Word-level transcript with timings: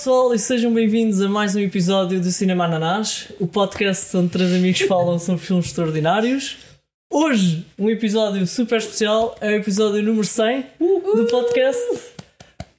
pessoal 0.00 0.32
e 0.32 0.38
sejam 0.38 0.72
bem-vindos 0.72 1.20
a 1.20 1.28
mais 1.28 1.54
um 1.54 1.60
episódio 1.60 2.18
do 2.18 2.30
Cinema 2.30 2.64
Ananás, 2.64 3.28
o 3.38 3.46
podcast 3.46 4.16
onde 4.16 4.30
três 4.30 4.50
amigos 4.50 4.80
falam 4.80 5.18
sobre 5.18 5.44
filmes 5.44 5.66
extraordinários. 5.66 6.56
Hoje, 7.12 7.66
um 7.78 7.90
episódio 7.90 8.46
super 8.46 8.78
especial, 8.78 9.36
é 9.42 9.48
o 9.50 9.56
episódio 9.56 10.02
número 10.02 10.24
100 10.24 10.64
do 10.78 11.26
podcast. 11.26 11.82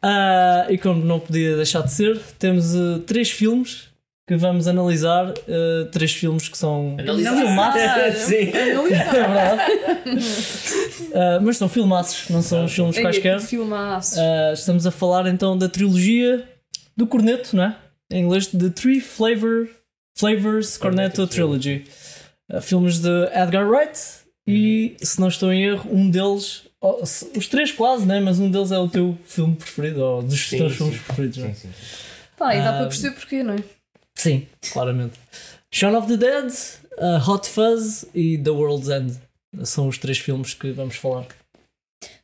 Ah, 0.02 0.65
e 0.67 0.79
como 0.79 1.05
não 1.05 1.20
podia 1.20 1.55
deixar 1.57 1.84
de 1.84 1.93
ser, 1.93 2.20
temos 2.39 2.73
uh, 2.73 2.97
três 3.05 3.29
filmes 3.29 3.83
que 4.27 4.35
vamos 4.35 4.67
analisar. 4.67 5.29
uh, 5.29 5.85
três 5.91 6.11
filmes 6.11 6.49
que 6.49 6.57
são 6.57 6.97
Analisar. 6.97 7.35
filmaços. 7.38 8.17
Sim. 8.25 8.49
É 8.51 9.11
verdade. 9.11 9.61
Ah, 11.13 11.39
mas 11.39 11.58
são 11.58 11.69
filmaços, 11.69 12.30
não 12.30 12.41
são 12.41 12.67
filmes 12.67 12.97
quaisquer. 12.97 13.39
Filmaços. 13.41 14.17
Uh, 14.17 14.53
estamos 14.53 14.88
a 14.88 14.91
falar 14.91 15.27
então 15.27 15.55
da 15.55 15.69
trilogia 15.69 16.47
do 17.01 17.07
Corneto, 17.07 17.55
não 17.55 17.63
é? 17.63 17.75
Em 18.11 18.23
inglês, 18.23 18.47
The 18.47 18.69
Three 18.69 19.01
Flavor, 19.01 19.67
Flavors 20.15 20.77
Cornetto 20.77 21.15
Cornetto 21.15 21.27
Trilogy. 21.27 21.85
Uh, 22.51 22.61
filmes 22.61 22.99
de 22.99 23.09
Edgar 23.33 23.67
Wright 23.67 23.99
e, 24.47 24.95
se 25.01 25.19
não 25.19 25.27
estou 25.27 25.51
em 25.51 25.63
erro, 25.63 25.89
um 25.91 26.09
deles, 26.11 26.63
oh, 26.79 27.03
se- 27.05 27.31
os 27.35 27.47
três 27.47 27.71
quase, 27.71 28.05
né? 28.05 28.19
Mas 28.19 28.39
um 28.39 28.51
deles 28.51 28.71
é 28.71 28.77
o 28.77 28.87
teu 28.87 29.17
filme 29.25 29.55
preferido, 29.55 30.03
ou 30.03 30.21
dos 30.21 30.47
Sim, 30.47 30.57
teus 30.57 30.73
sim. 30.73 30.77
filmes 30.77 31.01
preferidos, 31.01 31.37
não 31.37 31.47
é? 31.47 31.53
Sim, 31.53 31.69
sim. 31.69 31.85
Pá, 32.37 32.55
e 32.55 32.59
dá 32.59 32.69
ah, 32.69 32.73
para 32.73 32.87
perceber 32.87 33.15
porquê, 33.15 33.43
não 33.43 33.53
é? 33.55 33.63
Sim, 34.15 34.47
claramente. 34.71 35.19
Shaun 35.73 35.97
of 35.97 36.07
the 36.07 36.17
Dead, 36.17 36.52
uh, 36.97 37.29
Hot 37.31 37.47
Fuzz 37.47 38.05
e 38.13 38.38
The 38.38 38.49
World's 38.52 38.89
End. 38.89 39.17
São 39.63 39.88
os 39.88 39.97
três 39.97 40.17
filmes 40.19 40.53
que 40.53 40.71
vamos 40.71 40.95
falar. 40.95 41.25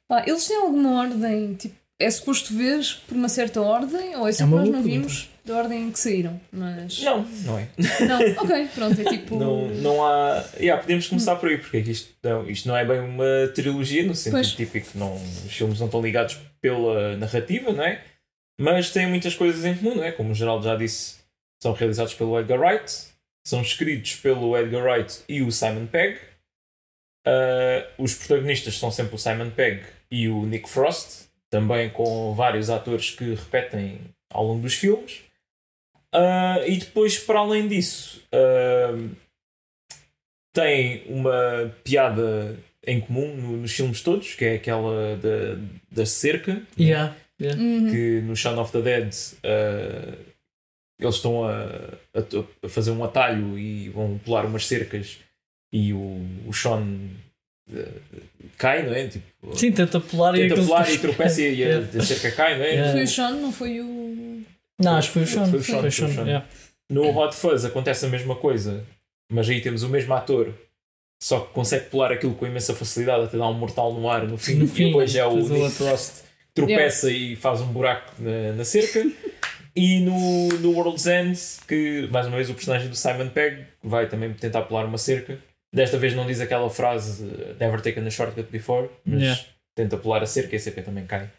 Pá, 0.07 0.23
eles 0.27 0.47
têm 0.47 0.57
alguma 0.57 1.01
ordem? 1.01 1.55
Tipo, 1.55 1.75
é 1.99 2.09
suposto 2.11 2.53
ver 2.55 2.79
por 3.07 3.15
uma 3.15 3.29
certa 3.29 3.61
ordem? 3.61 4.15
Ou 4.15 4.27
é 4.27 4.31
só 4.31 4.39
que 4.39 4.43
uma 4.43 4.57
nós 4.59 4.69
não 4.69 4.83
pergunta. 4.83 5.07
vimos 5.07 5.29
da 5.45 5.55
ordem 5.55 5.83
em 5.87 5.91
que 5.91 5.99
saíram? 5.99 6.39
Mas. 6.51 7.01
Não, 7.01 7.23
não 7.23 7.57
é. 7.59 7.67
Não, 8.07 8.43
ok, 8.43 8.67
pronto, 8.75 9.01
é 9.01 9.03
tipo. 9.05 9.39
Não, 9.39 9.67
não 9.69 10.05
há. 10.05 10.45
Yeah, 10.59 10.81
podemos 10.81 11.07
começar 11.07 11.35
por 11.37 11.49
aí, 11.49 11.57
porque 11.57 11.77
é 11.77 11.81
que 11.81 11.91
isto 11.91 12.13
não, 12.21 12.49
isto 12.49 12.67
não 12.67 12.77
é 12.77 12.85
bem 12.85 12.99
uma 12.99 13.47
trilogia 13.55 14.03
no 14.03 14.13
sentido 14.13 14.33
Pois. 14.33 14.51
típico. 14.51 14.89
Não, 14.95 15.15
os 15.15 15.53
filmes 15.53 15.79
não 15.79 15.87
estão 15.87 16.01
ligados 16.01 16.37
pela 16.61 17.15
narrativa, 17.17 17.71
não 17.71 17.83
é? 17.83 18.03
Mas 18.59 18.89
têm 18.89 19.07
muitas 19.07 19.35
coisas 19.35 19.63
em 19.65 19.75
comum, 19.75 19.95
não 19.95 20.03
é? 20.03 20.11
Como 20.11 20.31
o 20.31 20.35
Geraldo 20.35 20.65
já 20.65 20.75
disse, 20.75 21.15
são 21.61 21.73
realizados 21.73 22.13
pelo 22.15 22.39
Edgar 22.39 22.59
Wright, 22.59 22.91
são 23.45 23.61
escritos 23.61 24.15
pelo 24.15 24.57
Edgar 24.57 24.83
Wright 24.83 25.19
e 25.29 25.41
o 25.41 25.51
Simon 25.51 25.85
Pegg. 25.87 26.19
Ah, 27.25 27.87
os 27.97 28.15
protagonistas 28.15 28.77
são 28.79 28.91
sempre 28.91 29.15
o 29.15 29.19
Simon 29.19 29.49
Pegg 29.51 29.83
e 30.09 30.27
o 30.27 30.45
Nick 30.45 30.67
Frost, 30.69 31.26
também 31.49 31.89
com 31.89 32.33
vários 32.35 32.69
atores 32.69 33.09
que 33.11 33.33
repetem 33.35 33.99
ao 34.31 34.45
longo 34.45 34.61
dos 34.61 34.73
filmes. 34.75 35.21
Ah, 36.13 36.59
e 36.65 36.77
depois, 36.77 37.17
para 37.19 37.39
além 37.39 37.67
disso, 37.67 38.21
ah, 38.31 38.93
tem 40.53 41.03
uma 41.07 41.73
piada 41.83 42.57
em 42.85 42.99
comum 43.01 43.35
no- 43.35 43.57
nos 43.57 43.71
filmes 43.73 44.01
todos, 44.01 44.33
que 44.35 44.45
é 44.45 44.55
aquela 44.55 45.17
da, 45.17 45.61
da 45.91 46.05
cerca, 46.05 46.55
né? 46.55 46.65
Yeah, 46.79 47.15
yeah. 47.39 47.61
Uhum. 47.61 47.91
que 47.91 48.21
no 48.21 48.35
Shaun 48.35 48.59
of 48.59 48.71
the 48.71 48.81
Dead 48.81 49.13
ah, 49.43 50.17
eles 50.99 51.15
estão 51.15 51.43
a, 51.45 51.53
a- 52.13 52.65
a 52.65 52.69
fazer 52.69 52.91
um 52.91 53.03
atalho 53.03 53.57
e 53.57 53.89
vão 53.89 54.17
pular 54.17 54.45
umas 54.45 54.65
cercas 54.65 55.19
e 55.71 55.93
o, 55.93 56.25
o 56.47 56.53
Sean 56.53 57.09
cai, 58.57 58.83
não 58.85 58.93
é? 58.93 59.07
Tipo, 59.07 59.55
Sim, 59.55 59.71
tenta 59.71 59.99
pular 59.99 60.35
e 60.35 60.47
tenta 60.47 60.61
pular 60.61 60.91
e 60.91 60.97
tropeça 60.97 61.41
e 61.41 61.45
a, 61.63 61.67
Yeah. 61.67 61.87
a 61.99 62.01
cerca 62.03 62.31
cai, 62.31 62.57
não 62.57 62.63
é? 62.65 62.69
Yeah. 62.71 62.91
Foi 62.93 63.03
o 63.03 63.07
Sean, 63.07 63.31
não 63.31 63.51
foi 63.51 63.81
o. 63.81 64.41
Não, 64.79 64.95
acho 64.95 65.07
que 65.09 65.13
foi 65.15 65.23
o 65.23 65.27
Sean. 65.27 65.45
Foi 65.47 65.59
o 65.59 65.63
Sean, 65.63 65.79
Foi 65.79 65.89
o 65.89 65.91
foi 65.91 66.05
o 66.05 66.07
Sean, 66.09 66.15
Sean. 66.15 66.25
yeah. 66.25 66.45
No 66.89 67.17
Hot 67.17 67.35
Fuzz 67.35 67.65
acontece 67.65 68.05
a 68.05 68.09
mesma 68.09 68.35
coisa, 68.35 68.83
mas 69.31 69.49
aí 69.49 69.59
temos 69.61 69.83
o 69.83 69.89
mesmo 69.89 70.13
ator, 70.13 70.53
só 71.21 71.41
que 71.41 71.53
consegue 71.53 71.85
pular 71.89 72.11
aquilo 72.13 72.33
com 72.35 72.45
imensa 72.47 72.73
facilidade 72.73 73.25
até 73.25 73.37
dar 73.37 73.47
um 73.49 73.53
mortal 73.53 73.93
no 73.93 74.09
ar 74.09 74.25
no 74.27 74.37
fim, 74.37 74.55
No 74.55 74.65
e 74.65 74.67
fim, 74.69 74.85
depois 74.87 75.13
é 75.15 75.25
o 75.25 75.35
Nick. 75.35 75.71
Frost 75.71 76.21
que 76.55 76.65
tropeça 76.65 77.11
e 77.11 77.35
faz 77.35 77.59
um 77.61 77.67
buraco 77.67 78.11
na, 78.19 78.53
na 78.53 78.63
cerca. 78.63 79.05
e 79.75 79.99
no, 79.99 80.47
no 80.59 80.71
World's 80.71 81.05
End, 81.05 81.37
que 81.67 82.07
mais 82.11 82.25
uma 82.25 82.37
vez 82.37 82.49
o 82.49 82.53
personagem 82.53 82.87
do 82.89 82.95
Simon 82.95 83.27
Pegg 83.29 83.63
vai 83.83 84.07
também 84.07 84.31
tentar 84.33 84.61
pular 84.63 84.85
uma 84.85 84.97
cerca. 84.97 85.37
Desta 85.73 85.97
vez 85.97 86.13
não 86.13 86.25
diz 86.25 86.39
aquela 86.41 86.69
frase 86.69 87.23
Never 87.59 87.81
taken 87.81 88.05
a 88.07 88.09
shortcut 88.09 88.49
before, 88.51 88.89
mas 89.05 89.21
Yeah. 89.21 89.41
tenta 89.75 89.97
pular 89.97 90.23
a 90.23 90.25
cerca 90.25 90.55
e 90.55 90.57
a 90.57 90.59
cerca 90.59 90.81
também 90.81 91.05
cai. 91.05 91.29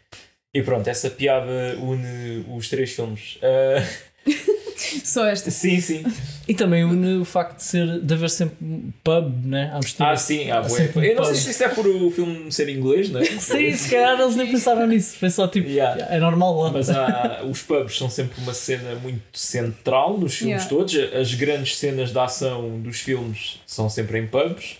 E 0.53 0.61
pronto, 0.61 0.87
essa 0.87 1.09
piada 1.09 1.75
une 1.79 2.45
os 2.55 2.69
três 2.69 2.91
filmes. 2.93 3.37
Uh, 3.37 4.29
Só 5.03 5.25
esta. 5.25 5.51
sim, 5.51 5.79
sim. 5.79 6.03
E 6.47 6.53
também 6.53 6.83
une 6.83 7.17
o 7.17 7.25
facto 7.25 7.57
de, 7.57 7.63
ser, 7.63 7.99
de 8.01 8.13
haver 8.13 8.29
sempre 8.29 8.55
um 8.61 8.91
pub, 9.03 9.45
né? 9.45 9.71
À 9.73 9.77
mistura. 9.77 10.11
Ah, 10.11 10.17
sim, 10.17 10.49
há 10.49 10.61
bué. 10.61 10.91
Eu 10.95 11.15
não 11.15 11.23
sei 11.25 11.35
se 11.35 11.51
isso 11.51 11.63
é 11.63 11.69
por 11.69 11.85
o 11.87 12.09
filme 12.09 12.51
ser 12.51 12.69
inglês, 12.69 13.09
não 13.09 13.19
é? 13.21 13.25
Sim, 13.25 13.71
se 13.75 13.89
calhar 13.89 14.19
eles 14.19 14.35
nem 14.35 14.49
pensaram 14.49 14.87
nisso. 14.87 15.15
Foi 15.17 15.29
só 15.29 15.47
tipo, 15.47 15.67
Yeah. 15.69 16.07
é 16.13 16.19
normal 16.19 16.59
lá. 16.59 16.71
Mas 16.71 16.89
há, 16.89 17.41
os 17.49 17.61
pubs 17.61 17.97
são 17.97 18.09
sempre 18.09 18.41
uma 18.41 18.53
cena 18.53 18.95
muito 18.95 19.21
central 19.33 20.17
nos 20.17 20.35
filmes 20.35 20.63
Yeah. 20.63 20.69
todos. 20.69 20.95
As 21.13 21.33
grandes 21.35 21.77
cenas 21.77 22.11
de 22.11 22.19
ação 22.19 22.79
dos 22.79 22.99
filmes 22.99 23.59
são 23.67 23.89
sempre 23.89 24.19
em 24.19 24.27
pubs. 24.27 24.77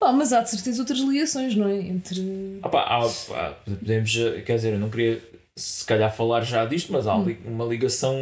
Pá, 0.00 0.12
mas 0.12 0.32
há 0.32 0.40
de 0.42 0.50
certeza 0.50 0.80
outras 0.82 1.00
ligações, 1.00 1.56
não 1.56 1.68
é? 1.68 1.76
Entre. 1.76 2.58
Ah 2.62 2.68
pá, 2.68 2.82
há- 2.82 3.08
pá, 3.28 3.56
podemos, 3.64 4.12
quer 4.46 4.54
dizer, 4.54 4.72
eu 4.74 4.78
não 4.78 4.88
queria 4.90 5.20
se 5.58 5.84
calhar 5.84 6.14
falar 6.14 6.42
já 6.42 6.64
disto, 6.64 6.92
mas 6.92 7.06
há 7.06 7.16
Hum. 7.16 7.36
uma 7.44 7.64
ligação 7.64 8.16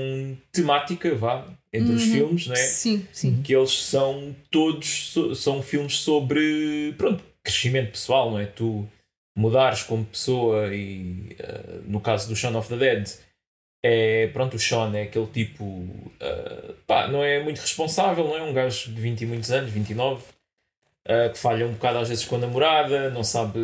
temática, 0.53 1.15
vá, 1.15 1.47
entre 1.73 1.93
os 1.95 2.05
Uhum. 2.07 2.13
filmes, 2.13 2.47
não 2.47 2.55
é? 2.55 2.59
Sim, 2.59 3.07
sim. 3.13 3.43
que 3.43 3.55
eles 3.55 3.73
são 3.73 4.35
todos 4.51 5.13
são 5.37 5.63
filmes 5.63 5.99
sobre 5.99 6.95
pronto, 6.97 7.23
crescimento 7.43 7.93
pessoal, 7.93 8.31
não 8.31 8.39
é? 8.39 8.47
Tu 8.47 8.87
mudares 9.37 9.83
como 9.83 10.05
pessoa 10.05 10.75
e 10.75 11.37
eh, 11.39 11.81
no 11.87 12.01
caso 12.01 12.29
do 12.29 12.35
Shaun 12.35 12.57
of 12.57 12.69
the 12.71 12.77
Dead 12.77 13.09
é 13.85 14.27
pronto, 14.29 14.57
o 14.57 14.59
Sean 14.59 14.93
é 14.97 15.03
aquele 15.03 15.27
tipo 15.27 15.87
eh, 16.19 16.73
pá, 16.87 17.07
não 17.09 17.23
é 17.23 17.43
muito 17.45 17.59
responsável, 17.61 18.25
não 18.25 18.37
é? 18.37 18.43
Um 18.43 18.53
gajo 18.53 18.91
de 18.93 19.01
20 19.01 19.21
e 19.23 19.27
muitos 19.27 19.51
anos, 19.53 19.71
29 19.71 20.23
eh, 21.09 21.29
que 21.29 21.39
falha 21.39 21.67
um 21.67 21.73
bocado 21.73 21.99
às 21.99 22.09
vezes 22.09 22.25
com 22.25 22.35
a 22.35 22.39
namorada, 22.39 23.11
não 23.11 23.23
sabe 23.23 23.61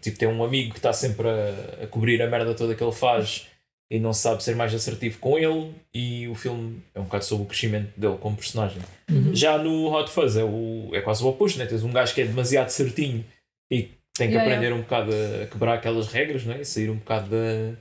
tipo, 0.00 0.18
tem 0.18 0.28
um 0.28 0.42
amigo 0.42 0.70
que 0.70 0.78
está 0.78 0.94
sempre 0.94 1.28
a, 1.28 1.84
a 1.84 1.86
cobrir 1.86 2.22
a 2.22 2.26
merda 2.26 2.54
toda 2.54 2.74
que 2.74 2.82
ele 2.82 2.92
faz 2.92 3.46
e 3.90 3.98
não 3.98 4.14
sabe 4.14 4.42
ser 4.42 4.56
mais 4.56 4.74
assertivo 4.74 5.18
com 5.18 5.38
ele 5.38 5.74
e 5.92 6.26
o 6.26 6.34
filme 6.34 6.82
é 6.94 7.00
um 7.00 7.04
bocado 7.04 7.24
sobre 7.24 7.44
o 7.44 7.46
crescimento 7.46 7.98
dele 7.98 8.16
como 8.18 8.36
personagem. 8.36 8.80
Uhum. 9.10 9.34
Já 9.34 9.58
no 9.58 9.92
Hot 9.92 10.10
Fuzz 10.10 10.36
é, 10.36 10.44
o, 10.44 10.90
é 10.94 11.02
quase 11.02 11.22
o 11.22 11.28
oposto, 11.28 11.58
né? 11.58 11.66
tens 11.66 11.84
um 11.84 11.92
gajo 11.92 12.14
que 12.14 12.22
é 12.22 12.24
demasiado 12.24 12.70
certinho 12.70 13.22
e 13.70 13.90
tem 14.16 14.28
que 14.28 14.34
Yeah, 14.34 14.42
aprender 14.42 14.72
um 14.72 14.80
bocado 14.80 15.12
a 15.12 15.46
quebrar 15.46 15.74
aquelas 15.74 16.08
regras 16.08 16.44
né? 16.44 16.62
e 16.62 16.64
sair 16.64 16.88
um 16.88 16.96
bocado 16.96 17.28
da, 17.30 17.78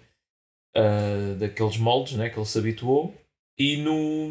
ah, 0.76 1.36
daqueles 1.40 1.78
moldes 1.78 2.14
né? 2.18 2.30
que 2.30 2.38
ele 2.38 2.46
se 2.46 2.60
habituou. 2.60 3.16
E 3.60 3.78
no, 3.78 4.30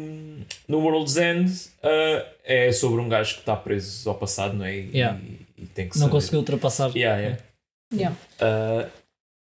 no 0.67 0.79
World's 0.79 1.17
End 1.17 1.51
ah, 1.83 2.25
é 2.45 2.71
sobre 2.71 3.01
um 3.01 3.09
gajo 3.09 3.33
que 3.35 3.39
está 3.41 3.55
preso 3.55 4.07
ao 4.09 4.15
passado 4.15 4.55
não 4.55 4.65
é? 4.65 4.75
e, 4.77 4.89
Yeah. 4.93 5.19
e, 5.57 5.63
e 5.63 5.65
tem 5.65 5.89
que 5.89 5.95
Não 5.97 6.01
saber. 6.03 6.11
conseguiu 6.11 6.39
ultrapassar. 6.39 6.95
Yeah, 6.95 7.19
yeah. 7.21 7.39
Yeah. 7.93 8.15
Ah, 8.39 8.87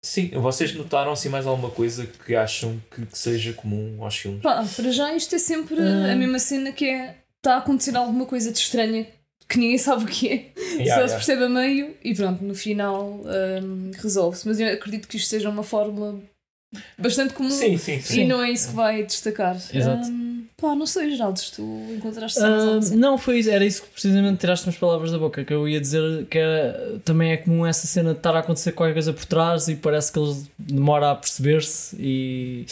sim, 0.03 0.29
vocês 0.31 0.75
notaram 0.75 1.13
assim 1.13 1.29
mais 1.29 1.47
alguma 1.47 1.71
coisa 1.71 2.07
que 2.07 2.35
acham 2.35 2.81
que, 2.95 3.05
que 3.07 3.19
seja 3.19 3.53
comum 3.53 4.03
aos 4.03 4.17
filmes? 4.17 4.41
Pá, 4.43 4.65
para 4.77 4.91
já 4.91 5.15
isto 5.15 5.35
é 5.35 5.39
sempre 5.39 5.77
Ah. 5.81 6.13
a 6.13 6.17
mesma 6.17 6.39
cena 6.39 6.73
que 6.73 6.87
é. 6.89 7.17
Está 7.37 7.57
a 7.57 7.59
acontecer 7.59 7.95
alguma 7.95 8.25
coisa 8.25 8.51
de 8.51 8.59
estranha 8.59 9.07
que 9.47 9.59
ninguém 9.59 9.77
sabe 9.79 10.05
o 10.05 10.07
que 10.07 10.29
é. 10.29 10.33
Yeah, 10.77 10.85
Só 10.95 11.01
yeah. 11.01 11.09
se 11.09 11.15
percebe 11.17 11.45
a 11.45 11.49
meio 11.51 11.95
e 12.03 12.15
pronto, 12.15 12.43
no 12.43 12.55
final 12.55 13.21
hum, 13.63 13.91
resolve-se. 13.99 14.49
Mas 14.49 14.59
eu 14.61 14.73
acredito 14.73 15.07
que 15.07 15.19
isto 15.19 15.29
seja 15.29 15.51
uma 15.51 15.63
fórmula 15.63 16.19
bastante 16.99 17.35
comum 17.35 17.51
Sim, 17.51 17.77
sim, 17.79 17.95
e 17.97 18.03
sim. 18.03 18.27
não 18.27 18.43
é 18.43 18.51
isso 18.51 18.69
que 18.71 18.75
vai 18.75 19.03
destacar. 19.05 19.57
Exato. 19.73 20.07
Hum, 20.09 20.45
pá, 20.61 20.75
não 20.75 20.87
sei, 20.87 21.11
Geraldo, 21.11 21.39
se 21.39 21.53
tu 21.53 21.63
encontraste 21.91 22.39
Ah, 22.41 22.77
assim. 22.79 22.97
não, 22.97 23.17
foi 23.19 23.39
isso, 23.41 23.51
era 23.51 23.65
isso 23.65 23.83
que 23.83 23.89
precisamente 23.89 24.39
tiraste 24.39 24.67
umas 24.67 24.77
palavras 24.77 25.11
da 25.13 25.19
boca. 25.19 25.45
Que 25.45 25.53
eu 25.55 25.69
ia 25.69 25.81
dizer 25.81 26.27
que 26.27 26.39
era- 26.39 26.99
também 27.05 27.33
é 27.33 27.37
comum 27.37 27.67
essa 27.67 27.87
cena 27.87 28.13
de 28.13 28.19
estar 28.19 28.35
a 28.35 28.41
acontecer 28.41 28.73
qualquer 28.73 28.93
coisa 28.95 29.13
por 29.13 29.25
trás 29.25 29.69
e 29.69 29.75
parece 29.77 30.13
que 30.13 30.19
eles 30.19 30.49
demoram 30.59 31.09
a 31.11 31.15
perceber-se. 31.17 31.97
E 31.99 32.67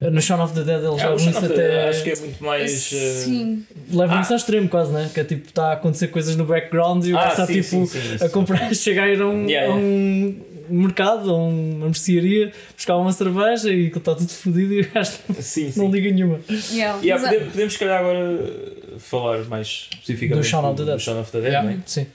no 0.00 0.20
Shaun 0.20 0.42
of 0.42 0.52
the 0.52 0.62
Dead 0.64 0.82
eles 0.82 1.00
É, 1.00 1.08
levam 1.08 1.16
isso 1.30 1.40
Dead 1.42 1.52
até. 1.52 1.88
acho 1.88 2.02
que 2.02 2.10
é 2.10 2.16
muito 2.16 2.42
mais. 2.44 2.92
eh, 2.92 3.22
Sim, 3.24 3.66
Levam 3.90 4.18
Ah. 4.18 4.20
isso 4.22 4.32
ao 4.32 4.36
extremo, 4.36 4.68
quase, 4.68 4.92
né? 4.92 5.08
Que 5.14 5.20
é 5.20 5.24
tipo, 5.24 5.46
está 5.48 5.66
a 5.68 5.72
acontecer 5.74 6.08
coisas 6.08 6.34
no 6.34 6.44
background 6.44 7.04
e 7.06 7.12
o 7.12 7.16
Ah, 7.16 7.20
gajo 7.28 7.30
está 7.32 7.46
tipo 7.46 7.62
sim, 7.62 7.86
sim, 7.86 8.24
a 8.24 8.28
comprar, 8.28 8.72
chega 8.74 9.02
a 9.04 9.08
ir 9.08 9.20
a 9.20 9.26
um, 9.28 9.46
Yeah, 9.48 9.72
a 9.72 9.76
um 9.76 10.40
mercado, 10.72 11.30
a 11.30 11.36
uma 11.36 11.86
mercearia, 11.86 12.52
buscar 12.76 12.96
uma 12.96 13.12
cerveja 13.12 13.70
e 13.70 13.90
que 13.90 13.98
está 13.98 14.14
tudo 14.14 14.28
fodido 14.30 14.72
e 14.74 14.80
o 14.82 14.90
gajo 14.92 15.12
Sim, 15.40 15.70
sim. 15.72 15.80
não 15.80 15.90
liga 15.90 16.10
nenhuma. 16.10 16.40
yeah. 16.72 16.98
Yeah, 17.02 17.14
Mas 17.14 17.24
há- 17.24 17.28
podemos, 17.28 17.52
podemos, 17.52 17.72
se 17.74 17.78
calhar, 17.78 17.98
agora 18.00 18.72
falar 18.98 19.44
mais 19.44 19.88
especificamente 19.92 20.44
Do 20.44 20.48
Shaun 20.48 20.68
of 20.70 20.76
the 20.76 20.84
Dead. 20.84 20.94
do 20.96 21.00
Shaun 21.00 21.20
of 21.20 21.32
the 21.32 21.40
Dead, 21.40 21.48
Yeah, 21.52 21.68
não 21.70 21.76
é? 21.76 21.82
Sim. 21.86 22.06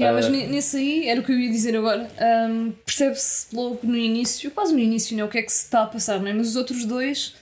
Yeah, 0.00 0.16
mas 0.16 0.26
Ah. 0.26 0.30
ne- 0.30 0.46
nesse 0.48 0.76
aí, 0.76 1.08
era 1.08 1.20
o 1.20 1.24
que 1.24 1.30
eu 1.32 1.38
ia 1.38 1.50
dizer 1.50 1.76
agora, 1.76 2.08
hum, 2.50 2.72
percebe-se 2.84 3.54
logo 3.54 3.78
no 3.84 3.96
início, 3.96 4.50
quase 4.50 4.72
no 4.72 4.78
início, 4.80 5.16
né, 5.16 5.22
o 5.24 5.28
que 5.28 5.38
é 5.38 5.42
que 5.42 5.52
se 5.52 5.64
está 5.64 5.82
a 5.82 5.86
passar, 5.86 6.18
não 6.20 6.26
é? 6.28 6.32
mas 6.32 6.48
os 6.48 6.56
outros 6.56 6.84
dois 6.84 7.34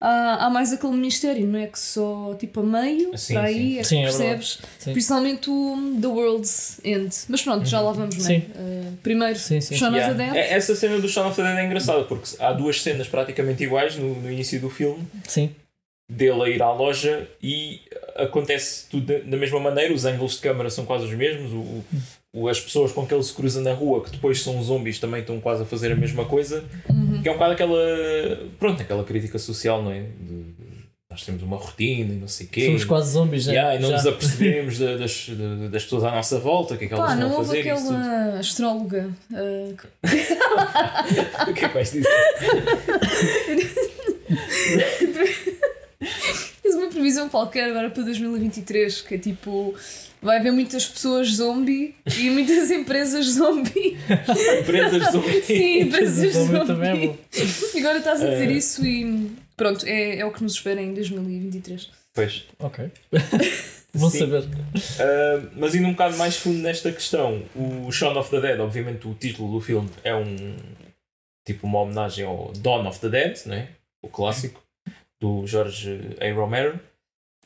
há, 0.00 0.46
há 0.46 0.50
mais 0.50 0.72
aquele 0.72 0.92
mistério, 0.96 1.46
não 1.46 1.58
é? 1.58 1.66
Que 1.66 1.78
só 1.78 2.34
tipo 2.38 2.60
a 2.60 2.62
meio, 2.62 3.16
Sim, 3.16 3.34
para 3.34 3.48
sim. 3.48 3.54
aí, 3.54 3.78
é 3.78 3.82
que 3.82 3.88
Sim, 3.88 3.98
é 4.00 4.02
percebes. 4.04 4.58
Sim. 4.78 4.92
Principalmente 4.92 5.50
o 5.50 5.98
The 6.00 6.06
World's 6.06 6.80
End. 6.84 7.14
Mas 7.28 7.42
pronto, 7.42 7.64
já 7.66 7.80
lá 7.80 7.92
vamos, 7.92 8.16
não 8.16 8.24
é? 8.24 8.28
Sim. 8.28 8.38
Uh, 8.54 8.96
primeiro, 9.02 9.38
Sim, 9.38 9.60
sim. 9.60 9.76
Shaun 9.76 9.88
of 9.90 9.96
Yeah. 9.98 10.14
the 10.16 10.24
Dead. 10.24 10.36
É- 10.36 10.54
Essa 10.54 10.74
cena 10.76 10.98
do 10.98 11.08
Shaun 11.08 11.28
of 11.28 11.36
the 11.36 11.42
Dead 11.42 11.58
é 11.58 11.64
engraçada 11.64 12.04
porque 12.04 12.28
há 12.38 12.52
duas 12.52 12.82
cenas 12.82 13.08
praticamente 13.08 13.62
iguais 13.64 13.96
no, 13.96 14.14
no 14.14 14.30
início 14.30 14.60
do 14.60 14.70
filme 14.70 15.06
Sim. 15.26 15.50
dele 16.10 16.42
a 16.42 16.48
ir 16.48 16.62
à 16.62 16.72
loja 16.72 17.28
e 17.42 17.80
acontece 18.16 18.86
tudo 18.90 19.06
da- 19.20 19.36
mesma 19.36 19.60
maneira, 19.60 19.92
os 19.94 20.04
ângulos 20.04 20.32
de 20.34 20.40
câmara 20.40 20.70
são 20.70 20.84
quase 20.84 21.04
os 21.04 21.12
mesmos, 21.14 21.52
o- 21.52 21.84
as 22.50 22.60
pessoas 22.60 22.92
com 22.92 23.06
que 23.06 23.14
ele 23.14 23.22
se 23.22 23.32
cruza 23.32 23.60
na 23.62 23.72
rua, 23.72 24.04
que 24.04 24.10
depois 24.10 24.42
são 24.42 24.62
zombies, 24.62 24.98
também 24.98 25.20
estão 25.20 25.40
quase 25.40 25.62
a 25.62 25.66
fazer 25.66 25.90
a 25.92 25.96
mesma 25.96 26.24
coisa, 26.26 26.62
Uhum. 26.88 27.22
que 27.22 27.28
é 27.28 27.32
um 27.32 27.34
bocado 27.34 27.52
aquela, 27.54 27.78
pronto, 28.58 28.82
aquela 28.82 29.02
crítica 29.04 29.38
social, 29.38 29.82
não 29.82 29.90
é? 29.90 30.02
De- 30.02 30.58
nós 31.10 31.24
temos 31.24 31.42
uma 31.42 31.56
rotina 31.56 32.12
e 32.12 32.16
não 32.18 32.28
sei 32.28 32.46
o 32.46 32.50
quê. 32.50 32.66
Somos 32.66 32.84
quase 32.84 33.12
zombies, 33.12 33.46
né? 33.46 33.54
Yeah, 33.54 33.76
e 33.76 33.78
não 33.80 33.88
Já. 33.88 33.96
nos 33.96 34.06
apercebemos 34.06 34.78
da- 34.78 34.96
das, 34.98 35.26
das 35.70 35.84
pessoas 35.84 36.04
à 36.04 36.10
nossa 36.10 36.38
volta, 36.38 36.74
o 36.74 36.78
que 36.78 36.84
é 36.84 36.88
que 36.88 36.92
elas 36.92 37.06
Pá, 37.06 37.14
estão 37.14 37.28
não 37.30 37.36
houve 37.36 37.46
fazer 37.48 37.64
e 37.66 37.70
isso 37.72 37.84
tudo. 37.86 37.96
aquela 37.96 38.38
astróloga 38.38 39.10
uh, 39.32 39.74
O 41.50 41.54
que 41.54 41.64
é 41.64 41.68
que 41.68 41.74
vais 41.74 41.90
dizer? 41.92 42.08
fez 46.62 46.74
uma 46.74 46.88
previsão 46.88 47.28
qualquer 47.28 47.70
agora 47.70 47.90
para 47.90 48.02
2023, 48.02 49.02
que 49.02 49.14
é 49.14 49.18
tipo. 49.18 49.74
Vai 50.20 50.38
haver 50.38 50.52
muitas 50.52 50.86
pessoas 50.86 51.28
zombie 51.28 51.94
e 52.18 52.30
muitas 52.30 52.70
empresas 52.72 53.26
zombie. 53.26 53.96
Empresas 54.60 55.10
zombies. 55.12 55.44
Sim, 55.44 55.80
empresas 55.80 56.32
Zombie 56.32 56.52
zombie. 56.52 56.66
também 56.66 56.90
é 56.90 57.06
bom. 57.08 57.16
E 57.74 57.78
agora 57.80 57.98
estás 57.98 58.20
a 58.22 58.28
dizer 58.28 58.48
É. 58.48 58.52
isso 58.52 58.84
e 58.86 59.30
pronto, 59.56 59.86
é, 59.86 60.18
é 60.18 60.24
o 60.24 60.32
que 60.32 60.42
nos 60.42 60.54
espera 60.54 60.80
em 60.82 60.92
2023. 60.94 61.90
Pois. 62.14 62.44
Ok. 62.58 62.90
Vou 63.94 64.10
Sim. 64.10 64.18
saber. 64.18 64.42
Uh, 64.42 65.50
mas 65.56 65.74
indo 65.74 65.86
um 65.88 65.92
bocado 65.92 66.16
mais 66.18 66.36
fundo 66.36 66.58
nesta 66.58 66.92
questão, 66.92 67.42
o 67.56 67.90
Shaun 67.90 68.16
of 68.18 68.30
the 68.30 68.40
Dead, 68.40 68.60
obviamente 68.60 69.08
o 69.08 69.14
título 69.14 69.52
do 69.52 69.60
filme 69.64 69.88
é 70.04 70.14
um 70.14 70.56
tipo 71.46 71.66
uma 71.66 71.80
homenagem 71.80 72.24
ao 72.26 72.52
Dawn 72.58 72.86
of 72.86 73.00
the 73.00 73.08
Dead, 73.08 73.46
né? 73.46 73.68
o 74.02 74.08
clássico 74.08 74.62
do 75.20 75.46
George 75.46 76.00
A. 76.20 76.32
Romero, 76.34 76.78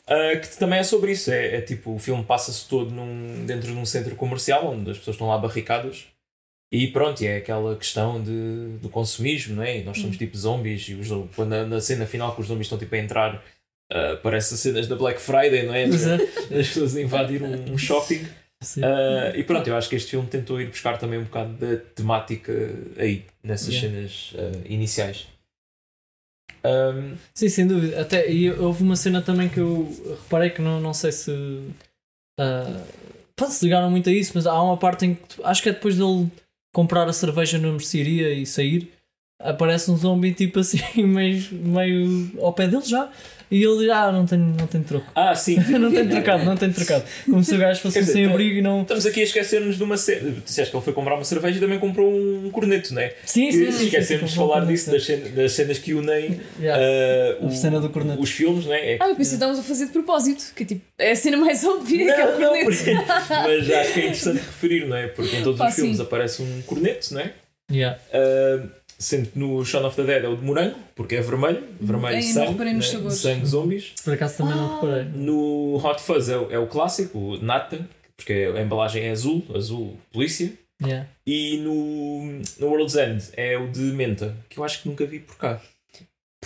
uh, 0.08 0.40
que 0.40 0.56
também 0.58 0.78
é 0.80 0.82
sobre 0.82 1.12
isso. 1.12 1.30
É, 1.30 1.56
é 1.56 1.60
tipo, 1.60 1.94
o 1.94 1.98
filme 1.98 2.24
passa-se 2.24 2.68
todo 2.68 2.90
num, 2.90 3.44
dentro 3.46 3.72
de 3.72 3.78
um 3.78 3.84
centro 3.84 4.14
comercial 4.16 4.72
onde 4.72 4.90
as 4.90 4.98
pessoas 4.98 5.14
estão 5.14 5.28
lá 5.28 5.38
barricadas. 5.38 6.06
E 6.72 6.86
pronto, 6.86 7.22
é 7.22 7.36
aquela 7.36 7.76
questão 7.76 8.22
de, 8.22 8.78
do 8.80 8.88
consumismo, 8.88 9.56
não 9.56 9.62
é? 9.62 9.80
E 9.80 9.84
nós 9.84 9.98
somos 9.98 10.16
tipo 10.16 10.34
zombies 10.36 10.88
e 10.88 10.94
os, 10.94 11.08
quando 11.36 11.50
na, 11.50 11.66
na 11.66 11.80
cena 11.82 12.06
final 12.06 12.34
que 12.34 12.40
os 12.40 12.46
zombies 12.46 12.64
estão 12.64 12.78
tipo 12.78 12.94
a 12.94 12.98
entrar, 12.98 13.34
uh, 13.92 14.16
parece 14.22 14.54
as 14.54 14.60
cenas 14.60 14.88
da 14.88 14.96
Black 14.96 15.20
Friday, 15.20 15.66
não 15.66 15.74
é? 15.74 15.84
As 16.58 16.68
pessoas 16.68 16.96
invadir 16.96 17.42
um, 17.42 17.72
um 17.72 17.76
shopping. 17.76 18.26
Uh, 18.78 19.36
e 19.36 19.44
pronto, 19.44 19.68
eu 19.68 19.76
acho 19.76 19.88
que 19.88 19.96
este 19.96 20.12
filme 20.12 20.26
tentou 20.28 20.60
ir 20.60 20.68
buscar 20.68 20.96
também 20.96 21.18
um 21.18 21.24
bocado 21.24 21.52
da 21.54 21.76
temática 21.94 22.52
aí, 22.96 23.24
nessas 23.42 23.74
Yeah. 23.74 23.88
cenas 23.88 24.32
uh, 24.32 24.62
iniciais. 24.64 25.26
Um, 26.64 27.16
Sim, 27.34 27.48
sem 27.48 27.66
dúvida. 27.66 28.00
Até, 28.00 28.30
e 28.30 28.50
houve 28.50 28.82
uma 28.82 28.96
cena 28.96 29.20
também 29.20 29.48
que 29.48 29.58
eu 29.58 29.88
reparei 30.22 30.50
que 30.50 30.62
não, 30.62 30.80
não 30.80 30.94
sei 30.94 31.12
se. 31.12 31.32
pode 33.36 33.52
se 33.52 33.64
ligaram 33.64 33.90
muito 33.90 34.08
a 34.08 34.12
isso, 34.12 34.32
mas 34.34 34.46
há 34.46 34.60
uma 34.62 34.76
parte 34.76 35.06
em 35.06 35.14
que 35.14 35.42
acho 35.44 35.62
que 35.62 35.68
é 35.68 35.72
depois 35.72 35.96
dele 35.96 36.30
comprar 36.74 37.08
a 37.08 37.12
cerveja 37.12 37.58
na 37.58 37.68
mercearia 37.68 38.32
e 38.32 38.46
sair, 38.46 38.90
aparece 39.40 39.90
um 39.90 39.96
zombie 39.96 40.32
tipo 40.32 40.60
assim, 40.60 40.78
meio, 41.04 41.42
meio 41.52 42.32
ao 42.40 42.52
pé 42.52 42.66
dele 42.68 42.84
já. 42.84 43.10
E 43.52 43.62
ele 43.62 43.78
diz: 43.80 43.90
Ah, 43.90 44.10
não 44.10 44.24
tenho, 44.24 44.54
não 44.58 44.66
tenho 44.66 44.82
troco. 44.82 45.06
ah, 45.14 45.34
sim. 45.34 45.56
não 45.78 45.92
tenho 45.92 46.08
trocado, 46.08 46.42
não 46.44 46.56
tenho 46.56 46.72
trocado. 46.72 47.04
Como 47.26 47.44
se 47.44 47.54
o 47.54 47.58
gajo 47.58 47.80
fosse 47.80 48.00
dizer, 48.00 48.12
sem 48.12 48.24
tá- 48.26 48.30
abrigo 48.30 48.56
e 48.56 48.62
não. 48.62 48.80
Estamos 48.80 49.04
aqui 49.04 49.20
a 49.20 49.24
esquecer-nos 49.24 49.76
de 49.76 49.82
uma 49.84 49.98
cena. 49.98 50.30
Disseste 50.44 50.70
que 50.70 50.76
ele 50.76 50.84
foi 50.84 50.92
comprar 50.94 51.14
uma 51.16 51.24
cerveja 51.24 51.58
e 51.58 51.60
também 51.60 51.78
comprou 51.78 52.10
um 52.10 52.48
corneto, 52.50 52.94
não 52.94 53.02
é? 53.02 53.14
Sim, 53.26 53.48
E 53.48 53.52
sim, 53.52 53.70
sim. 53.70 53.84
Esquecemos 53.84 54.30
de 54.30 54.36
falar 54.36 54.64
disso, 54.64 54.90
das 54.90 55.04
cenas, 55.04 55.30
das 55.32 55.52
cenas 55.52 55.78
que 55.78 55.92
unem 55.92 56.40
Yeah. 56.58 56.82
uh, 57.40 57.44
A 57.44 57.46
o- 57.46 57.50
cena 57.52 57.78
do 57.78 57.90
corneto. 57.90 58.22
os 58.22 58.30
filmes, 58.30 58.64
não 58.64 58.72
é? 58.72 58.94
É 58.94 58.98
Ah, 59.00 59.08
eu 59.10 59.16
pensei 59.16 59.32
que 59.32 59.34
estávamos 59.34 59.58
a 59.60 59.62
fazer 59.62 59.86
de 59.86 59.92
propósito, 59.92 60.44
que 60.56 60.64
tipo, 60.64 60.80
é 60.98 61.10
a 61.12 61.16
cena 61.16 61.36
mais 61.36 61.62
óbvia 61.64 62.06
que 62.14 62.20
é 62.20 62.24
o 62.24 62.32
Não, 62.32 62.40
não, 62.40 62.48
corneto. 62.64 62.64
porque- 62.70 62.94
mas 63.28 63.70
acho 63.70 63.92
que 63.92 64.00
é 64.00 64.04
interessante 64.04 64.36
referir, 64.38 64.86
não 64.86 64.96
é? 64.96 65.08
Porque 65.08 65.36
em 65.36 65.42
todos 65.42 65.58
Pá, 65.58 65.68
os 65.68 65.74
filmes 65.74 65.96
sim. 65.98 66.02
aparece 66.02 66.42
um 66.42 66.62
corneto, 66.62 67.12
não 67.12 67.20
é? 67.20 67.32
Yeah. 67.70 67.98
Uh, 68.12 68.68
sendo 69.02 69.28
que 69.30 69.38
no 69.38 69.64
Shaun 69.64 69.84
of 69.86 69.96
the 69.96 70.04
Dead 70.04 70.24
é 70.24 70.28
o 70.28 70.36
de 70.36 70.42
morango, 70.44 70.76
porque 70.94 71.16
é 71.16 71.20
vermelho, 71.20 71.62
vermelho 71.80 72.16
não 72.16 72.22
sangue, 72.22 72.64
né? 72.64 73.10
sangue 73.10 73.46
zombies. 73.46 73.92
Por 74.04 74.14
acaso 74.14 74.38
também 74.38 74.54
não 74.56 74.80
reparei. 74.80 75.04
No 75.14 75.76
Hot 75.84 76.00
Fuzz 76.00 76.28
é, 76.28 76.38
o- 76.38 76.50
é 76.50 76.58
o 76.58 76.66
clássico, 76.66 77.18
o 77.18 77.42
Nata, 77.42 77.86
porque 78.16 78.32
a 78.56 78.60
embalagem 78.62 79.02
é 79.04 79.10
azul, 79.10 79.44
azul 79.54 79.96
polícia. 80.12 80.52
Yeah. 80.82 81.08
E 81.26 81.58
no, 81.58 82.40
no 82.58 82.66
World's 82.66 82.96
End 82.96 83.22
é 83.36 83.56
o 83.56 83.68
de 83.70 83.80
menta, 83.80 84.34
que 84.48 84.58
eu 84.58 84.64
acho 84.64 84.82
que 84.82 84.88
nunca 84.88 85.04
vi 85.06 85.20
por 85.20 85.36
cá. 85.36 85.60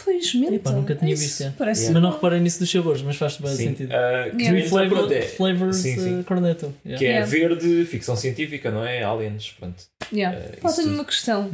Pois, 0.05 0.35
menta. 0.35 0.55
Epá, 0.57 0.73
nunca 0.73 0.95
tinha 0.95 1.13
É 1.13 1.15
visto, 1.17 1.43
é. 1.43 1.51
Parece 1.57 1.85
Yeah. 1.85 1.95
Mas 1.95 2.03
não 2.03 2.15
reparei 2.15 2.39
nisso 2.41 2.59
dos 2.59 2.71
sabores, 2.71 3.01
mas 3.01 3.17
faz 3.17 3.39
bem 3.39 3.51
Sim. 3.57 3.65
sentido. 3.69 3.89
Uh, 3.89 4.37
que 4.37 4.43
Yeah. 4.43 4.53
menta, 4.53 4.69
Flavor, 4.69 4.99
pronto, 4.99 5.13
é, 5.15 5.23
flavors 5.23 5.77
sim, 5.77 5.99
sim. 5.99 6.21
uh, 6.21 6.25
corneto. 6.25 6.75
Yeah. 6.85 6.99
que 6.99 7.05
é 7.07 7.09
Yeah. 7.09 7.27
verde, 7.31 7.85
ficção 7.87 8.15
científica, 8.15 8.71
não 8.71 8.85
é? 8.85 9.03
Aliens, 9.03 9.55
pronto. 9.59 9.83
Yeah. 10.13 10.39
Pá, 10.61 10.69
isso 10.69 10.77
tenho 10.77 10.89
tudo. 10.89 10.95
uma 10.99 11.05
questão. 11.07 11.51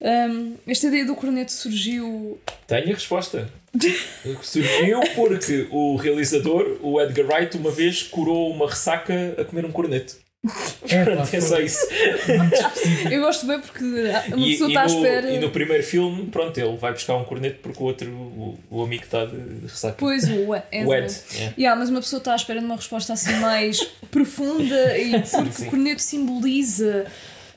Um, 0.00 0.54
esta 0.66 0.86
ideia 0.86 1.04
do 1.04 1.14
corneto 1.16 1.52
surgiu. 1.52 2.38
Tenho 2.66 2.90
a 2.90 2.94
resposta. 2.94 3.48
Surgiu 4.42 5.00
porque 5.14 5.66
o 5.70 5.96
realizador, 5.96 6.78
o 6.82 7.00
Edgar 7.00 7.26
Wright, 7.26 7.56
uma 7.56 7.70
vez 7.70 8.02
curou 8.02 8.50
uma 8.50 8.68
ressaca 8.68 9.34
a 9.38 9.44
comer 9.44 9.64
um 9.64 9.72
corneto. 9.72 10.16
É, 10.88 11.04
Pronto, 11.04 11.34
é 11.34 11.40
só 11.40 11.58
isso. 11.58 11.84
Eu 13.10 13.20
gosto 13.22 13.44
bem 13.46 13.60
porque 13.60 13.84
uma 13.84 14.46
E, 14.46 14.52
pessoa 14.52 14.68
e 14.68 14.72
está 14.72 14.82
à 14.82 14.86
espera. 14.86 15.30
e 15.32 15.40
no 15.40 15.50
primeiro 15.50 15.82
filme, 15.82 16.26
pronto, 16.26 16.56
ele 16.56 16.76
vai 16.76 16.92
buscar 16.92 17.16
um 17.16 17.24
corneto 17.24 17.58
porque 17.60 17.82
o 17.82 17.86
outro, 17.86 18.08
o, 18.10 18.58
o 18.70 18.82
amigo 18.84 19.02
está 19.02 19.24
de, 19.26 19.36
ressaca. 19.66 19.96
Pois, 19.98 20.24
o 20.24 20.54
Ed. 20.54 20.86
o 20.86 20.94
Ed. 20.94 21.12
yeah. 21.34 21.54
Yeah, 21.58 21.78
mas 21.80 21.90
uma 21.90 22.00
pessoa 22.00 22.18
está 22.18 22.34
à 22.34 22.36
espera 22.36 22.60
de 22.60 22.66
uma 22.66 22.76
resposta 22.76 23.12
assim 23.12 23.34
mais 23.40 23.82
profunda 24.12 24.96
e 24.96 25.10
porque 25.28 25.52
sim. 25.52 25.66
o 25.66 25.70
corneto 25.70 26.02
simboliza. 26.02 27.04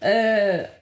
uh, 0.02 0.81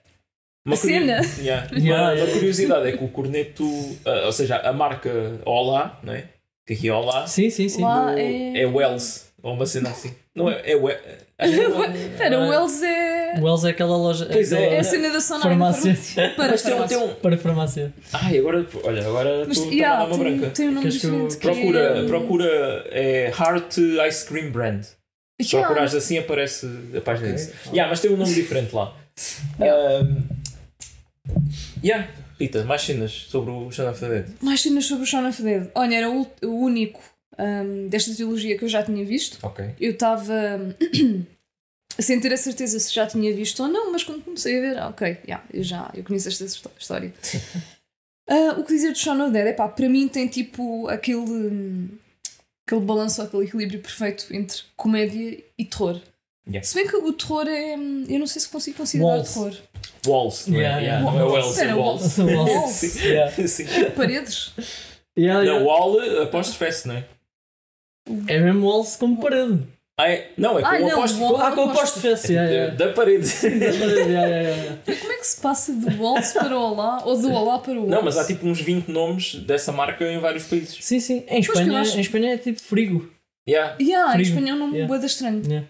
Uma 0.64 0.74
A 0.74 0.78
cena. 0.78 1.16
curio- 1.18 1.30
yeah. 1.44 1.68
Yeah, 1.72 2.12
Uma, 2.14 2.24
uma 2.24 2.32
curiosidade 2.32 2.88
é 2.88 2.96
que 2.96 3.02
o 3.04 3.08
corneto, 3.08 3.64
ah, 4.04 4.26
ou 4.26 4.32
seja, 4.32 4.56
a 4.56 4.72
marca 4.72 5.10
Olá, 5.44 5.98
não 6.02 6.12
é? 6.12 6.24
Que 6.66 6.74
aqui 6.74 6.88
é 6.88 6.92
Olá, 6.92 7.26
Sim, 7.26 7.48
sim, 7.50 7.68
sim. 7.68 7.80
no- 7.82 8.10
é. 8.10 8.60
é 8.60 8.66
Wells, 8.66 9.26
ou 9.42 9.54
uma 9.54 9.64
cena 9.66 9.90
assim. 9.90 10.14
Não 10.34 10.48
é? 10.50 10.60
É 10.64 10.76
Wells. 10.76 11.00
Espera, 11.40 12.38
o 12.38 12.48
Wells 12.50 12.82
é. 12.82 13.34
O 13.38 13.44
Wells 13.44 13.64
é 13.64 13.70
aquela 13.70 13.96
loja. 13.96 14.26
Pois 14.30 14.52
é. 14.52 14.56
aquela- 14.58 14.74
É 14.74 14.78
a 14.80 14.84
cena 14.84 15.10
da 15.10 15.20
Sonora. 15.20 15.48
Farmácia. 15.48 15.96
Para 16.36 16.48
Mas 16.50 16.62
tem, 16.62 16.72
um- 16.74 16.76
farmácia. 16.76 16.98
tem 16.98 17.06
um. 17.08 17.14
Para 17.14 17.38
farmácia. 17.38 17.94
Ai, 18.12 18.38
agora, 18.38 18.66
olha, 18.84 19.06
agora 19.06 19.46
estou 19.50 19.72
yeah, 19.72 20.02
a 20.02 20.04
uma 20.06 20.18
tem, 20.18 20.36
branca. 20.38 20.50
tem 20.54 20.68
um 20.68 20.72
nome 20.72 20.90
que 20.90 21.36
Procura, 21.38 21.80
é... 21.80 22.06
procura 22.06 22.84
é 22.90 23.26
Heart 23.36 23.78
Ice 24.08 24.26
Cream 24.26 24.50
Brand. 24.50 24.84
Yeah. 25.40 25.66
procurares 25.66 25.94
assim 25.94 26.18
aparece 26.18 26.66
a 26.94 27.00
página 27.00 27.28
Ok. 27.30 27.38
disso. 27.38 27.52
Yeah, 27.72 27.88
mas 27.88 28.00
tem 28.00 28.10
um 28.12 28.16
nome 28.18 28.32
diferente 28.34 28.74
lá. 28.74 28.94
Yeah. 29.58 30.04
Um, 30.04 30.22
yeah. 31.82 32.08
Rita, 32.38 32.64
mais 32.64 32.82
cenas 32.82 33.12
sobre 33.12 33.50
o 33.50 33.70
Shaun 33.70 33.90
of 33.90 34.00
the 34.00 34.08
Dead. 34.08 34.28
Mais 34.40 34.60
cenas 34.62 34.86
sobre 34.86 35.04
o 35.04 35.06
Shaun 35.06 35.28
of 35.28 35.42
the 35.42 35.58
Dead. 35.60 35.70
Olha, 35.74 35.94
era 35.96 36.10
o, 36.10 36.26
o 36.42 36.48
único 36.64 37.02
um, 37.38 37.88
desta 37.88 38.14
trilogia 38.14 38.56
que 38.56 38.64
eu 38.64 38.68
já 38.68 38.82
tinha 38.82 39.04
visto. 39.04 39.38
Ok. 39.42 39.74
Eu 39.78 39.92
estava 39.92 40.74
sem 41.98 42.18
ter 42.20 42.32
a 42.32 42.36
certeza 42.36 42.78
se 42.80 42.94
já 42.94 43.06
tinha 43.06 43.34
visto 43.34 43.62
ou 43.62 43.68
não, 43.68 43.92
mas 43.92 44.04
quando 44.04 44.24
comecei 44.24 44.56
a 44.58 44.60
ver, 44.60 44.78
ah, 44.78 44.88
ok, 44.88 45.18
yeah, 45.24 45.44
eu 45.52 45.62
já 45.62 45.90
eu 45.94 46.02
conheço 46.02 46.28
esta 46.28 46.44
histó- 46.44 46.70
história. 46.78 47.12
Ah, 48.32 48.54
o 48.60 48.62
que 48.64 48.72
dizer 48.72 48.92
de 48.92 48.98
Shaun 49.00 49.20
of 49.24 49.32
the 49.32 49.42
Dead? 49.42 49.54
Epá, 49.54 49.66
para 49.66 49.88
mim 49.88 50.06
tem 50.06 50.28
tipo 50.28 50.86
aquele, 50.86 51.18
hum, 51.18 51.88
aquele 52.64 52.80
balanço, 52.82 53.20
aquele 53.20 53.42
equilíbrio 53.44 53.80
perfeito 53.80 54.26
entre 54.30 54.62
comédia 54.76 55.42
e 55.58 55.64
terror. 55.64 56.00
Yeah. 56.50 56.66
Se 56.66 56.74
bem 56.74 56.86
que 56.86 56.96
o 56.96 57.12
terror 57.12 57.46
é. 57.48 57.76
hum, 57.76 58.04
Eu 58.08 58.18
não 58.18 58.26
sei 58.26 58.42
se 58.42 58.48
consigo 58.48 58.76
considerar 58.78 59.06
Walls. 59.08 59.32
terror. 59.34 59.54
Walls, 60.06 60.46
não 60.48 60.56
é? 60.58 60.60
Yeah, 60.62 60.80
Yeah, 60.80 61.00
yeah. 61.00 61.04
Não 61.04 61.36
é 61.36 61.40
é 61.40 61.60
Era 61.64 61.76
Walls. 61.76 62.18
Walls. 62.18 62.34
Walls. 62.50 62.70
Sim. 62.72 63.08
Yeah. 63.08 63.30
Sim. 63.48 63.64
Paredes. 63.96 64.52
Yeah, 65.18 65.44
Não, 65.44 65.52
yeah. 65.58 65.64
Wall 65.64 66.22
apóstrofe 66.22 66.64
S, 66.64 66.88
não 66.88 66.96
é? 66.96 67.04
É 68.26 68.38
mesmo 68.40 68.66
Walls 68.66 68.96
como 68.96 69.20
parede. 69.20 69.60
Ah, 69.98 70.08
é? 70.08 70.30
Não, 70.38 70.58
é 70.58 70.62
com 70.62 70.68
Ah, 70.68 70.76
o 70.76 70.80
não, 70.80 70.88
apóstrofe. 70.92 71.22
Wall- 71.22 71.36
Ah, 71.42 71.52
com 71.52 71.60
o 71.60 71.64
aposto- 71.64 71.80
posto 71.82 72.00
fesse. 72.00 72.32
Yeah, 72.32 72.50
yeah. 72.50 72.74
Da, 72.74 72.86
da 72.86 72.92
parede. 72.94 73.28
Da 73.28 73.38
parede, 73.42 74.10
yeah, 74.10 74.26
yeah, 74.26 74.48
yeah. 74.48 74.76
Como 75.00 75.12
é 75.12 75.16
que 75.18 75.26
se 75.26 75.40
passa 75.42 75.72
do 75.74 76.02
Walls 76.02 76.32
para 76.32 76.58
o 76.58 76.62
Olá 76.72 77.02
ou 77.04 77.18
do 77.20 77.30
Olá 77.30 77.58
para 77.58 77.72
o 77.72 77.76
Walls? 77.76 77.90
Não, 77.90 78.02
mas 78.02 78.16
há 78.16 78.26
tipo 78.26 78.46
uns 78.46 78.60
20 78.60 78.88
nomes 78.88 79.34
dessa 79.34 79.70
marca 79.72 80.02
em 80.10 80.18
vários 80.18 80.44
países. 80.44 80.78
Sim, 80.80 80.98
sim. 81.00 81.24
Em 81.28 81.40
Espanha, 81.40 81.80
acho- 81.80 81.98
em 81.98 82.00
Espanha 82.00 82.32
é 82.32 82.38
tipo 82.38 82.60
frigo. 82.62 83.10
Yeah. 83.46 83.76
Yeah, 83.80 84.10
em 84.10 84.24
Frio. 84.24 84.28
espanhol 84.34 84.56
não 84.58 84.68
me 84.68 84.78
Yeah. 84.78 84.94
yeah. 84.94 85.06
estranho. 85.06 85.42
Yeah. 85.46 85.66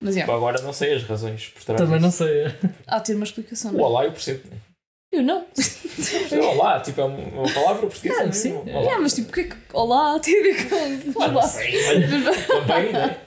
Mas 0.00 0.14
yeah, 0.14 0.32
Agora 0.32 0.60
não 0.62 0.72
sei 0.72 0.94
as 0.94 1.02
razões 1.04 1.48
por 1.48 1.64
trás 1.64 1.80
Também 1.80 1.98
disso. 1.98 2.22
não 2.24 2.28
sei. 2.28 2.44
há 2.86 2.98
de 2.98 3.04
ter 3.06 3.14
uma 3.14 3.24
explicação. 3.24 3.70
O 3.72 3.74
Não? 3.74 3.80
é? 3.80 3.84
Olá 3.84 4.04
eu 4.04 4.12
percebo. 4.12 4.42
Né? 5.22 5.44
Eu 6.30 6.38
não. 6.38 6.50
Olá, 6.50 6.80
tipo, 6.80 7.00
é 7.00 7.04
uma 7.04 7.52
palavra 7.52 7.86
portuguesa. 7.86 8.20
Ah, 8.20 8.22
não 8.24 8.30
é? 8.30 8.32
sim. 8.32 8.52
Olá. 8.52 8.80
Yeah, 8.80 9.00
mas 9.00 9.14
tipo, 9.14 9.30
o 9.30 9.32
que 9.32 9.40
é 9.40 9.44
que. 9.44 9.56
Olá, 9.72 10.18
tem 10.20 10.38
a 10.38 10.42
ver 10.42 10.68
com. 10.68 11.22
Ah, 11.22 11.28
Olá. 11.28 11.42
sei, 11.42 11.72
mas 12.22 12.46
também, 12.46 12.92
não 12.92 13.00
é? 13.00 13.18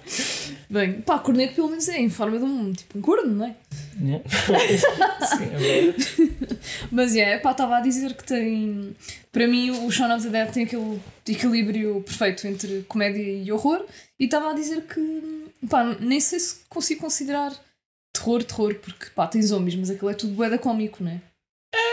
Bem, 0.70 1.02
pá, 1.02 1.18
corneto 1.18 1.56
pelo 1.56 1.70
menos 1.70 1.90
é 1.90 2.00
em 2.00 2.10
forma 2.10 2.38
de 2.38 2.44
um. 2.44 2.72
Tipo, 2.72 3.00
um 3.00 3.02
corno, 3.02 3.34
não 3.34 3.46
é? 3.46 3.56
Sim, 4.00 5.44
é 5.44 5.58
verdade. 5.58 6.32
Mas 6.92 7.16
é, 7.16 7.38
pá, 7.40 7.52
estava 7.52 7.78
a 7.78 7.82
dizer 7.82 8.14
que 8.14 8.24
tem. 8.24 8.96
Para 9.32 9.48
mim, 9.48 9.72
o 9.72 9.92
Shaun 9.92 10.16
of 10.16 10.24
the 10.24 10.30
Dead 10.30 10.54
tem 10.54 10.64
aquele 10.64 11.00
equilíbrio 11.28 12.02
perfeito 12.02 12.48
entre 12.48 12.84
comédia 12.88 13.22
e 13.22 13.52
horror. 13.52 13.84
E 14.20 14.26
estava 14.26 14.52
a 14.52 14.54
dizer 14.54 14.84
que. 14.84 15.52
pá, 15.68 15.84
nem 16.00 16.20
sei 16.20 16.40
se 16.40 16.60
consigo 16.70 17.02
considerar 17.02 17.52
terror, 18.14 18.44
terror, 18.44 18.76
porque 18.76 19.08
pá, 19.16 19.28
tem 19.28 19.42
zombies, 19.42 19.76
mas 19.76 19.90
aquilo 19.90 20.10
é 20.10 20.14
tudo 20.14 20.34
boeda 20.34 20.58
cómico, 20.58 21.04
não 21.04 21.12
é? 21.12 21.22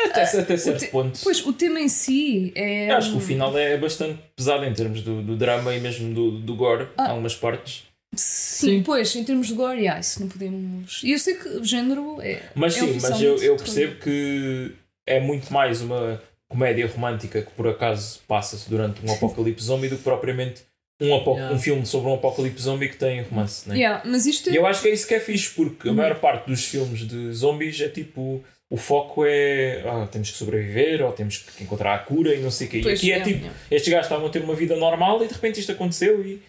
Até, 0.06 0.22
até 0.40 0.56
certo 0.56 0.78
te- 0.80 0.86
ponto. 0.86 1.18
Pois, 1.22 1.44
o 1.44 1.52
tema 1.52 1.80
em 1.80 1.88
si 1.88 2.52
é. 2.54 2.90
Eu 2.90 2.96
acho 2.96 3.10
que 3.10 3.16
o 3.16 3.20
final 3.20 3.56
é 3.58 3.76
bastante 3.76 4.18
pesado 4.34 4.64
em 4.64 4.72
termos 4.72 5.02
do, 5.02 5.20
do 5.22 5.36
drama 5.36 5.74
e 5.74 5.80
mesmo 5.80 6.14
do, 6.14 6.30
do 6.38 6.54
gore, 6.54 6.88
Ah. 6.96 7.10
algumas 7.10 7.34
partes. 7.34 7.84
Sim, 8.14 8.66
Sim. 8.78 8.82
pois, 8.82 9.14
em 9.14 9.24
termos 9.24 9.48
de 9.48 9.54
gore, 9.54 9.78
yeah, 9.80 10.00
isso 10.00 10.20
não 10.20 10.28
podemos. 10.28 11.02
E 11.04 11.12
eu 11.12 11.18
sei 11.18 11.34
que 11.34 11.48
o 11.48 11.64
género 11.64 12.18
é. 12.22 12.40
Mas 12.54 12.76
é 12.76 12.80
sim, 12.80 12.98
mas 13.02 13.20
eu, 13.20 13.36
eu 13.42 13.56
percebo 13.56 13.96
que 14.00 14.72
é 15.06 15.20
muito 15.20 15.52
mais 15.52 15.82
uma 15.82 16.22
comédia 16.48 16.86
romântica 16.86 17.42
que 17.42 17.50
por 17.50 17.68
acaso 17.68 18.20
passa-se 18.26 18.70
durante 18.70 19.04
um 19.04 19.12
apocalipse 19.12 19.64
zombie 19.66 19.88
do 19.88 19.96
que 19.98 20.02
propriamente 20.04 20.62
um, 21.02 21.06
Yeah. 21.08 21.52
um 21.54 21.58
filme 21.58 21.84
sobre 21.84 22.08
um 22.08 22.14
apocalipse 22.14 22.62
zombie 22.62 22.88
que 22.88 22.96
tem 22.96 23.20
romance. 23.22 23.68
Né? 23.68 23.76
Yeah, 23.76 24.02
mas 24.06 24.24
isto 24.24 24.48
é. 24.48 24.52
E 24.54 24.56
eu 24.56 24.64
acho 24.66 24.80
que 24.80 24.88
é 24.88 24.92
isso 24.94 25.06
que 25.06 25.14
é 25.14 25.20
fixe, 25.20 25.50
porque 25.50 25.88
a 25.88 25.90
Uhum. 25.90 25.96
maior 25.98 26.18
parte 26.20 26.46
dos 26.46 26.64
filmes 26.64 27.00
de 27.06 27.32
zombies 27.34 27.78
é 27.82 27.88
tipo. 27.88 28.42
O 28.68 28.76
foco 28.76 29.24
é. 29.24 29.82
Ah, 29.86 30.08
temos 30.10 30.30
que 30.30 30.36
sobreviver, 30.38 31.00
ou 31.04 31.12
temos 31.12 31.38
que 31.38 31.62
encontrar 31.62 31.94
a 31.94 31.98
cura 31.98 32.34
e 32.34 32.40
não 32.40 32.50
sei 32.50 32.66
o 32.66 32.70
quê. 32.70 32.78
E 32.78 32.88
aqui 32.90 33.12
é 33.12 33.14
yeah, 33.16 33.24
tipo. 33.24 33.40
yeah. 33.44 33.60
Estes 33.70 33.92
gajos 33.92 34.06
estavam 34.06 34.26
a 34.26 34.30
ter 34.30 34.42
uma 34.42 34.54
vida 34.56 34.74
normal 34.76 35.22
e 35.24 35.28
de 35.28 35.34
repente 35.34 35.60
isto 35.60 35.70
aconteceu 35.72 36.24
e, 36.26 36.42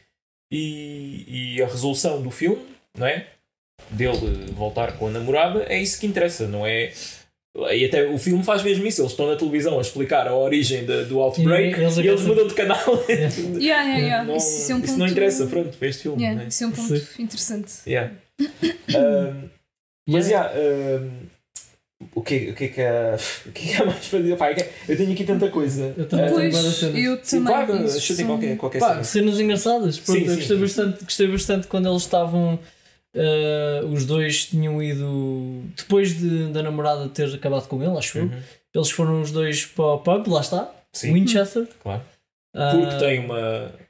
e, 0.52 1.56
e 1.58 1.62
a 1.62 1.68
resolução 1.68 2.22
do 2.22 2.32
filme, 2.32 2.64
não 2.98 3.06
é? 3.06 3.28
Dele 3.92 4.52
voltar 4.54 4.98
com 4.98 5.08
a 5.08 5.12
namorada, 5.12 5.64
é 5.70 5.80
isso 5.80 6.00
que 6.00 6.08
interessa, 6.08 6.48
não 6.48 6.66
é? 6.66 6.92
E 7.72 7.86
até 7.86 8.06
o 8.08 8.18
filme 8.18 8.44
faz 8.44 8.62
mesmo 8.64 8.86
isso, 8.86 9.02
eles 9.02 9.12
estão 9.12 9.28
na 9.28 9.36
televisão 9.36 9.78
a 9.78 9.82
explicar 9.82 10.28
a 10.28 10.36
origem 10.36 10.86
da- 10.86 11.04
do 11.04 11.20
outbreak 11.20 11.80
E 11.80 11.84
eles 11.84 11.98
e 11.98 12.08
eles 12.08 12.22
mudam 12.22 12.48
de 12.48 12.54
canal. 12.56 12.78
Yeah, 13.60 13.84
yeah, 13.84 13.98
yeah. 13.98 14.24
não, 14.24 14.36
isso, 14.36 14.58
isso 14.60 14.72
é 14.72 14.76
um 14.76 14.82
ponto. 14.82 14.98
não 14.98 15.08
interessa, 15.08 15.46
pronto, 15.48 15.78
para 15.78 15.88
este 15.88 16.04
filme. 16.04 16.22
Yeah, 16.22 16.42
né? 16.42 16.48
isso 16.50 16.64
é 16.64 16.68
um 16.68 16.72
ponto 16.72 16.98
Sim. 16.98 17.22
interessante. 17.24 17.74
Yeah. 17.88 18.12
Um, 18.96 19.50
mas 20.08 20.28
Yeah. 20.30 20.52
yeah, 20.54 21.02
um, 21.04 21.12
o, 22.14 22.22
que, 22.22 22.50
o 22.50 22.54
que 22.56 22.64
é 22.66 22.68
que 22.68 22.82
há, 22.82 23.18
o 23.48 23.52
que 23.52 23.70
é 23.70 23.76
que 23.76 23.82
há 23.82 23.86
mais 23.86 24.08
para 24.08 24.20
dizer? 24.20 24.38
Pá, 24.38 24.50
é 24.52 24.70
eu 24.88 24.98
tenho 24.98 25.12
aqui 25.12 25.24
tanta 25.24 25.50
coisa. 25.50 25.94
Eu 25.98 26.08
também 26.08 26.26
Uh, 26.32 26.36
tenho 26.36 26.52
várias 26.52 26.74
cenas. 26.76 26.96
eu 26.98 27.20
Sim, 27.24 27.44
também. 27.44 27.66
claro, 27.66 27.86
isso 27.86 28.00
chutem 28.02 28.16
são- 28.26 28.28
qualquer, 28.28 28.58
qualquer 28.58 28.80
Pá, 28.80 28.90
cena. 28.90 29.04
cenas 29.04 29.40
engraçadas. 29.40 30.00
Pronto, 30.00 30.20
Sim, 30.20 30.26
eu 30.28 30.36
gostei, 30.36 30.56
sim. 30.58 30.62
Bastante, 30.62 31.04
gostei 31.04 31.28
bastante 31.28 31.68
quando 31.68 31.90
eles 31.90 32.02
estavam. 32.04 32.60
eh, 33.16 33.82
os 33.92 34.06
dois 34.06 34.46
tinham 34.46 34.82
ido. 34.84 35.64
Depois 35.76 36.18
de, 36.18 36.48
da 36.52 36.62
namorada 36.62 37.08
ter 37.10 37.34
acabado 37.34 37.68
com 37.68 37.82
ele, 37.82 37.98
acho 37.98 38.18
eu. 38.20 38.26
Uhum. 38.26 38.40
Eles 38.76 38.92
foram 38.92 39.22
os 39.22 39.32
dois 39.32 39.66
para 39.66 39.86
o 39.86 39.98
pub, 40.00 40.28
lá 40.28 40.42
está. 40.42 40.72
Sim, 40.94 41.14
Winchester. 41.14 41.68
claro. 41.82 42.02
Ah, 42.56 42.72
Porque 42.76 42.96
tem 42.98 43.20
uma, 43.20 43.40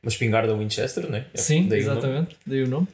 uma 0.03 0.09
espingarda 0.09 0.53
Winchester, 0.55 1.09
né? 1.09 1.25
É 1.33 1.37
Sim, 1.37 1.67
daí 1.67 1.81
o 1.83 1.85
nome. 1.87 1.97
exatamente. 1.99 2.35
Daí 2.45 2.63
o 2.63 2.67
nome. 2.67 2.87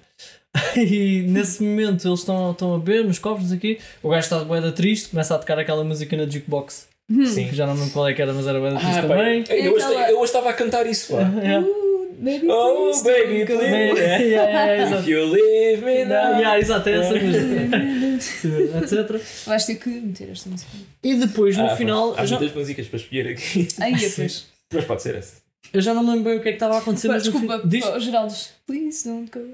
e 0.77 1.23
nesse 1.27 1.63
momento 1.63 2.07
eles 2.07 2.19
estão, 2.19 2.51
estão 2.51 2.75
a 2.75 2.79
beber 2.79 3.03
nos 3.05 3.19
copos 3.19 3.51
aqui. 3.51 3.79
O 4.01 4.09
gajo 4.09 4.21
está 4.25 4.39
de 4.39 4.45
boeda 4.45 4.71
triste, 4.71 5.09
começa 5.09 5.35
a 5.35 5.39
tocar 5.39 5.57
aquela 5.59 5.83
música 5.83 6.15
na 6.15 6.25
jukebox. 6.25 6.87
Sim. 7.25 7.47
Que 7.49 7.55
já 7.55 7.65
não 7.67 7.73
me 7.73 7.79
lembro 7.81 7.93
qual 7.93 8.07
é 8.07 8.13
que 8.13 8.21
era, 8.21 8.33
mas 8.33 8.47
era 8.47 8.59
boeda 8.59 8.77
triste 8.77 8.97
Ah, 8.97 9.01
também. 9.01 9.43
eu, 9.49 9.73
hoje, 9.73 9.85
eu 10.09 10.15
hoje 10.17 10.23
estava 10.25 10.49
a 10.49 10.53
cantar 10.53 10.85
isso. 10.87 11.13
Yeah. 11.13 11.65
Uh, 12.13 12.25
baby, 12.25 12.47
Oh, 12.47 12.91
please 12.91 13.03
baby, 13.03 13.45
please. 13.45 13.65
Yeah, 13.99 14.19
yeah, 14.23 14.65
yeah, 14.75 14.99
If 14.99 15.07
you 15.07 15.25
leave 15.25 15.83
me 15.83 16.05
now. 16.05 16.13
Yeah, 16.13 16.39
yeah, 16.39 16.59
exato, 16.59 16.87
é 16.87 16.93
essa 16.99 17.13
Yeah. 17.15 17.77
música. 17.77 18.77
etc. 18.77 19.21
Vais 19.47 19.65
ter 19.65 19.75
que 19.75 19.89
meter 19.89 20.29
esta 20.29 20.49
música. 20.49 20.69
E 21.03 21.15
depois 21.15 21.57
no 21.57 21.65
Ah, 21.65 21.75
final, 21.75 22.13
Há 22.15 22.25
já, 22.25 22.37
muitas 22.37 22.55
músicas 22.55 22.87
para 22.87 22.97
escolher 22.99 23.27
aqui. 23.29 23.67
Aí, 23.81 23.95
depois. 23.95 24.45
Mas 24.71 24.85
pode 24.85 25.01
ser 25.01 25.15
essa. 25.15 25.42
Eu 25.71 25.81
já 25.81 25.93
não 25.93 26.03
me 26.03 26.09
lembro 26.09 26.25
bem 26.25 26.37
o 26.37 26.41
que 26.41 26.49
é 26.49 26.51
que 26.51 26.55
estava 26.57 26.75
a 26.75 26.79
acontecer. 26.79 27.07
Pá, 27.07 27.13
mas 27.15 27.25
no 27.25 27.31
Desculpa, 27.31 27.59
fim- 27.61 27.67
diz- 27.69 28.03
Geraldo. 28.03 28.33
Please 28.67 29.07
don't 29.07 29.29
go. 29.31 29.39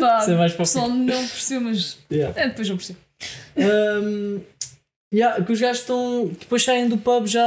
Pá, 0.00 0.18
Isso 0.20 0.30
é 0.30 0.36
mais 0.36 0.54
o 0.54 0.56
pessoal 0.56 0.88
não 0.88 1.06
percebeu, 1.06 1.60
mas 1.68 1.98
Yeah. 2.10 2.40
é, 2.40 2.48
depois 2.48 2.68
eu 2.68 2.76
percebo. 2.76 2.98
Um, 3.56 4.40
yeah, 5.12 5.42
que 5.44 5.52
os 5.52 5.60
gajos 5.60 5.80
estão. 5.80 6.26
Depois 6.38 6.62
saem 6.64 6.88
do 6.88 6.96
pub 6.98 7.26
já, 7.26 7.44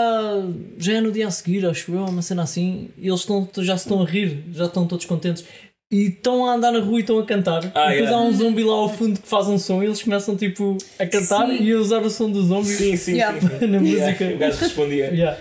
já 0.77 0.93
é 0.93 1.01
no 1.01 1.11
dia 1.11 1.27
a 1.27 1.31
seguir, 1.31 1.65
acho 1.65 1.91
eu, 1.93 2.05
uma 2.05 2.21
cena 2.21 2.43
assim. 2.43 2.89
E 2.97 3.07
eles 3.07 3.21
estão, 3.21 3.47
já 3.59 3.77
se 3.77 3.85
estão 3.85 4.01
a 4.01 4.05
rir, 4.05 4.43
já 4.51 4.65
estão 4.65 4.85
todos 4.87 5.05
contentes. 5.05 5.43
E 5.91 6.07
estão 6.07 6.45
a 6.45 6.53
andar 6.53 6.71
na 6.71 6.79
rua 6.79 6.99
e 6.99 7.01
estão 7.01 7.19
a 7.19 7.25
cantar. 7.25 7.69
Ah, 7.75 7.87
e 7.93 7.99
depois 7.99 8.09
yeah. 8.09 8.15
há 8.15 8.21
um 8.21 8.31
zombie 8.31 8.63
lá 8.63 8.73
ao 8.73 8.87
fundo 8.87 9.19
que 9.19 9.27
faz 9.27 9.47
um 9.47 9.57
som 9.57 9.83
e 9.83 9.87
eles 9.87 10.01
começam 10.01 10.37
tipo 10.37 10.77
a 10.97 11.05
cantar 11.05 11.47
Sim. 11.47 11.61
e 11.61 11.73
a 11.73 11.77
usar 11.77 12.01
o 12.01 12.09
som 12.09 12.29
do 12.31 12.41
zombie 12.43 12.69
Sim, 12.69 12.95
sim, 12.95 13.11
Yeah. 13.15 13.37
na 13.67 13.77
Yeah, 13.77 13.81
música. 13.81 14.25
O 14.33 14.37
gajo 14.37 14.57
respondia. 14.57 15.11
Yeah. 15.11 15.37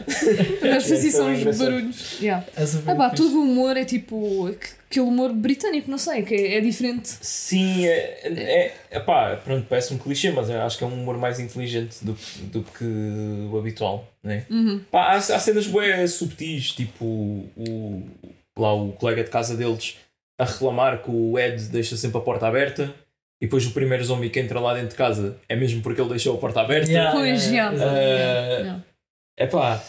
Mas 0.61 0.89
fazia 0.89 1.09
isso 1.09 1.19
é 1.19 1.21
só 1.21 1.29
uns 1.29 1.39
engraçado. 1.39 1.71
barulhos. 1.71 2.19
Yeah. 2.21 2.47
Ah, 2.87 2.95
pá, 2.97 3.11
todo 3.11 3.39
o 3.39 3.43
humor 3.43 3.77
é 3.77 3.85
tipo 3.85 4.51
aquele 4.91 5.07
humor 5.07 5.33
britânico, 5.33 5.89
não 5.89 5.99
sei, 5.99 6.23
que 6.23 6.35
é, 6.35 6.57
é 6.57 6.61
diferente. 6.61 7.09
Sim, 7.21 7.87
é, 7.87 8.21
é, 8.25 8.75
é 8.91 8.99
pá, 8.99 9.37
pronto, 9.37 9.65
parece 9.69 9.95
um 9.95 9.99
clichê, 9.99 10.33
mas 10.33 10.51
acho 10.51 10.77
que 10.77 10.83
é 10.83 10.87
um 10.87 10.93
humor 10.95 11.17
mais 11.17 11.39
inteligente 11.39 11.99
do, 12.03 12.17
do 12.53 12.65
que 12.77 12.85
o 12.85 13.57
habitual, 13.57 14.09
né? 14.23 14.45
Uhum. 14.51 14.81
Pá, 14.91 15.13
há, 15.13 15.17
há 15.17 15.39
cenas 15.39 15.69
bué 15.69 16.05
subtis, 16.09 16.73
tipo 16.73 17.05
o, 17.05 18.03
lá 18.59 18.75
o 18.75 18.91
colega 18.93 19.23
de 19.23 19.31
casa 19.31 19.57
deles 19.57 19.97
a 20.41 20.45
reclamar 20.45 21.03
que 21.03 21.11
o 21.11 21.39
Ed 21.39 21.63
deixa 21.69 21.97
sempre 21.97 22.19
a 22.19 22.21
porta 22.21 22.47
aberta 22.47 22.93
e 23.41 23.47
depois 23.47 23.67
o 23.67 23.73
primeiro 23.73 24.03
zombie 24.05 24.31
que 24.31 24.41
entra 24.41 24.59
lá 24.61 24.75
dentro 24.75 24.91
de 24.91 24.95
casa 24.97 25.37
é 25.49 25.55
mesmo 25.57 25.83
porque 25.83 26.01
ele 26.01 26.11
deixou 26.11 26.35
a 26.35 26.39
porta 26.39 26.61
aberta. 26.61 26.91
Yeah, 26.91 27.13
Pois, 27.13 27.47
Yeah. 27.51 28.81
É 29.39 29.47
pá, 29.47 29.83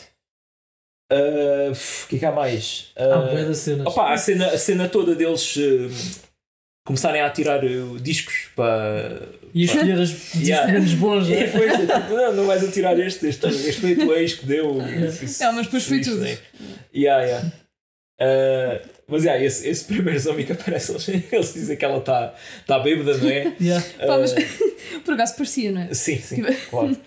o 1.12 2.08
que 2.08 2.16
é 2.16 2.20
que 2.20 2.26
há 2.26 2.32
mais? 2.32 2.92
Há 2.96 3.04
Ah, 3.04 3.44
de 3.44 3.56
cenas. 3.56 3.88
Opa, 3.88 4.14
a, 4.14 4.18
cena, 4.18 4.48
a 4.48 4.58
cena 4.58 4.88
toda 4.88 5.14
deles 5.16 5.56
eh, 5.58 5.90
começarem 6.86 7.22
a 7.22 7.30
tirar 7.30 7.64
eh, 7.64 7.70
discos 8.02 8.50
para. 8.56 9.22
E 9.54 9.64
escolher 9.66 10.00
as 10.00 10.10
discos 10.10 10.40
Yeah. 10.48 10.80
bons, 10.98 11.28
né? 11.28 11.44
depois, 11.48 11.72
tipo, 11.74 12.14
não, 12.16 12.34
não 12.34 12.46
vais 12.48 12.64
a 12.64 12.72
tirar 12.72 12.98
este, 13.00 13.28
este, 13.28 13.46
este 13.48 13.74
foi 13.82 13.96
o 13.96 14.14
ex 14.16 14.36
que 14.36 14.46
deu. 14.46 14.78
Isso- 15.22 15.44
É, 15.44 15.52
mas 15.52 15.66
depois 15.66 15.84
foi 15.86 15.98
isso, 15.98 16.12
tudo. 16.12 16.24
né? 16.24 16.38
Yeah, 16.96 17.24
yeah. 17.26 17.52
Eh, 18.24 18.82
mas 19.08 19.24
yeah, 19.24 19.44
esse, 19.44 19.68
esse 19.68 19.84
primeiro 19.92 20.20
zombie 20.20 20.44
que 20.44 20.52
aparece, 20.52 20.92
eles, 20.92 21.08
eles 21.10 21.54
dizem 21.54 21.76
que 21.76 21.84
ela 21.84 21.98
está 21.98 22.36
tá 22.68 22.78
bêbada, 22.80 23.18
não 23.18 23.28
é? 23.30 23.56
Yeah. 23.60 23.84
Pá, 24.06 24.20
mas 24.20 24.34
por 25.04 25.16
acaso 25.16 25.36
parecia, 25.36 25.72
não 25.72 25.82
é? 25.82 25.94
sim, 25.94 26.18
sim, 26.18 26.36
Tipo- 26.44 26.54
claro. 26.70 26.98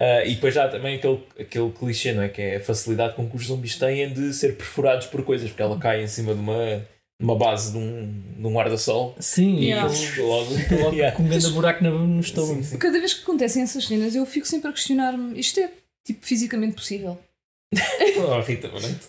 Eh, 0.00 0.30
e 0.30 0.34
depois 0.34 0.52
já 0.54 0.64
há 0.64 0.68
também 0.68 0.96
aquele, 0.96 1.20
aquele 1.38 1.70
clichê, 1.70 2.12
não 2.12 2.22
é? 2.22 2.28
Que 2.28 2.42
é 2.42 2.56
a 2.56 2.60
facilidade 2.60 3.14
com 3.14 3.28
que 3.28 3.36
os 3.36 3.46
zombies 3.46 3.76
têm 3.76 4.12
de 4.12 4.32
ser 4.34 4.56
perfurados 4.56 5.06
por 5.06 5.22
coisas, 5.22 5.48
porque 5.50 5.62
ela 5.62 5.78
cai 5.78 6.02
em 6.02 6.06
cima 6.08 6.34
de 6.34 6.40
uma, 6.40 6.78
de 7.20 7.24
uma 7.24 7.36
base 7.36 7.70
de 7.72 7.78
um, 7.78 8.22
de 8.38 8.46
um 8.46 8.52
guarda-sol 8.54 9.14
Sim, 9.20 9.56
e 9.58 9.66
Yeah. 9.66 9.88
logo. 10.22 10.22
logo 10.82 10.94
Yeah. 10.96 11.16
com 11.16 11.22
um 11.22 11.28
grande 11.28 11.50
buraco 11.50 11.84
no, 11.84 12.06
no 12.08 12.20
estômago. 12.20 12.54
Sim, 12.54 12.62
sim. 12.62 12.78
Cada 12.78 12.98
vez 12.98 13.14
que 13.14 13.22
acontecem 13.22 13.62
essas 13.62 13.86
cenas, 13.86 14.16
eu 14.16 14.24
fico 14.26 14.48
sempre 14.48 14.68
a 14.70 14.72
questionar-me: 14.72 15.38
isto 15.38 15.60
é 15.60 15.70
tipo 16.04 16.24
fisicamente 16.26 16.74
possível? 16.74 17.18
Oh, 18.18 18.40
Rita, 18.40 18.68
boa 18.68 18.80
noite. 18.82 19.06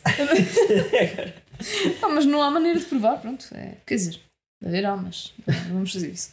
Ah, 2.04 2.10
mas 2.10 2.26
não 2.26 2.42
há 2.42 2.50
maneira 2.52 2.80
de 2.80 2.86
provar, 2.86 3.20
pronto. 3.20 3.46
É, 3.54 3.74
quer 3.86 3.96
dizer, 3.96 4.20
haverá, 4.64 4.96
mas 4.96 5.34
não 5.68 5.74
vamos 5.76 5.94
fazer 5.94 6.10
isso. 6.10 6.32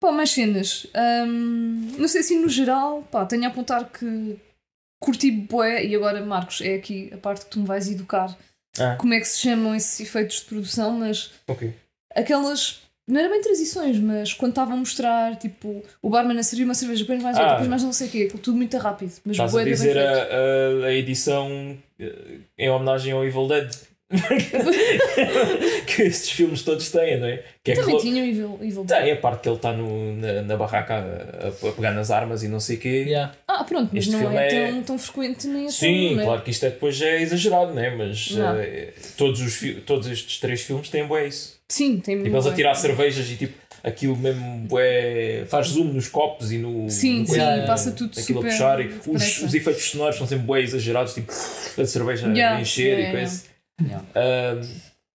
pá, 0.00 0.12
mais 0.12 0.30
cenas. 0.30 0.86
Hum, 1.26 1.92
não 1.98 2.08
sei 2.08 2.22
se 2.22 2.36
no 2.36 2.48
geral, 2.48 3.02
pá, 3.10 3.24
tenho 3.26 3.44
a 3.44 3.48
apontar 3.48 3.90
que 3.90 4.36
curti 5.00 5.30
bué, 5.30 5.84
e 5.84 5.94
agora, 5.94 6.24
Marcos, 6.24 6.60
é 6.60 6.74
aqui 6.74 7.10
a 7.12 7.18
parte 7.18 7.44
que 7.44 7.50
tu 7.50 7.60
me 7.60 7.66
vais 7.66 7.88
educar. 7.88 8.36
Ah. 8.78 8.96
Como 8.96 9.14
é 9.14 9.18
que 9.20 9.26
se 9.26 9.40
chamam 9.40 9.74
esses 9.74 10.00
efeitos 10.00 10.36
de 10.40 10.44
produção, 10.46 10.92
mas 10.98 11.32
Ok. 11.48 11.72
aquelas. 12.14 12.80
Não 13.10 13.20
era 13.20 13.28
bem 13.28 13.40
transições, 13.42 13.98
mas 13.98 14.32
quando 14.32 14.52
estava 14.52 14.72
a 14.72 14.76
mostrar, 14.76 15.36
tipo, 15.36 15.82
o 16.00 16.08
barman 16.10 16.38
a 16.38 16.42
servir 16.42 16.64
uma 16.64 16.74
cerveja, 16.74 17.02
depois 17.02 17.22
mais 17.22 17.36
outra, 17.36 17.50
Ah. 17.50 17.54
depois 17.54 17.68
mais 17.68 17.82
não 17.82 17.92
sei 17.92 18.06
o 18.08 18.10
quê, 18.10 18.22
aquilo 18.24 18.38
tudo 18.38 18.56
muito 18.56 18.76
rápido. 18.78 19.12
Mas 19.24 19.34
Estás 19.36 19.56
a 19.56 19.64
dizer 19.64 19.98
a, 19.98 20.02
a, 20.82 20.86
a 20.86 20.92
edição 20.94 21.76
eh, 21.98 22.12
em 22.58 22.70
homenagem 22.70 23.12
ao 23.12 23.24
Evil 23.24 23.46
Dead. 23.48 23.70
que 25.86 26.02
estes 26.02 26.30
filmes 26.30 26.62
todos 26.62 26.90
têm, 26.90 27.18
não 27.20 27.26
é? 27.28 27.44
Que 27.62 27.72
é 27.72 27.74
Também 27.76 27.90
clo- 27.90 28.00
tinha 28.00 28.22
o 28.22 28.26
Evil, 28.26 28.58
Evil 28.60 28.84
Dead. 28.84 29.02
Tem 29.04 29.12
a 29.12 29.16
parte 29.16 29.42
que 29.42 29.48
ele 29.48 29.56
está 29.56 29.72
no- 29.72 30.16
na, 30.16 30.42
na 30.42 30.56
barraca 30.56 30.94
a, 30.96 31.68
a 31.68 31.72
pegar 31.72 31.92
nas 31.92 32.10
armas 32.10 32.42
e 32.42 32.48
não 32.48 32.58
sei 32.60 32.76
o 32.76 32.80
quê. 32.80 33.04
Yeah. 33.06 33.32
Ah, 33.46 33.62
pronto, 33.64 33.90
mas 33.92 34.02
Este 34.04 34.12
não 34.12 34.20
filme 34.20 34.36
é, 34.36 34.54
é- 34.54 34.70
Tão, 34.72 34.82
tão 34.82 34.98
frequente 34.98 35.46
nem 35.46 35.66
é 35.66 35.70
Sim, 35.70 36.08
tão, 36.08 36.16
né? 36.16 36.24
claro 36.24 36.42
que 36.42 36.50
isto 36.50 36.66
é 36.66 36.70
depois 36.70 37.00
é 37.00 37.20
exagerado, 37.22 37.72
né? 37.72 37.90
mas 37.96 38.32
Não. 38.32 38.56
eh, 38.56 38.92
todos, 39.16 39.40
os, 39.40 39.60
todos 39.86 40.08
estes 40.08 40.38
três 40.38 40.62
filmes 40.62 40.88
têm 40.88 41.06
bué 41.06 41.26
isso. 41.28 41.59
Sim, 41.70 42.00
tem 42.00 42.16
Tipo, 42.20 42.34
eles 42.34 42.46
a 42.46 42.52
tirar 42.52 42.74
cervejas 42.74 43.30
e 43.30 43.36
tipo, 43.36 43.54
aquilo 43.84 44.16
mesmo 44.16 44.66
bué, 44.66 45.44
faz 45.46 45.68
zoom 45.68 45.84
nos 45.84 46.08
copos 46.08 46.50
e 46.50 46.58
no. 46.58 46.90
Sim, 46.90 47.20
no 47.20 47.26
sim, 47.26 47.36
coisa, 47.36 47.64
passa 47.64 47.92
tudo 47.92 48.10
aquilo 48.18 48.42
super. 48.42 48.48
a 48.48 48.50
puxar 48.50 48.80
e 48.80 48.92
os, 49.06 49.42
os 49.42 49.54
efeitos 49.54 49.84
sonoros 49.84 50.16
são 50.16 50.26
sempre 50.26 50.46
bué 50.46 50.62
exagerados, 50.62 51.14
tipo 51.14 51.32
a 51.32 51.86
cerveja 51.86 52.26
Yeah, 52.26 52.56
a 52.58 52.60
encher 52.60 52.98
yeah, 52.98 53.08
e 53.08 53.12
coisa. 53.12 53.42
Yeah. 53.80 54.04
Ahm, 54.16 54.68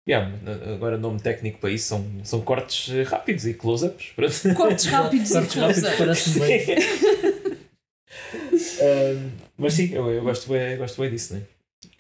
yeah, 0.07 0.31
agora 0.75 0.99
nome 0.99 1.21
técnico 1.21 1.59
para 1.59 1.71
isso 1.71 1.89
são, 1.89 2.05
são 2.23 2.43
cortes 2.43 3.09
rápidos 3.09 3.47
e 3.47 3.55
close-ups. 3.55 4.13
Cortes 4.55 4.85
rápidos 4.85 5.31
e 5.31 5.33
Cortes 5.33 5.55
rápidos 5.55 5.83
close-up. 5.83 5.97
parece 5.97 6.39
bem. 6.39 6.67
Ahm, 8.83 9.31
mas 9.57 9.75
sim, 9.75 9.91
eu, 9.95 10.11
eu 10.11 10.23
gosto, 10.23 10.51
bem, 10.51 10.73
eu 10.73 10.79
gosto 10.79 11.01
bem 11.01 11.11
disso, 11.11 11.35
né? 11.35 11.43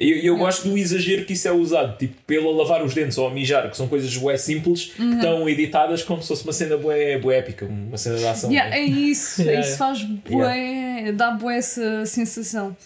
E 0.02 0.10
eu, 0.10 0.34
eu 0.34 0.36
gosto 0.36 0.68
do 0.68 0.76
exagero 0.76 1.24
que 1.24 1.32
isso 1.34 1.46
é 1.46 1.52
usado, 1.52 1.96
tipo, 1.96 2.14
pelo 2.26 2.50
lavar 2.52 2.82
os 2.84 2.92
dentes 2.94 3.16
ou 3.18 3.26
a 3.28 3.30
mijar, 3.30 3.70
que 3.70 3.76
são 3.76 3.86
coisas 3.88 4.14
bué 4.16 4.36
simples, 4.36 4.92
Uhum. 4.98 5.10
que 5.10 5.14
estão 5.16 5.48
editadas 5.48 6.02
como 6.02 6.20
se 6.20 6.28
fosse 6.28 6.44
uma 6.44 6.52
cena 6.52 6.76
bué, 6.76 7.18
bué 7.18 7.38
épica, 7.38 7.66
uma 7.66 7.96
cena 7.96 8.16
de 8.18 8.26
ação. 8.26 8.50
Yeah, 8.50 8.70
né? 8.70 8.80
é 8.80 8.84
isso, 8.84 9.40
Yeah, 9.42 9.60
é 9.60 9.68
isso 9.68 9.78
faz 9.78 10.02
bué, 10.02 11.12
dá 11.12 11.30
bué 11.30 11.56
essa 11.58 12.04
sensação. 12.06 12.76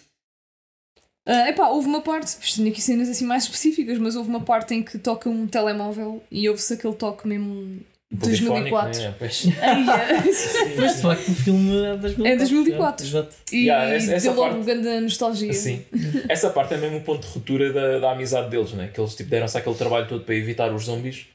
Ah, 1.29 1.49
epá, 1.49 1.69
houve 1.69 1.89
uma 1.89 2.03
parte, 2.03 2.39
tinha 2.41 2.71
aqui 2.71 2.81
cenas 2.81 3.09
assim 3.09 3.25
mais 3.27 3.43
específicas, 3.45 3.99
mas 3.99 4.15
houve 4.15 4.29
uma 4.31 4.41
parte 4.43 4.75
em 4.75 4.83
que 4.83 4.97
toca 4.97 5.29
um 5.29 5.47
telemóvel 5.47 6.23
e 6.31 6.49
ouve-se 6.49 6.75
aquele 6.75 6.95
toque 6.95 7.27
mesmo 7.27 7.81
2004. 8.19 9.01
né? 9.03 9.15
Pois. 9.19 9.47
Ai, 9.61 9.85
Mas 10.77 10.97
de 10.97 11.03
facto 11.03 11.29
o 11.29 11.35
filme 11.35 11.77
é 11.85 11.95
de 11.95 12.01
2004. 12.01 12.27
É 12.27 12.37
2004. 12.37 13.07
Exato. 13.07 13.37
e 13.53 13.57
Yeah, 13.67 13.95
essa- 13.95 14.13
essa 14.15 14.31
deu 14.33 14.41
logo 14.41 14.55
parte- 14.55 14.65
grande 14.67 15.01
nostalgia. 15.01 15.53
Sim. 15.53 15.83
Essa 16.29 16.51
parte 16.51 16.75
é 16.75 16.77
mesmo 16.77 16.99
o 16.99 17.01
ponto 17.03 17.27
de 17.27 17.33
ruptura 17.33 17.73
da, 17.73 17.99
da 17.99 18.13
amizade 18.13 18.51
deles, 18.51 18.73
né? 18.73 18.91
Que 18.93 19.01
eles 19.01 19.15
tipo, 19.15 19.31
deram-se 19.31 19.57
aquele 19.59 19.75
trabalho 19.77 20.07
todo 20.09 20.25
para 20.25 20.35
evitar 20.35 20.73
os 20.73 20.85
zombies 20.85 21.27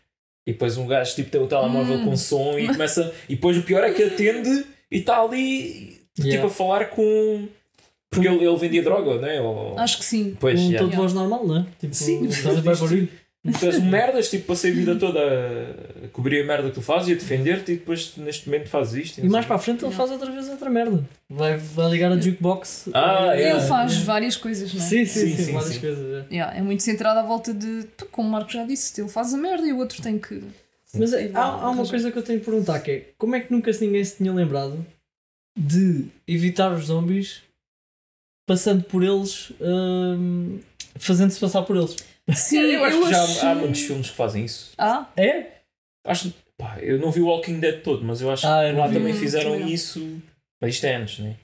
e 0.48 0.54
depois 0.54 0.78
um 0.78 0.88
gajo 0.88 1.14
tipo, 1.16 1.30
tem 1.30 1.42
o 1.42 1.48
telemóvel 1.48 1.98
Hum. 1.98 2.06
com 2.06 2.18
som 2.18 2.58
e 2.58 2.68
começa. 2.68 3.14
E 3.30 3.36
depois 3.36 3.58
o 3.58 3.62
pior 3.64 3.84
é 3.84 3.92
que 3.92 4.04
atende 4.04 4.66
e 4.92 4.98
está 4.98 5.22
ali 5.22 6.00
tipo 6.16 6.28
Yeah. 6.28 6.46
a 6.48 6.50
falar 6.50 6.86
com. 6.90 7.48
Porque 8.14 8.28
ele, 8.28 8.44
ele 8.46 8.58
vendia 8.58 8.84
droga, 8.84 9.20
né? 9.22 9.40
Ou... 9.40 9.80
Acho 9.80 10.00
que 10.00 10.04
sim. 10.04 10.36
Pois, 10.38 10.60
um 10.60 10.64
yeah. 10.66 10.80
tom 10.80 10.90
de 10.90 10.98
voz 10.98 11.14
normal, 11.14 11.48
não 11.48 11.60
é? 11.60 11.66
Tipo, 11.80 11.96
Sim, 11.96 12.26
estás 12.26 12.58
a 12.58 12.60
ver 12.60 12.76
barulho. 12.78 13.08
Tu 13.44 13.66
és 13.66 13.78
um 13.80 13.86
merdas, 13.86 14.30
tipo, 14.30 14.46
passei 14.46 14.70
a 14.72 14.74
vida 14.76 14.96
toda 14.98 15.20
a 15.20 16.08
cobrir 16.10 16.44
a 16.44 16.46
merda 16.46 16.70
que 16.70 16.76
tu 16.76 16.82
fazes 16.82 17.10
e 17.10 17.12
a 17.14 17.16
defender-te 17.16 17.72
e 17.72 17.78
depois 17.78 18.16
neste 18.18 18.48
momento 18.48 18.70
fazes 18.70 19.06
isto. 19.06 19.20
E 19.20 19.28
mais 19.28 19.48
para 19.48 19.56
a 19.56 19.60
frente 19.60 19.84
ele 19.84 19.94
faz 19.94 20.12
outra 20.12 20.32
vez 20.32 20.48
outra 20.48 20.70
merda. 20.70 21.04
Vai, 21.28 21.58
vai 21.58 21.90
ligar 21.90 22.12
a 22.12 22.20
jukebox. 22.20 22.90
Ah, 22.94 23.32
Ele 23.34 23.46
yeah. 23.46 23.66
faz 23.66 23.98
várias 23.98 24.38
coisas, 24.38 24.72
não 24.72 24.80
é? 24.80 24.88
Sim, 24.88 25.06
sim, 25.06 25.20
Sim, 25.22 25.36
sim, 25.36 25.44
sim, 25.46 25.54
várias 25.54 25.74
sim. 25.74 25.80
coisas. 25.80 26.06
é. 26.30 26.34
Yeah, 26.34 26.56
é 26.58 26.62
muito 26.62 26.84
centrado 26.84 27.20
à 27.20 27.24
volta 27.24 27.52
de, 27.52 27.88
como 28.12 28.28
o 28.28 28.32
Marco 28.32 28.52
já 28.52 28.64
disse, 28.64 29.02
ele 29.02 29.10
faz 29.10 29.34
a 29.34 29.38
merda 29.38 29.66
e 29.66 29.74
o 29.74 29.78
outro 29.80 30.04
tem 30.04 30.20
que. 30.20 30.44
Mas 30.94 31.12
é, 31.12 31.32
há, 31.34 31.42
há 31.44 31.70
uma 31.72 31.88
coisa 31.88 32.12
que 32.12 32.18
eu 32.20 32.24
tenho 32.24 32.38
de 32.40 32.46
perguntar 32.46 32.80
que 32.82 32.92
é 32.92 33.06
como 33.18 33.36
é 33.36 33.40
que 33.40 33.52
nunca 33.52 33.74
se 33.74 33.84
ninguém 33.84 34.04
se 34.04 34.18
tinha 34.18 34.32
lembrado 34.32 34.86
de 35.58 36.06
evitar 36.28 36.72
os 36.74 36.86
zombies 36.86 37.42
passando 38.46 38.84
por 38.84 39.02
eles 39.04 39.52
hum, 39.60 40.60
fazendo-se 40.96 41.40
passar 41.40 41.64
por 41.64 41.76
eles. 41.76 41.96
Sim, 42.34 42.60
Eu 42.72 42.84
acho 42.84 43.02
que 43.02 43.10
já 43.10 43.24
achei- 43.24 43.50
há, 43.50 43.56
muitos 43.56 43.82
filmes 43.82 44.10
que 44.10 44.16
fazem 44.16 44.46
isso. 44.46 44.72
Ah, 44.78 45.08
É? 45.18 45.46
Acho, 46.06 46.34
pá, 46.58 46.80
eu 46.82 46.98
não 47.00 47.12
vi 47.12 47.22
o 47.22 47.28
Walking 47.28 47.60
Dead 47.60 47.82
todo, 47.84 48.04
mas 48.04 48.22
eu 48.22 48.32
acho 48.32 48.48
Ah, 48.48 48.66
eu 48.68 48.74
que 48.74 48.80
lá 48.80 48.88
vi. 48.88 48.94
também 48.96 49.14
Hum, 49.14 49.18
fizeram 49.18 49.60
não. 49.60 49.68
isso. 49.68 50.22
Mas 50.60 50.76
isto 50.76 50.86
é 50.86 50.96
antes, 50.96 51.20
né? 51.20 51.36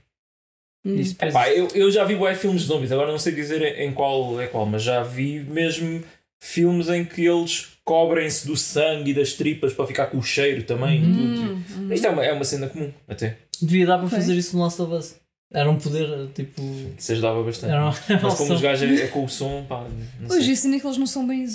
hum. 0.86 0.96
Isso 0.96 1.13
depois- 1.13 1.31
Epá, 1.34 1.50
eu, 1.51 1.67
eu 1.75 1.91
já 1.91 2.03
vi 2.05 2.15
bué 2.15 2.34
filmes 2.36 2.62
de 2.62 2.67
zombies, 2.67 2.91
agora 2.91 3.12
não 3.12 3.19
sei 3.19 3.34
dizer 3.34 3.62
em, 3.79 3.93
qual 3.93 4.39
é 4.41 4.48
qual, 4.48 4.65
mas 4.65 4.81
já 4.84 5.03
vi 5.03 5.39
mesmo 5.41 6.03
filmes 6.41 6.88
em 6.89 7.03
que 7.05 7.25
eles 7.25 7.74
cobrem-se 7.84 8.46
do 8.48 8.55
sangue 8.57 9.11
e 9.11 9.13
das 9.13 9.33
tripas 9.33 9.74
para 9.74 9.87
ficar 9.87 10.07
com 10.07 10.18
o 10.18 10.24
cheiro 10.24 10.63
também. 10.63 11.03
Uhum. 11.03 11.13
tudo. 11.13 11.42
Hum, 11.51 11.63
hum. 11.87 11.94
Isto 11.94 12.07
é 12.07 12.09
uma, 12.09 12.25
é 12.25 12.31
uma 12.33 12.44
cena 12.46 12.68
comum, 12.68 12.92
até. 13.07 13.37
Devia 13.61 13.85
dar 13.85 13.98
para 13.98 14.09
fazer 14.09 14.35
isso 14.35 14.55
no 14.57 14.63
Last 14.63 14.81
of 14.81 14.94
Us. 14.94 15.16
Era 15.53 15.70
um 15.72 15.77
poder 15.79 16.27
tipo. 16.36 16.62
Isso 16.98 17.14
ajudava 17.14 17.42
bastante. 17.42 17.72
Era 17.72 17.83
uma 17.86 17.96
Mas 18.22 18.33
como 18.36 18.53
os 18.53 18.60
gajos 18.60 19.00
é, 19.00 19.03
é 19.03 19.07
com 19.07 19.24
o 19.24 19.29
som, 19.29 19.64
pá, 19.68 19.88
não 20.20 20.36
Hoje 20.36 20.51
isso 20.51 20.68
é 20.68 20.77
que 20.79 20.86
eles 20.86 20.98
não 20.98 21.07
são 21.07 21.25
bem. 21.25 21.48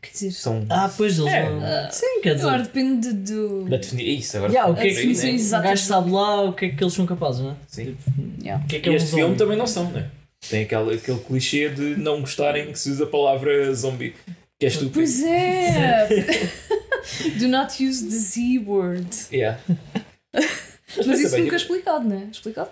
Quer 0.00 0.10
dizer, 0.12 0.30
São 0.30 0.64
Ah, 0.70 0.88
pois 0.96 1.18
eles 1.18 1.32
É. 1.32 1.50
não. 1.50 1.90
Sim, 1.90 2.20
quer 2.22 2.34
dizer. 2.34 2.46
agora 2.46 2.62
depende 2.62 3.12
do. 3.12 3.64
da 3.64 3.78
definição. 3.78 4.14
Isso, 4.14 4.36
agora. 4.36 4.52
Yeah, 4.52 4.70
o 4.72 4.76
que 4.76 4.86
é 4.86 4.94
que 4.94 5.06
né? 5.06 5.58
o 5.58 5.62
gajo 5.62 5.82
sabe 5.82 6.10
lá 6.12 6.42
o 6.42 6.52
que 6.52 6.66
é 6.66 6.68
que 6.68 6.84
eles 6.84 6.92
são 6.94 7.04
capazes, 7.04 7.40
não 7.40 7.50
é? 7.50 7.54
Sim. 7.66 7.96
Yeah. 8.40 8.64
O 8.64 8.68
que 8.68 8.76
é 8.76 8.80
que 8.80 8.88
E 8.88 8.90
é 8.90 8.92
um 8.92 8.96
este 8.96 9.08
filme 9.08 9.22
zombie? 9.24 9.38
também 9.38 9.58
não 9.58 9.66
são, 9.66 9.90
né? 9.90 10.08
Tem 10.48 10.62
aquele, 10.62 10.94
aquele 10.94 11.18
clichê 11.18 11.68
de 11.68 11.96
não 11.96 12.20
gostarem 12.20 12.70
que 12.70 12.78
se 12.78 12.90
usa 12.90 13.04
a 13.04 13.08
palavra 13.08 13.74
zombie. 13.74 14.14
Que 14.60 14.66
é 14.66 14.68
estúpido. 14.68 14.94
Pois 14.94 15.22
é! 15.24 16.08
Do 17.38 17.48
not 17.48 17.84
use 17.84 18.04
the 18.04 18.16
Z 18.16 18.60
word. 18.66 19.08
Yeah. 19.32 19.58
Mas 20.32 20.46
pensa 20.96 21.12
isso 21.14 21.30
bem, 21.32 21.44
nunca 21.44 21.56
é 21.56 21.58
tipo, 21.58 21.74
explicado, 21.74 22.08
não 22.08 22.16
é? 22.16 22.24
Explicado? 22.30 22.70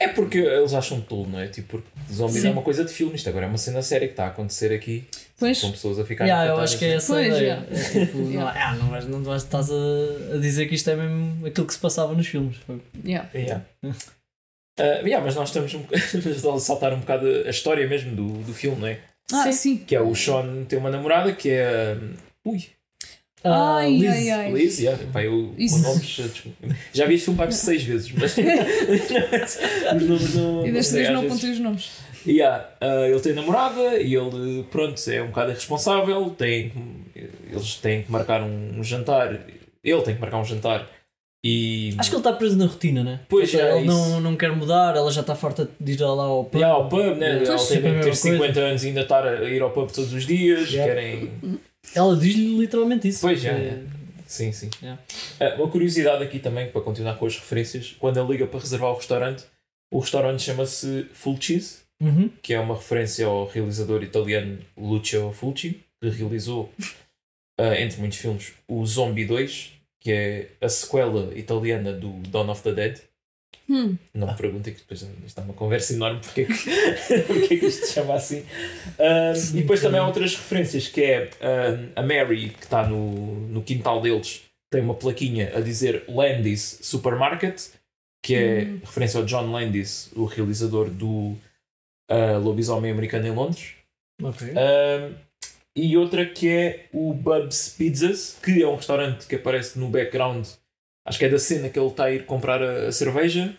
É 0.00 0.08
porque 0.08 0.38
eles 0.38 0.72
acham 0.72 0.98
tolo, 1.00 1.28
não 1.28 1.38
é? 1.38 1.46
Tipo, 1.48 1.68
porque 1.68 1.88
zombies 2.10 2.40
Sim. 2.40 2.48
é 2.48 2.50
uma 2.52 2.62
coisa 2.62 2.84
de 2.86 2.90
filme. 2.92 3.14
Isto 3.14 3.28
agora 3.28 3.44
é 3.44 3.48
uma 3.48 3.58
cena 3.58 3.82
séria 3.82 4.08
que 4.08 4.14
está 4.14 4.24
a 4.24 4.28
acontecer 4.28 4.72
aqui. 4.72 5.04
Pois. 5.38 5.60
Com 5.60 5.70
pessoas 5.72 5.98
a 5.98 6.04
ficarem 6.06 6.32
Yeah, 6.32 6.52
eu 6.52 6.58
acho 6.60 6.78
que 6.78 6.86
é 6.86 6.88
né? 6.88 6.94
essa 6.94 7.12
Pois, 7.12 7.24
a 7.34 7.36
ideia. 7.36 7.66
yeah. 7.70 8.00
É 8.00 8.06
tipo, 8.06 8.18
não, 8.18 8.30
Yeah. 8.32 8.66
ah, 8.68 8.74
não, 8.76 8.88
vais, 8.88 9.06
não 9.06 9.22
vais, 9.22 9.42
estás 9.42 9.70
a, 9.70 10.34
a 10.34 10.38
dizer 10.38 10.66
que 10.68 10.74
isto 10.74 10.88
é 10.88 10.96
mesmo 10.96 11.46
aquilo 11.46 11.66
que 11.66 11.74
se 11.74 11.78
passava 11.78 12.14
nos 12.14 12.26
filmes. 12.26 12.56
Yeah. 13.04 13.28
Yeah. 13.34 13.64
Uh, 13.84 15.04
yeah, 15.06 15.22
mas 15.22 15.34
nós 15.34 15.48
estamos 15.50 15.74
um, 15.74 15.82
a 16.54 16.58
saltar 16.60 16.94
um 16.94 17.00
bocado 17.00 17.26
a 17.44 17.50
história 17.50 17.86
mesmo 17.86 18.16
do, 18.16 18.28
do 18.44 18.54
filme, 18.54 18.80
não 18.80 18.88
é? 18.88 19.00
Ah, 19.32 19.44
Sim. 19.44 19.52
sim. 19.52 19.76
Que 19.76 19.94
é 19.94 20.00
o 20.00 20.14
Sean 20.14 20.64
tem 20.64 20.78
uma 20.78 20.90
namorada 20.90 21.32
que 21.32 21.50
é. 21.50 21.96
Ui, 22.44 22.64
Ah, 23.42 23.76
Ai, 23.78 23.92
Liz. 23.96 24.10
ai, 24.10 24.30
ai. 24.30 24.52
Liz, 24.52 24.78
yeah, 24.80 25.02
pá, 25.12 25.22
eu, 25.24 25.54
Isso. 25.56 25.80
nomes, 25.82 26.20
já 26.92 27.06
vi 27.06 27.14
este 27.14 27.24
filme 27.24 27.38
para 27.38 27.50
seis 27.50 27.82
vezes, 27.82 28.12
mas 28.12 28.36
os 29.96 30.02
nomes 30.08 30.34
não. 30.34 30.66
E 30.66 30.72
desta 30.72 30.92
sei, 30.92 30.98
vez 31.04 31.08
às 31.08 31.14
não 31.14 31.22
vezes- 31.22 31.36
apontei 31.38 31.50
os 31.52 31.58
nomes. 31.60 31.90
Yeah, 32.26 32.68
uh, 32.82 33.04
ele 33.06 33.20
tem 33.20 33.32
namorada 33.32 33.98
e 33.98 34.14
ele, 34.14 34.62
pronto, 34.70 35.00
é 35.10 35.22
um 35.22 35.28
bocado 35.28 35.52
irresponsável. 35.52 36.28
Tem, 36.36 36.70
eles 37.50 37.76
têm 37.76 38.02
que 38.02 38.12
marcar 38.12 38.42
um, 38.42 38.78
um 38.78 38.84
jantar. 38.84 39.40
Ele 39.82 40.02
tem 40.02 40.14
que 40.14 40.20
marcar 40.20 40.38
um 40.38 40.44
jantar. 40.44 40.86
E. 41.42 41.94
Acho 41.98 42.10
que 42.10 42.16
ele 42.16 42.20
está 42.20 42.34
preso 42.34 42.58
na 42.58 42.66
rotina, 42.66 43.02
né? 43.02 43.20
Pois, 43.26 43.54
ele 43.54 43.62
é, 43.62 43.70
ele 43.78 43.86
isso. 43.86 43.96
não, 43.96 44.20
não 44.20 44.36
quer 44.36 44.54
mudar, 44.54 44.94
ela 44.94 45.10
já 45.10 45.22
está 45.22 45.34
farta 45.34 45.66
de 45.80 45.92
ir 45.92 46.00
lá 46.02 46.24
ao 46.24 46.44
pub. 46.44 46.60
E 46.60 46.62
ao 46.64 46.86
pub, 46.90 47.16
né? 47.16 47.42
Ela 47.42 47.56
tem 47.56 47.66
ter 47.68 47.80
mesma 47.80 48.02
coisa. 48.02 48.14
50 48.20 48.60
anos 48.60 48.84
e 48.84 48.88
ainda 48.88 49.00
estar 49.00 49.26
a 49.26 49.44
ir 49.48 49.62
ao 49.62 49.70
pub 49.70 49.90
todos 49.90 50.12
os 50.12 50.26
dias. 50.26 50.70
Yeah. 50.70 50.92
Querem. 50.94 51.30
Ela 51.94 52.16
diz-lhe 52.16 52.56
literalmente 52.58 53.08
isso. 53.08 53.20
Pois, 53.20 53.40
já, 53.40 53.52
É, 53.52 53.66
é. 53.66 53.82
Sim, 54.26 54.52
sim. 54.52 54.70
Yeah. 54.80 55.02
Ah, 55.40 55.54
uma 55.56 55.68
curiosidade 55.68 56.22
aqui 56.22 56.38
também, 56.38 56.70
para 56.70 56.80
continuar 56.80 57.16
com 57.16 57.26
as 57.26 57.36
referências: 57.36 57.96
quando 57.98 58.20
ele 58.20 58.32
liga 58.32 58.46
para 58.46 58.60
reservar 58.60 58.90
o 58.92 58.96
restaurante, 58.96 59.44
o 59.92 59.98
restaurante 59.98 60.42
chama-se 60.42 61.06
Full 61.12 61.40
Cheese, 61.40 61.78
Uhum. 62.00 62.30
que 62.40 62.54
é 62.54 62.60
uma 62.60 62.76
referência 62.76 63.26
ao 63.26 63.46
realizador 63.46 64.02
italiano 64.02 64.58
Lucio 64.76 65.32
Fulci, 65.32 65.80
que 66.00 66.08
realizou, 66.08 66.72
ah, 67.58 67.78
entre 67.78 67.98
muitos 68.00 68.18
filmes, 68.18 68.52
o 68.68 68.86
Zombie 68.86 69.26
2, 69.26 69.72
que 70.00 70.10
é 70.12 70.48
a 70.62 70.68
sequela 70.68 71.36
italiana 71.36 71.92
do 71.92 72.12
Dawn 72.28 72.48
of 72.50 72.62
the 72.62 72.72
Dead. 72.72 72.98
Hum. 73.70 73.96
Não 74.12 74.26
me 74.26 74.36
perguntem 74.36 74.74
que 74.74 74.80
depois 74.80 75.06
está 75.24 75.42
uma 75.42 75.54
conversa 75.54 75.92
enorme 75.94 76.18
porque 76.20 76.40
é 76.40 76.44
que, 76.44 77.22
porque 77.22 77.54
é 77.54 77.58
que 77.58 77.66
isto 77.66 77.86
se 77.86 77.92
chama 77.94 78.14
assim. 78.14 78.44
Ah, 78.98 79.32
e 79.54 79.60
depois 79.60 79.80
também 79.80 80.00
há 80.00 80.06
outras 80.06 80.34
referências 80.34 80.88
que 80.88 81.02
é 81.04 81.30
ah, 81.40 82.00
a 82.00 82.02
Mary 82.02 82.50
que 82.50 82.64
está 82.64 82.86
no, 82.86 83.48
no 83.48 83.62
quintal 83.62 84.02
deles 84.02 84.42
tem 84.72 84.82
uma 84.82 84.94
plaquinha 84.94 85.56
a 85.56 85.60
dizer 85.60 86.04
Landis 86.08 86.80
Supermarket 86.82 87.60
que 88.22 88.34
é 88.34 88.62
Hum. 88.64 88.80
referência 88.84 89.18
ao 89.18 89.24
John 89.24 89.50
Landis, 89.50 90.10
o 90.14 90.24
realizador 90.24 90.90
do 90.90 91.36
ah, 92.10 92.36
Lobisomem 92.38 92.90
Americano 92.90 93.26
em 93.26 93.30
Londres. 93.30 93.74
Ok. 94.22 94.48
Um, 94.48 95.14
e 95.76 95.96
outra 95.96 96.26
que 96.26 96.48
é 96.48 96.86
o 96.92 97.14
Bub's 97.14 97.74
Pizzas, 97.78 98.36
que 98.42 98.62
é 98.62 98.66
um 98.66 98.74
restaurante 98.74 99.26
que 99.26 99.36
aparece 99.36 99.78
no 99.78 99.88
background, 99.88 100.46
acho 101.04 101.18
que 101.18 101.24
é 101.24 101.28
da 101.28 101.38
cena 101.38 101.68
que 101.68 101.78
ele 101.78 101.88
está 101.88 102.04
a 102.04 102.12
ir 102.12 102.24
comprar 102.26 102.62
a, 102.62 102.88
a 102.88 102.92
cerveja, 102.92 103.54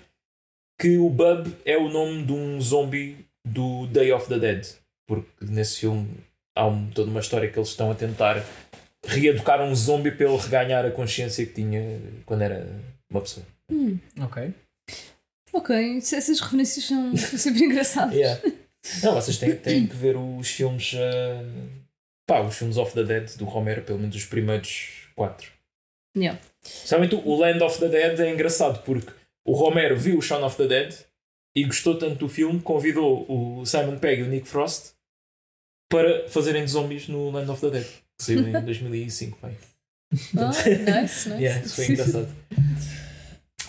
que 0.80 0.97
o 0.97 1.10
Bub 1.10 1.47
é 1.65 1.77
o 1.77 1.89
nome 1.89 2.23
de 2.25 2.32
um 2.34 2.60
zombie 2.60 3.17
do 3.45 3.88
Day 3.88 4.12
of 4.12 4.27
the 4.27 4.39
Dead, 4.39 4.65
porque 5.08 5.30
nesse 5.41 5.80
filme 5.80 6.08
há 6.56 6.65
um- 6.67 6.89
toda 6.91 7.10
uma 7.10 7.19
história 7.19 7.49
que 7.49 7.58
eles 7.58 7.69
estão 7.69 7.91
a 7.91 7.95
tentar 7.95 8.43
reeducar 9.06 9.62
um 9.62 9.73
zombie 9.75 10.12
para 10.12 10.27
ele 10.27 10.38
reganhar 10.38 10.86
a 10.86 10.91
consciência 10.91 11.45
que 11.45 11.54
tinha 11.54 11.99
quando 12.25 12.41
era 12.43 12.67
uma 13.10 13.21
pessoa. 13.21 13.45
Hum. 13.69 13.97
Ok. 14.21 14.54
Ok, 15.54 15.97
essas 15.97 16.39
referências 16.39 16.86
são, 16.86 17.15
são 17.17 17.38
sempre 17.39 17.63
engraçadas. 17.65 18.15
Yeah. 18.15 18.41
Não, 19.04 19.13
vocês 19.13 19.38
têm, 19.38 19.56
têm 19.56 19.86
que 19.88 19.95
ver 19.95 20.15
os 20.17 20.49
filmes. 20.49 20.93
ah, 20.95 21.43
pá, 22.25 22.41
os 22.41 22.56
filmes 22.56 22.77
of 22.77 22.93
the 22.93 23.04
Dead 23.04 23.36
do 23.38 23.45
Romero, 23.45 23.82
pelo 23.82 23.99
menos 23.99 24.15
os 24.15 24.25
primeiros 24.25 25.08
quatro. 25.15 25.51
Yeah. 26.15 26.39
Somente 26.63 27.15
o 27.15 27.36
Land 27.36 27.63
of 27.63 27.80
the 27.80 27.88
Dead 27.88 28.19
é 28.19 28.32
engraçado 28.32 28.84
porque 28.84 29.12
o 29.45 29.54
Romero 29.54 29.97
viu 29.97 30.17
o 30.17 30.21
Shaun 30.21 30.45
of 30.45 30.58
the 30.58 30.67
Dead 30.67 30.93
e 31.56 31.63
gostou 31.65 31.97
tanto 31.97 32.15
do 32.15 32.30
filme, 32.30 32.60
convidou 32.62 33.26
o 33.28 33.65
Simon 33.65 33.97
Pegg 33.97 34.21
e 34.21 34.24
o 34.24 34.28
Nick 34.28 34.47
Frost 34.47 34.91
para 35.89 36.28
fazerem 36.30 36.63
de 36.63 36.71
zombies 36.71 37.08
no 37.08 37.30
Land 37.32 37.50
of 37.52 37.62
the 37.62 37.69
Dead, 37.71 37.86
que 37.86 38.24
saiu 38.26 38.47
em 38.47 38.52
2005. 38.63 39.38
Bem. 39.41 39.58
Ah, 40.38 40.47
nice, 40.50 41.30
nice. 41.30 41.30
Yeah, 41.30 41.62
isso 41.65 41.76
foi 41.76 41.86
engraçado. 41.88 42.28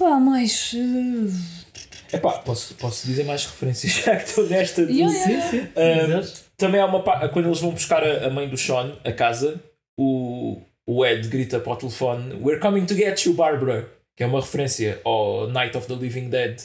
Ah, 0.00 0.18
mas. 0.20 0.72
uh, 0.74 2.16
Epá, 2.16 2.38
posso, 2.38 2.74
posso 2.74 3.06
dizer 3.06 3.24
mais 3.24 3.46
referências 3.46 3.92
já 4.04 4.16
que 4.16 4.28
estou 4.28 4.46
nesta 4.48 4.84
de- 4.84 4.92
Yeah, 4.92 5.30
yeah. 5.76 6.18
Ah? 6.20 6.42
Também 6.56 6.80
há 6.80 6.86
uma 6.86 7.02
quando 7.30 7.46
eles 7.46 7.60
vão 7.60 7.70
buscar 7.72 8.04
a 8.04 8.28
mãe 8.30 8.48
do 8.48 8.56
Sean 8.56 8.96
a 9.04 9.12
casa, 9.12 9.60
o, 9.98 10.60
o 10.88 11.04
Ed 11.06 11.28
grita 11.28 11.60
para 11.60 11.72
o 11.72 11.76
telefone: 11.76 12.34
We're 12.42 12.60
coming 12.60 12.86
to 12.86 12.94
get 12.94 13.24
you, 13.24 13.34
Barbara. 13.34 13.88
Que 14.16 14.24
é 14.24 14.26
uma 14.26 14.40
referência 14.40 15.00
ao 15.04 15.48
Night 15.48 15.76
of 15.76 15.86
the 15.88 15.94
Living 15.94 16.28
Dead, 16.28 16.60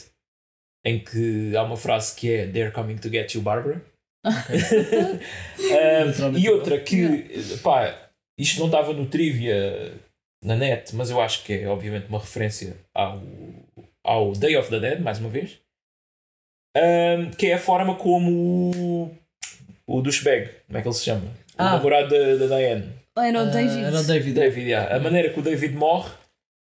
em 0.84 0.98
que 1.02 1.56
há 1.56 1.62
uma 1.62 1.76
frase 1.78 2.14
que 2.14 2.30
é 2.30 2.46
They're 2.46 2.70
coming 2.72 2.96
to 2.98 3.08
get 3.08 3.34
you, 3.34 3.40
Barbara. 3.40 3.82
Ah, 4.26 4.44
Literalmente 6.06 6.44
e 6.44 6.50
outra 6.50 6.78
que, 6.80 7.56
pá, 7.62 8.10
isto 8.38 8.58
não 8.60 8.66
estava 8.66 8.92
no 8.92 9.06
trivia 9.06 9.92
na 10.44 10.56
net, 10.56 10.94
mas 10.94 11.10
eu 11.10 11.20
acho 11.20 11.42
que 11.44 11.52
é 11.54 11.68
obviamente 11.68 12.08
uma 12.08 12.18
referência 12.18 12.76
ao, 12.94 13.22
ao 14.04 14.32
Day 14.32 14.56
of 14.56 14.68
the 14.70 14.78
Dead, 14.78 15.00
mais 15.00 15.18
uma 15.18 15.28
vez, 15.30 15.58
Ah, 16.76 17.30
que 17.38 17.46
é 17.46 17.54
a 17.54 17.58
forma 17.58 17.94
como 17.96 19.10
o, 19.86 19.96
o 19.98 20.02
douchebag, 20.02 20.50
como 20.66 20.78
é 20.78 20.82
que 20.82 20.88
ele 20.88 20.94
se 20.94 21.04
chama? 21.04 21.26
O 21.26 21.62
Ah. 21.62 21.72
namorado 21.76 22.08
da, 22.10 22.46
da 22.46 22.56
Diane, 22.58 22.92
Era 23.24 23.42
o 23.42 23.46
David. 23.46 23.84
Ah, 23.84 23.86
Era 23.88 24.00
o 24.00 24.04
David. 24.04 24.34
David, 24.34 24.66
yeah. 24.68 24.96
a 24.96 25.00
maneira 25.00 25.30
que 25.30 25.38
o 25.38 25.42
David 25.42 25.74
morre 25.74 26.10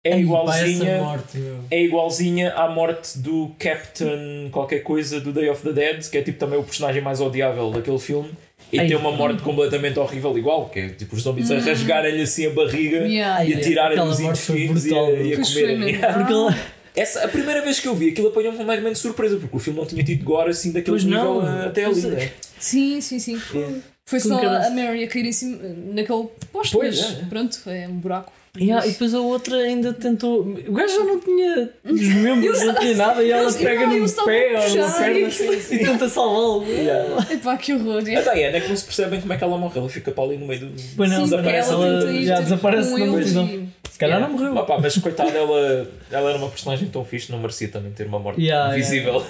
é 0.05 0.13
Ai, 0.15 0.21
igualzinha 0.21 0.99
morte, 1.03 1.39
é 1.71 1.83
igualzinha 1.83 2.53
à 2.55 2.69
morte 2.69 3.19
do 3.19 3.51
Captain 3.59 4.49
qualquer 4.51 4.81
coisa 4.81 5.21
do 5.21 5.33
Day 5.33 5.49
of 5.51 5.63
the 5.63 5.73
Dead, 5.73 6.09
que 6.09 6.17
é 6.19 6.23
tipo 6.23 6.39
também 6.39 6.59
o 6.59 6.63
personagem 6.63 7.03
mais 7.03 7.21
odiável 7.21 7.71
daquele 7.71 7.99
filme. 7.99 8.31
E 8.73 8.79
Ai, 8.79 8.87
tem 8.87 8.97
uma 8.97 9.13
morte 9.13 9.43
completamente 9.43 9.99
horrível 9.99 10.37
igual, 10.37 10.69
que 10.69 10.79
é 10.79 10.89
tipo 10.91 11.17
os 11.17 11.23
zombies 11.23 11.51
a 11.51 11.59
rasgarem-lhe 11.59 12.23
assim 12.23 12.47
a 12.47 12.51
barriga 12.51 12.99
Yeah, 13.07 13.43
e 13.43 13.47
a 13.47 13.49
yeah. 13.49 13.63
tirarem 13.63 13.99
Aquela 13.99 14.11
os 14.11 14.21
intestinos 14.21 14.87
e 14.87 14.91
a, 14.91 14.95
brutal, 14.95 15.17
e 15.27 15.35
a 15.35 15.41
comerem. 15.41 15.99
Porque. 15.99 16.59
Essa, 16.97 17.25
a 17.25 17.29
primeira 17.29 17.63
vez 17.63 17.79
que 17.79 17.87
eu 17.87 17.95
vi 17.95 18.09
aquilo 18.11 18.29
apanhou-me 18.29 18.59
completamente 18.59 18.95
de 18.95 18.99
surpresa, 18.99 19.37
porque 19.37 19.57
o 19.57 19.61
filme 19.61 19.79
não 19.79 19.87
tinha 19.87 20.03
tido 20.03 20.25
gore 20.25 20.51
assim 20.51 20.73
daquele 20.73 20.97
Pois 20.97 21.05
nível 21.05 21.43
não. 21.43 21.63
eh, 21.63 21.67
até 21.67 21.85
Pois 21.85 22.05
ali, 22.05 22.15
é. 22.15 22.19
né? 22.19 22.31
Sim, 22.59 23.01
sim, 23.01 23.19
sim. 23.21 23.41
Yeah. 23.55 23.77
Foi 24.09 24.21
só 24.21 24.39
era? 24.39 24.67
a 24.67 24.71
Mary 24.71 25.05
a 25.05 25.09
cair 25.09 25.27
em 25.27 25.33
cima, 25.33 25.59
naquele 25.93 26.29
poste, 26.51 26.73
Pois, 26.73 26.99
mas 26.99 27.19
é, 27.19 27.21
é. 27.21 27.25
pronto, 27.27 27.59
é 27.67 27.87
um 27.89 27.99
buraco. 27.99 28.33
Yeah, 28.59 28.85
e 28.87 28.91
depois 28.93 29.15
a 29.15 29.21
outra 29.21 29.55
ainda 29.57 29.93
tentou. 29.93 30.41
O 30.41 30.73
gajo 30.73 30.95
já 30.95 31.05
não 31.05 31.21
tinha 31.21 31.69
os 31.85 32.01
membros, 32.01 32.65
não 32.65 32.75
tinha 32.75 32.97
nada, 32.97 33.23
e 33.23 33.31
ela 33.31 33.53
pega 33.53 33.87
não, 33.87 33.99
num 33.99 34.09
pé 34.25 34.59
ou 34.59 34.77
numa 34.77 34.91
perna 34.91 35.19
e- 35.19 35.79
tenta 35.79 36.09
salvá-lo. 36.09 36.65
Yeah. 36.67 37.27
Epá, 37.35 37.57
que 37.59 37.75
horror. 37.75 37.99
A 37.99 38.01
Diane 38.03 38.57
é 38.57 38.61
que 38.61 38.69
não 38.69 38.77
se 38.77 38.85
percebe 38.87 39.11
bem 39.11 39.21
como 39.21 39.33
é 39.35 39.37
que 39.37 39.45
ela 39.45 39.59
morre, 39.59 39.79
ela 39.79 39.89
fica 39.91 40.11
para 40.11 40.25
ali 40.25 40.39
no 40.39 40.47
meio 40.47 40.61
do. 40.61 40.83
Pois 40.97 41.11
não, 41.11 41.19
Sim, 41.19 41.25
desaparece, 41.25 41.73
ela 41.73 41.87
ela 41.87 42.23
já 42.23 42.41
desaparece 42.41 42.91
com 42.91 42.99
na 42.99 43.07
multidão. 43.07 43.69
Se 43.91 43.99
calhar 43.99 44.19
Yeah. 44.19 44.27
não 44.39 44.47
morreu. 44.49 44.63
Opa, 44.63 44.79
mas 44.81 44.97
coitada, 44.97 45.31
ela, 45.31 45.89
ela 46.11 46.31
era 46.31 46.39
uma 46.39 46.49
personagem 46.49 46.89
tão 46.89 47.05
fixe, 47.05 47.31
não 47.31 47.39
merecia 47.41 47.69
também 47.69 47.93
ter 47.93 48.07
uma 48.07 48.19
morte 48.19 48.41
Yeah, 48.41 48.75
visível. 48.75 49.23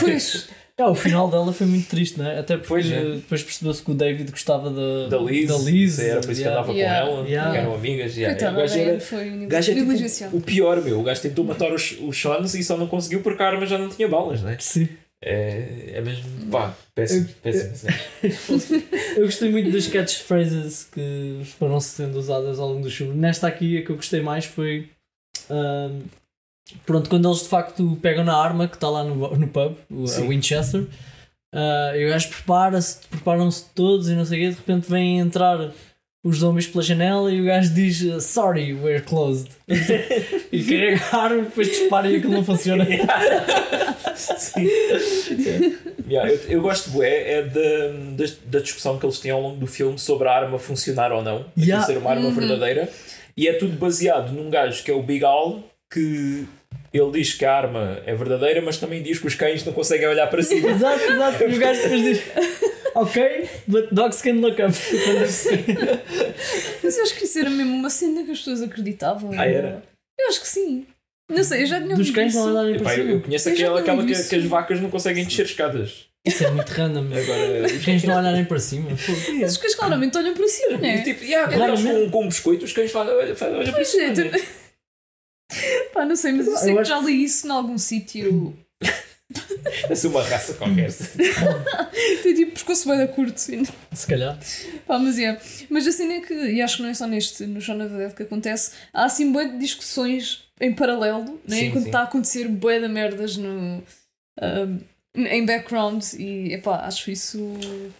Pois, 0.00 0.48
Ah, 0.80 0.90
o 0.90 0.94
final 0.94 1.28
dela 1.30 1.52
foi 1.52 1.66
muito 1.66 1.88
triste, 1.88 2.18
não 2.18 2.26
é? 2.26 2.38
Até 2.38 2.56
porque 2.56 2.68
Pois 2.68 2.90
é. 2.90 3.02
depois 3.16 3.42
percebeu-se 3.42 3.82
que 3.82 3.90
o 3.90 3.94
David 3.94 4.30
gostava 4.30 4.70
da, 4.70 5.08
Da 5.08 5.18
Liz, 5.18 5.48
Da 5.48 5.58
Liz 5.58 5.98
era 5.98 6.20
por 6.20 6.30
isso 6.30 6.40
que 6.42 6.46
yeah. 6.48 6.60
andava 6.60 6.72
Yeah. 6.76 7.06
com 7.06 7.12
ela, 7.18 7.26
Yeah. 7.28 7.48
porque 7.50 7.58
eram 7.62 7.74
amigas. 7.74 8.16
Yeah. 8.16 8.34
coitada, 8.38 8.56
o 8.58 8.60
gajo 8.62 8.78
era, 8.78 9.00
foi 9.00 9.30
o 9.44 9.48
gajo 9.48 9.70
é 9.70 9.74
tipo, 9.74 10.36
o 10.36 10.40
pior, 10.40 10.82
meu. 10.82 11.00
O 11.00 11.02
gajo 11.02 11.20
tentou 11.22 11.44
matar 11.44 11.72
os, 11.72 11.96
os 12.00 12.16
Shons 12.16 12.54
e 12.54 12.62
só 12.64 12.76
não 12.76 12.86
conseguiu 12.86 13.20
porque 13.20 13.42
a 13.42 13.46
arma 13.48 13.66
já 13.66 13.76
não 13.78 13.88
tinha 13.88 14.08
balas, 14.08 14.42
né? 14.42 14.56
Sim. 14.58 14.88
É, 15.22 15.92
é 15.96 16.00
mesmo, 16.00 16.24
pá, 16.50 16.74
péssimo, 16.94 17.28
péssimo. 17.42 17.76
sim. 17.76 18.82
Eu 19.16 19.26
gostei 19.26 19.50
muito 19.50 19.70
das 19.70 19.86
catchphrases 19.86 20.84
que 20.90 21.42
foram 21.58 21.78
sendo 21.78 22.18
usadas 22.18 22.58
ao 22.58 22.68
longo 22.68 22.82
do 22.84 22.90
filme. 22.90 23.14
Nesta 23.14 23.46
aqui, 23.46 23.76
a 23.78 23.82
que 23.82 23.90
eu 23.90 23.96
gostei 23.96 24.22
mais 24.22 24.46
foi. 24.46 24.88
ahm, 25.50 26.00
pronto, 26.86 27.08
quando 27.10 27.28
eles 27.28 27.42
de 27.42 27.48
facto 27.48 27.98
pegam 28.02 28.24
na 28.24 28.36
arma 28.36 28.66
que 28.68 28.74
está 28.76 28.88
lá 28.88 29.04
no, 29.04 29.14
no 29.36 29.48
pub, 29.48 29.76
o, 29.90 30.04
a. 30.04 30.20
Winchester, 30.28 30.84
ah, 31.54 31.92
e 31.96 32.06
o 32.06 32.10
gajo 32.10 32.28
prepara-se, 32.28 32.98
preparam-se 33.08 33.64
todos 33.74 34.08
e 34.08 34.14
não 34.14 34.24
sei 34.24 34.38
o 34.38 34.42
quê, 34.42 34.50
de 34.50 34.56
repente 34.56 34.90
vêm 34.90 35.18
entrar 35.18 35.72
os 36.22 36.36
zombies 36.38 36.66
pela 36.66 36.82
janela 36.84 37.32
e 37.32 37.40
o 37.40 37.44
gajo 37.46 37.72
diz 37.72 38.22
Sorry, 38.24 38.74
we're 38.74 39.00
closed. 39.02 39.48
e 40.52 40.62
carrega 40.64 41.00
a 41.12 41.16
arma, 41.16 41.42
depois 41.44 41.68
dispara 41.68 42.10
e 42.10 42.16
aquilo 42.16 42.34
não 42.34 42.44
funciona. 42.44 42.84
Sim. 44.16 44.68
Yeah, 46.08 46.30
eu, 46.30 46.38
eu 46.48 46.60
gosto 46.62 46.90
bué, 46.90 47.38
é 47.38 47.42
da, 47.42 48.22
da, 48.24 48.32
da 48.46 48.58
discussão 48.60 48.98
que 48.98 49.06
eles 49.06 49.18
têm 49.18 49.30
ao 49.30 49.40
longo 49.40 49.56
do 49.56 49.66
filme 49.66 49.98
sobre 49.98 50.28
a 50.28 50.32
arma 50.32 50.58
funcionar 50.58 51.12
ou 51.12 51.22
não, 51.22 51.46
Yeah. 51.56 51.86
ser 51.86 51.96
uma 51.98 52.10
arma 52.10 52.26
Uhum. 52.26 52.34
verdadeira, 52.34 52.88
e 53.36 53.48
é 53.48 53.54
tudo 53.54 53.76
baseado 53.78 54.32
num 54.32 54.50
gajo 54.50 54.82
que 54.84 54.90
é 54.90 54.94
o 54.94 55.02
Big 55.02 55.24
Al, 55.24 55.60
que 55.90 56.46
ele 56.98 57.10
diz 57.12 57.34
que 57.34 57.44
a 57.44 57.54
arma 57.54 58.00
é 58.04 58.14
verdadeira, 58.14 58.60
mas 58.60 58.78
também 58.78 59.02
diz 59.02 59.18
que 59.18 59.26
os 59.26 59.34
cães 59.34 59.64
não 59.64 59.72
conseguem 59.72 60.08
olhar 60.08 60.26
para 60.28 60.42
cima. 60.42 60.70
exato, 60.72 61.02
exato. 61.04 61.44
E 61.44 61.54
o 61.54 61.58
gajo 61.58 61.82
depois 61.82 62.02
diz 62.02 62.22
Ok, 62.94 63.48
but 63.68 63.88
dogs 63.92 64.20
can 64.20 64.32
look 64.40 64.60
up. 64.60 64.72
Mas 66.82 66.96
eu 66.96 67.02
acho 67.04 67.14
que 67.16 67.24
isso 67.24 67.38
era 67.38 67.50
mesmo 67.50 67.74
uma 67.74 67.90
cena 67.90 68.24
que 68.24 68.32
as 68.32 68.38
pessoas 68.38 68.62
acreditavam. 68.62 69.30
Ah, 69.38 69.46
era? 69.46 69.82
Eu 70.18 70.28
acho 70.28 70.40
que 70.40 70.48
sim. 70.48 70.86
Não 71.30 71.44
sei, 71.44 71.62
eu 71.62 71.66
já 71.66 71.80
tinha 71.80 71.94
Dos 71.94 72.10
cães 72.10 72.34
não 72.34 72.50
olharem 72.50 72.74
para 72.78 72.92
Epá, 72.92 72.94
eu, 72.94 73.04
eu 73.04 73.10
cima. 73.12 73.20
conheço 73.22 73.48
Eu 73.48 73.52
aquela, 73.54 73.80
aquela 73.80 74.04
que, 74.04 74.24
que 74.24 74.34
as 74.34 74.44
vacas 74.44 74.80
não 74.80 74.90
conseguem 74.90 75.24
descer 75.24 75.46
escadas. 75.46 76.06
Isso 76.26 76.44
é 76.44 76.50
muito 76.50 76.68
random. 76.70 77.06
Agora, 77.16 77.66
Os 77.66 77.84
cães 77.84 78.02
não 78.04 78.18
olharem 78.18 78.44
para 78.44 78.58
cima. 78.58 78.90
Mas 79.40 79.52
os 79.52 79.56
cães 79.56 79.74
claramente 79.76 80.18
olham 80.18 80.34
para 80.34 80.48
cima, 80.48 80.76
não 80.76 80.84
E 80.84 80.88
é? 80.88 81.02
tipo, 81.02 81.24
yeah, 81.24 81.56
com, 81.56 82.10
com 82.10 82.24
um 82.24 82.28
biscoito, 82.28 82.64
os 82.64 82.72
cães 82.72 82.90
fazem, 82.90 83.14
olha, 83.14 83.36
fazem, 83.36 83.54
olha 83.56 83.72
para 83.72 83.74
Pois 83.74 83.88
cima. 83.88 84.30
Pá, 85.92 86.04
não 86.04 86.16
sei, 86.16 86.32
mas 86.32 86.46
eu 86.46 86.52
Eu 86.52 86.58
sei 86.58 86.76
que 86.76 86.84
já 86.84 86.98
li 87.00 87.24
isso 87.24 87.46
em 87.46 87.50
algum 87.50 87.78
sítio. 87.78 88.56
Deve 89.82 89.96
ser 89.96 90.08
uma 90.08 90.22
raça 90.22 90.54
qualquer. 90.54 90.90
Tem 92.22 92.34
tipo 92.34 92.52
pescoço 92.52 92.88
bem 92.88 92.98
da 92.98 93.06
curto. 93.06 93.34
assim. 93.36 93.62
Se 93.92 94.06
calhar. 94.06 94.38
Pá, 94.86 94.98
mas 94.98 95.18
é. 95.18 95.40
Mas 95.68 95.86
a 95.86 95.92
cena 95.92 96.14
é 96.14 96.20
que, 96.20 96.34
e 96.34 96.60
acho 96.60 96.78
que 96.78 96.82
não 96.82 96.90
é 96.90 96.94
só 96.94 97.06
neste, 97.06 97.46
no 97.46 97.60
Shaun 97.60 97.80
of 97.84 97.90
the 97.90 97.98
Dead 97.98 98.14
que 98.14 98.22
acontece, 98.24 98.72
há 98.92 99.04
assim 99.04 99.30
de 99.32 99.58
discussões 99.58 100.44
em 100.60 100.74
paralelo, 100.74 101.40
né? 101.46 101.56
Sim, 101.56 101.70
quando 101.70 101.84
sim. 101.84 101.88
está 101.90 102.00
a 102.00 102.04
acontecer 102.04 102.48
bué 102.48 102.80
de 102.80 102.88
merdas 102.88 103.36
no, 103.36 103.82
ahm, 104.40 104.78
em 105.14 105.44
background 105.44 106.04
e 106.18 106.54
epá, 106.54 106.86
acho 106.86 107.10
isso 107.10 107.38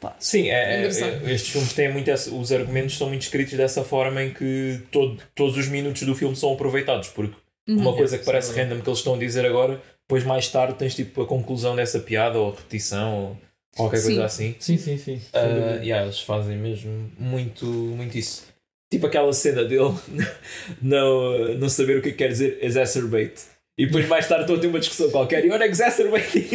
pá, 0.00 0.14
Sim, 0.20 0.48
é, 0.48 0.52
É 0.52 0.82
é- 0.82 0.84
é- 0.84 1.32
estes 1.32 1.50
filmes 1.50 1.72
têm 1.72 1.92
muito 1.92 2.08
essa- 2.10 2.30
os 2.32 2.52
argumentos 2.52 2.96
são 2.96 3.08
muito 3.08 3.22
escritos 3.22 3.54
dessa 3.54 3.82
forma 3.82 4.22
em 4.22 4.32
que 4.32 4.80
todo, 4.92 5.20
todos 5.34 5.56
os 5.56 5.66
minutos 5.68 6.02
do 6.02 6.14
filme 6.14 6.36
são 6.36 6.52
aproveitados, 6.52 7.08
porque 7.08 7.34
Uhum. 7.68 7.78
uma 7.78 7.96
coisa 7.96 8.16
que 8.18 8.24
parece 8.24 8.52
sim. 8.54 8.60
random 8.60 8.80
que 8.80 8.88
eles 8.88 8.98
estão 9.00 9.14
a 9.14 9.18
dizer 9.18 9.44
agora, 9.44 9.80
depois 10.08 10.24
mais 10.24 10.48
tarde 10.48 10.74
tens 10.74 10.94
tipo 10.94 11.22
a 11.22 11.26
conclusão 11.26 11.74
dessa 11.76 11.98
piada 12.00 12.38
ou 12.38 12.50
repetição 12.52 13.14
ou 13.14 13.36
qualquer 13.76 13.98
Sim. 13.98 14.04
coisa 14.06 14.24
assim. 14.24 14.54
Sim, 14.58 14.76
sim, 14.78 14.96
sim. 14.98 15.20
Dúvida. 15.32 15.80
yeah, 15.82 16.04
eles 16.04 16.20
fazem 16.20 16.56
mesmo 16.56 17.10
muito, 17.18 17.64
muito 17.66 18.16
isso. 18.18 18.44
Tipo 18.90 19.06
aquela 19.06 19.32
cena 19.32 19.64
dele 19.64 19.94
não, 20.82 21.54
não 21.58 21.68
saber 21.68 21.98
o 21.98 22.02
que 22.02 22.12
quer 22.12 22.28
dizer 22.28 22.58
exacerbate. 22.62 23.42
E 23.80 23.86
depois 23.86 24.06
mais 24.08 24.28
tarde 24.28 24.42
estão 24.44 24.56
a 24.56 24.60
ter 24.60 24.66
uma 24.66 24.78
discussão 24.78 25.10
qualquer 25.10 25.42
e 25.44 25.50
olha 25.50 25.64
exacerbate. 25.64 26.38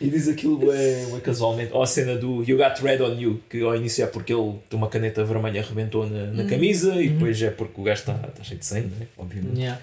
e 0.00 0.08
diz 0.10 0.28
aquilo 0.28 0.72
é, 0.72 1.02
é 1.16 1.20
casualmente. 1.20 1.72
Ou 1.72 1.82
a 1.82 1.86
cena 1.86 2.16
do 2.16 2.42
You 2.42 2.56
got 2.56 2.80
red 2.82 3.00
on 3.02 3.14
you, 3.18 3.40
que 3.48 3.62
ao 3.62 3.76
início 3.76 4.04
é 4.04 4.06
porque 4.06 4.32
ele 4.32 4.58
tem 4.68 4.78
uma 4.78 4.88
caneta 4.88 5.24
vermelha 5.24 5.60
arrebentou 5.60 6.08
na, 6.08 6.26
na 6.26 6.42
Uhum. 6.42 6.48
camisa 6.48 6.94
e 7.00 7.08
Uhum. 7.08 7.14
depois 7.14 7.42
é 7.42 7.50
porque 7.50 7.80
o 7.80 7.84
gajo 7.84 8.00
está 8.00 8.14
está 8.28 8.42
cheio 8.42 8.58
de 8.60 8.66
sangue, 8.66 8.90
né? 8.98 9.06
obviamente. 9.16 9.58
Yeah. 9.58 9.80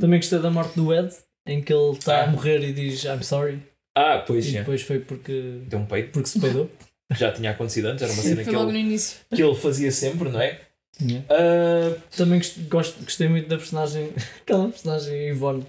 Também 0.00 0.18
gostei 0.18 0.38
da 0.38 0.50
morte 0.50 0.74
do 0.76 0.92
Ed, 0.94 1.10
em 1.46 1.62
que 1.62 1.72
ele 1.72 1.92
está 1.92 2.20
Ah. 2.20 2.24
a 2.24 2.26
morrer 2.28 2.60
e 2.62 2.72
diz 2.72 3.04
I'm 3.04 3.22
sorry. 3.22 3.58
Ah, 3.96 4.22
pois 4.26 4.46
E 4.48 4.52
depois 4.52 4.82
foi 4.82 5.00
porque, 5.00 5.58
Deu 5.66 5.80
um 5.80 5.86
peito, 5.86 6.10
porque 6.12 6.28
se 6.28 6.40
peidou. 6.40 6.70
já 7.12 7.32
tinha 7.32 7.50
acontecido 7.50 7.86
antes, 7.86 8.02
era 8.02 8.12
uma 8.12 8.22
cena 8.22 8.44
que 8.44 8.50
ele, 8.56 8.98
que 9.34 9.42
ele 9.42 9.54
fazia 9.54 9.90
sempre, 9.90 10.28
não 10.30 10.40
é? 10.40 10.60
Yeah. 11.02 11.26
Ah, 11.30 11.96
Também 12.16 12.38
gost- 12.38 12.58
gosto, 12.68 13.02
gostei 13.04 13.28
muito 13.28 13.48
da 13.48 13.56
personagem, 13.56 14.10
aquela 14.42 14.68
personagem 14.68 15.28
Ivone, 15.28 15.66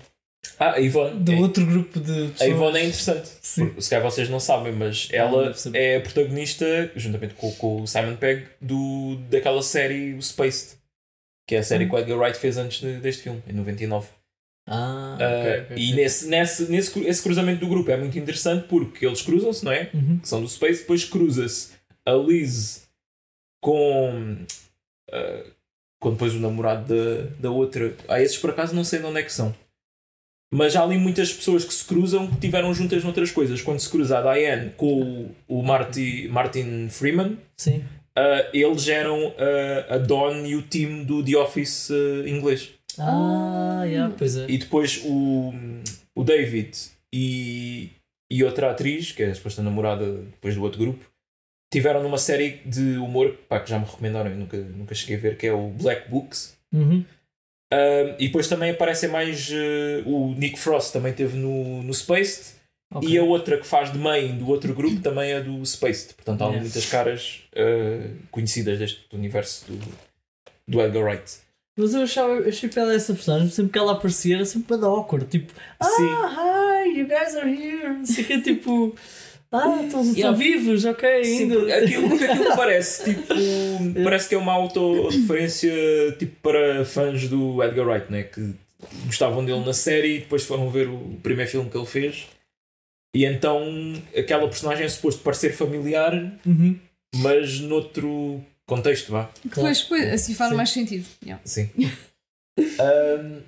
ah, 0.59 0.71
a 0.73 0.79
Ivone. 0.79 1.19
do 1.23 1.31
É- 1.31 1.35
outro 1.39 1.65
grupo 1.65 1.99
de 1.99 2.13
pessoas. 2.29 2.41
A 2.41 2.47
Ivone 2.47 2.77
é 2.77 2.81
interessante. 2.83 3.29
Sim. 3.41 3.73
Se 3.79 3.89
calhar 3.89 4.03
vocês 4.03 4.29
não 4.29 4.39
sabem, 4.39 4.71
mas 4.73 5.09
Não, 5.09 5.17
ela 5.19 5.53
é 5.73 5.97
a 5.97 6.01
protagonista, 6.01 6.91
juntamente 6.95 7.33
com, 7.35 7.51
com 7.53 7.81
o 7.81 7.87
Simon 7.87 8.15
Pegg, 8.15 8.45
do, 8.61 9.17
daquela 9.29 9.61
série 9.63 10.13
o 10.13 10.21
Spaced. 10.21 10.79
Que 11.47 11.55
é 11.55 11.59
a 11.59 11.63
série 11.63 11.85
Hum. 11.85 11.89
que 11.89 11.95
o 11.95 11.99
Edgar 11.99 12.17
Wright 12.19 12.37
fez 12.37 12.57
antes 12.57 12.79
de- 12.81 12.99
deste 12.99 13.23
filme, 13.23 13.41
em 13.47 13.53
99. 13.53 14.07
Ah, 14.67 15.17
Uh, 15.19 15.23
ok, 15.41 15.61
ok, 15.63 15.77
e 15.77 15.93
nesse, 15.93 16.27
nesse, 16.27 16.63
nesse 16.71 16.99
esse 17.07 17.21
cruzamento 17.23 17.59
do 17.61 17.67
grupo 17.67 17.89
é 17.91 17.97
muito 17.97 18.17
interessante 18.17 18.67
porque 18.67 19.05
eles 19.05 19.21
cruzam-se, 19.21 19.65
não 19.65 19.71
é? 19.71 19.89
Uhum. 19.93 20.19
São 20.23 20.39
do 20.41 20.47
Space, 20.47 20.81
depois 20.81 21.03
cruza-se 21.03 21.69
a 22.05 22.11
Liz 22.13 22.87
com. 23.59 24.37
Uh, 25.11 25.51
com 25.99 26.11
depois 26.11 26.33
o 26.33 26.39
namorado 26.39 26.93
da, 26.93 27.23
da 27.39 27.51
outra. 27.51 27.95
Ah, 28.07 28.21
esses 28.21 28.37
por 28.37 28.49
acaso 28.49 28.75
não 28.75 28.83
sei 28.83 28.99
de 28.99 29.05
onde 29.05 29.19
é 29.19 29.23
que 29.23 29.31
são. 29.31 29.53
Mas 30.53 30.75
há 30.75 30.83
ali 30.83 30.97
muitas 30.97 31.31
pessoas 31.31 31.63
que 31.63 31.73
se 31.73 31.85
cruzam 31.85 32.27
que 32.27 32.37
tiveram 32.37 32.73
juntas 32.73 33.03
noutras 33.03 33.31
coisas. 33.31 33.61
Quando 33.61 33.79
se 33.79 33.89
cruza 33.89 34.17
a 34.17 34.33
Diane 34.33 34.71
com 34.75 35.31
o, 35.47 35.59
o 35.59 35.63
Marty, 35.63 36.27
Martin 36.27 36.89
Freeman, 36.89 37.37
Sim. 37.55 37.77
uh, 38.17 38.49
eles 38.51 38.87
eram 38.89 39.27
uh, 39.27 39.93
a 39.93 39.97
Dawn 39.97 40.45
e 40.45 40.55
o 40.55 40.61
time 40.61 41.05
do 41.05 41.23
The 41.23 41.37
Office 41.37 41.89
uh, 41.89 42.27
inglês. 42.27 42.71
Ah, 42.99 43.83
yeah, 43.85 44.13
pois 44.17 44.35
é. 44.35 44.45
E 44.49 44.57
depois 44.57 45.01
o, 45.05 45.53
o 46.13 46.23
David 46.23 46.77
e, 47.13 47.91
e 48.29 48.43
outra 48.43 48.71
atriz, 48.71 49.11
que 49.13 49.23
é 49.23 49.29
a 49.29 49.35
suposta 49.35 49.61
namorada 49.61 50.05
depois 50.05 50.55
do 50.55 50.63
outro 50.63 50.79
grupo, 50.79 51.10
tiveram 51.71 52.03
numa 52.03 52.17
série 52.17 52.61
de 52.65 52.97
humor 52.97 53.35
pá, 53.49 53.59
que 53.59 53.69
já 53.69 53.79
me 53.79 53.85
recomendaram 53.85 54.29
e 54.29 54.35
nunca, 54.35 54.57
nunca 54.57 54.93
cheguei 54.93 55.15
a 55.15 55.19
ver, 55.19 55.37
que 55.37 55.47
é 55.47 55.53
o 55.53 55.69
Black 55.69 56.09
Books. 56.09 56.55
Uhum. 56.71 57.03
Um, 57.73 58.15
e 58.19 58.27
depois 58.27 58.47
também 58.47 58.71
aparecem 58.71 59.09
mais. 59.09 59.49
uh, 59.49 60.07
o 60.09 60.35
Nick 60.35 60.59
Frost 60.59 60.91
também 60.91 61.13
teve 61.13 61.37
no, 61.37 61.81
no 61.81 61.93
Spaced. 61.93 62.59
Ok. 62.93 63.09
E 63.09 63.17
a 63.17 63.23
outra 63.23 63.57
que 63.57 63.65
faz 63.65 63.91
de 63.93 63.97
mãe 63.97 64.37
do 64.37 64.49
outro 64.49 64.73
grupo 64.73 64.99
também 64.99 65.31
é 65.31 65.39
do 65.39 65.65
Spaced. 65.65 66.13
Portanto, 66.15 66.41
há 66.41 66.45
Yeah. 66.47 66.61
muitas 66.61 66.85
caras 66.87 67.43
uh, 67.53 68.13
conhecidas 68.29 68.77
deste 68.77 69.05
universo 69.13 69.71
do, 69.71 69.79
do 70.67 70.81
Edgar 70.81 71.03
Wright. 71.05 71.37
Mas 71.77 71.93
eu 71.93 72.01
achava, 72.01 72.33
eu 72.33 72.49
achei 72.49 72.67
piada 72.67 72.93
essa 72.93 73.13
personagem, 73.13 73.49
sempre 73.49 73.71
que 73.71 73.79
ela 73.79 73.93
aparecia 73.93 74.35
era 74.35 74.43
sempre 74.45 74.77
para 74.77 74.85
awkward, 74.87 75.25
tipo, 75.27 75.53
Sim. 75.53 76.09
ah, 76.11 76.83
hi, 76.85 76.99
you 76.99 77.07
guys 77.07 77.33
are 77.37 77.49
here, 77.49 77.93
não 77.93 78.05
sei 78.05 78.25
o 78.25 78.27
que, 78.27 78.41
tipo, 78.41 78.93
ah, 79.51 79.81
estão 79.83 80.03
Yeah. 80.13 80.37
vivos, 80.37 80.85
ok, 80.85 81.23
Sim, 81.25 81.39
ainda. 81.43 81.55
porque 81.59 81.71
aquilo, 81.73 82.09
porque 82.09 82.23
aquilo 82.25 82.55
parece 82.55 83.03
tipo. 83.13 83.33
Parece 84.03 84.29
que 84.29 84.35
é 84.35 84.37
uma 84.37 84.53
autorreferência 84.53 85.71
tipo, 86.17 86.35
para 86.41 86.85
fãs 86.85 87.27
do 87.27 87.61
Edgar 87.63 87.87
Wright, 87.87 88.11
né? 88.11 88.23
que 88.23 88.53
gostavam 89.05 89.43
dele 89.45 89.63
na 89.65 89.73
série 89.73 90.15
e 90.15 90.19
depois 90.19 90.43
foram 90.43 90.69
ver 90.69 90.87
o 90.87 91.17
primeiro 91.21 91.49
filme 91.51 91.69
que 91.69 91.77
ele 91.77 91.85
fez. 91.85 92.27
E 93.15 93.25
então 93.25 93.61
aquela 94.17 94.47
personagem 94.47 94.85
é 94.85 94.89
suposto 94.89 95.21
parecer 95.21 95.53
familiar, 95.53 96.13
Uhum. 96.45 96.79
mas 97.17 97.59
noutro 97.59 98.41
contexto, 98.67 99.11
vá. 99.11 99.29
Pois, 99.53 99.83
pois, 99.83 100.13
assim 100.13 100.33
faz 100.33 100.51
Sim. 100.51 100.55
mais 100.55 100.69
sentido. 100.69 101.05
Yeah. 101.23 101.41
Sim. 101.45 101.69
Ahm, 102.79 103.41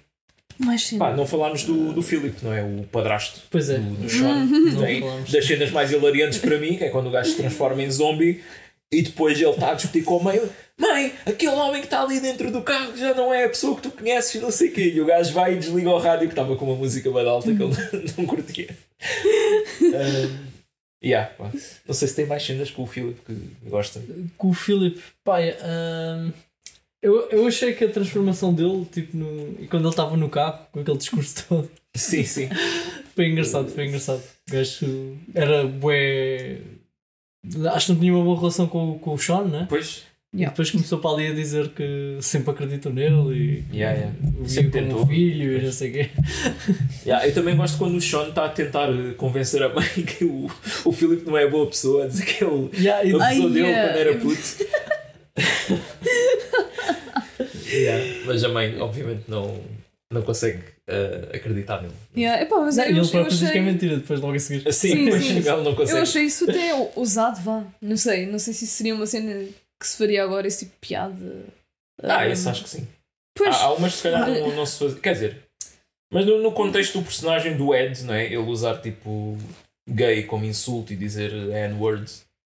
Mais 0.59 0.91
pá, 0.91 1.13
não 1.15 1.25
falámos 1.25 1.63
do, 1.63 1.93
do 1.93 2.01
Philip, 2.01 2.35
não 2.43 2.53
é? 2.53 2.63
O 2.63 2.83
padrasto 2.91 3.41
Pois 3.49 3.69
é. 3.69 3.77
do, 3.77 3.95
do 3.95 4.09
Sean. 4.09 4.45
Não 4.45 4.81
Tem 4.81 4.99
falamos. 5.01 5.31
das 5.31 5.45
cenas 5.45 5.71
mais 5.71 5.91
hilariantes 5.91 6.39
para 6.39 6.57
mim, 6.57 6.77
que 6.77 6.83
é 6.83 6.89
quando 6.89 7.07
o 7.07 7.11
gajo 7.11 7.31
se 7.31 7.37
transforma 7.37 7.81
em 7.83 7.89
zombie 7.91 8.43
e 8.91 9.01
depois 9.01 9.39
ele 9.41 9.49
está 9.49 9.71
a 9.71 9.73
discutir 9.73 10.03
com 10.03 10.19
a 10.19 10.23
mãe: 10.23 10.41
Mãe, 10.77 11.13
aquele 11.25 11.53
homem 11.55 11.81
que 11.81 11.87
está 11.87 12.01
ali 12.03 12.19
dentro 12.19 12.51
do 12.51 12.61
carro 12.61 12.95
já 12.95 13.13
não 13.13 13.33
é 13.33 13.45
a 13.45 13.49
pessoa 13.49 13.75
que 13.75 13.81
tu 13.83 13.91
conheces, 13.91 14.39
não 14.41 14.51
sei 14.51 14.69
o 14.69 14.71
quê. 14.73 14.91
E 14.95 15.01
o 15.01 15.05
gajo 15.05 15.33
vai 15.33 15.53
e 15.53 15.57
desliga 15.59 15.89
o 15.89 15.97
rádio 15.97 16.27
que 16.27 16.33
estava 16.33 16.55
com 16.55 16.65
uma 16.65 16.75
música 16.75 17.09
bem 17.11 17.27
alta 17.27 17.53
que 17.53 17.63
ele 17.63 17.73
não 18.17 18.25
curtia. 18.25 18.69
Um, 19.81 20.37
yeah, 21.03 21.29
pá. 21.37 21.51
Não 21.87 21.93
sei 21.93 22.07
se 22.07 22.15
tem 22.15 22.25
mais 22.25 22.43
cenas 22.45 22.69
com 22.71 22.83
o 22.83 22.87
Philip 22.87 23.19
que 23.25 23.35
gosta. 23.69 24.01
Com 24.37 24.49
o 24.49 24.53
Philip, 24.53 25.01
pai, 25.23 25.55
ahm, 25.61 26.31
eu, 27.03 27.29
eu 27.29 27.45
achei 27.47 27.73
que 27.73 27.83
a 27.83 27.89
transformação 27.89 28.53
dele, 28.53 28.85
tipo, 28.91 29.15
no, 29.15 29.55
e 29.61 29.67
quando 29.67 29.83
ele 29.83 29.89
estava 29.91 30.17
no 30.17 30.29
carro, 30.29 30.65
com 30.71 30.79
aquele 30.79 30.97
discurso 30.97 31.45
todo, 31.47 31.69
Sim, 31.95 32.23
sim. 32.23 32.49
foi 33.15 33.27
engraçado, 33.27 33.69
foi 33.69 33.85
engraçado. 33.85 34.21
O 34.49 34.51
gajo 34.51 35.17
era 35.35 35.63
bué. 35.67 36.57
Acho 37.73 37.87
que 37.87 37.91
não 37.93 37.99
tinha 37.99 38.13
uma 38.15 38.23
boa 38.23 38.39
relação 38.39 38.67
com, 38.67 38.91
o- 38.93 38.99
com 38.99 39.13
o 39.13 39.17
Sean, 39.19 39.43
né? 39.43 39.65
Pois, 39.69 40.03
E 40.33 40.45
depois 40.45 40.71
começou 40.71 40.97
para 40.99 41.11
ali 41.11 41.27
a 41.27 41.33
dizer 41.33 41.69
que 41.69 42.17
sempre 42.21 42.49
acreditou 42.51 42.91
nele 42.91 43.63
e 43.71 43.75
Yeah, 43.77 43.97
yeah. 43.99 44.17
o 44.41 44.47
Sempre 44.49 44.71
tentou. 44.81 45.03
um 45.03 45.07
filho 45.07 45.57
e 45.59 45.61
não 45.61 45.71
sei 45.71 45.89
o 45.89 45.93
quê. 45.93 46.09
Yeah, 47.05 47.27
eu 47.27 47.33
também 47.33 47.55
gosto 47.57 47.77
quando 47.77 47.97
o 47.97 48.01
Sean 48.01 48.29
está 48.29 48.45
a 48.45 48.49
tentar 48.49 48.89
eh, 48.89 49.11
convencer 49.17 49.61
a 49.61 49.69
mãe 49.69 49.85
que 50.07 50.23
o, 50.23 50.49
o 50.85 50.91
Philip 50.93 51.25
não 51.27 51.37
é 51.37 51.45
boa 51.47 51.67
pessoa, 51.67 52.05
a 52.05 52.07
dizer 52.07 52.25
que 52.25 52.43
ele 52.43 52.69
Yeah, 52.79 53.01
abusou 53.27 53.49
dele 53.49 53.67
yeah. 53.67 53.89
quando 53.93 53.99
era 53.99 54.17
puto. 54.17 54.41
Mas 58.25 58.43
a 58.43 58.49
mãe, 58.49 58.79
obviamente, 58.79 59.23
não, 59.27 59.59
não 60.11 60.21
consegue 60.21 60.61
eh, 60.87 61.29
acreditar 61.33 61.81
nele. 61.81 61.93
Yeah. 62.15 62.41
Epá, 62.43 62.59
mas 62.59 62.77
Não, 62.77 62.83
eu, 62.85 62.89
e 62.89 62.93
ele 62.93 62.99
eu 62.99 63.09
próprio 63.09 63.29
diz 63.31 63.39
que 63.39 63.45
é 63.45 63.49
achei, 63.49 63.61
mentira 63.61 63.97
depois 63.97 64.19
logo 64.19 64.35
a 64.35 64.39
seguir. 64.39 64.67
Assim, 64.67 64.89
Sim, 64.89 65.05
depois 65.05 65.23
sim. 65.23 65.37
ele 65.37 65.49
não 65.49 65.65
eu 65.65 65.75
consegue. 65.75 65.99
achei 65.99 66.23
isso 66.23 66.49
até 66.49 66.73
ousado, 66.95 67.41
vá. 67.41 67.63
Não 67.81 67.97
sei, 67.97 68.25
não 68.25 68.39
sei 68.39 68.53
se 68.53 68.65
isso 68.65 68.75
seria 68.75 68.95
uma 68.95 69.05
cena 69.05 69.33
que 69.79 69.87
se 69.87 69.97
faria 69.97 70.23
agora, 70.23 70.47
esse 70.47 70.59
tipo 70.59 70.71
de 70.81 70.87
piada. 70.87 71.45
Ah, 72.01 72.19
Um, 72.25 72.31
esse 72.31 72.47
acho 72.49 72.63
que 72.63 72.69
sim. 72.69 72.87
Pois, 73.35 73.55
Há, 73.55 73.63
há 73.63 73.73
umas 73.73 73.91
que 73.93 73.97
se 73.97 74.03
calhar 74.03 74.29
não, 74.29 74.55
não 74.55 74.65
se 74.65 74.77
faz. 74.79 74.93
Quer 74.99 75.13
dizer, 75.13 75.37
mas 76.13 76.25
no, 76.25 76.41
no 76.41 76.51
contexto 76.51 76.99
do 76.99 77.03
personagem 77.03 77.57
do 77.57 77.73
Ed, 77.73 78.03
não 78.03 78.13
é? 78.13 78.25
Ele 78.27 78.37
usar 78.37 78.77
tipo 78.81 79.37
gay 79.89 80.23
como 80.23 80.45
insulto 80.45 80.93
e 80.93 80.95
dizer 80.95 81.31
N-word, 81.33 82.09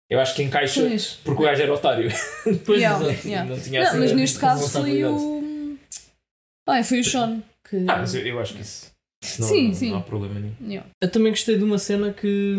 eu 0.10 0.20
acho 0.20 0.34
que 0.36 0.42
encaixa 0.42 0.82
pois. 0.82 1.20
porque 1.24 1.44
o 1.44 1.46
gajo 1.46 1.62
era 1.62 1.74
otário. 1.74 2.10
Depois, 2.46 2.80
Yeah, 2.80 3.06
exato. 3.12 3.28
yeah. 3.28 3.50
Não 3.50 3.60
tinha 3.60 3.82
Não, 3.82 3.90
assim 3.90 4.00
mas 4.00 4.12
neste 4.14 4.40
caso 4.40 4.68
foi 4.70 4.92
responsabilidade. 5.02 5.39
Ah, 6.70 6.84
foi 6.84 7.00
o 7.00 7.04
Sean. 7.04 7.42
Que... 7.70 7.78
Ah, 7.88 7.98
mas 7.98 8.14
eu, 8.16 8.22
eu 8.26 8.40
acho 8.40 8.54
que 8.54 8.62
isso. 8.62 8.88
não, 9.40 9.48
Sim, 9.48 9.68
não, 9.68 9.74
sim. 9.76 9.90
não 9.92 9.98
há 9.98 10.02
problema 10.02 10.40
nenhum. 10.40 10.54
Yeah. 10.66 10.90
Eu 11.02 11.10
também 11.12 11.32
gostei 11.32 11.58
de 11.58 11.64
uma 11.64 11.78
cena 11.78 12.12
que, 12.14 12.58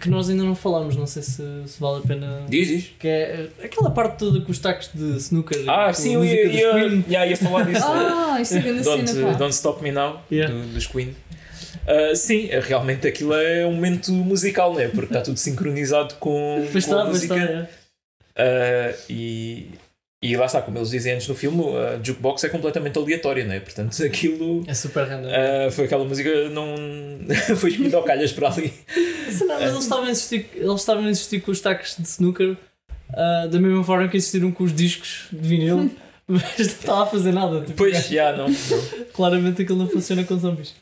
que 0.00 0.08
nós 0.08 0.28
ainda 0.30 0.42
não 0.42 0.54
falámos, 0.54 0.96
não 0.96 1.06
sei 1.06 1.22
se, 1.22 1.42
se 1.66 1.80
vale 1.80 2.02
a 2.02 2.06
pena. 2.06 2.44
Diz, 2.48 2.68
diz. 2.68 2.90
Que 2.98 3.06
é 3.08 3.48
aquela 3.62 3.90
parte 3.90 4.18
toda 4.18 4.40
com 4.40 4.50
os 4.50 4.58
tacos 4.58 4.90
de 4.94 5.16
snooker. 5.18 5.62
Ah, 5.68 5.92
sim, 5.92 6.14
eu 6.14 6.24
ia, 6.24 6.46
ia, 6.46 6.86
ia, 7.08 7.26
ia 7.26 7.36
falar 7.36 7.64
disso. 7.64 7.84
Ah, 8.30 8.40
isso 8.40 8.56
é 8.56 8.60
grande 8.60 8.82
don't, 8.82 9.08
cena, 9.10 9.26
pá. 9.32 9.32
don't 9.38 9.52
Stop 9.54 9.82
Me 9.82 9.90
Now, 9.92 10.22
Yeah. 10.30 10.54
do- 10.54 10.72
dos 10.72 10.86
Queen. 10.86 11.14
Ah, 11.86 12.14
sim, 12.14 12.48
é, 12.48 12.60
realmente 12.60 13.06
aquilo 13.06 13.34
é 13.34 13.66
um 13.66 13.72
momento 13.74 14.12
musical, 14.12 14.72
né? 14.74 14.86
porque 14.88 15.06
está 15.06 15.20
tudo 15.20 15.36
sincronizado 15.36 16.14
com, 16.14 16.66
Pois 16.72 16.84
com 16.86 16.92
está, 16.92 17.02
a 17.02 17.04
música. 17.06 17.34
está. 17.36 17.52
é. 17.52 17.68
Ah, 18.36 18.94
e, 19.10 19.66
e 20.22 20.36
lá 20.36 20.44
está, 20.46 20.60
como 20.60 20.76
eles 20.78 20.90
dizem 20.90 21.14
antes 21.14 21.26
no 21.28 21.34
filme, 21.34 21.62
a 21.76 21.98
jukebox 22.02 22.44
é 22.44 22.48
completamente 22.48 22.98
aleatória, 22.98 23.44
né? 23.44 23.60
portanto 23.60 23.96
aquilo 24.04 24.62
É 24.66 24.74
super 24.74 25.04
random. 25.06 25.28
ah, 25.30 25.70
foi 25.70 25.84
aquela 25.86 26.04
música, 26.04 26.48
não 26.50 26.74
foi 27.56 27.70
escolhida 27.70 27.96
ao 27.96 28.02
calhas 28.02 28.32
para 28.32 28.48
ali. 28.52 28.72
Mas 29.26 29.40
não, 29.40 29.46
mas 29.60 29.70
eles 29.70 29.82
estavam 29.82 30.04
a 30.04 30.10
insistir, 30.10 30.46
eles 30.54 30.80
estavam 30.80 31.04
a 31.04 31.10
insistir 31.10 31.40
com 31.40 31.50
os 31.50 31.60
tacos 31.60 31.96
de 31.98 32.06
snooker 32.06 32.56
ah, 33.14 33.46
da 33.50 33.58
mesma 33.58 33.82
forma 33.82 34.08
que 34.08 34.16
insistiram 34.16 34.52
com 34.52 34.64
os 34.64 34.74
discos 34.74 35.26
de 35.32 35.48
vinil, 35.48 35.90
mas 36.28 36.42
não 36.58 36.64
estava 36.66 37.02
a 37.04 37.06
fazer 37.06 37.32
nada. 37.32 37.60
Tipo, 37.62 37.72
Pois, 37.78 38.06
já, 38.08 38.36
não. 38.36 38.48
não. 38.48 38.56
Claramente 39.12 39.62
aquilo 39.62 39.78
não 39.78 39.88
funciona 39.88 40.22
com 40.24 40.36
zombies. 40.38 40.74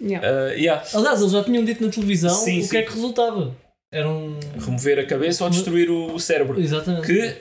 Yeah. 0.00 0.26
Ah, 0.28 0.52
yeah. 0.54 0.82
Aliás, 0.94 1.20
eles 1.20 1.32
já 1.32 1.44
tinham 1.44 1.64
dito 1.64 1.84
na 1.84 1.90
televisão 1.90 2.34
Sim, 2.34 2.58
o 2.58 2.62
sim. 2.64 2.68
que 2.68 2.76
é 2.78 2.82
que 2.82 2.92
resultava. 2.92 3.54
Era 3.92 4.08
um. 4.08 4.38
Remover 4.58 4.98
a 4.98 5.04
cabeça 5.06 5.44
ou 5.44 5.50
destruir 5.50 5.88
o 5.90 6.18
cérebro. 6.18 6.60
Exatamente. 6.60 7.06
Que, 7.06 7.34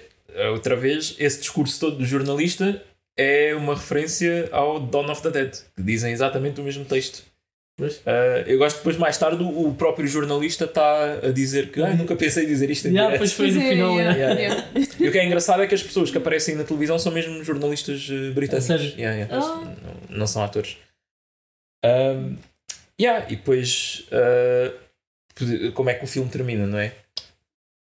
outra 0.51 0.75
vez, 0.75 1.15
esse 1.19 1.39
discurso 1.39 1.79
todo 1.79 1.97
do 1.97 2.05
jornalista 2.05 2.81
é 3.17 3.53
uma 3.55 3.75
referência 3.75 4.49
ao 4.51 4.79
Dawn 4.79 5.11
of 5.11 5.21
the 5.21 5.29
Dead, 5.31 5.55
que 5.75 5.83
dizem 5.83 6.11
exatamente 6.11 6.59
o 6.61 6.63
mesmo 6.63 6.85
texto. 6.85 7.23
Ah, 8.05 8.43
eu 8.45 8.57
gosto 8.59 8.75
que 8.75 8.81
depois, 8.81 8.97
mais 8.97 9.17
tarde, 9.17 9.43
o 9.43 9.73
próprio 9.73 10.07
jornalista 10.07 10.65
está 10.65 11.13
a 11.23 11.31
dizer 11.31 11.71
que 11.71 11.81
"Ai, 11.81 11.95
nunca 11.95 12.15
pensei 12.15 12.43
em 12.43 12.47
dizer 12.47 12.69
isto 12.69 12.87
em 12.87 12.91
Yeah, 12.91 13.07
direto." 13.07 13.19
pois 13.19 13.33
foi 13.33 13.51
no 13.51 13.61
final. 13.61 13.95
yeah, 13.95 14.15
yeah. 14.15 14.39
yeah. 14.39 14.67
E 14.99 15.07
o 15.07 15.11
que 15.11 15.17
é 15.17 15.25
engraçado 15.25 15.63
é 15.63 15.67
que 15.67 15.73
as 15.73 15.81
pessoas 15.81 16.11
que 16.11 16.17
aparecem 16.17 16.55
na 16.55 16.63
televisão 16.63 16.99
são 16.99 17.11
mesmo 17.11 17.43
jornalistas 17.43 18.07
eh, 18.11 18.31
britânicos. 18.31 18.67
Sério? 18.67 18.93
Yeah, 18.97 19.15
yeah. 19.17 19.35
Ah. 19.35 19.75
Não, 20.09 20.17
não 20.19 20.27
são 20.27 20.43
atores. 20.43 20.77
Um, 21.83 22.35
yeah, 22.99 23.25
e 23.27 23.35
depois 23.35 24.05
uh, 24.11 25.71
como 25.73 25.89
é 25.89 25.95
que 25.95 26.03
o 26.03 26.07
filme 26.07 26.29
termina, 26.29 26.67
não 26.67 26.77
é? 26.77 26.93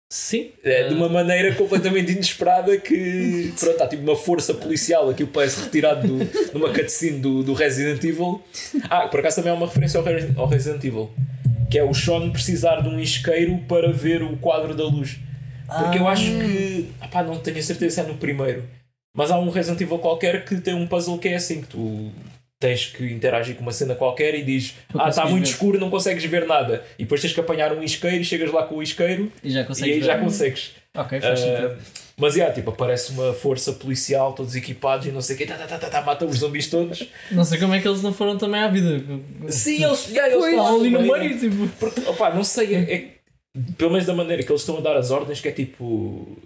Sim. 0.09 0.51
É 0.63 0.85
de 0.89 0.95
Ah, 0.95 0.97
uma 0.97 1.09
maneira 1.09 1.55
completamente 1.57 2.13
inesperada 2.13 2.77
que 2.79 3.53
pronto, 3.59 3.83
há 3.83 3.87
tipo 3.89 4.03
uma 4.03 4.15
força 4.17 4.55
policial, 4.55 5.11
aquilo 5.11 5.29
parece 5.31 5.63
retirado 5.65 6.07
do, 6.07 6.25
de 6.25 6.57
uma 6.57 6.73
cutscene 6.73 7.19
do, 7.19 7.43
do 7.43 7.53
Resident 7.55 8.03
Evil. 8.05 8.41
Ah, 8.89 9.09
por 9.09 9.21
acaso 9.21 9.37
também 9.37 9.51
é 9.53 9.55
uma 9.55 9.67
referência 9.67 9.99
ao, 9.99 10.05
Re- 10.05 10.31
ao 10.37 10.47
Resident 10.47 10.83
Evil. 10.85 11.11
Que 11.69 11.79
é 11.79 11.83
o 11.85 11.93
Sean 11.93 12.31
precisar 12.31 12.81
de 12.81 12.89
um 12.89 13.01
isqueiro 13.01 13.59
para 13.69 13.91
ver 13.93 14.23
o 14.23 14.37
quadro 14.37 14.75
da 14.75 14.85
luz. 14.85 15.19
Porque 15.67 15.99
eu 15.99 16.07
Ah. 16.07 16.13
acho 16.13 16.31
que. 16.31 16.89
Opá, 17.05 17.25
não 17.25 17.39
tenho 17.41 17.59
a 17.59 17.63
certeza 17.63 17.97
se 17.97 18.01
é 18.01 18.05
no 18.05 18.15
primeiro. 18.19 18.63
Mas 19.13 19.33
há 19.33 19.39
um 19.41 19.51
Resident 19.51 19.81
Evil 19.81 19.99
qualquer 19.99 20.45
que 20.45 20.61
tem 20.61 20.75
um 20.75 20.87
puzzle 20.87 21.19
que 21.19 21.27
é 21.27 21.35
assim: 21.35 21.63
que 21.63 21.67
tu 21.67 22.13
tens 22.61 22.87
que 22.87 23.05
interagir 23.13 23.55
com 23.57 23.63
uma 23.63 23.73
cena 23.73 23.95
qualquer 23.95 24.35
e 24.35 24.43
diz 24.43 24.75
Ah, 24.99 25.09
está 25.09 25.27
muito 25.27 25.45
ver." 25.45 25.51
escuro, 25.51 25.79
não 25.79 25.91
consegues 25.91 26.25
ver 26.25 26.47
nada. 26.47 26.85
E 26.99 27.03
depois 27.05 27.21
tens 27.21 27.33
que 27.33 27.41
apanhar 27.41 27.73
um 27.73 27.83
isqueiro 27.83 28.17
e 28.17 28.25
chegas 28.25 28.51
lá 28.53 28.63
com 28.65 28.77
o 28.77 28.83
isqueiro 28.83 29.31
E 29.45 29.51
já 29.51 29.61
e 29.61 29.65
consegues 29.65 29.95
aí 29.95 30.01
ver. 30.01 30.07
já 30.07 30.19
consegues. 30.19 30.71
Ok, 30.97 31.21
faz 31.21 31.41
sentido. 31.41 31.77
Ah, 31.79 32.07
mas 32.19 32.35
yeah, 32.35 32.55
tipo, 32.55 32.71
aparece 32.71 33.13
uma 33.13 33.35
força 33.35 33.75
policial, 33.75 34.33
todos 34.33 34.55
equipados 34.57 35.07
e 35.07 35.11
não 35.11 35.21
sei 35.21 35.35
o 35.37 35.39
quê, 35.39 35.45
tá, 35.45 35.55
tá, 35.55 35.67
tá, 35.67 35.77
tá, 35.79 35.91
tá, 35.91 36.01
mata 36.01 36.25
os 36.25 36.39
zombies 36.39 36.67
todos. 36.71 37.07
Não 37.31 37.45
sei 37.45 37.59
como 37.59 37.75
é 37.75 37.81
que 37.83 37.87
eles 37.87 38.01
não 38.01 38.15
foram 38.15 38.39
também 38.39 38.59
à 38.63 38.69
vida. 38.69 39.05
Sim, 39.51 39.85
eles, 39.85 40.09
yeah, 40.09 40.33
eles 40.33 40.47
estão 40.47 40.81
ali 40.81 40.89
no 40.89 41.03
meio. 41.03 41.39
tipo. 41.39 41.69
Porque, 41.79 42.01
opá, 42.09 42.33
não 42.35 42.43
sei, 42.43 42.75
é, 42.75 42.95
é- 42.95 43.09
pelo 43.77 43.91
menos 43.91 44.07
da 44.07 44.15
maneira 44.15 44.43
que 44.43 44.51
eles 44.51 44.63
estão 44.63 44.79
a 44.79 44.81
dar 44.81 44.97
as 44.97 45.11
ordens, 45.11 45.43
que 45.43 45.49
é 45.49 45.53
tipo. 45.53 46.39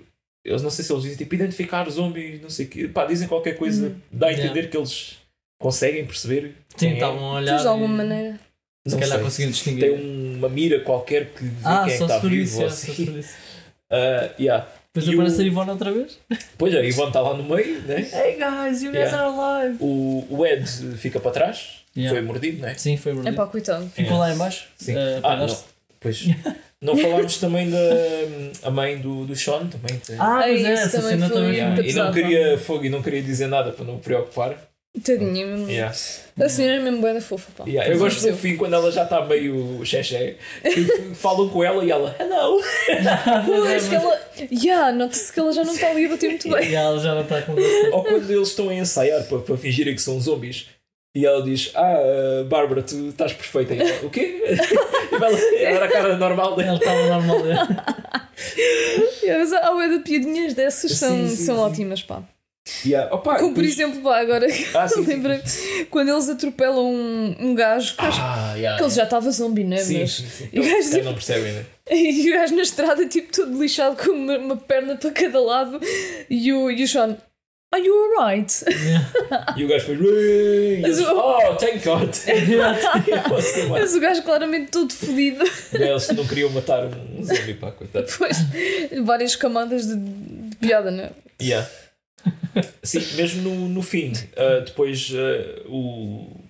Eles 0.44 0.60
não 0.62 0.70
sei 0.70 0.84
se 0.84 0.92
eles 0.92 1.02
dizem 1.04 1.18
tipo 1.18 1.34
identificar 1.36 1.88
zombies, 1.88 2.40
não 2.42 2.50
sei 2.50 2.66
o 2.66 2.68
quê. 2.68 2.88
Pá, 2.88 3.04
dizem 3.04 3.28
qualquer 3.28 3.56
coisa, 3.56 3.94
dá 4.10 4.26
a 4.26 4.32
entender 4.32 4.68
que 4.70 4.76
eles 4.76 5.19
conseguem 5.60 6.04
perceber. 6.04 6.56
Sim, 6.70 6.76
quem 6.76 6.90
é. 6.90 6.94
estavam 6.94 7.24
a 7.24 7.34
olhar. 7.34 7.60
De 7.60 7.66
alguma 7.68 7.88
maneira. 7.98 8.40
Se 8.86 8.94
Não 8.94 8.98
calhar 9.00 9.16
sei. 9.16 9.24
conseguiam 9.24 9.52
Tem 9.52 9.52
distinguir. 9.52 9.92
uma 10.38 10.48
mira 10.48 10.80
qualquer 10.80 11.26
que 11.26 11.44
vê 11.44 11.50
Ah, 11.64 11.82
quem 11.84 11.90
é 11.90 11.92
que 11.92 11.98
só 11.98 12.04
está 12.06 12.20
se 12.20 12.28
vivo. 12.28 12.42
isso, 12.42 12.56
é, 12.62 12.68
só 12.70 12.90
assim. 12.90 13.04
por 13.06 13.18
isso. 13.18 13.34
Ah, 13.92 14.30
yeah. 14.38 14.68
Depois 14.94 15.06
E 15.12 15.14
aparece 15.14 15.36
o- 15.38 15.40
a 15.40 15.44
Ivone 15.46 15.70
outra 15.70 15.92
vez. 15.92 16.18
Pois 16.56 16.72
é, 16.74 16.86
Ivan 16.86 17.08
está 17.08 17.20
lá 17.20 17.34
no 17.36 17.42
meio, 17.42 17.80
né? 17.82 17.96
Hey 18.12 18.36
guys, 18.38 18.82
you 18.82 18.92
guys 18.92 19.10
Yeah. 19.10 19.18
are 19.18 19.36
alive. 19.36 19.76
O, 19.80 20.26
o 20.30 20.46
Ed 20.46 20.64
fica 20.96 21.18
para 21.20 21.30
trás, 21.32 21.80
Yeah. 21.96 22.16
foi 22.16 22.24
mordido, 22.26 22.62
né? 22.62 22.74
Sim, 22.76 22.96
foi 22.96 23.10
É 23.12 23.14
verdade. 23.16 23.36
pá, 23.36 23.46
coitado. 23.46 23.88
Ficou 23.94 24.16
lá 24.18 24.32
em 24.32 24.36
baixo. 24.38 24.68
Sim. 24.76 24.96
eh, 24.96 25.20
ah, 25.24 25.36
não. 25.36 25.46
Pois. 26.00 26.24
Não 26.82 26.96
falámos 26.96 27.36
também 27.36 27.68
da 27.68 27.78
a 28.62 28.70
mãe 28.70 28.98
do, 28.98 29.26
do 29.26 29.36
Sean, 29.36 29.66
também. 29.66 29.98
tem- 29.98 30.16
Ah, 30.18 30.40
pois 30.42 30.64
é, 30.64 30.72
essa 30.72 30.98
também 31.02 31.10
cena 31.18 31.28
também 31.28 31.52
Yeah. 31.56 31.82
E 31.86 31.92
não 31.92 32.10
queria 32.12 32.56
fogo 32.58 32.84
e 32.86 32.88
não 32.88 33.02
queria 33.02 33.22
dizer 33.22 33.48
nada 33.48 33.70
para 33.72 33.84
não 33.84 33.96
me 33.96 34.00
preocupar. 34.00 34.56
Tadinha, 35.04 35.46
mesmo. 35.46 35.70
Yeah. 35.70 35.94
A 36.40 36.48
senhora 36.48 36.76
é 36.76 36.80
mesmo 36.80 37.00
boa 37.00 37.14
da 37.14 37.20
fofa, 37.20 37.50
pá. 37.56 37.64
Yeah, 37.64 37.92
Eu 37.92 37.98
gosto 37.98 38.22
do 38.22 38.28
é. 38.28 38.32
fim 38.32 38.56
quando 38.56 38.74
ela 38.74 38.90
já 38.90 39.04
está 39.04 39.24
meio 39.24 39.80
xexé. 39.84 40.36
que 40.62 41.14
Falam 41.14 41.48
com 41.48 41.62
ela 41.62 41.84
e 41.84 41.90
ela, 41.90 42.14
hello. 42.18 42.60
Pois, 43.46 43.88
que 43.88 43.94
ela. 43.94 44.20
Yeah, 44.50 44.92
nota-se 44.92 45.32
que 45.32 45.38
ela 45.38 45.52
já 45.52 45.62
não 45.62 45.72
está 45.72 45.90
ali 45.90 46.06
a 46.06 46.08
bater 46.08 46.30
muito 46.30 46.50
bem. 46.50 46.74
Ela 46.74 46.98
já 46.98 47.14
não 47.14 47.22
está 47.22 47.40
com. 47.42 47.52
Ou 47.92 48.02
quando 48.02 48.30
eles 48.30 48.48
estão 48.48 48.68
a 48.68 48.74
ensaiar 48.74 49.24
para, 49.28 49.38
para 49.38 49.56
fingirem 49.56 49.94
que 49.94 50.02
são 50.02 50.20
zombies. 50.20 50.66
E 51.14 51.26
ela 51.26 51.42
diz, 51.42 51.72
ah, 51.74 51.98
uh, 52.42 52.44
Bárbara, 52.44 52.82
tu 52.82 53.08
estás 53.08 53.32
perfeita. 53.32 53.74
E 53.74 53.80
ela, 53.80 54.06
o 54.06 54.10
quê? 54.10 54.42
E 55.12 55.14
ela, 55.14 55.38
era 55.76 55.84
a 55.84 55.88
cara 55.88 56.16
normal 56.16 56.56
dela. 56.56 56.68
Ela 56.68 56.78
estava 56.78 57.06
normal 57.06 57.42
dele. 57.42 57.58
Yeah, 59.22 59.38
mas 59.38 59.52
há 59.52 59.88
de 59.88 59.98
piadinhas 59.98 60.54
dessas 60.54 60.92
são, 60.92 61.14
Sim, 61.14 61.28
sim, 61.28 61.44
são 61.44 61.56
sim. 61.56 61.60
ótimas, 61.62 62.02
pá. 62.02 62.22
Yeah. 62.84 63.14
Opa, 63.14 63.36
Como 63.38 63.54
por 63.54 63.64
exemplo, 63.64 64.00
pá, 64.00 64.20
agora 64.20 64.46
Ah, 64.74 64.86
sim, 64.88 65.02
sim. 65.04 65.08
lembrei 65.10 65.40
quando 65.90 66.08
eles 66.10 66.28
atropelam 66.28 66.84
um, 66.92 67.36
um 67.40 67.54
gajo 67.54 67.94
que, 67.96 68.04
acho 68.04 68.20
Ah, 68.20 68.54
yeah, 68.56 68.78
que 68.78 68.84
ele 68.84 68.94
já 68.94 69.04
estava 69.04 69.30
zombie, 69.30 69.64
né? 69.64 69.76
Sim, 69.78 70.00
Mas... 70.00 70.12
sim, 70.14 70.26
sim. 70.28 70.48
E 70.52 70.58
o 70.60 70.62
gajo, 70.62 70.74
Eles 70.76 70.90
tipo- 70.90 71.04
não 71.04 71.14
percebem, 71.14 71.52
né? 71.52 71.64
E 71.90 72.30
o 72.30 72.34
gajo 72.34 72.54
na 72.54 72.62
estrada, 72.62 73.06
tipo, 73.06 73.32
todo 73.32 73.60
lixado 73.60 73.96
com 73.96 74.12
uma, 74.12 74.38
uma 74.38 74.56
perna 74.56 74.96
para 74.96 75.10
cada 75.10 75.40
lado. 75.40 75.80
E 76.30 76.52
o, 76.52 76.70
e 76.70 76.84
o 76.84 76.88
Sean, 76.88 77.16
Are 77.72 77.84
you 77.84 77.94
alright? 78.18 78.52
E 79.56 79.64
o 79.64 79.68
gajo 79.68 79.92
eles, 79.92 80.80
Mas 80.82 81.00
o- 81.00 81.16
Oh, 81.16 81.54
thank 81.56 81.84
God! 81.84 82.08
Mas 83.70 83.94
o 83.94 84.00
gajo 84.00 84.22
claramente 84.22 84.70
todo 84.70 84.92
fodido. 84.92 85.44
Eles 85.72 86.08
não 86.08 86.26
queriam 86.26 86.50
matar 86.50 86.84
um 86.86 87.22
zombie, 87.24 87.54
pá, 87.54 87.70
coitado. 87.72 88.06
Depois, 88.06 88.36
várias 89.04 89.36
camadas 89.36 89.86
de, 89.86 89.96
de 89.96 90.56
piada, 90.56 90.90
né? 90.90 91.10
Yeah. 91.40 91.68
Sim, 92.82 93.00
mesmo 93.16 93.42
no, 93.42 93.68
no 93.68 93.82
fim, 93.82 94.12
ah, 94.36 94.60
depois 94.64 95.12
ah, 95.14 95.62
o, 95.66 96.40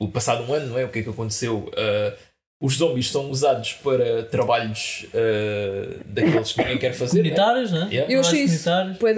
o 0.00 0.08
passado 0.08 0.42
um 0.44 0.52
ano, 0.54 0.66
não 0.68 0.78
é? 0.78 0.84
O 0.84 0.88
que 0.88 1.00
é 1.00 1.02
que 1.02 1.10
aconteceu? 1.10 1.70
Ah, 1.76 2.16
os 2.62 2.74
zombies 2.74 3.10
são 3.10 3.30
usados 3.30 3.72
para 3.74 4.22
trabalhos 4.24 5.06
daqueles 6.04 6.52
que 6.52 6.58
ninguém 6.58 6.76
quer 6.78 6.92
fazer. 6.92 7.22
né? 7.22 7.30
Comunitários, 7.30 7.72
né? 7.72 7.88
Yeah. 7.90 8.12
Eu 8.12 8.20
achei 8.20 8.42
isso 8.42 8.68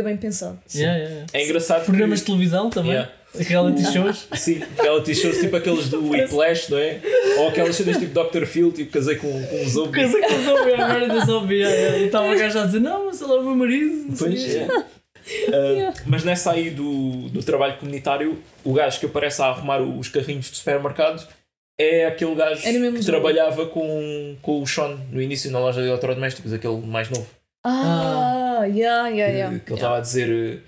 bem 0.04 0.16
pensado. 0.16 0.60
Sim. 0.64 0.82
Yeah, 0.82 0.98
yeah, 0.98 1.14
yeah. 1.14 1.32
É 1.32 1.44
engraçado. 1.44 1.84
Programas 1.84 2.20
de 2.20 2.24
que, 2.24 2.30
televisão 2.30 2.70
também. 2.70 3.04
Yeah. 3.34 3.48
Reality 3.48 3.84
shows. 3.92 4.28
Sim, 4.34 4.62
reality 4.80 5.14
shows 5.14 5.38
tipo 5.38 5.56
aqueles 5.56 5.88
do 5.88 6.06
Whiplash, 6.08 6.70
não 6.70 6.78
é? 6.78 7.00
Ou 7.38 7.48
aquelas 7.48 7.74
cenas 7.76 7.96
tipo 7.96 8.12
Dr. 8.12 8.44
Phil, 8.44 8.70
tipo 8.72 8.92
casei 8.92 9.16
com, 9.16 9.28
com 9.46 9.62
um 9.62 9.68
zombie. 9.68 10.00
Casei 10.02 10.20
com 10.20 10.34
o 10.34 10.42
zombie, 10.44 10.72
agora 10.74 10.98
ainda 10.98 11.24
zombie. 11.24 11.54
yeah, 11.56 11.74
yeah. 11.76 11.98
E 11.98 12.04
estava 12.06 12.30
o 12.30 12.38
gajo 12.38 12.58
a 12.58 12.66
dizer: 12.66 12.80
Não, 12.80 13.06
mas 13.06 13.20
ele 13.22 13.32
é 13.32 13.34
o 13.36 13.42
meu 13.42 13.54
marido. 13.56 14.14
Pois 14.18 14.32
o 14.32 14.36
quê." 14.36 14.58
é. 14.58 14.92
Uh, 15.48 15.92
mas 16.04 16.24
nessa 16.24 16.50
aí 16.52 16.68
do, 16.70 17.28
do 17.28 17.42
trabalho 17.42 17.76
comunitário, 17.78 18.38
o 18.64 18.72
gajo 18.74 18.98
que 19.00 19.06
aparece 19.06 19.40
a 19.40 19.46
arrumar 19.46 19.80
os 19.80 20.08
carrinhos 20.08 20.50
do 20.50 20.56
supermercado 20.56 21.26
é 21.80 22.06
aquele 22.06 22.34
gajo 22.34 22.60
que 22.62 23.04
trabalhava 23.04 23.66
com, 23.66 24.36
com 24.42 24.60
o 24.60 24.66
Sean 24.66 24.98
no 25.10 25.22
início 25.22 25.50
na 25.50 25.58
loja 25.58 25.80
de 25.80 25.88
eletrodomésticos, 25.88 26.52
aquele 26.52 26.76
mais 26.82 27.08
novo. 27.08 27.26
Ah, 27.64 28.64
yeah, 28.66 29.08
yeah, 29.08 29.08
que- 29.08 29.14
yeah. 29.38 29.58
que 29.60 29.70
ele 29.72 29.74
estava 29.76 29.96
a 29.98 30.00
dizer. 30.00 30.62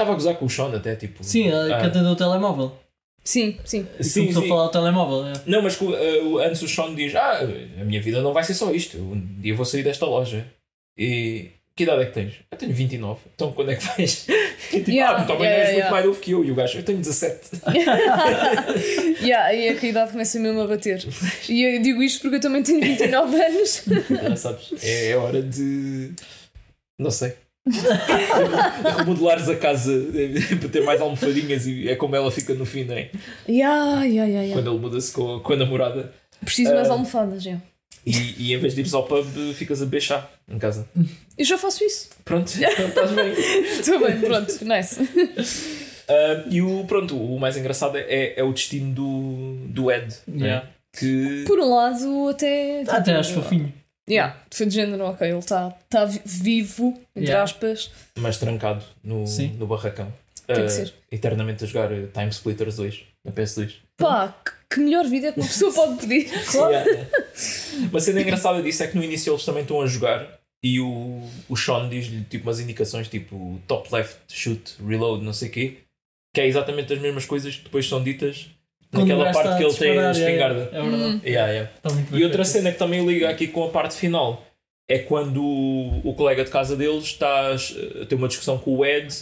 Estava 0.00 0.12
a 0.12 0.14
gozar 0.14 0.34
com 0.36 0.46
o 0.46 0.50
Sean 0.50 0.74
até, 0.74 0.96
tipo. 0.96 1.22
Sim, 1.22 1.50
a 1.50 1.76
ah, 1.76 1.86
atendeu 1.86 2.12
o 2.12 2.16
telemóvel. 2.16 2.72
Sim, 3.22 3.58
sim. 3.64 3.86
E 3.98 4.04
sim, 4.04 4.22
começou 4.22 4.42
sim. 4.42 4.48
a 4.48 4.50
falar 4.50 4.62
ao 4.62 4.70
telemóvel. 4.70 5.26
é. 5.26 5.32
Não, 5.44 5.60
mas 5.60 5.78
uh, 5.78 6.38
antes 6.38 6.62
o 6.62 6.68
Sean 6.68 6.94
diz: 6.94 7.14
Ah, 7.14 7.40
a 7.80 7.84
minha 7.84 8.00
vida 8.00 8.22
não 8.22 8.32
vai 8.32 8.42
ser 8.42 8.54
só 8.54 8.72
isto. 8.72 8.96
Um 8.96 9.40
dia 9.40 9.54
vou 9.54 9.66
sair 9.66 9.82
desta 9.82 10.06
loja. 10.06 10.46
E 10.96 11.50
que 11.76 11.84
idade 11.84 12.02
é 12.02 12.06
que 12.06 12.12
tens? 12.12 12.34
Eu 12.50 12.58
tenho 12.58 12.72
29. 12.72 13.20
Então 13.34 13.52
quando 13.52 13.70
é 13.70 13.76
que 13.76 13.86
vais? 13.86 14.26
E 14.70 14.78
tipo, 14.78 14.90
Yeah, 14.90 15.18
ah, 15.18 15.24
tu 15.24 15.26
também 15.26 15.48
yeah, 15.48 15.62
és 15.62 15.70
yeah, 15.70 15.72
muito 15.72 15.78
yeah. 15.78 15.90
mais 15.90 16.06
novo 16.06 16.20
que 16.20 16.30
eu. 16.30 16.44
E 16.44 16.50
o 16.52 16.54
gajo, 16.54 16.78
eu 16.78 16.82
tenho 16.84 16.98
17. 16.98 17.50
yeah, 19.24 19.46
aí 19.46 19.66
é 19.66 19.74
que 19.74 19.86
a 19.86 19.88
idade 19.88 20.12
começa 20.12 20.38
mesmo 20.38 20.60
a 20.60 20.66
bater. 20.66 21.04
E 21.48 21.62
eu 21.64 21.82
digo 21.82 22.00
isto 22.02 22.20
porque 22.20 22.36
eu 22.36 22.40
também 22.40 22.62
tenho 22.62 22.80
29 22.80 23.42
anos. 23.42 23.82
Já 24.22 24.36
sabes, 24.36 24.72
é, 24.84 25.10
é 25.10 25.16
hora 25.16 25.42
de. 25.42 26.12
Não 26.98 27.10
sei. 27.10 27.34
Remodelares 28.98 29.48
a 29.48 29.56
casa 29.56 29.92
eh, 30.14 30.56
para 30.56 30.68
ter 30.68 30.82
mais 30.82 31.00
almofadinhas 31.00 31.66
e 31.66 31.88
é 31.88 31.96
como 31.96 32.16
ela 32.16 32.30
fica 32.30 32.54
no 32.54 32.64
fim, 32.64 32.84
não 32.84 32.94
é? 32.94 33.10
Yeah, 33.48 34.04
yeah, 34.04 34.24
yeah, 34.28 34.42
yeah. 34.42 34.54
Quando 34.54 34.70
ele 34.70 34.80
muda-se 34.80 35.12
com, 35.12 35.36
a- 35.36 35.40
com 35.40 35.52
a 35.52 35.56
namorada 35.56 36.12
Preciso 36.44 36.72
mais 36.74 36.88
Ah. 36.88 36.92
almofadas, 36.92 37.42
já. 37.42 37.58
e, 38.06 38.12
e 38.38 38.54
em 38.54 38.58
vez 38.58 38.74
de 38.74 38.80
ires 38.80 38.94
ao 38.94 39.04
pub, 39.04 39.26
ficas 39.54 39.82
a 39.82 39.86
beijar 39.86 40.30
em 40.48 40.58
casa. 40.58 40.88
Eu 41.36 41.44
já 41.44 41.58
faço 41.58 41.84
isso. 41.84 42.08
Pronto, 42.24 42.50
então 42.56 42.88
estás 42.88 43.10
bem. 43.12 43.32
Estou 43.32 44.00
bem, 44.00 44.18
pronto, 44.20 44.52
nice. 44.64 45.00
Ah, 46.08 46.44
e 46.50 46.62
o, 46.62 46.84
pronto, 46.84 47.16
o 47.16 47.38
mais 47.38 47.56
engraçado 47.56 47.96
é, 47.98 48.34
é 48.40 48.42
o 48.42 48.52
destino 48.52 48.92
do, 48.94 49.56
do 49.68 49.90
Ed, 49.92 50.14
é? 50.28 50.38
Yeah. 50.44 50.68
que 50.98 51.44
Por 51.46 51.58
um 51.60 51.74
lado, 51.74 52.28
até. 52.30 52.80
tipo, 52.80 52.90
Até 52.90 53.14
acho 53.16 53.34
fofinho. 53.34 53.72
Yeah, 54.10 54.36
foi 54.50 54.66
de 54.66 54.74
género, 54.74 55.04
ok, 55.04 55.28
ele 55.28 55.38
está 55.38 55.70
tá 55.88 56.04
vi- 56.04 56.20
vivo, 56.24 56.98
entre 57.14 57.28
Yeah. 57.30 57.44
aspas. 57.44 57.90
mas 58.18 58.38
trancado 58.38 58.84
no, 59.04 59.26
Sim. 59.26 59.54
no 59.58 59.66
barracão. 59.66 60.12
Tem 60.46 60.56
que 60.56 60.62
Ah, 60.62 60.68
ser. 60.68 60.92
Eternamente 61.12 61.62
a 61.62 61.66
jogar 61.66 61.88
Time 62.12 62.28
Splitters 62.30 62.76
2 62.76 63.02
na 63.24 63.30
PS2. 63.30 63.74
Pá, 63.96 64.34
que, 64.44 64.74
que 64.74 64.80
melhor 64.80 65.06
vida 65.06 65.28
é 65.28 65.32
que 65.32 65.38
uma 65.38 65.46
pessoa 65.48 65.72
pode 65.72 65.96
pedir. 66.06 66.28
Yeah, 66.52 66.84
yeah. 66.84 67.10
Uma 67.90 68.00
cena 68.00 68.20
engraçada 68.20 68.60
disso 68.62 68.82
é 68.82 68.88
que 68.88 68.96
no 68.96 69.04
início 69.04 69.32
eles 69.32 69.44
também 69.44 69.62
estão 69.62 69.80
a 69.80 69.86
jogar 69.86 70.26
e 70.62 70.80
o, 70.80 71.22
o 71.48 71.56
Sean 71.56 71.88
diz-lhe 71.88 72.24
tipo 72.24 72.44
umas 72.48 72.58
indicações 72.58 73.06
tipo 73.08 73.60
top 73.68 73.94
left, 73.94 74.18
shoot, 74.28 74.74
reload, 74.84 75.22
não 75.24 75.32
sei 75.32 75.48
o 75.48 75.52
quê, 75.52 75.76
que 76.34 76.40
é 76.40 76.46
exatamente 76.46 76.92
as 76.92 76.98
mesmas 77.00 77.24
coisas 77.26 77.54
que 77.56 77.64
depois 77.64 77.88
são 77.88 78.02
ditas 78.02 78.48
Quando 78.92 79.06
naquela 79.08 79.32
parte 79.32 79.56
que 79.58 79.64
ele 79.64 79.74
tem 79.74 79.98
a 79.98 80.10
disparar, 80.10 80.16
yeah, 80.16 80.18
espingarda. 80.18 80.60
yeah. 80.72 80.78
É 80.78 80.82
verdade. 80.90 81.04
Hum. 81.14 81.20
Yeah, 81.24 81.52
yeah. 81.52 81.70
E 82.12 82.24
outra 82.24 82.44
cena 82.44 82.72
que 82.72 82.78
também 82.78 83.06
liga 83.06 83.28
aqui 83.30 83.46
com 83.48 83.64
a 83.64 83.68
parte 83.68 83.94
final 83.96 84.44
é 84.88 84.98
quando 84.98 85.42
o, 85.42 86.00
o 86.08 86.14
colega 86.14 86.44
de 86.44 86.50
casa 86.50 86.74
deles 86.76 87.04
está 87.04 87.52
a 87.54 88.06
ter 88.06 88.14
uma 88.16 88.26
discussão 88.28 88.58
com 88.58 88.76
o 88.76 88.84
Ed 88.84 89.14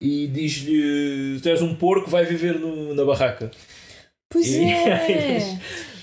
e 0.00 0.26
diz-lhe: 0.28 1.40
Tu 1.42 1.48
és 1.48 1.60
um 1.62 1.74
porco, 1.74 2.08
vai 2.08 2.24
viver 2.24 2.58
no- 2.58 2.94
na 2.94 3.04
barraca. 3.04 3.50
Pois 4.30 4.46
Yeah. 4.54 5.12
é. 5.12 5.58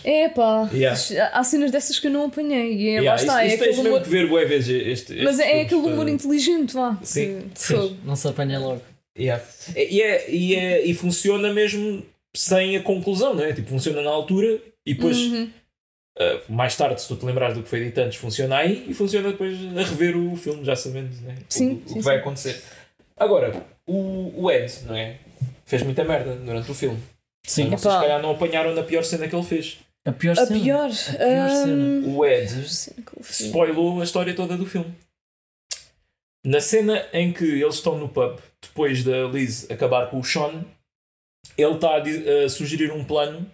É 0.06 0.28
pá, 0.28 0.70
Yeah. 0.74 1.00
há 1.32 1.42
cenas 1.46 1.72
dessas 1.72 1.98
que 1.98 2.08
eu 2.08 2.12
não 2.12 2.26
apanhei. 2.26 2.74
E 2.74 2.88
é, 2.90 2.92
Yeah, 3.00 3.10
lá 3.12 3.16
está, 3.16 3.46
isso, 3.46 3.54
é 3.54 3.56
isso 3.56 3.58
tens 3.64 3.70
aquele 3.70 3.76
mesmo 3.84 3.90
humor. 3.96 4.02
que 4.04 4.10
ver 4.10 4.28
bué 4.28 4.44
vezes 4.46 4.86
este, 4.88 5.24
Mas 5.24 5.40
é, 5.40 5.60
é 5.60 5.62
aquele 5.62 5.82
para- 5.82 5.92
humor 5.94 6.10
inteligente, 6.10 6.74
vá. 6.74 6.98
Sim, 7.02 7.44
de 7.54 7.60
Sim. 7.62 7.98
Não 8.04 8.18
se 8.18 8.28
apanha 8.28 8.60
logo. 8.60 8.82
Yeah. 9.18 9.42
E, 9.78 10.02
é, 10.02 10.30
e, 10.30 10.56
é, 10.56 10.86
e 10.86 10.94
funciona 10.94 11.54
mesmo 11.54 12.04
sem 12.36 12.76
a 12.78 12.84
conclusão, 12.84 13.34
não 13.34 13.44
é? 13.44 13.54
Tipo, 13.54 13.70
funciona 13.70 14.02
na 14.02 14.10
altura 14.10 14.60
e 14.86 14.94
depois, 14.94 15.18
Uhum. 15.18 15.52
uh, 16.20 16.52
mais 16.54 16.76
tarde, 16.76 17.02
se 17.02 17.08
tu 17.08 17.16
te 17.16 17.26
lembrares 17.26 17.56
do 17.56 17.64
que 17.64 17.70
foi 17.70 17.84
dito 17.84 17.98
antes, 18.00 18.18
funciona 18.18 18.58
aí 18.58 18.86
e 18.90 18.94
funciona 18.94 19.30
depois 19.32 19.56
a 19.78 19.84
rever 19.84 20.18
o 20.18 20.36
filme, 20.36 20.64
já 20.66 20.76
sabendo 20.76 21.10
né? 21.22 21.36
Sim, 21.50 21.74
o, 21.74 21.86
o 21.86 21.88
sim, 21.90 21.94
que 21.96 22.02
vai 22.02 22.16
sim. 22.16 22.22
acontecer. 22.22 22.62
Agora, 23.16 23.64
o, 23.88 24.34
o 24.44 24.52
Ed, 24.52 24.72
não 24.86 24.96
é? 24.96 25.18
Fez 25.66 25.84
muita 25.84 26.04
merda 26.04 26.36
durante 26.36 26.70
o 26.72 26.74
filme. 26.74 27.00
Sim. 27.46 27.70
Vocês, 27.70 27.82
Epá. 27.86 27.96
se 27.96 28.02
calhar, 28.02 28.22
não 28.22 28.32
apanharam 28.32 28.74
na 28.74 28.84
pior 28.84 29.04
cena 29.04 29.28
que 29.28 29.36
ele 29.36 29.44
fez. 29.46 29.78
A 30.06 30.12
pior 30.12 30.32
A 30.38 30.46
cena. 30.46 30.60
pior. 30.60 30.86
A 30.86 30.90
pior 30.90 31.50
cena. 31.50 31.74
hum, 31.74 32.16
O 32.18 32.26
Ed 32.26 32.50
cena 32.70 33.04
spoilou 33.22 34.02
a 34.02 34.04
história 34.04 34.34
toda 34.34 34.58
do 34.58 34.66
filme. 34.66 34.94
Na 36.46 36.60
cena 36.60 37.06
em 37.14 37.32
que 37.32 37.46
eles 37.46 37.76
estão 37.76 37.98
no 37.98 38.10
pub, 38.10 38.38
depois 38.62 39.04
da 39.04 39.24
Liz 39.28 39.70
acabar 39.72 40.10
com 40.10 40.20
o 40.20 40.24
Sean, 40.24 40.66
ele 41.58 41.76
está 41.76 41.98
a, 41.98 42.46
a 42.46 42.50
sugerir 42.50 42.92
um 42.92 43.04
plano 43.04 43.50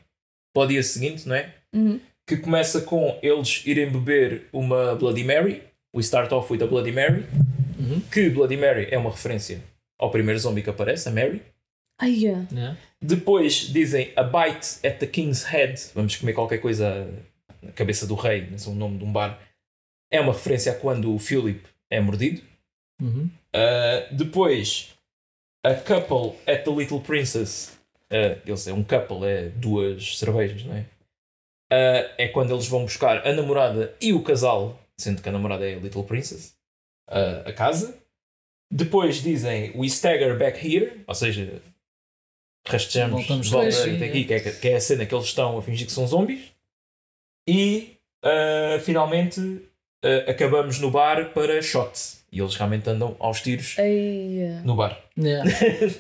para 0.53 0.63
o 0.63 0.67
dia 0.67 0.83
seguinte, 0.83 1.27
não 1.27 1.35
é? 1.35 1.53
Uhum. 1.73 1.99
Que 2.27 2.37
começa 2.37 2.81
com 2.81 3.17
eles 3.21 3.63
irem 3.65 3.91
beber 3.91 4.47
uma 4.53 4.95
Bloody 4.95 5.23
Mary 5.23 5.63
We 5.95 6.01
Start 6.01 6.31
Off 6.31 6.51
with 6.51 6.63
a 6.63 6.67
Bloody 6.67 6.91
Mary, 6.91 7.25
Uhum. 7.79 8.01
que 8.11 8.29
Bloody 8.29 8.57
Mary 8.57 8.87
é 8.91 8.97
uma 8.97 9.09
referência 9.09 9.63
ao 9.97 10.11
primeiro 10.11 10.39
zombie 10.39 10.61
que 10.61 10.69
aparece, 10.69 11.07
a 11.07 11.11
Mary. 11.11 11.41
Ai, 11.99 12.11
yeah. 12.11 12.45
Yeah. 12.51 12.77
Depois 13.01 13.69
dizem 13.71 14.11
A 14.15 14.23
Bite 14.23 14.85
at 14.85 14.99
the 14.99 15.07
King's 15.07 15.43
Head, 15.43 15.91
vamos 15.95 16.15
comer 16.17 16.33
qualquer 16.33 16.59
coisa 16.59 17.09
na 17.61 17.71
cabeça 17.71 18.05
do 18.05 18.15
rei, 18.15 18.47
é 18.51 18.69
o 18.69 18.73
nome 18.73 18.97
de 18.97 19.03
um 19.05 19.11
bar. 19.11 19.39
É 20.11 20.19
uma 20.19 20.33
referência 20.33 20.71
a 20.71 20.75
quando 20.75 21.13
o 21.13 21.19
Philip 21.19 21.61
é 21.89 21.99
mordido. 21.99 22.41
Uhum. 23.01 23.29
Uh, 23.55 24.15
depois, 24.15 24.93
A 25.63 25.73
Couple 25.73 26.37
at 26.47 26.63
the 26.63 26.71
Little 26.71 26.99
Princess. 26.99 27.78
Uh, 28.11 28.41
eles 28.43 28.67
é 28.67 28.73
um 28.73 28.83
couple, 28.83 29.23
é 29.23 29.49
duas 29.49 30.17
cervejas, 30.17 30.63
não 30.63 30.75
é? 30.75 30.79
Uh, 31.71 32.09
é 32.17 32.27
quando 32.27 32.51
eles 32.51 32.67
vão 32.67 32.83
buscar 32.83 33.27
a 33.27 33.31
namorada 33.31 33.95
e 34.01 34.11
o 34.13 34.23
casal, 34.23 34.79
sendo 34.97 35.21
que 35.21 35.29
a 35.29 35.31
namorada 35.31 35.69
é 35.69 35.75
a 35.75 35.79
Little 35.79 36.03
Princess, 36.03 36.55
uh, 37.07 37.47
a 37.47 37.53
casa. 37.53 37.95
Depois 38.71 39.21
dizem 39.21 39.71
We 39.75 39.87
stagger 39.87 40.37
back 40.37 40.57
here, 40.57 41.03
ou 41.05 41.13
seja, 41.13 41.61
rastejamos 42.67 43.27
volta 43.49 43.67
até 43.67 44.05
aqui, 44.05 44.25
que 44.25 44.33
é, 44.33 44.39
que 44.39 44.69
é 44.69 44.75
a 44.75 44.81
cena 44.81 45.05
que 45.05 45.13
eles 45.13 45.25
estão 45.25 45.57
a 45.57 45.61
fingir 45.61 45.85
que 45.85 45.93
são 45.93 46.07
zombies. 46.07 46.51
E 47.47 47.97
finalmente 48.83 49.67
acabamos 50.27 50.79
no 50.79 50.91
bar 50.91 51.33
para 51.33 51.63
shot. 51.63 52.18
E 52.31 52.39
eles 52.39 52.53
realmente 52.55 52.87
andam 52.87 53.15
aos 53.19 53.41
tiros 53.41 53.73
Ai, 53.79 53.87
yeah. 53.89 54.61
no 54.63 54.75
bar. 54.75 54.95
Yeah. 55.17 55.49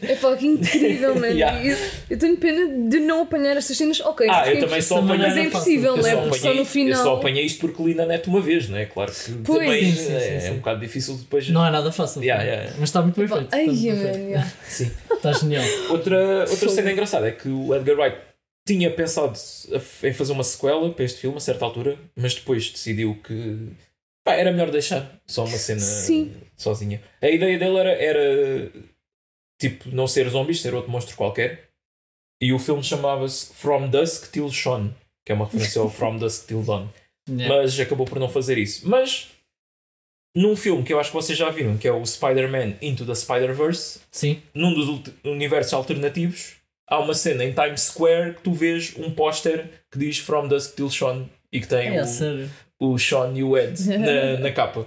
Epá, 0.07 0.35
que 0.37 0.45
incrível, 0.45 1.15
mano. 1.15 1.25
Yeah. 1.35 1.65
eu, 1.65 1.75
eu 2.09 2.19
tenho 2.19 2.37
pena 2.37 2.87
de 2.87 2.99
não 2.99 3.23
apanhar 3.23 3.57
estas 3.57 3.75
cenas. 3.75 3.99
Ok, 4.01 4.27
Ah, 4.29 4.47
eu 4.47 4.59
também 4.59 4.79
só 4.81 4.99
apanhei. 4.99 5.17
mas 5.27 5.37
é 5.37 5.41
impossível, 5.45 5.97
é? 5.97 6.01
só, 6.11 6.21
Porque 6.21 6.37
só 6.39 6.53
no 6.53 6.65
final. 6.65 6.99
eu 6.99 7.03
só 7.03 7.15
apanhei 7.17 7.43
isto 7.45 7.59
porque 7.61 7.81
li 7.83 7.95
na 7.95 8.05
net 8.05 8.27
uma 8.29 8.39
vez, 8.41 8.69
não 8.69 8.77
é? 8.77 8.85
Claro 8.85 9.11
que 9.11 9.31
Pois. 9.43 9.59
também 9.59 9.91
Sim, 9.91 10.03
sim, 10.03 10.13
é, 10.13 10.39
sim, 10.39 10.47
é 10.47 10.51
um 10.51 10.57
bocado 10.57 10.79
difícil 10.81 11.15
depois. 11.17 11.49
Não 11.49 11.65
é 11.65 11.71
nada 11.71 11.91
fácil. 11.91 12.21
Yeah, 12.23 12.43
yeah. 12.43 12.71
Mas 12.79 12.89
está 12.89 13.01
muito 13.01 13.15
bem 13.19 13.27
feito. 13.27 13.47
Ai, 13.51 13.65
está 13.65 13.71
bem 13.93 13.95
feito. 14.03 14.17
yeah. 14.19 14.51
Sim. 14.67 14.91
Está 15.11 15.31
genial. 15.33 15.65
Outra, 15.89 16.45
outra 16.49 16.69
cena 16.69 16.91
engraçada 16.91 17.27
é 17.27 17.31
que 17.31 17.49
o 17.49 17.73
Edgar 17.75 17.97
Wright 17.97 18.17
tinha 18.67 18.91
pensado 18.91 19.33
em 20.03 20.13
fazer 20.13 20.31
uma 20.31 20.43
sequela 20.43 20.91
para 20.91 21.03
este 21.05 21.21
filme 21.21 21.37
a 21.37 21.39
certa 21.39 21.65
altura, 21.65 21.97
mas 22.15 22.35
depois 22.35 22.69
decidiu 22.69 23.17
que 23.25 23.69
pá, 24.29 24.35
era 24.35 24.51
melhor 24.51 24.71
deixar 24.71 25.19
só 25.27 25.45
uma 25.45 25.57
cena 25.57 25.79
Sim. 25.79 26.33
sozinha. 26.55 27.01
A 27.21 27.29
ideia 27.29 27.57
dele 27.57 27.77
era, 27.77 27.91
era 27.91 28.71
tipo 29.59 29.89
não 29.89 30.07
ser 30.07 30.29
zombies, 30.29 30.61
ser 30.61 30.73
outro 30.73 30.91
monstro 30.91 31.15
qualquer. 31.15 31.69
E 32.41 32.53
o 32.53 32.59
filme 32.59 32.83
chamava-se 32.83 33.53
From 33.53 33.89
Dusk 33.89 34.31
Till 34.31 34.49
Dawn, 34.49 34.91
que 35.25 35.31
é 35.31 35.35
uma 35.35 35.45
referência 35.45 35.81
ao 35.81 35.89
From 35.89 36.17
Dusk 36.17 36.47
Till 36.47 36.63
Dawn. 36.63 36.87
Yeah. 37.29 37.55
mas 37.61 37.79
acabou 37.79 38.07
por 38.07 38.17
não 38.19 38.27
fazer 38.29 38.57
isso. 38.57 38.89
Mas 38.89 39.27
num 40.35 40.55
filme 40.55 40.83
que 40.83 40.93
eu 40.93 40.99
acho 40.99 41.11
que 41.11 41.15
vocês 41.15 41.37
já 41.37 41.49
viram, 41.49 41.77
que 41.77 41.87
é 41.87 41.91
o 41.91 42.03
Spider-Man 42.05 42.75
Into 42.81 43.05
the 43.05 43.13
Spider-Verse, 43.13 43.99
Sim. 44.11 44.41
num 44.53 44.73
dos 44.73 45.13
universos 45.23 45.73
alternativos, 45.73 46.55
há 46.87 46.97
uma 46.99 47.13
cena 47.13 47.43
em 47.43 47.53
Times 47.53 47.81
Square 47.81 48.35
que 48.35 48.41
tu 48.41 48.53
vês 48.53 48.95
um 48.97 49.11
póster 49.11 49.69
que 49.91 49.99
diz 49.99 50.17
From 50.17 50.47
Dusk 50.47 50.75
Till 50.75 50.89
Dawn 50.89 51.25
e 51.51 51.59
que 51.59 51.67
tem 51.67 51.95
É, 51.95 52.01
o. 52.03 52.05
o 52.79 52.97
Sean 52.97 53.33
e 53.35 53.43
o 53.43 53.57
Ed 53.57 53.79
na, 53.97 54.39
na 54.39 54.51
capa. 54.51 54.85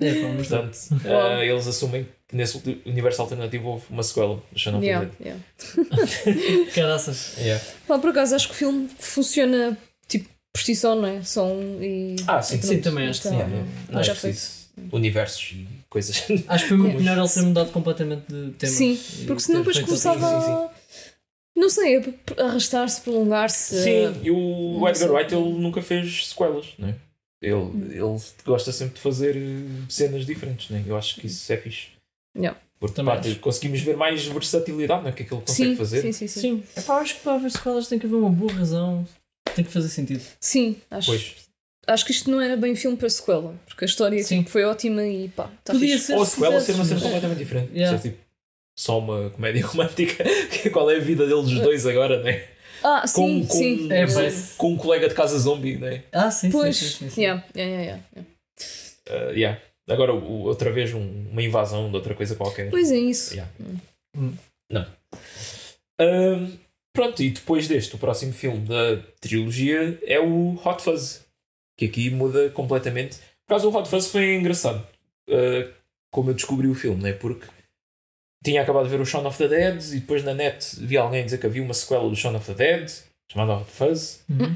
É, 0.00 0.12
Portanto, 0.36 0.76
eh, 1.04 1.46
eles 1.46 1.66
assumem 1.68 2.06
que 2.28 2.34
nesse 2.36 2.60
universo 2.84 3.22
alternativo 3.22 3.68
houve 3.68 3.84
uma 3.90 4.02
sequela 4.02 4.36
do 4.52 4.58
Sean 4.58 4.72
of 4.76 4.80
the 4.80 4.86
Yeah, 4.86 5.08
Dead. 5.18 5.26
yeah. 5.26 6.68
Caraças. 6.74 7.36
Yeah. 7.38 7.64
Pá, 7.86 7.98
por 7.98 8.10
acaso 8.10 8.34
acho 8.34 8.48
que 8.48 8.54
o 8.54 8.56
filme 8.56 8.88
funciona 8.98 9.76
tipo 10.08 10.28
por 10.52 10.60
si 10.62 10.74
só, 10.76 10.94
não 10.94 11.06
é? 11.06 11.22
Som 11.22 11.58
e. 11.80 12.16
Ah, 12.26 12.40
sim, 12.42 12.60
sim, 12.60 12.80
também 12.80 13.08
acho 13.08 13.22
que 13.22 13.28
está- 13.28 13.38
sim, 13.44 13.50
Yeah. 13.50 13.66
Não 13.90 14.00
é 14.00 14.04
já 14.04 14.12
preciso 14.14 14.64
universos 14.92 15.52
e 15.52 15.68
coisas. 15.88 16.24
Acho 16.48 16.64
que 16.64 16.68
foi 16.68 16.76
muito 16.76 16.92
Yeah. 16.96 16.98
melhor 17.12 17.18
ele 17.24 17.28
ter 17.32 17.42
mudado 17.42 17.70
completamente 17.70 18.24
de 18.28 18.50
tema. 18.52 18.72
Sim, 18.72 19.00
porque 19.26 19.40
senão 19.42 19.60
depois 19.60 19.78
começava 19.80 20.40
sim, 20.40 20.46
sim, 20.46 20.52
a. 20.52 20.70
Não 21.56 21.70
sei, 21.70 21.96
a 22.36 22.44
arrastar-se, 22.46 23.00
prolongar-se. 23.02 23.80
Sim, 23.84 24.20
e 24.24 24.30
o 24.32 24.78
não 24.80 24.88
Edgar. 24.88 25.10
Wright 25.12 25.32
ele 25.34 25.50
nunca 25.52 25.80
fez 25.80 26.26
sequelas, 26.28 26.66
não 26.78 26.88
é? 26.88 26.94
Ele, 27.42 27.96
ele 27.96 28.18
gosta 28.44 28.72
sempre 28.72 28.94
de 28.94 29.00
fazer 29.00 29.36
eh, 29.36 29.84
cenas 29.88 30.24
diferentes, 30.24 30.70
né? 30.70 30.82
Eu 30.86 30.96
acho 30.96 31.16
que 31.20 31.26
isso 31.26 31.52
é 31.52 31.56
fixe. 31.56 31.88
Yeah. 32.36 32.58
Porque 32.80 32.96
Também 32.96 33.14
pá, 33.14 33.20
acho. 33.20 33.38
conseguimos 33.38 33.80
ver 33.80 33.96
mais 33.96 34.24
versatilidade 34.26 35.04
no 35.04 35.12
que 35.12 35.22
é 35.22 35.26
que 35.26 35.32
ele 35.34 35.40
consegue 35.42 35.70
sim, 35.70 35.76
fazer. 35.76 36.02
sim, 36.02 36.12
sim, 36.12 36.26
sim. 36.26 36.40
Sim, 36.40 36.64
Epá, 36.76 36.98
acho 37.00 37.14
que 37.16 37.20
para 37.20 37.34
haver 37.34 37.50
sequelas 37.50 37.86
tem 37.86 37.98
que 37.98 38.06
haver 38.06 38.16
uma 38.16 38.30
boa 38.30 38.52
razão. 38.52 39.06
Tem 39.54 39.64
que 39.64 39.70
fazer 39.70 39.88
sentido. 39.88 40.22
Sim, 40.40 40.76
acho, 40.90 41.06
Pois. 41.10 41.34
acho 41.86 42.04
que 42.04 42.12
isto 42.12 42.30
não 42.30 42.40
era 42.40 42.56
bem 42.56 42.74
filme 42.74 42.96
para 42.96 43.08
sequela, 43.08 43.54
porque 43.66 43.84
a 43.84 43.86
história 43.86 44.22
Sim. 44.24 44.38
tipo, 44.38 44.50
foi 44.50 44.64
ótima 44.64 45.04
e 45.06 45.28
pá, 45.28 45.50
tá 45.62 45.72
Podia 45.72 45.94
fixe. 45.94 46.06
ser. 46.06 46.14
Ou 46.16 46.22
a 46.22 46.26
se 46.26 46.32
sequela 46.32 46.60
ser 46.60 46.72
uma 46.72 46.84
cena 46.84 47.00
completamente 47.00 47.38
diferente. 47.38 47.72
Yeah. 47.72 47.96
Ser, 47.98 48.10
tipo, 48.10 48.24
só 48.76 48.98
uma 48.98 49.30
comédia 49.30 49.64
romântica. 49.66 50.24
Qual 50.72 50.90
é 50.90 50.96
a 50.96 51.00
vida 51.00 51.26
deles 51.26 51.46
os 51.46 51.60
dois 51.60 51.86
agora, 51.86 52.22
né? 52.22 52.44
Ah, 52.84 53.06
sim, 53.06 53.46
com, 53.46 53.54
sim. 53.56 53.90
É, 53.90 54.06
com, 54.06 54.12
com 54.58 54.72
um 54.74 54.76
colega 54.76 55.08
de 55.08 55.14
casa 55.14 55.38
zombie, 55.38 55.78
né? 55.78 56.02
Ah, 56.12 56.30
sim, 56.30 56.50
Pois, 56.50 56.76
sim, 56.76 56.84
sim, 56.86 56.92
sim, 56.98 57.10
sim. 57.10 57.20
yeah, 57.22 57.42
yeah, 57.56 57.82
yeah, 57.82 58.02
yeah. 58.14 58.30
Uh, 59.08 59.32
yeah. 59.32 59.60
Agora, 59.88 60.12
outra 60.12 60.70
vez, 60.70 60.92
um- 60.94 61.26
uma 61.30 61.42
invasão 61.42 61.88
de 61.90 61.96
outra 61.96 62.14
coisa 62.14 62.34
qualquer. 62.36 62.70
Pois 62.70 62.92
é 62.92 62.96
isso. 62.98 63.32
Yeah. 63.34 63.50
Hum. 64.16 64.32
Não. 64.70 64.86
Ahm, 65.98 66.52
pronto, 66.92 67.22
e 67.22 67.30
depois 67.30 67.68
deste, 67.68 67.94
o 67.94 67.98
próximo 67.98 68.32
filme 68.32 68.66
da 68.66 68.96
trilogia 69.20 69.98
é 70.06 70.18
o 70.20 70.58
Hot 70.64 70.82
Fuzz, 70.82 71.24
que 71.78 71.86
aqui 71.86 72.10
muda 72.10 72.50
completamente. 72.50 73.16
Por 73.46 73.48
causa 73.50 73.70
do 73.70 73.76
Hot 73.76 73.88
Fuzz 73.88 74.08
foi 74.08 74.34
engraçado 74.34 74.86
ah, 75.30 75.68
como 76.10 76.30
eu 76.30 76.34
descobri 76.34 76.66
o 76.68 76.74
filme, 76.74 77.02
né? 77.02 77.12
porque 77.12 77.46
tinha 78.44 78.62
acabado 78.62 78.84
de 78.84 78.90
ver 78.90 79.00
o 79.00 79.06
Shaun 79.06 79.26
of 79.26 79.36
the 79.38 79.48
Dead 79.48 79.82
e 79.92 80.00
depois 80.00 80.22
na 80.22 80.32
net 80.34 80.76
vi 80.78 80.96
alguém 80.96 81.24
dizer 81.24 81.38
que 81.38 81.46
havia 81.46 81.62
uma 81.62 81.74
sequela 81.74 82.08
do 82.08 82.14
Shaun 82.14 82.36
of 82.36 82.46
the 82.46 82.54
Dead 82.54 82.90
chamada 83.32 83.54
Hot 83.54 83.70
Fuzz. 83.70 84.20
Uhum. 84.30 84.54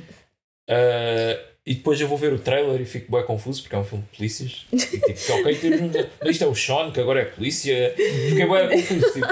Ah, 0.71 1.39
e 1.67 1.75
depois 1.75 2.01
eu 2.01 2.09
vou 2.09 2.17
ver 2.17 2.33
o 2.33 2.39
trailer 2.39 2.81
e 2.81 2.85
fico 2.87 3.11
bem 3.13 3.23
confuso 3.25 3.63
porque 3.63 3.75
é 3.75 3.79
um 3.79 3.85
filme 3.85 4.05
de 4.11 4.17
polícias. 4.17 4.67
E, 4.73 4.77
tipo, 4.79 5.33
ok, 5.41 5.57
temos 5.57 5.81
um- 5.83 5.91
mas 6.21 6.31
isto 6.31 6.45
é 6.45 6.47
o 6.47 6.55
Sean, 6.55 6.91
que 6.93 7.01
agora 7.01 7.21
é 7.21 7.25
polícia. 7.27 7.95
Fiquei 8.29 8.47
bem 8.47 8.69
confuso. 8.71 9.13
Tipo. 9.13 9.27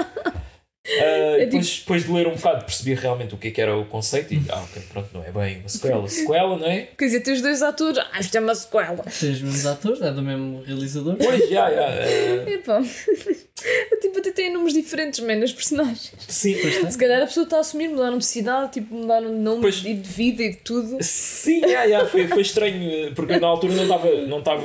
É 0.89 1.45
depois, 1.45 1.79
depois 1.79 2.03
de 2.05 2.11
ler 2.13 2.27
um 2.27 2.35
bocado 2.35 2.63
percebi 2.65 2.93
realmente 2.93 3.35
o 3.35 3.37
que, 3.37 3.49
é 3.49 3.51
que 3.51 3.59
era 3.61 3.75
o 3.77 3.83
conceito 3.85 4.33
e 4.33 4.41
ah, 4.49 4.63
ok, 4.63 4.81
pronto, 4.89 5.09
não 5.13 5.23
é 5.23 5.31
bem 5.31 5.59
uma 5.59 5.67
sequela. 5.69 6.07
Sequela, 6.07 6.57
não 6.57 6.65
é? 6.67 6.87
Quer 6.97 7.05
dizer, 7.05 7.19
tens 7.21 7.41
dois 7.41 7.61
atores, 7.61 7.97
ah, 7.97 8.19
isto 8.19 8.37
é 8.37 8.39
uma 8.39 8.55
sequela. 8.55 9.03
Tem 9.03 9.31
os 9.31 9.41
mesmos 9.41 9.65
atores, 9.65 10.01
é 10.01 10.11
do 10.11 10.21
mesmo 10.21 10.63
realizador. 10.63 11.15
Pois, 11.17 11.49
já, 11.49 11.69
já. 11.73 11.87
ah, 11.87 12.49
Epá, 12.49 12.81
tipo, 14.01 14.19
até 14.19 14.31
têm 14.31 14.53
nomes 14.53 14.73
diferentes, 14.73 15.19
man, 15.19 15.43
as 15.43 15.51
personagens. 15.51 16.13
sim, 16.27 16.55
Se 16.89 16.97
calhar 16.97 17.21
a 17.21 17.25
pessoa 17.25 17.43
está 17.43 17.57
a 17.57 17.59
assumir, 17.59 17.89
mudaram 17.89 18.17
de 18.17 18.25
cidade, 18.25 18.73
tipo, 18.73 18.93
mudaram 18.95 19.27
de 19.29 19.39
nome 19.41 19.61
Pois. 19.61 19.83
e 19.83 19.93
de 19.93 20.09
vida 20.09 20.43
e 20.43 20.51
de 20.51 20.57
tudo. 20.57 20.97
Sim, 21.01 21.61
já, 21.67 21.87
já, 21.87 22.05
foi, 22.05 22.27
foi 22.27 22.41
estranho, 22.41 23.13
porque 23.13 23.33
eu 23.33 23.41
na 23.41 23.47
altura 23.47 23.73
não 23.73 23.83
estava 23.83 24.11
não 24.27 24.39
estava 24.39 24.63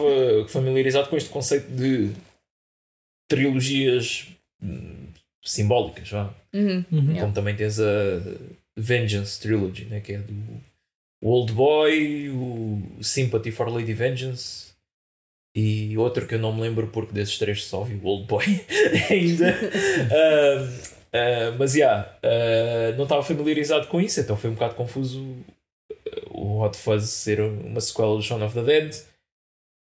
familiarizado 0.49 1.09
com 1.09 1.17
este 1.17 1.31
conceito 1.31 1.69
de 1.71 2.11
trilogias 3.29 4.27
hum, 4.63 5.02
simbólicas, 5.43 6.09
vá. 6.11 6.35
Uhum. 6.53 6.85
Uhum. 6.91 7.01
Yeah. 7.01 7.21
Como 7.21 7.33
também 7.33 7.57
tens 7.57 7.81
a 7.81 8.21
Vengeance 8.77 9.41
Trilogy, 9.41 9.85
né? 9.87 10.01
que 10.01 10.13
é 10.13 10.19
do 10.19 10.35
Old 11.23 11.53
Boy, 11.53 12.31
o 12.31 13.03
Sympathy 13.03 13.51
for 13.51 13.69
Lady 13.69 13.93
Vengeance 13.93 14.73
e 15.55 15.97
outro 15.99 16.27
que 16.27 16.35
eu 16.35 16.39
não 16.39 16.53
me 16.53 16.63
lembro 16.63 16.89
porque 16.89 17.13
desses 17.13 17.39
três 17.39 17.65
só 17.65 17.83
vi 17.83 17.95
o 17.95 18.07
Old 18.07 18.27
Boy 18.27 18.45
ainda. 19.11 19.55
Ah, 21.15 21.15
ah, 21.15 21.55
mas 21.59 21.73
já, 21.73 22.19
ah, 22.23 22.97
não 22.97 23.05
estava 23.05 23.23
familiarizado 23.23 23.87
com 23.89 24.01
isso, 24.01 24.19
então 24.21 24.37
foi 24.37 24.49
um 24.49 24.55
bocado 24.55 24.75
confuso 24.75 25.45
ah, 25.93 25.95
o 26.31 26.63
Hot 26.63 26.77
Fuzz 26.77 27.05
ser 27.05 27.41
uma 27.41 27.81
sequela 27.81 28.17
do 28.17 28.23
Shaun 28.23 28.43
of 28.45 28.55
the 28.55 28.63
Dead. 28.63 28.95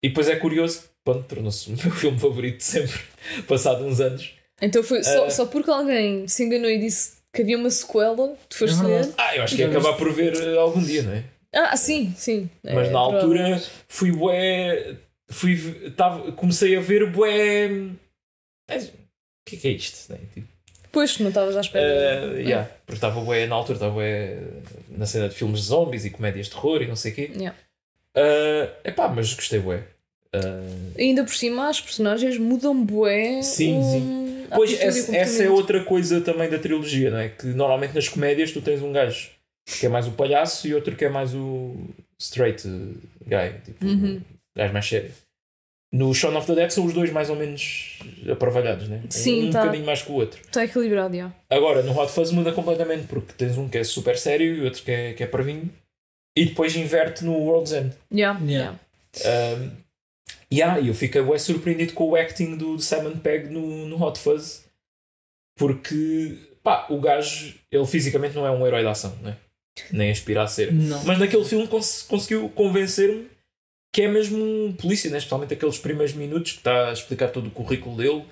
E 0.03 0.09
depois 0.09 0.27
é 0.27 0.35
curioso, 0.35 0.89
pronto, 1.05 1.27
tornou-se 1.27 1.69
o 1.69 1.77
meu 1.77 1.91
filme 1.95 2.19
favorito 2.19 2.57
de 2.57 2.63
sempre, 2.63 2.99
passado 3.47 3.85
uns 3.85 4.01
anos. 4.01 4.33
Então 4.61 4.83
foi 4.83 5.03
só, 5.03 5.25
Ah. 5.25 5.29
só 5.29 5.45
porque 5.45 5.69
alguém 5.71 6.27
se 6.27 6.43
enganou 6.43 6.69
e 6.69 6.77
disse 6.79 7.13
que 7.33 7.41
havia 7.41 7.57
uma 7.57 7.69
sequela, 7.69 8.35
tu 8.49 8.57
foste 8.57 8.79
É 8.79 8.83
verdade. 8.83 9.07
ler. 9.07 9.13
Ah, 9.17 9.35
eu 9.35 9.43
acho 9.43 9.55
que 9.55 9.61
ia 9.61 9.67
acabar 9.69 9.93
por 9.93 10.11
ver 10.13 10.33
ah, 10.37 10.59
algum 10.61 10.83
dia, 10.83 11.01
não 11.03 11.13
é? 11.13 11.23
Ah, 11.53 11.75
sim, 11.75 12.13
sim. 12.17 12.49
Mas 12.63 12.87
É, 12.87 12.91
na 12.91 12.99
altura 12.99 13.61
fui 13.87 14.11
bué. 14.11 14.95
Fui, 15.29 15.91
tava, 15.95 16.31
comecei 16.33 16.75
a 16.75 16.81
ver 16.81 17.09
bué. 17.09 17.69
mas, 18.69 18.87
O 18.89 18.91
que 19.45 19.55
é 19.55 19.59
que 19.59 19.67
é 19.67 19.71
isto? 19.71 20.11
Né? 20.11 20.19
Tipo, 20.33 20.47
Pois, 20.91 21.17
não 21.19 21.29
estavas 21.29 21.55
à 21.55 21.61
espera. 21.61 21.85
eh, 22.37 22.41
yeah, 22.41 22.69
porque 22.85 22.97
estava 22.97 23.21
bué 23.21 23.47
na 23.47 23.55
altura, 23.55 23.77
estava 23.77 23.93
bué 23.93 24.39
na 24.89 25.05
cena 25.05 25.29
de 25.29 25.35
filmes 25.35 25.61
de 25.61 25.67
zombies 25.67 26.03
e 26.03 26.09
comédias 26.09 26.47
de 26.47 26.51
terror 26.51 26.81
e 26.81 26.87
não 26.87 26.97
sei 26.97 27.13
o 27.13 27.15
quê. 27.15 27.31
Yeah. 27.33 27.57
É 28.13 28.69
epá, 28.89 29.07
mas 29.07 29.33
gostei 29.33 29.59
bué. 29.59 29.83
Uh, 30.35 30.93
Ainda 30.97 31.23
por 31.23 31.33
cima, 31.35 31.67
as 31.69 31.81
personagens 31.81 32.37
mudam 32.37 32.85
bué. 32.85 33.41
Sim, 33.41 33.73
um, 33.77 34.45
pois 34.55 34.71
atitude 34.73 34.85
e 34.85 34.87
essa, 34.87 35.15
essa 35.17 35.43
é 35.43 35.49
outra 35.49 35.83
coisa 35.83 36.21
também 36.21 36.49
da 36.49 36.57
trilogia, 36.57 37.11
não 37.11 37.17
é? 37.19 37.29
Que 37.29 37.47
normalmente 37.47 37.93
nas 37.93 38.07
comédias 38.07 38.51
tu 38.51 38.61
tens 38.61 38.81
um 38.81 38.91
gajo 38.93 39.29
que 39.79 39.85
é 39.85 39.89
mais 39.89 40.07
o 40.07 40.11
palhaço 40.11 40.67
e 40.67 40.73
outro 40.73 40.95
que 40.95 41.05
é 41.05 41.09
mais 41.09 41.33
o 41.35 41.75
straight 42.19 42.67
guy, 43.25 43.59
tipo, 43.65 43.85
Uhum. 43.85 44.21
gajo 44.55 44.73
mais 44.73 44.85
sério. 44.87 45.11
No 45.93 46.13
Shaun 46.13 46.37
of 46.37 46.47
the 46.47 46.55
Dead 46.55 46.69
são 46.71 46.85
os 46.85 46.93
dois 46.93 47.11
mais 47.11 47.29
ou 47.29 47.35
menos 47.35 47.99
aparvalhados, 48.31 48.87
né? 48.87 49.01
Sim, 49.09 49.49
um 49.49 49.51
tá. 49.51 49.59
bocadinho 49.59 49.85
mais 49.85 50.01
que 50.01 50.09
o 50.11 50.15
outro. 50.15 50.39
Está 50.41 50.63
equilibrado, 50.63 51.13
já. 51.17 51.29
Agora, 51.49 51.83
no 51.83 51.91
Hot 51.99 52.09
Fuzz 52.09 52.31
muda 52.31 52.53
completamente, 52.53 53.07
porque 53.07 53.33
tens 53.33 53.57
um 53.57 53.67
que 53.67 53.77
é 53.77 53.83
super 53.83 54.17
sério 54.17 54.55
e 54.55 54.61
outro 54.63 54.81
que 54.81 54.91
é, 54.91 55.11
que 55.13 55.21
é 55.23 55.27
parvinho. 55.27 55.69
E 56.37 56.45
depois 56.45 56.73
inverte 56.77 57.25
no 57.25 57.33
World's 57.33 57.73
End. 57.73 57.93
Yeah, 58.13 58.39
Yeah. 58.41 58.77
yeah. 59.25 59.57
Um, 59.61 59.71
yeah, 60.53 60.79
eu 60.85 60.93
fiquei 60.93 61.21
bem 61.21 61.37
surpreendido 61.39 61.93
com 61.93 62.09
o 62.09 62.15
acting 62.15 62.55
do 62.57 62.79
Simon 62.79 63.17
Pegg 63.17 63.49
no, 63.49 63.85
no 63.87 64.01
Hot 64.01 64.19
Fuzz. 64.19 64.65
Porque, 65.57 66.37
pá, 66.63 66.87
o 66.89 66.99
gajo, 66.99 67.55
ele 67.71 67.85
fisicamente 67.85 68.35
não 68.35 68.45
é 68.45 68.51
um 68.51 68.65
herói 68.65 68.81
de 68.81 68.87
ação, 68.87 69.15
né? 69.17 69.37
nem 69.91 70.11
aspira 70.11 70.43
a 70.43 70.47
ser. 70.47 70.71
Não. 70.73 71.03
Mas 71.05 71.17
naquele 71.17 71.45
filme 71.45 71.67
cons- 71.67 72.03
conseguiu 72.03 72.49
convencer-me 72.49 73.29
que 73.93 74.03
é 74.03 74.07
mesmo 74.07 74.37
um 74.43 74.73
polícia, 74.73 75.09
né? 75.09 75.17
especialmente 75.17 75.53
aqueles 75.53 75.77
primeiros 75.79 76.13
minutos 76.13 76.53
que 76.53 76.57
está 76.59 76.89
a 76.89 76.93
explicar 76.93 77.29
todo 77.29 77.47
o 77.47 77.51
currículo 77.51 77.97
dele 77.97 78.25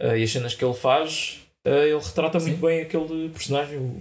eh, 0.00 0.18
e 0.18 0.22
as 0.22 0.30
cenas 0.30 0.54
que 0.54 0.64
ele 0.64 0.74
faz. 0.74 1.40
eh, 1.64 1.88
ele 1.88 1.98
retrata 1.98 2.38
Sim. 2.40 2.50
muito 2.50 2.60
bem 2.66 2.80
aquele 2.82 3.28
personagem, 3.30 3.78
o 3.78 4.00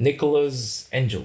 Nicholas 0.00 0.88
Angel. 0.92 1.24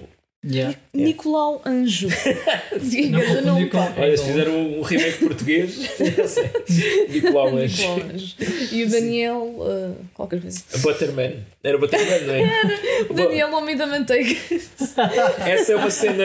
Yeah. 0.49 0.77
Nicolau 0.93 1.61
Anjo. 1.65 2.07
Não 3.11 3.41
não 3.41 3.69
com-. 3.69 4.01
Olha, 4.01 4.15
se 4.17 4.23
fizeram 4.25 4.53
um 4.55 4.81
remake 4.81 5.17
português, 5.25 5.75
Nicolau 7.09 7.47
Anjo. 7.57 7.81
Nicolau 7.81 8.09
Anjo. 8.13 8.35
E 8.71 8.83
o 8.83 8.89
Daniel. 8.89 9.41
uh, 9.57 9.95
qualquer 10.13 10.41
coisa. 10.41 10.63
Butterman. 10.77 11.45
Era 11.63 11.77
Butterman, 11.77 12.21
não 12.21 12.33
é? 12.33 13.05
O 13.09 13.13
Daniel 13.13 13.53
Homem 13.53 13.75
da 13.75 13.85
Manteiga. 13.87 14.39
Essa 15.45 15.73
é 15.73 15.75
uma 15.75 15.91
cena. 15.91 16.23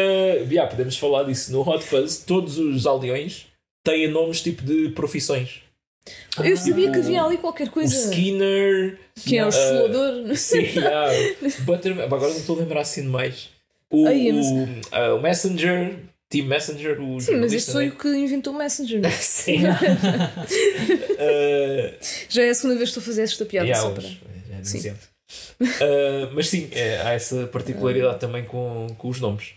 Yeah, 0.48 0.66
podemos 0.70 0.96
falar 0.96 1.24
disso. 1.24 1.50
No 1.52 1.68
Hot 1.68 1.84
Fuzz, 1.84 2.18
todos 2.18 2.58
os 2.58 2.86
aldeões 2.86 3.46
têm 3.84 4.08
nomes 4.08 4.40
tipo 4.40 4.62
de 4.62 4.90
profissões. 4.90 5.62
Eu 6.42 6.56
sabia 6.56 6.86
Tipo, 6.86 6.92
que 6.92 6.98
havia 6.98 7.22
ali 7.22 7.38
qualquer 7.38 7.68
O 7.68 7.70
coisa. 7.70 7.94
Skinner. 8.10 8.98
Que 9.24 9.38
é 9.38 9.42
o 9.42 9.46
Ah, 9.46 9.48
esfolador. 9.48 10.36
Sim, 10.36 10.62
yeah. 10.76 11.12
Butterman. 11.64 12.04
Agora 12.04 12.28
não 12.30 12.38
estou 12.38 12.56
a 12.56 12.60
lembrar 12.60 12.80
assim 12.80 13.02
de 13.02 13.08
mais. 13.08 13.50
O, 13.92 14.06
Ai, 14.06 14.32
mas- 14.32 14.46
o, 14.46 14.68
ah, 14.92 15.14
o 15.14 15.20
Messenger. 15.20 15.96
Team 16.30 16.46
Messenger. 16.46 16.92
O 16.98 17.04
Sim, 17.04 17.10
mas 17.10 17.24
jornalista, 17.26 17.72
foi 17.72 17.88
o 17.90 17.96
que 17.96 18.08
inventou 18.08 18.54
o 18.54 18.56
Messenger. 18.58 19.04
é? 19.04 19.10
Sim. 19.20 19.58
Ah, 21.18 21.94
Já 22.28 22.42
é 22.42 22.50
a 22.50 22.54
segunda 22.54 22.76
vez 22.78 22.90
que 22.90 22.98
estou 22.98 23.02
a 23.02 23.04
fazer 23.06 23.22
esta 23.22 23.44
piada. 23.44 23.66
Yeah, 23.66 23.82
só 23.88 23.94
mas 23.94 24.04
para... 24.14 24.30
é 24.58 24.64
Sim. 24.64 24.78
demasiado. 24.80 24.98
Ah, 25.80 26.30
mas 26.34 26.48
sim, 26.48 26.68
é, 26.72 27.00
há 27.02 27.12
essa 27.12 27.46
particularidade 27.46 28.18
também 28.20 28.44
com, 28.44 28.88
com 28.98 29.08
os 29.08 29.20
nomes. 29.20 29.52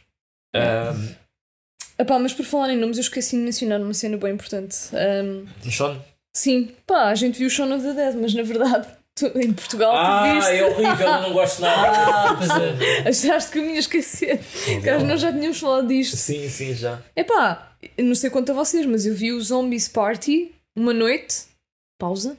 Ah, 0.55 0.93
Epá, 1.97 2.19
mas 2.19 2.33
por 2.33 2.45
falar 2.45 2.71
em 2.71 2.77
nomes, 2.77 2.97
eu 2.97 3.01
esqueci 3.01 3.37
de 3.37 3.41
mencionar 3.43 3.79
uma 3.81 3.93
cena 3.93 4.17
bem 4.17 4.33
importante. 4.33 4.75
Um, 5.23 5.45
Sean? 5.71 5.97
sim, 6.35 6.71
pá, 6.85 7.05
a 7.09 7.15
gente 7.15 7.37
viu 7.37 7.47
o 7.47 7.49
Shaun 7.49 7.73
of 7.73 7.83
the 7.85 7.93
Dead, 7.93 8.15
mas 8.15 8.33
na 8.33 8.43
verdade, 8.43 8.87
tu- 9.15 9.31
em 9.39 9.53
Portugal, 9.53 9.91
tu 9.93 9.97
Ah, 9.97 10.33
viste. 10.35 10.51
é 10.51 10.65
horrível, 10.65 11.07
eu 11.07 11.21
não 11.21 11.33
gosto 11.33 11.61
nada. 11.61 11.97
Ah, 11.97 12.35
pois 12.37 12.49
é. 12.49 13.07
Achaste 13.09 13.51
que 13.51 13.59
eu 13.59 13.63
me 13.63 13.73
ia 13.73 13.79
esquecer. 13.79 14.39
Caso 14.83 15.05
nós 15.05 15.21
já 15.21 15.31
tínhamos 15.31 15.59
falado 15.59 15.87
disto. 15.87 16.15
Sim, 16.17 16.49
sim, 16.49 16.73
já. 16.73 17.01
Epá, 17.15 17.75
não 17.97 18.13
sei 18.15 18.29
quanto 18.29 18.51
a 18.51 18.55
vocês, 18.55 18.85
mas 18.85 19.05
eu 19.05 19.15
vi 19.15 19.31
o 19.31 19.41
Zombies 19.41 19.87
Party 19.87 20.51
uma 20.75 20.93
noite, 20.93 21.43
pausa, 21.99 22.37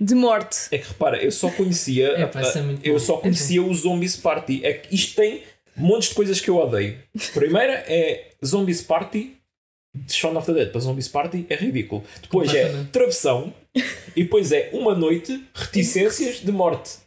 de 0.00 0.14
morte. 0.14 0.56
É 0.70 0.78
que 0.78 0.88
repara, 0.88 1.22
eu 1.22 1.30
só 1.32 1.48
conhecia. 1.50 2.08
É, 2.08 2.26
pá, 2.26 2.42
isso 2.42 2.62
muito 2.62 2.84
eu 2.86 2.94
bom. 2.94 2.98
só 2.98 3.16
conhecia 3.18 3.62
o 3.62 3.72
Zombies 3.74 4.16
Party. 4.16 4.64
É 4.64 4.72
que 4.74 4.94
isto 4.94 5.16
tem 5.16 5.42
montes 5.76 6.08
de 6.10 6.14
coisas 6.16 6.40
que 6.40 6.50
eu 6.50 6.56
odeio. 6.56 6.98
Primeira 7.34 7.72
é 7.86 8.30
Zombies 8.44 8.82
Party 8.82 9.36
de 10.06 10.12
Shaun 10.12 10.36
of 10.36 10.46
the 10.46 10.52
Dead 10.52 10.70
para 10.70 10.80
Zombies 10.80 11.08
Party 11.08 11.46
é 11.48 11.56
ridículo. 11.56 12.02
Depois 12.22 12.52
é. 12.54 12.84
Travessão 12.92 13.52
e 14.16 14.22
depois 14.22 14.52
é 14.52 14.70
Uma 14.72 14.94
Noite, 14.94 15.42
Reticências 15.54 16.40
de 16.40 16.52
Morte. 16.52 16.98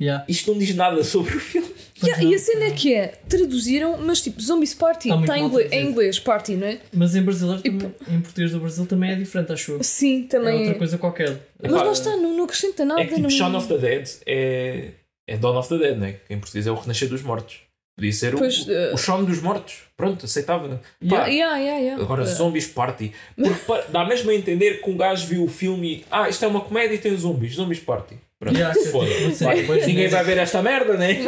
Yeah. 0.00 0.24
Isto 0.26 0.52
não 0.52 0.58
diz 0.58 0.74
nada 0.74 1.04
sobre 1.04 1.36
o 1.36 1.40
filme. 1.40 1.68
Yeah, 2.02 2.24
e 2.24 2.34
a 2.34 2.38
cena 2.38 2.64
é 2.64 2.70
que 2.70 2.94
é, 2.94 3.08
traduziram, 3.28 3.98
mas 3.98 4.20
tipo, 4.20 4.40
Zombies 4.40 4.74
Party 4.74 5.08
Tá 5.08 5.20
está 5.20 5.38
em 5.38 5.44
inglês, 5.44 5.72
em 5.72 5.86
inglês, 5.86 6.18
party, 6.18 6.54
não 6.54 6.66
é? 6.66 6.78
Mas 6.92 7.14
em 7.14 7.22
brasileiro 7.22 7.62
também, 7.62 7.94
em 8.08 8.20
português 8.20 8.50
do 8.52 8.60
Brasil 8.60 8.86
também 8.86 9.12
é 9.12 9.14
diferente, 9.14 9.52
acho 9.52 9.72
eu. 9.72 9.82
Sim, 9.82 10.24
É 10.24 10.28
também. 10.28 10.58
outra 10.60 10.74
coisa 10.74 10.98
qualquer. 10.98 11.38
Mas 11.62 11.72
lá 11.72 11.92
está, 11.92 12.16
não, 12.16 12.36
não 12.36 12.44
acrescenta 12.44 12.84
nada. 12.84 13.00
É 13.00 13.04
que 13.04 13.10
tipo 13.14 13.22
não... 13.22 13.30
Shaun 13.30 13.54
of 13.56 13.68
the 13.68 13.78
Dead 13.78 14.08
é, 14.26 14.90
é 15.28 15.36
Dawn 15.36 15.56
of 15.58 15.68
the 15.68 15.78
Dead, 15.78 15.98
né? 15.98 16.16
que 16.26 16.34
em 16.34 16.38
português 16.38 16.66
é 16.66 16.70
o 16.70 16.74
Renascer 16.74 17.08
dos 17.08 17.22
Mortos. 17.22 17.60
Podia 17.96 18.12
ser 18.12 18.34
o, 18.34 18.38
Pois, 18.38 18.66
eh, 18.68 18.90
o 18.92 18.96
Shaun 18.96 19.24
dos 19.24 19.40
Mortos. 19.40 19.84
Pronto, 19.96 20.26
aceitava. 20.26 20.80
Yeah. 21.00 21.24
Pá, 21.24 21.30
Yeah, 21.30 21.56
yeah, 21.58 21.80
yeah. 21.80 22.02
Agora, 22.02 22.22
Uh, 22.24 22.26
Zombies 22.26 22.66
Party. 22.66 23.12
Porque 23.36 23.92
dá 23.92 24.04
mesmo 24.04 24.30
a 24.30 24.34
entender 24.34 24.80
que 24.82 24.90
um 24.90 24.96
gajo 24.96 25.26
viu 25.28 25.44
o 25.44 25.48
filme 25.48 25.98
e. 25.98 26.04
Ah, 26.10 26.28
isto 26.28 26.44
é 26.44 26.48
uma 26.48 26.60
comédia 26.60 26.94
e 26.96 26.98
tem 26.98 27.16
zombies. 27.16 27.54
Zombies 27.54 27.78
Party. 27.78 28.16
Pronto, 28.40 28.56
Yeah, 28.56 28.76
que- 28.78 28.88
foda. 28.88 29.08
não 29.20 29.32
sei, 29.32 29.46
Vai, 29.46 29.60
depois 29.60 29.86
Ninguém 29.86 30.08
vai 30.08 30.24
ver 30.24 30.38
esta 30.38 30.60
merda, 30.60 30.96
né? 30.96 31.14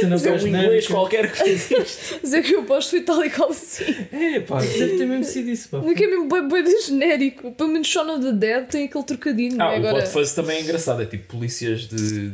Cena 0.00 0.16
Isto 0.16 0.28
é 0.28 0.32
um 0.32 0.46
inglês 0.46 0.86
qualquer 0.86 1.30
que 1.30 1.38
fez 1.38 1.70
isto. 1.70 2.18
Mas 2.22 2.32
é 2.32 2.40
que 2.40 2.54
eu 2.54 2.62
posto 2.64 2.90
foi 2.90 3.00
tal 3.02 3.22
e 3.24 3.28
qual 3.30 3.50
assim. 3.50 3.84
É, 4.12 4.40
pá. 4.40 4.60
Deve 4.60 4.96
ter 4.96 5.06
mesmo 5.06 5.24
sido 5.24 5.50
isso, 5.50 5.68
pá. 5.68 5.78
Não 5.78 5.90
é 5.90 5.94
mesmo 5.94 6.28
bem, 6.28 6.48
bem 6.48 6.62
de 6.64 6.80
genérico. 6.86 7.50
Pelo 7.52 7.68
menos 7.70 7.86
Shaun 7.88 8.08
of 8.16 8.22
the 8.24 8.32
Dead 8.32 8.66
tem 8.68 8.84
aquele 8.84 9.04
trocadilho. 9.04 9.56
não 9.56 9.66
Ah, 9.68 9.74
é? 9.74 9.80
o 9.80 9.86
Agora, 9.88 10.06
também 10.34 10.58
é 10.58 10.60
engraçado. 10.62 11.02
É 11.02 11.06
tipo 11.06 11.26
polícias 11.36 11.82
de 11.88 12.32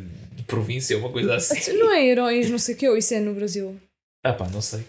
província, 0.57 0.99
uma 0.99 1.11
coisa 1.11 1.35
assim. 1.37 1.73
Não 1.79 1.93
é 1.93 2.07
heróis, 2.07 2.49
não 2.51 2.59
sei 2.59 2.75
o 2.75 2.79
que, 2.79 2.89
ou 2.89 2.97
isso 2.97 3.15
é 3.15 3.21
no 3.21 3.35
Brasil. 3.35 3.77
Ah, 4.25 4.33
pá, 4.33 4.49
não 4.49 4.61
sei. 4.63 4.85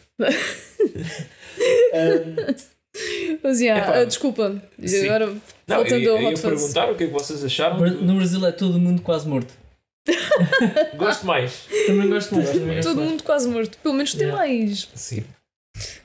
Ahm, 1.94 2.56
Mas 3.42 3.60
yeah, 3.60 3.84
Epá, 3.88 4.00
ah, 4.02 4.06
desculpa. 4.06 4.62
sim. 4.86 5.06
Agora, 5.06 5.26
não, 5.26 5.36
eu, 5.36 5.76
voltando 5.78 6.10
ao 6.12 6.18
eu 6.18 6.22
ia 6.22 6.30
Hot 6.30 6.40
Fuzz. 6.42 6.42
perguntar 6.62 6.92
o 6.92 6.96
que 6.96 7.04
é 7.04 7.08
que 7.08 7.14
vocês 7.14 7.44
acharam. 7.44 7.80
No 7.80 8.16
Brasil 8.18 8.46
é 8.46 8.52
todo 8.52 8.78
mundo 8.80 9.02
quase 9.02 9.28
morto. 9.28 9.52
Gosto 10.98 11.26
mais. 11.26 11.66
Também 11.88 12.10
gosto 12.10 12.36
mais. 12.36 12.50
Também 12.52 12.76
gosto 12.76 12.88
Todo 12.90 12.98
mais. 12.98 13.10
mundo 13.10 13.24
quase 13.24 13.48
morto. 13.48 13.78
Pelo 13.80 13.96
menos 13.96 14.12
tem 14.14 14.28
Yeah. 14.28 14.38
mais 14.38 14.90
Sim. 14.94 15.24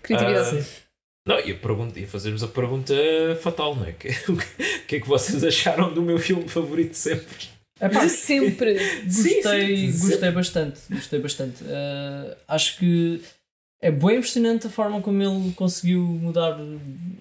criatividade. 0.02 0.56
Ah, 0.58 0.62
Sim. 0.62 0.70
Não, 1.26 1.40
ia, 1.40 1.54
perguntar, 1.58 2.00
ia 2.00 2.08
fazer-vos 2.08 2.42
a 2.42 2.48
pergunta 2.48 2.94
fatal, 3.42 3.74
não 3.76 3.84
é? 3.84 3.92
Que- 3.92 4.08
O 4.32 4.86
que 4.88 4.96
é 4.96 5.00
que 5.00 5.06
vocês 5.08 5.44
acharam 5.44 5.92
do 5.92 6.00
meu 6.00 6.18
filme 6.18 6.48
favorito 6.48 6.94
sempre? 6.94 7.36
Epá, 7.80 8.04
De 8.04 8.10
sempre. 8.10 8.78
Sim, 9.08 9.34
Gostei, 9.34 9.92
sim, 9.92 10.08
gostei 10.08 10.30
bastante. 10.30 10.80
Gostei 10.90 11.20
bastante. 11.20 11.64
Uh, 11.64 12.36
acho 12.48 12.78
que 12.78 13.22
é 13.80 13.90
bem 13.90 14.16
impressionante 14.16 14.66
a 14.66 14.70
forma 14.70 15.00
como 15.00 15.22
ele 15.22 15.52
conseguiu 15.52 16.00
mudar 16.00 16.58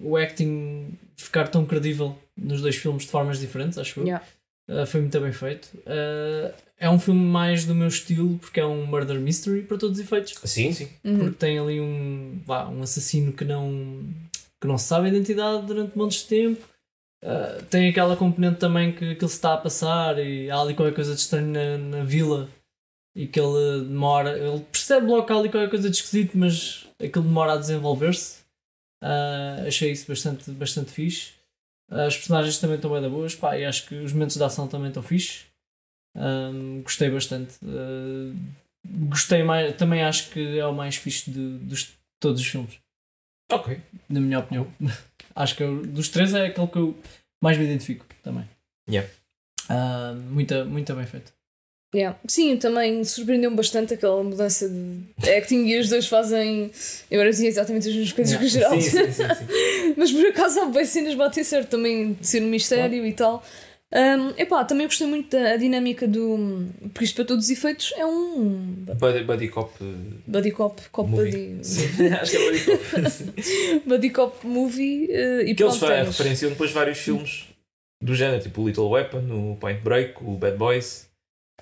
o 0.02 0.16
acting, 0.16 0.88
ficar 1.16 1.48
tão 1.48 1.64
credível 1.64 2.18
nos 2.36 2.60
dois 2.60 2.76
filmes 2.76 3.04
de 3.04 3.10
formas 3.10 3.38
diferentes, 3.38 3.78
acho 3.78 4.00
eu. 4.00 4.04
Yeah. 4.04 4.24
Uh, 4.68 4.84
foi 4.86 5.00
muito 5.00 5.20
bem 5.20 5.32
feito. 5.32 5.66
Uh, 5.78 6.52
é 6.78 6.88
um 6.90 6.98
filme 6.98 7.24
mais 7.24 7.64
do 7.64 7.74
meu 7.74 7.88
estilo, 7.88 8.38
porque 8.38 8.60
é 8.60 8.66
um 8.66 8.84
murder 8.86 9.18
mystery 9.18 9.62
para 9.62 9.78
todos 9.78 9.98
os 9.98 10.04
efeitos. 10.04 10.34
Sim, 10.44 10.72
sim. 10.72 10.88
Uhum. 11.04 11.18
Porque 11.18 11.36
tem 11.36 11.58
ali 11.58 11.80
um, 11.80 12.40
vá, 12.46 12.68
um 12.68 12.82
assassino 12.82 13.32
que 13.32 13.44
não, 13.44 14.04
que 14.60 14.66
não 14.66 14.78
se 14.78 14.86
sabe 14.86 15.06
a 15.06 15.10
identidade 15.10 15.66
durante 15.66 15.96
montes 15.96 16.22
de 16.22 16.28
tempo. 16.28 16.64
Uh, 17.24 17.62
tem 17.64 17.88
aquela 17.88 18.16
componente 18.16 18.58
também 18.58 18.92
que 18.92 19.12
aquilo 19.12 19.28
se 19.28 19.34
está 19.36 19.54
a 19.54 19.58
passar 19.58 20.18
e 20.18 20.48
há 20.50 20.60
ali 20.60 20.74
qualquer 20.74 20.94
coisa 20.94 21.14
de 21.14 21.20
estranho 21.20 21.48
na, 21.48 21.78
na 21.78 22.04
vila 22.04 22.48
e 23.16 23.26
que 23.26 23.40
ele 23.40 23.84
demora. 23.86 24.38
Ele 24.38 24.60
percebe 24.60 25.06
logo 25.06 25.26
que 25.26 25.32
há 25.32 25.36
ali 25.36 25.48
qualquer 25.48 25.70
coisa 25.70 25.90
de 25.90 25.96
esquisito, 25.96 26.38
mas 26.38 26.86
aquilo 27.02 27.24
demora 27.24 27.54
a 27.54 27.56
desenvolver-se. 27.56 28.42
Uh, 29.02 29.66
achei 29.66 29.90
isso 29.90 30.06
bastante, 30.06 30.50
bastante 30.52 30.90
fixe. 30.92 31.32
Uh, 31.90 32.02
as 32.02 32.16
personagens 32.16 32.58
também 32.58 32.76
estão 32.76 32.92
bem 32.92 33.02
da 33.02 33.08
boas, 33.08 33.34
pá, 33.34 33.58
e 33.58 33.64
acho 33.64 33.86
que 33.88 33.94
os 33.96 34.12
momentos 34.12 34.36
de 34.36 34.44
ação 34.44 34.68
também 34.68 34.88
estão 34.88 35.02
fixe. 35.02 35.46
Um, 36.16 36.82
gostei 36.82 37.10
bastante. 37.10 37.56
Uh, 37.64 38.36
gostei 39.08 39.42
mais, 39.42 39.76
também 39.76 40.02
acho 40.02 40.30
que 40.30 40.58
é 40.58 40.66
o 40.66 40.72
mais 40.74 40.96
fixe 40.96 41.30
de, 41.30 41.58
de 41.58 41.88
todos 42.20 42.40
os 42.40 42.46
filmes, 42.46 42.78
Ok. 43.50 43.80
na 44.08 44.20
minha 44.20 44.38
opinião. 44.38 44.72
acho 45.42 45.56
que 45.56 45.62
eu- 45.62 45.82
dos 45.86 46.08
três 46.08 46.34
é 46.34 46.46
aquele 46.46 46.66
que 46.66 46.78
eu 46.78 46.96
mais 47.42 47.56
me 47.56 47.64
identifico 47.64 48.04
também. 48.22 48.44
Yeah. 48.88 49.08
Ah, 49.68 50.14
muito, 50.30 50.64
muito 50.66 50.94
bem 50.94 51.06
feito. 51.06 51.32
Yeah. 51.94 52.18
Sim, 52.28 52.56
também 52.58 53.02
surpreendeu-me 53.02 53.56
bastante 53.56 53.94
aquela 53.94 54.22
mudança 54.22 54.68
de 54.68 55.30
acting 55.30 55.64
e 55.66 55.78
os 55.78 55.88
dois 55.88 56.06
fazem. 56.06 56.70
Eu 57.10 57.18
agora 57.18 57.30
dizia 57.30 57.48
exatamente 57.48 57.88
as 57.88 57.94
mesmas 57.94 58.12
coisas 58.12 58.32
Yeah. 58.34 58.38
que 58.40 58.46
o 58.46 58.48
geral. 58.50 58.80
Sim, 58.80 58.90
sim, 58.90 59.12
sim, 59.12 59.34
sim. 59.34 59.94
Mas 59.96 60.12
por 60.12 60.26
acaso 60.26 60.60
há 60.60 60.64
bem 60.66 60.84
cenas 60.84 61.14
bater 61.14 61.44
certo 61.44 61.70
também 61.70 62.12
de 62.12 62.26
ser 62.26 62.42
um 62.42 62.48
mistério 62.48 63.06
e 63.06 63.12
tal. 63.14 63.42
Um, 63.90 64.30
epá, 64.36 64.64
também 64.66 64.86
gostei 64.86 65.06
muito 65.06 65.34
da 65.34 65.52
a 65.52 65.56
dinâmica 65.56 66.06
do. 66.06 66.66
Porque 66.92 67.04
isto 67.04 67.14
para 67.16 67.24
todos 67.24 67.46
os 67.46 67.50
efeitos 67.50 67.90
é 67.96 68.04
um 68.04 68.84
Buddy, 68.98 69.24
buddy 69.24 69.48
Cop 69.48 69.72
uh, 69.82 69.86
buddy 70.26 70.50
cop, 70.50 70.82
cop 70.92 71.08
movie. 71.10 71.54
buddy, 71.56 72.08
Acho 72.14 72.30
que 72.32 72.36
é 72.36 72.50
Buddy 72.50 72.64
Cop. 72.64 73.82
buddy 73.88 74.10
cop 74.10 74.46
movie 74.46 75.06
uh, 75.06 75.40
e 75.40 75.54
que 75.54 75.62
eles 75.62 75.78
tens- 75.78 76.06
referenciam 76.06 76.50
depois 76.50 76.70
vários 76.70 76.98
filmes 76.98 77.44
do 78.02 78.14
género, 78.14 78.42
tipo 78.42 78.60
o 78.60 78.66
Little 78.68 78.88
Weapon, 78.90 79.52
o 79.52 79.56
Point 79.56 79.80
Break, 79.80 80.22
o 80.22 80.32
Bad 80.36 80.58
Boys. 80.58 81.08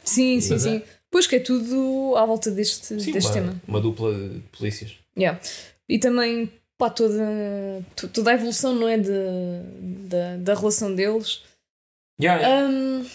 Sim, 0.03 0.41
sim, 0.41 0.49
Pois 0.49 0.63
sim. 0.63 0.77
é. 0.79 0.83
Pois 1.11 1.27
que 1.29 1.37
é 1.37 1.41
tudo 1.41 2.15
à 2.17 2.27
volta 2.27 2.51
deste, 2.51 3.01
Sim, 3.01 3.13
deste 3.13 3.29
uma, 3.29 3.33
tema. 3.33 3.63
uma 3.69 3.81
dupla 3.81 4.13
de 4.13 4.41
polícias. 4.51 4.97
Yeah. 5.17 5.41
E 5.89 5.99
também 6.01 6.51
pá, 6.77 6.91
toda, 6.91 7.23
to- 7.95 8.09
toda 8.09 8.33
a 8.33 8.35
evolução, 8.35 8.75
não 8.75 8.89
é? 8.89 8.99
De, 8.99 9.11
da, 10.09 10.37
da 10.39 10.55
relação 10.55 10.93
deles. 10.93 11.43
Yeah, 12.21 12.41
yeah. 12.41 12.69
Um, 12.69 13.07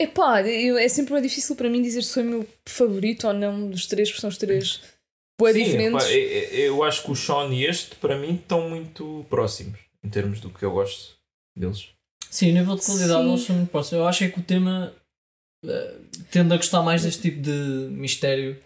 epá, 0.00 0.42
eu, 0.46 0.76
é 0.78 0.88
sempre 0.88 1.12
mais 1.12 1.22
difícil 1.22 1.56
para 1.56 1.68
mim 1.70 1.80
dizer 1.82 2.02
se 2.02 2.14
foi 2.14 2.22
o 2.22 2.26
meu 2.26 2.48
favorito 2.66 3.26
ou 3.26 3.32
não 3.32 3.70
dos 3.70 3.86
três, 3.86 4.08
porque 4.10 4.20
são 4.20 4.28
os 4.30 4.36
três 4.38 4.80
Sim, 5.40 5.52
diferentes. 5.64 6.04
pá, 6.04 6.10
é- 6.10 6.16
é- 6.60 6.68
eu 6.68 6.82
acho 6.84 7.02
que 7.04 7.10
o 7.10 7.16
Sean 7.16 7.48
e 7.54 7.64
este, 7.64 7.96
para 7.96 8.18
mim, 8.18 8.34
estão 8.34 8.68
muito 8.68 9.24
próximos 9.30 9.78
em 10.04 10.08
termos 10.08 10.40
do 10.40 10.50
que 10.50 10.64
eu 10.64 10.70
gosto 10.72 11.16
deles. 11.56 11.88
Sim, 12.30 12.50
o 12.50 12.54
nível 12.54 12.76
de 12.76 12.84
qualidade 12.84 13.22
Sim. 13.22 13.28
eles 13.30 13.40
são 13.42 13.56
muito 13.56 13.70
próximos. 13.70 14.00
Eu 14.00 14.06
acho 14.08 14.24
é 14.24 14.28
que 14.28 14.38
o 14.38 14.42
tema 14.42 14.94
eh, 15.64 15.94
tende 16.30 16.52
a 16.52 16.56
gostar 16.56 16.82
mais 16.82 17.02
deste 17.02 17.22
tipo 17.22 17.40
de 17.40 17.50
mistério. 17.90 18.60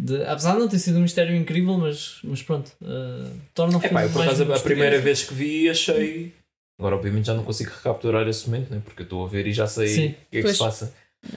De, 0.00 0.24
apesar 0.24 0.54
de 0.54 0.58
não 0.60 0.68
ter 0.68 0.78
sido 0.80 0.98
um 0.98 1.02
mistério 1.02 1.36
incrível, 1.36 1.76
mas, 1.78 2.18
mas 2.24 2.42
pronto, 2.42 2.72
eh, 2.82 3.30
torna 3.54 3.74
o 3.76 3.78
É 3.78 3.82
filme 3.82 3.94
pá, 3.94 4.02
eu 4.04 4.10
por 4.10 4.18
mais 4.24 4.40
acaso 4.40 4.52
a 4.52 4.60
primeira 4.60 4.98
vez 5.00 5.22
que 5.22 5.34
vi 5.34 5.68
achei. 5.68 6.32
Agora, 6.78 6.96
obviamente, 6.96 7.26
já 7.26 7.34
não 7.34 7.44
consigo 7.44 7.70
recapturar 7.70 8.26
esse 8.28 8.48
momento, 8.48 8.70
né? 8.72 8.80
porque 8.84 9.02
eu 9.02 9.04
estou 9.04 9.24
a 9.24 9.28
ver 9.28 9.46
e 9.46 9.52
já 9.52 9.66
sei 9.66 9.86
o 9.86 9.96
que 9.96 10.04
é 10.04 10.14
que 10.38 10.42
Pois. 10.42 10.52
se 10.56 10.58
passa. 10.58 10.94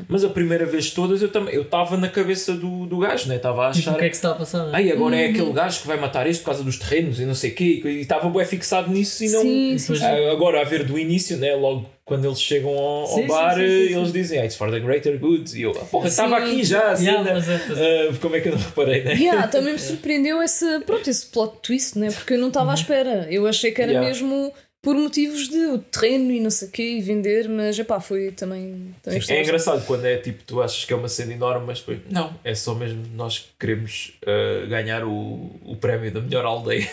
Mas 0.09 0.21
a 0.25 0.27
primeira 0.29 0.65
vez 0.65 0.91
todas 0.91 1.21
eu 1.21 1.29
também 1.31 1.55
eu 1.55 1.61
estava 1.61 1.95
na 1.95 2.09
cabeça 2.09 2.51
do, 2.53 2.85
do 2.87 2.97
gajo, 2.97 3.29
né? 3.29 3.37
Estava 3.37 3.69
a 3.69 3.71
Tipo, 3.71 3.87
achar. 3.89 3.95
o 3.95 3.99
que 3.99 4.03
é 4.05 4.09
que 4.09 4.15
se 4.15 4.19
está 4.19 4.31
a 4.31 4.35
passar? 4.35 4.57
não 4.65 4.73
é? 4.73 4.75
Ai, 4.75 4.91
agora 4.91 5.15
é 5.15 5.25
Uhum. 5.27 5.31
aquele 5.31 5.53
gajo 5.53 5.81
que 5.81 5.87
vai 5.87 5.97
matar 5.97 6.27
este 6.27 6.41
por 6.41 6.47
causa 6.47 6.61
dos 6.63 6.77
terrenos 6.77 7.21
e 7.21 7.25
não 7.25 7.33
sei 7.33 7.51
o 7.51 7.55
quê. 7.55 7.81
E 7.85 8.01
estava 8.01 8.29
bem 8.29 8.43
fixado 8.43 8.91
nisso 8.91 9.23
e 9.23 9.29
não. 9.29 9.41
Sim, 9.43 9.77
sim. 9.77 9.93
Ah, 10.03 10.31
Agora, 10.33 10.59
a 10.59 10.65
ver 10.65 10.83
do 10.83 10.99
início, 10.99 11.37
né? 11.37 11.55
logo 11.55 11.89
quando 12.03 12.25
eles 12.25 12.41
chegam 12.41 12.69
ao, 12.71 13.01
ao 13.03 13.07
Sim, 13.07 13.27
bar, 13.27 13.55
sim, 13.55 13.61
sim, 13.61 13.95
eles 13.97 14.11
dizem 14.11 14.39
ah, 14.39 14.43
It's 14.45 14.57
for 14.57 14.69
the 14.69 14.79
greater 14.81 15.17
good. 15.17 15.57
E 15.57 15.61
eu, 15.61 15.71
ah, 15.71 15.85
porra, 15.85 16.09
estava 16.09 16.35
aqui 16.37 16.65
já, 16.65 16.91
assim, 16.91 17.05
Yeah, 17.05 17.23
né? 17.33 17.39
é, 17.39 18.05
é. 18.05 18.09
Ah, 18.09 18.13
como 18.21 18.35
é 18.35 18.41
que 18.41 18.49
eu 18.49 18.55
não 18.57 18.59
reparei, 18.61 19.03
né? 19.05 19.13
Yeah, 19.13 19.47
também 19.47 19.71
me 19.71 19.79
surpreendeu 19.79 20.43
esse, 20.43 20.81
pronto, 20.81 21.09
esse 21.09 21.25
plot 21.27 21.59
twist, 21.63 21.97
né? 21.97 22.11
porque 22.11 22.33
eu 22.33 22.39
não 22.39 22.49
estava 22.49 22.71
à 22.71 22.73
espera. 22.73 23.25
Eu 23.31 23.47
achei 23.47 23.71
que 23.71 23.81
era 23.81 23.91
Yeah. 23.93 24.05
mesmo 24.09 24.51
por 24.87 24.95
motivos 24.95 25.49
de 25.49 25.65
o 25.65 25.79
terreno 25.79 26.31
e 26.31 26.39
não 26.39 26.49
sei 26.49 26.69
o 26.69 26.71
quê 26.71 26.91
e 26.91 27.01
vender, 27.01 27.49
mas 27.49 27.77
epá, 27.77 27.99
foi 27.99 28.31
também. 28.31 28.95
também 29.03 29.19
gostei 29.19 29.35
É 29.35 29.43
engraçado 29.43 29.85
quando 29.85 30.05
é 30.05 30.15
tipo, 30.15 30.41
tu 30.45 30.61
achas 30.61 30.85
que 30.85 30.93
é 30.93 30.95
uma 30.95 31.09
cena 31.09 31.33
enorme, 31.33 31.65
mas 31.67 31.79
depois, 31.79 31.99
não, 32.09 32.33
é 32.41 32.55
só 32.55 32.73
mesmo 32.73 33.03
nós 33.13 33.39
que 33.39 33.49
queremos 33.59 34.17
ah, 34.25 34.65
ganhar 34.65 35.03
o, 35.03 35.51
o 35.65 35.75
prémio 35.75 36.09
da 36.09 36.21
melhor 36.21 36.45
aldeia. 36.45 36.89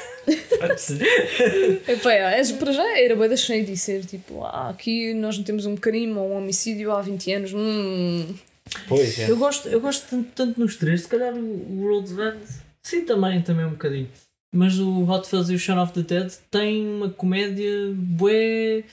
Epá, 1.87 2.13
é, 2.13 2.41
é, 2.41 2.53
para 2.55 2.73
já 2.73 2.99
era 2.99 3.15
bem 3.15 3.37
cheio 3.37 3.65
de 3.65 3.77
ser 3.77 4.05
tipo, 4.05 4.43
ah, 4.43 4.71
aqui 4.71 5.15
nós 5.15 5.39
não 5.39 5.45
temos 5.45 5.65
um 5.65 5.77
crime 5.77 6.15
ou 6.15 6.33
um 6.33 6.39
homicídio 6.39 6.91
há 6.91 7.01
20 7.01 7.33
anos. 7.33 7.53
Hum. 7.55 8.35
Pois 8.89 9.21
é. 9.21 9.31
Eu 9.31 9.37
gosto, 9.37 9.69
eu 9.69 9.81
gosto 9.81 10.09
tanto, 10.11 10.31
tanto 10.35 10.59
nos 10.59 10.75
três, 10.75 11.03
se 11.03 11.09
calhar 11.09 11.33
o, 11.33 11.39
o 11.39 11.85
World's 11.85 12.11
End, 12.11 12.45
sim, 12.83 13.05
também, 13.05 13.41
também 13.41 13.65
um 13.65 13.71
bocadinho. 13.71 14.09
Mas 14.55 14.79
o 14.79 15.03
Hot 15.11 15.29
Fuzz 15.29 15.51
e 15.51 15.55
o 15.55 15.59
Shaun 15.59 15.83
of 15.83 15.93
the 15.93 16.03
Dead 16.03 16.33
têm 16.51 16.87
uma 16.87 17.11
comédia 17.11 17.93
bué 17.95 18.85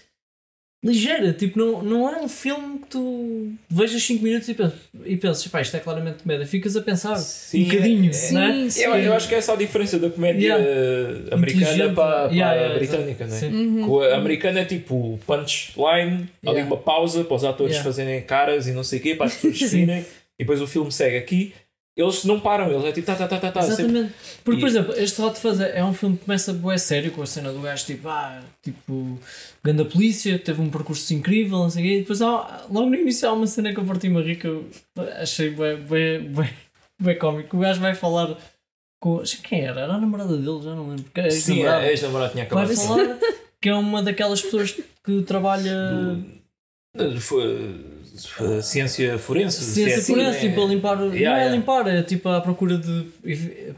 ligeira, 0.84 1.32
tipo, 1.32 1.60
não, 1.60 1.84
não 1.84 2.10
é 2.10 2.20
um 2.20 2.28
filme 2.28 2.80
que 2.80 2.88
tu 2.88 3.52
vejas 3.70 4.02
5 4.02 4.24
minutos 4.24 4.50
e 4.50 4.56
pensas, 4.56 4.80
e 5.06 5.16
pensas 5.16 5.48
pá, 5.48 5.62
isto 5.62 5.78
é 5.78 5.80
claramente 5.80 6.24
comédia, 6.24 6.48
ficas 6.48 6.76
a 6.76 6.82
pensar 6.82 7.16
Sim, 7.18 7.62
um 7.62 7.68
bocadinho, 7.68 8.12
é- 8.12 8.32
não 8.32 8.42
é? 8.42 8.54
Sim, 8.54 8.70
sim. 8.72 8.82
Eu, 8.82 8.96
eu 8.96 9.14
acho 9.14 9.28
que 9.30 9.36
é 9.36 9.38
essa 9.38 9.54
a 9.54 9.56
diferença 9.56 10.00
da 10.00 10.10
comédia 10.10 10.56
Yeah. 10.58 11.36
americana 11.36 11.94
para, 11.94 11.94
para 11.94 12.34
Yeah, 12.34 12.52
a 12.52 12.56
yeah, 12.56 12.76
britânica, 12.80 13.28
não 13.28 13.36
é? 13.36 13.40
sim. 13.40 13.54
Uhum. 13.54 14.02
A 14.02 14.16
americana 14.16 14.60
é 14.62 14.66
tipo 14.66 15.20
punchline, 15.28 16.28
ali 16.44 16.62
uma 16.64 16.78
pausa 16.78 17.24
para 17.26 17.36
os 17.36 17.44
atores 17.44 17.74
Yeah. 17.74 17.84
fazerem 17.88 18.20
caras 18.24 18.66
e 18.66 18.72
não 18.72 18.84
sei 18.84 18.98
o 18.98 19.02
quê, 19.04 19.14
para 19.14 19.28
as 19.28 19.36
pessoas 19.36 19.60
Sim. 19.70 19.82
rirem, 19.82 20.00
e 20.02 20.44
depois 20.44 20.60
o 20.62 20.66
filme 20.66 20.92
segue 20.92 21.18
aqui. 21.18 21.54
Eles 21.98 22.24
não 22.24 22.40
param, 22.40 22.72
eles 22.72 22.86
é 22.86 22.92
tipo 22.94 23.06
tá, 23.06 23.16
tá, 23.16 23.28
tá, 23.28 23.38
tá, 23.38 23.52
tá. 23.52 23.62
sempre- 23.64 23.84
Exatamente. 23.84 24.14
Porque, 24.46 24.60
por 24.62 24.68
E- 24.68 24.72
exemplo, 24.72 24.94
este 24.96 25.22
Hot 25.22 25.38
Fuzz 25.38 25.60
é 25.60 25.80
é 25.80 25.84
um 25.84 25.94
filme 25.94 26.18
que 26.18 26.24
começa 26.26 26.54
bué 26.54 26.78
sério 26.78 27.12
com 27.12 27.22
a 27.22 27.26
cena 27.26 27.52
do 27.52 27.60
gajo 27.60 27.86
tipo, 27.86 28.08
ah, 28.08 28.42
tipo, 28.64 29.20
ganda 29.62 29.84
polícia, 29.84 30.40
teve 30.40 30.62
um 30.62 30.70
percurso 30.70 31.14
incrível, 31.14 31.58
não 31.60 31.70
sei 31.70 31.84
o 31.84 31.86
quê, 31.88 31.94
e 31.96 32.00
depois 32.00 32.22
há, 32.22 32.66
logo 32.72 32.90
no 32.90 32.96
início 32.96 33.28
há 33.28 33.34
uma 33.34 33.46
cena 33.46 33.74
que 33.74 33.80
eu 33.80 33.84
parti-me 33.86 34.18
a 34.20 34.22
rir 34.24 34.38
que 34.38 34.48
eu 34.48 34.66
achei 35.20 35.50
bué, 35.50 35.76
bué, 35.76 36.20
bué, 36.20 36.50
bué 37.02 37.16
cómico. 37.16 37.58
O 37.58 37.60
gajo 37.60 37.82
vai 37.82 37.94
falar 37.94 38.38
com. 39.02 39.22
Quem 39.44 39.62
era? 39.62 39.82
Era 39.82 39.94
a 39.96 40.00
namorada 40.00 40.38
dele, 40.38 40.62
já 40.64 40.74
não 40.74 40.90
lembro. 40.92 41.06
Que 41.14 41.20
é 41.20 41.30
Sim, 41.30 41.56
ex-namorada. 41.60 41.84
a 41.86 41.92
ex-namorada 41.92 42.32
tinha 42.32 42.46
Vai 42.46 42.64
acabado 42.64 42.80
de 42.80 42.88
falar 42.88 43.20
que 43.62 43.68
é 43.70 43.74
uma 43.76 44.02
daquelas 44.02 44.42
pessoas 44.42 44.72
que 45.04 45.22
trabalha. 45.24 45.92
Do- 46.96 47.12
do- 47.14 47.20
fo- 47.22 47.36
fo- 47.42 47.91
ciência 48.62 49.18
forense. 49.18 49.64
Ciência 49.64 50.00
CSI, 50.00 50.12
forense, 50.12 50.44
né? 50.44 50.50
tipo 50.50 50.64
a 50.64 50.68
limpar. 50.68 50.98
não 50.98 51.14
é 51.14 51.18
yeah. 51.18 51.46
a 51.46 51.50
limpar, 51.50 51.88
é 51.88 52.04
tipo 52.04 52.30
à 52.30 52.42
procura 52.42 52.78
de 52.78 53.08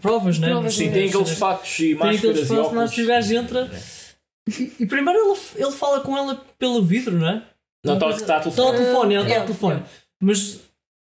provas, 0.01 0.39
né? 0.39 0.49
Provas, 0.49 0.73
Sim, 0.75 0.85
Sim, 0.85 0.91
tem 0.91 1.09
aqueles 1.09 1.31
fatos 1.31 1.79
e 1.79 1.81
Tem 1.83 1.95
máscaras 1.95 2.19
aqueles 2.19 2.39
e 2.41 2.45
fatos, 2.55 2.73
mas 2.73 2.97
o 2.97 3.05
gajo 3.05 3.35
entra 3.35 3.71
e, 4.47 4.73
e 4.79 4.85
primeiro 4.85 5.19
ele, 5.19 5.39
ele 5.55 5.71
fala 5.71 6.01
com 6.01 6.17
ela 6.17 6.43
pelo 6.59 6.83
vidro, 6.83 7.17
não 7.17 7.27
é? 7.27 7.43
Não, 7.85 7.93
está 7.95 8.09
está 8.09 8.35
a 8.35 8.39
Está 8.39 8.39
telefone. 8.39 8.77
telefone, 8.77 9.13
está 9.15 9.23
ao 9.23 9.29
yeah, 9.29 9.45
telefone. 9.45 9.73
yeah. 9.73 9.89
Mas 10.21 10.59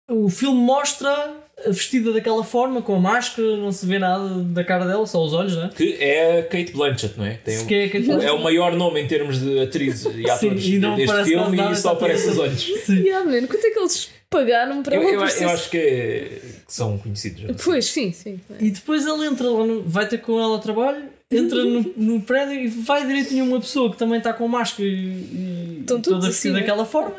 o 0.10 0.30
filme 0.30 0.58
mostra 0.58 1.10
a 1.10 1.34
vestida 1.70 2.12
daquela 2.12 2.44
forma, 2.44 2.82
com 2.82 2.96
a 2.96 3.00
máscara, 3.00 3.58
não 3.58 3.72
se 3.72 3.86
vê 3.86 3.98
nada 4.00 4.28
da 4.44 4.64
cara 4.64 4.86
dela, 4.86 5.06
só 5.06 5.24
os 5.24 5.34
olhos, 5.34 5.56
não 5.56 5.66
é? 5.66 5.70
Que 5.70 5.96
é 6.00 6.40
a 6.40 6.44
Kate 6.44 6.72
Blanchett, 6.74 7.14
não 7.18 7.26
é? 7.26 7.34
Tem 7.44 7.60
um- 7.60 7.66
que 7.66 7.74
é, 7.76 7.88
que 7.90 7.98
é, 7.98 8.26
é 8.26 8.32
o 8.32 8.42
maior 8.44 8.76
nome 8.76 9.02
em 9.02 9.08
termos 9.08 9.40
de 9.40 9.60
atriz 9.60 10.06
e 10.06 10.28
atores 10.30 10.66
e 10.66 10.78
não 10.80 10.96
deste 10.96 11.24
filme 11.24 11.58
e 11.58 11.76
só 11.76 11.82
só 11.84 11.90
aparece 11.92 12.30
os 12.30 12.38
olhos. 12.38 12.62
Sim. 12.86 13.00
Yeah, 13.04 13.26
man, 13.30 13.48
quanto 13.48 13.66
é 13.66 13.70
que 13.72 13.80
eles 13.80 14.10
pagaram 14.30 14.82
para 14.82 14.96
Eu, 14.96 15.04
eu, 15.04 15.14
eu 15.14 15.50
acho 15.50 15.70
que, 15.70 15.78
é- 15.78 16.40
que 16.66 16.74
são 16.74 16.98
conhecidos. 16.98 17.42
já. 17.42 17.48
Pois, 17.64 17.86
sim, 17.86 18.12
sim. 18.12 18.40
E 18.60 18.72
depois 18.72 19.06
ele 19.06 19.26
entra 19.26 19.50
lá, 19.50 19.66
no- 19.66 19.84
vai 19.84 20.08
ter 20.08 20.18
com 20.20 20.40
ela 20.40 20.56
a 20.58 20.60
trabalho, 20.60 21.04
entra 21.32 21.64
no, 21.64 21.94
no 21.98 22.22
prédio 22.22 22.56
e 22.56 22.68
vai 22.68 23.06
direitinho 23.06 23.44
a 23.46 23.48
uma 23.48 23.60
pessoa 23.60 23.92
que 23.92 23.98
também 23.98 24.18
está 24.20 24.34
com 24.34 24.48
máscara 24.48 24.88
e, 24.88 24.94
e 24.94 25.84
toda 25.88 26.02
vestida 26.20 26.28
assim, 26.30 26.52
daquela 26.54 26.86
forma. 26.86 27.16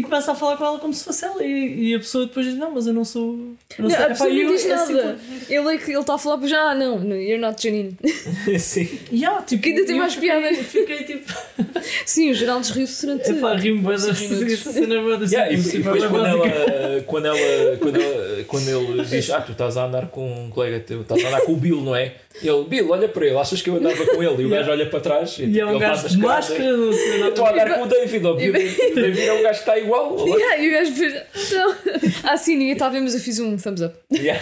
E 0.00 0.02
começa 0.02 0.32
a 0.32 0.34
falar 0.34 0.56
com 0.56 0.64
ela 0.64 0.78
como 0.78 0.92
se 0.94 1.04
fosse 1.04 1.24
ela. 1.24 1.42
E, 1.44 1.90
e 1.90 1.94
a 1.94 1.98
pessoa 1.98 2.26
depois 2.26 2.46
diz: 2.46 2.56
Não, 2.56 2.70
mas 2.72 2.86
eu 2.86 2.92
não 2.92 3.04
sou. 3.04 3.22
eu 3.34 3.56
não 3.78 3.88
Não, 3.88 3.90
sei." 3.90 3.98
a 4.04 4.08
pessoa 4.08 4.28
Epá, 4.30 4.34
não 4.36 4.42
eu- 4.42 4.52
diz 4.52 4.66
é 4.66 4.72
assim, 4.74 4.92
nada. 4.94 5.18
Ele 5.48 5.74
é 5.74 5.78
que 5.78 5.90
ele 5.90 6.00
está 6.00 6.14
a 6.14 6.18
falar 6.18 6.38
para 6.38 6.48
já, 6.48 6.60
ah, 6.70 6.74
não, 6.74 6.98
no, 6.98 7.14
you're 7.16 7.38
not 7.38 7.62
Janine. 7.62 7.96
Sim. 8.58 8.88
Yeah, 9.12 9.42
tipo, 9.42 9.62
Que 9.62 9.68
ainda 9.70 9.84
tem 9.86 9.96
mais 9.98 10.14
fiquei- 10.14 10.30
piada. 10.30 10.54
Fiquei 10.64 11.04
tipo. 11.04 11.32
Sim, 12.06 12.30
o 12.30 12.34
Geraldo 12.34 12.66
riu-se 12.68 13.06
durante. 13.06 13.30
Epá, 13.30 13.54
rimo 13.54 13.88
bem 13.88 13.98
da 13.98 14.14
Cinco 14.14 14.34
minutos. 14.34 14.52
essa 14.54 14.72
cena 14.72 14.94
é 14.94 15.02
bué 15.02 15.16
da 15.16 15.26
Yeah, 15.26 15.52
e, 15.52 15.56
depois 15.56 16.04
quando 16.06 16.26
ela, 16.26 17.02
quando, 17.06 17.26
ela, 17.26 17.76
quando, 17.78 17.96
ela, 18.00 18.44
quando 18.44 18.68
ele 18.68 19.04
diz 19.04 19.30
Ah, 19.30 19.40
tu 19.40 19.52
estás 19.52 19.76
a 19.76 19.86
andar 19.86 20.08
com 20.08 20.44
um 20.46 20.50
colega 20.50 20.80
teu, 20.80 21.02
estás 21.02 21.24
a 21.24 21.28
andar 21.28 21.40
com 21.42 21.52
o 21.52 21.56
Bill, 21.56 21.80
não 21.82 21.94
é? 21.94 22.14
Ele, 22.42 22.64
Bill, 22.64 22.88
olha 22.90 23.08
para 23.08 23.26
ele, 23.26 23.36
achas 23.36 23.60
que 23.60 23.68
eu 23.68 23.76
andava 23.76 24.06
com 24.06 24.22
ele? 24.22 24.42
E 24.42 24.46
o 24.46 24.48
gajo 24.48 24.70
olha 24.70 24.86
para 24.88 25.00
trás 25.00 25.36
e, 25.38 25.46
E 25.46 25.60
é 25.60 25.66
um 25.66 25.70
ele 25.70 25.78
gajo 25.80 26.08
de 26.08 26.16
máscara, 26.18 26.76
não 26.76 26.92
sei 26.92 27.28
estou 27.28 27.44
a 27.44 27.50
andar 27.52 27.74
com 27.74 27.82
o 27.82 27.86
David, 27.86 28.24
óbvio. 28.26 28.52
O 28.90 28.94
David 28.94 29.20
é 29.26 29.32
um 29.32 29.42
gajo 29.42 29.58
que 29.62 29.68
está 29.70 29.78
igual. 29.78 30.26
Yeah, 30.28 30.58
e 30.62 30.68
o 30.68 30.72
gajo 30.72 30.92
fez. 30.92 31.22
Então... 31.46 31.76
Ah, 32.22 32.36
sim, 32.36 32.52
ninguém 32.56 32.72
está 32.74 32.86
a 32.86 32.90
ver, 32.90 33.00
mas 33.00 33.14
eu 33.14 33.20
fiz 33.20 33.38
um 33.40 33.56
thumbs 33.56 33.80
up. 33.82 33.94
Yeah. 34.12 34.40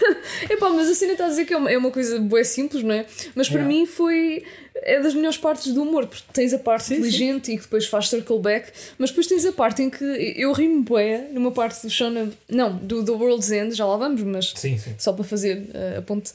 Epá, 0.50 0.68
mas 0.70 0.88
a 0.90 0.94
cena 0.94 1.12
está 1.12 1.26
a 1.26 1.28
dizer 1.28 1.44
que 1.46 1.54
é 1.54 1.56
uma, 1.56 1.70
é 1.70 1.78
uma 1.78 1.90
coisa 1.90 2.18
boa 2.18 2.42
simples, 2.44 2.82
não 2.82 2.92
é? 2.94 3.06
Mas 3.34 3.48
para 3.48 3.60
Yeah. 3.60 3.68
mim 3.80 3.86
foi. 3.86 4.44
É 4.82 4.98
das 5.00 5.14
melhores 5.14 5.36
partes 5.36 5.72
do 5.74 5.82
humor, 5.82 6.06
porque 6.06 6.22
tens 6.32 6.54
a 6.54 6.58
parte 6.58 6.84
Sim, 6.84 6.94
inteligente 6.96 7.52
e 7.52 7.56
que 7.56 7.62
depois 7.64 7.86
faz 7.86 8.08
circle 8.08 8.38
back, 8.38 8.70
mas 8.98 9.10
depois 9.10 9.26
tens 9.26 9.44
a 9.44 9.52
parte 9.52 9.82
em 9.82 9.90
que 9.90 10.04
eu 10.36 10.52
rimo 10.52 10.82
bué 10.82 11.26
numa 11.32 11.50
parte 11.50 11.82
do 11.82 11.88
of- 11.88 12.32
Não, 12.48 12.76
do, 12.76 13.02
do 13.02 13.14
World's 13.16 13.50
End, 13.50 13.74
já 13.74 13.84
lá 13.84 13.96
vamos, 13.98 14.22
mas 14.22 14.52
Sim, 14.56 14.78
sim. 14.78 14.94
só 14.96 15.12
para 15.12 15.24
fazer 15.24 15.64
eh, 15.74 15.96
a 15.98 16.02
ponte, 16.02 16.32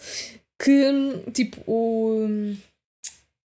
que 0.62 1.32
tipo 1.34 1.62
o. 1.68 2.28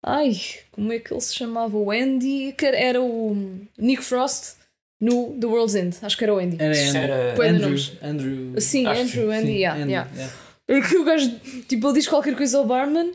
Ai, 0.05 0.33
como 0.71 0.91
é 0.91 0.99
que 0.99 1.13
ele 1.13 1.21
se 1.21 1.33
chamava? 1.35 1.77
O 1.77 1.89
Andy, 1.91 2.53
que 2.57 2.65
era- 2.65 3.01
o 3.01 3.35
Nick 3.77 4.03
Frost 4.03 4.55
no 5.01 5.37
The 5.39 5.45
World's 5.47 5.75
End, 5.75 5.97
acho 6.01 6.17
que 6.17 6.23
era 6.25 6.33
o 6.33 6.39
Andy. 6.39 6.57
Era 6.59 6.75
Andrew. 6.77 7.01
Era- 7.01 7.31
Andrew, 7.49 7.59
nomes. 7.61 7.91
Andrew. 8.01 8.61
Sim, 8.61 8.85
Acho 8.87 9.01
Andrew, 9.01 9.29
sim, 9.31 9.37
Andy, 9.37 9.51
yeah, 9.51 9.75
Andrew, 9.81 9.89
yeah. 9.91 10.11
yeah. 10.15 10.33
É 10.67 10.81
que 10.81 10.97
o 10.97 11.03
gajo, 11.03 11.39
tipo, 11.67 11.87
ele 11.87 11.93
diz 11.95 12.07
qualquer 12.07 12.35
coisa 12.35 12.57
ao 12.57 12.65
barman 12.65 13.11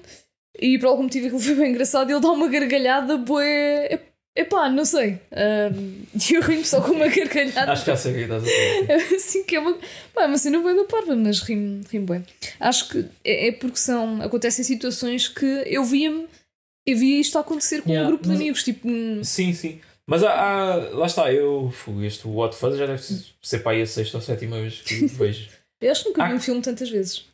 e 0.58 0.78
por 0.78 0.86
algum 0.88 1.02
motivo 1.04 1.26
aquilo 1.26 1.40
foi 1.40 1.54
bem 1.54 1.70
engraçado 1.70 2.10
e 2.10 2.12
ele 2.14 2.20
dá 2.20 2.30
uma 2.30 2.48
gargalhada, 2.48 3.16
bué. 3.18 4.00
Epá, 4.40 4.68
não 4.70 4.84
sei. 4.84 5.18
Ahm, 5.32 6.04
E 6.30 6.34
eu 6.36 6.42
rimo 6.42 6.64
só 6.64 6.80
com 6.80 6.92
uma 6.92 7.08
gargalhada. 7.08 7.72
Acho 7.72 7.84
que 7.84 7.90
já 7.90 7.96
sei 7.96 8.12
o 8.12 8.14
que 8.14 8.20
estás 8.22 8.42
a 8.44 8.46
falar. 8.46 8.86
É 9.10 9.14
assim 9.16 9.42
que 9.44 9.56
é 9.56 9.60
uma. 9.60 9.76
Pá, 10.14 10.22
é 10.22 10.26
uma 10.26 10.38
cena 10.38 10.62
bem 10.62 10.76
da 10.76 10.84
parva, 10.84 11.16
mas 11.16 11.40
rimo, 11.40 11.82
rimo 11.90 12.06
bem. 12.06 12.24
Acho 12.60 12.88
que 12.88 13.04
é, 13.24 13.48
é 13.48 13.52
porque 13.52 13.78
são. 13.78 14.22
Acontecem 14.22 14.64
situações 14.64 15.26
que 15.26 15.44
eu 15.66 15.84
via-me. 15.84 16.26
Eu 16.86 16.96
via 16.96 17.20
isto 17.20 17.36
a 17.36 17.40
acontecer 17.40 17.82
com 17.82 17.90
Yeah, 17.90 18.06
um 18.06 18.10
grupo 18.12 18.22
de 18.24 18.28
mas- 18.30 18.40
amigos. 18.40 18.62
Tipo, 18.62 18.88
Sim, 19.24 19.52
sim. 19.52 19.80
Mas 20.06 20.22
há, 20.22 20.30
há- 20.32 20.76
lá 20.90 21.06
está, 21.06 21.32
eu. 21.32 21.70
fu, 21.70 22.02
Este 22.04 22.26
What 22.28 22.56
Fuzz 22.56 22.78
já 22.78 22.86
deve 22.86 23.02
ser 23.42 23.58
para 23.58 23.72
aí 23.72 23.82
a 23.82 23.86
sexta 23.86 24.16
ou 24.18 24.22
sétima 24.22 24.58
vez 24.60 24.80
que 24.82 25.04
vejo. 25.18 25.48
eu 25.82 25.90
acho 25.92 26.02
que 26.04 26.08
nunca 26.10 26.24
vi 26.26 26.32
Ah. 26.32 26.36
um 26.36 26.40
filme 26.40 26.62
tantas 26.62 26.88
vezes. 26.88 27.24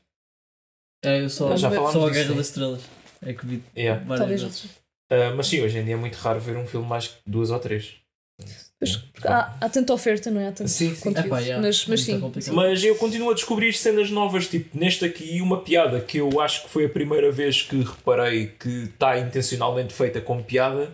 É, 1.05 1.21
eu 1.23 1.29
só, 1.29 1.51
Mas 1.51 1.61
já 1.61 1.71
falámos 1.71 1.93
só 1.93 2.07
a 2.07 2.11
Guerra 2.11 2.35
das 2.35 2.47
Estrelas. 2.49 2.81
É 3.23 3.33
que 3.35 3.45
vi 3.47 3.63
Yeah. 3.77 4.03
várias 4.05 4.19
Talvez 4.21 4.43
vezes. 4.43 4.65
Ah, 5.11 5.33
mas 5.37 5.47
sim, 5.47 5.61
hoje 5.61 5.79
em 5.79 5.85
dia 5.85 5.95
é 5.95 5.97
muito 5.97 6.17
raro 6.17 6.41
ver 6.41 6.57
um 6.57 6.67
filme 6.67 6.87
mais 6.87 7.09
que 7.09 7.17
duas 7.27 7.51
ou 7.51 7.59
três. 7.59 7.97
Pois, 8.79 9.03
há, 9.25 9.57
há 9.61 9.69
tanta 9.69 9.93
oferta, 9.93 10.31
não 10.31 10.41
é? 10.41 10.49
Há 10.49 10.53
tanto 10.53 10.69
Sim, 10.69 10.95
sim. 10.95 11.01
conteúdo. 11.01 11.27
Epá, 11.27 11.39
yeah, 11.39 11.63
mas, 11.63 11.87
mas 11.87 12.01
muito 12.01 12.03
sim. 12.03 12.21
complicado. 12.21 12.55
Mas 12.55 12.85
eu 12.85 12.97
continuo 12.97 13.31
a 13.31 13.35
descobrir 13.35 13.73
cenas 13.73 14.11
novas, 14.11 14.49
tipo 14.49 14.77
neste 14.77 15.05
aqui, 15.05 15.41
uma 15.41 15.63
piada 15.63 16.01
que 16.01 16.19
eu 16.19 16.41
acho 16.41 16.65
que 16.65 16.71
foi 16.71 16.85
a 16.87 16.89
primeira 16.89 17.31
vez 17.31 17.63
que 17.63 17.83
reparei 17.83 18.49
que 18.49 18.85
está 18.85 19.19
intencionalmente 19.19 19.93
feita 19.95 20.21
como 20.21 20.43
piada 20.43 20.93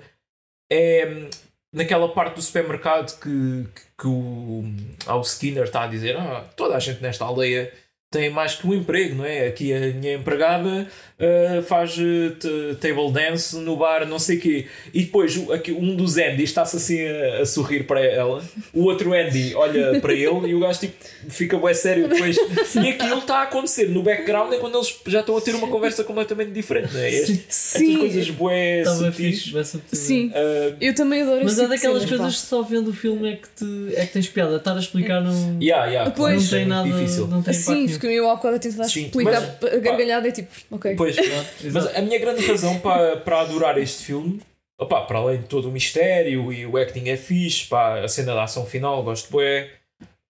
é 0.70 1.06
hum, 1.06 1.30
naquela 1.74 2.08
parte 2.08 2.34
do 2.36 2.42
supermercado 2.42 3.18
que, 3.18 3.66
que, 3.74 3.82
que 3.98 4.06
o, 4.06 4.64
ah, 5.06 5.16
o 5.16 5.22
Skinner 5.22 5.64
está 5.64 5.84
a 5.84 5.88
dizer: 5.88 6.16
ah, 6.16 6.44
toda 6.54 6.76
a 6.76 6.78
gente 6.78 7.02
nesta 7.02 7.24
aldeia 7.24 7.72
tem 8.12 8.28
mais 8.28 8.56
que 8.56 8.66
um 8.66 8.74
emprego, 8.74 9.14
não 9.14 9.24
é? 9.24 9.46
Aqui 9.46 9.72
a 9.72 9.80
minha 9.94 10.14
empregada 10.14 10.88
ah, 11.20 11.62
faz 11.62 11.96
eh, 11.98 12.74
table 12.80 13.12
dance 13.12 13.56
no 13.56 13.76
bar, 13.76 14.06
não 14.06 14.18
sei 14.18 14.36
o 14.36 14.40
quê. 14.40 14.66
E 14.94 15.02
depois 15.02 15.38
aqui, 15.50 15.72
um 15.72 15.94
dos 15.94 16.16
Andy 16.16 16.42
está-se 16.44 16.76
assim 16.76 16.98
a, 17.06 17.42
a 17.42 17.46
sorrir 17.46 17.84
para 17.84 18.00
ela, 18.04 18.42
o 18.72 18.84
outro 18.84 19.12
Andy 19.12 19.54
olha 19.54 20.00
para 20.00 20.12
ele 20.12 20.48
e 20.48 20.54
o 20.54 20.60
gajo 20.60 20.80
tipo, 20.80 20.94
fica 21.28 21.58
bem 21.58 21.74
sério 21.74 22.08
depois. 22.08 22.36
E 22.36 22.88
aquilo 22.88 23.18
está 23.18 23.38
a 23.38 23.42
acontecer 23.42 23.88
no 23.90 24.02
background 24.02 24.52
é 24.52 24.56
quando 24.58 24.76
eles 24.76 24.94
já 25.06 25.20
estão 25.20 25.36
a 25.36 25.40
ter 25.40 25.54
uma 25.54 25.68
conversa 25.68 26.04
completamente 26.04 26.50
diferente, 26.52 26.92
não 26.92 27.00
é? 27.00 27.10
Este- 27.10 27.32
Estas 27.48 27.54
Sim, 27.80 27.98
coisas 27.98 28.30
bué 28.30 28.84
sutis. 28.84 29.52
ser 29.64 29.80
sim. 29.92 30.32
ah, 30.34 30.74
Eu 30.80 30.94
também 30.94 31.22
adoro 31.22 31.40
Mas 31.42 31.52
é 31.58 31.62
tipo 31.62 31.68
daquelas 31.68 32.04
coisas 32.04 32.34
que 32.40 32.46
só 32.46 32.62
vendo 32.62 32.88
o 32.88 32.92
filme 32.94 33.32
é 33.32 33.36
que, 33.36 33.48
te, 33.48 33.94
é 33.96 34.06
que 34.06 34.12
tens 34.12 34.28
piada. 34.28 34.56
Estar 34.56 34.76
a 34.76 34.80
explicar 34.80 35.20
não, 35.20 35.58
yeah, 35.60 35.86
yeah, 35.86 36.10
Pois. 36.10 36.50
não 36.50 36.56
é 36.56 36.60
tem 36.60 36.68
nada. 36.68 36.88
difícil. 36.88 37.26
Não 37.26 37.42
tem 37.42 37.54
Sim, 37.54 37.88
porque 37.88 38.06
eu 38.06 38.28
ao 38.28 38.38
quadro 38.38 38.56
a 38.56 38.60
tentar 38.60 38.84
Sim, 38.84 39.04
explicar 39.06 39.58
mas- 39.62 39.72
a 39.72 39.76
gargalhada 39.78 40.28
é 40.28 40.30
tipo, 40.30 40.48
ok. 40.70 40.94
Pois, 40.96 41.09
Claro, 41.16 41.46
Mas 41.62 41.76
exato. 41.76 41.98
a 41.98 42.02
minha 42.02 42.18
grande 42.18 42.46
razão 42.46 42.78
para, 42.78 43.16
para 43.18 43.40
adorar 43.40 43.78
este 43.78 44.04
filme, 44.04 44.40
opá, 44.78 45.02
para 45.02 45.18
além 45.18 45.40
de 45.40 45.46
todo 45.46 45.68
o 45.68 45.72
mistério 45.72 46.52
e 46.52 46.66
o 46.66 46.76
acting 46.76 47.08
é 47.08 47.16
fixe, 47.16 47.66
pá, 47.66 48.00
a 48.00 48.08
cena 48.08 48.34
da 48.34 48.44
ação 48.44 48.66
final, 48.66 49.02
gosto 49.02 49.30
bué. 49.30 49.70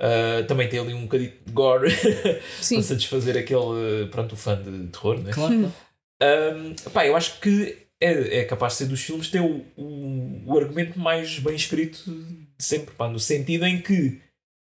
Uh, 0.00 0.46
também 0.46 0.66
tem 0.66 0.80
ali 0.80 0.94
um 0.94 1.02
bocadinho 1.02 1.32
de 1.44 1.52
gore 1.52 1.92
para 1.94 2.82
satisfazer 2.82 3.36
aquele, 3.36 4.06
pronto, 4.10 4.34
fã 4.34 4.56
de 4.56 4.86
terror, 4.86 5.18
né? 5.18 5.30
Claro, 5.30 5.54
claro. 5.58 5.74
Um, 6.56 6.74
pá, 6.90 7.06
eu 7.06 7.14
acho 7.14 7.38
que 7.38 7.76
é, 8.00 8.38
é 8.38 8.44
capaz 8.44 8.72
de 8.72 8.78
ser 8.78 8.86
dos 8.86 9.02
filmes 9.02 9.28
tem 9.28 9.42
o, 9.42 9.64
o, 9.76 10.42
o 10.46 10.58
argumento 10.58 10.98
mais 10.98 11.38
bem 11.38 11.54
escrito 11.54 12.02
de 12.06 12.64
sempre, 12.64 12.94
pá, 12.94 13.08
no 13.08 13.20
sentido 13.20 13.66
em 13.66 13.80
que 13.80 14.20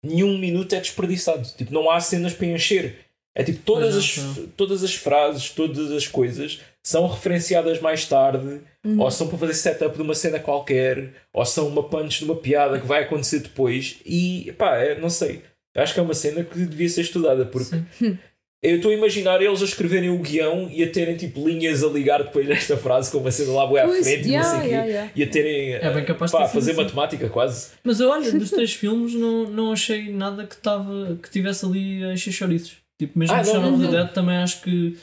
nenhum 0.04 0.36
minuto 0.36 0.74
é 0.74 0.80
desperdiçado. 0.80 1.48
Tipo, 1.56 1.72
não 1.72 1.90
há 1.90 2.00
cenas 2.00 2.34
para 2.34 2.46
encher. 2.46 3.01
É 3.34 3.42
tipo, 3.42 3.60
todas 3.64 3.96
as, 3.96 4.16
não, 4.18 4.46
todas 4.48 4.84
as 4.84 4.94
frases, 4.94 5.48
todas 5.50 5.90
as 5.90 6.06
coisas 6.06 6.60
são 6.82 7.06
referenciadas 7.06 7.80
mais 7.80 8.04
tarde, 8.04 8.60
ou 8.98 9.10
são 9.10 9.28
para 9.28 9.38
fazer 9.38 9.54
setup 9.54 9.96
de 9.96 10.02
uma 10.02 10.14
cena 10.14 10.38
qualquer, 10.38 11.14
ou 11.32 11.44
são 11.46 11.68
uma 11.68 11.88
punch 11.88 12.18
de 12.18 12.24
uma 12.24 12.36
piada 12.36 12.78
que 12.78 12.86
vai 12.86 13.04
acontecer 13.04 13.38
depois. 13.38 13.98
E 14.04 14.52
pá, 14.58 14.76
é, 14.76 15.00
não 15.00 15.08
sei. 15.08 15.42
Acho 15.74 15.94
que 15.94 16.00
é 16.00 16.02
uma 16.02 16.12
cena 16.14 16.44
que 16.44 16.58
devia 16.66 16.88
ser 16.88 17.02
estudada, 17.02 17.46
porque 17.46 17.76
eu 18.62 18.76
estou 18.76 18.90
a 18.90 18.94
imaginar 18.94 19.40
eles 19.40 19.62
a 19.62 19.64
escreverem 19.64 20.10
o 20.10 20.18
guião 20.18 20.68
e 20.70 20.84
a 20.84 20.90
terem 20.90 21.16
tipo 21.16 21.48
linhas 21.48 21.82
a 21.82 21.88
ligar 21.88 22.22
depois 22.22 22.46
desta 22.46 22.76
frase 22.76 23.10
com 23.10 23.18
uma 23.18 23.30
cena 23.30 23.52
lá 23.52 23.66
bué 23.66 23.80
à 23.80 23.88
frente 23.88 24.28
e 24.28 24.32
yeah, 24.32 24.52
não 24.52 24.60
sei 24.60 24.68
o 24.68 24.70
yeah, 24.70 24.86
yeah. 24.86 25.12
E 25.16 25.22
a 25.22 25.26
terem 25.26 25.74
É 25.74 25.90
bem 25.90 26.04
capaz 26.04 26.30
de 26.30 26.36
pá, 26.36 26.44
sido 26.44 26.52
fazer 26.54 26.72
assim. 26.72 26.82
matemática 26.82 27.28
quase. 27.30 27.70
Mas 27.82 27.98
eu, 28.00 28.10
olha, 28.10 28.30
dos 28.32 28.50
três 28.50 28.74
filmes 28.74 29.14
não, 29.14 29.48
não 29.48 29.72
achei 29.72 30.12
nada 30.12 30.44
que, 30.46 30.56
tava, 30.56 31.18
que 31.22 31.30
tivesse 31.30 31.64
ali 31.64 32.04
a 32.04 32.12
encher 32.12 32.32
chouriços. 32.32 32.81
Tipo, 33.06 33.18
mesmo 33.18 33.34
Ah, 33.34 33.40
o 33.42 33.44
não, 33.60 33.74
of 33.74 33.92
não, 33.92 34.08
também 34.08 34.36
acho 34.36 34.60
que 34.62 34.96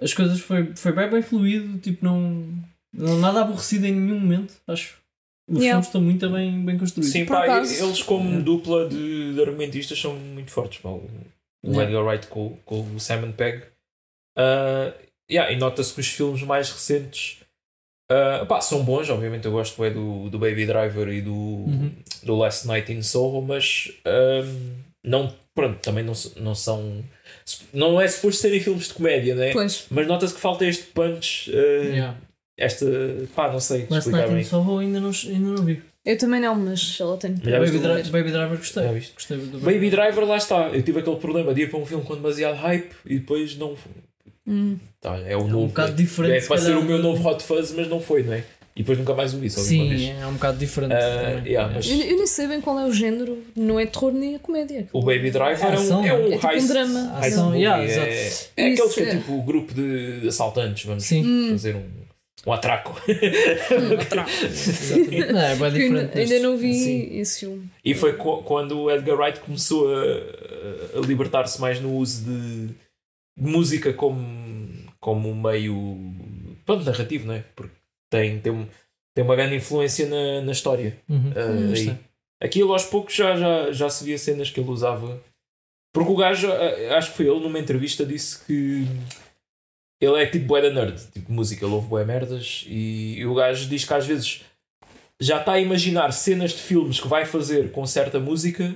as 0.00 0.12
coisas 0.12 0.40
foi, 0.40 0.74
foi 0.74 0.92
bem 0.92 1.08
bem 1.08 1.22
fluido, 1.22 1.78
tipo, 1.78 2.04
não, 2.04 2.46
não 2.92 3.18
nada 3.18 3.42
aborrecido 3.42 3.86
em 3.86 3.92
nenhum 3.94 4.18
momento, 4.20 4.54
acho. 4.66 4.96
Os 5.48 5.58
Yeah. 5.58 5.72
filmes 5.74 5.86
estão 5.86 6.00
muito 6.00 6.30
bem, 6.30 6.64
bem 6.64 6.78
construídos. 6.78 7.12
Sim, 7.12 7.26
Por 7.26 7.34
pá, 7.36 7.44
acaso- 7.44 7.84
eles 7.84 8.02
como 8.02 8.42
dupla 8.42 8.88
de, 8.88 9.34
de 9.34 9.40
argumentistas 9.42 10.00
são 10.00 10.14
muito 10.16 10.50
fortes. 10.50 10.78
pá. 10.80 10.88
O, 10.88 11.08
Yeah. 11.66 11.84
Edgar 11.84 12.04
Wright 12.04 12.26
com, 12.28 12.56
com 12.64 12.80
o 12.94 12.98
Simon 13.00 13.32
Pegg. 13.32 13.62
Ah, 14.36 14.92
yeah, 15.30 15.52
e 15.52 15.56
nota-se 15.56 15.94
que 15.94 16.00
os 16.00 16.08
filmes 16.08 16.42
mais 16.42 16.70
recentes 16.70 17.38
ah, 18.10 18.44
pá, 18.46 18.60
são 18.60 18.82
bons. 18.84 19.08
Obviamente 19.10 19.44
eu 19.46 19.52
gosto 19.52 19.82
é, 19.84 19.90
do, 19.90 20.28
do 20.30 20.38
Baby 20.38 20.66
Driver 20.66 21.08
e 21.08 21.22
do, 21.22 21.32
Uhum. 21.34 21.92
do 22.22 22.36
Last 22.36 22.66
Night 22.66 22.92
in 22.92 23.02
Soho, 23.02 23.40
mas 23.42 23.92
ahm, 24.04 24.72
não, 25.04 25.34
pronto, 25.54 25.78
também 25.80 26.04
não, 26.04 26.12
não 26.36 26.54
são. 26.54 27.02
Não 27.72 28.00
é 28.00 28.08
suposto 28.08 28.40
serem 28.40 28.60
filmes 28.60 28.88
de 28.88 28.94
comédia, 28.94 29.34
né? 29.34 29.52
Pois. 29.52 29.86
Mas 29.90 30.06
nota-se 30.06 30.34
que 30.34 30.40
falta 30.40 30.64
este 30.64 30.84
punch, 30.94 31.50
ah, 31.54 31.84
Yeah. 31.84 32.16
esta. 32.56 32.86
pá, 33.34 33.52
não 33.52 33.60
sei 33.60 33.80
Last 33.90 34.08
explicar 34.08 34.18
Night 34.28 34.32
in 34.32 34.34
bem. 34.36 34.44
Soho 34.44 34.78
ainda 34.78 35.00
não, 35.00 35.10
ainda 35.10 35.48
não 35.50 35.64
vi. 35.64 35.82
Eu 36.06 36.18
também 36.18 36.40
não, 36.40 36.54
mas 36.54 36.98
ela 37.00 37.16
tem. 37.16 37.34
Já 37.42 37.58
Baby, 37.58 37.78
Dri- 37.78 38.10
Baby 38.10 38.30
Driver 38.30 38.56
gostei. 38.58 38.84
Gostei 39.14 39.36
do 39.38 39.58
Baby 39.58 39.90
Driver, 39.90 40.24
lá 40.26 40.36
está. 40.36 40.68
Eu 40.68 40.82
tive 40.82 41.00
aquele 41.00 41.16
problema 41.16 41.54
de 41.54 41.62
ir 41.62 41.70
para 41.70 41.78
um 41.78 41.86
filme 41.86 42.04
com 42.04 42.14
demasiado 42.14 42.56
hype 42.56 42.92
e 43.06 43.18
depois 43.18 43.56
não. 43.56 43.74
Hum. 44.46 44.76
Tá, 45.00 45.16
é 45.20 45.34
o 45.34 45.40
É 45.40 45.44
um 45.44 45.48
novo. 45.48 45.68
bocado 45.68 45.94
diferente. 45.94 46.44
é 46.44 46.46
para 46.48 46.58
ser 46.60 46.76
o 46.76 46.82
meu 46.82 46.98
novo 46.98 47.26
Hot 47.26 47.42
Fuzz, 47.42 47.72
mas 47.72 47.88
não 47.88 47.98
foi, 48.00 48.22
não 48.22 48.34
é? 48.34 48.44
E 48.76 48.80
depois 48.82 48.98
nunca 48.98 49.14
mais 49.14 49.32
o 49.32 49.38
vi, 49.38 49.48
só 49.48 49.62
vi 49.62 49.76
uma 49.80 49.88
vez. 49.90 50.00
Sim, 50.00 50.10
é 50.20 50.26
um 50.26 50.32
bocado 50.32 50.58
diferente. 50.58 50.90
Também. 50.90 51.46
yeah, 51.52 51.72
mas- 51.72 51.88
Eu, 51.88 51.96
eu 51.96 52.16
nem 52.16 52.26
sei 52.26 52.48
bem 52.48 52.60
qual 52.60 52.78
é 52.80 52.84
o 52.86 52.92
género, 52.92 53.38
não 53.54 53.78
é 53.78 53.86
terror 53.86 54.12
nem 54.12 54.34
é 54.34 54.38
comédia. 54.38 54.88
O 54.92 55.00
Baby 55.00 55.30
Driver 55.30 55.64
é, 55.64 55.70
um, 55.70 55.74
Ação. 55.74 56.04
é 56.04 56.12
um 56.12 56.32
É 56.32 56.38
tipo 56.38 56.56
um 56.56 56.66
drama. 56.66 57.12
Ação, 57.18 57.54
yeah, 57.56 57.82
é, 57.82 57.86
exato. 57.86 58.50
é 58.56 58.66
aquele 58.72 58.88
Isso 58.88 58.94
que 58.94 59.00
é 59.00 59.04
é. 59.08 59.16
tipo 59.16 59.42
grupo 59.42 59.72
de 59.72 60.26
assaltantes, 60.26 60.84
vamos 60.86 61.04
Sim. 61.04 61.22
Hum. 61.24 61.50
fazer 61.52 61.76
um, 61.76 61.84
um 62.48 62.52
atraco. 62.52 62.98
Exatamente. 63.08 65.32
Não, 65.32 65.40
é 65.40 65.56
bem 65.56 65.66
ainda, 65.66 65.70
diferente. 65.70 65.98
ainda 65.98 66.14
destes. 66.14 66.42
não 66.42 66.56
vi 66.56 66.74
Sim. 66.74 67.18
esse 67.18 67.40
filme. 67.40 67.68
E 67.84 67.94
foi 67.94 68.14
co- 68.14 68.42
quando 68.42 68.78
o 68.80 68.90
Edgar 68.90 69.16
Wright 69.18 69.40
começou 69.40 69.88
a, 69.94 70.98
a 70.98 71.06
libertar-se 71.06 71.60
mais 71.60 71.80
no 71.80 71.94
uso 71.96 72.24
de, 72.24 72.66
de 72.68 73.50
música 73.50 73.92
como, 73.92 74.24
como 75.00 75.30
um 75.30 75.40
meio 75.40 75.98
pronto, 76.66 76.84
narrativo, 76.84 77.26
não 77.26 77.34
é? 77.34 77.44
Porque 77.54 77.74
tem, 78.10 78.38
tem, 78.40 78.52
um- 78.52 78.68
tem 79.14 79.24
uma 79.24 79.36
grande 79.36 79.56
influência 79.56 80.06
na, 80.08 80.40
na 80.42 80.52
história. 80.52 80.96
Uhum. 81.08 81.32
Ah, 81.36 81.40
Hum, 81.50 81.58
aí. 81.64 81.68
Gostei. 81.70 81.98
Aquilo 82.40 82.72
aos 82.72 82.84
poucos 82.84 83.14
já, 83.14 83.36
já, 83.36 83.72
já 83.72 83.88
se 83.88 84.04
via 84.04 84.18
cenas 84.18 84.50
que 84.50 84.60
ele 84.60 84.68
usava. 84.70 85.20
Porque 85.94 86.10
o 86.12 86.16
gajo, 86.16 86.50
ah, 86.52 86.96
acho 86.98 87.10
que 87.12 87.16
foi 87.18 87.26
ele 87.26 87.40
numa 87.40 87.58
entrevista, 87.58 88.04
disse 88.04 88.44
que 88.44 88.86
ele 90.00 90.20
é 90.22 90.26
tipo 90.26 90.46
bué 90.46 90.60
da 90.60 90.70
nerd, 90.70 91.00
tipo 91.12 91.32
música, 91.32 91.64
ele 91.64 91.74
ouve 91.74 91.86
bué 91.88 92.04
merdas 92.04 92.64
e, 92.66 93.14
e 93.18 93.26
o 93.26 93.34
gajo 93.34 93.68
diz 93.68 93.84
que 93.84 93.94
às 93.94 94.06
vezes 94.06 94.42
já 95.20 95.38
está 95.38 95.52
a 95.52 95.60
imaginar 95.60 96.12
cenas 96.12 96.50
de 96.52 96.58
filmes 96.60 97.00
que 97.00 97.08
vai 97.08 97.24
fazer 97.24 97.70
com 97.70 97.86
certa 97.86 98.18
música 98.18 98.74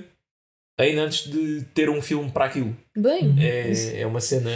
ainda 0.79 1.01
antes 1.01 1.29
de 1.29 1.63
ter 1.73 1.89
um 1.89 2.01
filme 2.01 2.31
para 2.31 2.45
aquilo. 2.45 2.75
Bem, 2.97 3.27
Uhum. 3.27 3.37
Isso. 3.71 3.89
É, 3.91 3.99
é 4.01 4.07
uma 4.07 4.21
cena. 4.21 4.49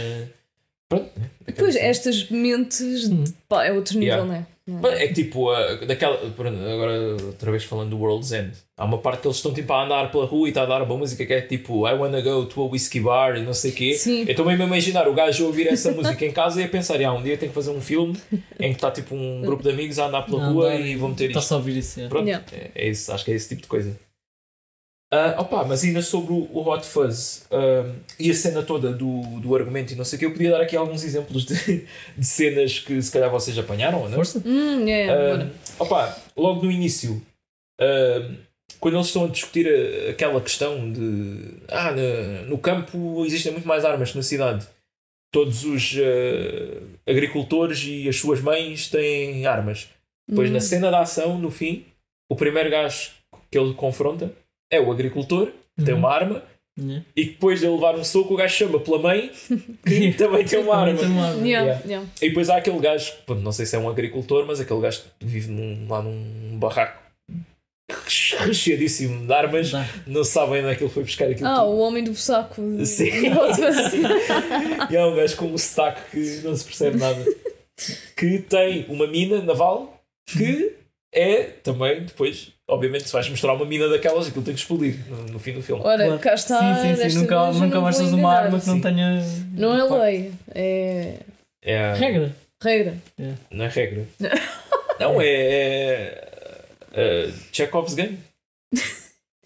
Pronto, 0.98 1.10
né? 1.20 1.30
depois 1.46 1.76
estas 1.76 2.28
mentes 2.30 3.08
Hum. 3.10 3.24
pá, 3.48 3.64
é 3.64 3.72
outro 3.72 3.98
nível, 3.98 4.14
Yeah. 4.24 4.32
né? 4.32 4.46
Não 4.66 4.88
É 4.90 5.08
que 5.08 5.12
tipo, 5.12 5.50
ah, 5.50 5.74
daquela. 5.86 6.18
Agora, 6.26 7.16
outra 7.26 7.50
vez 7.50 7.64
falando 7.64 7.90
do 7.90 7.98
World's 7.98 8.32
End, 8.32 8.52
há 8.78 8.86
uma 8.86 8.96
parte 8.96 9.20
que 9.20 9.26
eles 9.26 9.36
estão 9.36 9.52
tipo 9.52 9.70
a 9.74 9.84
andar 9.84 10.10
pela 10.10 10.24
rua 10.24 10.48
e 10.48 10.50
está 10.52 10.62
a 10.62 10.66
dar 10.66 10.80
uma 10.80 10.96
música 10.96 11.26
que 11.26 11.34
é 11.34 11.42
tipo 11.42 11.86
I 11.86 11.92
wanna 11.92 12.22
go 12.22 12.46
to 12.46 12.62
a 12.62 12.66
whiskey 12.70 12.98
bar 13.00 13.36
e 13.36 13.42
não 13.42 13.52
sei 13.52 13.72
o 13.72 13.74
quê. 13.74 13.92
Sim. 13.92 14.22
Eu 14.22 14.30
estou 14.30 14.46
mesmo 14.46 14.62
a 14.62 14.66
imaginar 14.66 15.06
o 15.06 15.12
gajo 15.12 15.44
a 15.44 15.46
ouvir 15.48 15.66
essa 15.68 15.92
música 15.92 16.24
em 16.24 16.32
casa 16.32 16.62
e 16.62 16.64
a 16.64 16.68
pensar, 16.68 16.98
ah, 17.02 17.12
um 17.12 17.22
dia 17.22 17.36
tenho 17.36 17.50
que 17.50 17.54
fazer 17.54 17.72
um 17.72 17.80
filme 17.82 18.16
em 18.58 18.70
que 18.70 18.76
está 18.76 18.90
tipo 18.90 19.14
um 19.14 19.42
grupo 19.42 19.62
de 19.62 19.68
amigos 19.68 19.98
a 19.98 20.06
andar 20.06 20.22
pela 20.22 20.46
Não, 20.46 20.54
rua 20.54 20.70
dá- 20.70 20.76
e 20.76 20.96
vão 20.96 21.10
meter 21.10 21.26
Está 21.28 21.40
isto. 21.40 21.48
só 21.48 21.54
a 21.56 21.58
ouvir 21.58 21.76
isso. 21.76 22.00
é. 22.00 22.08
Pronto, 22.08 22.26
Yeah. 22.26 22.46
é, 22.52 22.70
é 22.74 22.88
isso, 22.88 23.12
acho 23.12 23.22
que 23.22 23.32
é 23.32 23.34
esse 23.34 23.50
tipo 23.50 23.60
de 23.60 23.68
coisa. 23.68 23.94
Ah, 25.12 25.36
opa, 25.38 25.64
mas 25.64 25.84
ainda 25.84 26.02
sobre 26.02 26.32
o, 26.32 26.48
o 26.52 26.68
Hot 26.68 26.84
Fuzz 26.84 27.46
ah, 27.52 27.88
e 28.18 28.30
a 28.30 28.34
cena 28.34 28.62
toda 28.62 28.92
do, 28.92 29.20
do 29.40 29.54
argumento 29.54 29.92
e 29.92 29.96
não 29.96 30.04
sei 30.04 30.16
o 30.16 30.18
que, 30.20 30.26
eu 30.26 30.32
podia 30.32 30.50
dar 30.50 30.60
aqui 30.60 30.76
alguns 30.76 31.04
exemplos 31.04 31.44
de, 31.44 31.54
de 32.18 32.26
cenas 32.26 32.80
que 32.80 33.00
se 33.00 33.12
calhar 33.12 33.30
vocês 33.30 33.56
apanharam 33.58 34.00
ou 34.02 34.08
não? 34.08 34.16
Força? 34.16 34.42
Hum, 34.44 34.88
é, 34.88 35.06
bora. 35.06 35.52
opa, 35.78 36.16
logo 36.36 36.64
no 36.64 36.70
início, 36.72 37.22
ah, 37.80 38.28
quando 38.80 38.94
eles 38.96 39.06
estão 39.06 39.24
a 39.24 39.28
discutir 39.28 39.66
a- 39.68 40.10
aquela 40.10 40.40
questão 40.40 40.90
de 40.92 41.54
ah, 41.68 41.92
na- 41.92 42.42
no 42.48 42.58
campo 42.58 43.24
existem 43.24 43.52
muito 43.52 43.68
mais 43.68 43.84
armas 43.84 44.10
que 44.10 44.16
na 44.16 44.22
cidade. 44.22 44.66
Todos 45.32 45.64
os 45.64 45.96
agricultores 47.08 47.82
e 47.84 48.08
as 48.08 48.16
suas 48.16 48.40
mães 48.40 48.88
têm 48.88 49.46
armas. 49.46 49.88
Depois, 50.28 50.48
Hum. 50.48 50.52
na 50.54 50.60
cena 50.60 50.90
da 50.90 51.00
ação, 51.00 51.38
no 51.38 51.50
fim, 51.50 51.84
o 52.30 52.36
primeiro 52.36 52.70
gajo 52.70 53.10
que 53.50 53.58
ele 53.58 53.74
confronta 53.74 54.32
é 54.74 54.80
o 54.80 54.90
agricultor, 54.92 55.46
que 55.78 55.84
tem 55.84 55.94
Uhum. 55.94 56.00
uma 56.00 56.10
arma, 56.12 56.42
Yeah. 56.76 57.04
e 57.14 57.24
depois 57.26 57.60
de 57.60 57.66
ele 57.66 57.74
levar 57.76 57.94
um 57.94 58.02
soco, 58.02 58.34
o 58.34 58.36
gajo 58.36 58.52
chama 58.56 58.80
pela 58.80 58.98
mãe, 58.98 59.30
que 59.86 60.12
também 60.14 60.44
tem 60.44 60.58
uma 60.58 60.74
arma. 60.74 60.98
tem 60.98 61.06
uma 61.08 61.26
arma. 61.28 61.46
Yeah, 61.46 61.66
Yeah. 61.66 61.82
yeah. 61.86 62.08
E 62.20 62.28
depois 62.28 62.50
há 62.50 62.56
aquele 62.56 62.80
gajo, 62.80 63.12
não 63.40 63.52
sei 63.52 63.64
se 63.64 63.76
é 63.76 63.78
um 63.78 63.88
agricultor, 63.88 64.44
mas 64.44 64.58
aquele 64.58 64.80
gajo 64.80 65.02
que 65.20 65.24
vive 65.24 65.52
num- 65.52 65.86
lá 65.88 66.02
num 66.02 66.58
barraco 66.58 66.98
recheadíssimo 68.40 69.26
de 69.26 69.32
armas, 69.32 69.70
Dá. 69.70 69.86
não 70.06 70.24
sabem 70.24 70.60
onde 70.62 70.72
é 70.72 70.74
que 70.74 70.82
ele 70.82 70.90
foi 70.92 71.04
buscar 71.04 71.30
aquilo 71.30 71.46
Ah, 71.46 71.56
tudo. 71.60 71.68
o 71.70 71.78
homem 71.78 72.02
do 72.02 72.14
saco. 72.14 72.60
Sim. 72.84 73.10
E 74.90 74.96
há 74.96 75.06
um 75.06 75.14
gajo 75.14 75.36
com 75.36 75.46
um 75.46 75.58
sotaque 75.58 76.00
que 76.10 76.40
não 76.44 76.56
se 76.56 76.64
percebe 76.64 76.98
nada. 76.98 77.24
Que 78.16 78.38
tem 78.38 78.86
uma 78.88 79.06
mina 79.06 79.40
naval 79.42 80.00
que 80.26 80.72
é 81.14 81.44
também 81.62 82.02
depois, 82.04 82.48
obviamente, 82.68 83.04
se 83.06 83.12
vais 83.12 83.28
mostrar 83.28 83.52
uma 83.54 83.64
mina 83.64 83.88
daquelas, 83.88 84.26
aquilo 84.26 84.44
tem 84.44 84.52
que 84.54 84.60
explodir 84.60 84.96
no, 85.08 85.24
no 85.34 85.38
fim 85.38 85.52
do 85.52 85.62
filme. 85.62 85.80
Ora, 85.84 86.04
Claro. 86.04 86.18
cá 86.20 86.34
está. 86.34 86.82
sim, 86.82 86.96
sim, 86.96 87.10
sim. 87.10 87.18
Nunca, 87.20 87.52
nunca 87.52 87.66
não 87.76 87.82
mais 87.82 88.00
uma 88.00 88.32
arma 88.34 88.58
que 88.60 88.66
não 88.66 88.74
Sim. 88.74 88.80
tenha. 88.82 89.22
Não 89.52 89.74
é 89.78 90.06
lei, 90.06 90.32
é 90.54 91.14
É, 91.62 91.92
Regra. 91.94 92.34
regra. 92.62 92.94
Não 93.50 93.64
é 93.64 93.68
regra. 93.68 94.04
não, 95.00 95.20
é. 95.20 95.26
é, 95.26 96.24
é 96.94 97.28
Chekhov's 97.52 97.94
Gun. 97.94 98.14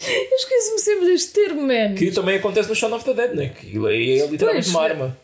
Eu 0.01 0.37
esqueço-me 0.37 0.79
sempre 0.79 1.07
deste 1.07 1.33
termo, 1.33 1.63
man. 1.63 1.95
Que 1.97 2.13
também 2.13 2.37
acontece 2.37 2.69
no 2.69 2.75
Shaun 2.75 2.95
of 2.95 3.05
the 3.05 3.15
Dead, 3.15 3.35
né? 3.35 3.49
Que 3.49 3.77
aí 3.87 4.21
é 4.21 4.27
literalmente 4.27 4.67
Pois, 4.67 4.69
uma 4.69 4.87
é. 4.87 4.91
arma. 4.91 5.19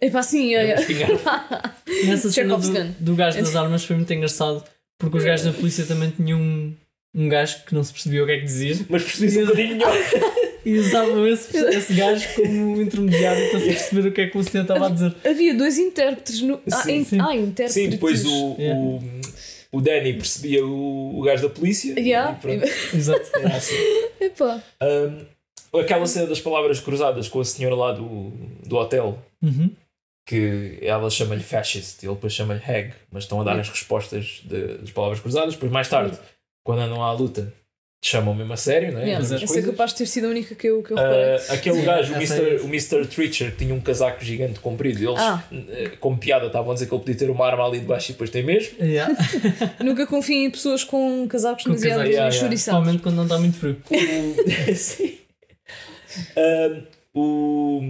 É 0.00 0.08
pá, 0.08 0.22
sim, 0.22 0.54
É 0.54 0.70
é. 0.70 0.74
uma 0.74 0.80
espingarda. 0.80 1.74
Nessa 2.06 2.30
cena 2.30 2.56
do, 2.56 2.72
gun. 2.72 2.92
do 3.00 3.14
gajo 3.16 3.38
das 3.40 3.54
armas 3.56 3.84
foi 3.84 3.96
muito 3.96 4.12
engraçado 4.14 4.64
porque 5.00 5.18
os 5.18 5.24
gajos 5.24 5.46
da 5.46 5.52
polícia 5.52 5.84
também 5.84 6.10
tinham 6.10 6.38
um, 6.40 6.72
um 7.14 7.28
gajo 7.28 7.64
que 7.66 7.74
não 7.74 7.82
se 7.82 7.92
percebia 7.92 8.22
o 8.22 8.26
que 8.26 8.32
é 8.32 8.38
que 8.38 8.44
dizia 8.44 8.76
Mas 8.88 9.02
percebi-se 9.02 9.42
um 9.42 9.46
bocadinho 9.46 9.68
melhor. 9.76 9.92
e 10.64 10.78
usavam 10.78 11.26
esse, 11.26 11.56
esse 11.56 11.94
gajo 11.94 12.28
como 12.36 12.80
intermediário 12.82 13.50
para 13.50 13.58
se 13.60 13.66
perceber 13.66 14.08
o 14.08 14.12
que 14.12 14.20
é 14.20 14.26
que 14.28 14.38
o 14.38 14.44
senhor 14.44 14.62
estava 14.62 14.86
a 14.86 14.90
dizer. 14.90 15.14
Havia 15.24 15.54
dois 15.54 15.78
intérpretes 15.78 16.42
no. 16.42 16.60
Ah, 16.70 16.82
Sim, 16.82 16.96
in- 16.98 17.04
sim. 17.04 17.18
ah, 17.20 17.34
intérpretes. 17.34 17.72
Sim, 17.74 17.88
depois 17.88 18.24
o, 18.24 18.56
Yeah. 18.58 18.78
o, 18.80 19.00
o 19.72 19.80
Danny 19.80 20.12
percebia 20.14 20.64
o, 20.66 21.18
o 21.18 21.22
gajo 21.22 21.42
da 21.44 21.48
polícia. 21.48 21.98
Yeah. 21.98 22.36
E 22.36 22.40
pronto. 22.42 22.72
Exato. 22.94 23.30
Era 23.34 23.56
assim. 23.56 23.74
Epá. 24.20 24.62
Um, 25.72 25.78
aquela 25.80 26.06
cena 26.06 26.26
das 26.26 26.40
palavras 26.40 26.78
cruzadas 26.80 27.26
com 27.28 27.40
a 27.40 27.44
senhora 27.44 27.74
lá 27.74 27.92
do, 27.92 28.32
do 28.66 28.76
hotel, 28.76 29.18
Uhum. 29.42 29.70
Que 30.30 30.78
ela 30.82 31.10
chama-lhe 31.10 31.42
fascist 31.42 32.02
e 32.02 32.06
ele 32.06 32.14
depois 32.14 32.32
chama-lhe 32.32 32.60
hag, 32.64 32.92
mas 33.10 33.24
estão 33.24 33.40
a 33.40 33.44
dar 33.44 33.58
as 33.58 33.68
respostas 33.68 34.40
de- 34.44 34.78
das 34.78 34.90
palavras 34.92 35.18
cruzadas. 35.20 35.54
Depois, 35.54 35.72
mais 35.72 35.88
tarde, 35.88 36.16
quando 36.64 36.80
andam 36.82 37.02
à 37.02 37.12
luta, 37.12 37.52
chamam 38.04 38.32
mesmo 38.34 38.52
a 38.52 38.56
sério, 38.56 38.92
não 38.92 39.00
é? 39.00 39.06
Yeah. 39.10 39.36
Essa 39.42 39.58
é 39.58 39.62
capaz 39.62 39.90
de 39.90 39.98
ter 39.98 40.06
sido 40.06 40.26
a 40.26 40.30
única 40.30 40.54
que 40.54 40.66
eu, 40.68 40.82
que 40.82 40.92
eu 40.92 40.96
reparei. 40.96 41.34
Ah, 41.36 41.52
aquele 41.52 41.80
Sim, 41.80 41.84
gajo, 41.84 42.12
o 42.12 42.16
Mr. 42.16 42.60
o 42.62 42.66
Mr. 42.66 43.06
Treacher, 43.06 43.50
que 43.50 43.56
tinha 43.64 43.74
um 43.74 43.80
casaco 43.80 44.24
gigante 44.24 44.58
comprido, 44.60 44.98
eles, 45.06 45.20
Ah. 45.20 45.42
eh, 45.52 45.90
como 46.00 46.16
piada, 46.16 46.46
estavam 46.46 46.70
a 46.70 46.74
dizer 46.74 46.86
que 46.86 46.94
ele 46.94 47.00
podia 47.02 47.16
ter 47.16 47.28
uma 47.30 47.44
arma 47.46 47.66
ali 47.66 47.80
debaixo 47.80 48.10
e 48.10 48.12
depois 48.12 48.30
tem 48.30 48.42
mesmo. 48.42 48.74
Yeah. 48.80 49.14
Nunca 49.84 50.06
confio 50.06 50.36
em 50.36 50.50
pessoas 50.50 50.82
com 50.84 51.26
casacos 51.28 51.64
Com 51.64 51.70
demasiado 51.70 51.96
casacos, 51.98 52.10
yeah, 52.14 52.34
yeah. 52.34 52.48
Principalmente 52.48 53.02
quando 53.02 53.16
não 53.16 53.24
está 53.24 53.38
muito 53.38 53.58
frio. 53.58 53.76
Sim. 54.74 55.18
Um, 56.36 56.82
o, 57.12 57.80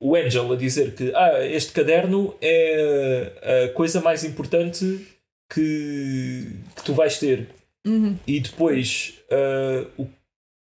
o 0.00 0.14
Angel 0.16 0.52
a 0.52 0.56
dizer 0.56 0.94
que 0.94 1.12
ah, 1.14 1.44
este 1.46 1.72
caderno 1.72 2.34
é 2.42 3.66
a 3.66 3.72
coisa 3.74 4.00
mais 4.00 4.24
importante 4.24 5.06
que, 5.52 6.46
que 6.76 6.82
tu 6.84 6.94
vais 6.94 7.18
ter. 7.18 7.48
Uhum. 7.86 8.16
E 8.26 8.40
depois 8.40 9.14
ah, 9.30 9.86
o, 9.98 10.06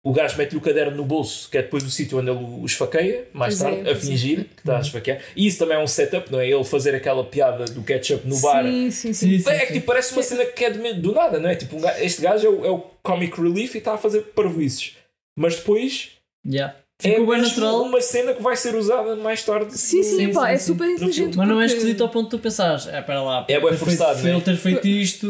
o 0.05 0.13
gajo 0.13 0.37
mete-lhe 0.37 0.59
o 0.59 0.61
caderno 0.61 0.97
no 0.97 1.05
bolso, 1.05 1.49
que 1.49 1.57
é 1.59 1.63
depois 1.63 1.85
o 1.85 1.91
sítio 1.91 2.19
onde 2.19 2.29
ele 2.31 2.39
o 2.45 2.65
esfaqueia, 2.67 3.29
mais 3.33 3.59
Pois 3.59 3.73
é, 3.73 3.75
tarde, 3.77 3.89
a 3.89 3.93
é. 3.93 3.95
fingir 3.95 4.45
que 4.49 4.61
está 4.61 4.77
a 4.79 4.81
esfaquear. 4.81 5.21
E 5.37 5.47
isso 5.47 5.59
também 5.59 5.77
é 5.77 5.81
um 5.81 5.87
setup, 5.87 6.31
não 6.33 6.41
é? 6.41 6.49
Ele 6.49 6.65
fazer 6.65 6.95
aquela 6.95 7.25
piada 7.25 7.65
do 7.67 7.83
ketchup 7.83 8.27
no 8.29 8.39
bar. 8.41 8.65
Sim, 8.65 8.91
sim, 8.91 9.13
sim. 9.13 9.39
Sim, 9.39 9.39
sim, 9.45 9.51
É 9.51 9.61
que 9.61 9.67
sim. 9.69 9.73
tipo, 9.75 9.87
parece 9.87 10.13
uma 10.13 10.23
cena 10.23 10.45
que 10.45 10.65
é 10.65 10.71
de- 10.71 10.95
do 10.95 11.13
nada, 11.13 11.39
não 11.39 11.49
é? 11.49 11.55
Tipo, 11.55 11.77
um 11.77 11.81
gajo- 11.81 12.03
este 12.03 12.21
gajo 12.21 12.47
é 12.47 12.51
o, 12.51 12.65
é 12.67 12.71
o 12.71 12.81
comic 13.03 13.41
relief 13.41 13.75
e 13.77 13.79
está 13.79 13.95
a 13.95 13.99
fazer 13.99 14.23
parvoices. 14.35 14.97
Mas 15.39 15.57
depois 15.57 16.11
Yeah. 16.45 16.75
É 17.05 17.11
Ficou 17.11 17.27
bem 17.27 17.41
mesmo 17.41 17.49
natural. 17.49 17.83
uma 17.83 18.01
cena 18.01 18.33
que 18.33 18.43
vai 18.43 18.57
ser 18.57 18.75
usada 18.75 19.17
mais 19.17 19.43
tarde. 19.43 19.77
Sim, 19.77 19.99
no- 19.99 20.05
sim, 20.05 20.17
Sim, 20.17 20.25
epá, 20.31 20.47
sim, 20.49 20.53
é 20.53 20.57
sim. 20.59 20.67
super 20.73 20.89
inteligente. 20.89 21.37
Mas 21.37 21.49
não 21.49 21.61
é 21.61 21.67
esquisito 21.67 22.01
ao 22.03 22.09
ponto 22.09 22.25
de 22.25 22.31
tu 22.31 22.39
pensares, 22.39 22.87
é 22.87 23.01
para 23.03 23.23
lá. 23.23 23.45
É 23.49 23.61
ter 23.61 23.75
forçado, 23.77 24.13
feito, 24.15 24.25
né? 24.27 24.33
Ele 24.35 24.41
ter 24.41 24.57
feito 24.57 24.87
isto. 24.89 25.27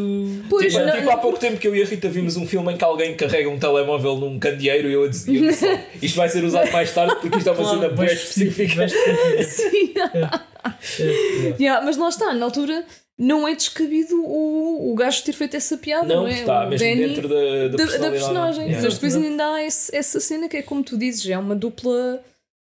Pois, 0.49 0.71
Tipo, 0.73 0.85
não, 0.85 0.91
tipo, 0.93 1.05
não- 1.05 1.11
há 1.13 1.17
pouco 1.17 1.39
tempo 1.39 1.57
que 1.57 1.67
eu 1.67 1.75
e 1.75 1.81
a 1.81 1.85
Rita 1.85 2.09
vimos 2.09 2.37
um 2.37 2.45
filme 2.45 2.73
em 2.73 2.77
que 2.77 2.83
alguém 2.83 3.15
carrega 3.15 3.49
um 3.49 3.57
telemóvel 3.57 4.15
num 4.17 4.37
candeeiro 4.39 4.87
e 4.89 4.93
eu 4.93 5.09
disse, 5.09 5.35
eu 5.35 5.41
disse 5.49 5.79
isto 6.01 6.15
vai 6.15 6.29
ser 6.29 6.43
usado 6.43 6.71
mais 6.71 6.91
tarde 6.93 7.15
porque 7.21 7.37
isto 7.37 7.49
é 7.49 7.51
uma 7.53 7.69
cena 7.69 7.89
bem 7.89 8.05
bem 8.05 8.15
específica. 8.15 8.75
bem. 8.85 9.43
Sim. 9.43 9.93
É. 10.13 11.55
Yeah, 11.59 11.83
mas 11.85 11.97
lá 11.97 12.09
está, 12.09 12.33
na 12.33 12.45
altura 12.45 12.85
não 13.17 13.47
é 13.47 13.53
descabido 13.55 14.15
o, 14.25 14.91
o 14.91 14.95
gajo 14.95 15.23
ter 15.23 15.33
feito 15.33 15.55
essa 15.55 15.77
piada, 15.77 16.07
não, 16.07 16.21
Não, 16.23 16.27
é? 16.27 16.39
está 16.39 16.65
mesmo 16.65 16.85
Danny 16.87 17.07
dentro 17.07 17.27
da, 17.29 17.35
da, 17.35 17.41
da, 17.41 17.67
da 17.69 17.77
personalidade. 17.77 18.11
personagem. 18.13 18.63
Yeah. 18.65 18.83
Mas 18.83 18.93
depois 18.95 19.15
ainda 19.15 19.53
há 19.53 19.63
esse- 19.63 19.95
essa 19.95 20.19
cena 20.19 20.49
que 20.49 20.57
é 20.57 20.61
como 20.63 20.83
tu 20.83 20.97
dizes, 20.97 21.29
é 21.29 21.37
uma 21.37 21.55
dupla. 21.55 22.23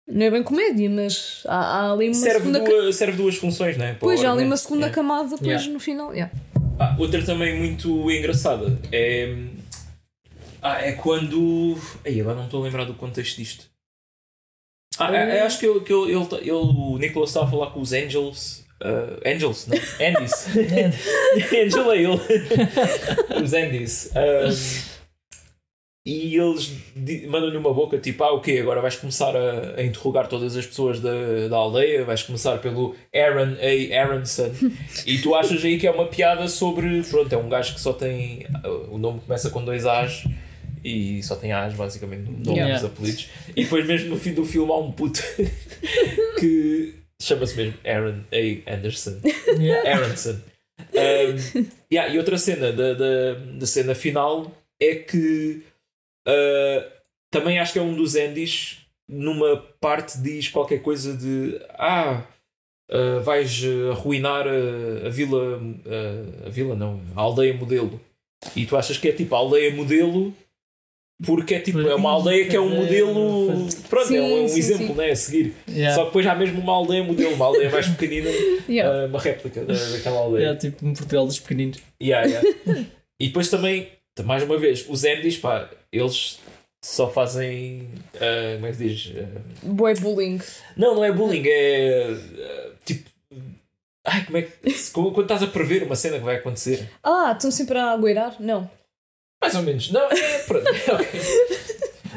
Não 0.05 0.25
é 0.25 0.31
bem 0.31 0.43
comédia, 0.43 0.89
mas 0.89 1.43
há, 1.45 1.55
há 1.55 1.91
ali 1.93 2.07
uma 2.07 2.13
Serve, 2.15 2.39
segunda. 2.39 2.59
ca- 2.59 2.65
duas, 2.69 2.95
serve 2.95 3.17
duas 3.17 3.35
funções, 3.35 3.77
não 3.77 3.85
é? 3.85 3.89
Para 3.91 3.99
Pois, 3.99 4.19
há 4.19 4.23
ali 4.23 4.27
argumento. 4.29 4.49
uma 4.51 4.57
segunda 4.57 4.85
Yeah. 4.87 4.95
camada 4.95 5.29
depois 5.29 5.47
Yeah. 5.47 5.67
no 5.73 5.79
final. 5.79 6.11
Yeah. 6.13 6.33
Ah, 6.79 6.95
outra 6.99 7.23
também 7.23 7.57
muito 7.57 8.11
engraçada 8.11 8.77
é. 8.91 9.33
Ah, 10.61 10.81
é 10.81 10.93
quando. 10.93 11.77
Aí, 12.05 12.19
agora 12.19 12.35
não 12.37 12.45
estou 12.45 12.61
a 12.61 12.65
lembrar 12.65 12.83
do 12.85 12.93
contexto 12.95 13.37
disto. 13.37 13.65
Ah, 14.97 15.15
é- 15.15 15.37
é, 15.37 15.41
acho 15.41 15.59
que, 15.59 15.65
ele, 15.65 15.79
que 15.81 15.93
ele, 15.93 16.11
ele, 16.11 16.27
ele- 16.41 16.51
o 16.51 16.97
Nicholas 16.97 17.29
estava 17.29 17.45
a 17.47 17.49
falar 17.49 17.67
com 17.71 17.79
os 17.81 17.93
Angels. 17.93 18.62
Ah, 18.83 19.29
Angels, 19.29 19.67
não? 19.67 19.77
Andys. 20.05 20.47
Angel 21.51 21.91
é 21.91 21.97
ele. 21.97 22.19
os 23.43 23.53
Andys. 23.53 24.11
Ah, 24.15 24.49
e 26.05 26.35
eles 26.35 26.69
mandam-lhe 27.29 27.55
uma 27.55 27.73
boca 27.73 27.97
tipo: 27.97 28.23
Ah, 28.25 28.33
ok, 28.33 28.59
agora 28.59 28.81
vais 28.81 28.97
começar 28.97 29.33
a, 29.37 29.75
a 29.77 29.83
interrogar 29.83 30.27
todas 30.27 30.57
as 30.57 30.65
pessoas 30.65 30.99
da, 30.99 31.47
da 31.49 31.55
aldeia. 31.55 32.03
Vais 32.03 32.21
começar 32.23 32.57
pelo 32.57 32.93
Aaron 33.15 33.55
A. 33.61 34.01
Aronson. 34.01 34.51
E 35.07 35.19
tu 35.19 35.33
achas 35.33 35.63
aí 35.63 35.77
que 35.79 35.87
é 35.87 35.91
uma 35.91 36.07
piada 36.07 36.47
sobre. 36.49 37.03
Pronto, 37.03 37.31
é 37.31 37.37
um 37.37 37.47
gajo 37.47 37.73
que 37.73 37.79
só 37.79 37.93
tem. 37.93 38.45
O 38.91 38.97
nome 38.97 39.21
começa 39.21 39.49
com 39.49 39.63
dois 39.63 39.85
A's 39.85 40.25
e 40.83 41.23
só 41.23 41.37
tem 41.37 41.53
A's, 41.53 41.73
basicamente, 41.73 42.29
no 42.29 42.37
nome 42.39 42.57
Yeah. 42.57 42.75
dos 42.75 42.83
apelidos. 42.85 43.29
E 43.55 43.63
depois, 43.63 43.87
mesmo 43.87 44.09
no 44.09 44.17
fim 44.19 44.33
do 44.33 44.43
filme, 44.43 44.69
há 44.73 44.75
um 44.75 44.91
puto 44.91 45.21
que 46.37 46.95
chama-se 47.25 47.55
mesmo 47.55 47.79
Aaron 47.85 48.23
A. 48.31 48.73
Anderson. 48.73 49.19
Yeah. 49.59 49.97
Aronson. 49.97 50.41
Um, 50.79 51.65
yeah, 51.91 52.13
e 52.13 52.17
outra 52.17 52.37
cena 52.37 52.71
da, 52.71 52.93
da, 52.93 53.33
da 53.59 53.65
cena 53.65 53.93
final 53.93 54.51
é 54.81 54.95
que 54.95 55.63
uh, 56.27 56.91
também 57.31 57.59
acho 57.59 57.73
que 57.73 57.79
é 57.79 57.81
um 57.81 57.95
dos 57.95 58.15
Andys 58.15 58.79
numa 59.07 59.57
parte 59.79 60.17
diz 60.19 60.47
qualquer 60.47 60.81
coisa 60.81 61.15
de 61.15 61.59
ah 61.71 62.23
uh, 62.91 63.21
vais 63.21 63.63
uh, 63.63 63.91
arruinar 63.91 64.47
a, 64.47 65.07
a 65.07 65.09
vila 65.09 65.57
uh, 65.57 66.47
a 66.47 66.49
vila 66.49 66.75
não, 66.75 67.01
a 67.15 67.21
aldeia 67.21 67.53
modelo 67.53 67.99
e 68.55 68.65
tu 68.65 68.75
achas 68.75 68.97
que 68.97 69.07
é 69.07 69.11
tipo 69.11 69.35
a 69.35 69.37
aldeia 69.37 69.73
modelo 69.73 70.33
porque 71.25 71.55
é 71.55 71.59
tipo 71.59 71.79
é 71.81 71.95
uma 71.95 72.11
aldeia 72.11 72.47
que 72.47 72.55
é 72.55 72.59
um 72.59 72.69
modelo 72.69 73.67
pronto, 73.89 74.13
é 74.13 74.21
um, 74.21 74.39
é 74.39 74.41
um 74.41 74.47
Sim, 74.47 74.53
sim, 74.53 74.59
exemplo 74.59 74.87
sim. 74.87 74.93
né, 74.93 75.11
a 75.11 75.15
seguir 75.15 75.53
Yeah. 75.69 75.95
só 75.95 76.01
que 76.01 76.07
depois 76.07 76.27
há 76.27 76.35
mesmo 76.35 76.59
uma 76.61 76.73
aldeia 76.73 77.03
modelo 77.03 77.33
uma 77.35 77.45
aldeia 77.45 77.69
mais 77.69 77.87
pequenina 77.87 78.29
Yeah. 78.67 79.05
uh, 79.05 79.09
uma 79.09 79.19
réplica 79.19 79.63
da, 79.63 79.73
daquela 79.73 80.19
aldeia 80.19 80.41
Yeah, 80.41 80.59
tipo 80.59 80.85
um 80.85 80.93
Portugal 80.93 81.25
dos 81.27 81.39
pequeninos. 81.39 81.77
Yeah, 82.01 82.27
yeah. 82.27 82.49
e 83.19 83.27
depois 83.27 83.49
também, 83.49 83.89
mais 84.23 84.43
uma 84.43 84.57
vez, 84.57 84.85
os 84.89 85.03
Andys, 85.03 85.37
pá, 85.37 85.69
eles 85.91 86.39
só 86.83 87.09
fazem. 87.09 87.87
ah, 88.15 88.55
como 88.55 88.65
é 88.67 88.69
que 88.71 88.77
se 88.77 88.87
diz? 88.87 89.13
Ah, 89.17 89.41
Boy 89.63 89.93
bullying. 89.95 90.39
não, 90.75 90.95
não 90.95 91.03
é 91.03 91.11
bullying, 91.11 91.43
é. 91.45 92.09
ah, 92.11 92.71
tipo. 92.85 93.09
Ai, 94.05 94.25
como 94.25 94.37
é 94.37 94.41
que. 94.41 94.91
quando 94.91 95.21
estás 95.21 95.41
a 95.43 95.47
prever 95.47 95.83
uma 95.83 95.95
cena 95.95 96.19
que 96.19 96.25
vai 96.25 96.35
acontecer. 96.35 96.89
Ah, 97.01 97.33
estão 97.35 97.49
sempre 97.49 97.77
a 97.77 97.91
agueirar? 97.91 98.35
Não. 98.39 98.69
Mais 99.43 99.55
ou 99.55 99.61
menos. 99.61 99.91
Não, 99.91 100.09
é. 100.09 100.39
pronto, 100.39 100.65
é 100.67 100.93
ok. 100.93 101.21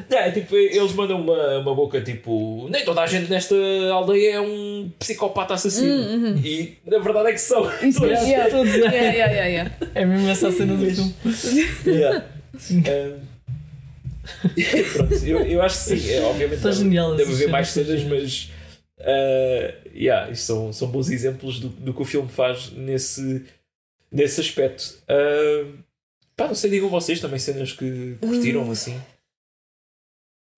Não, 0.09 0.19
é 0.19 0.31
tipo, 0.31 0.55
eles 0.55 0.93
mandam 0.93 1.21
uma, 1.21 1.59
uma 1.59 1.75
boca 1.75 2.01
tipo. 2.01 2.69
Nem 2.71 2.85
toda 2.85 3.01
a 3.01 3.07
gente 3.07 3.29
nesta 3.29 3.57
aldeia 3.93 4.35
é 4.35 4.41
um 4.41 4.89
psicopata 4.97 5.55
assassino. 5.55 5.93
Hum, 5.93 6.25
uhum. 6.25 6.41
E 6.45 6.79
na 6.87 6.99
verdade 6.99 7.31
é 7.31 7.33
que 7.33 7.41
são. 7.41 7.69
Isso, 7.83 7.99
Todos. 8.07 8.23
yeah. 8.23 8.49
Todos, 8.49 8.75
yeah. 8.75 8.95
Yeah, 8.95 9.17
yeah, 9.17 9.33
yeah, 9.33 9.47
yeah. 9.49 9.77
É 9.93 10.05
mesmo 10.05 10.29
essa 10.29 10.53
cena 10.53 10.77
do 10.77 10.89
filme. 10.89 11.15
Yeah. 11.85 12.25
Um, 12.71 13.21
pronto, 14.93 15.15
eu, 15.25 15.41
eu 15.41 15.63
acho 15.63 15.77
que 15.77 15.99
sim, 15.99 16.11
é, 16.11 16.21
obviamente 16.23 16.57
Está 16.57 16.71
deve, 16.71 16.83
genial 16.83 17.15
deve 17.15 17.33
haver 17.33 17.49
mais 17.49 17.69
cenas, 17.69 18.01
cenas, 18.01 18.05
mas 18.05 18.51
uh, 19.01 19.89
yeah, 19.95 20.31
isto 20.31 20.47
são, 20.47 20.73
são 20.73 20.89
bons 20.89 21.11
exemplos 21.11 21.61
do, 21.61 21.69
do 21.69 21.93
que 21.93 22.03
o 22.03 22.05
filme 22.05 22.29
faz 22.29 22.71
nesse, 22.73 23.45
nesse 24.11 24.41
aspecto. 24.41 24.99
Uh, 25.09 25.86
pá, 26.37 26.47
não 26.49 26.55
sei, 26.55 26.71
digam 26.71 26.89
vocês 26.89 27.21
também 27.21 27.39
cenas 27.39 27.73
que 27.73 28.17
curtiram 28.21 28.71
assim. 28.71 29.01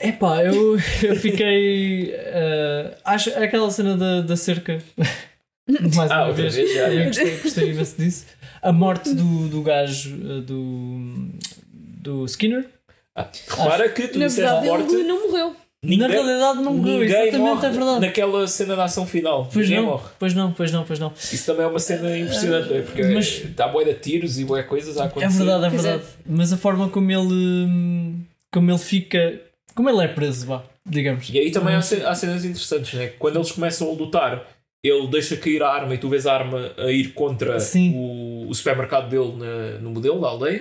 Epá, 0.01 0.45
eu, 0.45 0.74
eu 1.03 1.16
fiquei. 1.16 2.12
eh, 2.14 2.97
acho 3.05 3.31
aquela 3.31 3.70
cena 3.70 3.97
da, 3.97 4.20
da 4.20 4.37
cerca. 4.37 4.79
Mais 5.97 6.11
Ah, 6.11 6.24
uma 6.26 6.33
vez. 6.33 6.55
vez, 6.55 6.72
já, 6.72 6.89
eu 6.93 7.07
gostei, 7.07 7.37
gostei 7.39 7.70
imenso 7.70 7.97
disso. 7.97 8.26
A 8.62 8.72
morte 8.72 9.12
do, 9.12 9.49
do 9.49 9.61
gajo 9.62 10.14
eh, 10.14 10.41
do, 10.41 11.31
do 11.72 12.24
Skinner. 12.26 12.66
Ah, 13.14 13.29
repara 13.49 13.89
que 13.89 14.07
tu 14.09 14.18
disseste 14.20 14.64
morte. 14.66 14.95
ele 14.95 15.03
não 15.03 15.29
morreu. 15.29 15.57
Ninguém, 15.83 16.07
Na 16.09 16.14
realidade 16.14 16.59
não 16.62 16.74
morreu, 16.74 17.01
ninguém 17.01 17.07
exatamente 17.09 17.39
morre 17.39 17.66
é 17.66 17.70
verdade. 17.70 18.01
naquela 18.01 18.47
cena 18.49 18.76
da 18.76 18.85
ação 18.85 19.07
final. 19.07 19.49
Pois 19.53 19.68
ninguém 19.68 19.85
não, 19.85 19.91
morre. 19.93 20.09
pois 20.18 20.35
não, 20.35 20.53
pois 20.53 20.72
não, 20.72 20.85
pois 20.85 20.99
não. 20.99 21.12
Isso 21.16 21.47
também 21.47 21.64
é 21.64 21.68
uma 21.68 21.79
cena 21.79 22.18
impressionante, 22.18 22.68
não 22.70 22.76
é? 22.76 22.83
porque 22.83 23.03
Mas- 23.03 23.43
dá 23.55 23.68
boia 23.68 23.95
de 23.95 24.01
tiros 24.01 24.39
e 24.39 24.45
boia 24.45 24.62
coisas 24.64 24.99
a 24.99 25.05
É 25.05 25.07
acontecer. 25.07 25.37
verdade, 25.45 25.64
é 25.66 25.70
Pois 25.70 25.85
é. 25.85 25.89
verdade. 25.91 26.09
Mas 26.26 26.53
a 26.53 26.57
forma 26.57 26.89
como 26.89 27.11
ele 27.11 28.14
como 28.53 28.70
ele 28.70 28.79
fica. 28.79 29.41
Como 29.74 29.89
ele 29.89 30.03
é 30.03 30.09
preso, 30.09 30.47
vá, 30.47 30.62
digamos. 30.85 31.29
E 31.31 31.39
aí 31.39 31.51
também 31.51 31.74
há, 31.74 31.79
há 31.79 32.14
cenas 32.14 32.45
interessantes, 32.45 32.95
né? 32.95 33.09
Quando 33.18 33.37
eles 33.37 33.53
começam 33.53 33.89
a 33.89 33.93
lutar, 33.93 34.45
ele 34.83 35.07
deixa 35.07 35.37
cair 35.37 35.62
a 35.62 35.68
arma 35.68 35.95
e 35.95 35.99
tu 35.99 36.09
vês 36.09 36.26
a 36.26 36.33
arma 36.35 36.72
a 36.76 36.91
ir 36.91 37.12
contra 37.12 37.61
Sim. 37.61 37.93
o, 37.95 38.47
o 38.49 38.55
supermercado 38.55 39.09
dele 39.09 39.33
na- 39.37 39.79
no 39.81 39.91
modelo 39.91 40.20
da 40.20 40.29
aldeia. 40.29 40.61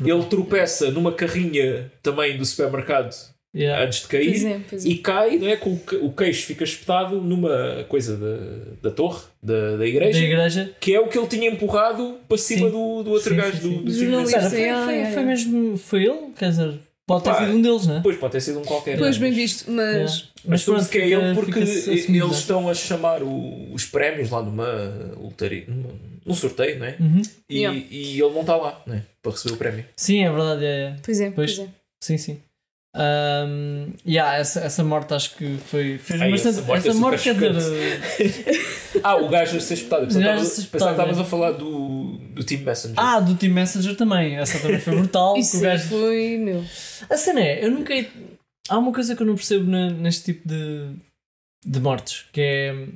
Ele 0.00 0.24
tropeça 0.26 0.90
numa 0.92 1.10
carrinha 1.12 1.90
também 2.02 2.38
do 2.38 2.44
supermercado 2.46 3.12
Yeah. 3.56 3.82
antes 3.84 4.02
de 4.02 4.08
cair 4.08 4.26
Pois 4.30 4.44
é, 4.44 4.60
pois 4.68 4.84
é. 4.84 4.88
e 4.88 4.98
cai, 4.98 5.38
não 5.38 5.48
é? 5.48 5.56
Com 5.56 5.72
o 5.72 5.78
que- 5.78 5.96
o 5.96 6.12
queixo 6.12 6.44
fica 6.46 6.64
espetado 6.64 7.16
numa 7.20 7.84
coisa 7.88 8.16
da, 8.16 8.88
da 8.88 8.94
torre, 8.94 9.22
da, 9.42 9.70
da 9.72 9.76
Da 9.78 9.86
igreja, 9.86 10.18
igreja. 10.22 10.70
que 10.78 10.94
é 10.94 11.00
o 11.00 11.08
que 11.08 11.18
ele 11.18 11.26
tinha 11.28 11.48
empurrado 11.50 12.18
para 12.28 12.36
cima 12.38 12.66
Sim. 12.66 12.72
do, 12.72 13.02
do 13.02 13.10
outro 13.10 13.30
Sim, 13.30 13.36
gajo 13.36 13.56
sim, 13.56 13.62
do, 13.62 13.68
sim. 13.78 13.84
do 13.84 13.92
Jornalista. 14.10 14.50
foi, 14.50 14.58
foi, 14.84 15.12
foi 15.12 15.24
mesmo. 15.24 15.78
Foi 15.78 16.04
ele? 16.04 16.18
Quer 16.38 16.50
dizer, 16.50 16.74
pode 17.06 17.24
ter 17.24 17.30
Pá, 17.30 17.38
sido 17.46 17.56
um 17.56 17.62
deles, 17.62 17.86
né? 17.86 17.94
Depois 17.96 18.16
pode 18.18 18.32
ter 18.32 18.40
sido 18.42 18.58
um 18.60 18.64
qualquer. 18.64 18.98
Pois, 18.98 19.16
né? 19.16 19.22
bem 19.22 19.30
Mas- 19.30 19.38
visto, 19.38 19.70
mas. 19.70 19.94
Yeah. 19.94 20.22
Mas 20.44 20.64
pronto, 20.64 20.78
sabe 20.80 20.90
que 20.92 20.98
é 20.98 21.08
ele 21.08 21.34
porque 21.34 21.58
eles 21.58 22.08
né? 22.08 22.18
estão 22.30 22.68
a 22.68 22.74
chamar 22.74 23.22
o- 23.22 23.72
os 23.72 23.86
prémios 23.86 24.30
lá 24.30 24.42
numa 24.42 25.14
lotaria, 25.20 25.64
numa- 25.66 25.94
num 26.24 26.34
sorteio, 26.34 26.78
não 26.78 26.86
é? 26.86 26.96
Uhum. 27.00 27.22
E, 27.48 27.58
Yeah. 27.60 27.80
e 27.90 28.20
ele 28.20 28.30
não 28.34 28.42
está 28.42 28.56
lá, 28.56 28.80
não 28.86 28.94
é? 28.94 29.02
Para 29.22 29.32
receber 29.32 29.54
o 29.54 29.56
prémio. 29.56 29.84
Sim, 29.96 30.22
é 30.22 30.30
verdade. 30.30 30.64
É, 30.64 30.68
é. 30.68 30.96
Pois 31.02 31.20
é, 31.20 31.30
Pois. 31.30 31.54
pois 31.56 31.66
é. 31.68 31.70
Sim, 32.00 32.18
sim. 32.18 32.38
Um, 32.96 33.92
yeah, 34.06 34.38
essa, 34.38 34.60
essa 34.60 34.82
morte 34.82 35.12
acho 35.14 35.36
que 35.36 35.58
foi. 35.58 35.98
Fez 35.98 36.20
Ai, 36.20 36.30
bastante. 36.30 36.58
essa 36.58 36.66
morte 36.66 36.88
essa 36.88 36.96
é 36.96 37.00
morte, 37.00 37.22
super 37.22 37.40
quer 37.40 37.52
dizer. 37.54 38.68
Ah, 39.02 39.14
o 39.14 39.28
gajo 39.28 39.56
a 39.56 39.60
ser 39.60 39.74
espetado. 39.74 40.06
Pensava 40.06 40.24
que 40.24 40.30
estavas 40.42 40.58
espetado, 40.58 41.20
a 41.20 41.24
falar 41.24 41.52
do, 41.52 42.18
do 42.34 42.42
Team 42.42 42.62
Messenger. 42.62 42.98
Ah, 42.98 43.20
do 43.20 43.36
Team 43.36 43.52
Messenger 43.52 43.94
também. 43.96 44.36
Essa 44.36 44.58
também 44.58 44.80
foi 44.80 44.96
brutal. 44.96 45.36
Isso 45.38 45.58
o 45.58 45.60
gajo... 45.60 45.88
foi, 45.88 46.36
meu. 46.38 46.64
A 47.08 47.16
cena 47.16 47.40
é, 47.40 47.64
eu 47.64 47.70
nunca. 47.70 47.94
Há 48.68 48.78
uma 48.78 48.92
coisa 48.92 49.14
que 49.14 49.22
eu 49.22 49.26
não 49.26 49.36
percebo 49.36 49.70
na- 49.70 49.90
neste 49.90 50.24
tipo 50.32 50.48
de, 50.48 50.96
de 51.64 51.80
mortes, 51.80 52.24
que 52.32 52.40
é. 52.40 52.88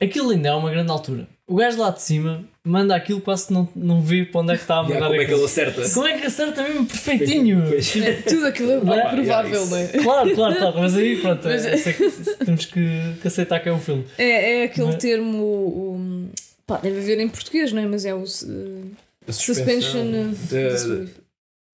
Aquilo 0.00 0.30
ainda 0.30 0.50
é 0.50 0.54
uma 0.54 0.70
grande 0.70 0.90
altura. 0.90 1.28
O 1.48 1.56
gajo 1.56 1.80
lá 1.80 1.90
de 1.90 2.02
cima 2.02 2.44
manda 2.64 2.94
aquilo 2.94 3.20
quase 3.20 3.48
que 3.48 3.52
não, 3.52 3.68
não 3.74 4.00
vê 4.02 4.24
para 4.24 4.40
onde 4.40 4.52
é 4.52 4.56
que 4.56 4.62
está 4.62 4.76
a 4.76 4.82
Yeah, 4.82 4.94
mandar 4.94 5.06
como 5.08 5.14
é 5.14 5.18
que 5.18 5.24
aquilo. 5.24 5.38
ele 5.40 5.46
acerta? 5.46 5.90
Como 5.90 6.06
é 6.06 6.18
que 6.18 6.26
acerta 6.26 6.62
mesmo 6.62 6.86
perfeitinho? 6.86 7.64
Pois. 7.68 7.96
É, 7.96 8.12
tudo 8.22 8.46
aquilo 8.46 8.70
é 8.72 8.76
é? 8.76 9.10
provável, 9.10 9.62
Yeah, 9.62 9.70
não 9.70 9.76
é? 9.76 9.86
Claro, 10.02 10.34
claro, 10.34 10.56
claro. 10.56 10.80
Mas 10.80 10.96
aí, 10.96 11.16
pronto, 11.20 11.40
Mas- 11.44 11.66
é, 11.66 11.76
sei 11.76 11.92
que 11.92 12.10
temos 12.44 12.64
que, 12.66 13.14
que 13.20 13.28
aceitar 13.28 13.60
que 13.60 13.68
é 13.68 13.72
um 13.72 13.80
filme. 13.80 14.04
É, 14.16 14.60
é 14.60 14.64
aquele 14.64 14.90
é? 14.90 14.96
termo. 14.96 15.38
O, 15.42 16.28
pá, 16.66 16.78
deve 16.78 16.98
haver 16.98 17.18
em 17.20 17.28
português, 17.28 17.72
não 17.72 17.82
é? 17.82 17.86
Mas 17.86 18.04
é 18.04 18.14
o. 18.14 18.22
uh, 18.22 18.90
A 19.26 19.32
suspension 19.32 20.30
of 20.30 21.21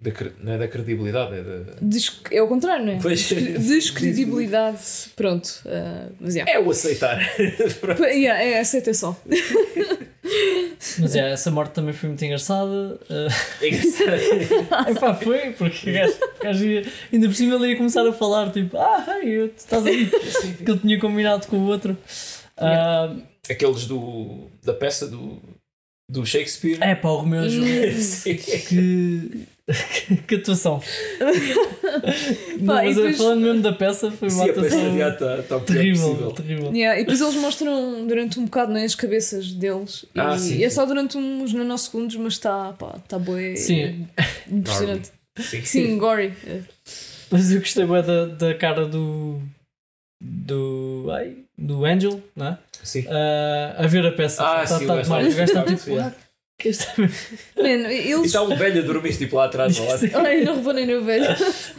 da, 0.01 0.13
não 0.41 0.53
é 0.53 0.59
da 0.59 0.69
credibilidade, 0.69 1.35
é 1.35 1.43
da. 1.43 1.75
Des- 1.83 2.21
É 2.31 2.41
o 2.41 2.47
contrário, 2.49 2.85
não 2.87 2.93
é? 2.93 2.99
Pois. 3.03 3.29
Descredibilidade. 3.59 4.79
Pronto. 5.17 5.47
uh, 5.67 6.13
mas 6.21 6.35
yeah. 6.37 6.53
É 6.53 6.61
o 6.61 6.71
aceitar. 6.71 7.19
Yeah, 8.13 8.41
é 8.43 8.61
aceitação. 8.61 9.17
Mas 11.01 11.17
é, 11.17 11.33
essa 11.33 11.51
morte 11.51 11.73
também 11.73 11.93
foi 11.93 12.09
muito 12.11 12.25
engraçada. 12.25 13.01
Uh, 13.11 13.29
É 13.63 14.91
epá, 14.93 15.15
foi, 15.15 15.51
porque 15.53 15.91
o 15.91 16.43
gajo, 16.45 16.65
ia, 16.67 16.85
ainda 17.13 17.27
por 17.27 17.35
cima 17.35 17.55
ele 17.57 17.69
ia 17.73 17.77
começar 17.77 18.07
a 18.07 18.13
falar 18.13 18.53
tipo, 18.53 18.77
ah, 18.77 19.21
eu- 19.25 19.49
tu 19.49 19.59
estás 19.59 19.85
aí. 19.87 20.07
que 20.09 20.71
ele 20.71 20.79
tinha 20.79 21.01
combinado 21.01 21.47
com 21.47 21.57
o 21.57 21.67
outro. 21.67 21.97
Ah, 22.57 23.15
Aqueles 23.51 23.87
do, 23.87 24.49
da 24.63 24.75
peça 24.75 25.07
do, 25.09 25.41
do 26.11 26.25
Shakespeare. 26.27 26.79
é 26.83 26.95
pá, 26.95 27.09
o 27.09 27.17
Romeu 27.17 27.45
e 27.47 27.51
Julieta. 27.51 27.99
Sim. 28.01 28.37
Que, 28.37 29.47
que 30.27 30.37
atuação. 30.37 30.83
Não, 32.59 32.67
Pá, 32.67 32.83
mas 32.85 32.97
depois- 32.97 33.17
falando 33.19 33.41
mesmo 33.43 33.63
da 33.63 33.73
peça, 33.73 34.11
foi 34.11 34.29
uma 34.31 34.45
Sim, 34.45 34.51
a 34.51 34.53
peça 34.55 34.67
atuação 34.67 34.99
já 34.99 35.09
está 35.11 35.37
tá 35.37 35.43
pior 35.43 35.61
terrível. 35.65 36.33
terrível. 36.33 36.73
Yeah, 36.75 36.99
e 37.01 37.05
depois 37.05 37.21
eles 37.21 37.35
mostram 37.37 38.07
durante 38.07 38.41
um 38.41 38.45
bocado 38.45 38.73
não 38.73 38.81
é, 38.81 38.85
as 38.85 38.95
cabeças 38.95 39.53
deles. 39.53 40.05
Ah, 40.17 40.35
e 40.35 40.39
sim, 40.39 40.65
é 40.65 40.69
sim. 40.69 40.75
só 40.75 40.87
durante 40.87 41.17
uns 41.19 41.53
nanosegundos, 41.53 42.17
mas 42.17 42.33
está 42.35 42.73
tá 43.07 43.19
bué. 43.19 43.57
Sim. 43.57 44.07
Impressionante. 44.51 45.11
Sim. 45.39 45.63
Sim, 45.65 45.99
gory. 46.01 46.33
É. 46.47 46.61
Mas 47.31 47.53
eu 47.53 47.61
gostei 47.61 47.85
bem 47.85 48.03
da, 48.03 48.25
da 48.27 48.55
cara 48.55 48.87
do. 48.87 49.41
do. 50.21 51.07
ai, 51.13 51.37
do 51.57 51.85
Angel, 51.85 52.21
não 52.35 52.47
é? 52.49 52.59
Sim. 52.83 53.05
Ah, 53.09 53.75
a 53.79 53.87
ver 53.87 54.07
a 54.07 54.13
peça. 54.13 54.43
Ah, 54.43 54.65
Tá- 54.65 54.79
sim, 54.79 54.87
tá 54.87 54.95
o 54.95 54.97
gajo 54.97 55.43
está- 55.43 55.45
está- 55.45 55.65
tipo. 55.65 56.28
Yeah. 56.59 56.59
"Ah, 56.59 56.63
que 56.63 56.69
este- 56.69 57.01
Man, 57.57 57.89
E 57.93 58.11
eles. 58.13 58.27
está 58.27 58.43
um 58.43 58.57
velho 58.57 58.83
a 58.83 58.85
dormir 58.87 59.17
tipo 59.17 59.37
lá 59.37 59.47
atrás. 59.47 59.77
Sim. 59.77 60.11
Ai, 60.15 60.43
não 60.45 60.57
reparei 60.57 60.87
no 60.87 61.05
velho. 61.05 61.25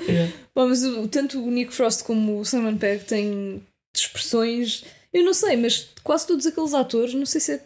Yeah. 0.08 0.34
Bom, 0.56 0.68
mas 0.70 0.84
o- 0.84 1.08
tanto 1.08 1.44
o 1.44 1.52
Nick 1.52 1.74
Frost 1.74 2.04
como 2.04 2.40
o 2.40 2.46
Simon 2.46 2.78
Pegg 2.78 3.04
têm 3.06 3.62
expressões. 3.96 4.84
Eu 5.14 5.24
não 5.24 5.34
sei, 5.34 5.58
mas 5.58 5.90
quase 6.04 6.28
todos 6.28 6.46
aqueles 6.46 6.74
atores, 6.74 7.14
não 7.14 7.26
sei 7.26 7.42
se 7.42 7.54
é 7.54 7.58
de 7.58 7.64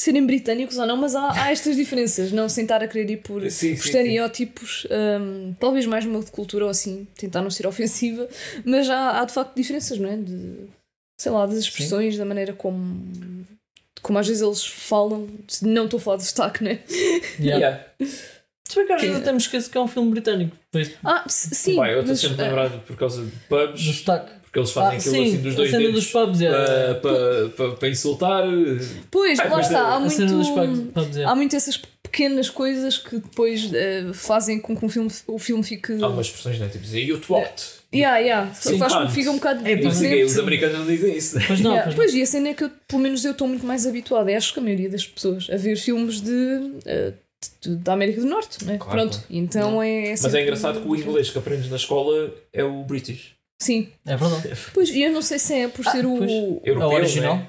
serem 0.00 0.24
britânicos 0.24 0.78
ou 0.78 0.86
não, 0.86 0.96
mas 0.96 1.14
há, 1.16 1.32
há 1.44 1.50
estas 1.50 1.76
diferenças. 1.76 2.30
Não 2.32 2.48
sem 2.48 2.62
estar 2.62 2.82
a 2.82 2.86
querer 2.88 3.10
ir 3.10 3.16
por, 3.18 3.42
Sim, 3.42 3.50
sim, 3.50 3.74
por 3.74 3.82
sim. 3.82 3.88
estereótipos, 3.88 4.86
hum, 5.20 5.54
talvez 5.58 5.84
mais 5.84 6.06
uma 6.06 6.20
de 6.20 6.30
cultura 6.30 6.64
ou 6.64 6.70
assim, 6.70 7.06
tentar 7.16 7.42
não 7.42 7.50
ser 7.50 7.66
ofensiva, 7.66 8.28
mas 8.64 8.88
há, 8.88 9.20
há 9.20 9.24
de 9.24 9.32
facto 9.32 9.54
diferenças, 9.56 9.98
não 9.98 10.08
é? 10.08 10.16
De, 10.16 10.68
sei 11.20 11.32
lá, 11.32 11.44
das 11.44 11.58
expressões, 11.58 12.16
da 12.16 12.24
maneira 12.24 12.52
como. 12.52 13.10
Como 14.02 14.18
às 14.18 14.26
vezes 14.26 14.42
eles 14.42 14.64
falam, 14.66 15.28
não 15.62 15.84
estou 15.84 15.98
a 15.98 16.00
falar 16.00 16.16
de 16.18 16.22
destaque, 16.24 16.64
né? 16.64 16.80
Yeah. 17.38 17.58
Yeah. 17.58 17.84
Se 18.68 18.76
bem 18.76 18.86
que 18.86 18.92
às 18.92 19.00
vezes 19.02 19.16
até 19.16 19.32
me 19.32 19.38
esqueço 19.38 19.70
que 19.70 19.76
é 19.76 19.80
um 19.80 19.88
filme 19.88 20.10
britânico. 20.10 20.56
Pois, 20.70 20.92
Ah, 21.04 21.24
sim. 21.28 21.76
Eu 21.84 22.00
estou 22.00 22.14
sempre 22.16 22.42
ah, 22.42 22.46
lembrado 22.46 22.80
por 22.86 22.96
causa 22.96 23.22
de 23.24 23.30
do 23.30 23.36
pubs, 23.48 23.80
sotaque. 23.96 24.32
porque 24.42 24.58
eles 24.60 24.70
fazem 24.70 24.90
Ah, 24.92 24.96
aquilo 24.98 25.14
sim, 25.14 25.22
assim 25.26 25.42
dos 25.42 25.52
a 25.52 25.56
dois 25.56 25.70
cena 25.70 25.82
dedos 25.82 26.02
dos 26.04 26.12
pubs, 26.12 26.40
é. 26.42 26.50
para, 26.50 26.94
para, 26.94 27.48
para, 27.50 27.70
para 27.72 27.88
insultar. 27.88 28.44
Pois, 29.10 29.38
Ah, 29.40 29.44
lá 29.48 29.60
está, 29.60 29.80
há 29.80 29.96
a 29.98 30.08
cena 30.10 30.32
dos 30.32 30.48
muito. 30.50 30.92
pubs 30.92 31.16
é. 31.16 31.24
Há 31.24 31.34
muito 31.34 31.56
essas 31.56 31.80
pequenas 32.10 32.50
coisas 32.50 32.98
que 32.98 33.16
depois 33.16 33.70
eh, 33.72 34.10
fazem 34.12 34.58
com 34.60 34.76
que 34.76 34.84
um 34.84 34.88
filme, 34.88 35.10
o 35.26 35.38
filme 35.38 35.62
fique. 35.62 35.92
Há 36.02 36.08
umas 36.08 36.26
expressões, 36.26 36.58
né? 36.58 36.68
Tipo 36.68 36.84
dizer, 36.84 37.00
you 37.00 37.18
twat. 37.18 37.80
Yeah, 37.94 38.18
yeah. 38.18 38.54
Sim, 38.54 38.78
Faz 38.78 38.92
com 38.92 39.06
que 39.06 39.12
fique 39.12 39.28
um 39.28 39.34
bocado 39.34 39.66
É, 39.66 39.72
E 39.72 39.76
não 39.76 39.82
quê, 39.82 39.88
diferente. 39.90 40.22
os 40.24 40.38
americanos 40.38 40.78
não 40.78 40.86
dizem 40.86 41.16
isso. 41.16 41.36
né? 41.38 41.44
Pois 41.46 41.60
não, 41.60 41.70
Yeah, 41.72 41.84
pois 41.84 41.96
não. 41.96 42.04
Pois, 42.04 42.14
e 42.14 42.22
a 42.22 42.26
cena 42.26 42.48
é 42.50 42.54
que 42.54 42.64
eu, 42.64 42.70
pelo 42.86 43.02
menos 43.02 43.24
eu 43.24 43.32
estou 43.32 43.48
muito 43.48 43.66
mais 43.66 43.86
habituada, 43.86 44.36
acho 44.36 44.52
que 44.52 44.60
a 44.60 44.62
maioria 44.62 44.88
das 44.90 45.06
pessoas, 45.06 45.48
a 45.50 45.56
ver 45.56 45.76
filmes 45.76 46.20
de, 46.20 46.72
eh, 46.86 47.12
de- 47.62 47.76
da 47.76 47.94
América 47.94 48.20
do 48.20 48.26
Norte, 48.28 48.64
não 48.64 48.74
é? 48.74 48.78
Claro, 48.78 48.92
Pronto, 48.92 49.12
claro. 49.18 49.26
então 49.30 49.82
é. 49.82 50.10
Mas 50.10 50.34
é 50.34 50.42
engraçado 50.42 50.80
que 50.82 50.88
o 50.88 50.94
inglês 50.94 51.30
que 51.30 51.38
aprendes 51.38 51.68
na 51.70 51.76
escola 51.76 52.32
é 52.52 52.62
o 52.62 52.82
British. 52.84 53.32
Sim, 53.58 53.88
É 54.06 54.16
verdade. 54.16 54.50
pois, 54.72 54.88
e 54.90 55.02
eu 55.02 55.12
não 55.12 55.20
sei 55.22 55.38
se 55.38 55.52
é 55.54 55.68
por 55.68 55.84
ser 55.84 56.06
o, 56.06 56.62
Europeu, 56.64 56.82
A 56.82 56.94
original? 56.94 57.36
né? 57.38 57.48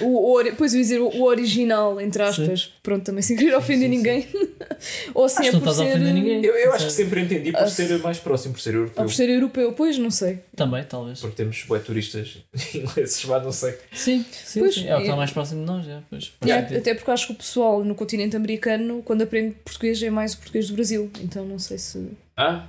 O, 0.00 0.32
ori- 0.32 0.52
pois 0.52 0.72
eu 0.72 0.78
ia 0.78 0.82
dizer 0.84 1.00
o, 1.00 1.08
o 1.08 1.22
original, 1.24 2.00
entre 2.00 2.22
aspas, 2.22 2.72
pronto, 2.82 3.04
também 3.04 3.22
sem 3.22 3.36
querer 3.36 3.54
ofender 3.56 3.88
sim, 3.88 3.96
sim. 3.96 3.96
ninguém. 3.96 4.26
Ou 5.14 5.28
se 5.28 5.40
Acho 5.40 5.48
é 5.48 5.52
não 5.52 5.60
por 5.60 5.68
estás 5.70 5.80
a 5.80 5.84
ser. 5.84 5.96
ofender 5.96 6.14
ninguém. 6.14 6.44
Eu, 6.44 6.54
eu 6.54 6.72
acho 6.72 6.84
que 6.86 6.90
Sim. 6.90 6.96
sempre 7.04 7.20
entendi 7.20 7.52
por 7.52 7.68
ser 7.68 7.98
mais 8.00 8.18
próximo, 8.18 8.54
por 8.54 8.60
ser 8.60 8.74
europeu. 8.74 9.02
Ou 9.02 9.08
por 9.08 9.14
ser 9.14 9.28
europeu, 9.28 9.72
pois 9.72 9.98
não 9.98 10.10
sei. 10.10 10.40
Também, 10.56 10.82
talvez. 10.84 11.20
Porque 11.20 11.36
temos 11.36 11.62
bué 11.64 11.78
turistas 11.78 12.38
ingleses, 12.74 13.24
mas 13.24 13.42
não 13.42 13.52
sei. 13.52 13.76
Sim, 13.92 14.24
sim, 14.44 14.60
Pois, 14.60 14.74
sim. 14.74 14.86
É 14.88 14.94
o 14.94 14.96
que 14.98 15.02
está 15.02 15.14
é- 15.14 15.16
mais 15.16 15.30
próximo 15.30 15.60
de 15.60 15.66
nós, 15.66 15.86
já. 15.86 16.02
Pois, 16.10 16.32
Yeah, 16.44 16.76
até 16.78 16.94
porque 16.94 17.10
acho 17.10 17.26
que 17.28 17.32
o 17.32 17.36
pessoal 17.36 17.84
no 17.84 17.94
continente 17.94 18.34
americano, 18.36 19.02
quando 19.04 19.22
aprende 19.22 19.54
português, 19.64 20.02
é 20.02 20.10
mais 20.10 20.34
o 20.34 20.38
português 20.38 20.68
do 20.68 20.74
Brasil. 20.74 21.10
Então 21.20 21.44
não 21.44 21.58
sei 21.58 21.78
se. 21.78 22.08
Ah, 22.36 22.66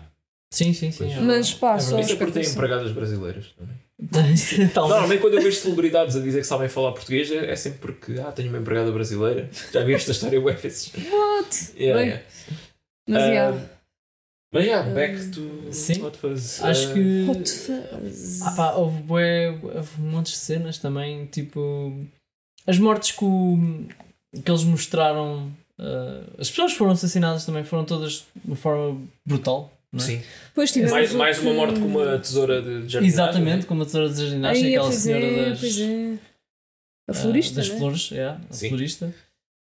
Sim, 0.53 0.71
sim, 0.71 0.91
sim. 0.91 0.97
Pois. 1.05 1.11
é 1.13 1.19
Mas 1.21 1.51
pá, 1.53 1.75
É 1.75 1.79
só- 1.79 1.99
isso 1.99 2.11
é 2.11 2.15
porque 2.15 2.31
tem 2.39 2.43
empregadas 2.47 2.91
brasileiras 2.91 3.47
também. 3.57 3.75
Talvez. 4.11 4.57
Normalmente 4.75 5.21
quando 5.21 5.35
eu 5.35 5.41
vejo 5.41 5.57
celebridades 5.57 6.15
a 6.15 6.19
dizer 6.19 6.41
que 6.41 6.47
sabem 6.47 6.67
falar 6.67 6.91
português 6.93 7.31
é 7.31 7.51
é 7.51 7.55
sempre 7.55 7.79
porque 7.79 8.19
ah, 8.19 8.31
tenho 8.31 8.49
uma 8.49 8.57
empregada 8.59 8.91
brasileira. 8.91 9.49
Já 9.71 9.83
vi 9.83 9.93
esta 9.93 10.11
história 10.11 10.41
bué 10.41 10.53
vezes. 10.53 10.91
What? 10.95 11.73
Yeah, 11.77 11.99
Bem, 11.99 12.07
yeah. 12.09 12.23
Mas 13.07 13.21
Ah, 13.23 13.27
yeah. 13.27 13.69
Mas 14.53 14.65
yeah, 14.65 14.89
back 14.93 15.29
to 15.31 15.73
Sim. 15.73 16.01
Hot 16.03 16.17
Fuzz. 16.17 16.61
Acho 16.63 16.89
Ah, 16.89 16.93
que. 16.93 17.25
Hot 17.29 17.51
fuzz. 17.51 18.41
Ah 18.41 18.51
pá, 18.51 18.71
houve, 18.73 19.01
bué, 19.03 19.49
houve 19.49 20.01
montes 20.01 20.33
de 20.33 20.39
cenas 20.39 20.77
também, 20.77 21.25
tipo. 21.27 22.05
As 22.67 22.77
mortes 22.79 23.11
que, 23.11 23.25
o- 23.25 23.87
que 24.43 24.49
eles 24.51 24.63
mostraram. 24.63 25.51
ah, 25.79 26.23
as 26.37 26.49
pessoas 26.49 26.71
que 26.73 26.77
foram 26.77 26.91
assassinadas 26.91 27.45
também 27.45 27.63
foram 27.63 27.83
todas 27.85 28.25
de 28.35 28.47
uma 28.47 28.55
forma 28.55 28.99
brutal. 29.25 29.71
Não 29.93 30.03
é? 30.03 30.07
Sim. 30.07 30.21
Pois 30.55 30.71
tivemos 30.71 30.91
Mais, 30.91 31.13
o 31.13 31.17
mais 31.17 31.39
uma 31.39 31.53
morte 31.53 31.79
com 31.79 31.85
uma 31.85 32.17
tesoura 32.17 32.61
de 32.61 32.69
jardinagem. 32.89 33.07
Exatamente, 33.07 33.65
como 33.67 33.83
a 33.83 33.85
tesoura 33.85 34.09
de 34.09 34.19
jardinagem, 34.21 34.65
Ai, 34.65 34.75
aquela 34.75 34.91
senhora 34.91 35.25
é, 35.25 35.49
das, 35.51 35.79
é. 35.79 36.13
A 37.07 37.11
ah, 37.11 37.13
florista, 37.13 37.55
das 37.55 37.69
né? 37.69 37.77
flores, 37.77 38.09
yeah, 38.11 38.41
a 38.49 38.53
Sim. 38.53 38.69
florista. 38.69 39.13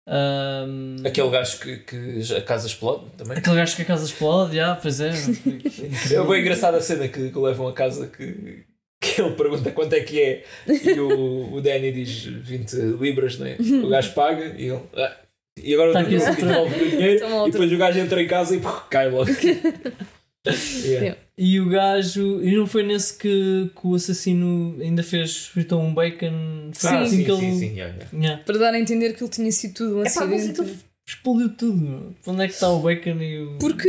Ahm, 0.08 0.96
Aquele 1.04 1.30
gajo 1.30 1.58
que, 1.58 1.76
que 1.78 2.34
a 2.36 2.42
casa 2.42 2.66
explode 2.66 3.04
também. 3.16 3.38
aquele 3.38 3.56
gajo 3.56 3.76
que 3.76 3.82
a 3.82 3.84
casa 3.84 4.04
explode, 4.04 4.56
já, 4.56 4.76
pois 4.76 5.00
é. 5.00 5.10
É 6.14 6.26
bem 6.26 6.40
engraçada 6.40 6.76
a 6.78 6.80
cena 6.80 7.08
que, 7.08 7.30
que 7.30 7.38
levam 7.38 7.68
a 7.68 7.72
casa 7.72 8.06
que, 8.06 8.64
que 9.00 9.20
ele 9.20 9.34
pergunta 9.34 9.70
quanto 9.72 9.92
é 9.94 10.00
que 10.00 10.20
é 10.20 10.44
e 10.68 10.98
o, 11.00 11.54
o 11.54 11.60
Danny 11.60 11.92
diz 11.92 12.24
20 12.24 12.72
libras, 13.00 13.38
né? 13.38 13.56
o 13.58 13.88
gajo 13.88 14.12
paga 14.14 14.54
e 14.56 14.66
ele. 14.68 14.80
"Ah." 14.94 15.16
E 15.62 15.74
agora 15.74 15.92
Tá 15.92 16.00
o 16.00 16.04
dinheiro 16.04 17.24
e 17.46 17.50
depois 17.50 17.72
o 17.72 17.76
gajo 17.76 17.98
entra 17.98 18.22
em 18.22 18.26
casa 18.26 18.56
e 18.56 18.60
pô, 18.60 18.70
cai 18.88 19.10
logo. 19.10 19.30
Yeah. 20.46 21.18
E 21.36 21.60
o 21.60 21.68
gajo. 21.68 22.40
E 22.42 22.54
não 22.56 22.66
foi 22.66 22.82
nesse 22.82 23.16
que, 23.18 23.70
que 23.78 23.86
o 23.86 23.94
assassino 23.94 24.76
ainda 24.80 25.02
fez 25.02 25.46
fritou 25.46 25.80
um 25.80 25.92
bacon? 25.92 26.70
Ah, 26.84 27.00
assim 27.02 27.18
sim, 27.18 27.24
que 27.24 27.36
sim, 27.36 27.46
ele. 27.48 27.58
sim, 27.58 27.66
yeah, 27.76 27.94
yeah. 27.94 28.08
Yeah. 28.14 28.42
Para 28.44 28.58
dar 28.58 28.74
a 28.74 28.80
entender 28.80 29.12
que 29.14 29.22
ele 29.22 29.30
tinha 29.30 29.52
sido 29.52 29.74
tudo 29.74 29.96
um 29.96 29.98
mas 30.02 30.16
acidente. 30.16 30.50
então 30.50 30.66
explodiu 31.06 31.48
tudo. 31.56 32.16
Onde 32.26 32.42
é 32.44 32.46
que 32.48 32.54
está 32.54 32.70
o 32.70 32.80
bacon 32.80 33.20
e 33.20 33.38
o. 33.42 33.58
Porque 33.58 33.88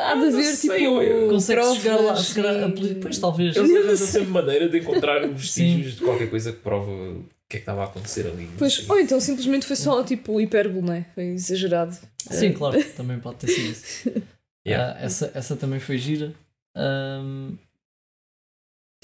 há 0.00 0.14
de 0.14 0.20
não 0.20 0.28
haver 0.28 0.56
tipo. 0.56 0.72
eu- 0.74 1.28
Consegue 1.28 1.74
chegar 1.76 1.96
lá, 2.00 2.14
a 2.14 2.68
e- 2.68 2.94
Pois 2.96 3.18
talvez. 3.18 3.56
Eles 3.56 3.70
arranjam 3.70 3.96
sempre 4.06 4.30
maneira 4.30 4.68
de 4.68 4.78
encontrar 4.78 5.26
vestígios 5.28 5.92
Sim. 5.94 5.98
de 6.00 6.04
qualquer 6.04 6.30
coisa 6.30 6.50
que 6.52 6.58
prova 6.58 6.90
o 6.90 7.24
que 7.48 7.56
é 7.56 7.60
que 7.60 7.62
estava 7.62 7.82
a 7.82 7.84
acontecer 7.84 8.26
ali. 8.26 8.48
Pois, 8.58 8.88
ou 8.88 8.98
então 8.98 9.20
simplesmente 9.20 9.66
foi 9.66 9.76
só 9.76 10.02
tipo 10.02 10.40
hipérbole, 10.40 10.86
não 10.86 10.94
é? 10.94 11.06
Foi 11.14 11.24
exagerado. 11.24 11.96
Sim, 12.30 12.52
claro, 12.52 12.82
também 12.96 13.18
pode 13.20 13.36
ter 13.36 13.48
sido 13.48 13.70
isso. 13.70 14.10
Yeah. 14.66 14.96
Ah, 14.98 15.02
essa, 15.04 15.30
essa 15.34 15.56
também 15.56 15.80
foi 15.80 15.98
gira. 15.98 16.32
Ahm, 16.76 17.56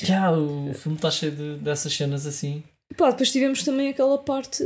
Já, 0.00 0.30
o 0.32 0.72
filme 0.74 0.96
está 0.96 1.10
cheio 1.10 1.32
de- 1.32 1.56
dessas 1.56 1.92
cenas 1.92 2.26
assim. 2.26 2.62
Pá, 2.96 3.10
depois 3.10 3.30
tivemos 3.32 3.62
também 3.64 3.88
aquela 3.90 4.16
parte. 4.16 4.62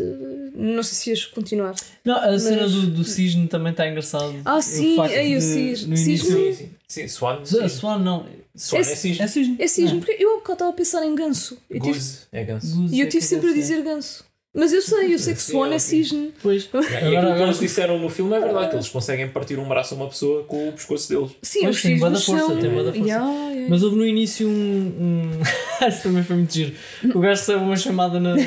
Não 0.54 0.82
sei 0.82 0.94
se 0.94 1.10
ias 1.10 1.24
continuar. 1.24 1.74
Não, 2.04 2.14
a 2.16 2.38
cena 2.38 2.62
Mas- 2.62 2.72
do, 2.72 2.86
do 2.88 3.04
cisne 3.04 3.48
também 3.48 3.72
está 3.72 3.88
engraçado. 3.88 4.34
Ah, 4.44 4.56
O 4.58 4.62
sim, 4.62 5.00
aí 5.00 5.34
o 5.34 5.38
de, 5.38 5.44
cisne. 5.44 5.88
no 5.94 6.00
início- 6.00 6.30
Sim, 6.30 6.52
sim. 6.52 6.70
Sim, 6.86 7.08
Swan. 7.08 7.44
Sim. 7.44 7.68
Swan 7.68 7.98
não. 7.98 8.26
Swan 8.54 8.78
é 8.78 8.80
Esse- 8.82 8.96
cisne. 8.96 9.22
É 9.24 9.26
cisne. 9.26 9.56
É 9.58 9.66
cisne, 9.66 9.92
Não. 9.94 10.00
porque 10.00 10.22
eu 10.22 10.38
estava 10.38 10.68
a 10.70 10.72
pensar 10.74 11.04
em 11.04 11.14
ganso. 11.14 11.54
Eu 11.68 11.80
tive- 11.80 11.94
Goose 11.94 12.18
é 12.30 12.44
ganso. 12.44 12.76
Goose 12.76 12.94
E 12.94 13.00
eu 13.00 13.06
é 13.06 13.08
tive 13.08 13.22
que 13.22 13.26
sempre 13.28 13.50
a 13.50 13.54
dizer 13.54 13.82
ganso. 13.82 14.24
Mas 14.54 14.70
eu 14.70 14.82
sei, 14.82 15.14
eu 15.14 15.18
sei 15.18 15.32
que 15.32 15.40
Swan 15.40 15.72
é 15.72 15.78
cisne. 15.78 16.30
Pois. 16.42 16.68
Yeah, 16.74 17.00
e 17.08 17.16
Agora- 17.16 17.20
aquilo 17.20 17.36
que 17.36 17.42
eles 17.44 17.58
disseram 17.60 17.98
no 17.98 18.10
filme 18.10 18.34
é 18.36 18.40
verdade, 18.40 18.68
que 18.68 18.74
eles 18.76 18.88
conseguem 18.90 19.26
partir 19.28 19.58
um 19.58 19.66
braço 19.66 19.94
a 19.94 19.96
uma 19.96 20.08
pessoa 20.08 20.44
com 20.44 20.68
o 20.68 20.72
pescoço 20.72 21.08
deles. 21.08 21.30
Sim, 21.40 21.68
os 21.68 21.80
tem 21.80 21.98
bué 21.98 22.10
da 22.10 22.16
cisnes 22.16 22.40
força, 22.40 22.52
são... 22.54 22.60
tem 22.60 22.70
força. 22.70 22.98
Yeah, 22.98 23.26
yeah. 23.50 23.66
Mas 23.70 23.82
houve 23.82 23.96
no 23.96 24.06
início 24.06 24.46
um. 24.46 24.52
um... 24.52 25.40
Isso 25.88 26.02
também 26.02 26.22
foi 26.22 26.36
muito 26.36 26.52
giro. 26.52 26.74
O 27.14 27.20
gajo 27.20 27.40
recebe 27.40 27.64
uma 27.64 27.76
chamada 27.76 28.20
na. 28.20 28.34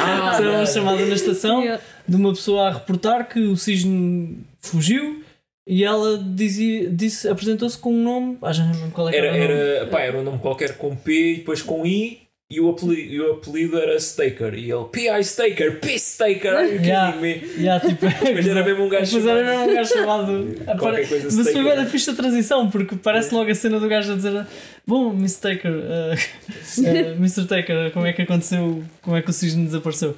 Ah, 0.00 0.30
recebe 0.32 0.48
uma 0.50 0.66
chamada 0.66 1.04
na 1.06 1.14
estação 1.14 1.60
Yeah. 1.60 1.82
de 2.08 2.16
uma 2.16 2.30
pessoa 2.32 2.68
a 2.68 2.72
reportar 2.72 3.28
que 3.28 3.40
o 3.40 3.56
cisne 3.56 4.38
fugiu 4.60 5.22
e 5.66 5.84
ela 5.84 6.16
dizia, 6.18 6.88
disse, 6.90 7.28
apresentou-se 7.28 7.76
com 7.76 7.92
um 7.92 8.02
nome. 8.02 8.38
Ah, 8.42 8.52
já 8.52 8.64
não 8.64 8.72
lembro 8.72 8.90
qual 8.92 9.08
é 9.08 9.12
que 9.12 9.16
Era, 9.18 9.26
era, 9.26 9.36
o 9.36 9.38
nome. 9.38 9.52
era, 9.76 9.86
pá, 9.86 10.00
era 10.00 10.18
um 10.18 10.22
nome 10.22 10.38
qualquer 10.38 10.76
com 10.78 10.94
P 10.96 11.12
e 11.12 11.36
depois 11.38 11.60
com 11.62 11.84
I 11.86 12.25
e 12.48 12.60
o 12.60 12.70
apelido, 12.70 13.12
e 13.12 13.20
o 13.20 13.32
apelido 13.32 13.76
era 13.76 13.96
Staker. 13.98 14.54
E 14.54 14.70
ele, 14.70 14.84
P.I. 14.92 15.20
Staker, 15.24 15.80
P. 15.80 15.98
Staker, 15.98 16.54
are 16.54 16.68
you 16.76 16.80
Yeah. 16.80 17.16
me? 17.20 17.34
Yeah, 17.58 17.84
tipo, 17.84 18.06
Mas 18.34 18.46
era 18.46 18.64
mesmo 18.64 18.84
um 18.84 18.88
gajo 18.88 19.16
Depois 19.18 19.26
era 19.26 19.44
chamado- 19.44 19.58
mesmo 19.58 19.72
um 19.72 19.74
gajo 19.74 19.92
chamado. 19.92 20.54
Qualquer 20.78 21.08
coisa 21.08 21.24
Mas 21.36 21.52
foi 21.52 21.64
bem 21.64 21.76
da 21.76 22.14
transição, 22.14 22.70
porque 22.70 22.94
parece 22.96 23.34
logo 23.34 23.50
a 23.50 23.54
cena 23.54 23.80
do 23.80 23.88
gajo 23.88 24.12
a 24.12 24.16
dizer: 24.16 24.46
Bom, 24.86 25.12
Mr. 25.12 25.40
Taker, 25.40 25.72
uh, 25.72 26.14
uh, 26.82 27.16
Mr. 27.16 27.46
Taker, 27.46 27.90
como 27.92 28.06
é 28.06 28.12
que 28.12 28.22
aconteceu? 28.22 28.84
Como 29.02 29.16
é 29.16 29.22
que 29.22 29.30
o 29.30 29.32
cisne 29.32 29.64
desapareceu? 29.64 30.16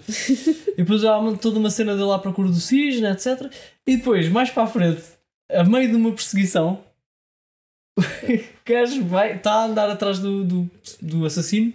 E 0.76 0.76
depois 0.82 1.02
há 1.04 1.16
uma- 1.18 1.34
toda 1.38 1.58
uma 1.58 1.70
cena 1.70 1.96
dele 1.96 2.12
à 2.12 2.18
procura 2.18 2.48
do 2.50 2.60
cisne, 2.60 3.06
etc. 3.08 3.50
E 3.86 3.96
depois, 3.96 4.28
mais 4.28 4.50
para 4.50 4.64
a 4.64 4.66
frente, 4.66 5.00
a 5.50 5.64
meio 5.64 5.88
de 5.88 5.96
uma 5.96 6.12
perseguição, 6.12 6.84
o 7.98 8.02
gajo 8.66 9.02
vai, 9.04 9.36
está 9.36 9.52
a 9.52 9.64
andar 9.64 9.88
atrás 9.88 10.18
do, 10.18 10.44
do, 10.44 10.70
do 11.00 11.24
assassino. 11.24 11.72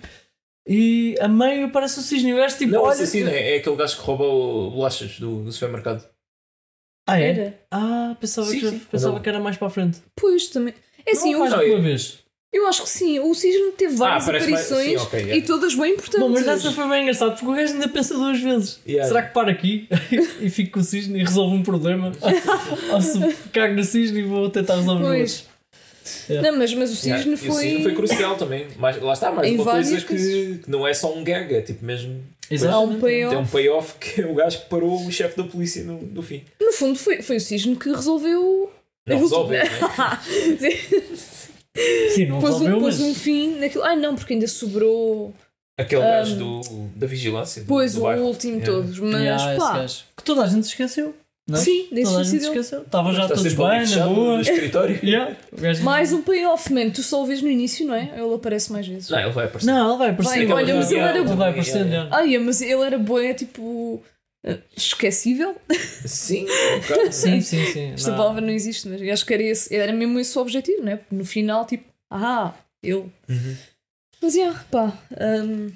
E 0.67 1.15
a 1.19 1.27
meio 1.27 1.65
aparece 1.65 1.99
o 1.99 2.01
cisne 2.01 2.29
e 2.29 2.33
o 2.33 2.37
gajo 2.37 2.57
tipo, 2.57 2.71
Não, 2.71 2.79
o 2.81 2.83
olha 2.83 2.93
assassino 2.93 3.29
que- 3.29 3.35
é, 3.35 3.55
é 3.55 3.57
aquele 3.59 3.75
gajo 3.75 3.97
que 3.97 4.01
rouba 4.03 4.23
o- 4.25 4.71
bolachas 4.71 5.19
do, 5.19 5.43
do 5.43 5.51
supermercado. 5.51 6.07
Ah, 7.07 7.19
é? 7.19 7.29
Era. 7.31 7.59
Ah, 7.69 8.15
pensava, 8.19 8.47
Sim, 8.47 8.59
que, 8.61 8.69
sim. 8.69 8.79
pensava 8.89 9.15
Não. 9.15 9.21
que 9.21 9.27
era 9.27 9.39
mais 9.41 9.57
para 9.57 9.67
a 9.67 9.69
frente. 9.69 9.99
Pois, 10.15 10.47
também. 10.47 10.73
É 11.05 11.11
assim, 11.11 11.33
não, 11.33 11.45
eu, 11.45 11.51
mais 11.51 11.69
uma 11.69 11.81
vez. 11.81 12.19
eu 12.53 12.65
acho 12.65 12.83
que 12.83 12.89
sim. 12.89 13.19
O 13.19 13.33
cisne 13.35 13.73
teve 13.73 13.93
várias 13.97 14.23
parece 14.23 14.49
mais- 14.49 14.71
aparições 14.71 15.01
sim, 15.01 15.05
ok, 15.07 15.19
e 15.19 15.23
yeah. 15.25 15.45
todas 15.45 15.75
bem 15.75 15.91
importantes. 15.95 16.19
Bom, 16.21 16.29
mas 16.29 16.47
essa 16.47 16.71
foi 16.71 16.87
bem 16.87 17.01
engraçado 17.01 17.31
porque 17.33 17.45
o 17.45 17.53
gajo 17.53 17.73
ainda 17.73 17.89
pensa 17.89 18.13
duas 18.13 18.39
vezes. 18.39 18.79
Yeah. 18.87 19.05
Será 19.09 19.21
que 19.23 19.33
para 19.33 19.51
aqui 19.51 19.89
e 20.39 20.49
fico 20.49 20.71
com 20.71 20.79
o 20.79 20.83
cisne 20.83 21.19
e 21.19 21.23
resolvo 21.25 21.53
um 21.55 21.61
problema? 21.63 22.13
Ou 22.93 23.01
se 23.01 23.19
cago 23.51 23.73
no 23.75 23.83
cisne 23.83 24.19
e 24.21 24.23
vou 24.23 24.49
tentar 24.49 24.75
resolver 24.77 25.03
o 25.03 25.07
Pois. 25.07 25.45
Outro? 26.29 26.41
Não, 26.51 26.57
mas, 26.57 26.73
mas 26.73 26.91
o 26.91 26.95
cisne 26.95 27.11
Yeah, 27.11 27.31
e 27.31 27.33
O 27.33 27.37
foi. 27.37 27.63
cisne 27.63 27.83
foi 27.83 27.95
crucial 27.95 28.35
também. 28.35 28.67
Mas, 28.77 29.01
lá 29.01 29.13
está, 29.13 29.31
mais 29.31 29.47
Em 29.51 29.55
uma 29.55 29.71
coisa 29.71 30.01
que, 30.01 30.59
que 30.63 30.69
não 30.69 30.87
é 30.87 30.93
só 30.93 31.13
um 31.13 31.23
gag, 31.23 31.53
é 31.53 31.61
tipo 31.61 31.83
mesmo. 31.85 32.21
Há 32.69 32.79
um. 32.79 32.99
Tem 32.99 33.25
um 33.37 33.45
payoff. 33.47 33.95
que 33.99 34.21
é 34.21 34.25
o 34.27 34.35
gajo 34.35 34.59
que 34.61 34.69
parou 34.69 35.05
o 35.05 35.11
chefe 35.11 35.37
da 35.37 35.43
polícia 35.43 35.83
no, 35.83 35.99
no 36.01 36.21
fim. 36.21 36.43
No 36.61 36.71
fundo, 36.73 36.97
foi, 36.99 37.21
foi 37.21 37.37
o 37.37 37.41
cisne 37.41 37.75
que 37.75 37.89
resolveu. 37.89 38.71
Não 39.07 39.19
resolveu, 39.19 39.63
né? 39.63 39.69
Sim, 42.13 42.27
não 42.27 42.39
pôs, 42.39 42.55
um, 42.55 42.59
resolveu, 42.59 42.79
pôs 42.79 42.99
mas. 42.99 43.09
um 43.09 43.15
fim 43.15 43.55
naquilo. 43.59 43.83
Ai 43.83 43.95
não, 43.95 44.15
porque 44.15 44.33
ainda 44.33 44.47
sobrou. 44.47 45.33
Aquele 45.79 46.01
gajo 46.01 46.35
do, 46.35 46.61
da 46.95 47.07
vigilância. 47.07 47.63
Do, 47.63 47.67
Pois 47.67 47.93
do 47.95 48.01
o 48.01 48.03
bairro. 48.03 48.25
último 48.25 48.57
Yeah. 48.59 48.71
todos. 48.71 48.99
Mas 48.99 49.21
Yeah, 49.21 49.57
pá. 49.57 49.85
Que 50.15 50.23
toda 50.23 50.43
a 50.43 50.47
gente 50.47 50.63
se 50.65 50.69
esqueceu. 50.69 51.15
Não 51.49 51.57
é? 51.59 51.61
Sim, 51.61 51.87
desse 51.91 52.03
toda 52.05 52.21
a 52.21 52.23
gente 52.23 52.25
se 52.25 52.39
suicídio. 52.39 52.47
esqueceu. 52.61 52.81
Estavam 52.83 53.13
já 53.13 53.23
Está 53.23 53.35
todos 53.35 53.53
bem, 53.53 53.97
na 53.97 54.07
boa. 54.07 54.35
no 54.35 54.41
escritório. 54.41 54.99
Yeah. 55.03 55.35
Mais 55.83 56.13
um 56.13 56.21
payoff, 56.21 56.71
man. 56.73 56.89
Tu 56.89 57.03
só 57.03 57.21
o 57.21 57.25
vês 57.25 57.41
no 57.41 57.49
início, 57.49 57.85
não 57.85 57.93
é? 57.95 58.13
Ele 58.17 58.33
aparece 58.33 58.71
mais 58.71 58.87
vezes. 58.87 59.09
Não, 59.09 59.19
ele 59.19 59.31
vai 59.31 59.45
aparecer. 59.45 59.65
Não, 59.71 59.89
ele 59.89 59.97
vai 59.97 60.09
aparecer. 60.11 60.45
Vai, 60.47 60.63
olha, 60.63 60.75
mas 60.75 60.91
ele 60.91 60.99
era- 61.01 61.17
Ele 61.19 61.27
vai 61.35 61.49
aparecendo, 61.49 61.87
Yeah, 61.89 62.09
já. 62.09 62.15
Ai, 62.17 62.37
mas 62.37 62.61
ele 62.61 62.81
era 62.81 62.97
boé, 62.97 63.33
tipo. 63.33 64.01
eh, 64.45 64.57
Esquecível? 64.77 65.55
Sim, 66.05 66.45
um. 67.07 67.11
Sim, 67.11 67.41
sim, 67.41 67.65
sim. 67.65 67.91
Esta 67.93 68.11
Não. 68.11 68.17
palavra 68.17 68.39
não 68.41 68.49
existe, 68.53 68.87
mas 68.87 69.01
eu 69.01 69.11
acho 69.11 69.25
que 69.25 69.33
era, 69.33 69.43
esse, 69.43 69.75
era 69.75 69.91
mesmo 69.91 70.17
esse 70.19 70.37
o 70.37 70.41
objetivo, 70.41 70.81
né? 70.81 70.95
Porque 70.95 71.13
no 71.15 71.25
final, 71.25 71.65
tipo, 71.65 71.83
ah, 72.09 72.53
eu. 72.81 73.11
Uhum. 73.27 73.55
Mas, 74.21 74.35
yeah, 74.35 74.63
pá. 74.71 74.97
hum, 75.19 75.71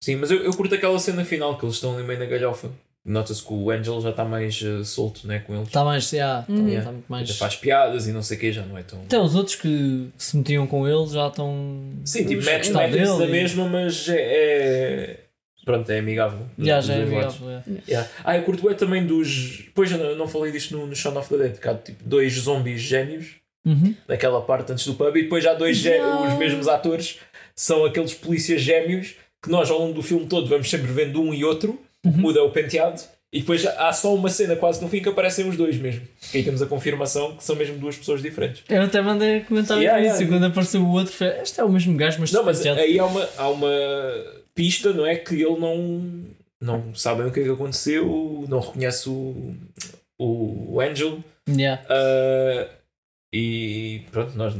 Sim, 0.00 0.16
mas 0.16 0.30
eu, 0.30 0.38
eu 0.44 0.52
curto 0.56 0.74
aquela 0.76 0.98
cena 1.00 1.24
final 1.24 1.58
que 1.58 1.64
eles 1.64 1.74
estão 1.74 1.94
ali 1.96 2.04
meio 2.04 2.18
na 2.20 2.26
galhofa. 2.26 2.70
Nota-se 3.04 3.42
que 3.44 3.52
o 3.52 3.68
Angel 3.70 4.00
já 4.00 4.10
está 4.10 4.24
mais 4.24 4.62
eh, 4.62 4.84
solto 4.84 5.26
né, 5.26 5.40
com 5.40 5.54
eles. 5.54 5.66
Está 5.66 5.82
mais. 5.84 6.08
já, 6.08 6.44
Uhum. 6.48 6.68
Está 6.68 6.92
muito 6.92 7.06
mais. 7.08 7.28
Ainda 7.28 7.34
faz 7.38 7.56
piadas 7.56 8.06
e 8.06 8.12
não 8.12 8.22
sei 8.22 8.36
o 8.36 8.40
que, 8.40 8.52
já 8.52 8.64
não 8.64 8.78
é 8.78 8.82
tão. 8.84 9.00
Até 9.02 9.18
os 9.18 9.34
outros 9.34 9.56
que 9.56 10.08
se 10.16 10.36
metiam 10.36 10.66
com 10.68 10.86
ele 10.86 11.06
já 11.08 11.26
estão. 11.26 11.90
Sim, 12.04 12.24
tipo, 12.26 12.44
mete- 12.44 12.70
metem-se 12.72 12.72
dele 13.04 13.18
da 13.18 13.26
e- 13.26 13.30
mesma, 13.30 13.68
mas 13.68 14.08
é. 14.08 14.14
é- 14.20 15.20
Pronto, 15.64 15.88
é 15.90 15.98
amigável. 15.98 16.46
Já, 16.58 16.76
dos 16.78 16.86
já 16.86 16.94
é 16.94 17.02
amigável. 17.02 17.50
é. 17.50 17.62
Yeah. 17.88 18.08
Ah, 18.24 18.36
eu 18.36 18.42
curto 18.44 18.68
é 18.70 18.74
também 18.74 19.04
dos. 19.06 19.64
Pois 19.74 19.90
eu 19.92 20.16
não, 20.16 20.26
falei 20.28 20.50
disto 20.52 20.76
no, 20.76 20.86
no 20.86 20.94
Shaun 20.94 21.16
of 21.18 21.28
the 21.28 21.36
Dead, 21.38 21.58
que 21.58 21.68
há 21.68 21.74
tipo 21.74 22.02
dois 22.04 22.32
zombies 22.34 22.80
gênios 22.80 23.36
Uhum. 23.64 23.94
naquela 24.08 24.40
parte 24.42 24.72
antes 24.72 24.84
do 24.86 24.94
pub 24.94 25.16
e 25.16 25.22
depois 25.22 25.46
há 25.46 25.54
dois 25.54 25.84
Yeah. 25.84 26.26
os 26.32 26.36
mesmos 26.38 26.66
atores 26.66 27.18
são 27.54 27.84
aqueles 27.84 28.12
polícias 28.12 28.60
gêmeos 28.60 29.14
que 29.40 29.48
nós 29.50 29.70
ao 29.70 29.78
longo 29.78 29.92
do 29.94 30.02
filme 30.02 30.26
todo 30.26 30.48
vamos 30.48 30.68
sempre 30.68 30.90
vendo 30.92 31.20
um 31.22 31.32
e 31.32 31.44
outro, 31.44 31.80
Uhum. 32.04 32.12
muda 32.12 32.42
o 32.42 32.50
penteado 32.50 33.00
e 33.32 33.40
depois 33.40 33.64
há 33.64 33.92
só 33.92 34.14
uma 34.14 34.28
cena 34.28 34.56
quase 34.56 34.82
no 34.82 34.88
fim 34.88 35.00
que 35.00 35.08
aparecem 35.08 35.48
os 35.48 35.56
dois 35.56 35.76
mesmo. 35.78 36.02
E 36.34 36.38
aí 36.38 36.44
temos 36.44 36.60
a 36.60 36.66
confirmação 36.66 37.36
que 37.36 37.44
são 37.44 37.56
mesmo 37.56 37.78
duas 37.78 37.96
pessoas 37.96 38.20
diferentes. 38.20 38.62
Eu 38.68 38.82
até 38.82 39.00
mandei 39.00 39.40
comentar 39.40 39.78
Yeah, 39.78 40.00
isso 40.04 40.16
yeah. 40.22 40.36
quando 40.36 40.44
apareceu 40.50 40.82
o 40.82 40.90
outro, 40.92 41.12
foi, 41.12 41.28
este 41.40 41.60
é 41.60 41.64
o 41.64 41.68
mesmo 41.70 41.96
gajo, 41.96 42.18
mas 42.20 42.30
Não, 42.32 42.44
mas 42.44 42.58
despenteado." 42.58 42.86
aí 42.88 42.98
há 42.98 43.06
uma, 43.06 43.28
há 43.38 43.48
uma 43.48 43.70
pista, 44.54 44.92
não 44.92 45.06
é? 45.06 45.16
Que 45.16 45.34
ele 45.36 45.58
não, 45.58 46.24
não 46.60 46.94
sabe 46.94 47.22
o 47.22 47.30
que 47.32 47.40
é 47.40 47.44
que 47.44 47.50
aconteceu, 47.50 48.44
não 48.48 48.60
reconhece 48.60 49.08
o, 49.08 49.54
o 50.18 50.80
Angel. 50.80 51.18
Yeah. 51.48 51.82
ah, 51.88 52.68
e 53.32 54.02
pronto, 54.10 54.36
nós 54.36 54.54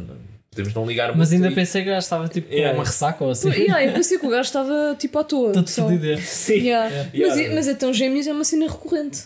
podemos 0.52 0.74
não 0.74 0.86
ligar 0.86 1.08
Mas 1.16 1.30
muito 1.30 1.42
ainda 1.44 1.52
e- 1.52 1.54
pensei 1.54 1.82
que 1.82 1.88
o 1.88 1.92
gajo 1.92 2.04
estava 2.04 2.28
tipo 2.28 2.48
com 2.48 2.54
Yeah. 2.54 2.78
uma 2.78 2.84
ressaca 2.84 3.24
ou 3.24 3.30
assim. 3.30 3.48
yeah, 3.50 3.84
eu 3.84 3.92
pensei 3.94 4.18
que 4.18 4.26
o 4.26 4.30
gajo 4.30 4.42
estava 4.46 4.94
tipo 4.98 5.18
à 5.18 5.24
toa. 5.24 5.52
Todo 5.52 5.68
só. 5.68 5.84
fodido. 5.84 6.12
é. 6.12 6.16
Sim, 6.18 6.54
Yeah. 6.54 6.88
Yeah. 6.88 7.10
Mas, 7.12 7.36
Yeah. 7.38 7.54
mas 7.54 7.68
então 7.68 7.92
Gêmeos 7.92 8.26
é 8.26 8.32
uma 8.32 8.44
cena 8.44 8.66
recorrente. 8.70 9.22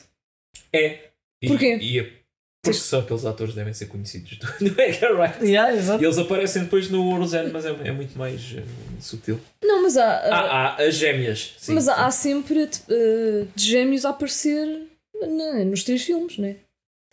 é. 0.72 1.00
E, 1.42 1.48
Porquê? 1.48 1.76
E 1.82 1.98
é- 2.00 2.12
porque 2.64 2.78
só 2.80 3.00
aqueles 3.00 3.24
atores 3.24 3.54
devem 3.54 3.72
ser 3.74 3.86
conhecidos 3.86 4.38
do, 4.38 4.70
do 4.70 4.80
Edgar 4.80 5.12
Wright. 5.14 5.44
Yeah, 5.44 5.72
exato. 5.76 6.02
E 6.02 6.06
eles 6.06 6.18
aparecem 6.18 6.62
depois 6.64 6.88
no 6.90 7.16
Roseanne, 7.16 7.52
mas 7.52 7.64
é, 7.66 7.70
é 7.84 7.92
muito 7.92 8.18
mais 8.18 8.40
eh, 8.56 8.62
sutil. 9.00 9.38
Não, 9.62 9.82
mas 9.82 9.96
há. 9.96 10.04
Ah, 10.04 10.74
há 10.76 10.82
as 10.82 10.94
gêmeas. 10.96 11.54
Sim, 11.58 11.74
mas 11.74 11.86
há, 11.88 11.94
sim. 11.94 12.00
há 12.02 12.10
sempre 12.10 12.62
uh, 12.64 13.48
de 13.54 13.64
gêmeos 13.64 14.04
a 14.04 14.08
aparecer 14.10 14.66
na- 15.20 15.64
nos 15.64 15.84
três 15.84 16.02
filmes, 16.02 16.38
né? 16.38 16.56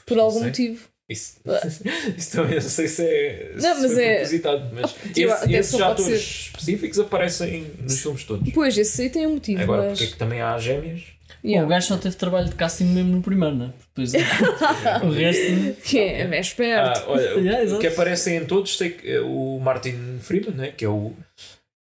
Por 0.07 0.17
algum 0.17 0.39
sei. 0.39 0.47
motivo. 0.47 0.87
Isso, 1.09 1.35
isso 2.17 2.31
também 2.31 2.55
não 2.55 2.61
sei 2.61 2.87
se 2.87 3.03
é, 3.05 3.51
Não, 3.55 3.75
se 3.75 3.81
mas 3.81 3.97
é- 3.97 4.13
propositado, 4.15 4.69
mas 4.73 4.91
tipo, 5.13 5.31
esse- 5.33 5.53
esses 5.53 5.81
atores 5.81 6.05
ser. 6.05 6.15
específicos 6.15 6.99
aparecem 6.99 7.67
nos 7.81 8.01
filmes 8.01 8.23
todos. 8.23 8.53
Pois, 8.53 8.77
esse 8.77 9.01
aí 9.01 9.09
tem 9.09 9.27
um 9.27 9.33
motivo, 9.33 9.61
Agora, 9.61 9.81
mas. 9.83 9.91
porque 9.99 10.03
é 10.05 10.07
que 10.07 10.17
também 10.17 10.41
há 10.41 10.57
gêmeas? 10.57 11.01
Bom, 11.01 11.13
Yeah. 11.49 11.65
o 11.65 11.69
gajo 11.69 11.87
só 11.87 11.97
teve 11.97 12.15
trabalho 12.15 12.47
de 12.47 12.55
casting 12.55 12.85
mesmo 12.85 13.17
no 13.17 13.21
primeiro, 13.21 13.53
né? 13.53 13.73
Depois 13.93 14.13
o 15.03 15.09
resto. 15.11 15.81
Que 15.83 15.99
é, 15.99 16.21
é 16.21 16.39
esperto. 16.39 16.99
Ah, 16.99 17.03
olha, 17.07 17.21
Yeah, 17.31 17.75
o 17.75 17.79
que 17.79 17.87
aparecem 17.87 18.37
em 18.37 18.45
todos, 18.45 18.77
sei 18.77 18.91
que 18.91 19.09
é 19.11 19.19
o 19.19 19.59
Martin 19.59 20.19
Freeman, 20.21 20.51
né, 20.55 20.71
que 20.71 20.85
é 20.85 20.87
o. 20.87 21.11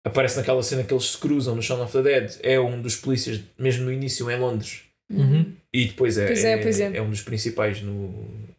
Aparece 0.05 0.37
naquela 0.37 0.63
cena 0.63 0.83
que 0.83 0.93
eles 0.93 1.11
se 1.11 1.17
cruzam 1.17 1.55
no 1.55 1.61
Shaun 1.61 1.83
of 1.83 1.91
the 1.91 2.01
Dead, 2.01 2.31
é 2.41 2.57
um 2.57 2.81
dos 2.81 2.95
polícias, 2.95 3.41
mesmo 3.57 3.83
no 3.85 3.91
início 3.91 4.31
em 4.31 4.39
Londres, 4.39 4.79
Uhum. 5.11 5.51
E 5.73 5.85
depois 5.85 6.17
é, 6.17 6.27
Pois 6.27 6.43
é, 6.43 6.57
pois 6.57 6.79
é. 6.79 7.01
um 7.01 7.09
dos 7.09 7.21
principais 7.21 7.81
no, 7.81 8.09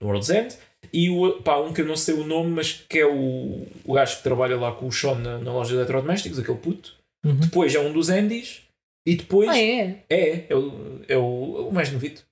no 0.01 0.07
World's 0.07 0.31
End. 0.31 0.57
E 0.93 1.09
o, 1.11 1.41
pá, 1.43 1.59
um 1.59 1.73
que 1.73 1.83
eu 1.83 1.87
não 1.87 1.97
sei 1.97 2.15
o 2.15 2.25
nome, 2.25 2.51
mas 2.51 2.73
que 2.73 2.99
é 2.99 3.07
o, 3.07 3.67
o 3.85 3.93
gajo 3.95 4.17
que 4.19 4.23
trabalha 4.23 4.57
lá 4.57 4.73
com 4.73 4.87
o 4.87 4.93
Sean 4.93 5.17
na, 5.17 5.39
na 5.39 5.53
loja 5.53 5.71
de 5.71 5.77
eletrodomésticos, 5.77 6.39
aquele 6.39 6.59
puto. 6.59 6.95
Uhum. 7.25 7.37
Depois 7.37 7.75
é 7.75 7.81
um 7.81 7.93
dos 7.93 8.09
Andys, 8.09 8.63
e 9.07 9.15
depois 9.15 9.49
Ah, 9.51 9.59
é? 9.59 10.03
é, 10.09 10.47
é, 10.49 10.57
o, 10.57 11.01
é 11.09 11.17
o, 11.17 11.69
o 11.69 11.73
mais 11.73 11.93
novito. 11.93 12.25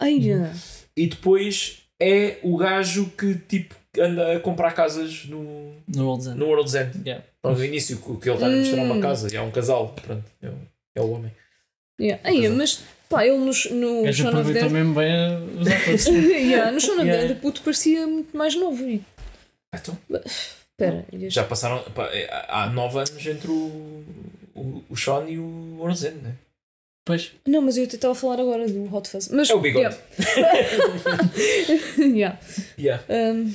Ai, 0.00 0.20
já. 0.20 0.52
E 0.96 1.06
depois 1.06 1.78
é 2.00 2.38
o 2.42 2.56
gajo 2.58 3.10
que 3.18 3.34
tipo 3.36 3.74
anda 3.98 4.36
a 4.36 4.40
comprar 4.40 4.72
casas 4.72 5.24
no, 5.24 5.72
No 5.88 6.04
World's 6.06 6.26
End. 6.26 6.36
no 6.38 6.46
World's 6.46 6.74
End. 6.74 6.92
Yeah. 7.06 7.24
Então, 7.38 7.54
no 7.56 7.64
início, 7.64 7.96
que 7.96 8.28
ele 8.28 8.34
está 8.36 8.46
a 8.46 8.50
mostrar 8.50 8.82
uma 8.82 8.94
Hum. 8.96 9.00
casa 9.00 9.32
e 9.32 9.36
há 9.38 9.42
um 9.42 9.50
casal, 9.50 9.94
pronto, 10.04 10.24
é, 10.42 10.48
o- 10.48 10.68
é 10.96 11.00
o 11.00 11.10
homem. 11.12 11.32
Yeah. 11.98 12.20
Ai, 12.28 12.46
mas 12.50 12.84
pá, 13.08 13.26
ele 13.26 13.36
no, 13.38 13.44
no 13.46 14.02
gajo 14.04 14.22
Shaun 14.24 14.40
of 14.40 14.52
Dead. 14.52 14.70
mesmo 14.70 14.94
bem 14.94 15.12
a- 15.12 15.38
os 15.60 15.66
atores. 15.68 16.06
yeah, 16.06 16.70
no 16.72 16.80
Shaun 16.80 16.96
of 16.98 17.04
Yeah. 17.06 17.26
Dead, 17.28 17.36
o 17.36 17.40
puto 17.40 17.62
parecia 17.62 18.06
muito 18.06 18.36
mais 18.36 18.54
novo. 18.54 18.82
E, 18.88 19.02
Então, 19.74 19.96
espera, 20.70 21.04
este- 21.12 21.30
já 21.30 21.44
passaram, 21.44 21.82
pá, 21.92 22.06
é, 22.12 22.28
há 22.48 22.68
nove 22.68 22.98
anos 22.98 23.26
entre 23.26 23.50
o, 23.50 24.04
o, 24.54 24.84
o 24.90 24.96
Sean 24.96 25.24
e 25.28 25.38
o 25.38 25.78
End, 25.88 26.16
né? 26.22 26.34
Pois. 27.04 27.30
Não, 27.46 27.62
mas 27.62 27.76
eu 27.76 27.84
até 27.84 27.94
estava 27.94 28.12
a 28.12 28.16
falar 28.16 28.40
agora 28.40 28.66
do 28.66 28.92
Hot 28.92 29.08
Fuzz. 29.08 29.28
Mas, 29.28 29.48
É 29.48 29.54
o 29.54 29.60
bigode. 29.60 29.96
Yeah. 31.98 32.38
Yeah. 32.78 33.02
Um, 33.08 33.52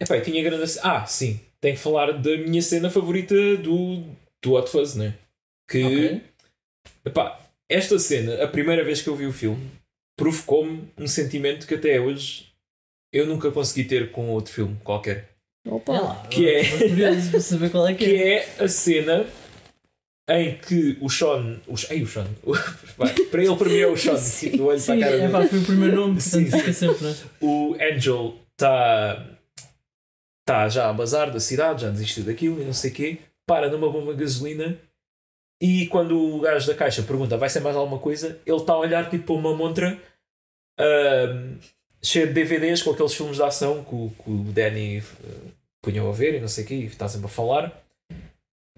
Epá, 0.00 0.16
eu 0.16 0.22
tinha 0.22 0.42
grande. 0.42 0.64
Ah, 0.82 1.06
sim, 1.06 1.40
tenho 1.60 1.74
que 1.76 1.80
falar 1.82 2.12
da 2.12 2.36
minha 2.38 2.60
cena 2.62 2.90
favorita 2.90 3.34
do, 3.58 4.02
do 4.42 4.52
Hot 4.54 4.70
Fuzz, 4.70 4.94
né? 4.94 5.14
Que, 5.70 5.84
Ok. 5.84 6.22
epá, 7.06 7.40
esta 7.70 7.98
cena, 7.98 8.42
a 8.42 8.48
primeira 8.48 8.84
vez 8.84 9.02
que 9.02 9.08
eu 9.08 9.16
vi 9.16 9.26
o 9.26 9.32
filme, 9.32 9.70
provocou-me 10.18 10.88
um 10.98 11.06
sentimento 11.06 11.66
que 11.66 11.74
até 11.74 12.00
hoje 12.00 12.46
eu 13.12 13.26
nunca 13.26 13.50
consegui 13.50 13.84
ter 13.88 14.10
com 14.10 14.28
outro 14.30 14.52
filme 14.52 14.76
qualquer. 14.84 15.28
opa. 15.66 15.94
É 15.96 16.00
lá, 16.00 16.26
Que 16.28 16.48
é- 16.48 16.60
agora 16.60 16.74
estou 16.74 16.88
curioso 16.88 17.30
para 17.30 17.40
saber 17.40 17.70
qual 17.70 17.88
é 17.88 17.94
que, 17.94 18.04
Que 18.06 18.14
é. 18.22 18.34
é 18.38 18.64
a 18.64 18.68
cena 18.68 19.26
em 20.28 20.56
que 20.58 20.96
o 21.00 21.08
Sean. 21.08 21.60
O, 21.68 21.74
ei, 21.90 22.02
o 22.02 22.06
Sean. 22.06 22.26
Pá, 22.96 23.06
para 23.30 23.44
ele, 23.44 23.56
para 23.56 23.68
mim, 23.68 23.78
é 23.78 23.86
o 23.86 23.96
Sean. 23.96 24.16
Sim. 24.18 24.60
olho 24.60 24.66
para 24.66 24.78
Sim, 24.78 25.02
a 25.02 25.06
cara 25.06 25.22
é 25.22 25.28
pá, 25.28 25.46
foi 25.46 25.58
o 25.58 25.64
primeiro 25.64 25.96
nome, 25.96 26.20
Sim, 26.20 26.42
portanto 26.44 26.60
fica 26.60 26.72
sempre, 26.72 27.04
né? 27.04 27.16
o 27.40 27.76
Angel 27.80 28.34
está 28.52 29.36
tá 30.48 30.68
já 30.68 30.88
a 30.88 30.92
bazar 30.92 31.30
da 31.32 31.40
cidade, 31.40 31.82
já 31.82 31.90
desistiu 31.90 32.24
daquilo 32.24 32.60
e 32.60 32.64
não 32.64 32.72
sei 32.72 32.90
o 32.90 32.94
quê, 32.94 33.18
para 33.46 33.68
numa 33.70 33.90
bomba 33.90 34.14
de 34.14 34.20
gasolina 34.20 34.78
e 35.60 35.86
quando 35.86 36.18
o 36.18 36.40
gajo 36.40 36.66
da 36.66 36.74
caixa 36.74 37.02
pergunta 37.02 37.36
vai 37.36 37.48
ser 37.48 37.60
mais 37.60 37.76
alguma 37.76 37.98
coisa, 37.98 38.38
ele 38.44 38.56
está 38.56 38.72
a 38.74 38.78
olhar 38.78 39.08
tipo 39.10 39.24
para 39.24 39.34
uma 39.34 39.54
montra 39.54 39.98
ahm, 40.78 41.56
cheia 42.02 42.26
de 42.26 42.32
DVDs 42.32 42.82
com 42.82 42.90
aqueles 42.90 43.14
filmes 43.14 43.36
de 43.36 43.42
ação 43.42 43.82
que 43.84 43.94
o, 43.94 44.12
que 44.22 44.30
o 44.30 44.44
Danny 44.52 44.98
uh, 44.98 45.50
punham 45.82 46.08
a 46.08 46.12
ver 46.12 46.34
e 46.34 46.40
não 46.40 46.48
sei 46.48 46.64
o 46.64 46.66
quê, 46.66 46.74
e 46.74 46.84
está 46.86 47.08
sempre 47.08 47.26
a 47.26 47.30
falar. 47.30 47.82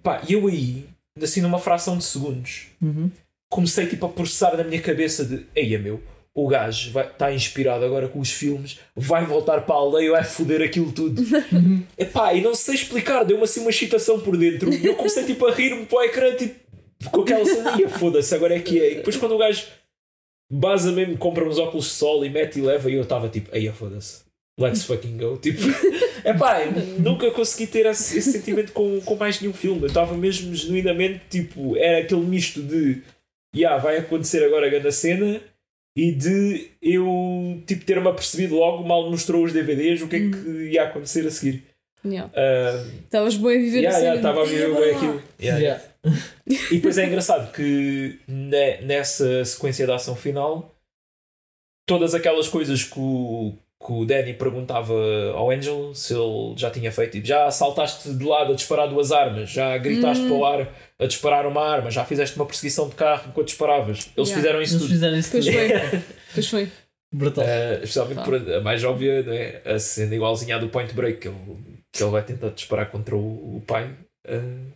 Pá, 0.02 0.22
e 0.28 0.32
eu 0.34 0.46
aí, 0.46 0.86
assim 1.20 1.40
numa 1.40 1.58
fração 1.58 1.98
de 1.98 2.04
segundos, 2.04 2.68
Uhum. 2.80 3.10
comecei 3.50 3.86
tipo 3.86 4.06
a 4.06 4.08
processar 4.08 4.56
na 4.56 4.64
minha 4.64 4.80
cabeça 4.80 5.24
de 5.24 5.44
eia 5.56 5.78
meu, 5.78 6.00
o 6.34 6.46
gajo 6.46 6.96
está 7.00 7.32
inspirado 7.32 7.84
agora 7.84 8.06
com 8.08 8.20
os 8.20 8.30
filmes, 8.30 8.78
vai 8.94 9.26
voltar 9.26 9.62
para 9.62 9.74
a 9.74 9.78
aldeia 9.78 10.06
e 10.06 10.10
vai 10.10 10.22
foder 10.22 10.62
aquilo 10.62 10.92
tudo. 10.92 11.20
Epá, 11.98 12.32
e 12.32 12.40
não 12.40 12.54
sei 12.54 12.76
explicar, 12.76 13.24
deu-me 13.24 13.42
assim 13.42 13.60
uma 13.60 13.70
excitação 13.70 14.20
por 14.20 14.36
dentro. 14.36 14.72
E 14.72 14.86
eu 14.86 14.94
comecei 14.94 15.24
tipo 15.24 15.44
a 15.46 15.52
rir-me 15.52 15.84
para 15.84 15.98
o 15.98 16.02
ecrã, 16.02 16.36
tipo, 16.36 16.54
com 17.10 17.22
aquela 17.22 17.44
cena, 17.44 17.78
"Ia, 17.80 17.88
foda-se, 17.88 18.34
agora 18.34 18.54
é 18.56 18.60
que 18.60 18.80
é. 18.80 18.92
E 18.92 18.94
depois 18.96 19.16
quando 19.16 19.34
o 19.34 19.38
gajo 19.38 19.66
baza 20.50 20.90
mesmo, 20.92 21.16
compra 21.18 21.46
uns 21.46 21.58
óculos 21.58 21.84
de 21.86 21.90
sol 21.92 22.24
e 22.24 22.30
mete 22.30 22.58
e 22.58 22.62
leva, 22.62 22.90
e 22.90 22.94
eu 22.94 23.02
estava 23.02 23.28
tipo, 23.28 23.54
eia, 23.54 23.72
foda-se. 23.72 24.26
Let's 24.58 24.84
fucking 24.84 25.16
go. 25.18 25.36
Tipo, 25.40 25.62
epá, 26.24 26.58
nunca 26.98 27.30
consegui 27.30 27.68
ter 27.68 27.86
esse, 27.86 28.18
esse 28.18 28.32
sentimento 28.32 28.72
com, 28.72 29.00
com 29.02 29.14
mais 29.14 29.40
nenhum 29.40 29.52
filme. 29.52 29.82
Eu 29.82 29.86
estava 29.86 30.16
mesmo 30.16 30.52
genuinamente, 30.52 31.20
tipo, 31.30 31.76
era 31.76 31.98
aquele 31.98 32.22
misto 32.22 32.60
de, 32.60 33.00
yeah, 33.54 33.80
vai 33.80 33.98
acontecer 33.98 34.44
agora 34.44 34.66
a 34.66 34.70
grande 34.70 34.90
cena 34.90 35.40
e 35.96 36.10
de 36.10 36.70
eu, 36.82 37.62
tipo, 37.68 37.84
ter-me 37.84 38.08
apercebido 38.08 38.56
logo, 38.56 38.82
mal 38.82 39.08
mostrou 39.08 39.44
os 39.44 39.52
DVDs, 39.52 40.02
o 40.02 40.08
que 40.08 40.16
é 40.16 40.20
que 40.28 40.70
ia 40.72 40.84
acontecer 40.84 41.24
a 41.24 41.30
seguir. 41.30 41.62
Yeah. 42.04 42.28
Ah, 42.34 42.84
Estavas 43.04 43.36
bem 43.36 43.58
a 43.58 43.60
viver 43.60 43.78
yeah, 43.78 43.90
a 43.96 44.00
cena. 44.00 44.14
yeah, 44.14 44.16
estava 44.16 44.42
a 44.42 44.44
viver 44.44 44.74
bem 44.74 44.94
aquilo. 44.96 45.22
Yeah. 45.40 45.60
Yeah. 45.60 45.84
E 46.46 46.76
depois 46.76 46.96
é 46.98 47.06
engraçado 47.06 47.52
que 47.52 48.20
ne- 48.26 48.80
nessa 48.82 49.44
sequência 49.44 49.86
da 49.86 49.96
ação 49.96 50.14
final, 50.16 50.74
todas 51.86 52.14
aquelas 52.14 52.48
coisas 52.48 52.84
que 52.84 52.98
o, 52.98 53.54
que 53.84 53.92
o 53.92 54.04
Danny 54.04 54.34
perguntava 54.34 54.94
ao 55.34 55.50
Angel 55.50 55.94
se 55.94 56.14
ele 56.14 56.54
já 56.56 56.70
tinha 56.70 56.90
feito, 56.92 57.12
tipo, 57.12 57.26
já 57.26 57.50
saltaste 57.50 58.12
de 58.14 58.24
lado 58.24 58.52
a 58.52 58.54
disparar 58.56 58.88
duas 58.88 59.10
armas, 59.12 59.50
já 59.50 59.76
gritaste 59.78 60.22
Hum. 60.24 60.28
para 60.28 60.36
o 60.36 60.44
ar 60.46 60.68
a 60.98 61.06
disparar 61.06 61.46
uma 61.46 61.62
arma, 61.64 61.90
já 61.90 62.04
fizeste 62.04 62.36
uma 62.36 62.46
perseguição 62.46 62.88
de 62.88 62.94
carro 62.94 63.28
enquanto 63.28 63.48
disparavas. 63.48 64.08
Eles 64.16 64.28
Yeah. 64.28 64.34
fizeram 64.36 64.62
isso 64.62 64.74
Eles 64.74 64.82
tudo. 64.82 64.92
fizeram 64.92 65.16
isso 65.18 65.30
Pois 65.32 65.44
tudo. 65.44 65.54
foi. 65.56 66.02
Pois 66.34 66.48
foi. 66.48 66.68
Brutal. 67.12 67.44
Uh, 67.44 67.74
especialmente 67.82 68.16
Tá. 68.18 68.22
por 68.24 68.34
a, 68.34 68.60
mais 68.60 68.84
óbvia, 68.84 69.22
não 69.22 69.32
é? 69.32 69.62
a 69.64 69.78
cena 69.78 70.14
igualzinha 70.14 70.56
à 70.56 70.58
do 70.58 70.68
Point 70.68 70.92
Break, 70.92 71.20
que 71.20 71.28
ele, 71.28 71.36
que 71.92 72.02
ele 72.02 72.10
vai 72.12 72.22
tentar 72.22 72.50
disparar 72.50 72.90
contra 72.90 73.16
o, 73.16 73.56
o 73.56 73.62
pai 73.66 73.90
uh, 74.28 74.72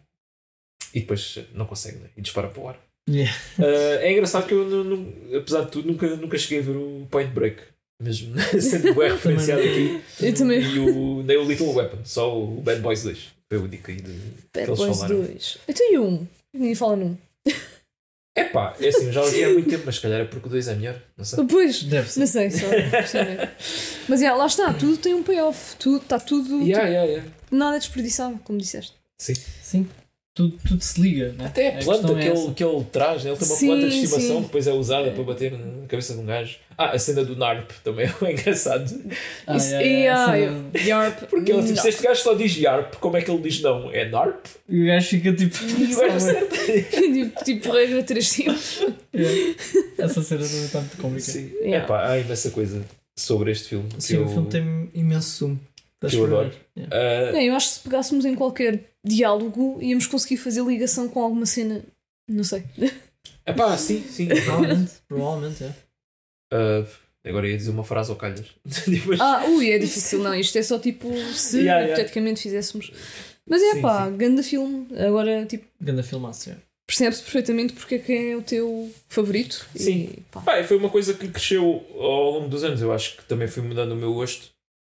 e 0.95 1.01
depois 1.01 1.39
não 1.55 1.67
consegue 1.67 1.99
né? 1.99 2.09
e 2.17 2.21
dispara 2.21 2.49
para 2.49 2.63
o 2.63 2.69
ar. 2.69 2.79
Yeah. 3.09 3.35
Uh, 3.59 3.65
é 4.01 4.13
engraçado 4.13 4.47
que 4.47 4.55
eu, 4.55 4.69
não- 4.69 4.85
não- 4.85 5.39
apesar 5.39 5.63
de 5.65 5.71
tudo, 5.71 5.89
nunca, 5.89 6.07
nunca 6.17 6.39
cheguei 6.39 6.61
a 6.61 6.63
ver 6.63 6.77
o 6.77 7.07
Point 7.11 7.33
Break, 7.33 7.63
mesmo 8.01 8.35
sendo 8.61 8.95
bem 8.95 9.11
referenciado 9.11 9.61
aqui. 9.63 10.01
Eu 10.21 10.35
também. 10.35 10.61
E 10.63 10.79
o, 10.79 11.23
nem 11.23 11.37
o 11.37 11.45
Little 11.45 11.75
Weapon, 11.75 12.05
só 12.05 12.37
o 12.41 12.61
Bad 12.61 12.81
Boys 12.81 13.03
2. 13.03 13.19
Foi 13.53 13.59
o 13.61 13.65
único 13.65 13.91
aí 13.91 13.97
de, 13.97 14.03
que 14.03 14.49
Bad 14.55 14.69
eles 14.69 14.79
Boys 14.79 14.97
falaram. 14.97 15.23
2. 15.23 15.59
Eu 15.69 15.75
tenho 15.75 16.03
um. 16.05 16.27
Ninguém 16.55 16.75
fala 16.75 16.97
num. 16.97 17.17
Epá, 18.35 18.75
é 18.81 18.89
assim, 18.89 19.07
eu 19.07 19.13
já 19.13 19.23
o 19.23 19.27
vi 19.31 19.45
há 19.45 19.51
muito 19.51 19.69
tempo, 19.69 19.83
mas 19.85 19.97
se 19.97 20.01
calhar 20.01 20.21
é 20.21 20.25
porque 20.25 20.47
o 20.47 20.51
2 20.51 20.69
é 20.69 20.75
melhor, 20.75 21.03
não 21.19 21.25
sei. 21.25 21.45
Depois. 21.45 21.83
Deve 21.83 22.11
ser. 22.11 22.21
Não 22.21 22.27
sei, 22.27 22.51
só. 22.51 22.67
Mas 24.09 24.21
yeah, 24.21 24.39
lá 24.39 24.47
está, 24.47 24.73
tudo 24.73 24.97
tem 24.97 25.13
um 25.13 25.23
payoff. 25.23 25.77
Tudo, 25.77 26.03
está 26.03 26.19
tudo. 26.19 26.63
Yeah, 26.63 26.89
yeah, 26.89 27.05
yeah. 27.11 27.29
tipo, 27.29 27.55
nada 27.55 27.79
desperdiçado, 27.79 28.39
como 28.43 28.59
disseste. 28.59 28.95
Sim. 29.21 29.35
Sim. 29.63 29.89
Tudo, 30.35 30.57
tudo 30.67 30.81
se 30.81 30.99
liga, 30.99 31.33
né? 31.35 31.45
Até 31.45 31.69
a 31.79 31.83
planta 31.85 32.09
questão 32.09 32.19
é 32.19 32.23
que, 32.23 32.29
ele, 32.29 32.39
essa. 32.39 32.55
que 32.55 32.65
ele 32.65 32.85
traz, 32.91 33.23
né? 33.25 33.31
ele 33.33 33.39
tem 33.39 33.49
uma 33.49 33.57
Sim, 33.57 33.67
planta 33.67 33.89
de 33.89 33.95
estimação 33.95 34.21
sim. 34.21 34.37
que 34.37 34.43
depois 34.47 34.67
é 34.67 34.73
usada 34.73 35.11
para 35.11 35.23
bater 35.25 35.53
na 35.53 35.87
cabeça 35.87 36.15
de 36.15 36.21
um 36.21 36.25
gajo. 36.25 36.57
Ah, 36.79 36.91
a 36.93 36.99
cena 36.99 37.23
do 37.23 37.37
NARP 37.37 37.71
também 37.85 38.07
é 38.23 38.33
engraçado. 38.33 38.91
Ah, 39.47 39.57
Isso- 39.59 39.75
yeah, 39.75 40.35
yeah, 40.35 40.71
Yarp. 40.87 41.25
Porque 41.29 41.53
ele, 41.53 41.63
tipo, 41.67 41.79
se 41.83 41.89
este 41.91 42.03
gajo 42.03 42.23
só 42.23 42.33
diz 42.33 42.57
YARP, 42.57 42.95
como 42.97 43.15
é 43.19 43.21
que 43.21 43.31
ele 43.31 43.43
diz 43.43 43.61
não? 43.61 43.91
É 43.91 44.09
NARP? 44.09 44.47
E 44.71 44.83
o 44.83 44.87
gajo 44.87 45.07
fica 45.09 45.33
tipo. 45.35 45.55
E 45.79 45.95
o 45.95 45.99
gajo 45.99 46.17
acerta. 46.17 46.57
tipo, 47.45 47.71
regra 47.71 48.03
3 48.03 48.33
tipos. 48.33 48.87
Yeah. 49.15 49.55
Essa 49.99 50.23
cena 50.23 50.43
também 50.45 50.65
está 50.65 50.79
muito 50.81 50.97
cómica. 50.97 51.21
Sim, 51.21 51.49
Sim. 51.51 51.55
Yeah. 51.61 51.85
Epá, 51.85 52.09
há 52.11 52.19
imensa 52.19 52.51
coisa 52.51 52.83
sobre 53.15 53.53
este 53.53 53.69
filme. 53.69 53.89
eu, 54.11 54.25
o 54.25 54.29
filme 54.31 54.49
tem 54.49 54.91
imenso 54.95 55.29
sumo. 55.29 55.61
Que 56.11 56.17
eu 56.17 56.25
adoro. 56.27 56.53
Yeah. 56.77 56.97
Ah, 57.29 57.33
Não, 57.33 57.41
eu 57.41 57.55
acho 57.55 57.69
que 57.69 57.75
se 57.75 57.81
pegássemos 57.81 58.25
em 58.25 58.35
qualquer 58.35 58.81
diálogo 59.05 59.79
íamos 59.83 60.07
conseguir 60.07 60.37
fazer 60.37 60.63
ligação 60.65 61.09
com 61.09 61.23
alguma 61.23 61.47
cena. 61.47 61.83
Não 62.29 62.45
sei. 62.45 62.65
epá, 63.47 63.77
sim, 63.77 64.03
sim. 64.03 64.29
Provavelmente, 64.29 64.93
provavelmente, 65.09 65.65
é. 65.65 65.75
Ah, 66.53 66.85
agora 67.25 67.49
ia 67.49 67.57
dizer 67.57 67.71
uma 67.71 67.85
frase 67.85 68.11
ao 68.11 68.17
calhas. 68.17 68.47
Depois- 68.87 69.21
Ah, 69.21 69.45
ui, 69.49 69.71
é 69.71 69.79
difícil. 69.79 70.21
Não, 70.21 70.35
isto 70.35 70.57
é 70.59 70.63
só 70.63 70.79
tipo 70.79 71.09
se 71.33 71.59
Yeah, 71.59 71.81
yeah. 71.81 71.87
hipoteticamente 71.95 72.43
fizéssemos. 72.43 72.93
Mas 73.49 73.61
é 73.63 73.73
Sim, 73.75 73.83
pá, 73.83 74.07
sim. 74.07 74.17
grande 74.17 74.43
filme. 74.43 74.87
Agora, 74.97 75.45
tipo, 75.47 75.67
Ganda 75.81 76.03
filmaço, 76.05 76.51
é. 76.51 76.57
percebe-se 76.87 77.23
perfeitamente 77.23 77.73
porque 77.73 77.97
é 77.97 77.99
que 77.99 78.13
é 78.13 78.37
o 78.37 78.43
teu 78.43 78.89
favorito. 79.09 79.67
Sim. 79.75 80.11
E, 80.17 80.21
pá. 80.31 80.41
Pá, 80.43 80.63
foi 80.63 80.77
uma 80.77 80.89
coisa 80.89 81.13
que 81.13 81.27
cresceu 81.29 81.85
ao 81.97 82.31
longo 82.31 82.49
dos 82.49 82.63
anos. 82.63 82.81
Eu 82.81 82.93
acho 82.93 83.17
que 83.17 83.25
também 83.25 83.49
fui 83.49 83.63
mudando 83.65 83.93
o 83.93 83.97
meu 83.97 84.15
gosto. 84.15 84.52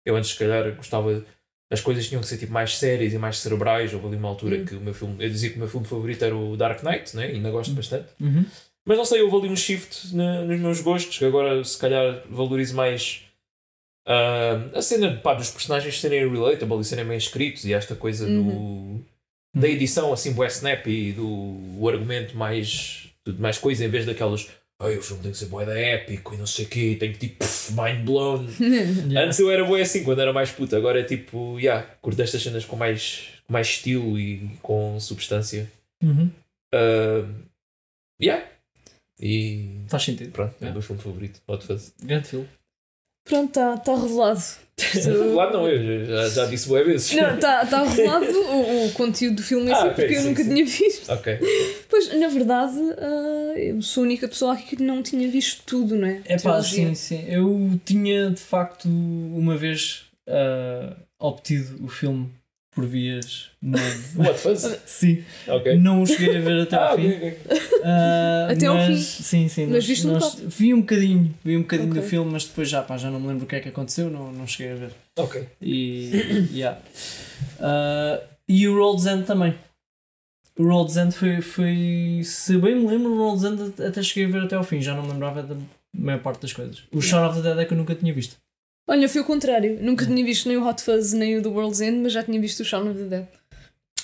Eu 0.05 0.15
antes, 0.15 0.31
se 0.31 0.37
calhar, 0.37 0.75
gostava. 0.75 1.23
As 1.71 1.81
coisas 1.81 2.07
tinham 2.07 2.21
que 2.21 2.27
ser 2.27 2.37
tipo 2.37 2.51
mais 2.51 2.77
sérias 2.77 3.13
e 3.13 3.17
mais 3.17 3.37
cerebrais. 3.39 3.93
Houve 3.93 4.07
ali 4.07 4.15
uma 4.17 4.29
altura 4.29 4.57
Hum. 4.57 4.65
que 4.65 4.75
o 4.75 4.81
meu 4.81 4.93
filme. 4.93 5.15
Eu 5.23 5.29
dizia 5.29 5.49
que 5.49 5.55
o 5.55 5.59
meu 5.59 5.67
filme 5.67 5.87
favorito 5.87 6.23
era 6.23 6.35
o 6.35 6.55
Dark 6.57 6.83
Knight, 6.83 7.15
né? 7.15 7.31
e 7.31 7.35
ainda 7.35 7.49
gosto 7.49 7.71
Hum. 7.71 7.75
bastante. 7.75 8.09
Uhum. 8.19 8.45
Mas 8.85 8.97
não 8.97 9.05
sei, 9.05 9.21
houve 9.21 9.37
ali 9.37 9.49
um 9.49 9.55
shift 9.55 10.13
na- 10.15 10.41
nos 10.43 10.59
meus 10.59 10.81
gostos. 10.81 11.17
Que 11.17 11.25
agora, 11.25 11.63
se 11.63 11.77
calhar, 11.77 12.21
valorizo 12.29 12.75
mais 12.75 13.21
ah, 14.05 14.69
a 14.73 14.81
cena 14.81 15.15
pá, 15.15 15.33
dos 15.33 15.49
personagens 15.49 15.99
serem 15.99 16.29
relatable 16.29 16.79
e 16.81 16.83
serem 16.83 17.05
bem 17.05 17.17
escritos 17.17 17.63
e 17.65 17.73
esta 17.73 17.95
coisa 17.95 18.25
Uhum. 18.27 18.99
do, 19.55 19.61
da 19.61 19.67
edição 19.69 20.11
assim, 20.11 20.33
bué 20.33 20.47
snap 20.47 20.85
e 20.87 21.13
do 21.13 21.25
o 21.79 21.87
argumento 21.89 22.35
mais, 22.35 23.07
mais 23.39 23.57
coisa 23.57 23.85
em 23.85 23.87
vez 23.89 24.05
daquelas 24.05 24.49
"Ai, 24.83 24.97
o 24.97 25.01
filme 25.01 25.23
tem 25.23 25.31
que 25.31 25.37
ser 25.37 25.45
boeda 25.47 25.77
épico 25.79 26.33
e 26.33 26.37
não 26.37 26.45
sei 26.45 26.65
o 26.65 26.67
quê, 26.69 26.97
tem 26.99 27.11
que 27.11 27.19
tipo 27.19 27.39
pff, 27.39 27.71
mind 27.73 28.05
blown. 28.05 28.45
Yeah. 28.59 29.21
Antes 29.27 29.39
eu 29.39 29.49
era 29.51 29.63
boé 29.65 29.81
assim 29.81 30.03
quando 30.03 30.21
era 30.21 30.31
mais 30.33 30.51
puta, 30.51 30.75
agora 30.77 30.99
é 30.99 31.03
tipo, 31.03 31.59
yeah, 31.59 31.85
curto 32.01 32.21
estas 32.21 32.41
cenas 32.41 32.65
com 32.65 32.75
mais, 32.75 33.29
com 33.45 33.53
mais 33.53 33.67
estilo 33.67 34.17
e 34.19 34.49
com 34.61 34.99
substância. 34.99 35.71
Uhum. 36.01 36.29
Uh, 36.73 37.27
yeah. 38.21 38.45
E 39.19 39.81
Faz 39.87 40.03
sentido. 40.03 40.31
pronto, 40.31 40.51
é 40.53 40.55
o 40.55 40.59
Yeah. 40.63 40.73
meu 40.73 40.81
filme 40.81 41.01
favorito. 41.01 41.41
Pode 41.45 41.65
fazer. 41.65 41.91
Grande 42.03 42.27
filme. 42.27 42.47
Pronto, 43.25 43.47
está 43.47 43.77
tá 43.77 43.95
revelado. 43.95 44.41
Lá 45.35 45.51
não, 45.51 45.67
eu 45.67 46.05
já, 46.05 46.29
já 46.29 46.45
disse 46.47 46.67
boé 46.67 46.83
vezes. 46.83 47.13
Não, 47.13 47.35
está 47.35 47.63
tá 47.67 47.83
revelado 47.83 48.25
o, 48.25 48.87
o 48.87 48.91
conteúdo 48.93 49.35
do 49.37 49.43
filme 49.43 49.69
em 49.69 49.73
Ah, 49.73 49.85
porque 49.89 50.13
eu 50.15 50.21
sim, 50.21 50.29
nunca 50.29 50.43
sim. 50.43 50.49
tinha 50.49 50.65
visto. 50.65 51.09
Ok. 51.11 51.39
Pois, 51.89 52.19
na 52.19 52.27
verdade, 52.27 52.75
ah, 52.97 53.53
eu 53.57 53.81
sou 53.81 54.01
a 54.03 54.05
única 54.05 54.27
pessoa 54.27 54.53
aqui 54.53 54.75
que 54.75 54.83
não 54.83 55.03
tinha 55.03 55.27
visto 55.29 55.63
tudo, 55.65 55.95
não 55.95 56.07
é? 56.07 56.21
É 56.25 56.37
pá, 56.39 56.61
sim, 56.61 56.93
sim. 56.95 57.23
Eu 57.27 57.79
tinha 57.85 58.31
de 58.31 58.41
facto 58.41 58.85
uma 58.87 59.55
vez 59.55 60.05
ah, 60.27 60.95
obtido 61.19 61.85
o 61.85 61.87
filme 61.87 62.29
por 62.75 62.85
vias 62.85 63.49
não. 63.61 63.79
What 64.17 64.37
fuzz? 64.39 64.79
sim, 64.85 65.23
Ok. 65.47 65.75
não 65.77 66.01
o 66.01 66.05
cheguei 66.07 66.37
a 66.37 66.41
ver 66.41 66.61
até 66.63 66.75
Ah, 66.75 66.87
ao 66.89 66.93
ok, 66.93 67.09
fim. 67.11 67.15
ok. 67.27 67.37
Ah, 67.83 68.47
Até 68.51 68.65
ao 68.65 68.77
fim? 68.85 68.97
Sim, 68.97 69.47
sim. 69.47 69.65
Mas 69.65 69.73
nós- 69.75 69.85
viste 69.85 70.07
um 70.07 70.11
nós- 70.13 70.39
Vi 70.47 70.73
um 70.73 70.79
bocadinho, 70.81 71.33
vi 71.43 71.55
um 71.57 71.61
bocadinho 71.61 71.89
do 71.93 71.99
Ok. 71.99 72.09
filme, 72.09 72.31
mas 72.31 72.45
depois 72.45 72.69
já, 72.69 72.81
pá, 72.81 72.97
já 72.97 73.09
não 73.11 73.19
me 73.19 73.27
lembro 73.27 73.45
o 73.45 73.47
que 73.47 73.55
é 73.55 73.59
que 73.59 73.69
aconteceu, 73.69 74.09
não, 74.09 74.31
não 74.31 74.45
cheguei 74.47 74.73
a 74.73 74.75
ver. 74.75 74.91
Ok. 75.17 75.47
E. 75.61 76.47
yeah. 76.51 76.79
Ah, 77.59 78.19
e 78.47 78.67
o 78.67 78.75
World's 78.77 79.05
End 79.05 79.23
também. 79.25 79.53
O 80.57 80.63
World's 80.65 80.97
End 80.97 81.15
foi, 81.15 81.41
foi. 81.41 82.21
Se 82.23 82.57
bem 82.57 82.75
me 82.75 82.87
lembro, 82.87 83.11
o 83.11 83.17
World's 83.17 83.43
End 83.43 83.81
até 83.83 84.01
cheguei 84.03 84.25
a 84.25 84.31
ver 84.39 84.45
até 84.45 84.55
ao 84.55 84.63
fim, 84.63 84.81
já 84.81 84.93
não 84.95 85.03
me 85.03 85.11
lembrava 85.11 85.41
da 85.43 85.55
maior 85.95 86.19
parte 86.21 86.41
das 86.41 86.53
coisas. 86.53 86.83
O 86.91 87.01
Shaun 87.01 87.27
of 87.27 87.41
the 87.41 87.49
Dead 87.49 87.59
é 87.59 87.65
que 87.65 87.73
eu 87.73 87.77
nunca 87.77 87.95
tinha 87.95 88.13
visto. 88.13 88.35
Olha, 88.87 89.07
foi 89.07 89.21
o 89.21 89.25
contrário. 89.25 89.77
Nunca 89.81 90.05
tinha 90.05 90.23
visto 90.25 90.47
nem 90.47 90.57
o 90.57 90.67
Hot 90.67 90.81
Fuzz 90.83 91.13
nem 91.13 91.37
o 91.37 91.41
The 91.41 91.47
World's 91.49 91.81
End, 91.81 91.97
mas 91.99 92.11
já 92.13 92.23
tinha 92.23 92.39
visto 92.39 92.59
o 92.61 92.65
Shaun 92.65 92.89
of 92.91 92.99
the 92.99 93.05
Dead. 93.05 93.25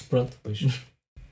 Pronto. 0.10 0.36
Pois. 0.42 0.60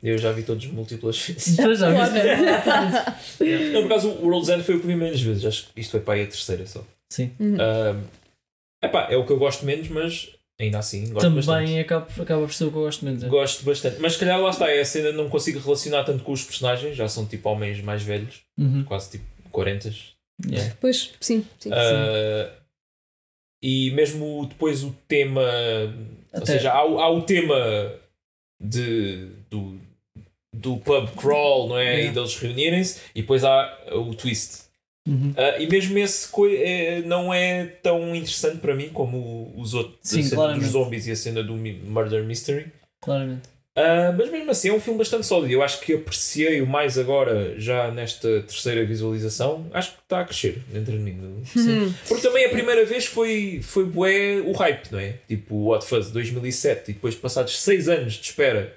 Eu 0.03 0.17
já 0.17 0.31
vi 0.31 0.43
todos 0.43 0.65
múltiplas 0.67 1.17
vezes. 1.19 1.55
Já, 1.55 1.73
já 1.73 1.89
viste? 1.89 3.71
Não, 3.73 3.81
por 3.83 3.91
acaso 3.93 4.09
o 4.09 4.25
World's 4.27 4.49
End 4.49 4.63
foi 4.63 4.75
o 4.75 4.79
que 4.81 4.87
vi 4.87 4.95
menos 4.95 5.21
vezes. 5.21 5.45
Acho 5.45 5.67
que 5.73 5.79
isto 5.81 5.91
foi 5.91 5.99
para 6.01 6.13
aí 6.15 6.23
a 6.23 6.27
terceira 6.27 6.65
só. 6.67 6.85
Sim. 7.09 7.31
Um, 7.39 7.55
epá, 8.83 9.07
é 9.09 9.15
o 9.17 9.25
que 9.25 9.31
eu 9.31 9.37
gosto 9.39 9.65
menos, 9.65 9.87
mas 9.89 10.29
ainda 10.59 10.79
assim 10.79 11.09
gosto 11.09 11.29
bastante. 11.31 11.45
Também 11.65 11.79
acaba, 11.79 12.07
acaba 12.21 12.41
por 12.45 12.53
ser 12.53 12.65
o 12.65 12.71
que 12.71 12.77
eu 12.77 12.81
gosto 12.81 13.05
menos. 13.05 13.23
é. 13.23 13.27
Gosto 13.27 13.63
bastante. 13.63 13.97
Mas 13.99 14.13
se 14.13 14.19
calhar 14.19 14.39
lá 14.39 14.49
está, 14.49 14.69
essa 14.69 14.97
ainda 14.99 15.13
não 15.13 15.29
consigo 15.29 15.59
relacionar 15.59 16.03
tanto 16.03 16.23
com 16.23 16.31
os 16.31 16.43
personagens. 16.43 16.95
Já 16.95 17.07
são 17.07 17.25
tipo 17.25 17.49
homens 17.49 17.81
mais 17.81 18.03
velhos, 18.03 18.41
Uhum. 18.57 18.83
quase 18.83 19.11
tipo 19.11 19.25
40. 19.51 19.91
Yeah. 20.47 20.75
Pois, 20.79 21.11
sim, 21.19 21.43
sim. 21.59 21.69
Uh, 21.69 22.51
e 23.61 23.91
mesmo 23.91 24.45
depois 24.47 24.83
o 24.83 24.95
tema. 25.07 25.41
Ou 26.33 26.41
Até- 26.41 26.53
seja, 26.53 26.71
há, 26.71 26.85
o- 26.85 26.99
há 26.99 27.09
o 27.09 27.21
tema 27.23 27.55
de, 28.61 29.27
do, 29.49 29.79
do 30.53 30.77
pub 30.77 31.09
crawl, 31.15 31.69
não 31.69 31.77
é? 31.77 31.83
Yeah. 31.95 32.11
E 32.11 32.13
deles 32.13 32.35
reunirem-se, 32.37 32.99
e 33.15 33.21
depois 33.21 33.43
há 33.43 33.77
o 33.91 34.13
twist. 34.13 34.67
Uhum. 35.07 35.31
Uh, 35.31 35.61
e 35.61 35.67
mesmo 35.67 35.97
esse 35.97 36.27
é- 36.57 37.01
não 37.03 37.33
é 37.33 37.65
tão 37.81 38.13
interessante 38.13 38.57
para 38.57 38.75
mim 38.75 38.89
como 38.89 39.53
os 39.55 39.73
outros 39.73 39.97
Sim, 40.01 40.19
a 40.19 40.23
cena 40.23 40.35
claramente. 40.35 40.63
dos 40.63 40.71
zombies 40.73 41.07
e 41.07 41.11
a 41.11 41.15
cena 41.15 41.41
do 41.43 41.55
Murder 41.55 42.25
Mystery. 42.25 42.67
Claramente. 43.01 43.47
Uh, 43.77 44.11
mas 44.17 44.31
mesmo 44.31 44.49
assim 44.49 44.69
é 44.69 44.73
um 44.73 44.79
filme 44.79 44.97
bastante 44.97 45.27
sólido. 45.27 45.53
Eu 45.53 45.61
acho 45.61 45.79
que 45.81 45.93
apreciei-o 45.93 46.65
mais 46.65 46.97
agora, 46.97 47.53
já 47.59 47.91
nesta 47.91 48.41
terceira 48.41 48.83
visualização. 48.83 49.67
Acho 49.71 49.91
que 49.91 49.99
está 50.01 50.21
a 50.21 50.25
crescer 50.25 50.63
dentro 50.73 50.93
de 50.93 50.97
mim. 50.97 51.43
Hum. 51.55 51.93
Porque 52.07 52.27
também 52.27 52.45
a 52.45 52.49
primeira 52.49 52.83
vez 52.85 53.05
foi, 53.05 53.59
foi 53.61 53.85
bué 53.85 54.41
o 54.43 54.51
hype, 54.53 54.91
não 54.91 54.97
é? 54.99 55.13
Tipo 55.27 55.53
o 55.53 55.65
What 55.67 55.85
Fuzz 55.85 56.09
2007 56.09 56.89
e 56.89 56.93
depois 56.95 57.13
passados 57.13 57.59
6 57.61 57.87
anos 57.87 58.13
de 58.13 58.21
espera 58.25 58.73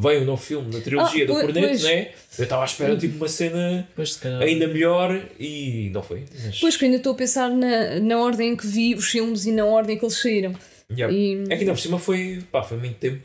veio 0.00 0.22
um 0.22 0.24
novo 0.24 0.42
filme 0.42 0.70
da 0.72 0.80
trilogia 0.80 1.24
Ah, 1.24 1.26
do 1.26 1.32
pois- 1.34 1.44
Corneto, 1.44 1.66
pois. 1.68 1.82
não 1.82 1.90
é? 1.90 2.12
Eu 2.38 2.44
estava 2.44 2.62
à 2.62 2.64
espera 2.64 2.96
tipo 2.96 3.16
uma 3.16 3.28
cena 3.28 3.86
calhar. 4.22 4.40
ainda 4.42 4.66
melhor 4.68 5.20
e 5.38 5.90
não 5.92 6.02
foi. 6.02 6.24
Mas, 6.44 6.58
Pois 6.60 6.76
que 6.76 6.84
ainda 6.86 6.96
estou 6.98 7.12
a 7.12 7.16
pensar 7.16 7.50
na, 7.50 7.98
na 8.00 8.16
ordem 8.18 8.50
em 8.52 8.56
que 8.56 8.66
vi 8.66 8.94
os 8.94 9.10
filmes 9.10 9.44
e 9.44 9.52
na 9.52 9.64
ordem 9.66 9.98
que 9.98 10.04
eles 10.06 10.16
saíram. 10.16 10.54
yeah. 10.90 11.12
E, 11.14 11.42
É 11.50 11.56
que 11.56 11.62
ainda 11.64 11.72
por 11.72 11.80
cima 11.80 11.98
foi, 11.98 12.42
pá, 12.50 12.62
foi 12.62 12.78
muito 12.78 12.94
tempo 12.94 13.20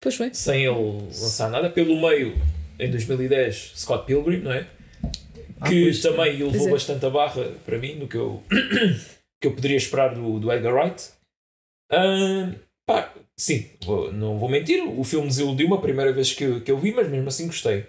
Pois 0.00 0.14
foi. 0.16 0.32
sem 0.32 0.64
ele 0.64 1.02
lançar 1.02 1.50
nada. 1.50 1.68
Pelo 1.70 2.00
meio, 2.00 2.34
em 2.78 2.90
2010, 2.90 3.72
Scott 3.76 4.06
Pilgrim, 4.06 4.38
não 4.40 4.52
é? 4.52 4.66
Ah, 5.60 5.68
que 5.68 5.82
pois. 5.84 6.00
também 6.00 6.38
Pois 6.38 6.40
elevou 6.40 6.68
é. 6.68 6.70
bastante 6.72 7.04
a 7.06 7.10
barra 7.10 7.44
para 7.66 7.78
mim 7.78 7.94
no 7.96 8.08
que 8.08 8.16
eu, 8.16 8.42
que 9.40 9.46
eu 9.48 9.52
poderia 9.54 9.76
esperar 9.76 10.14
do, 10.14 10.40
do 10.40 10.50
Edgar 10.52 10.74
Wright. 10.74 11.10
Ah, 11.92 12.52
pá, 12.86 13.12
sim, 13.36 13.68
vou- 13.84 14.12
não 14.12 14.38
vou 14.38 14.48
mentir, 14.48 14.82
o 14.82 15.04
filme 15.04 15.26
desiludiu-me 15.28 15.74
a 15.74 15.78
primeira 15.78 16.12
vez 16.12 16.32
que, 16.32 16.44
eu- 16.44 16.60
que 16.60 16.70
eu 16.70 16.78
vi, 16.78 16.92
mas 16.92 17.08
mesmo 17.08 17.28
assim 17.28 17.46
gostei. 17.46 17.84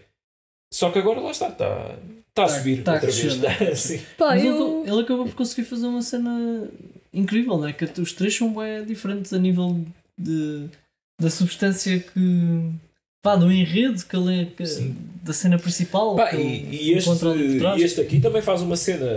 Só 0.73 0.89
que 0.91 0.99
agora 0.99 1.19
lá 1.19 1.31
está, 1.31 1.49
está, 1.49 1.97
está 2.29 2.43
a 2.43 2.47
Tá- 2.47 2.49
subir 2.49 2.83
tá 2.83 2.93
outra 2.93 3.11
vez. 3.11 3.21
crescer, 3.21 3.37
Está, 3.51 3.75
sim. 3.75 4.01
Pá, 4.17 4.37
eu. 4.37 4.81
ele, 4.83 4.91
ele 4.91 5.01
acabou 5.01 5.25
por 5.25 5.35
conseguir 5.35 5.65
fazer 5.67 5.85
uma 5.87 6.01
cena 6.01 6.67
incrível, 7.13 7.57
não 7.57 7.67
é? 7.67 7.73
Que 7.73 7.85
os 8.01 8.13
três 8.13 8.35
são 8.35 8.53
bem 8.53 8.83
diferentes 8.85 9.31
a 9.33 9.37
nível 9.37 9.85
de, 10.17 10.67
da 11.21 11.29
substância 11.29 11.99
que. 11.99 12.71
pá, 13.23 13.35
do 13.35 13.51
enredo 13.51 14.03
que 14.05 14.15
ele, 14.15 14.45
que- 14.57 14.65
Sim. 14.65 14.95
da 15.23 15.33
cena 15.33 15.57
principal. 15.59 16.15
Pá, 16.15 16.33
e, 16.33 16.89
e 16.89 16.93
este, 16.93 17.09
este 17.83 18.01
aqui 18.01 18.19
também 18.19 18.41
faz 18.41 18.61
uma 18.61 18.75
cena 18.75 19.07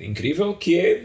incrível 0.00 0.54
que 0.54 0.78
é. 0.78 1.02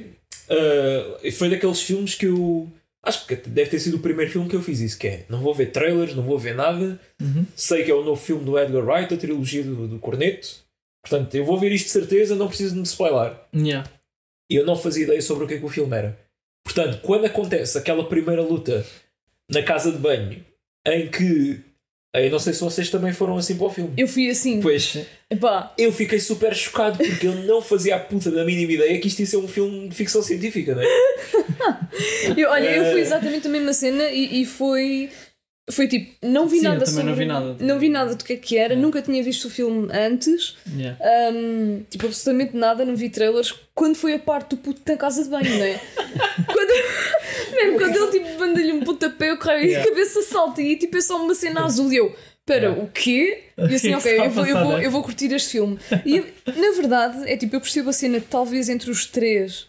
ah, 0.50 1.20
foi 1.32 1.50
daqueles 1.50 1.82
filmes 1.82 2.16
que 2.16 2.26
eu. 2.28 2.68
Acho 3.04 3.26
que 3.26 3.36
deve 3.36 3.70
ter 3.70 3.80
sido 3.80 3.98
o 3.98 4.00
primeiro 4.00 4.30
filme 4.30 4.50
que 4.50 4.56
eu 4.56 4.62
fiz 4.62 4.82
isso, 4.82 4.98
que 5.00 5.08
é 5.08 5.26
não 5.30 5.40
vou 5.40 5.54
ver 5.54 5.68
trailers, 5.68 6.14
não 6.14 6.24
vou 6.24 6.38
ver 6.38 6.54
nada, 6.56 7.00
Uhum. 7.22 7.46
sei 7.56 7.84
que 7.84 7.92
é 7.92 7.94
o 7.94 8.04
novo 8.04 8.22
filme 8.22 8.44
do 8.44 8.60
Edgar 8.60 8.84
Wright, 8.86 9.14
a 9.14 9.18
trilogia 9.18 9.64
do, 9.64 9.88
do 9.88 10.00
Corneto. 10.00 10.66
Portanto, 11.06 11.34
eu 11.36 11.46
vou 11.46 11.58
ver 11.58 11.72
isto 11.72 11.86
de 11.86 11.92
certeza, 11.92 12.36
não 12.36 12.50
preciso 12.50 12.74
de 12.74 12.80
me 12.80 12.86
spoiler. 12.86 13.34
Yeah. 13.56 13.90
E 14.52 14.56
eu 14.56 14.66
não 14.66 14.76
fazia 14.76 15.04
ideia 15.06 15.22
sobre 15.22 15.46
o 15.46 15.48
que 15.48 15.54
é 15.54 15.58
que 15.58 15.66
o 15.66 15.70
filme 15.70 15.96
era. 15.96 16.20
Portanto, 16.66 17.00
quando 17.02 17.24
acontece 17.26 17.78
aquela 17.78 18.04
primeira 18.10 18.42
luta 18.42 18.86
na 19.50 19.64
casa 19.64 19.92
de 19.92 19.98
banho, 19.98 20.44
em 20.88 21.08
que. 21.10 21.60
Eu 22.16 22.32
não 22.32 22.40
sei 22.40 22.52
se 22.54 22.62
vocês 22.62 22.90
também 22.90 23.14
foram 23.14 23.38
assim 23.38 23.56
para 23.56 23.68
o 23.68 23.70
filme. 23.70 23.94
Eu 23.96 24.08
fui 24.08 24.28
assim. 24.30 24.60
Pois, 24.60 24.98
Epá, 25.30 25.72
eu 25.78 25.92
fiquei 25.92 26.20
super 26.20 26.56
chocado 26.56 26.98
porque 26.98 27.28
eu 27.28 27.36
não 27.44 27.62
fazia 27.62 27.96
a 27.96 28.00
puta 28.00 28.32
da 28.32 28.44
mínima 28.44 28.72
ideia 28.72 29.00
que 29.00 29.08
isto 29.08 29.20
ia 29.20 29.26
ser 29.28 29.38
um 29.38 29.48
filme 29.48 29.88
de 29.90 29.94
ficção 29.96 30.24
científica, 30.24 30.74
não 30.74 30.82
é? 30.82 30.88
eu, 32.36 32.50
olha, 32.50 32.70
eu 32.76 32.86
fui 32.92 33.00
Eh. 33.02 33.04
exatamente 33.04 33.46
a 33.46 33.50
mesma 33.52 33.74
cena 33.74 34.10
e, 34.10 34.42
e 34.42 34.46
foi. 34.46 35.12
Foi 35.70 35.86
tipo, 35.86 36.10
não 36.26 36.48
vi 36.48 36.60
Sim, 36.60 36.66
eu 36.66 36.72
nada 36.72 36.86
também 36.86 36.94
sobre. 36.96 37.10
não 37.10 37.16
vi 37.18 37.26
nada. 37.26 37.58
não 37.60 37.80
vi 37.80 37.90
nada 37.90 38.16
do 38.16 38.24
que 38.24 38.34
é 38.34 38.38
que 38.38 38.58
era, 38.58 38.74
nunca 38.74 39.02
tinha 39.02 39.22
visto 39.22 39.46
o 39.46 39.50
filme 39.50 39.90
antes, 39.92 40.56
Yeah. 40.74 40.98
hum, 41.34 41.84
tipo, 41.90 42.06
absolutamente 42.06 42.56
nada, 42.56 42.86
não 42.86 42.96
vi 42.96 43.10
trailers. 43.10 43.54
Quando 43.76 43.96
foi 43.98 44.14
a 44.14 44.20
parte 44.20 44.52
do 44.52 44.58
puto 44.58 44.82
na 44.90 44.96
casa 44.98 45.24
de 45.24 45.30
banho, 45.30 45.50
não 45.50 45.66
é? 45.66 45.78
quando, 46.48 47.54
mesmo 47.56 47.78
quando 47.80 47.96
ele 47.98 48.12
tipo 48.26 48.40
manda-lhe 48.40 48.72
um 48.72 48.80
pontapé, 48.82 49.34
o 49.34 49.38
raio 49.38 49.62
e 49.62 49.64
a 49.66 49.68
Yeah. 49.68 49.90
cabeça 49.90 50.22
salta 50.24 50.62
e 50.62 50.78
tipo 50.78 50.96
é 50.98 51.02
só 51.02 51.22
uma 51.22 51.36
cena 51.36 51.66
azul 51.66 51.92
e 51.92 51.98
eu. 51.98 52.16
Yeah. 52.50 52.82
o 52.82 52.88
quê? 52.88 53.44
E 53.58 53.76
assim, 53.76 53.92
é 53.92 53.98
ok, 53.98 54.20
eu 54.20 54.30
vou, 54.32 54.46
eu, 54.46 54.58
vou, 54.64 54.80
eu 54.80 54.92
vou 54.92 55.04
curtir 55.04 55.34
este 55.34 55.50
filme. 55.50 55.78
E 56.06 56.20
na 56.48 56.72
verdade, 56.78 57.30
é 57.30 57.36
tipo, 57.36 57.58
eu 57.58 57.60
percebo 57.60 57.90
a 57.90 57.94
cena 57.94 58.24
talvez 58.30 58.70
entre 58.70 58.90
os 58.90 59.06
três. 59.06 59.68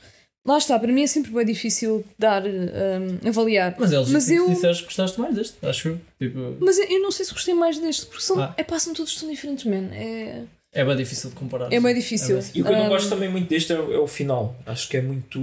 Lá 0.49 0.57
está, 0.57 0.79
para 0.79 0.91
mim 0.91 1.03
é 1.03 1.07
sempre 1.07 1.31
bem 1.31 1.45
difícil 1.45 2.03
dar, 2.19 2.43
hum, 2.45 3.29
avaliar. 3.29 3.77
Mas 3.79 3.93
eles 3.93 4.09
Mas 4.09 4.25
mas 4.29 4.31
eu- 4.31 4.49
disseste 4.49 4.83
que 4.83 4.89
gostaste 4.89 5.21
mais 5.21 5.35
deste, 5.35 5.57
acho 5.67 5.89
eu. 5.89 6.01
Tipo, 6.19 6.57
Mas 6.61 6.79
eu, 6.79 7.03
não 7.03 7.11
sei 7.11 7.27
se 7.27 7.33
gostei 7.35 7.53
mais 7.55 7.79
deste, 7.79 8.07
porque 8.07 8.23
são, 8.23 8.41
Ah. 8.41 8.55
é 8.57 8.65
pá, 8.65 8.79
são 8.79 8.95
todos 8.95 9.15
tão 9.21 9.29
diferentes, 9.31 9.67
man. 9.67 9.91
É, 9.93 10.45
é 10.73 10.85
bem 10.85 10.97
difícil 10.97 11.29
de 11.31 11.37
comparar. 11.37 11.71
é 11.73 11.79
bem 11.79 11.95
difícil. 11.95 12.39
É 12.39 12.41
bem- 12.41 12.51
E 12.55 12.63
o 12.63 12.65
que 12.65 12.71
eu 12.71 12.77
não 12.77 12.87
Um, 12.87 12.89
gosto 12.89 13.09
também 13.11 13.29
muito 13.29 13.47
deste 13.49 13.73
é, 13.75 13.79
o- 13.79 13.93
é 13.93 13.99
o 13.99 14.07
final. 14.07 14.57
Acho 14.65 14.89
que 14.89 14.97
é 14.97 15.03
muito. 15.03 15.39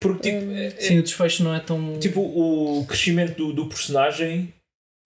Porque, 0.00 0.30
tipo, 0.32 0.44
Um, 0.44 0.56
é- 0.56 0.66
é- 0.66 0.70
Sim, 0.80 0.98
o 0.98 1.02
desfecho 1.02 1.44
não 1.44 1.54
é 1.54 1.60
tão. 1.60 1.98
tipo 1.98 2.20
o 2.20 2.84
crescimento 2.86 3.36
do, 3.36 3.52
do 3.52 3.66
personagem, 3.66 4.52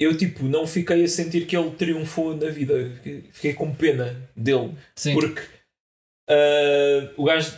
eu, 0.00 0.16
tipo, 0.16 0.44
não 0.44 0.66
fiquei 0.66 1.04
a 1.04 1.08
sentir 1.08 1.46
que 1.46 1.56
ele 1.56 1.70
triunfou 1.72 2.34
na 2.36 2.48
vida. 2.50 2.74
Fiquei 3.30 3.52
com 3.54 3.74
pena 3.74 4.16
dele. 4.36 4.74
sim. 4.94 5.14
Porque 5.14 5.42
ah, 6.28 7.10
o 7.16 7.24
gajo 7.24 7.52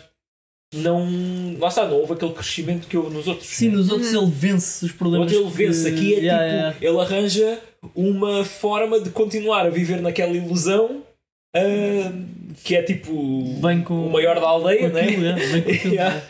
não. 0.75 1.57
Lá 1.59 1.69
está, 1.69 1.87
não 1.87 1.97
houve 1.97 2.13
aquele 2.15 2.33
crescimento 2.33 2.87
que 2.87 2.97
houve 2.97 3.15
nos 3.15 3.27
outros. 3.27 3.49
Sim, 3.49 3.69
né? 3.69 3.77
nos 3.77 3.91
outros 3.91 4.13
ele 4.13 4.27
vence 4.31 4.85
os 4.85 4.93
problemas. 4.93 5.33
Outro 5.33 5.49
ele 5.49 5.67
vence. 5.67 5.91
que- 5.91 5.97
Aqui 5.97 6.15
é 6.15 6.19
Yeah, 6.19 6.45
tipo, 6.45 6.55
yeah. 6.57 6.77
ele 6.81 7.01
arranja 7.01 7.59
uma 7.95 8.45
forma 8.45 9.01
de 9.01 9.11
continuar 9.11 9.67
a 9.67 9.71
viver 9.71 10.01
naquela 10.01 10.33
ilusão 10.33 11.03
ah, 11.57 12.13
que 12.65 12.75
é 12.77 12.83
tipo 12.83 13.13
Bem 13.63 13.83
com 13.83 14.07
o 14.07 14.11
maior 14.13 14.35
da 14.39 14.47
aldeia, 14.47 14.89
com 14.91 14.95
né? 14.97 15.03
aquilo, 15.03 15.23
yeah, 15.25 15.47
bem 15.53 15.63
com 15.63 15.71
aquilo, 15.71 15.95
Yeah. 15.95 16.23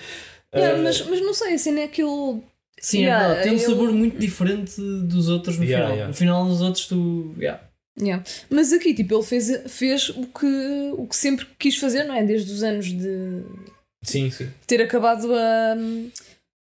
Ah, 0.52 0.76
mas, 0.82 1.04
mas 1.06 1.20
não 1.20 1.34
sei, 1.34 1.54
a 1.54 1.58
cena 1.58 1.80
é 1.80 1.84
aquele. 1.84 2.40
Sim, 2.80 3.00
Yeah, 3.02 3.24
é 3.24 3.26
verdade. 3.28 3.48
Tem 3.48 3.58
um 3.58 3.60
eu- 3.62 3.68
sabor 3.70 3.92
muito 3.92 4.18
diferente 4.18 4.80
dos 4.80 5.28
outros 5.28 5.58
no 5.58 5.64
Yeah, 5.64 5.84
final. 5.86 5.96
yeah. 5.96 6.08
No 6.08 6.14
final 6.14 6.44
dos 6.46 6.60
outros 6.62 6.86
tu. 6.86 7.34
Yeah. 7.38 7.60
Yeah. 8.00 8.22
Mas 8.48 8.72
aqui, 8.72 8.94
tipo, 8.94 9.14
ele 9.16 9.24
fez, 9.24 9.50
fez 9.66 10.08
o, 10.10 10.26
que, 10.26 10.92
o 10.96 11.04
que 11.08 11.16
sempre 11.16 11.44
quis 11.58 11.76
fazer, 11.76 12.04
não 12.04 12.14
é? 12.14 12.22
Desde 12.22 12.52
os 12.52 12.62
anos 12.62 12.86
de 12.86 13.42
Sim, 14.08 14.30
sim. 14.30 14.48
ter 14.66 14.82
acabado 14.82 15.32
a, 15.34 15.76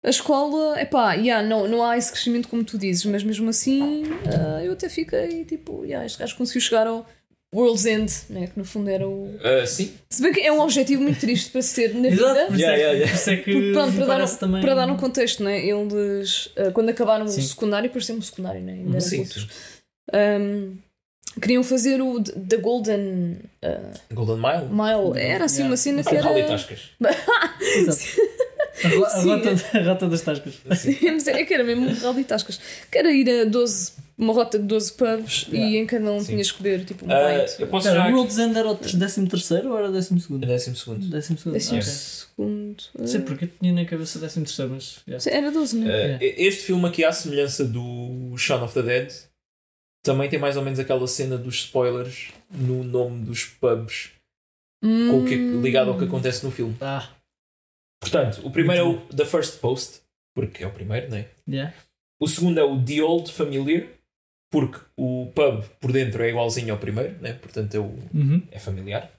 a 0.05 0.11
escola. 0.11 0.81
Epá, 0.81 1.15
yeah, 1.15 1.47
não, 1.47 1.69
não 1.69 1.85
há 1.85 1.97
esse 1.97 2.11
crescimento 2.11 2.49
como 2.49 2.65
tu 2.65 2.79
dizes, 2.79 3.05
mas 3.05 3.23
mesmo 3.23 3.51
assim 3.51 4.05
ah, 4.27 4.63
eu 4.65 4.73
até 4.73 4.89
fiquei 4.89 5.45
tipo, 5.45 5.85
yeah, 5.85 6.05
este 6.05 6.19
gajo 6.19 6.37
conseguiu 6.37 6.61
chegar 6.61 6.87
ao 6.87 7.07
World's 7.55 7.87
End, 7.87 8.13
né? 8.31 8.49
que 8.49 8.59
no 8.59 8.65
fundo 8.65 8.91
era 8.91 9.07
o. 9.09 9.39
Ah, 9.41 9.65
sim. 9.65 9.93
Se 10.11 10.21
bem 10.21 10.33
que 10.33 10.41
é 10.41 10.51
um 10.51 10.61
objetivo 10.61 11.03
muito 11.03 11.21
triste 11.21 11.51
para 11.51 11.63
se 11.63 11.75
ter 11.77 11.95
na 11.95 12.11
vida. 12.11 12.15
Exato, 12.15 12.47
por 12.47 12.55
isso 12.55 12.61
Yeah, 12.61 12.77
é, 12.77 12.81
yeah, 12.81 12.99
yeah. 12.99 13.13
por 13.13 13.21
isso 13.21 13.31
é 13.31 13.37
que 13.37 13.53
Porque, 13.53 13.73
pronto, 13.73 13.97
para 13.97 14.07
dar, 14.07 14.25
um, 14.25 14.37
também... 14.37 14.61
para 14.61 14.75
dar 14.75 14.91
um 14.91 14.97
contexto, 14.97 15.45
né? 15.45 15.65
eles 15.65 16.51
ah, 16.57 16.73
quando 16.73 16.89
acabaram 16.89 17.29
Sim. 17.29 17.41
o 17.41 17.43
secundário, 17.45 17.91
parecia 17.91 18.15
um 18.15 18.23
secundário, 18.23 18.61
né? 18.61 18.73
ainda 18.73 18.91
eram 18.91 19.01
Sim, 19.01 19.25
sim. 19.25 19.47
Um, 20.13 20.77
queriam 21.41 21.63
fazer 21.65 22.01
o 22.01 22.23
The 22.23 22.57
Golden 22.59 23.37
ah, 23.63 23.91
Golden 24.13 24.37
Mile. 24.37 24.69
Mile. 24.71 25.19
Era 25.21 25.45
assim 25.47 25.63
Yeah. 25.63 25.71
uma 25.71 25.77
cena 25.77 26.03
que 26.05 26.15
era. 26.15 26.23
Rally 26.29 26.43
Tascas. 26.45 26.81
Exato. 27.77 28.35
A, 28.85 28.89
ro- 28.89 29.05
a 29.05 29.09
Sim. 29.11 29.29
rota, 29.29 29.79
a 29.79 29.83
rota 29.85 30.09
das 30.09 30.21
tascas. 30.23 30.55
Mas 30.65 30.85
é 31.29 31.45
que 31.45 31.55
era 31.55 31.63
mesmo 31.63 31.87
um 31.87 31.95
rally 31.95 32.25
tascas. 32.25 32.59
Que 32.91 32.99
era 32.99 33.13
ir 33.13 33.29
a 33.31 33.45
12, 33.45 33.93
uma 34.19 34.33
rota 34.33 34.59
de 34.59 34.65
12 34.65 34.93
pubs 34.95 35.47
e 35.51 35.57
Yeah. 35.57 35.77
em 35.79 35.87
cada 35.87 36.11
um 36.13 36.19
Sim. 36.21 36.27
tinha 36.33 36.41
escolher 36.43 36.85
tipo 36.85 37.07
um 37.07 37.11
Ah, 37.13 37.45
pint. 37.47 37.61
eu 37.61 37.67
posso 37.69 37.87
Espera, 37.89 38.05
já. 38.09 38.11
o 38.13 38.17
World's 38.17 38.39
End 38.39 38.59
era 38.59 38.69
o 38.69 38.75
13 38.75 39.27
terceiro 39.29 39.71
ou 39.71 39.79
era 39.79 39.91
12 39.93 40.21
segundo. 40.21 40.45
12 40.47 40.75
segundo, 40.77 41.09
Décimo 41.09 41.39
ok. 41.49 41.83
segundo. 41.83 42.77
Não 42.99 43.07
sei 43.07 43.21
porque 43.21 43.45
eu 43.45 43.51
tinha 43.61 43.73
na 43.73 43.85
cabeça 43.85 44.19
13 44.19 44.41
terceiro, 44.41 44.73
mas... 44.75 44.97
yeah. 45.07 45.21
Sim, 45.21 45.31
Era 45.31 45.51
12, 45.53 45.77
não 45.77 45.89
é? 45.91 45.97
Yeah. 46.19 46.19
Este 46.43 46.63
filme 46.65 46.87
aqui, 46.89 47.05
à 47.05 47.13
semelhança 47.13 47.65
do 47.65 48.35
Shaun 48.37 48.65
of 48.65 48.75
the 48.75 48.83
Dead, 48.83 49.13
também 50.05 50.29
tem 50.29 50.39
mais 50.39 50.57
ou 50.57 50.63
menos 50.63 50.79
aquela 50.79 51.07
cena 51.09 51.37
dos 51.37 51.57
spoilers 51.57 52.29
no 52.51 52.85
nome 52.85 53.25
dos 53.25 53.45
pubs 53.47 54.11
com 54.81 55.23
o 55.23 55.25
que, 55.27 55.35
Hum. 55.37 55.61
ligado 55.63 55.91
ao 55.91 55.99
que 55.99 56.05
acontece 56.05 56.45
no 56.45 56.51
filme. 56.53 56.77
Ah, 56.81 57.09
Portanto, 58.01 58.43
o 58.47 58.51
primeiro 58.51 58.83
é 58.83 58.85
o 58.87 59.01
The 59.07 59.25
First 59.25 59.61
Post, 59.61 60.01
porque 60.35 60.63
é 60.63 60.67
o 60.67 60.71
primeiro, 60.71 61.09
não 61.11 61.17
é? 61.17 61.29
yeah. 61.49 61.75
O 62.21 62.29
segundo 62.29 62.59
é 62.61 62.63
o 62.63 62.81
The 62.85 63.01
Old 63.03 63.33
Familiar, 63.33 63.87
porque 64.51 64.79
o 64.97 65.33
pub 65.35 65.65
por 65.81 65.91
dentro 65.91 66.23
é 66.23 66.29
igualzinho 66.29 66.73
ao 66.75 66.79
primeiro, 66.79 67.19
né? 67.23 67.33
portanto 67.33 67.75
é, 67.75 67.79
o, 67.79 67.85
Uhum. 68.15 68.43
é 68.53 68.59
familiar. 68.59 69.11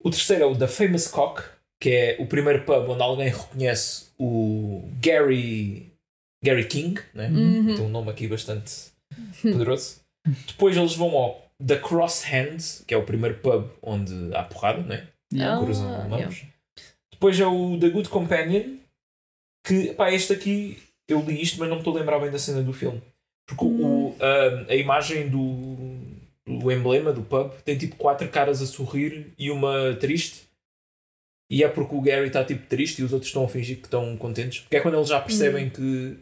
O 0.00 0.10
terceiro 0.10 0.42
é 0.44 0.46
o 0.46 0.54
The 0.56 0.66
Famous 0.68 1.08
Cock, 1.08 1.42
que 1.80 1.90
é 1.90 2.16
o 2.20 2.26
primeiro 2.26 2.62
pub 2.64 2.90
onde 2.90 3.02
alguém 3.02 3.28
reconhece 3.30 4.08
o 4.18 4.86
Gary, 5.02 5.90
Gary 6.44 6.66
King, 6.68 7.00
né? 7.14 7.28
Uhum. 7.28 7.74
tem 7.74 7.84
um 7.86 7.88
nome 7.88 8.10
aqui 8.10 8.28
bastante 8.28 8.92
poderoso. 9.42 10.00
Depois 10.46 10.76
eles 10.76 10.94
vão 10.94 11.10
ao 11.16 11.50
The 11.64 11.76
Cross 11.76 12.22
Hands, 12.24 12.84
que 12.86 12.94
é 12.94 12.96
o 12.96 13.04
primeiro 13.04 13.38
pub 13.38 13.68
onde 13.82 14.34
há 14.34 14.42
porrada, 14.42 14.82
né? 14.82 15.08
Yeah. 15.32 15.58
Ah, 15.60 15.64
cruzam 15.64 15.88
yeah. 15.90 16.08
mãos. 16.08 16.44
Depois 17.12 17.38
é 17.40 17.46
o 17.46 17.78
The 17.78 17.88
Good 17.90 18.08
Companion, 18.08 18.76
que 19.66 19.92
pá, 19.94 20.10
este 20.12 20.32
aqui 20.32 20.78
eu 21.08 21.20
li 21.20 21.40
isto, 21.40 21.58
mas 21.58 21.68
não 21.68 21.76
me 21.76 21.80
estou 21.80 21.94
a 21.96 22.00
lembrar 22.00 22.18
bem 22.18 22.30
da 22.30 22.38
cena 22.38 22.62
do 22.62 22.72
filme. 22.72 23.00
Porque 23.46 23.64
o- 23.64 23.68
o, 24.10 24.16
a, 24.20 24.72
a 24.72 24.74
imagem 24.76 25.28
do, 25.28 25.76
do 26.46 26.72
emblema 26.72 27.12
do 27.12 27.22
pub 27.22 27.52
tem 27.64 27.76
tipo 27.76 27.96
quatro 27.96 28.28
caras 28.28 28.62
a 28.62 28.66
sorrir 28.66 29.32
e 29.38 29.50
uma 29.50 29.94
triste. 30.00 30.48
E 31.50 31.62
é 31.62 31.68
porque 31.68 31.94
o 31.94 32.00
Gary 32.00 32.28
está 32.28 32.42
tipo 32.42 32.66
triste 32.66 33.00
e 33.00 33.04
os 33.04 33.12
outros 33.12 33.28
estão 33.28 33.44
a 33.44 33.48
fingir 33.48 33.76
que 33.76 33.84
estão 33.84 34.16
contentes. 34.16 34.60
Porque 34.60 34.76
é 34.76 34.80
quando 34.80 34.96
eles 34.96 35.08
já 35.08 35.20
percebem 35.20 35.68
que, 35.68 36.16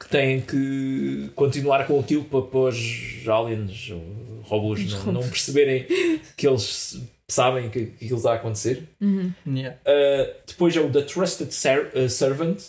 que 0.00 0.08
têm 0.08 0.40
que 0.40 1.30
continuar 1.34 1.86
com 1.86 1.98
aquilo 2.00 2.24
para, 2.24 2.42
para 2.42 2.58
os 2.58 3.28
aliens 3.28 3.90
ou 3.90 4.42
robôs 4.42 4.90
não, 4.90 4.98
robôs. 4.98 5.14
não 5.14 5.30
perceberem 5.30 5.86
que 6.36 6.46
eles 6.46 7.00
sabem 7.30 7.70
que, 7.70 7.86
que 7.86 8.04
aquilo 8.04 8.18
está 8.18 8.32
a 8.32 8.36
acontecer. 8.36 8.82
Uhum. 9.00 9.32
Yeah. 9.46 9.78
Uh, 9.80 10.34
depois 10.46 10.76
é 10.76 10.80
o 10.80 10.90
The 10.90 11.02
Trusted 11.02 11.52
Ser- 11.52 11.90
uh, 11.96 12.08
Servant, 12.08 12.60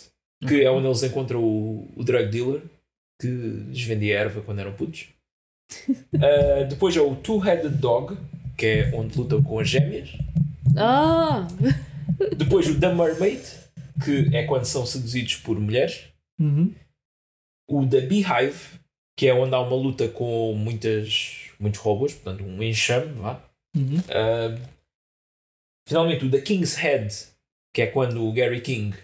que 0.46 0.62
é 0.62 0.70
onde 0.70 0.86
eles 0.86 1.02
encontram 1.02 1.42
o, 1.42 1.92
o 1.96 2.04
drug 2.04 2.30
dealer 2.30 2.62
que 3.20 3.28
lhes 3.28 3.82
vendia 3.82 4.18
erva 4.18 4.40
quando 4.42 4.60
eram 4.60 4.72
putos. 4.72 5.08
Uh, 5.88 6.66
depois 6.68 6.96
é 6.96 7.00
o 7.00 7.16
Two-Headed 7.16 7.76
Dog, 7.76 8.16
que 8.56 8.66
é 8.66 8.90
onde 8.94 9.18
lutam 9.18 9.42
com 9.42 9.58
as 9.58 9.68
gêmeas. 9.68 10.16
Ah! 10.76 11.46
Depois 12.36 12.68
o 12.68 12.78
The 12.78 12.94
Mermaid, 12.94 13.42
que 14.04 14.34
é 14.34 14.44
quando 14.44 14.64
são 14.64 14.86
seduzidos 14.86 15.36
por 15.36 15.58
mulheres. 15.58 16.04
Uhum. 16.40 16.74
O 17.68 17.86
The 17.86 18.02
Beehive, 18.02 18.80
que 19.16 19.26
é 19.26 19.34
onde 19.34 19.54
há 19.54 19.60
uma 19.60 19.76
luta 19.76 20.08
com 20.08 20.54
muitas, 20.54 21.50
muitos 21.58 21.80
robôs, 21.80 22.14
portanto 22.14 22.44
um 22.44 22.62
enxame, 22.62 23.12
vá. 23.14 23.42
Uhum. 23.76 23.98
Uh, 23.98 24.60
finalmente, 25.86 26.24
o 26.24 26.30
The 26.30 26.40
King's 26.40 26.74
Head, 26.76 27.14
que 27.74 27.82
é 27.82 27.86
quando 27.86 28.26
o 28.26 28.32
Gary 28.32 28.60
King 28.60 28.96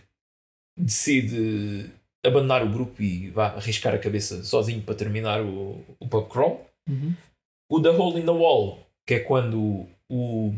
decide 0.76 1.90
abandonar 2.24 2.62
o 2.62 2.70
grupo 2.70 3.02
e 3.02 3.30
vá 3.30 3.48
arriscar 3.48 3.94
a 3.94 3.98
cabeça 3.98 4.42
sozinho 4.44 4.82
para 4.82 4.94
terminar 4.94 5.42
o, 5.42 5.84
o 5.98 6.08
pub 6.08 6.28
crawl. 6.28 6.66
Uhum. 6.88 7.14
O 7.70 7.80
The 7.80 7.90
Hole 7.90 8.20
in 8.20 8.24
the 8.24 8.30
Wall, 8.30 8.78
que 9.06 9.14
é 9.14 9.20
quando 9.20 9.86
o. 10.08 10.54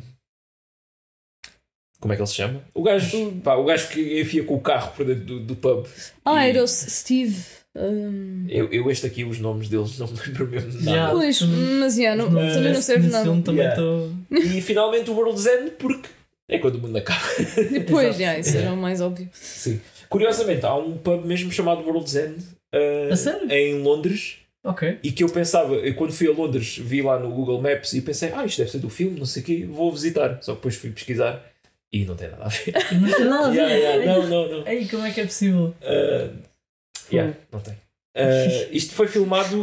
Como 2.01 2.13
é 2.13 2.17
que 2.17 2.23
ele 2.23 2.29
se 2.29 2.35
chama? 2.35 2.63
O 2.75 2.83
gajo, 2.83 3.41
pá, 3.41 3.55
o 3.55 3.65
gajo 3.65 3.89
que 3.89 4.21
enfia 4.21 4.45
com 4.45 4.55
o 4.57 4.61
carro 4.61 4.93
por 4.95 5.07
dentro 5.07 5.25
do, 5.25 5.41
do 5.41 5.57
pub. 5.57 5.87
Ah, 6.25 6.47
E 6.47 6.51
era 6.51 6.63
o 6.63 6.69
Steve. 6.69 7.64
Um, 7.77 8.47
Eu, 8.49 8.69
eu, 8.73 8.91
este 8.91 9.07
aqui, 9.07 9.25
os 9.25 9.39
nomes 9.39 9.69
deles 9.69 9.99
não 9.99 10.07
me 10.07 10.15
lembro 10.27 10.47
mesmo 10.49 10.71
de 10.71 10.77
nada. 10.85 10.91
Yeah. 10.91 11.13
Pois, 11.13 11.39
também- 11.39 11.57
mas 11.81 11.97
yeah, 11.99 12.23
não, 12.23 12.31
Mas 12.31 12.55
também 12.55 12.73
não 12.73 12.83
serve 12.83 13.09
nada. 13.09 13.53
Yeah. 13.53 13.71
estou... 13.75 14.11
E 14.31 14.61
finalmente 14.61 15.11
o 15.11 15.15
World's 15.15 15.47
End, 15.47 15.71
porque 15.79 16.09
é 16.49 16.59
quando 16.59 16.77
o 16.77 16.79
mundo 16.81 16.97
acaba. 16.99 17.21
Depois, 17.73 18.19
yeah, 18.19 18.39
isso 18.39 18.57
era 18.57 18.73
o 18.73 18.77
mais 18.77 19.01
óbvio. 19.01 19.29
Sim. 19.33 19.81
Curiosamente, 20.09 20.65
há 20.67 20.75
um 20.77 20.97
pub 20.97 21.25
mesmo 21.25 21.51
chamado 21.51 21.83
World's 21.83 22.15
End 22.15 22.37
uh, 22.75 23.51
em 23.53 23.81
Londres 23.83 24.37
Ok. 24.63 24.99
e 25.03 25.11
que 25.11 25.25
eu 25.25 25.29
pensava, 25.29 25.75
eu 25.75 25.95
quando 25.95 26.13
fui 26.13 26.29
a 26.29 26.33
Londres 26.33 26.79
vi 26.79 27.03
lá 27.03 27.19
no 27.19 27.31
Google 27.31 27.61
Maps 27.61 27.93
e 27.95 28.01
pensei, 28.01 28.31
ah, 28.35 28.45
isto 28.47 28.59
deve 28.59 28.71
ser 28.71 28.79
do 28.79 28.89
filme, 28.89 29.19
não 29.19 29.27
sei 29.27 29.43
o 29.43 29.45
quê, 29.45 29.67
vou 29.69 29.91
visitar. 29.93 30.39
Só 30.43 30.53
que 30.53 30.59
depois 30.59 30.77
fui 30.77 30.91
pesquisar 30.91 31.45
e 31.93 32.05
não 32.05 32.15
tem 32.15 32.29
nada 32.31 32.45
a 32.45 32.49
ver. 32.49 32.73
Não 33.01 33.13
tem 33.13 33.25
nada 33.25 33.47
a 33.49 33.51
ver. 33.53 33.57
Yeah, 33.59 33.75
yeah, 33.75 34.07
não, 34.21 34.29
não, 34.29 34.49
não. 34.61 34.69
Ei, 34.69 34.87
como 34.87 35.05
é 35.05 35.11
que 35.11 35.21
é 35.21 35.25
possível? 35.25 35.75
Uh, 35.83 36.37
yeah, 37.15 37.37
não 37.53 37.61
tem. 37.61 37.75
Uh, 38.17 38.69
isto 38.71 38.95
foi 38.95 39.09
filmado. 39.09 39.57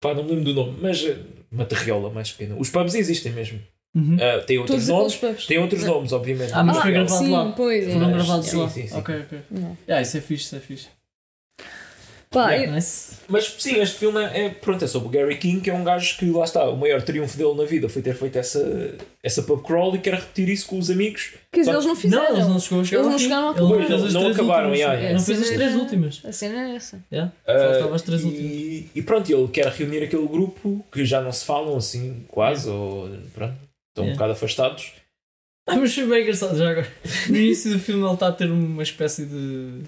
Pá, 0.00 0.14
não 0.14 0.22
me 0.22 0.30
lembro 0.30 0.44
do 0.44 0.54
nome, 0.54 0.78
mas 0.80 1.02
uh, 1.02 1.16
uma 1.50 1.64
terriola 1.64 2.10
mais 2.10 2.30
pequena. 2.30 2.56
Os 2.58 2.70
pubs 2.70 2.94
existem 2.94 3.32
mesmo. 3.32 3.60
Uhum. 3.94 4.14
Uh, 4.14 4.44
tem 4.46 4.58
outros 4.58 4.86
Todos 4.86 5.20
nomes. 5.20 5.46
Tem 5.46 5.58
outros 5.58 5.82
nomes, 5.82 6.12
obviamente. 6.12 6.52
Ah, 6.52 6.62
mas 6.62 6.76
Ah, 6.76 6.82
foi 6.82 6.92
gravado 6.92 7.24
sim, 7.24 7.30
lá. 7.32 7.52
pois. 7.52 7.84
Foram 7.84 7.96
yeah. 7.96 8.16
gravados 8.16 8.46
sim, 8.46 8.56
lá. 8.56 8.68
sim, 8.68 8.86
sim. 8.86 8.96
Ok, 8.96 9.20
ok. 9.20 9.38
Não. 9.50 9.76
Yeah, 9.88 10.02
isso 10.02 10.16
é 10.16 10.20
fixe, 10.20 10.44
isso 10.44 10.56
é 10.56 10.60
fixe. 10.60 10.88
Pá, 12.30 12.50
Yeah. 12.50 12.66
eu- 12.70 12.74
Nice. 12.74 13.16
Mas 13.26 13.44
sim, 13.58 13.76
este 13.80 13.98
filme 13.98 14.22
é, 14.22 14.44
é- 14.46 14.48
pronto, 14.50 14.84
é 14.84 14.88
sobre 14.88 15.08
o 15.08 15.10
Gary 15.10 15.36
King, 15.38 15.60
que 15.62 15.70
é 15.70 15.74
um 15.74 15.82
gajo 15.82 16.16
que 16.18 16.26
lá 16.30 16.44
está, 16.44 16.68
o 16.68 16.76
maior 16.76 17.00
triunfo 17.02 17.36
dele 17.38 17.54
na 17.54 17.64
vida 17.64 17.88
foi 17.88 18.02
ter 18.02 18.14
feito 18.14 18.36
essa, 18.38 18.94
essa 19.22 19.42
pub 19.42 19.62
crawl 19.64 19.94
e 19.94 19.98
quer 19.98 20.14
repetir 20.14 20.48
isso 20.50 20.66
com 20.66 20.78
os 20.78 20.90
amigos. 20.90 21.32
quer 21.50 21.60
dizer, 21.60 21.72
eles 21.72 21.86
não 21.86 21.96
fizeram. 21.96 22.22
Não, 22.24 22.32
eles 22.36 22.46
não 22.48 22.60
chegou 22.60 22.80
a 22.80 22.84
chegar 22.84 23.00
Eles 23.00 23.12
não 23.12 23.18
chegaram 23.18 23.48
ao 23.48 23.54
Ele 23.54 23.88
Não, 23.88 23.98
não 24.12 24.26
acabaram, 24.30 24.70
últimas. 24.70 24.78
yeah, 24.78 24.94
yeah. 24.94 25.18
Não 25.18 25.24
fez 25.24 25.40
as 25.42 25.48
A 25.48 25.54
três 25.54 25.70
cena- 25.70 25.82
últimas. 25.82 26.20
A 26.24 26.32
cena 26.32 26.70
é 26.70 26.76
essa. 26.76 27.04
Yeah. 27.10 27.32
Ah, 27.46 27.58
Faltava 27.72 27.96
as 27.96 28.02
três 28.02 28.24
últimas. 28.24 28.46
e, 28.50 28.90
e 28.94 29.02
pronto, 29.02 29.32
ele 29.32 29.48
quer 29.48 29.66
reunir 29.68 30.02
aquele 30.02 30.26
grupo 30.28 30.84
que 30.92 31.04
já 31.06 31.20
não 31.22 31.32
se 31.32 31.44
falam 31.46 31.76
assim, 31.76 32.24
quase, 32.28 32.68
ou 32.68 33.08
pronto, 33.34 33.54
estão 33.90 34.04
um 34.06 34.12
bocado 34.12 34.32
afastados. 34.32 34.92
Ah, 35.66 35.76
mas 35.76 35.94
foi 35.94 36.06
bem 36.06 36.22
engraçado 36.22 36.56
já 36.56 36.70
agora. 36.70 36.88
No 37.28 37.36
início 37.36 37.70
do 37.72 37.78
filme 37.78 38.02
ele 38.02 38.14
está 38.14 38.28
a 38.28 38.32
ter 38.32 38.50
uma 38.50 38.82
espécie 38.82 39.26
de 39.26 39.82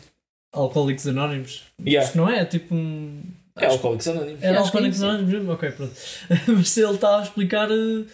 alcoólicos 0.52 1.06
anónimos. 1.06 1.62
Yeah. 1.80 2.06
Isto 2.06 2.18
não 2.18 2.28
é? 2.28 2.44
Tipo 2.44 2.74
um. 2.74 3.22
É 3.56 3.66
Alcoólicos 3.66 4.08
Anónimos. 4.08 4.42
Era 4.42 4.56
é 4.56 4.58
alcoólicos 4.58 5.02
anónimos 5.02 5.32
mesmo? 5.32 5.52
Ok, 5.52 5.70
pronto. 5.72 5.92
Mas 6.48 6.76
ele 6.78 6.94
está 6.94 7.18
a 7.18 7.22
explicar 7.22 7.68
eh, 7.70 8.04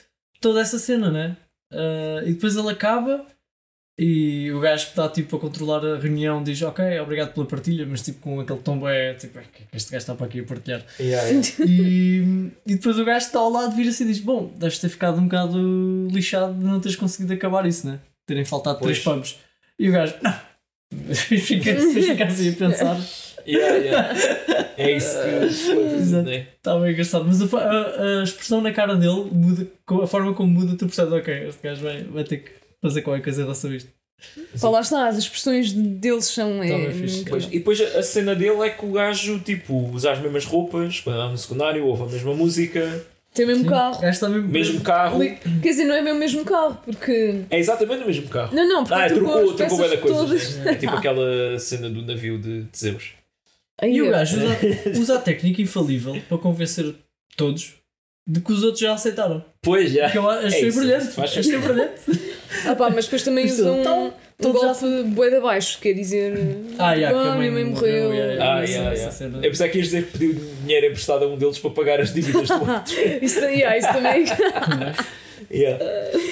toda 0.40 0.60
essa 0.60 0.78
cena, 0.78 1.10
né? 1.10 1.36
Eh, 1.72 2.22
e 2.26 2.32
depois 2.32 2.56
ele 2.56 2.68
acaba 2.68 3.24
e 3.98 4.50
o 4.52 4.60
gajo 4.60 4.84
que 4.84 4.90
está 4.90 5.08
tipo 5.08 5.36
a 5.36 5.40
controlar 5.40 5.84
a 5.84 5.98
reunião 5.98 6.42
diz 6.42 6.60
ok, 6.60 7.00
obrigado 7.00 7.32
pela 7.32 7.46
partilha, 7.46 7.86
mas 7.86 8.02
tipo 8.02 8.20
com 8.20 8.40
aquele 8.40 8.58
tom 8.58 8.86
é 8.86 9.14
tipo, 9.14 9.38
"É, 9.38 9.42
que 9.42 9.62
é 9.62 9.66
que 9.70 9.76
este 9.76 9.90
gajo 9.90 10.02
está 10.02 10.14
para 10.14 10.26
aqui 10.26 10.40
a 10.40 10.44
partilhar. 10.44 10.84
Yeah, 11.00 11.26
yeah. 11.28 11.48
E, 11.66 12.50
e 12.66 12.74
depois 12.74 12.98
o 12.98 13.04
gajo 13.06 13.20
que 13.20 13.26
está 13.26 13.38
ao 13.38 13.50
lado 13.50 13.74
vira-se 13.74 14.02
e 14.04 14.06
diz: 14.06 14.20
Bom, 14.20 14.52
deves 14.56 14.78
ter 14.78 14.90
ficado 14.90 15.18
um 15.18 15.24
bocado 15.24 16.08
lixado 16.10 16.52
de 16.52 16.64
não 16.64 16.78
teres 16.78 16.96
conseguido 16.96 17.32
acabar 17.32 17.64
isso, 17.64 17.86
né? 17.86 17.98
Terem 18.26 18.44
faltado 18.44 18.80
três 18.80 18.98
Pois. 18.98 19.16
pubs. 19.16 19.38
E 19.78 19.88
o 19.88 19.92
gajo, 19.92 20.14
não. 20.20 20.34
fica, 21.14 21.74
fica 21.76 22.24
assim 22.24 22.50
a 22.50 22.52
pensar. 22.52 23.00
Yeah, 23.46 23.76
yeah. 23.76 24.18
É 24.76 24.90
isso 24.96 25.16
que 25.22 25.54
foi, 25.54 25.94
Exato. 25.94 26.28
né? 26.28 26.46
Está 26.56 26.78
bem 26.80 26.90
engraçado. 26.92 27.24
Mas 27.24 27.40
a, 27.40 27.58
a- 27.58 28.20
a 28.20 28.22
expressão 28.24 28.60
na 28.60 28.72
cara 28.72 28.96
dele 28.96 29.28
muda, 29.30 29.66
a 30.02 30.06
forma 30.06 30.34
como 30.34 30.50
muda, 30.52 30.76
tu 30.76 30.86
percebes: 30.86 31.12
Ok, 31.12 31.48
este 31.48 31.62
gajo 31.62 31.82
vai, 31.82 32.02
vai 32.02 32.24
ter 32.24 32.38
que 32.38 32.50
fazer 32.82 33.02
qualquer 33.02 33.22
coisa 33.22 33.40
em 33.40 33.44
relação 33.44 33.70
a 33.70 33.76
isto. 33.76 33.88
Pá, 34.60 34.68
lá 34.70 34.80
está, 34.80 35.06
as 35.08 35.18
expressões 35.18 35.72
deles 35.72 36.24
são. 36.24 36.60
É, 36.62 36.68
Tá 36.70 36.76
bem 36.76 36.92
fixe. 36.92 37.14
muito- 37.16 37.30
Pois, 37.30 37.44
e 37.44 37.50
depois 37.50 37.80
a 37.80 38.02
cena 38.02 38.34
dele 38.34 38.60
é 38.62 38.70
que 38.70 38.84
o 38.84 38.90
gajo, 38.92 39.38
tipo, 39.40 39.90
usa 39.92 40.10
as 40.12 40.18
mesmas 40.18 40.44
roupas, 40.44 41.00
quando 41.00 41.16
anda 41.16 41.30
no 41.32 41.38
secundário, 41.38 41.84
ouve 41.86 42.02
a 42.02 42.06
mesma 42.06 42.34
música, 42.34 43.04
Tem 43.36 43.44
o 43.44 43.48
mesmo 43.48 43.64
Sim. 43.64 43.70
carro. 43.70 43.96
O 43.98 44.00
gajo 44.00 44.12
está 44.14 44.28
mesmo. 44.28 44.48
mesmo 44.48 44.80
carro. 44.80 45.20
Quer 45.20 45.68
dizer, 45.68 45.84
não 45.84 45.94
é 45.94 46.00
mesmo 46.02 46.16
o 46.16 46.20
mesmo 46.20 46.44
carro, 46.44 46.78
porque. 46.84 47.42
É 47.50 47.58
exatamente 47.58 48.02
o 48.02 48.06
mesmo 48.06 48.28
carro. 48.28 48.56
Não, 48.56 48.66
não, 48.68 48.82
porque 48.84 48.94
Ah, 49.00 49.08
trocou 49.08 49.54
trocou, 49.54 49.88
da 49.88 49.96
coisa. 49.98 50.16
todas. 50.18 50.66
É 50.66 50.74
tipo 50.74 50.92
aquela 50.94 51.58
cena 51.58 51.88
do 51.90 52.02
navio 52.02 52.38
de 52.38 52.62
de 52.62 52.78
Zeus. 52.78 53.10
E 53.82 54.00
o 54.00 54.06
eu- 54.06 54.10
gajo 54.10 54.38
usa, 54.38 54.56
usa 54.98 55.14
a 55.16 55.18
técnica 55.20 55.60
infalível 55.60 56.20
para 56.28 56.38
convencer 56.38 56.94
todos 57.36 57.74
de 58.26 58.40
que 58.40 58.50
os 58.52 58.62
outros 58.64 58.80
já 58.80 58.94
aceitaram. 58.94 59.44
Pois 59.62 59.92
já. 59.92 60.10
Que 60.10 60.16
eu 60.18 60.28
achei 60.28 60.64
É 60.64 60.68
isso, 60.68 60.78
brilhante. 60.78 61.06
faz 61.08 61.36
Achei 61.36 61.58
brilhante. 61.58 62.00
Ah 62.66 62.74
pá, 62.74 62.88
mas 62.90 63.04
depois 63.04 63.22
também 63.22 63.44
usam 63.46 63.80
então, 63.80 64.06
um 64.06 64.12
já 64.42 64.48
golpe 64.52 65.02
bué 65.04 65.30
de 65.30 65.36
abaixo, 65.36 65.78
quer 65.80 65.92
dizer. 65.94 66.34
Ah, 66.78 66.92
yeah, 66.92 67.18
que 67.18 67.28
"Ah, 67.28 67.32
a 67.32 67.38
minha 67.38 67.50
mãe 67.52 67.64
morreu. 67.64 68.12
yeah, 68.12 68.34
Ah, 68.58 68.62
yeah, 68.62 68.92
yeah. 68.92 69.10
cena. 69.10 69.38
Eu 69.38 69.50
pensava 69.50 69.70
que 69.70 69.78
ias 69.78 69.86
dizer 69.86 70.04
que 70.06 70.12
pediu 70.18 70.34
dinheiro 70.62 70.86
emprestado 70.86 71.24
a 71.24 71.28
um 71.28 71.36
deles 71.38 71.58
para 71.58 71.70
pagar 71.70 72.00
as 72.00 72.12
dívidas 72.12 72.48
do 72.48 72.54
outro. 72.54 72.94
Isso, 73.22 73.40
yeah, 73.40 73.76
isso 73.78 73.88
também. 73.92 74.24
Yeah. 75.48 75.78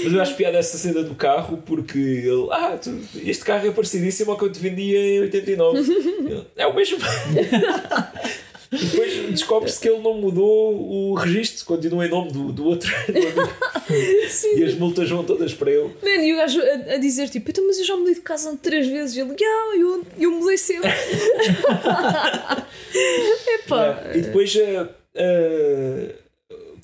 Mas 0.03 0.13
eu 0.13 0.21
acho 0.23 0.35
piada 0.35 0.59
essa 0.59 0.77
cena 0.77 1.03
do 1.05 1.15
carro 1.15 1.59
porque 1.65 1.99
ele, 1.99 2.49
ah, 2.51 2.77
tu- 2.83 2.99
este 3.25 3.45
carro 3.45 3.69
é 3.69 3.71
parecidíssimo 3.71 4.33
ao 4.33 4.37
que 4.39 4.45
eu 4.45 4.51
te 4.51 4.59
vendia 4.59 4.99
em 4.99 5.21
89. 5.21 5.79
Ele, 5.79 6.43
é 6.57 6.67
o 6.67 6.75
mesmo. 6.75 6.99
E 8.75 8.85
depois 8.85 9.31
descobre-se 9.31 9.81
que 9.81 9.89
ele 9.89 10.01
não 10.01 10.15
mudou 10.15 10.75
o 10.75 11.15
registro, 11.15 11.65
continua 11.65 12.07
em 12.07 12.11
nome 12.11 12.33
do, 12.33 12.53
do 12.53 12.65
outro. 12.67 12.91
e 14.57 14.65
as 14.65 14.75
multas 14.75 15.09
vão 15.09 15.25
todas 15.25 15.55
para 15.55 15.71
ele. 15.71 15.91
Man, 16.03 16.25
e 16.25 16.33
o 16.33 16.37
gajo 16.37 16.61
a, 16.61 16.95
a 16.95 16.97
dizer 16.99 17.29
tipo, 17.29 17.51
então, 17.51 17.67
mas 17.67 17.79
eu 17.79 17.85
já 17.85 17.97
mudei 17.97 18.15
de 18.15 18.21
casa 18.21 18.59
três 18.63 18.87
vezes. 18.87 19.17
E 19.17 19.21
ele, 19.21 19.35
yeah, 19.41 19.77
eu, 19.79 20.05
eu 20.19 20.31
mudei 20.33 20.59
sempre. 20.59 20.91
Epá. 23.55 23.87
Yeah. 23.87 24.17
E 24.17 24.23
depois, 24.23 24.57
ah, 24.57 24.89
ah, 25.17 26.15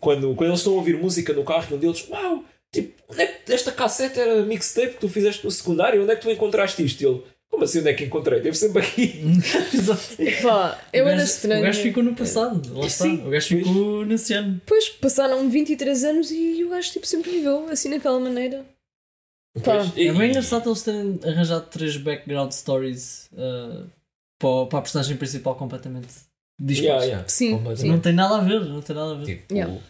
quando, 0.01 0.35
quando 0.35 0.51
eles 0.51 0.61
estão 0.61 0.75
a 0.75 0.77
ouvir 0.77 0.97
música 0.97 1.33
no 1.33 1.45
carro, 1.45 1.77
um 1.77 1.79
deles, 1.79 2.07
uau, 2.09 2.45
tipo, 2.73 2.95
onde 3.09 3.23
é 3.23 3.27
que 3.27 3.53
esta 3.53 3.73
cassete 3.73 4.21
era 4.21 4.43
mixtape 4.43 4.95
que 4.95 5.01
tu 5.01 5.09
fizeste 5.09 5.45
no 5.45 5.51
secundário? 5.51 6.03
Onde 6.03 6.13
é 6.13 6.17
que 6.17 6.23
tu 6.23 6.31
encontraste 6.31 6.85
isto? 6.85 7.03
E 7.03 7.07
ele, 7.07 7.23
como 7.51 7.65
assim, 7.65 7.81
onde 7.81 7.89
é 7.89 7.95
que 7.95 8.05
encontrei? 8.05 8.41
Deve 8.41 8.57
sempre 8.57 8.81
aqui. 8.83 9.21
Exato. 9.75 10.23
Epá, 10.23 10.81
eu 10.93 11.05
o 11.05 11.09
era 11.09 11.19
gajo, 11.19 11.31
estranho. 11.31 11.61
O 11.61 11.65
gajo 11.65 11.83
ficou 11.83 12.03
no 12.03 12.15
passado. 12.15 12.75
Lá 12.79 12.87
está. 12.87 13.05
Sim, 13.05 13.27
o 13.27 13.31
gajo 13.31 13.49
pois. 13.49 13.67
ficou 13.67 14.07
nesse 14.07 14.33
ano. 14.35 14.55
Depois 14.55 14.89
passaram 14.89 15.49
23 15.51 16.05
anos 16.05 16.31
e 16.31 16.65
o 16.65 16.71
gajo 16.71 16.91
tipo, 16.93 17.07
sempre 17.07 17.31
viveu 17.31 17.69
assim 17.69 17.89
naquela 17.89 18.19
maneira. 18.21 18.65
Pá, 19.65 19.79
Pois, 19.79 19.97
e- 19.97 20.07
É 20.07 20.13
bem 20.13 20.31
engraçado 20.31 20.69
eles 20.71 20.83
terem 20.83 21.19
arranjado 21.25 21.67
três 21.67 21.97
background 21.97 22.53
stories 22.53 23.29
uh, 23.33 23.85
para, 24.39 24.67
para 24.67 24.79
a 24.79 24.83
personagem 24.83 25.17
principal 25.17 25.57
completamente 25.57 26.07
dispares. 26.59 26.85
Yeah, 26.85 27.05
yeah, 27.05 27.29
Sim, 27.29 27.57
completamente. 27.59 27.93
Não 27.93 28.01
tem 28.01 28.13
nada 28.13 28.37
a 28.37 28.41
ver, 28.41 28.61
não 28.65 28.81
tem 28.81 28.95
nada 28.95 29.13
a 29.13 29.15
ver. 29.17 29.25
Tipo, 29.27 29.53
Yeah. 29.55 29.75
o- 29.75 29.83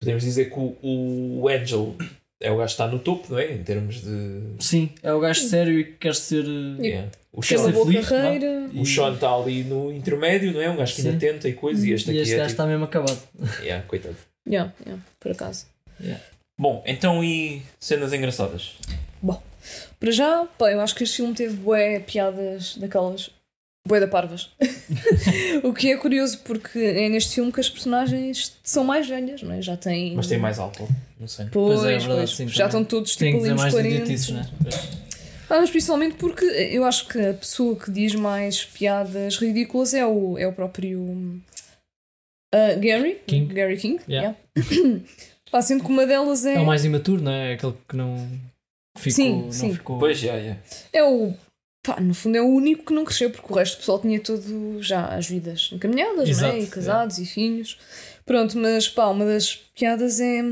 podemos 0.00 0.22
dizer 0.24 0.46
que 0.50 0.58
o, 0.58 1.40
o 1.42 1.48
Angel 1.48 1.94
é 2.40 2.50
o 2.50 2.56
gajo 2.56 2.66
que 2.66 2.72
está 2.72 2.86
no 2.86 2.98
topo, 2.98 3.32
não 3.32 3.38
é? 3.38 3.52
Em 3.52 3.62
termos 3.62 4.02
de. 4.02 4.40
Sim, 4.58 4.90
é 5.02 5.12
o 5.12 5.20
gajo 5.20 5.40
sério 5.42 5.78
e 5.78 5.84
que 5.84 5.92
quer 5.92 6.14
ser. 6.14 6.44
Yeah. 6.80 7.10
O, 7.32 7.42
ser 7.42 7.58
Sean, 7.58 7.70
boa 7.70 7.86
feliz, 7.86 8.08
carreira. 8.08 8.70
o 8.74 8.84
Sean 8.84 9.14
está 9.14 9.32
ali 9.32 9.62
no 9.62 9.92
intermédio, 9.92 10.52
não 10.52 10.60
é? 10.60 10.68
Um 10.70 10.76
gajo 10.76 10.94
que 10.94 11.02
ainda 11.02 11.18
tenta 11.18 11.48
e 11.48 11.52
coisa, 11.52 11.86
e 11.86 11.92
este 11.92 12.10
E 12.10 12.12
aqui 12.12 12.22
este 12.22 12.34
é. 12.34 12.36
gajo 12.38 12.48
Tipo, 12.48 12.62
está 12.62 12.66
mesmo 12.66 12.84
acabado. 12.84 13.20
yeah, 13.62 13.86
coitado. 13.86 14.16
Yeah, 14.48 14.72
yeah, 14.84 15.02
por 15.20 15.30
acaso. 15.32 15.66
Bom, 16.58 16.82
então 16.86 17.22
e 17.22 17.62
cenas 17.78 18.12
engraçadas? 18.12 18.72
Para 19.98 20.10
já, 20.10 20.46
pá, 20.58 20.70
eu 20.70 20.80
acho 20.80 20.94
que 20.94 21.04
este 21.04 21.16
filme 21.16 21.34
teve 21.34 21.56
bué 21.56 22.00
piadas 22.00 22.76
daquelas 22.76 23.30
bué 23.90 24.00
da 24.00 24.06
parvas. 24.06 24.50
o 25.62 25.72
que 25.72 25.90
é 25.90 25.96
curioso 25.96 26.38
porque 26.44 26.78
é 26.78 27.08
neste 27.08 27.34
filme 27.34 27.52
que 27.52 27.60
as 27.60 27.68
personagens 27.68 28.56
são 28.62 28.84
mais 28.84 29.08
velhas, 29.08 29.42
não 29.42 29.52
é? 29.52 29.60
Já 29.60 29.76
têm. 29.76 30.14
Mas 30.14 30.28
tem 30.28 30.38
mais 30.38 30.58
álcool, 30.58 30.88
não 31.18 31.26
sei. 31.26 31.46
Pois, 31.50 31.80
Pois 31.80 31.90
é, 31.90 31.94
é 31.94 31.98
verdade, 31.98 32.18
pois, 32.20 32.36
sim, 32.36 32.48
já 32.48 32.66
estão 32.66 32.84
todos 32.84 33.16
Tem 33.16 33.32
tipo 33.32 33.42
que 33.42 33.50
ali 33.50 33.54
nos 33.54 33.62
mais 33.62 33.74
40. 33.74 33.94
idiotices, 33.94 34.30
não 34.30 34.40
é? 34.40 34.46
Ah, 35.50 35.60
mas 35.60 35.70
principalmente 35.70 36.14
porque 36.14 36.44
eu 36.44 36.84
acho 36.84 37.08
que 37.08 37.18
a 37.18 37.34
pessoa 37.34 37.74
que 37.74 37.90
diz 37.90 38.14
mais 38.14 38.64
piadas 38.64 39.36
ridículas 39.36 39.92
é 39.92 40.06
o, 40.06 40.38
é 40.38 40.46
o 40.46 40.52
próprio 40.52 41.40
ah, 42.54 42.74
Gary 42.74 43.20
King. 43.26 43.52
Gary 43.52 43.76
King. 43.76 44.00
Yeah. 44.08 44.36
yeah. 44.56 45.00
Pá, 45.50 45.60
sendo 45.60 45.82
que 45.82 45.90
uma 45.90 46.06
delas 46.06 46.46
é, 46.46 46.54
É 46.54 46.60
o 46.60 46.66
mais 46.66 46.84
imaturo, 46.84 47.20
não 47.20 47.32
é? 47.32 47.54
Aquele 47.54 47.74
que 47.88 47.96
não 47.96 48.28
ficou. 48.96 49.12
Sim, 49.12 49.42
não 49.42 49.52
sim. 49.52 49.74
ficou... 49.74 49.98
Pois, 49.98 50.18
já, 50.18 50.38
já. 50.40 50.56
é 50.92 51.02
o. 51.02 51.34
Pá, 51.82 51.98
no 51.98 52.14
fundo 52.14 52.36
é 52.36 52.42
o 52.42 52.48
único 52.48 52.86
que 52.86 52.92
não 52.92 53.04
cresceu, 53.04 53.30
porque 53.30 53.50
o 53.50 53.56
resto 53.56 53.76
do 53.76 53.78
pessoal 53.80 54.00
tinha 54.00 54.20
todo 54.20 54.82
já 54.82 55.06
as 55.06 55.26
vidas 55.26 55.70
encaminhadas, 55.72 56.28
Exato, 56.28 56.52
não 56.52 56.60
é? 56.60 56.64
E 56.64 56.66
casados 56.66 57.18
e 57.18 57.24
filhos. 57.26 57.78
Pronto, 58.26 58.58
mas 58.58 58.88
pá, 58.88 59.06
uma 59.06 59.24
das 59.24 59.56
piadas 59.56 60.20
é 60.20 60.42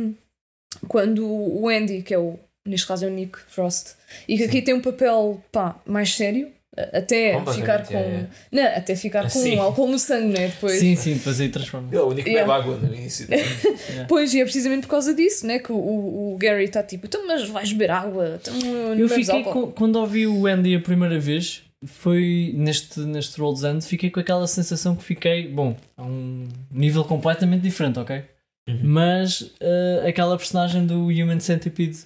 quando 0.87 1.27
o 1.27 1.69
Andy, 1.69 2.03
que 2.03 2.15
é 2.15 2.19
o, 2.19 2.39
neste 2.67 2.87
caso 2.87 3.05
é 3.05 3.09
o 3.09 3.11
Nick 3.11 3.39
Frost, 3.49 3.95
e 4.27 4.39
que 4.39 4.45
aqui 4.45 4.63
tem 4.63 4.75
um 4.75 4.81
papel 4.81 5.43
pá, 5.53 5.81
mais 5.85 6.15
sério, 6.15 6.51
até 6.93 7.41
ficar 7.55 7.85
com. 7.87 7.95
é, 7.95 8.01
é. 8.01 8.27
Não, 8.53 8.63
até 8.77 8.95
ficar 8.97 9.23
com 9.25 9.29
Sim. 9.31 9.59
álcool 9.59 9.89
no 9.89 9.99
sangue, 9.99 10.33
não 10.35 10.41
é? 10.41 10.49
Depois. 10.49 10.79
Sim, 10.79 10.97
sim, 10.97 11.15
depois 11.15 11.41
aí 11.41 11.49
transforma. 11.49 11.89
É 11.93 12.01
o 12.01 12.07
único 12.09 12.25
que 12.25 12.31
Yeah. 12.31 12.53
bebe 12.53 12.69
água 12.71 12.79
no 12.89 12.95
início. 12.95 13.27
Pois, 14.09 14.33
e 14.35 14.41
é 14.41 14.45
precisamente 14.45 14.83
por 14.83 14.91
causa 14.91 15.15
disso, 15.15 15.47
né? 15.47 15.59
Que 15.59 15.73
o, 15.73 15.77
o, 15.77 16.37
Gary 16.39 16.65
está 16.65 16.83
tipo, 16.83 17.07
então, 17.07 17.27
mas 17.27 17.49
vais 17.49 17.73
beber 17.73 17.91
água, 17.91 18.39
então, 18.41 18.55
Eu 18.95 19.09
fiquei 19.09 19.35
álcool." 19.45 19.53
com- 19.69 19.73
quando 19.73 19.97
ouvi 19.97 20.27
o 20.27 20.47
Andy 20.47 20.75
a 20.77 20.81
primeira 20.81 21.19
vez, 21.19 21.63
foi 21.85 22.53
neste, 22.57 23.01
neste 23.01 23.41
Rolls 23.41 23.65
End, 23.67 23.85
fiquei 23.85 24.11
com 24.11 24.21
aquela 24.21 24.47
sensação 24.47 24.95
que 24.97 25.05
fiquei, 25.05 25.47
bom, 25.49 25.77
a 25.97 26.03
um 26.05 26.49
nível 26.71 27.05
completamente 27.05 27.63
diferente, 27.63 27.99
ok? 27.99 28.23
Uhum. 28.69 28.81
Mas 28.83 29.51
eh, 29.61 30.05
aquela 30.07 30.37
personagem 30.37 30.85
do 30.85 31.07
Human 31.07 31.41
Centipede, 31.41 31.97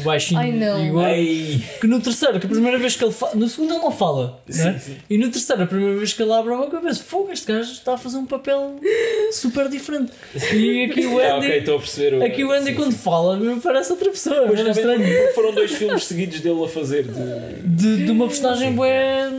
o 0.00 0.04
baixinho 0.04 0.40
Ei! 1.02 1.62
que 1.80 1.86
no 1.86 1.98
terceiro, 1.98 2.38
que 2.38 2.46
a 2.46 2.48
primeira 2.50 2.78
vez 2.78 2.94
que 2.94 3.02
ele 3.04 3.12
fala, 3.12 3.34
no 3.36 3.48
segundo 3.48 3.72
ele 3.72 3.82
não 3.82 3.90
fala, 3.90 4.42
não 4.46 4.66
é? 4.68 4.72
Sim, 4.74 4.78
sim. 4.78 4.96
E 5.08 5.16
no 5.16 5.30
terceiro, 5.30 5.62
a 5.62 5.66
primeira 5.66 5.96
vez 5.96 6.12
que 6.12 6.22
ele 6.22 6.32
abre 6.32 6.52
a 6.52 6.56
boca, 6.58 6.76
eu 6.76 6.80
penso, 6.82 7.02
fogo, 7.04 7.32
este 7.32 7.50
gajo 7.50 7.72
está 7.72 7.94
a 7.94 7.98
fazer 7.98 8.18
um 8.18 8.26
papel 8.26 8.76
super 9.32 9.68
diferente. 9.70 10.12
E 10.54 10.84
aqui 10.90 11.06
o 11.06 11.18
Ah, 11.18 11.36
Andy, 11.36 11.46
ok, 11.46 11.58
estou 11.58 11.76
a 11.76 11.78
perceber. 11.78 12.16
o- 12.18 12.22
aqui 12.24 12.44
o 12.44 12.52
Andy 12.52 12.66
sim, 12.70 12.74
quando 12.74 12.92
sim. 12.92 12.98
fala, 12.98 13.36
me 13.38 13.58
parece 13.60 13.90
outra 13.92 14.10
pessoa, 14.10 14.44
Pois, 14.46 14.60
é 14.60 14.70
estranho. 14.70 15.34
Foram 15.34 15.54
dois 15.54 15.72
filmes 15.72 16.04
seguidos 16.04 16.40
dele 16.40 16.62
a 16.64 16.68
fazer 16.68 17.04
de. 17.04 17.62
de, 17.96 18.04
de 18.04 18.10
uma 18.12 18.26
personagem 18.26 18.68
Sim. 18.70 18.76
bué 18.76 19.30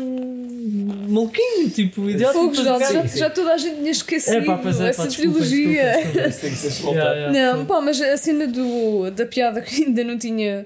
maluquinho, 1.07 1.69
tipo, 1.69 2.09
idiota. 2.09 2.33
Fogo, 2.33 2.53
já, 2.55 2.79
já, 2.79 3.07
sim. 3.07 3.29
toda 3.35 3.53
a 3.53 3.57
gente 3.57 3.75
tinha 3.77 3.91
esquecido 3.91 4.37
É 4.37 4.41
pá, 4.45 4.61
é, 4.63 4.69
essa 4.69 4.79
pá, 4.79 5.07
desculpa, 5.07 5.11
trilogia. 5.39 5.91
desculpa, 5.93 6.29
desculpa. 6.49 6.70
Ser 6.71 6.81
soltado. 6.81 7.15
Yeah, 7.15 7.31
yeah, 7.37 7.57
Não, 7.57 7.65
pá, 7.65 7.81
mas 7.81 8.01
a 8.01 8.17
cena 8.17 8.47
do, 8.47 9.11
da 9.11 9.25
piada 9.25 9.61
que 9.61 9.83
ainda 9.83 10.03
não 10.03 10.17
tinha 10.17 10.65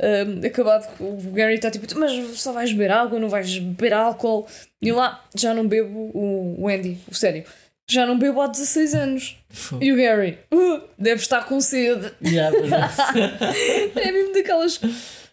ahm, 0.00 0.44
acabado, 0.46 0.94
que 0.96 1.02
o 1.02 1.16
Gary 1.32 1.54
está 1.54 1.70
tipo, 1.70 1.86
mas 1.98 2.12
só 2.38 2.52
vais 2.52 2.72
beber 2.72 2.90
água, 2.92 3.18
não 3.18 3.28
vais 3.28 3.58
beber 3.58 3.92
álcool. 3.94 4.46
E 4.82 4.92
lá, 4.92 5.24
já 5.34 5.52
não 5.54 5.66
bebo 5.66 6.10
o, 6.14 6.68
Andy, 6.68 6.98
o 7.10 7.14
sério, 7.14 7.44
já 7.88 8.04
não 8.06 8.18
bebo 8.18 8.40
há 8.40 8.46
16 8.46 8.94
anos. 8.94 9.36
E 9.80 9.92
o 9.92 9.96
Gary, 9.96 10.38
"Uh, 10.52 10.80
deve 10.98 11.20
estar 11.22 11.44
com 11.46 11.60
sede. 11.60 12.12
Yeah, 12.24 12.56
é. 12.56 14.00
É 14.08 14.12
mesmo 14.12 14.34
daquelas 14.34 14.80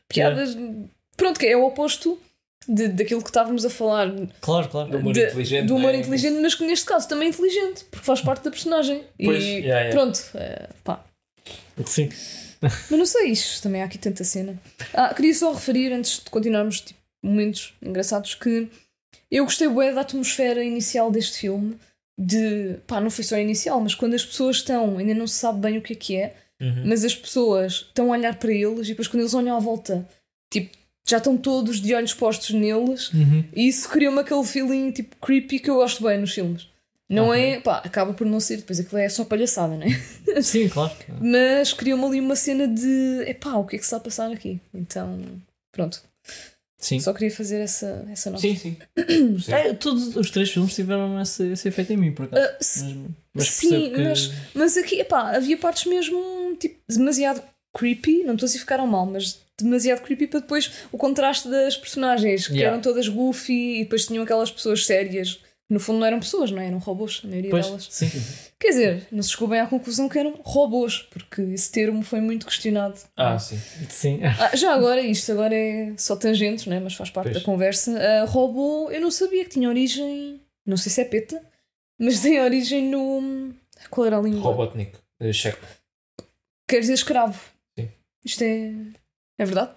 piadas. 0.08 0.56
Pronto, 1.18 1.40
que 1.40 1.45
é 1.48 1.56
o 1.58 1.66
oposto 1.66 2.20
de, 2.68 2.88
daquilo 2.90 3.22
que 3.22 3.30
estávamos 3.30 3.65
a 3.65 3.69
falar. 3.69 4.11
Claro, 4.41 4.69
claro. 4.69 4.90
Do 4.91 4.98
humor 4.98 5.14
de- 5.14 5.26
inteligente. 5.26 5.65
do 5.68 5.76
humor 5.76 5.91
não 5.91 5.99
é? 5.99 6.02
inteligente, 6.02 6.40
mas 6.41 6.56
que 6.56 6.65
neste 6.65 6.85
caso 6.85 7.07
também 7.07 7.27
é 7.27 7.31
inteligente, 7.31 7.85
porque 7.91 8.06
faz 8.06 8.22
parte 8.22 8.44
da 8.44 8.52
personagem. 8.52 9.03
Pois, 9.23 9.44
e 9.44 9.48
yeah, 9.48 9.81
yeah. 9.81 9.91
pronto, 9.91 10.19
é, 10.35 10.69
pá. 10.84 11.03
Sim. 11.85 12.10
Mas 12.61 12.90
não 12.91 13.06
sei 13.06 13.27
isto, 13.30 13.61
também 13.64 13.81
há 13.81 13.85
aqui 13.85 13.98
tanta 13.98 14.23
cena. 14.23 14.57
Ah, 14.94 15.14
queria 15.14 15.34
só 15.34 15.52
referir, 15.52 15.91
antes 15.91 16.19
de 16.23 16.30
continuarmos, 16.30 16.80
tipo, 16.80 16.99
momentos 17.22 17.73
engraçados, 17.81 18.35
que 18.35 18.69
eu 19.30 19.44
gostei 19.44 19.68
bué 19.68 19.91
da 19.94 20.02
atmosfera 20.02 20.64
inicial 20.64 21.11
deste 21.11 21.40
filme. 21.40 21.77
De 22.18 22.76
pá, 22.85 23.02
não 23.02 23.10
foi 23.10 23.23
só 23.23 23.38
inicial, 23.40 23.81
mas 23.81 23.95
quando 23.95 24.14
as 24.14 24.23
pessoas 24.23 24.57
estão, 24.57 24.99
ainda 24.99 25.15
não 25.15 25.26
se 25.26 25.34
sabe 25.34 25.60
bem 25.60 25.77
o 25.80 25.81
que 25.81 25.94
é 25.94 25.95
que 25.95 26.15
é, 26.15 26.35
Uhum. 26.61 26.84
mas 26.85 27.03
as 27.03 27.14
pessoas 27.15 27.73
estão 27.88 28.14
a 28.14 28.15
olhar 28.18 28.35
para 28.38 28.53
eles 28.53 28.85
e 28.85 28.90
depois 28.91 29.07
quando 29.07 29.22
eles 29.22 29.34
olham 29.34 29.57
à 29.57 29.60
volta, 29.60 30.07
tipo, 30.52 30.69
já 31.06 31.18
estão 31.18 31.36
todos 31.38 31.82
de 31.82 31.94
olhos 31.94 32.14
postos 32.14 32.52
neles 32.52 33.12
Uhum. 33.14 33.44
e 33.56 33.68
isso 33.68 33.90
criou-me 33.90 34.20
aquele 34.20 34.44
feeling 34.44 34.92
tipo 34.92 35.16
creepy 35.18 35.60
que 35.60 35.70
eu 35.70 35.76
gosto 35.76 36.04
bem 36.04 36.18
nos 36.20 36.34
filmes. 36.34 36.68
Não 37.10 37.30
Ok. 37.30 37.42
é, 37.44 37.60
pá, 37.60 37.78
acaba 37.80 38.14
por 38.14 38.26
não 38.26 38.40
ser, 38.40 38.58
depois 38.58 38.80
aquilo 38.80 38.98
é 39.00 39.10
só 39.10 39.26
palhaçada, 39.26 39.76
né? 39.76 39.88
Sim, 40.42 40.70
claro. 40.70 40.94
Mas 41.22 41.74
criou-me 41.74 42.06
ali 42.06 42.20
uma 42.20 42.36
cena 42.36 42.68
de 42.68 43.24
epá, 43.28 43.56
o 43.56 43.66
que 43.66 43.76
é 43.76 43.80
que 43.80 43.84
se 43.84 43.88
está 43.88 43.98
a 43.98 44.00
passar 44.00 44.32
aqui? 44.32 44.60
Então, 44.74 45.20
pronto. 45.72 46.02
Sim. 46.80 47.00
Só 47.00 47.14
queria 47.14 47.32
fazer 47.32 47.60
essa, 47.60 48.06
essa 48.12 48.30
nota. 48.32 48.42
Sim, 48.42 48.56
sim. 48.56 48.78
É, 49.54 49.74
todos 49.74 50.16
os 50.16 50.32
três 50.32 50.50
filmes 50.52 50.74
tiveram 50.76 51.22
esse, 51.22 51.46
esse 51.52 51.68
efeito 51.68 51.94
em 51.94 51.98
mim, 51.98 52.12
por 52.14 52.26
acaso. 52.26 52.42
Ah, 52.46 52.58
s- 52.60 52.84
Mas, 52.84 52.96
mas 53.34 53.48
sim, 53.50 53.92
que. 53.92 54.02
mas- 54.02 54.32
Mas 54.54 54.78
aqui, 54.78 55.00
epá, 55.00 55.36
havia 55.36 55.58
partes 55.58 55.86
mesmo 55.86 56.20
tipo, 56.60 56.78
demasiado 56.90 57.42
creepy. 57.74 58.24
Não 58.24 58.34
estou 58.34 58.46
a 58.46 58.48
dizer 58.48 58.60
ficaram 58.60 58.86
mal, 58.88 59.06
mas 59.06 59.40
demasiado 59.60 60.02
creepy 60.02 60.28
para 60.28 60.40
depois 60.42 60.72
o 60.92 60.98
contraste 60.98 61.48
das 61.50 61.78
personagens, 61.78 62.48
que 62.48 62.54
Yeah. 62.54 62.72
eram 62.74 62.82
todas 62.82 63.08
goofy 63.08 63.80
e 63.80 63.84
depois 63.84 64.06
tinham 64.08 64.24
aquelas 64.24 64.52
pessoas 64.52 64.86
sérias. 64.86 65.40
No 65.70 65.80
fundo 65.80 66.00
não 66.00 66.06
eram 66.06 66.20
pessoas, 66.20 66.52
não 66.52 66.62
é? 66.62 66.68
Eram 66.68 66.78
robôs, 66.78 67.22
a 67.24 67.28
maioria 67.28 67.50
Pois, 67.50 67.66
delas. 67.66 67.88
sim. 67.90 68.10
Quer 68.60 68.68
dizer, 68.70 69.08
não 69.12 69.24
se 69.24 69.32
chegou 69.32 69.48
bem 69.48 69.60
à 69.60 69.66
conclusão 69.66 70.08
que 70.10 70.20
eram 70.20 70.40
robôs, 70.44 70.98
porque 71.10 71.42
esse 71.42 71.72
termo 71.72 72.04
foi 72.04 72.20
muito 72.22 72.46
questionado. 72.46 73.00
Ah, 73.16 73.40
sim. 73.40 73.58
Sim. 73.90 74.20
Ah, 74.24 74.56
já 74.56 74.74
agora, 74.74 75.02
isto 75.02 75.32
agora 75.32 75.56
é 75.56 75.94
só 75.98 76.16
tangentes, 76.16 76.66
não 76.68 76.76
é? 76.76 76.80
mas 76.80 76.94
faz 76.94 77.10
parte 77.10 77.32
Pois. 77.32 77.40
da 77.40 77.46
conversa. 77.46 78.26
Robô, 78.26 78.92
eu 78.92 79.02
não 79.02 79.10
sabia 79.10 79.44
que 79.46 79.52
tinha 79.52 79.68
origem, 79.70 80.42
não 80.66 80.78
sei 80.78 80.92
se 80.92 81.02
é 81.02 81.06
peta, 81.06 81.42
mas 81.98 82.20
tem 82.20 82.40
origem 82.42 82.90
no. 82.90 83.54
Qual 83.90 84.06
era 84.06 84.18
a 84.18 84.22
língua? 84.22 84.42
Robotnik. 84.42 84.92
eh, 85.22 85.34
Checo. 85.34 85.66
Quer 86.68 86.82
dizer 86.82 86.94
escravo. 86.94 87.40
Sim. 87.80 87.90
Isto 88.24 88.44
é. 88.44 88.74
É 89.38 89.45
verdade? 89.45 89.72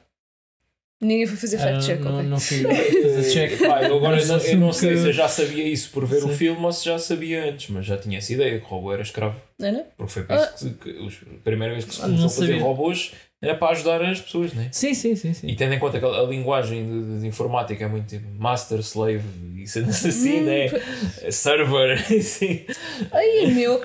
Ninguém 0.98 1.26
foi 1.26 1.36
fazer 1.36 1.56
Ah, 1.58 1.60
fact 1.60 1.84
check, 1.86 2.00
não, 2.00 2.14
ok. 2.16 2.24
não 2.26 2.40
fui 2.40 2.62
fazer 3.02 3.30
check. 3.30 3.60
Eu 3.60 3.70
agora 3.96 4.16
Mas 4.16 4.28
não, 4.28 4.38
eu 4.38 4.58
não 4.58 4.72
sei 4.72 4.96
se 4.96 5.06
eu 5.08 5.12
já 5.12 5.28
sabia 5.28 5.64
isso 5.68 5.90
por 5.90 6.06
ver 6.06 6.24
o 6.24 6.28
Sim. 6.28 6.36
filme 6.36 6.64
ou 6.64 6.72
se 6.72 6.86
já 6.86 6.98
sabia 6.98 7.44
antes, 7.50 7.68
mas 7.68 7.84
já 7.84 7.98
tinha 7.98 8.16
essa 8.16 8.32
ideia 8.32 8.58
que 8.58 8.64
o 8.64 8.68
robô 8.68 8.92
era 8.94 9.02
escravo. 9.02 9.38
Era? 9.60 9.86
Porque 9.96 10.12
foi 10.12 10.22
por 10.24 10.36
isso 10.36 10.74
que, 10.78 10.92
que 10.92 10.98
os- 10.98 11.18
a 11.22 11.42
primeira 11.44 11.74
vez 11.74 11.84
que 11.84 11.94
se 11.94 12.00
Ah, 12.00 12.04
começou 12.04 12.24
não 12.24 12.30
a 12.32 12.34
fazer 12.34 12.46
sabia. 12.46 12.62
robôs 12.62 13.12
era 13.42 13.54
para 13.54 13.72
ajudar 13.72 14.02
as 14.04 14.20
pessoas, 14.22 14.54
né? 14.54 14.70
Sim, 14.72 14.94
sim, 14.94 15.14
sim, 15.14 15.34
sim. 15.34 15.48
E 15.48 15.54
tendo 15.54 15.74
em 15.74 15.78
conta 15.78 15.98
que 16.00 16.04
a, 16.06 16.22
linguagem 16.22 16.86
de, 16.86 17.20
de 17.20 17.26
informática 17.26 17.84
é 17.84 17.88
muito 17.88 18.06
tipo 18.08 18.26
master, 18.40 18.78
slave 18.80 19.22
e 19.62 19.66
cenas 19.66 20.02
assim, 20.04 20.40
Hum, 20.40 20.44
né? 20.46 21.30
Server, 21.30 21.92
assim. 22.18 22.64
Ai, 23.12 23.46
meu. 23.52 23.82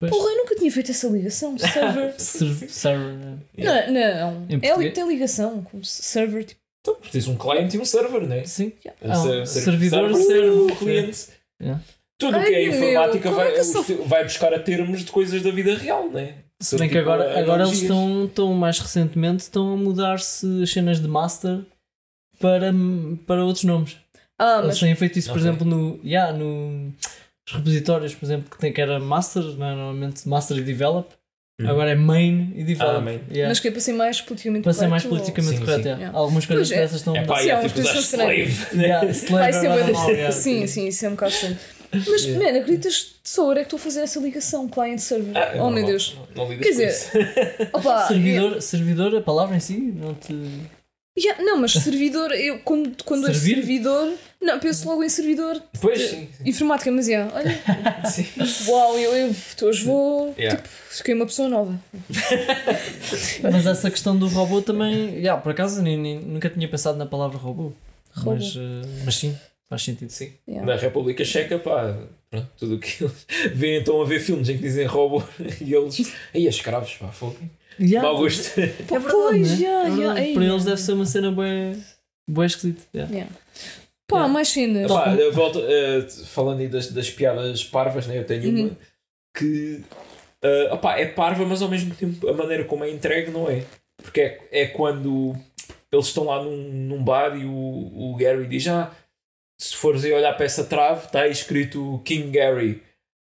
Pois. 0.00 0.10
Porra, 0.12 0.30
eu 0.30 0.36
nunca 0.38 0.54
tinha 0.54 0.70
feito 0.70 0.90
essa 0.92 1.08
ligação. 1.08 1.56
Server. 1.58 2.14
Ser- 2.20 2.68
server, 2.70 3.14
né? 3.14 3.38
não, 3.56 4.30
não. 4.32 4.46
Em 4.48 4.56
É 4.56 4.58
português? 4.68 4.94
tem 4.94 5.08
ligação. 5.08 5.62
Como 5.64 5.84
se- 5.84 6.02
server, 6.02 6.44
tipo. 6.44 6.60
Então, 6.80 6.96
tens 7.10 7.26
um 7.26 7.36
cliente 7.36 7.76
e 7.76 7.80
um 7.80 7.84
server, 7.84 8.22
né? 8.26 8.44
Sim. 8.44 8.72
Um 9.02 9.10
Ah, 9.10 9.14
ser- 9.16 9.46
ser- 9.46 9.60
servidor 9.62 10.14
server, 10.14 10.26
serve 10.26 10.50
o 10.50 10.66
o 10.68 10.76
cliente. 10.76 11.26
Yeah. 11.60 11.82
Tudo 12.20 12.38
o 12.38 12.42
que 12.44 12.54
é 12.54 12.68
meu, 12.68 12.72
informática 12.74 13.28
como 13.28 13.40
é 13.40 13.50
vai, 13.52 13.64
sou- 13.64 14.04
vai 14.06 14.24
buscar 14.24 14.54
a 14.54 14.58
termos 14.60 15.04
de 15.04 15.10
coisas 15.10 15.42
da 15.42 15.50
vida 15.50 15.74
real, 15.76 16.08
né? 16.10 16.34
Se 16.60 16.70
São 16.70 16.78
bem 16.78 16.88
que 16.88 16.96
tipo 16.96 17.08
agora, 17.10 17.38
agora 17.38 17.64
eles 17.64 17.82
estão, 17.82 18.24
estão 18.24 18.52
mais 18.54 18.78
recentemente 18.80 19.42
estão 19.42 19.72
a 19.72 19.76
mudar-se 19.76 20.62
as 20.62 20.70
cenas 20.72 21.00
de 21.00 21.06
master 21.08 21.60
para, 22.40 22.72
para 23.26 23.44
outros 23.44 23.64
nomes. 23.64 23.96
Ah, 24.38 24.54
Eles 24.58 24.66
mas. 24.68 24.80
têm 24.80 24.94
feito 24.94 25.18
isso, 25.18 25.30
por 25.30 25.38
exemplo, 25.38 25.64
no, 25.66 26.00
yeah, 26.04 26.32
no 26.32 26.92
os 27.48 27.52
repositórios, 27.54 28.14
por 28.14 28.26
exemplo, 28.26 28.50
que 28.50 28.58
tem 28.58 28.72
que 28.72 28.80
era 28.80 29.00
master, 29.00 29.42
né, 29.42 29.74
normalmente 29.74 30.28
master 30.28 30.58
e 30.58 30.62
develop. 30.62 31.08
Hum. 31.60 31.68
Agora 31.68 31.90
é 31.90 31.94
main 31.94 32.52
e 32.54 32.62
develop. 32.62 32.96
Ah, 32.98 33.00
main. 33.00 33.20
Yeah. 33.30 33.48
Mas 33.48 33.58
que 33.58 33.68
é 33.68 33.70
para 33.70 33.80
ser 33.80 33.94
mais 33.94 34.20
politicamente 34.20 34.62
para 34.62 34.72
ser 34.72 34.86
mais 34.86 35.02
correto, 35.02 35.24
politicamente 35.24 35.58
Sim, 35.58 35.64
correto. 35.64 35.82
sim. 35.82 35.88
yeah. 35.88 36.02
Yeah. 36.02 36.18
Algumas 36.18 36.46
coisas 36.46 36.68
Pois 36.68 36.78
é. 36.78 36.82
dessas 36.82 36.96
estão. 36.98 37.16
É 37.16 37.24
pá, 37.24 37.38
Sim, 37.40 37.50
é 37.50 37.60
tipo 37.66 37.80
usar 37.80 37.94
slave? 37.98 38.66
Yeah, 38.74 39.06
ou- 39.06 39.10
slave 39.12 39.42
Vai 39.42 39.52
ser 39.52 39.66
é 39.66 40.12
yeah. 40.12 40.32
Sim, 40.32 40.66
sim, 40.66 40.86
isso 40.86 41.06
é 41.06 41.08
um 41.08 41.12
bocado 41.12 41.32
estranho. 41.32 41.58
Mas, 41.90 42.24
Yeah. 42.24 42.52
man, 42.52 42.58
acreditas 42.60 43.00
que 43.22 43.28
só 43.28 43.46
eu 43.46 43.52
é 43.52 43.54
que 43.56 43.60
estou 43.62 43.78
a 43.78 43.80
fazer 43.80 44.00
essa 44.02 44.20
ligação 44.20 44.68
client-server? 44.68 45.34
Ah, 45.34 45.40
é 45.40 45.50
oh, 45.54 45.54
meu 45.54 45.64
normal. 45.70 45.84
Deus. 45.86 46.18
Não, 46.36 46.48
não 46.48 46.58
Quer 46.58 46.68
dizer. 46.70 46.94
Opa, 47.72 48.06
Servidor, 48.06 48.60
servidor, 48.62 49.16
a 49.16 49.20
palavra 49.22 49.56
em 49.56 49.60
si, 49.60 49.78
não 49.96 50.12
te. 50.14 50.34
Yeah, 51.20 51.42
não, 51.42 51.56
mas 51.56 51.72
servidor, 51.72 52.30
eu 52.32 52.60
quando, 52.60 53.02
quando 53.04 53.28
é 53.28 53.32
Servir? 53.34 53.56
servidor, 53.56 54.12
não, 54.40 54.60
penso 54.60 54.86
logo 54.88 55.02
em 55.02 55.08
servidor 55.08 55.60
Pois 55.80 56.00
sim. 56.10 56.28
informática, 56.44 56.92
mas 56.92 57.08
yeah, 57.08 57.32
olha, 57.34 57.58
sim. 58.08 58.24
uau, 58.70 58.96
eu, 58.98 59.12
eu 59.14 59.34
hoje 59.62 59.84
vou, 59.84 60.34
Yeah. 60.38 60.56
tipo, 60.62 60.68
fiquei 60.90 61.14
uma 61.14 61.26
pessoa 61.26 61.48
nova. 61.48 61.78
Mas 63.42 63.66
essa 63.66 63.90
questão 63.90 64.16
do 64.16 64.28
robô 64.28 64.62
também. 64.62 65.14
Yeah, 65.16 65.40
por 65.40 65.52
acaso 65.52 65.82
nem, 65.82 65.96
nem- 65.98 66.20
nunca 66.20 66.48
tinha 66.50 66.68
pensado 66.68 66.96
na 66.98 67.06
palavra 67.06 67.38
robô. 67.38 67.72
Robô. 68.14 68.32
Mas, 68.34 68.54
eh, 68.56 69.02
mas 69.04 69.14
sim, 69.16 69.36
faz 69.68 69.82
sentido. 69.82 70.10
Sim. 70.10 70.32
Yeah. 70.46 70.66
Na 70.66 70.78
República 70.80 71.24
Checa, 71.24 71.58
pá, 71.58 71.96
pronto, 72.30 72.48
tudo 72.58 72.76
o 72.76 72.78
que 72.78 73.04
eles 73.04 73.26
estão 73.80 74.00
a 74.02 74.04
ver 74.04 74.20
filmes 74.20 74.48
em 74.48 74.56
que 74.56 74.62
dizem 74.62 74.86
robô 74.86 75.22
e 75.60 75.74
eles. 75.74 76.12
Aí, 76.34 76.46
escravos, 76.46 76.94
pá, 76.94 77.08
fogo. 77.08 77.36
Yeah, 77.80 78.08
Mau 78.08 78.18
gosto. 78.18 78.58
É 78.58 78.66
verdade, 78.88 79.10
Pois, 79.10 79.50
né? 79.60 79.66
yeah, 79.66 79.88
yeah, 79.94 80.34
Para 80.34 80.44
eles 80.44 80.64
deve 80.64 80.80
ser 80.80 80.92
uma 80.92 81.06
cena 81.06 81.30
bem, 81.30 81.84
bem 82.28 82.44
esquisita. 82.46 82.82
Yeah. 82.94 83.12
Yeah. 83.14 83.32
Pá, 84.08 84.16
Yeah. 84.16 84.32
mais 84.32 84.48
cenas. 84.48 84.90
Eu 85.18 85.32
volto, 85.32 85.60
eh, 85.62 86.06
falando 86.26 86.60
aí 86.60 86.68
das, 86.68 86.90
das 86.90 87.10
piadas 87.10 87.64
parvas, 87.64 88.06
né? 88.06 88.18
eu 88.18 88.24
tenho 88.24 88.44
Uhum. 88.44 88.60
uma 88.66 88.76
que 89.36 89.82
opá, 90.72 90.96
é 90.98 91.06
parva, 91.06 91.44
mas 91.44 91.60
ao 91.62 91.68
mesmo 91.68 91.94
tempo 91.94 92.28
a 92.28 92.32
maneira 92.32 92.64
como 92.64 92.84
é 92.84 92.90
entregue 92.90 93.30
não 93.30 93.48
é. 93.50 93.64
Porque 94.02 94.20
é, 94.20 94.40
é 94.52 94.66
quando 94.66 95.34
eles 95.92 96.06
estão 96.06 96.24
lá 96.24 96.42
num, 96.42 96.56
num 96.56 97.02
bar 97.04 97.36
e 97.36 97.44
o, 97.44 97.50
o 98.12 98.16
Gary 98.16 98.46
diz: 98.46 98.66
Ah, 98.68 98.90
se 99.60 99.74
fores 99.76 100.04
aí 100.04 100.12
olhar 100.12 100.32
para 100.34 100.46
essa 100.46 100.64
trave, 100.64 101.04
está 101.06 101.22
aí 101.22 101.30
escrito 101.32 102.00
King 102.04 102.30
Gary. 102.30 102.82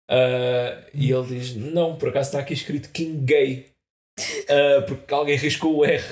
Ah, 0.09 0.81
e 0.93 1.11
ele 1.11 1.27
diz: 1.27 1.55
Não, 1.55 1.95
por 1.95 2.09
acaso 2.09 2.29
está 2.29 2.39
aqui 2.39 2.53
escrito 2.53 2.89
King 2.89 3.17
Gay. 3.25 3.70
Ah, 4.49 4.81
porque 4.87 5.13
alguém 5.13 5.37
riscou 5.37 5.77
o 5.77 5.85
R. 5.85 6.03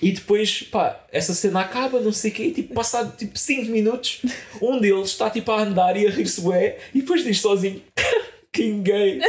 E 0.00 0.12
depois, 0.12 0.62
pá, 0.62 1.04
essa 1.12 1.34
cena 1.34 1.60
acaba, 1.60 2.00
não 2.00 2.12
sei 2.12 2.30
o 2.30 2.34
quê, 2.34 2.42
e 2.44 2.50
tipo, 2.52 2.72
passado 2.72 3.14
tipo 3.16 3.38
5 3.38 3.70
minutos, 3.70 4.22
um 4.62 4.78
deles 4.80 5.08
está 5.08 5.28
tipo 5.28 5.50
a 5.52 5.62
andar 5.62 5.96
e 5.96 6.06
a 6.06 6.10
rir-se 6.10 6.40
bué, 6.40 6.78
e 6.94 7.00
depois 7.00 7.22
diz 7.24 7.40
sozinho. 7.40 7.82
King 8.52 8.82
gay. 8.90 9.20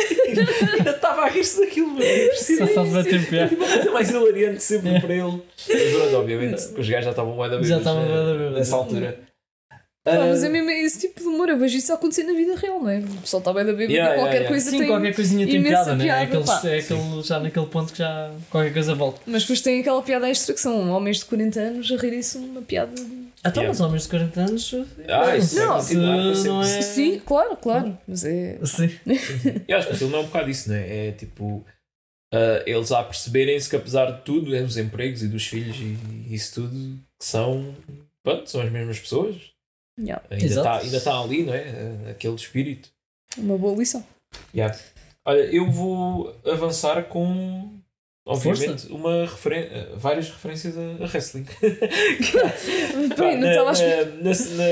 Ainda 0.78 0.92
estava 0.92 1.22
a 1.22 1.28
rir-se 1.30 1.60
daquilo, 1.60 1.90
mano. 1.90 2.02
Só 2.34 2.64
É 2.84 3.20
piada. 3.20 3.50
tipo 3.50 3.64
a 3.64 3.68
coisa 3.68 3.92
mais 3.92 4.10
hilariante 4.10 4.64
sempre 4.64 5.00
para 5.00 5.14
ele. 5.14 5.42
Mas 6.00 6.14
obviamente, 6.16 6.68
que 6.74 6.82
os 6.82 6.90
gajos 6.90 7.06
já 7.06 7.12
estavam 7.12 7.36
bué 7.36 7.48
da 7.48 7.62
Já 7.62 7.78
estavam 7.78 8.02
né, 8.02 8.08
bué 8.08 8.18
da 8.18 8.34
bêbados. 8.34 8.58
Nessa 8.58 8.76
altura. 8.76 9.20
Pá, 10.04 10.14
mas 10.18 10.44
é 10.44 10.50
mesmo 10.50 10.70
esse 10.72 11.00
tipo 11.00 11.20
de 11.20 11.28
humor, 11.28 11.48
eu 11.50 11.58
vejo 11.60 11.78
isso 11.78 11.94
acontecer 11.94 12.24
na 12.24 12.34
vida 12.34 12.56
real, 12.56 12.82
não 12.82 12.90
é? 12.90 13.00
O 13.00 13.22
pessoal 13.22 13.40
está 13.40 13.54
bem 13.54 13.64
da 13.66 13.72
bebida 13.72 13.94
Yeah, 13.94 14.16
e 14.16 14.18
qualquer 14.18 14.34
yeah, 14.34 14.34
yeah. 14.34 14.50
coisa 14.50 14.70
Sim, 14.72 14.78
tem. 14.80 14.88
qualquer 14.88 15.16
coisinha 15.16 15.46
tem 15.46 15.56
imensa 15.58 15.70
piada, 15.76 15.96
né? 15.96 16.04
É, 16.04 16.08
piada, 16.08 16.24
aqueles, 16.24 16.46
pá. 16.48 16.62
é 16.68 16.80
aquele, 16.80 17.22
já 17.24 17.40
naquele 17.40 17.66
ponto 17.68 17.92
que 17.94 18.00
já 18.00 18.32
qualquer 18.50 18.74
coisa 18.74 18.96
volta. 18.96 19.22
Mas 19.28 19.44
depois 19.44 19.62
tem 19.62 19.80
aquela 19.82 20.02
piada 20.02 20.28
extra 20.28 20.56
que 20.56 20.60
são 20.60 20.90
homens 20.92 21.18
de 21.20 21.26
40 21.26 21.60
anos 21.60 21.92
a 21.92 21.96
rirem-se 21.98 22.38
uma 22.40 22.62
piada. 22.64 22.94
Então, 23.44 23.64
Yeah. 23.64 23.72
os 23.72 23.80
homens 23.82 24.04
de 24.04 24.10
40 24.10 24.40
anos. 24.42 24.76
Ah, 25.08 25.38
isso 25.38 25.56
Não, 25.56 25.76
é 25.78 25.80
continuar 25.80 26.16
para 26.18 26.36
sempre. 26.36 26.50
não 26.50 26.62
é- 26.64 26.82
Sim, 26.82 27.22
claro, 27.26 27.56
claro. 27.58 27.98
Mas 28.08 28.26
é. 28.26 28.60
Sim. 28.66 28.90
Eu 29.68 29.78
acho 29.78 29.88
que 29.88 29.94
o 29.94 29.98
filme 29.98 30.16
é 30.16 30.18
um 30.18 30.24
bocado 30.26 30.50
isso, 30.50 30.70
né? 30.70 31.08
É 31.08 31.12
tipo. 31.12 31.64
ah, 32.34 32.64
eles 32.66 32.92
a 32.92 33.04
perceberem-se 33.04 33.70
que 33.70 33.76
apesar 33.76 34.06
de 34.12 34.22
tudo, 34.24 34.56
é 34.56 34.62
dos 34.64 34.78
empregos 34.78 35.22
e 35.24 35.28
dos 35.28 35.46
filhos 35.46 35.76
e 35.78 36.34
isso 36.34 36.56
tudo, 36.56 36.98
que 37.20 37.26
são. 37.26 37.76
Pronto, 38.24 38.50
são 38.50 38.62
as 38.62 38.72
mesmas 38.72 39.00
pessoas. 39.00 39.36
Yeah, 40.00 40.24
Ainda 40.32 40.46
está 40.46 40.78
ainda 40.80 41.02
tá 41.02 41.20
ali, 41.22 41.44
não 41.44 41.54
é? 41.54 41.66
Ah, 42.08 42.10
Aquele 42.12 42.36
espírito. 42.36 42.90
uma 43.38 43.58
boa 43.58 43.78
lição. 43.78 44.04
Yeah. 44.56 44.78
Olha, 45.26 45.42
eu 45.42 45.70
vou 45.70 46.36
avançar 46.46 47.04
com. 47.04 47.78
Obviamente, 48.26 48.88
uma 48.92 49.26
referen 49.26 49.68
várias 49.98 50.30
referências 50.30 50.78
a, 50.78 50.82
a 50.82 51.08
wrestling. 51.08 51.46
Peraí, 53.16 53.38
não 53.38 53.50
estava 53.50 53.70
a 53.72 54.06
na, 54.06 54.06
na, 54.22 54.30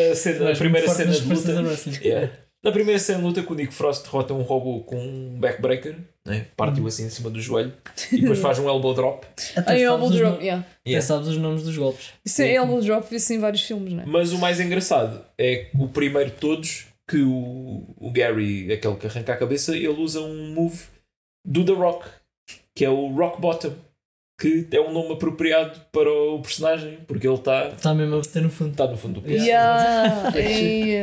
na, 0.10 0.16
cena- 0.16 0.50
na 0.50 0.56
primeira 0.56 0.88
cena 0.88 1.12
de 1.12 1.28
luta. 1.28 1.60
a 1.60 1.62
wrestling. 1.62 1.98
Yeah. 2.02 2.32
Na 2.64 2.72
primeira 2.73 2.99
cena 2.99 3.19
de 3.19 3.23
luta, 3.26 3.41
que 3.41 3.52
o 3.52 3.56
Nick 3.56 3.73
Frost 3.73 4.03
derrota 4.03 4.34
um 4.34 4.41
robô 4.41 4.81
com 4.81 4.98
um 4.98 5.40
backbreaker, 5.40 5.95
né? 6.27 6.45
partiu 6.57 6.86
assim 6.88 7.06
em 7.06 7.10
cima 7.10 7.30
do 7.30 7.40
joelho 7.40 7.72
e 8.11 8.19
depois 8.19 8.40
faz 8.40 8.60
um 8.60 8.68
elbow 8.68 8.94
drop. 8.94 9.26
Até 9.56 9.80
elbow 9.81 10.10
os 10.10 10.15
drop, 10.15 10.36
no- 10.38 10.41
yeah. 10.44 10.61
Até 10.81 10.90
Yeah. 10.90 11.07
sabes 11.07 11.27
os 11.30 11.38
nomes 11.38 11.64
dos 11.64 11.77
golpes. 11.77 12.10
Isso 12.26 12.41
é 12.41 12.48
Sim. 12.48 12.52
elbow 12.56 12.81
drop, 12.81 13.07
vê-se 13.10 13.34
em 13.34 13.40
vários 13.40 13.61
filmes, 13.61 13.94
não 13.94 14.03
é? 14.03 14.06
Mas 14.06 14.34
o 14.34 14.38
mais 14.38 14.60
engraçado 14.60 15.23
é 15.38 15.56
que 15.72 15.77
o 15.77 15.88
primeiro 15.88 16.31
de 16.31 16.36
todos 16.36 16.88
que 17.10 17.22
o, 17.22 17.84
o 17.98 18.11
Gary, 18.11 18.72
aquele 18.73 18.95
que 18.98 19.07
arranca 19.07 19.34
a 19.34 19.38
cabeça, 19.38 19.76
ele 19.76 19.88
usa 19.88 20.19
um 20.19 20.53
move 20.53 20.84
do 21.48 21.64
The 21.64 21.72
Rock, 21.73 22.07
que 22.76 22.84
é 22.84 22.90
o 22.90 23.07
Rock 23.15 23.40
Bottom, 23.41 23.73
que 24.40 24.68
é 24.72 24.80
um 24.81 24.91
nome 24.94 25.14
apropriado 25.14 25.80
para 25.91 26.11
o 26.11 26.40
personagem, 26.41 26.99
porque 27.07 27.26
ele 27.27 27.36
está 27.36 27.69
Está 27.69 27.94
mesmo 27.95 28.15
a 28.15 28.19
bater 28.19 28.41
no 28.41 28.49
fundo. 28.49 28.76
tá 28.76 28.86
no 28.88 28.98
fundo 28.98 29.15
do 29.15 29.22
poço. 29.22 29.34
Yeah. 29.44 30.31
Ei, 30.38 30.94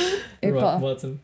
Epá. 0.48 0.76
Rock 0.76 0.80
bottom. 0.80 1.18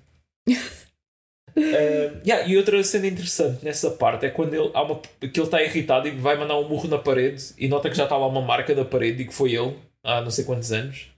Uh, 1.56 2.20
yeah, 2.26 2.47
e 2.47 2.56
outra 2.56 2.82
cena 2.82 3.06
interessante 3.06 3.64
nessa 3.64 3.90
parte 3.90 4.26
é 4.26 4.30
quando 4.30 4.55
ele, 4.55 4.70
há 4.72 4.82
uma, 4.82 5.01
que 5.01 5.26
ele 5.26 5.42
está 5.42 5.62
irritado 5.62 6.09
e 6.09 6.12
vai 6.12 6.36
mandar 6.36 6.59
um 6.59 6.68
murro 6.68 6.88
na 6.88 6.98
parede 6.98 7.52
e 7.59 7.68
nota 7.68 7.90
que 7.90 7.97
já 7.97 8.05
está 8.05 8.16
lá 8.16 8.26
uma 8.26 8.40
marca 8.42 8.74
da 8.74 8.84
parede 8.84 9.22
e 9.22 9.26
que 9.26 9.34
foi 9.34 9.55
ele 9.55 9.76
há 10.05 10.20
não 10.20 10.30
sei 10.30 10.44
quantos 10.44 10.72
anos. 10.72 11.09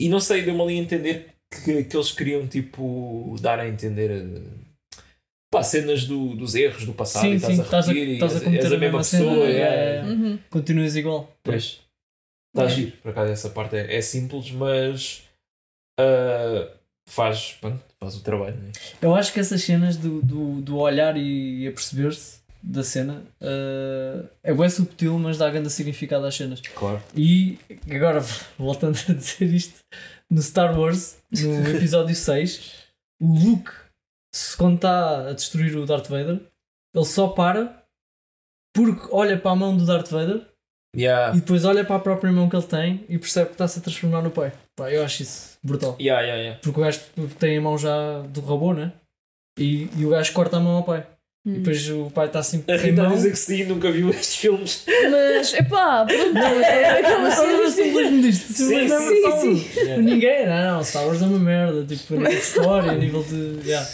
E 0.00 0.08
não 0.08 0.18
sei, 0.20 0.42
deu-me 0.42 0.60
ali 0.60 0.78
a 0.78 0.82
entender 0.82 1.28
que, 1.64 1.84
que 1.84 1.96
eles 1.96 2.10
queriam 2.10 2.46
tipo 2.48 3.36
dar 3.40 3.60
a 3.60 3.68
entender 3.68 4.10
uh, 4.10 4.42
pá, 5.52 5.62
cenas 5.62 6.04
do, 6.04 6.34
dos 6.34 6.56
erros 6.56 6.84
do 6.84 6.92
passado 6.92 7.22
Sim, 7.22 7.34
e 7.34 7.40
sim, 7.40 7.52
estás 7.52 7.60
a 7.60 7.62
estás 7.62 7.88
a, 7.88 7.92
repetir 7.92 8.08
e 8.08 8.14
estás 8.14 8.46
a 8.46 8.50
és, 8.50 8.72
a 8.72 8.76
mesma 8.78 8.98
pessoa. 8.98 9.46
é, 9.46 9.50
é, 9.50 9.52
yeah. 9.52 9.76
é. 9.76 10.02
Uhum. 10.12 10.38
Continuas 10.50 10.96
igual. 10.96 11.32
Pois. 11.44 11.80
Está 12.52 12.62
a 12.62 12.66
É. 12.66 12.68
giro, 12.68 12.92
por 13.02 13.10
acaso 13.10 13.32
essa 13.32 13.50
parte 13.50 13.76
é, 13.76 13.96
é 13.96 14.00
simples, 14.00 14.50
mas 14.50 15.22
uh, 16.00 16.68
faz, 17.06 17.56
pronto, 17.60 17.82
faz 17.98 18.16
o 18.16 18.22
trabalho. 18.22 18.56
Né? 18.56 18.72
Eu 19.00 19.14
acho 19.14 19.32
que 19.32 19.40
essas 19.40 19.62
cenas 19.62 19.96
do, 19.96 20.22
do, 20.22 20.60
do 20.60 20.78
olhar 20.78 21.16
e 21.16 21.66
aperceber-se 21.66 22.44
da 22.62 22.82
cena. 22.82 23.22
Uh, 23.40 24.26
é 24.42 24.54
bem 24.54 24.68
subtil, 24.70 25.18
mas 25.18 25.36
dá 25.36 25.50
grande 25.50 25.70
significado 25.70 26.24
às 26.26 26.34
cenas. 26.34 26.60
Claro. 26.74 27.02
E 27.14 27.58
agora, 27.90 28.20
voltando 28.58 28.98
a 29.08 29.12
dizer 29.12 29.52
isto, 29.52 29.80
no 30.30 30.40
Star 30.40 30.78
Wars, 30.78 31.18
no 31.30 31.68
episódio 31.76 32.14
6, 32.14 32.72
o 33.20 33.38
Luke, 33.38 33.70
se 34.34 34.56
quando 34.56 34.76
está 34.76 35.28
a 35.28 35.32
destruir 35.32 35.76
o 35.76 35.86
Darth 35.86 36.08
Vader, 36.08 36.40
ele 36.94 37.04
só 37.04 37.28
para 37.28 37.84
porque 38.74 39.08
olha 39.12 39.38
para 39.38 39.52
a 39.52 39.56
mão 39.56 39.76
do 39.76 39.86
Darth 39.86 40.10
Vader 40.10 40.42
Yeah. 40.96 41.36
e 41.36 41.40
depois 41.40 41.64
olha 41.64 41.84
para 41.84 41.96
a 41.96 41.98
própria 41.98 42.30
mão 42.30 42.48
que 42.48 42.54
ele 42.54 42.66
tem 42.66 43.04
e 43.08 43.18
percebe 43.18 43.46
que 43.46 43.54
está-se 43.54 43.80
a 43.80 43.82
transformar 43.82 44.22
no 44.22 44.30
pai. 44.30 44.52
Pá, 44.76 44.90
eu 44.90 45.04
acho 45.04 45.22
isso 45.22 45.58
brutal. 45.62 45.96
Yeah, 46.00 46.22
yeah, 46.22 46.40
yeah. 46.42 46.60
Porque 46.62 46.80
o 46.80 46.82
gajo 46.82 47.00
tem 47.38 47.56
a 47.56 47.60
mão 47.60 47.78
já 47.78 48.20
do 48.22 48.40
robô, 48.40 48.72
né? 48.74 48.92
E, 49.58 49.88
e 49.96 50.04
o 50.04 50.10
gajo 50.10 50.32
corta 50.32 50.56
a 50.56 50.60
mão 50.60 50.76
ao 50.76 50.82
pai. 50.82 51.06
E 51.46 51.58
depois 51.58 51.90
o 51.90 52.10
pai 52.10 52.24
está 52.26 52.38
assim 52.38 52.64
A 52.66 52.74
Rita 52.74 53.06
dizer 53.06 53.30
que 53.30 53.36
sim, 53.38 53.64
nunca 53.64 53.92
viu 53.92 54.08
estes 54.10 54.36
filmes. 54.36 54.82
Mas, 55.10 55.52
epá, 55.52 56.06
pronto, 56.06 56.38
é 56.38 57.00
aquela 57.00 57.30
cena 57.30 57.70
simbolismo 57.70 58.22
disto. 58.22 58.52
Sim, 58.54 58.76
é 58.76 58.88
sim, 58.88 59.58
sim. 59.62 59.78
Yeah. 59.78 60.02
Ninguém, 60.02 60.46
não, 60.46 60.76
não, 60.78 60.84
Star 60.84 61.06
Wars 61.06 61.20
é 61.20 61.26
uma 61.26 61.38
merda, 61.38 61.84
tipo, 61.84 62.14
a 62.14 62.16
nível 62.16 62.32
de 62.32 62.38
história, 62.38 62.90
a 62.92 62.94
nível 62.94 63.22
de. 63.22 63.68
yeah. 63.68 63.86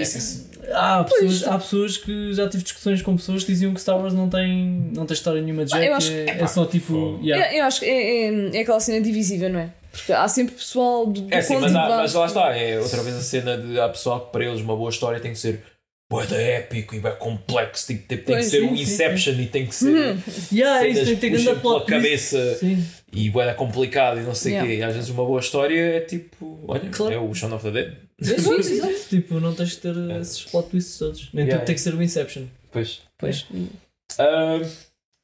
Isso. 0.00 0.46
Há, 0.72 1.04
pessoas, 1.04 1.46
há 1.46 1.58
pessoas 1.58 1.96
que 1.98 2.32
já 2.32 2.48
tive 2.48 2.64
discussões 2.64 3.00
com 3.02 3.14
pessoas 3.14 3.44
que 3.44 3.52
diziam 3.52 3.72
que 3.74 3.80
Star 3.80 3.98
Wars 4.00 4.14
não 4.14 4.28
tem, 4.28 4.90
não 4.96 5.04
tem 5.06 5.14
história 5.14 5.40
nenhuma 5.40 5.64
de 5.66 5.72
Ah, 5.74 5.76
eu 5.76 5.82
jeito, 5.82 5.94
acho 5.96 6.12
é, 6.12 6.24
que- 6.24 6.42
é 6.42 6.46
só 6.46 6.64
tipo. 6.64 7.20
yeah. 7.22 7.52
Eu, 7.52 7.58
eu 7.58 7.64
acho 7.66 7.80
que 7.80 7.86
é, 7.86 8.26
é, 8.26 8.56
é 8.56 8.60
aquela 8.62 8.80
cena 8.80 9.00
divisível, 9.02 9.48
não 9.50 9.60
é? 9.60 9.70
Porque 9.96 10.12
há 10.12 10.28
sempre 10.28 10.54
pessoal 10.54 11.06
do, 11.06 11.22
do 11.22 11.34
É 11.34 11.40
sim, 11.42 11.56
mas, 11.56 11.74
há- 11.74 11.88
mas 11.88 12.14
lá 12.14 12.26
está, 12.26 12.56
é 12.56 12.78
outra 12.80 13.02
vez 13.02 13.16
a 13.16 13.20
cena 13.20 13.56
de 13.58 13.78
há 13.80 13.88
pessoal 13.88 14.20
que 14.26 14.32
para 14.32 14.44
eles 14.44 14.60
uma 14.60 14.76
boa 14.76 14.90
história 14.90 15.18
tem 15.20 15.32
que 15.32 15.38
ser 15.38 15.62
bué 16.10 16.24
da 16.26 16.36
épico 16.40 16.94
e 16.94 17.00
bem 17.00 17.14
complexo, 17.16 17.86
tipo, 17.88 18.06
tem, 18.06 18.18
tem 18.18 18.36
que 18.36 18.42
ser 18.44 18.60
sim, 18.60 18.66
um 18.66 18.76
sim, 18.76 18.82
Inception 18.82 19.32
e 19.40 19.46
tem 19.46 19.66
que 19.66 19.74
ser 19.74 20.16
Yeah, 20.52 20.78
é 20.86 20.92
cenas 20.94 20.96
isso 20.96 21.04
tem 21.06 21.14
que 21.16 21.20
ter 21.20 21.30
que 21.30 21.36
puxam 21.38 21.58
pela 21.60 21.84
cabeça 21.84 22.54
Sim. 22.60 22.86
e 23.12 23.28
bué 23.28 23.44
da 23.46 23.54
complicado 23.54 24.20
e 24.20 24.22
não 24.22 24.32
sei 24.34 24.52
o 24.52 24.54
Yeah. 24.54 24.70
quê. 24.72 24.78
E 24.78 24.82
às 24.84 24.94
vezes 24.94 25.10
uma 25.10 25.24
boa 25.24 25.40
história 25.40 25.96
é 25.96 26.00
tipo, 26.00 26.60
olha, 26.68 26.88
Claro. 26.90 27.12
é 27.12 27.18
o 27.18 27.34
Shaun 27.34 27.52
of 27.54 27.64
the 27.64 27.70
Dead. 27.72 27.94
Sim, 28.22 28.38
sim, 28.38 28.62
sim. 28.62 28.94
Tipo, 29.10 29.40
não 29.40 29.52
tens 29.52 29.74
que 29.74 29.80
ter 29.82 29.94
esses 30.20 30.44
plot 30.44 30.70
twists 30.70 30.96
todos. 30.98 31.28
Nem 31.32 31.44
Yeah. 31.44 31.58
tudo 31.58 31.66
tem 31.66 31.74
que 31.74 31.80
ser 31.80 31.94
o 31.94 32.02
Inception. 32.02 32.44
Pois. 32.70 33.00
Pois. 33.18 33.44
Ah, 34.18 34.60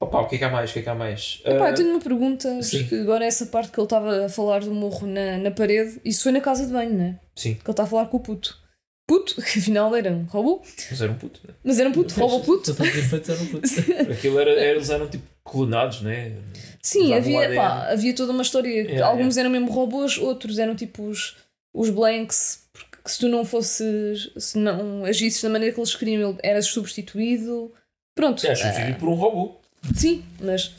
opa, 0.02 0.20
o 0.20 0.28
que 0.28 0.34
é 0.36 0.38
que 0.38 0.44
há 0.44 0.50
mais? 0.50 0.70
O 0.70 0.72
que 0.72 0.78
é 0.78 0.82
que 0.82 0.88
há 0.88 0.94
mais? 0.94 1.40
Epá, 1.44 1.66
Ah, 1.66 1.70
eu 1.70 1.74
tenho 1.74 1.90
uma 1.90 2.00
pergunta, 2.00 2.62
sim. 2.62 2.80
porque 2.80 2.94
agora 2.96 3.24
essa 3.24 3.46
parte 3.46 3.70
que 3.72 3.78
ele 3.80 3.84
estava 3.86 4.26
a 4.26 4.28
falar 4.28 4.60
do 4.60 4.72
morro 4.72 5.06
na, 5.06 5.38
na 5.38 5.50
parede, 5.50 6.00
isso 6.04 6.22
foi 6.24 6.32
na 6.32 6.40
casa 6.40 6.66
de 6.66 6.72
banho, 6.72 6.92
não 6.94 7.04
é? 7.04 7.18
Sim, 7.36 7.54
Que 7.54 7.60
ele 7.62 7.70
está 7.70 7.82
a 7.84 7.86
falar 7.86 8.06
com 8.06 8.16
o 8.16 8.20
puto. 8.20 8.60
Puto, 9.08 9.34
que 9.34 9.40
afinal 9.58 9.94
era 9.96 10.10
um 10.12 10.24
robô, 10.24 10.62
mas 10.90 11.02
era 11.02 11.10
um 11.10 11.16
puto, 11.16 11.40
né? 11.46 11.54
mas 11.64 11.78
era 11.78 11.88
um 11.88 11.92
puto, 11.92 12.14
robô 12.20 12.40
puto. 12.40 12.70
Efeitos 12.70 13.28
eram 13.30 13.46
puto. 13.46 13.68
Aquilo 14.12 14.38
era, 14.38 14.50
era- 14.52 14.64
eles 14.76 14.90
eram 14.90 15.08
tipo 15.08 15.24
clonados, 15.44 16.02
né? 16.02 16.32
Sim, 16.80 17.06
Usavam 17.16 17.16
havia, 17.40 17.54
pá, 17.56 17.88
havia 17.90 18.14
toda 18.14 18.32
uma 18.32 18.42
história. 18.42 18.70
que 18.84 18.92
Yeah, 18.92 19.06
Alguns 19.06 19.36
eram 19.36 19.50
mesmo 19.50 19.70
robôs, 19.70 20.18
outros 20.18 20.58
eram 20.58 20.74
tipo 20.76 21.02
os, 21.04 21.36
os 21.74 21.90
blanks, 21.90 22.64
porque 22.72 22.96
se 23.10 23.18
tu 23.18 23.28
não 23.28 23.44
fosses, 23.44 24.30
se 24.36 24.56
não 24.58 25.04
agisses 25.04 25.42
da 25.42 25.48
maneira 25.48 25.74
que 25.74 25.80
eles 25.80 25.94
queriam, 25.96 26.38
eras 26.42 26.66
substituído. 26.66 27.72
Pronto. 28.14 28.46
É, 28.46 28.54
substituído 28.54 28.98
por 28.98 29.08
um 29.08 29.14
robô. 29.14 29.60
Sim, 29.94 30.22
mas. 30.40 30.74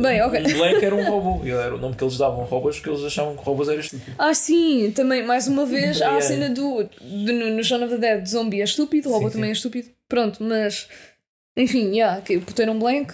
Bem, 0.00 0.20
ok. 0.22 0.40
O 0.40 0.56
Blank 0.56 0.84
era 0.84 0.94
um 0.94 1.04
robô. 1.04 1.40
Ele 1.42 1.52
era 1.52 1.74
o 1.74 1.78
nome 1.78 1.94
que 1.94 2.04
eles 2.04 2.18
davam 2.18 2.44
robôs 2.44 2.76
porque 2.76 2.90
eles 2.90 3.04
achavam 3.04 3.36
que 3.36 3.42
robôs 3.42 3.68
era 3.68 3.80
estúpido. 3.80 4.14
Ah, 4.18 4.34
sim, 4.34 4.92
também, 4.94 5.24
mais 5.24 5.48
uma 5.48 5.64
vez, 5.64 6.02
há 6.02 6.16
a 6.16 6.20
cena 6.20 6.50
do. 6.50 6.84
do 7.00 7.32
no, 7.32 7.50
no 7.50 7.64
Shaun 7.64 7.84
of 7.84 7.94
the 7.94 7.98
Dead, 7.98 8.26
zombie 8.26 8.60
é 8.60 8.64
estúpido, 8.64 9.10
robô 9.10 9.28
Sim, 9.28 9.34
também 9.34 9.48
sim. 9.48 9.50
é 9.50 9.52
estúpido. 9.52 9.88
Pronto, 10.08 10.42
mas. 10.42 10.88
Enfim, 11.56 11.90
yeah, 11.92 12.20
que 12.20 12.38
puteram 12.38 12.78
blank. 12.78 13.12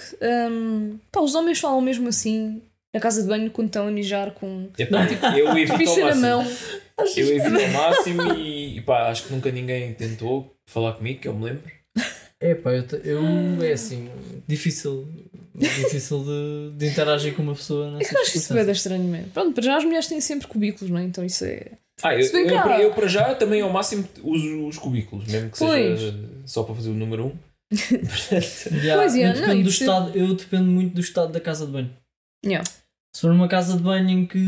hum, 0.51 0.99
pá, 1.11 1.21
os 1.21 1.35
homens 1.35 1.59
falam 1.59 1.81
mesmo 1.81 2.09
assim 2.09 2.63
na 2.93 3.01
casa 3.01 3.23
de 3.23 3.29
banho 3.29 3.51
quando 3.51 3.69
estão 3.69 3.87
a 3.87 3.91
mijar 3.91 4.33
com 4.33 4.69
Epá, 4.79 5.07
eu 5.37 5.57
evito 5.57 5.91
ao 5.91 6.09
na 6.09 6.15
mão. 6.15 6.47
Eu 7.17 7.37
evito 7.37 7.47
ao 7.47 7.69
máximo 7.69 8.35
e, 8.35 8.79
e 8.79 8.81
pá, 8.81 9.09
acho 9.09 9.25
que 9.25 9.33
nunca 9.33 9.51
ninguém 9.51 9.93
tentou 9.95 10.55
falar 10.67 10.95
comigo, 10.95 11.21
que 11.21 11.29
eu 11.29 11.35
me 11.35 11.45
lembro. 11.45 11.78
É 12.41 12.55
pá, 12.55 12.71
eu, 12.73 12.85
eu 13.05 13.63
é 13.65 13.73
assim, 13.73 14.09
difícil, 14.47 15.09
difícil 15.55 16.25
de, 16.25 16.77
de 16.77 16.87
interagir 16.87 17.35
com 17.35 17.43
uma 17.43 17.55
pessoa 17.55 17.91
nessa 17.91 18.15
Eu 18.15 18.21
acho 18.23 18.37
isso 18.37 18.55
bem 18.55 18.71
estranho 18.71 19.05
mesmo. 19.05 19.31
Pronto, 19.31 19.53
para 19.55 19.63
já 19.65 19.77
as 19.77 19.85
mulheres 19.85 20.07
têm 20.07 20.21
sempre 20.21 20.47
cubículos, 20.47 20.89
não 20.91 20.99
é? 20.99 21.05
Então 21.05 21.25
isso 21.25 21.45
é. 21.45 21.73
Ah, 22.01 22.15
eu, 22.15 22.31
que 22.31 22.37
eu, 22.37 22.59
há- 22.59 22.63
para- 22.63 22.81
eu 22.81 22.93
para 22.93 23.09
já 23.09 23.35
também 23.35 23.61
ao 23.61 23.71
máximo 23.71 24.09
uso 24.23 24.67
os 24.69 24.79
cubículos, 24.79 25.27
mesmo 25.27 25.51
que 25.51 25.59
Pois. 25.59 25.99
seja 25.99 26.15
só 26.47 26.63
para 26.63 26.77
fazer 26.77 26.91
o 26.91 26.95
número 26.95 27.27
1. 27.27 27.27
Um. 27.27 27.39
Yeah, 28.73 29.03
Pois 29.03 29.17
é, 29.17 29.25
eu, 29.25 29.27
não, 29.29 29.35
dependo 29.35 29.55
e 29.57 29.63
do 29.65 29.69
estado, 29.69 30.17
eu 30.17 30.35
dependo 30.35 30.71
muito 30.71 30.95
do 30.95 31.01
estado 31.01 31.33
da 31.33 31.41
casa 31.41 31.67
de 31.67 31.73
banho. 31.73 31.91
Yeah. 32.47 32.65
Se 33.15 33.23
for 33.23 33.33
uma 33.33 33.49
casa 33.49 33.77
de 33.77 33.83
banho 33.83 34.09
em 34.09 34.27
que 34.27 34.39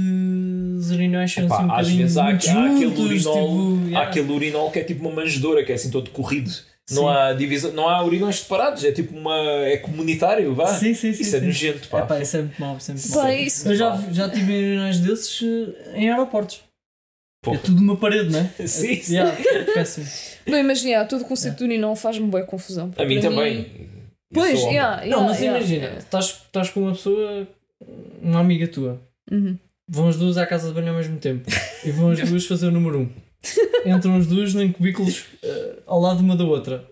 os 0.79 0.91
urinóis 0.93 1.33
são 1.33 1.45
assim 1.45 1.55
um 1.55 1.57
às 1.57 1.67
bocadinho 1.69 1.99
vezes 1.99 2.17
há, 2.17 2.23
há 2.23 2.25
muito 2.31 2.47
aquele 2.47 2.83
juntos, 2.85 3.01
urinol, 3.27 3.35
tipo, 3.35 3.85
há 3.85 3.89
yeah. 3.89 4.09
aquele 4.09 4.33
urinol 4.33 4.71
que 4.71 4.79
é 4.79 4.85
tipo 4.85 5.01
uma 5.09 5.15
manjedoura, 5.17 5.65
que 5.65 5.73
é 5.73 5.75
assim 5.75 5.91
todo 5.91 6.11
corrido. 6.11 6.51
Não 6.95 7.09
há 7.09 7.33
divisão, 7.33 7.73
não 7.73 7.89
há 7.89 8.03
urinóis 8.05 8.41
separados, 8.41 8.85
é 8.85 8.93
tipo 8.93 9.17
uma. 9.17 9.37
é 9.65 9.77
comunitário, 9.79 10.55
vá. 10.55 10.67
Sim, 10.67 10.95
sim, 10.95 11.13
sim. 11.13 11.23
Isso 11.23 11.37
é 11.37 11.41
nojento, 11.41 11.89
pá. 11.89 12.01
Epá, 12.01 12.21
isso 12.21 12.37
é 12.37 12.43
muito 12.43 12.61
mau, 12.61 12.77
é 12.77 12.93
muito 12.93 13.09
Pá, 13.13 13.23
mau. 13.25 13.33
isso- 13.33 13.69
Eu 13.69 13.77
já, 13.77 13.97
já 14.13 14.29
tive 14.29 14.53
urinóis 14.53 14.99
desses 15.01 15.41
eh, 15.43 15.93
em 16.01 16.11
aeroportos. 16.11 16.61
Porra. 17.43 17.57
É 17.57 17.61
tudo 17.61 17.81
uma 17.81 17.97
parede, 17.97 18.31
não 18.31 18.41
é? 18.41 18.45
Sim, 18.67 18.93
É- 18.93 18.97
sim. 18.97 19.15
yeah, 19.15 19.35
é 19.41 19.65
péssimo. 19.65 20.07
Bem, 20.47 20.63
mas 20.63 20.83
yeah, 20.85 21.09
todo 21.09 21.23
o 21.23 21.25
conceito 21.25 21.59
do 21.59 21.65
urinol 21.65 21.97
faz-me 21.97 22.27
boa 22.27 22.45
confusão. 22.45 22.93
A 22.99 23.05
mim 23.05 23.21
também. 23.21 23.89
Eu 24.33 24.35
Pois, 24.35 24.61
yeah, 24.61 25.03
yeah, 25.03 25.07
não, 25.07 25.25
mas 25.27 25.39
yeah, 25.41 25.59
imagina, 25.59 25.83
yeah. 25.85 25.99
estás, 25.99 26.27
estás 26.47 26.71
com 26.71 26.81
uma 26.83 26.93
pessoa, 26.93 27.49
uma 28.23 28.41
amiga 28.41 28.69
tua, 28.69 29.01
Uhum. 29.31 29.57
vão 29.89 30.09
as 30.09 30.17
duas 30.17 30.37
à 30.39 30.47
casa 30.47 30.69
de 30.69 30.75
banho 30.75 30.91
ao 30.91 30.97
mesmo 30.97 31.17
tempo 31.19 31.49
e 31.85 31.91
vão 31.91 32.11
as 32.13 32.21
duas 32.29 32.47
fazer 32.47 32.67
o 32.69 32.71
número 32.71 33.01
um. 33.01 33.09
Entram 33.87 34.17
as 34.17 34.27
duas 34.27 34.55
em 34.55 34.71
cubículos 34.73 35.25
eh, 35.43 35.77
ao 35.87 36.01
lado 36.01 36.21
uma 36.21 36.37
da 36.37 36.45
outra 36.45 36.85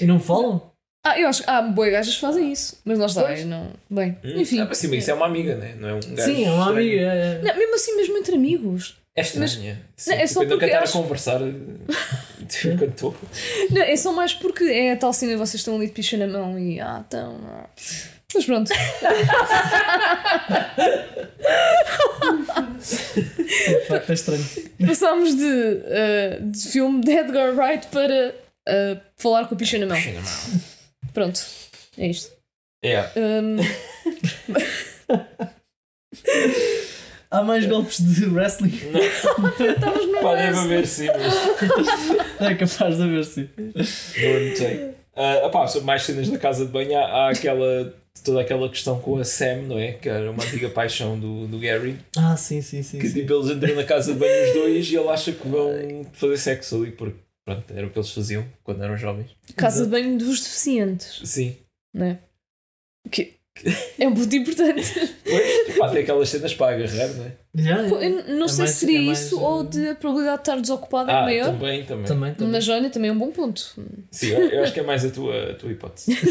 e 0.00 0.04
não 0.06 0.18
falam? 0.18 0.70
Ah, 1.04 1.18
eu 1.18 1.28
acho 1.28 1.42
que 1.42 1.50
há 1.50 1.60
boi 1.62 1.90
gajas 1.90 2.14
que 2.14 2.20
fazem 2.20 2.52
isso, 2.52 2.80
mas 2.84 2.98
está, 3.00 3.22
Pois. 3.24 3.40
eu 3.40 3.46
não. 3.46 3.70
Bem, 3.90 4.16
Hum, 4.24 4.40
enfim. 4.40 4.60
ah, 4.60 4.72
sim, 4.74 4.88
mas 4.88 4.98
isso 4.98 5.10
é 5.10 5.14
uma 5.14 5.26
amiga, 5.26 5.56
né? 5.56 5.74
não 5.78 5.88
é 5.88 5.94
um 5.94 6.00
gajo. 6.00 6.32
Sim, 6.32 6.44
é 6.44 6.50
uma 6.50 6.58
estranho. 6.66 6.78
amiga. 6.78 7.00
é- 7.02 7.34
é- 7.34 7.42
Não, 7.42 7.56
mesmo 7.58 7.74
assim, 7.74 7.96
mesmo 7.96 8.18
entre 8.18 8.34
amigos. 8.36 8.96
É 9.14 9.20
estranho, 9.20 9.42
Mas- 9.42 9.64
é. 9.64 9.76
Sim, 9.96 10.10
Não, 10.10 10.16
é 10.18 10.26
só 10.26 10.40
tipo, 10.40 10.52
porque 10.52 10.64
estar 10.66 10.82
acho- 10.82 10.98
a 10.98 11.02
conversar 11.02 11.40
eh, 11.42 11.52
enquanto 12.72 12.90
estou. 12.92 13.14
Não, 13.70 13.82
é 13.82 13.96
só 13.96 14.12
mais 14.12 14.32
porque 14.34 14.64
é 14.64 14.92
a 14.92 14.96
tal 14.96 15.12
cena, 15.12 15.36
vocês 15.36 15.56
estão 15.60 15.76
ali 15.76 15.86
de 15.86 15.92
picha 15.92 16.16
na 16.16 16.26
mão 16.26 16.58
e. 16.58 16.80
Ah, 16.80 17.04
então. 17.06 17.36
Mas 18.34 18.44
pronto. 18.46 18.70
é 24.08 24.12
estranho. 24.12 24.44
Passámos 24.86 25.36
de, 25.36 25.82
ah, 25.86 26.38
de 26.40 26.58
filme 26.70 27.00
de 27.02 27.12
Edgar 27.12 27.54
Wright 27.54 27.86
para 27.88 28.34
ah, 28.68 28.96
falar 29.16 29.46
com 29.46 29.54
a 29.54 29.58
picha 29.58 29.78
na 29.78 29.86
mão. 29.86 29.98
Pronto. 31.12 31.40
É 31.98 32.06
isto. 32.08 32.32
Yeah. 32.84 33.10
Hum, 33.16 33.56
Há 37.30 37.42
mais 37.42 37.64
golpes 37.64 37.98
de 38.00 38.26
wrestling? 38.26 38.68
Estamos 38.74 40.06
no 40.06 40.20
wrestling. 40.20 40.58
haver 40.58 40.86
sim, 40.86 41.06
mas 41.06 42.50
É 42.50 42.54
capaz 42.54 42.96
de 42.96 43.02
haver, 43.02 43.24
sim. 43.24 43.48
não 43.56 44.48
notei. 44.50 44.94
Ah, 45.16 45.46
opá, 45.46 45.66
sobre 45.66 45.86
mais 45.86 46.02
cenas 46.02 46.28
da 46.28 46.38
casa 46.38 46.66
de 46.66 46.72
banho, 46.72 46.94
há, 46.98 47.04
há 47.04 47.30
aquela, 47.30 47.94
toda 48.24 48.40
aquela 48.40 48.68
questão 48.68 49.00
com 49.00 49.16
a 49.18 49.24
Sam, 49.24 49.62
não 49.62 49.78
é? 49.78 49.92
Que 49.92 50.08
era 50.08 50.30
uma 50.30 50.42
antiga 50.42 50.68
paixão 50.68 51.18
do, 51.18 51.46
do 51.46 51.58
Gary. 51.58 51.98
Ah, 52.16 52.36
sim, 52.36 52.60
sim, 52.60 52.82
sim. 52.82 52.98
Que 52.98 53.08
sim. 53.08 53.20
tipo, 53.20 53.32
eles 53.32 53.50
entram 53.50 53.74
na 53.74 53.84
casa 53.84 54.12
de 54.12 54.18
banho 54.18 54.48
os 54.48 54.54
dois 54.54 54.90
e 54.90 54.96
ele 54.96 55.08
acha 55.08 55.32
que 55.32 55.48
vão 55.48 56.06
fazer 56.12 56.36
sexo 56.38 56.76
ali, 56.76 56.92
porque 56.92 57.18
pronto, 57.44 57.64
era 57.74 57.86
o 57.86 57.90
que 57.90 57.98
eles 57.98 58.10
faziam 58.10 58.44
quando 58.62 58.82
eram 58.82 58.96
jovens. 58.96 59.30
Casa 59.56 59.84
de 59.84 59.90
banho 59.90 60.18
dos 60.18 60.40
deficientes, 60.40 61.20
Sim. 61.24 61.56
não 61.92 62.06
é? 62.06 62.18
Que 63.10 63.34
é 63.98 64.08
um 64.08 64.14
ponto 64.14 64.34
importante. 64.34 65.14
Pois, 65.24 65.76
pá, 65.76 65.88
tem 65.90 66.02
aquelas 66.02 66.28
cenas 66.28 66.54
para 66.54 66.74
agarrar, 66.76 67.08
não 67.14 67.24
é? 67.26 67.32
Eu 67.54 68.34
não 68.36 68.46
É 68.46 68.48
sei 68.48 68.58
mais- 68.58 68.70
se 68.70 68.76
seria 68.76 68.98
é 68.98 69.02
mais, 69.02 69.20
isso 69.20 69.40
ou 69.40 69.62
de 69.62 69.88
a 69.90 69.94
probabilidade 69.94 70.38
de 70.38 70.42
estar 70.50 70.60
desocupado 70.60 71.10
é 71.10 71.14
Ah, 71.14 71.22
maior. 71.22 71.46
também, 71.46 71.84
também. 71.84 72.04
Também, 72.06 72.34
também. 72.34 72.52
Mas 72.52 72.68
olha, 72.68 72.88
também 72.90 73.10
é 73.10 73.12
um 73.12 73.18
bom 73.18 73.30
ponto. 73.30 73.74
Sim, 74.10 74.28
eu, 74.30 74.40
eu 74.48 74.62
acho 74.64 74.72
que 74.72 74.80
é 74.80 74.82
mais 74.82 75.04
a 75.04 75.10
tua, 75.10 75.50
a 75.50 75.54
tua 75.54 75.70
hipótese. 75.70 76.16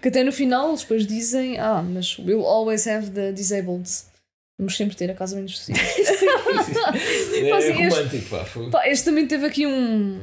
Que 0.00 0.08
até 0.08 0.22
no 0.22 0.30
final 0.30 0.68
eles 0.68 0.82
depois 0.82 1.04
dizem: 1.06 1.58
Ah, 1.58 1.82
mas 1.82 2.16
we'll 2.20 2.46
always 2.46 2.86
have 2.86 3.10
the 3.10 3.32
disabled. 3.32 3.88
Vamos 4.56 4.76
sempre 4.76 4.96
ter 4.96 5.10
a 5.10 5.14
casa 5.14 5.34
menos 5.36 5.54
possível. 5.54 5.82
é 7.34 7.58
este- 7.58 7.72
romântico, 7.72 8.28
pá. 8.30 8.44
foi- 8.44 8.70
Pá, 8.70 8.88
este 8.88 9.04
também 9.04 9.26
teve 9.26 9.44
aqui 9.46 9.66
um. 9.66 10.20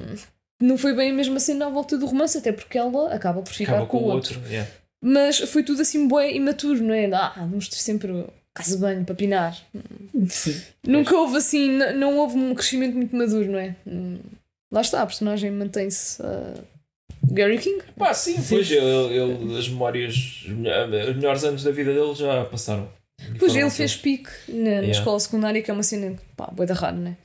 Não 0.62 0.78
foi 0.78 0.94
bem 0.94 1.12
a 1.12 1.14
mesma 1.14 1.40
cena 1.40 1.66
à 1.68 1.70
volta 1.70 1.98
do 1.98 2.06
romance, 2.06 2.38
até 2.38 2.52
porque 2.52 2.78
ela 2.78 3.14
acaba 3.14 3.42
por 3.42 3.52
ficar 3.54 3.74
Acaba 3.74 3.88
com, 3.88 4.00
com 4.00 4.06
o 4.06 4.08
outro. 4.10 4.40
yeah. 4.50 4.70
Mas 5.02 5.40
foi 5.40 5.64
tudo 5.64 5.82
assim 5.82 6.08
bué 6.08 6.34
imaturo, 6.34 6.82
não 6.82 6.94
é? 6.94 7.06
Ah, 7.14 7.34
vamos 7.38 7.68
ter 7.68 7.76
sempre 7.78 8.26
casa 8.54 8.76
de 8.76 8.82
banho 8.82 9.04
para 9.04 9.14
pinar. 9.16 9.58
Sim. 10.30 10.60
Nunca 10.88 11.16
houve 11.16 11.38
assim, 11.38 11.70
não 11.96 12.18
houve 12.18 12.38
um 12.38 12.56
crescimento 12.56 12.96
muito 12.96 13.16
maduro, 13.16 13.52
não 13.52 13.60
é? 13.60 13.76
Hum, 13.86 14.18
lá 14.72 14.82
está, 14.82 15.02
a 15.02 15.06
personagem 15.06 15.52
mantém-se. 15.52 16.22
ah, 16.24 16.54
Gary 17.32 17.58
King? 17.58 17.84
Pá, 17.98 18.14
sim, 18.14 18.36
pois 18.48 18.70
ele, 18.72 18.86
ele- 18.86 19.58
as 19.58 19.68
memórias, 19.68 20.16
os 20.46 20.50
melhor- 20.54 20.88
os 20.90 21.16
melhores 21.16 21.44
anos 21.44 21.64
da 21.64 21.72
vida 21.72 21.94
dele 21.94 22.14
já 22.16 22.46
passaram. 22.46 22.88
Pois 23.40 23.56
ele 23.56 23.70
fez 23.70 23.96
pique 23.96 24.30
na, 24.48 24.56
na 24.64 24.70
Yeah. 24.70 24.92
escola 24.92 25.20
secundária, 25.20 25.62
que 25.62 25.70
é 25.70 25.74
uma 25.74 25.84
cena, 25.84 26.16
pá, 26.38 26.48
boa 26.52 26.66
da 26.66 26.74
raro, 26.74 26.98
né? 26.98 27.18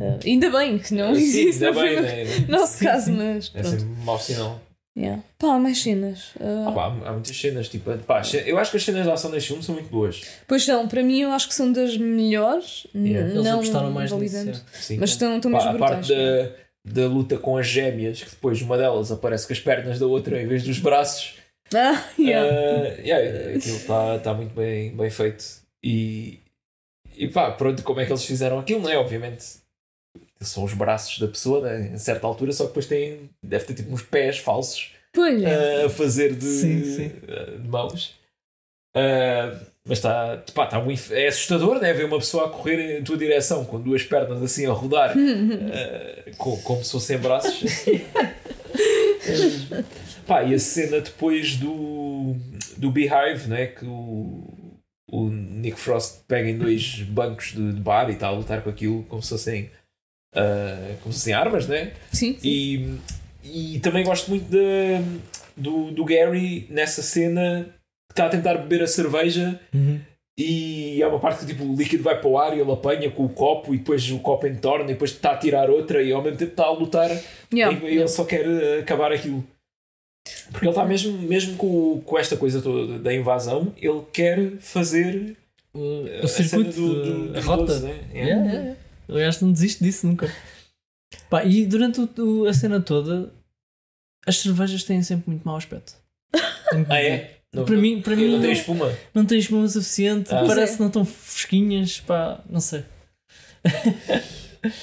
Ah, 0.00 0.18
ainda 0.24 0.50
bem 0.50 0.78
que 0.78 0.94
não 0.94 1.14
Sim, 1.14 1.20
existe, 1.22 1.64
ainda 1.64 1.72
não 1.72 1.82
bem, 1.82 1.94
foi 1.96 2.02
né? 2.02 2.24
no 2.48 2.48
nosso 2.58 2.78
Sim, 2.78 2.84
caso, 2.84 3.04
sim. 3.06 3.12
mas 3.12 3.52
É 3.54 3.60
pronto. 3.62 3.78
sempre 3.80 4.04
mau 4.04 4.18
sinal. 4.18 4.60
Yeah. 4.96 5.22
Pá, 5.38 5.58
mais 5.58 5.82
cenas. 5.82 6.30
Ah, 6.40 6.66
Ah, 6.68 6.72
pá, 6.72 6.86
há, 6.86 7.12
muitas 7.12 7.36
cenas, 7.36 7.68
tipo, 7.68 7.96
pá, 7.98 8.22
eu 8.46 8.58
acho 8.58 8.70
que 8.70 8.76
as 8.76 8.84
cenas 8.84 9.04
de 9.04 9.10
ação 9.10 9.30
deste 9.30 9.48
filme 9.48 9.62
são 9.62 9.74
muito 9.74 9.90
boas. 9.90 10.22
Pois 10.46 10.64
são, 10.64 10.86
para 10.86 11.02
mim 11.02 11.20
eu 11.20 11.32
acho 11.32 11.48
que 11.48 11.54
são 11.54 11.72
das 11.72 11.96
melhores, 11.96 12.86
Yeah. 12.94 13.28
Eles 13.32 13.44
não 13.44 13.56
gostaram 13.58 13.90
mais 13.90 14.10
validando. 14.10 14.56
Sim. 14.72 14.98
mas 14.98 15.10
estão, 15.10 15.36
estão 15.36 15.50
Pá, 15.50 15.58
mesmo 15.58 15.70
a 15.70 15.72
brutais. 15.74 16.06
parte 16.08 16.14
da, 16.14 17.02
da 17.02 17.08
luta 17.08 17.38
com 17.38 17.56
as 17.56 17.66
gêmeas, 17.66 18.22
que 18.22 18.30
depois 18.30 18.62
uma 18.62 18.78
delas 18.78 19.10
aparece 19.10 19.46
com 19.48 19.52
as 19.52 19.58
pernas 19.60 19.98
da 19.98 20.06
outra 20.06 20.40
em 20.40 20.46
vez 20.46 20.62
dos 20.62 20.78
braços. 20.78 21.34
Ah, 21.74 22.04
yeah. 22.16 22.48
Ah, 22.48 23.00
yeah, 23.00 23.56
aquilo 23.56 23.76
está 23.78 24.18
tá 24.20 24.34
muito 24.34 24.54
bem, 24.54 24.94
bem 24.94 25.10
feito. 25.10 25.44
E, 25.82 26.38
e 27.16 27.26
pá, 27.26 27.50
pronto, 27.50 27.82
como 27.82 27.98
é 28.00 28.04
que 28.06 28.12
eles 28.12 28.24
fizeram 28.24 28.60
aquilo, 28.60 28.82
não 28.82 28.90
é? 28.90 28.96
Obviamente 28.96 29.44
são 30.40 30.64
os 30.64 30.74
braços 30.74 31.18
da 31.18 31.28
pessoa, 31.28 31.60
né? 31.60 31.92
a 31.94 31.98
certa 31.98 32.26
altura, 32.26 32.52
só 32.52 32.64
que 32.64 32.68
depois 32.70 32.86
tem, 32.86 33.30
deve 33.42 33.64
ter 33.64 33.74
tipo 33.74 33.92
uns 33.92 34.02
pés 34.02 34.38
falsos 34.38 34.90
é. 35.16 35.82
ah, 35.82 35.86
a 35.86 35.88
fazer 35.88 36.34
de, 36.34 36.44
Sim, 36.44 36.84
sim. 36.84 37.12
ah, 37.28 37.58
de 37.58 37.68
mãos. 37.68 38.14
Ah, 38.96 39.58
mas 39.86 39.98
está 39.98 40.42
pá, 40.54 40.66
tá 40.66 40.80
muito, 40.80 41.12
é 41.12 41.26
assustador, 41.28 41.78
né? 41.78 41.92
Ver 41.92 42.04
uma 42.06 42.18
pessoa 42.18 42.46
a 42.46 42.48
correr 42.48 42.98
em 42.98 43.04
tua 43.04 43.16
direção 43.18 43.64
com 43.64 43.80
duas 43.80 44.02
pernas 44.02 44.42
assim 44.42 44.66
a 44.66 44.72
rodar, 44.72 45.14
ah, 45.16 46.30
co- 46.38 46.56
como 46.58 46.82
se 46.84 46.92
fossem 46.92 47.18
braços. 47.18 47.62
Pá, 50.26 50.42
e 50.42 50.54
a 50.54 50.58
cena 50.58 51.00
depois 51.00 51.56
do, 51.56 52.34
do 52.76 52.90
Beehive, 52.90 53.46
né? 53.48 53.66
que 53.66 53.84
o, 53.84 54.42
o 55.06 55.28
Nick 55.28 55.78
Frost 55.78 56.20
pega 56.26 56.48
em 56.48 56.56
dois 56.58 57.02
bancos 57.02 57.52
de, 57.52 57.72
de 57.72 57.80
bar 57.80 58.08
e 58.08 58.14
está 58.14 58.28
a 58.28 58.30
lutar 58.30 58.62
com 58.62 58.70
aquilo 58.70 59.02
como 59.04 59.22
se 59.22 59.28
fossem, 59.30 59.70
ah, 60.34 60.94
como 61.02 61.12
se 61.12 61.20
fossem 61.20 61.32
armas, 61.34 61.66
né? 61.66 61.92
Sim, 62.12 62.36
sim. 62.38 62.98
E, 63.44 63.74
e 63.74 63.78
também 63.80 64.04
gosto 64.04 64.28
muito 64.30 64.44
da- 64.50 65.02
do, 65.56 65.90
do 65.92 66.04
Gary 66.04 66.66
nessa 66.70 67.02
cena 67.02 67.66
que 68.08 68.12
está 68.12 68.26
a 68.26 68.28
tentar 68.30 68.54
beber 68.58 68.82
a 68.82 68.86
cerveja 68.86 69.58
Uhum. 69.72 70.00
e 70.38 71.00
há 71.02 71.08
uma 71.08 71.20
parte 71.20 71.40
que 71.40 71.52
tipo, 71.52 71.64
o 71.64 71.76
líquido 71.76 72.02
vai 72.02 72.18
para 72.20 72.28
o 72.28 72.38
ar 72.38 72.56
e 72.56 72.60
ele 72.60 72.72
apanha 72.72 73.10
com 73.10 73.24
o 73.24 73.28
copo 73.28 73.72
e 73.74 73.78
depois 73.78 74.10
o 74.10 74.18
copo 74.18 74.46
entorna 74.46 74.84
e 74.86 74.94
depois 74.94 75.10
está 75.12 75.32
a 75.32 75.36
tirar 75.36 75.70
outra 75.70 76.02
e 76.02 76.12
ao 76.12 76.22
mesmo 76.22 76.38
tempo 76.38 76.50
está 76.52 76.64
a 76.64 76.70
lutar 76.72 77.10
Yeah. 77.52 77.78
e 77.88 77.96
ele 77.98 78.08
só 78.08 78.24
quer 78.24 78.44
uh, 78.48 78.80
acabar 78.80 79.12
aquilo. 79.12 79.44
Porque 80.50 80.64
ele 80.66 80.70
está 80.70 80.84
mesmo, 80.84 81.16
mesmo 81.18 81.56
com, 81.56 82.00
com 82.00 82.18
esta 82.18 82.36
coisa 82.36 82.60
toda 82.60 82.98
da 82.98 83.14
invasão, 83.14 83.72
ele 83.76 84.02
quer 84.12 84.52
fazer 84.58 85.36
O, 85.72 85.78
uh, 85.78 86.04
o 86.22 86.24
a 86.24 86.28
cena 86.28 86.48
circuito, 86.48 86.80
do, 86.80 87.04
do, 87.28 87.30
a 87.30 87.32
dos 87.34 87.44
rota. 87.44 87.64
12, 87.66 87.84
né? 87.84 88.00
Yeah, 88.12 88.34
yeah, 88.34 88.52
yeah. 88.52 88.76
Aliás, 89.08 89.40
não 89.40 89.52
desisto 89.52 89.82
disso 89.84 90.06
nunca. 90.06 90.30
Pá, 91.30 91.44
e 91.44 91.64
durante 91.66 92.00
o- 92.00 92.42
o- 92.42 92.46
a 92.46 92.52
cena 92.54 92.80
toda, 92.80 93.32
as 94.26 94.38
cervejas 94.38 94.84
têm 94.84 95.02
sempre 95.02 95.30
muito 95.30 95.44
mau 95.44 95.56
aspecto. 95.56 95.94
Ah, 96.88 97.00
é? 97.00 97.38
Não, 97.52 97.64
Para 97.64 97.76
mim, 97.76 98.02
para 98.02 98.16
não, 98.16 98.22
mim 98.22 98.28
não 98.30 98.36
não, 98.38 98.42
tem 98.42 98.52
espuma. 98.52 98.92
não 99.14 99.24
tem 99.24 99.38
espuma 99.38 99.68
suficiente, 99.68 100.34
Ah. 100.34 100.42
parece 100.46 100.72
é. 100.72 100.76
que 100.76 100.80
não 100.80 100.88
estão 100.88 101.04
fresquinhas, 101.04 102.00
pá, 102.00 102.40
não 102.50 102.60
sei. 102.60 102.84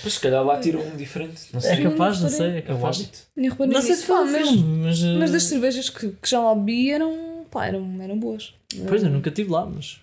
Pois 0.01 0.13
se 0.13 0.19
calhar 0.19 0.43
lá 0.43 0.59
tiram 0.59 0.79
um 0.81 0.95
diferente. 0.95 1.41
Não 1.51 1.59
sei. 1.59 1.71
É 1.71 1.81
capaz, 1.81 2.21
não 2.21 2.29
reparei. 2.29 2.51
sei, 2.53 2.61
é 2.61 2.71
É 2.71 2.73
um 2.73 2.77
capaz. 2.77 3.27
Nem 3.35 3.49
reparei 3.49 3.73
Não 3.73 3.81
sei 3.81 3.95
se 3.95 4.05
foi 4.05 4.15
um 4.19 4.31
mas, 4.31 4.51
mas. 4.51 4.99
mas 5.19 5.29
uh, 5.29 5.33
das 5.33 5.43
cervejas 5.43 5.89
que, 5.89 6.09
que 6.11 6.29
já 6.29 6.39
lá 6.39 6.53
bebi 6.55 6.91
eram, 6.91 7.45
pá, 7.49 7.65
eram, 7.65 7.99
eram 8.01 8.17
boas. 8.17 8.53
Pois, 8.87 9.03
eu 9.03 9.09
nunca 9.09 9.29
estive 9.29 9.49
lá, 9.51 9.65
mas. 9.65 9.99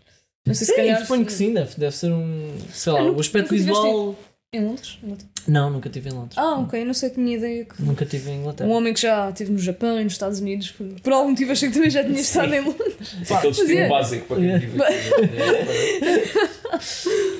Não 0.48 0.54
sei 0.54 0.66
se 0.66 0.72
Sim, 0.72 0.76
calhar. 0.76 1.00
suponho 1.02 1.24
que 1.24 1.32
sim, 1.32 1.54
deve, 1.54 1.74
deve 1.76 1.94
ser 1.96 2.10
um. 2.12 2.52
Sei 2.72 2.92
lá, 2.92 2.98
Ah, 2.98 3.02
o 3.02 3.06
nunca- 3.08 3.20
aspecto 3.20 3.52
nunca 3.52 3.56
visual. 3.64 4.16
Em 4.50 4.64
Londres? 4.64 4.98
Não, 5.46 5.68
nunca 5.70 5.88
estive 5.88 6.08
em 6.08 6.12
Londres. 6.14 6.38
Ah, 6.38 6.54
ok, 6.58 6.82
não 6.82 6.94
sei, 6.94 7.10
tinha 7.10 7.36
ideia 7.36 7.66
que. 7.66 7.82
Nunca 7.82 8.04
estive 8.04 8.30
em 8.30 8.38
Um 8.38 8.40
Inglaterra. 8.40 8.70
homem 8.70 8.94
que 8.94 9.00
já 9.02 9.28
esteve 9.28 9.52
no 9.52 9.58
Japão 9.58 10.00
e 10.00 10.04
nos 10.04 10.14
Estados 10.14 10.40
Unidos, 10.40 10.70
por, 10.70 10.86
por 11.02 11.12
algum 11.12 11.30
motivo 11.30 11.52
achei 11.52 11.68
que 11.68 11.74
também 11.74 11.90
já 11.90 12.02
tinha 12.02 12.18
estado 12.18 12.54
em 12.54 12.60
Londres. 12.60 13.14
Aquele 13.30 13.52
destino 13.52 13.78
é. 13.80 13.88
básico 13.90 14.26
para 14.26 14.36
quem 14.38 14.58
vive 14.58 14.82
aqui. 14.82 14.98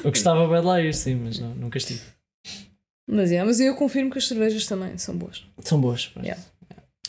Eu 0.05 0.11
gostava 0.11 0.47
bem 0.49 0.61
de 0.61 0.67
lá 0.67 0.81
ir, 0.83 0.95
sim, 0.95 1.15
mas 1.17 1.39
não, 1.39 1.55
nunca 1.55 1.79
estive. 1.79 2.01
Mas, 3.11 3.33
é, 3.33 3.43
mas 3.43 3.59
eu 3.59 3.75
confirmo 3.75 4.11
que 4.11 4.19
as 4.19 4.29
cervejas 4.29 4.67
também 4.67 4.97
são 4.99 5.17
boas. 5.17 5.43
São 5.63 5.81
boas. 5.81 6.11
pois. 6.13 6.27
Yeah. 6.27 6.43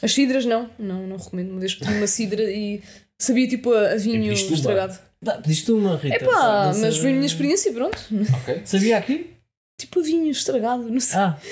As 0.02 0.14
cidras 0.14 0.46
não, 0.46 0.70
não, 0.80 1.06
não 1.08 1.18
recomendo. 1.18 1.52
Uma 1.52 1.60
vez 1.60 1.76
pedi 1.76 1.92
uma 1.94 2.08
cidra 2.08 2.44
e 2.50 2.82
sabia 3.18 3.48
tipo 3.50 3.74
a, 3.74 3.96
vinho 3.98 4.32
estragado. 4.32 4.98
Pediste 5.24 5.72
uma, 5.72 5.98
Rita. 5.98 6.16
É 6.16 6.20
pá, 6.20 6.72
mas 6.80 6.98
foi 6.98 7.10
a 7.12 7.14
minha 7.14 7.26
experiência 7.26 7.70
e 7.70 7.74
pronto. 7.74 7.98
Ok. 8.42 8.62
Sabia 8.66 8.98
aqui? 8.98 9.34
Tipo 9.78 10.02
vinho 10.02 10.30
estragado, 10.32 10.84
não 10.90 11.00
sei. 11.00 11.20
Ah, 11.20 11.38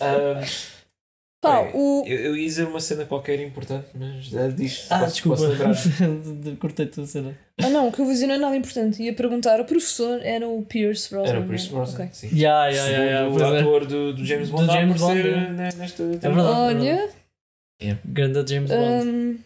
Ah, 0.00 0.40
Pá, 1.42 1.62
bem, 1.62 1.72
o. 1.74 2.04
eu, 2.06 2.18
eu 2.18 2.36
ia 2.36 2.44
dizer 2.46 2.66
uma 2.66 2.80
cena 2.80 3.06
qualquer 3.06 3.40
importante, 3.40 3.86
mas 3.94 4.26
já 4.26 4.46
diz. 4.48 4.86
ah 4.90 4.98
posso, 5.00 5.12
desculpa. 5.12 5.42
Posso 5.56 5.88
de- 6.42 6.56
Cortei-te 6.56 7.00
a 7.00 7.06
cena. 7.06 7.36
Ah 7.62 7.70
não, 7.70 7.88
o 7.88 7.92
que 7.92 7.98
eu 8.00 8.04
vou 8.04 8.12
dizer 8.12 8.26
não 8.26 8.34
é 8.34 8.38
nada 8.38 8.54
importante. 8.56 9.02
Ia 9.02 9.14
perguntar, 9.14 9.58
o 9.58 9.64
professor 9.64 10.20
era 10.22 10.46
o 10.46 10.62
Pierce 10.66 11.08
Brosnan. 11.08 11.30
Era 11.30 11.40
o 11.40 11.48
Pierce 11.48 11.66
não? 11.68 11.76
Brosnan, 11.76 11.94
Ok. 12.04 12.08
sim. 12.12 12.28
Ya, 12.38 12.66
ya, 12.68 12.86
ya, 12.86 13.04
ya, 13.04 13.24
Segundo 13.24 13.40
o 13.42 13.54
é. 13.54 13.60
ator 13.60 13.86
do, 13.86 14.12
do 14.14 14.24
James 14.24 14.50
Do 14.50 14.56
Bond, 14.58 14.70
James 14.72 15.02
a 15.02 15.04
aparecer 15.06 15.32
Bond, 15.34 15.44
é. 15.46 15.50
né, 15.52 15.68
nesta 15.78 16.04
verdade. 16.04 16.38
Olha, 16.38 17.08
Grande 18.04 18.54
James 18.54 18.70
Bond. 18.70 19.08
hum, 19.08 19.38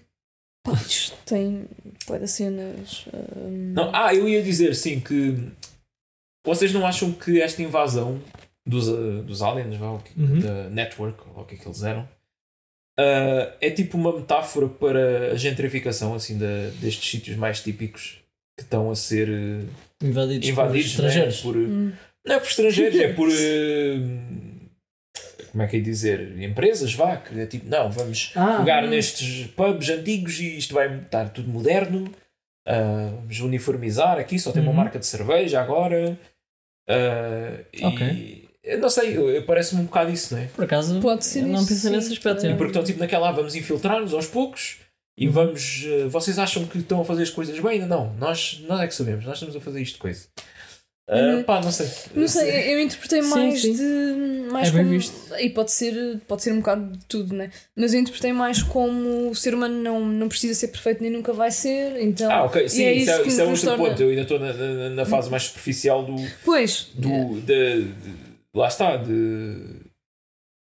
pá, 0.66 0.72
isto 0.72 1.16
tem. 1.24 1.64
Pode 2.06 2.28
cenas. 2.28 3.06
hum, 3.36 3.72
Não, 3.74 3.90
ah, 3.94 4.14
eu 4.14 4.28
ia 4.28 4.42
dizer 4.42 4.74
sim 4.74 5.00
que 5.00 5.36
vocês 6.46 6.72
não 6.72 6.86
acham 6.86 7.12
que 7.12 7.40
esta 7.40 7.62
invasão 7.62 8.20
dos, 8.66 8.88
uh, 8.88 9.22
dos 9.22 9.42
aliens, 9.42 9.78
Uhum. 9.80 10.40
da 10.40 10.68
network, 10.70 11.18
ou 11.34 11.42
o 11.42 11.46
que 11.46 11.54
é 11.54 11.58
que 11.58 11.66
eles 11.66 11.82
eram, 11.82 12.02
uh, 12.02 13.52
é 13.60 13.70
tipo 13.70 13.96
uma 13.96 14.16
metáfora 14.18 14.68
para 14.68 15.32
a 15.32 15.36
gentrificação 15.36 16.14
assim, 16.14 16.38
da, 16.38 16.68
destes 16.80 17.10
sítios 17.10 17.36
mais 17.36 17.60
típicos 17.60 18.18
que 18.56 18.62
estão 18.64 18.90
a 18.90 18.94
ser 18.94 19.28
uh, 19.28 19.68
Invadidos, 20.02 20.48
invadidos 20.48 20.94
por 20.94 21.02
né, 21.02 21.08
estrangeiros. 21.08 21.40
por, 21.40 21.56
hum. 21.56 21.92
não 22.26 22.34
é 22.34 22.38
por 22.38 22.48
estrangeiros, 22.48 23.00
é 23.00 23.12
por 23.12 23.28
uh, 23.28 23.32
como 25.54 25.62
é 25.62 25.68
que 25.68 25.76
é 25.76 25.80
dizer? 25.80 26.36
Empresas, 26.42 26.92
vá, 26.94 27.16
que 27.16 27.38
é 27.38 27.46
tipo, 27.46 27.68
não, 27.68 27.88
vamos 27.90 28.32
Ah, 28.34 28.56
pegar 28.58 28.82
hum. 28.84 28.88
nestes 28.88 29.46
pubs 29.52 29.88
antigos 29.88 30.40
e 30.40 30.58
isto 30.58 30.74
vai 30.74 30.98
estar 30.98 31.28
tudo 31.28 31.48
moderno. 31.48 32.10
ah, 32.66 33.10
vamos 33.20 33.38
uniformizar 33.40 34.18
aqui, 34.18 34.36
só 34.38 34.50
tem 34.50 34.60
uma 34.62 34.70
Uhum. 34.72 34.76
marca 34.78 34.98
de 34.98 35.06
cerveja 35.06 35.60
agora. 35.60 36.18
ah, 36.88 37.58
e 37.72 38.76
não 38.78 38.88
sei, 38.88 39.40
parece-me 39.42 39.82
um 39.82 39.84
bocado 39.84 40.10
isso, 40.10 40.34
não 40.34 40.42
é? 40.42 40.46
por 40.46 40.64
acaso, 40.64 40.98
Pode 41.00 41.24
ser 41.24 41.42
não 41.42 41.64
pensei 41.64 41.90
nesse 41.90 42.12
aspecto. 42.12 42.44
E 42.44 42.48
é. 42.48 42.52
E 42.52 42.54
porque 42.56 42.70
estão 42.70 42.82
tipo 42.82 42.98
naquela, 42.98 43.28
ah, 43.28 43.32
vamos 43.32 43.54
infiltrar-nos 43.54 44.12
aos 44.14 44.26
poucos 44.26 44.78
e 45.16 45.26
Uhum. 45.28 45.32
vamos. 45.32 45.84
vocês 46.08 46.38
acham 46.38 46.64
que 46.66 46.78
estão 46.78 47.00
a 47.00 47.04
fazer 47.04 47.22
as 47.22 47.30
coisas 47.30 47.58
bem? 47.60 47.72
Ainda 47.72 47.86
não, 47.86 48.12
nós, 48.14 48.60
nós 48.66 48.80
é 48.80 48.86
que 48.88 48.94
sabemos, 48.94 49.24
nós 49.24 49.34
estamos 49.34 49.54
a 49.54 49.60
fazer 49.60 49.80
isto 49.82 49.94
de 49.94 50.00
coisa. 50.00 50.26
Uhum. 51.06 51.42
Pá, 51.42 51.60
não 51.60 51.70
sei. 51.70 51.86
Não 52.14 52.26
sei, 52.26 52.72
eu 52.74 52.80
interpretei 52.80 53.22
Sim, 53.22 53.28
mais 53.28 53.60
sim. 53.60 53.74
de. 53.74 54.50
Mais 54.50 54.68
É 54.68 54.70
bem 54.72 54.84
como, 54.84 54.90
visto. 54.98 55.34
E 55.38 55.50
pode 55.50 55.70
ser, 55.70 56.20
pode 56.26 56.42
ser 56.42 56.52
um 56.52 56.60
bocado 56.60 56.96
de 56.96 57.04
tudo, 57.04 57.34
né? 57.34 57.50
Mas 57.76 57.92
eu 57.92 58.00
interpretei 58.00 58.32
mais 58.32 58.62
como 58.62 59.28
o 59.30 59.34
ser 59.34 59.54
humano 59.54 59.82
não, 59.82 60.00
não 60.06 60.28
precisa 60.28 60.54
ser 60.58 60.68
perfeito 60.68 61.02
nem 61.02 61.10
nunca 61.12 61.32
vai 61.34 61.50
ser. 61.50 62.00
Então. 62.00 62.30
Ah, 62.30 62.44
ok, 62.44 62.66
sim, 62.70 62.84
é 62.84 62.94
isso, 62.94 63.10
é, 63.10 63.14
isso 63.20 63.28
isso 63.28 63.40
é 63.42 63.44
nos 63.46 63.62
outro 63.64 63.76
torna- 63.76 63.90
ponto. 63.90 64.02
Eu 64.02 64.08
ainda 64.08 64.22
estou 64.22 64.38
na, 64.40 64.52
na, 64.54 64.90
na 64.90 65.04
fase 65.04 65.28
mais 65.30 65.42
superficial 65.42 66.04
do, 66.06 66.14
Pois. 66.44 66.88
do, 66.94 67.38
de, 67.40 67.82
de- 67.82 67.94
lá 68.54 68.68
está, 68.68 68.96
de, 68.96 69.58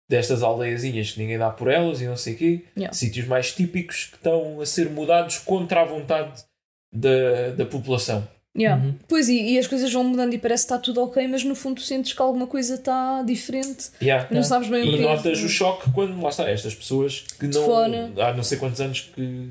destas 0.10 0.42
aldeiazinhas 0.42 1.12
que 1.12 1.20
ninguém 1.20 1.38
dá 1.38 1.50
por 1.52 1.68
elas 1.68 2.02
e 2.02 2.06
não 2.06 2.18
sei 2.18 2.34
o 2.34 2.38
quê, 2.38 2.62
Yeah. 2.76 2.96
sítios 2.96 3.28
mais 3.28 3.52
típicos 3.52 4.06
que 4.06 4.16
estão 4.18 4.60
a 4.62 4.66
ser 4.66 4.90
mudados 4.90 5.38
contra 5.40 5.82
a 5.82 5.86
vontade 5.86 6.44
da, 6.94 7.52
da 7.56 7.66
população. 7.66 8.28
Yeah. 8.58 8.82
Uhum. 8.82 8.96
Pois, 9.08 9.28
e, 9.28 9.54
e 9.54 9.60
as 9.60 9.68
coisas 9.68 9.92
vão 9.92 10.04
mudando 10.04 10.34
e 10.34 10.38
parece 10.38 10.66
que 10.66 10.74
está 10.74 10.78
tudo 10.82 11.02
ok, 11.04 11.28
mas 11.28 11.44
no 11.44 11.56
fundo 11.56 11.82
sentes 11.82 12.14
que 12.14 12.22
alguma 12.22 12.48
coisa 12.48 12.76
está 12.76 13.22
diferente. 13.24 13.92
Yeah. 14.02 14.28
Não 14.32 14.44
sabes 14.44 14.70
bem 14.70 14.84
o 14.84 14.86
E 14.86 14.98
que 14.98 15.00
é. 15.00 15.02
notas 15.02 15.44
o 15.44 15.50
choque 15.50 15.92
quando, 15.92 16.20
lá 16.22 16.30
está, 16.30 16.50
estas 16.50 16.74
pessoas 16.74 17.26
que 17.38 17.48
não, 17.48 17.66
fora. 17.66 18.12
há 18.18 18.34
não 18.34 18.44
sei 18.44 18.58
quantos 18.58 18.80
anos 18.80 19.02
que 19.14 19.50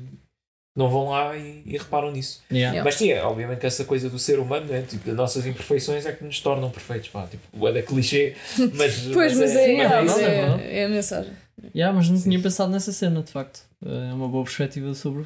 não 0.75 0.89
vão 0.89 1.09
lá 1.09 1.37
e, 1.37 1.61
e 1.65 1.77
reparam 1.77 2.11
nisso. 2.11 2.41
Yeah. 2.51 2.73
Yeah. 2.73 2.83
Mas 2.83 2.95
sim, 2.95 3.11
é, 3.11 3.23
obviamente 3.23 3.59
que 3.59 3.65
essa 3.67 3.85
coisa 3.85 4.09
do 4.09 4.17
ser 4.17 4.39
humano, 4.39 4.65
né? 4.65 4.81
tipo, 4.81 5.05
das 5.05 5.15
nossas 5.15 5.45
imperfeições 5.45 6.05
é 6.05 6.11
que 6.11 6.23
nos 6.23 6.39
tornam 6.39 6.71
perfeitos. 6.71 7.09
Pá, 7.09 7.27
tipo, 7.27 7.67
é 7.67 7.71
da 7.71 7.81
clichê, 7.83 8.35
mas, 8.73 9.07
Pois, 9.13 9.37
mas 9.37 9.55
é, 9.55 9.65
é 9.65 9.71
yeah, 9.71 10.01
mas 10.01 10.17
é 10.17 10.23
é, 10.23 10.79
é 10.79 10.85
a 10.85 10.89
mensagem. 10.89 11.31
Yeah, 11.73 11.95
mas 11.95 12.09
não 12.09 12.17
Sim. 12.17 12.29
tinha 12.29 12.41
pensado 12.41 12.71
nessa 12.71 12.91
cena, 12.91 13.21
de 13.21 13.31
facto. 13.31 13.61
É 13.85 14.13
uma 14.13 14.27
boa 14.27 14.43
perspectiva 14.43 14.93
sobre, 14.93 15.25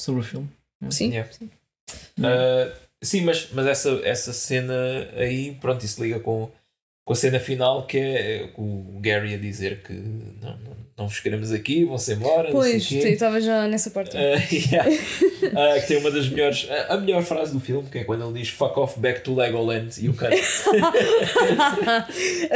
sobre 0.00 0.20
o 0.20 0.24
filme. 0.24 0.48
Sim. 0.90 1.08
Yeah. 1.10 1.30
Uh, 2.18 2.85
sim, 3.02 3.22
mas, 3.22 3.48
mas 3.52 3.66
essa, 3.66 4.00
essa 4.04 4.32
cena 4.32 5.08
aí, 5.16 5.56
pronto, 5.60 5.84
isso 5.84 6.02
liga 6.02 6.20
com, 6.20 6.50
com 7.04 7.12
a 7.12 7.16
cena 7.16 7.38
final 7.38 7.86
que 7.86 7.98
é 7.98 8.50
o 8.56 8.98
Gary 9.00 9.34
a 9.34 9.38
dizer 9.38 9.82
que 9.82 9.92
não, 9.92 10.58
não, 10.58 10.76
não 10.98 11.06
vos 11.06 11.20
queremos 11.20 11.52
aqui, 11.52 11.84
vão-se 11.84 12.14
embora. 12.14 12.50
Pois, 12.50 12.90
estava 12.90 13.38
já 13.38 13.68
nessa 13.68 13.90
parte. 13.90 14.16
Ah, 14.16 14.40
yeah. 14.50 14.90
Ah, 15.54 15.78
que 15.78 15.88
tem 15.88 15.98
uma 15.98 16.10
das 16.10 16.26
melhores, 16.28 16.66
a, 16.70 16.94
a 16.94 16.96
melhor 16.96 17.22
frase 17.22 17.52
do 17.52 17.60
filme, 17.60 17.86
que 17.90 17.98
é 17.98 18.04
quando 18.04 18.24
ele 18.24 18.40
diz 18.40 18.48
fuck 18.48 18.78
off 18.80 18.98
back 18.98 19.20
to 19.20 19.34
Legoland 19.34 19.90
e 20.02 20.08
o 20.08 20.14
cara. 20.14 20.34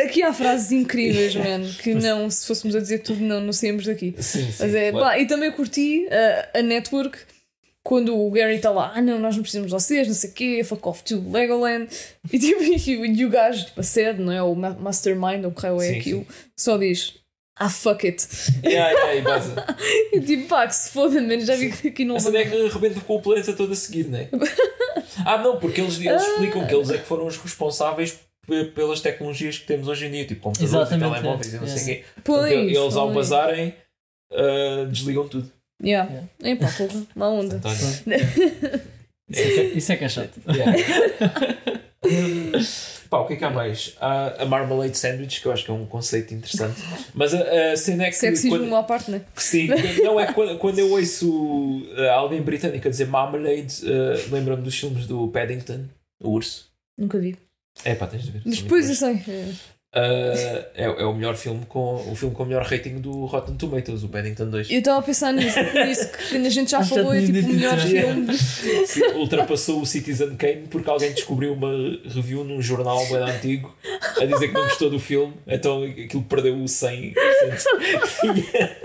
Aqui 0.05 0.23
há 0.23 0.33
frases 0.33 0.73
incríveis, 0.73 1.37
mano, 1.37 1.69
que 1.83 1.95
não, 1.95 2.31
se 2.31 2.47
fôssemos 2.47 2.75
a 2.75 2.81
dizer 2.81 3.01
tudo, 3.01 3.21
não, 3.21 3.43
não 3.43 3.53
saímos 3.53 3.85
daqui. 3.85 4.15
Sim, 4.19 4.51
sim. 4.51 4.55
Mas 4.59 4.75
é, 4.75 4.91
claro. 4.91 5.07
pá, 5.07 5.19
e 5.19 5.27
também 5.27 5.53
curti 5.53 6.07
uh, 6.07 6.59
a 6.59 6.63
network 6.63 7.19
quando 7.83 8.15
o 8.17 8.31
Gary 8.31 8.57
está 8.57 8.71
lá, 8.71 8.93
ah 8.95 9.01
não, 9.03 9.19
nós 9.19 9.35
não 9.37 9.43
precisamos 9.43 9.69
de 9.69 9.73
vocês, 9.73 10.07
não 10.07 10.15
sei 10.15 10.31
o 10.31 10.33
quê, 10.35 10.63
fuck 10.65 10.87
off 10.89 11.03
to 11.03 11.23
Legoland. 11.31 11.89
E, 12.33 12.39
tipo, 12.39 12.63
e, 12.63 12.97
o- 12.99 13.07
e 13.07 13.25
o 13.25 13.31
gajo, 13.31 13.65
tipo, 13.67 13.81
a 13.81 13.83
sede, 13.83 14.21
não 14.23 14.33
é? 14.33 14.43
O 14.43 14.55
ma- 14.55 14.75
Mastermind, 14.79 15.45
ou 15.45 15.51
o 15.51 15.55
que 15.55 15.67
é 15.67 15.79
Sim, 15.79 15.99
aquilo, 15.99 16.27
só 16.57 16.77
diz, 16.77 17.15
ah 17.59 17.71
fuck 17.71 18.07
it. 18.07 18.27
Yeah, 18.65 18.91
yeah, 18.91 19.15
e 19.17 19.23
base. 19.23 19.53
E 20.13 20.21
tipo, 20.21 20.49
pá, 20.49 20.67
que 20.67 20.75
se 20.75 20.91
foda, 20.91 21.21
mano, 21.23 21.41
já 21.41 21.55
vi 21.57 21.71
que 21.73 21.89
aqui 21.89 22.05
não 22.05 22.17
A 22.17 22.21
cena 22.21 22.39
é 22.39 22.45
que 22.45 22.69
rebenta 22.69 23.01
com 23.01 23.17
o 23.17 23.23
planeta 23.23 23.53
todo 23.55 23.73
a 23.73 23.77
seguir, 23.77 24.09
não 24.09 24.19
é? 24.19 24.29
Ah, 25.25 25.39
não, 25.39 25.59
porque 25.59 25.81
eles, 25.81 25.99
eles 26.01 26.23
explicam 26.23 26.67
que 26.67 26.75
eles 26.75 26.91
é 26.91 26.99
que 26.99 27.05
foram 27.05 27.27
os 27.27 27.37
responsáveis 27.37 28.19
pe- 28.47 28.65
pelas 28.67 29.01
tecnologias 29.01 29.59
que 29.59 29.67
temos 29.67 29.87
hoje 29.89 30.07
em 30.07 30.11
dia, 30.11 30.25
tipo 30.27 30.41
computadores 30.41 30.91
e 30.93 30.99
telemóveis 30.99 31.53
é. 31.55 31.57
e 31.57 31.61
não 31.61 31.67
sei 31.67 31.83
o 31.83 31.87
quê. 31.87 32.05
Pois, 32.25 32.41
Porque 32.53 32.55
eles, 32.77 32.97
ao 32.97 33.13
bazarem, 33.13 33.75
ah, 34.33 34.87
desligam 34.91 35.29
tudo. 35.29 35.51
Yeah. 35.83 36.25
É 36.43 36.55
pá, 36.57 36.69
porra, 36.77 37.03
má 37.15 37.29
onda. 37.29 37.57
Então, 37.57 37.73
Isso 39.31 39.41
é 39.41 39.45
que- 39.53 39.79
Isso 39.79 39.93
é 39.93 39.97
que 39.97 40.05
é 40.05 40.09
chato. 40.09 40.41
yeah. 40.49 40.73
Pá, 43.09 43.19
o 43.21 43.27
que 43.27 43.35
é 43.35 43.37
que 43.37 43.45
há 43.45 43.51
mais? 43.51 43.95
Há 44.01 44.43
a 44.43 44.47
Marmalade 44.47 44.97
Sandwich, 44.97 45.41
que 45.41 45.47
eu 45.47 45.53
acho 45.53 45.65
que 45.65 45.71
é 45.71 45.75
um 45.75 45.85
conceito 45.87 46.33
interessante. 46.35 46.81
Mas 47.15 47.35
a, 47.35 47.73
a 47.73 47.77
cena 47.77 48.05
é 48.05 48.11
que. 48.11 48.17
Sexismo 48.17 48.59
quando- 48.59 48.75
à 48.77 48.83
parte, 48.83 49.11
né? 49.11 49.23
Sim, 49.37 49.69
não 50.03 50.19
é 50.21 50.27
que 50.27 50.35
quando, 50.35 50.59
quando 50.59 50.79
eu 50.79 50.91
ouço 50.93 51.31
uh, 51.97 52.11
alguém 52.13 52.41
britânico 52.43 52.87
a 52.87 52.91
dizer 52.91 53.07
Marmalade, 53.07 53.83
uh, 53.85 54.33
lembra-me 54.33 54.63
dos 54.63 54.79
filmes 54.79 55.07
do 55.07 55.29
Paddington, 55.29 55.85
o 56.23 56.31
urso. 56.31 56.69
Nunca 56.99 57.19
vi. 57.19 57.37
É 57.85 57.95
pá, 57.95 58.07
tens 58.07 58.25
de 58.25 58.31
ver. 58.33 58.43
Depois 58.45 58.89
eu 58.89 58.95
sei. 58.95 59.23
É. 59.93 60.01
Uh, 60.01 60.65
é, 60.75 60.85
é 61.03 61.05
o 61.05 61.13
melhor 61.15 61.37
filme 61.37 61.67
com 61.67 61.97
o 62.11 62.15
filme 62.15 62.35
com 62.35 62.45
o 62.45 62.47
melhor 62.47 62.63
rating 62.65 63.01
do 63.01 63.25
Rotten 63.27 63.57
Tomatoes, 63.57 64.05
o 64.05 64.09
Paddington 64.09 64.49
2. 64.49 64.71
Eu 64.71 64.79
estava 64.79 65.01
a 65.01 65.03
pensar 65.03 65.33
nisso, 65.33 65.59
nisso 65.87 66.11
que 66.13 66.37
a 66.37 66.49
gente 66.51 66.71
já 66.71 66.79
Acho 66.79 66.95
falou, 66.95 67.13
é 67.13 67.21
tipo 67.21 67.39
o 67.39 67.53
melhor 67.53 67.79
filme. 67.79 68.39
Sim, 68.87 69.03
ultrapassou 69.17 69.81
o 69.81 69.87
Citizen 69.87 70.37
Kane 70.37 70.69
porque 70.71 70.89
alguém 70.89 71.13
descobriu 71.13 71.53
uma 71.55 71.73
review 72.09 72.45
num 72.45 72.63
jornal 72.63 73.05
bem 73.09 73.17
antigo 73.17 73.75
a 74.21 74.25
dizer 74.25 74.49
que 74.49 74.55
não 74.55 74.63
gostou 74.65 74.89
do 74.91 75.01
filme, 75.01 75.35
então 75.47 75.83
aquilo 75.83 76.23
perdeu 76.23 76.55
o 76.55 76.65
100%. 76.65 77.15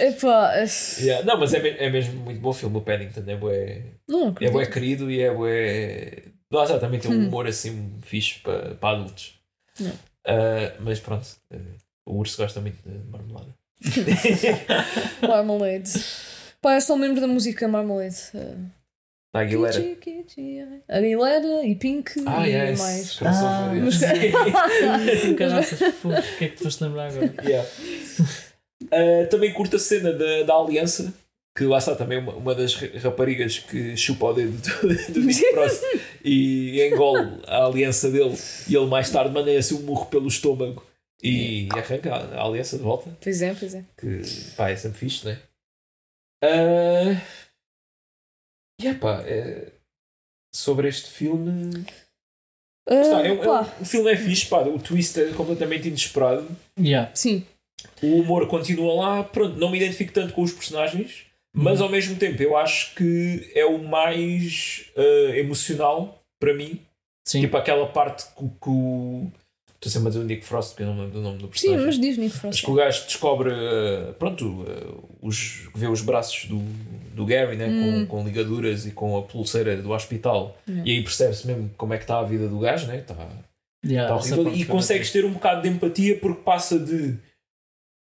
Epá, 0.00 0.52
é- 0.56 0.66
Yeah, 1.02 1.24
Não, 1.24 1.38
mas 1.38 1.54
é, 1.54 1.60
me- 1.62 1.76
é 1.78 1.90
mesmo 1.90 2.20
muito 2.20 2.40
bom 2.40 2.52
filme. 2.52 2.76
O 2.76 2.80
Paddington 2.80 3.22
é 3.26 3.36
bué, 3.36 3.82
não 4.08 4.34
é 4.40 4.50
bué 4.50 4.66
querido 4.66 5.10
e 5.10 5.20
é 5.20 5.32
bué. 5.32 6.22
Lá 6.50 6.66
já 6.66 6.78
também 6.78 6.98
tem 7.00 7.10
um 7.10 7.14
Hum. 7.14 7.28
humor 7.28 7.46
assim 7.46 7.92
fixe 8.02 8.38
para, 8.40 8.74
para 8.74 8.96
adultos. 8.98 9.37
Não. 9.80 9.92
Ah, 10.26 10.74
mas 10.80 11.00
pronto, 11.00 11.26
ah, 11.52 11.56
o 12.06 12.16
urso 12.18 12.36
gosta 12.36 12.60
muito 12.60 12.76
de 12.88 13.06
marmelada. 13.10 13.54
Marmalade. 15.26 15.92
Pá, 16.60 16.74
eu 16.74 16.80
só 16.80 16.96
me 16.96 17.02
lembro 17.06 17.20
da 17.20 17.26
música 17.28 17.68
Marmalade. 17.68 18.16
Uh, 18.34 18.56
Da 19.32 19.40
Aguilera. 19.40 19.78
Ai. 19.78 20.82
Aguilera 20.88 21.64
e 21.64 21.74
Pink 21.76 22.12
Ah, 22.26 22.48
e 22.48 22.52
yes. 22.52 22.78
mais. 22.80 23.16
Crossover, 23.18 23.84
Ah. 23.84 24.98
Sim, 25.20 25.34
caraças, 25.36 25.80
O 25.80 26.38
que 26.38 26.44
é 26.44 26.48
que 26.48 26.56
te 26.56 26.62
foste 26.64 26.82
lembrar 26.84 27.08
agora? 27.10 27.34
Yeah. 27.44 27.68
Ah, 28.92 29.26
também 29.30 29.52
curto 29.52 29.76
a 29.76 29.78
cena 29.78 30.12
da, 30.12 30.42
da 30.44 30.54
aliança, 30.54 31.12
que 31.56 31.64
lá 31.64 31.78
está 31.78 31.94
também 31.94 32.18
uma, 32.18 32.32
uma 32.34 32.54
das 32.54 32.74
ra- 32.74 32.98
raparigas 33.00 33.58
que 33.58 33.96
chupa 33.96 34.26
o 34.26 34.32
dedo 34.32 34.56
do, 34.56 35.12
do 35.12 35.20
Nick 35.20 35.44
Frost 35.52 35.82
e 36.28 36.82
engole 36.88 37.40
a 37.46 37.64
aliança 37.64 38.10
dele 38.10 38.36
e 38.68 38.74
ele 38.76 38.86
mais 38.86 39.10
tarde 39.10 39.32
manda 39.32 39.50
assim 39.56 39.74
um 39.76 39.82
murro 39.82 40.06
pelo 40.06 40.26
estômago 40.28 40.84
e 41.22 41.68
arranca 41.72 42.14
a, 42.14 42.40
a 42.40 42.44
aliança 42.46 42.76
de 42.76 42.82
volta, 42.82 43.16
Pois 43.20 43.40
é, 43.42 43.54
pois 43.54 43.74
é. 43.74 43.84
que 43.98 44.22
pá, 44.56 44.70
é 44.70 44.76
sempre 44.76 44.98
fixe, 44.98 45.24
não 45.24 45.32
é? 45.32 45.40
Ah, 46.44 47.20
yeah, 48.80 48.98
pá, 49.00 49.22
é- 49.26 49.72
sobre 50.54 50.88
este 50.88 51.10
filme. 51.10 51.84
Ah, 52.88 52.94
Está, 53.00 53.26
é 53.26 53.32
um- 53.32 53.42
é 53.44 53.50
um- 53.60 53.82
o 53.82 53.84
filme 53.84 54.12
é 54.12 54.16
fixe, 54.16 54.46
pá, 54.46 54.60
o 54.62 54.78
twist 54.78 55.18
é 55.20 55.32
completamente 55.32 55.88
inesperado. 55.88 56.48
Yeah. 56.78 57.10
Sim, 57.14 57.44
o 58.02 58.20
humor 58.20 58.46
continua 58.48 58.94
lá, 58.94 59.24
pronto, 59.24 59.58
não 59.58 59.70
me 59.70 59.78
identifico 59.78 60.12
tanto 60.12 60.32
com 60.32 60.42
os 60.42 60.52
personagens, 60.52 61.24
mas 61.52 61.80
ao 61.80 61.88
mesmo 61.88 62.16
tempo 62.16 62.40
eu 62.42 62.56
acho 62.56 62.94
que 62.94 63.50
é 63.54 63.64
o 63.64 63.78
mais 63.78 64.84
eh, 64.96 65.38
emocional 65.40 66.17
para 66.40 66.54
mim. 66.54 66.80
Sim. 67.26 67.40
Tipo 67.42 67.56
aquela 67.56 67.86
parte 67.86 68.24
que, 68.34 68.44
o- 68.44 68.48
que 68.48 68.68
o. 68.70 69.26
Estou 69.74 69.92
sempre 69.92 70.08
a 70.08 70.10
dizer 70.10 70.24
o 70.24 70.26
Nick 70.26 70.44
Frost, 70.44 70.70
porque 70.70 70.82
eu 70.82 70.86
não 70.88 70.94
me 70.94 71.00
lembro 71.02 71.14
do 71.18 71.22
nome 71.22 71.38
do 71.38 71.44
sim, 71.46 71.50
personagem. 71.68 71.86
mas 71.86 72.00
diz 72.00 72.18
Nick 72.18 72.30
Mas 72.32 72.40
Frost. 72.40 72.64
que 72.64 72.70
o 72.70 72.74
gajo 72.74 73.04
descobre, 73.04 73.50
eh, 73.52 74.12
pronto, 74.18 74.64
eh, 74.66 74.94
os, 75.22 75.68
vê 75.72 75.86
os 75.86 76.02
braços 76.02 76.46
do, 76.46 76.58
do 77.14 77.24
Gary 77.24 77.54
né, 77.56 77.68
Hum. 77.68 78.04
com, 78.06 78.18
com 78.22 78.24
ligaduras 78.26 78.86
e 78.86 78.90
com 78.90 79.16
a 79.16 79.22
pulseira 79.22 79.76
do 79.80 79.92
hospital, 79.92 80.58
Yeah. 80.68 80.88
e 80.90 80.96
aí 80.96 81.02
percebe-se 81.04 81.46
mesmo 81.46 81.70
como 81.76 81.94
é 81.94 81.96
que 81.96 82.02
está 82.02 82.18
a 82.18 82.24
vida 82.24 82.48
do 82.48 82.58
gajo, 82.58 82.88
né? 82.88 82.98
Está 82.98 83.14
Yeah, 83.86 84.08
Tá 84.12 84.18
essa 84.18 84.34
horrível. 84.34 84.44
parte 84.46 84.60
E 84.60 84.64
consegues 84.64 85.12
ter 85.12 85.24
um 85.24 85.32
bocado 85.34 85.62
de 85.62 85.68
empatia 85.68 86.18
porque 86.18 86.42
passa 86.42 86.76
de 86.76 87.14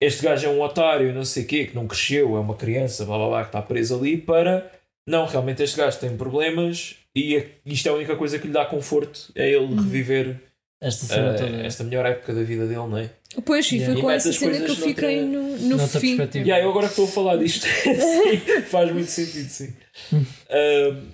este 0.01 0.23
gajo 0.23 0.47
é 0.47 0.49
um 0.49 0.61
otário, 0.61 1.13
não 1.13 1.25
sei 1.25 1.43
o 1.43 1.47
quê, 1.47 1.65
que 1.65 1.75
não 1.75 1.85
cresceu, 1.85 2.37
é 2.37 2.39
uma 2.39 2.55
criança, 2.55 3.03
blá 3.03 3.17
blá 3.17 3.27
blá, 3.27 3.41
que 3.41 3.49
está 3.49 3.61
preso 3.61 3.97
ali, 3.97 4.15
para 4.15 4.71
não, 5.05 5.25
realmente 5.25 5.61
este 5.63 5.75
gajo 5.75 5.99
tem 5.99 6.15
problemas 6.15 6.95
e 7.19 7.35
é- 7.37 7.49
isto 7.65 7.87
é 7.87 7.91
a 7.91 7.95
única 7.95 8.15
coisa 8.15 8.37
que 8.39 8.47
lhe 8.47 8.53
dá 8.53 8.65
conforto, 8.65 9.31
é 9.35 9.49
ele 9.51 9.73
reviver 9.75 10.25
bacana. 10.27 10.47
Esta 10.79 11.05
uh, 11.05 11.35
toda. 11.37 11.57
esta 11.65 11.83
melhor 11.83 12.05
época 12.05 12.33
da 12.35 12.43
vida 12.43 12.67
dele, 12.67 12.75
não 12.87 12.97
é? 12.99 13.09
Pois, 13.43 13.71
e 13.71 13.77
Yeah. 13.77 13.93
foi 13.93 14.01
com 14.03 14.11
essa 14.11 14.31
cena 14.31 14.59
que 14.63 14.69
eu 14.71 14.75
fiquei 14.75 15.21
noutra- 15.25 15.39
no, 15.41 15.57
no 15.57 15.77
noutra 15.77 15.99
fim. 15.99 16.17
E 16.45 16.51
aí, 16.51 16.61
eu 16.63 16.69
agora 16.69 16.85
que 16.85 16.91
estou 16.93 17.05
a 17.05 17.07
falar 17.07 17.37
disto, 17.37 17.65
sim, 17.81 18.61
faz 18.67 18.91
muito 18.91 19.09
sentido, 19.09 19.49
sim. 19.49 19.73
Um, 20.13 21.07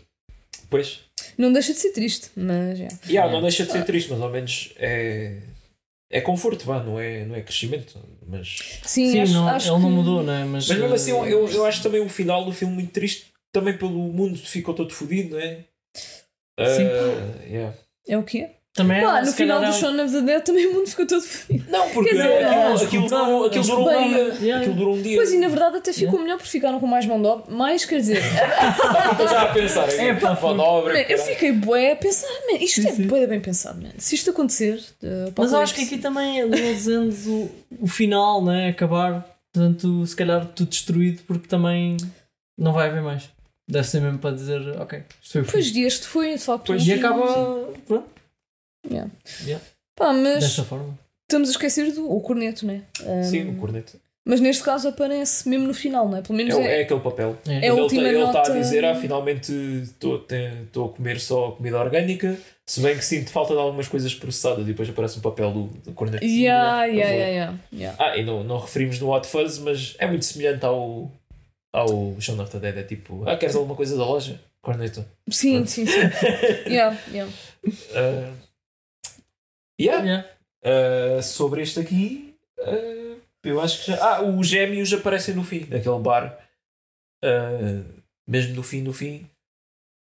pois, 0.70 1.00
Não 1.38 1.52
deixa 1.54 1.74
de 1.74 1.80
ser 1.80 1.92
triste, 1.92 2.30
mas 2.36 2.80
é. 2.80 2.88
yeah, 3.08 3.32
não 3.32 3.42
deixa 3.42 3.66
de 3.66 3.72
ser 3.72 3.86
triste, 3.86 4.12
mas 4.12 4.22
ao 4.22 4.30
menos 4.30 4.74
é, 4.78 5.38
é 6.12 6.20
conforto, 6.22 6.66
vá, 6.66 6.84
não 6.84 7.00
é, 7.00 7.24
não 7.26 7.36
é 7.36 7.42
crescimento, 7.42 7.98
mas 8.28 8.58
Sim, 8.84 9.12
Sim, 9.12 9.20
acho, 9.22 9.34
não, 9.34 9.48
acho 9.48 9.68
ele 9.74 9.80
não 9.80 9.90
que- 9.90 9.96
mudou, 9.96 10.24
né? 10.24 10.44
Mas, 10.46 10.68
Mas 10.68 10.78
mesmo 10.78 10.94
assim, 10.96 11.12
eu, 11.12 11.22
uh, 11.22 11.26
eu, 11.26 11.50
eu 11.50 11.66
acho 11.66 11.82
também 11.82 12.02
o 12.02 12.10
final 12.10 12.44
do 12.44 12.52
filme 12.52 12.74
muito 12.74 12.92
triste, 12.92 13.28
também 13.54 13.78
pelo 13.78 13.92
mundo 13.92 14.38
ficou 14.38 14.74
todo 14.74 14.92
fodido, 14.94 15.36
não 15.36 15.40
é? 15.40 15.60
Sim. 15.96 16.86
Uh, 16.86 17.50
yeah. 17.50 17.78
É 18.08 18.18
o 18.18 18.24
quê? 18.24 18.50
Também 18.74 19.04
Pá, 19.04 19.20
é, 19.20 19.22
no 19.22 19.32
final 19.32 19.60
do 19.60 19.68
é 19.68 19.72
Shaun 19.72 20.04
of 20.04 20.12
the 20.12 20.22
Dead 20.22 20.44
também 20.44 20.66
o 20.66 20.74
mundo 20.74 20.88
ficou 20.88 21.06
todo 21.06 21.22
fodido. 21.22 21.70
Não, 21.70 21.90
porque 21.92 22.10
Quer 22.10 22.16
dizer, 22.16 22.46
aquilo, 22.46 22.76
aquilo, 22.84 23.08
durou, 23.08 23.46
aquilo 23.46 23.64
durou 23.66 23.88
um 23.88 24.08
dia. 24.10 24.18
Yeah. 24.42 24.58
Aquilo 24.62 24.76
durou 24.76 24.96
um 24.96 25.02
dia. 25.02 25.16
Pois 25.16 25.32
e 25.32 25.38
na 25.38 25.48
verdade 25.48 25.78
até 25.78 25.94
ficou 25.94 26.20
melhor 26.20 26.38
porque 26.38 26.50
ficaram 26.50 26.80
com 26.80 26.88
mais 26.88 27.06
mão 27.06 27.22
de 27.22 27.28
obra. 27.28 27.54
Mais 27.54 27.86
quer 27.86 27.98
dizer, 27.98 28.18
Estou 29.12 29.28
já 29.28 29.44
a 29.44 29.54
pensar. 29.54 29.88
É, 29.92 30.08
É, 30.08 30.14
pá, 30.16 30.36
pá, 30.36 30.48
manobra. 30.48 30.92
man, 30.92 31.00
eu 31.02 31.20
fiquei 31.20 31.52
bué 31.52 31.92
a 31.92 31.96
pensar, 31.96 32.28
man, 32.52 32.58
isto 32.60 32.82
Sim, 32.82 32.88
é 32.88 32.92
sim. 32.94 33.06
bué 33.06 33.28
bem 33.28 33.40
pensado, 33.40 33.80
man. 33.80 33.92
Se 34.00 34.16
isto 34.16 34.32
acontecer, 34.32 34.84
uh, 35.04 35.32
Mas 35.38 35.54
eu 35.54 35.60
acho 35.60 35.76
que 35.76 35.84
aqui 35.84 36.00
também 36.00 36.42
ali 36.42 36.74
dizendo 36.74 37.14
o, 37.30 37.52
o 37.82 37.88
final, 37.88 38.44
né? 38.44 38.70
Acabar, 38.70 39.24
portanto, 39.54 40.04
se 40.08 40.16
calhar 40.16 40.48
tudo 40.48 40.70
destruído 40.70 41.22
porque 41.28 41.48
também 41.48 41.98
não 42.58 42.74
vai 42.74 42.90
haver 42.90 43.04
mais. 43.04 43.30
Deve 43.68 43.88
ser 43.88 44.02
mesmo 44.02 44.20
para 44.20 44.36
dizer, 44.36 44.60
ok, 44.82 45.04
isto 45.22 45.32
foi 45.34 45.42
o 45.42 45.46
fim. 45.46 45.52
Pois 45.54 45.76
este 45.76 46.06
foi, 46.08 46.34
de 46.34 46.40
facto, 46.44 46.66
Pois, 46.68 46.86
E 46.86 46.94
acaba 46.94 47.70
pronto, 47.88 48.06
Pá, 49.96 50.12
mas 50.12 50.44
desta 50.44 50.64
forma. 50.64 50.98
estamos 51.24 51.50
a 51.50 51.52
esquecer 51.52 51.92
do 51.92 52.12
o 52.12 52.20
corneto, 52.22 52.66
né? 52.66 52.82
Um, 53.06 53.24
Sim, 53.24 53.50
o 53.52 53.56
corneto. 53.56 53.98
Mas 54.26 54.40
neste 54.40 54.64
caso 54.64 54.88
aparece 54.88 55.48
mesmo 55.50 55.68
no 55.68 55.74
final, 55.74 56.08
não 56.08 56.18
é? 56.18 56.22
Pelo 56.22 56.38
menos 56.38 56.54
É, 56.56 56.58
o- 56.58 56.62
é. 56.62 56.80
é 56.80 56.82
aquele 56.84 57.00
papel. 57.02 57.38
É. 57.46 57.54
É 57.54 57.58
a 57.58 57.72
Quando 57.72 57.80
última 57.84 58.08
ele 58.08 58.18
está 58.20 58.30
a 58.30 58.34
nota- 58.48 58.54
dizer, 58.54 58.86
ah, 58.86 58.96
finalmente 58.96 59.52
estou 59.84 60.26
estou 60.66 60.86
a 60.86 60.90
comer 60.90 61.20
só 61.20 61.52
comida 61.52 61.78
orgânica, 61.80 62.38
se 62.66 62.80
bem 62.80 62.96
que 62.98 63.04
sinto 63.04 63.30
falta 63.32 63.54
de 63.54 63.60
algumas 63.60 63.88
coisas 63.90 64.16
processadas 64.16 64.64
e 64.64 64.68
depois 64.70 64.90
aparece 64.90 65.20
um 65.20 65.22
papel 65.22 65.52
do, 65.52 65.64
do 65.66 65.92
corneto. 65.92 66.24
Yeah, 66.24 66.86
yeah, 66.86 67.12
yeah, 67.12 67.28
yeah, 67.30 67.58
yeah. 67.74 67.98
Ah, 68.04 68.18
e 68.18 68.24
não, 68.24 68.44
não 68.46 68.60
referimos 68.60 68.98
no 69.00 69.12
Hot 69.14 69.28
Fuzz, 69.28 69.60
mas 69.60 69.96
é 70.00 70.08
muito 70.08 70.24
semelhante 70.24 70.66
ao, 70.66 71.12
ao 71.74 72.16
Shaun 72.22 72.40
of 72.40 72.52
the 72.52 72.60
Dead. 72.60 72.78
É 72.78 72.84
tipo, 72.84 73.28
ah, 73.28 73.36
queres 73.36 73.56
alguma 73.56 73.76
coisa 73.76 73.98
da 73.98 74.06
loja? 74.06 74.40
Corneto. 74.62 75.04
Sim, 75.30 75.66
sim, 75.66 75.86
sim. 75.86 76.00
yeah, 76.72 76.98
yeah. 77.12 77.34
Ah, 77.96 78.32
yeah. 79.82 80.04
Yeah. 80.04 80.30
Ah, 80.64 81.22
sobre 81.22 81.62
este 81.64 81.80
aqui, 81.80 82.36
ah, 82.62 83.18
eu 83.44 83.60
acho 83.60 83.84
que 83.84 83.92
já. 83.92 83.98
Ah, 84.02 84.22
os 84.22 84.48
gêmeos 84.48 84.94
aparecem 84.94 85.36
no 85.36 85.44
fim 85.44 85.66
daquele 85.66 86.00
bar. 86.00 86.38
Ah, 87.22 87.84
mesmo 88.26 88.56
no 88.56 88.64
fim, 88.64 88.82
no 88.82 88.94
fim. 88.94 89.28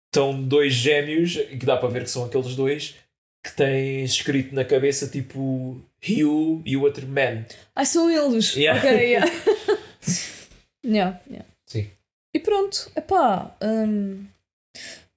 Estão 0.09 0.41
dois 0.41 0.73
gêmeos, 0.73 1.35
que 1.35 1.65
dá 1.65 1.75
para 1.75 1.89
ver 1.89 2.03
que 2.03 2.09
são 2.09 2.23
aqueles 2.23 2.55
dois, 2.55 2.95
que 3.43 3.51
tem 3.51 4.03
escrito 4.03 4.55
na 4.55 4.63
cabeça 4.63 5.07
tipo 5.07 5.81
Hugh 6.01 6.61
e 6.65 6.77
o 6.77 6.81
outro 6.83 7.05
Man. 7.05 7.43
Ai, 7.75 7.85
são 7.85 8.09
eles. 8.09 8.55
Yeah. 8.55 8.79
Ok, 8.79 8.89
yeah. 8.89 9.31
yeah, 10.87 11.19
yeah. 11.29 11.45
Sim. 11.65 11.87
E 12.33 12.39
pronto, 12.39 12.89
epá, 12.95 13.55
hum, 13.61 14.23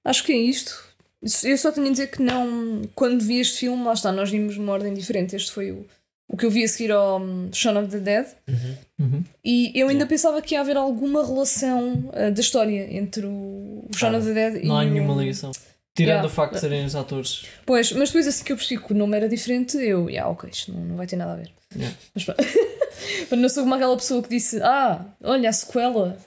acho 0.05 0.23
que 0.23 0.31
é 0.31 0.37
isto. 0.37 0.83
Eu 1.43 1.57
só 1.57 1.71
tenho 1.71 1.87
a 1.87 1.91
dizer 1.91 2.07
que 2.07 2.21
não. 2.21 2.81
Quando 2.95 3.23
vi 3.23 3.39
este 3.39 3.59
filme, 3.59 3.83
lá 3.83 3.93
está, 3.93 4.11
nós 4.11 4.29
vimos 4.31 4.57
numa 4.57 4.73
ordem 4.73 4.93
diferente. 4.93 5.35
Este 5.35 5.51
foi 5.51 5.71
o, 5.71 5.85
o 6.27 6.35
que 6.35 6.45
eu 6.45 6.49
vi 6.49 6.63
a 6.63 6.67
seguir 6.67 6.91
ao 6.91 7.21
um, 7.21 7.49
Shaun 7.53 7.77
of 7.79 7.89
the 7.91 7.99
Dead. 7.99 8.25
Uhum. 8.99 9.23
E 9.45 9.71
eu 9.79 9.87
ainda 9.89 10.07
pensava 10.07 10.41
que 10.41 10.55
ia 10.55 10.61
haver 10.61 10.77
alguma 10.77 11.23
relação 11.25 12.09
uh, 12.09 12.31
da 12.33 12.41
história 12.41 12.91
entre 12.95 13.25
o, 13.27 13.85
o 13.87 13.89
Shaun 13.95 14.15
Ah, 14.15 14.17
of 14.17 14.25
the 14.27 14.33
Dead 14.33 14.63
e. 14.63 14.67
Não 14.67 14.77
há 14.77 14.81
o- 14.81 14.89
nenhuma 14.89 15.13
ligação. 15.21 15.51
Tirando 15.93 16.09
Yeah. 16.15 16.27
o 16.27 16.29
facto 16.31 16.53
de 16.53 16.59
serem 16.61 16.85
os 16.85 16.95
atores. 16.95 17.45
Pois, 17.65 17.91
mas 17.91 18.09
depois 18.09 18.25
assim 18.25 18.43
que 18.45 18.51
eu 18.53 18.55
percebi 18.57 18.81
que 18.81 18.93
o 18.93 18.95
nome 18.95 19.17
era 19.17 19.27
diferente, 19.27 19.75
eu, 19.77 20.09
yeah, 20.09 20.27
ok, 20.31 20.49
isto 20.49 20.71
não, 20.71 20.79
não 20.85 20.95
vai 20.95 21.05
ter 21.05 21.17
nada 21.17 21.33
a 21.33 21.35
ver. 21.35 21.51
Yeah. 21.75 21.95
Mas 22.15 22.23
pronto. 22.23 22.41
Mas 23.29 23.39
não 23.39 23.49
sou 23.49 23.63
como 23.63 23.75
aquela 23.75 23.95
pessoa 23.97 24.21
que 24.23 24.29
disse: 24.29 24.61
Ah, 24.61 25.05
olha 25.23 25.49
a 25.49 25.53
sequela 25.53 26.17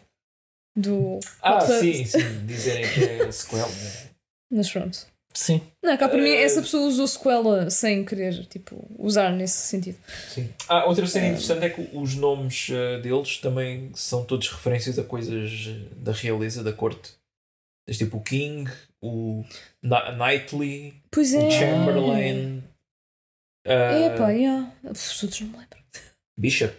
do. 0.76 1.20
Ah, 1.42 1.56
Hot 1.58 1.66
Fuzz." 1.66 1.80
sim, 1.80 2.04
sim, 2.04 2.46
dizerem 2.46 2.88
que 2.92 3.04
é 3.04 3.30
sequel. 3.32 3.68
né? 3.68 4.10
Mas 4.50 4.70
pronto. 4.70 5.06
Sim. 5.36 5.60
Não, 5.82 5.96
cá 5.96 6.08
para 6.08 6.22
mim 6.22 6.28
Eh, 6.30 6.42
essa 6.44 6.62
pessoa 6.62 6.86
usou 6.86 7.08
sequela 7.08 7.68
sem 7.68 8.04
querer, 8.04 8.46
tipo, 8.46 8.88
usar 8.96 9.32
nesse 9.32 9.56
sentido. 9.66 9.98
Sim. 10.28 10.48
Ah, 10.68 10.84
outra 10.86 11.08
cena 11.08 11.26
interessante 11.26 11.64
é 11.64 11.70
que 11.70 11.90
os 11.92 12.14
nomes 12.14 12.68
eh, 12.70 13.00
deles 13.00 13.38
também 13.38 13.90
são 13.96 14.24
todos 14.24 14.48
referências 14.48 14.96
a 14.96 15.02
coisas 15.02 15.50
eh, 15.66 15.88
da 15.96 16.12
realeza, 16.12 16.62
da 16.62 16.72
corte. 16.72 17.14
Tens 17.84 17.98
tipo 17.98 18.18
o 18.18 18.22
King, 18.22 18.70
o 19.02 19.44
Knightley, 19.82 20.94
Pois 21.10 21.34
é. 21.34 21.38
o 21.38 21.50
Chamberlain, 21.50 22.62
eh, 23.66 24.04
É 24.06 24.16
pá, 24.16 24.30
yeah. 24.30 24.72
Os 24.84 25.20
outros 25.22 25.40
não 25.40 25.48
me 25.48 25.56
lembro. 25.58 25.78
Bishop, 26.38 26.74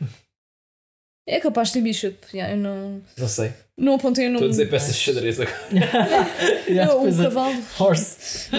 É 1.27 1.40
capaz 1.40 1.69
de 1.69 1.76
ter 1.76 1.82
Bishop. 1.82 2.18
Yeah, 2.34 2.53
eu 2.53 2.57
não, 2.61 3.02
não 3.18 3.27
sei. 3.27 3.53
não 3.77 3.95
apontei 3.95 4.27
o 4.27 4.32
nome. 4.32 4.38
Estou 4.38 4.48
a 4.48 4.52
dizer 4.52 4.69
peças 4.69 4.95
de 4.95 5.02
xadrez 5.02 5.40
agora. 5.40 5.57
Yeah, 6.69 6.94
o 6.95 7.15
cavalo. 7.15 7.64
Horse. 7.80 8.49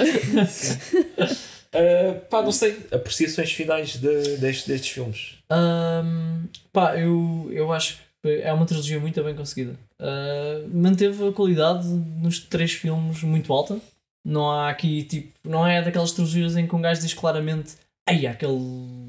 Eh, 1.72 2.12
pá, 2.30 2.42
não 2.42 2.52
sei. 2.52 2.78
Apreciações 2.92 3.52
finais 3.52 3.96
de, 3.96 4.36
destes, 4.38 4.66
destes 4.66 4.90
filmes. 4.90 5.34
Ahm, 5.50 6.46
pá, 6.72 6.96
eu, 6.98 7.48
eu 7.52 7.72
acho 7.72 7.98
que 8.22 8.30
é 8.42 8.52
uma 8.52 8.66
trilogia 8.66 8.98
muito 8.98 9.22
bem 9.22 9.34
conseguida. 9.34 9.76
Ah, 9.98 10.62
manteve 10.72 11.28
a 11.28 11.32
qualidade 11.32 11.86
nos 11.86 12.38
três 12.40 12.72
filmes 12.72 13.22
muito 13.22 13.52
alta. 13.52 13.78
Não 14.24 14.50
há 14.50 14.70
aqui 14.70 15.04
tipo. 15.04 15.32
Não 15.44 15.66
é 15.66 15.82
daquelas 15.82 16.12
trilogias 16.12 16.56
em 16.56 16.66
que 16.66 16.74
um 16.74 16.80
gajo 16.82 17.00
diz 17.00 17.14
claramente. 17.14 17.74
Ai, 18.08 18.26
aquele 18.26 18.58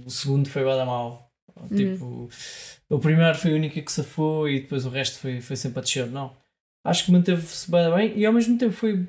segundo 0.08 0.50
foi 0.50 0.64
bada 0.64 0.86
mau. 1.60 1.68
Tipo, 1.70 2.30
o 2.90 3.00
primeiro 3.00 3.38
foi 3.38 3.54
o 3.54 3.56
único 3.56 3.82
que 3.82 3.92
safou 3.92 4.48
e 4.50 4.62
depois 4.62 4.86
o 4.86 4.90
resto 4.90 5.20
foi, 5.20 5.42
foi 5.42 5.56
sempre 5.56 5.80
a 5.80 5.82
descer. 5.82 6.08
Não. 6.08 6.36
Acho 6.86 7.06
que 7.06 7.12
manteve-se 7.12 7.70
bem 7.70 7.94
bem 7.94 8.18
e 8.18 8.26
ao 8.26 8.34
mesmo 8.34 8.58
tempo 8.58 8.74
foi, 8.74 9.08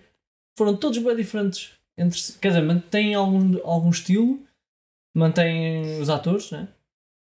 foram 0.59 0.77
todos 0.77 0.99
bem 0.99 1.17
diferentes. 1.17 1.73
Entre, 1.97 2.21
quer 2.41 2.49
dizer, 2.49 2.63
mantém 2.63 3.15
algum, 3.15 3.59
algum 3.65 3.91
estilo, 3.91 4.41
mantém 5.17 6.01
os 6.01 6.09
atores, 6.09 6.51
né? 6.51 6.69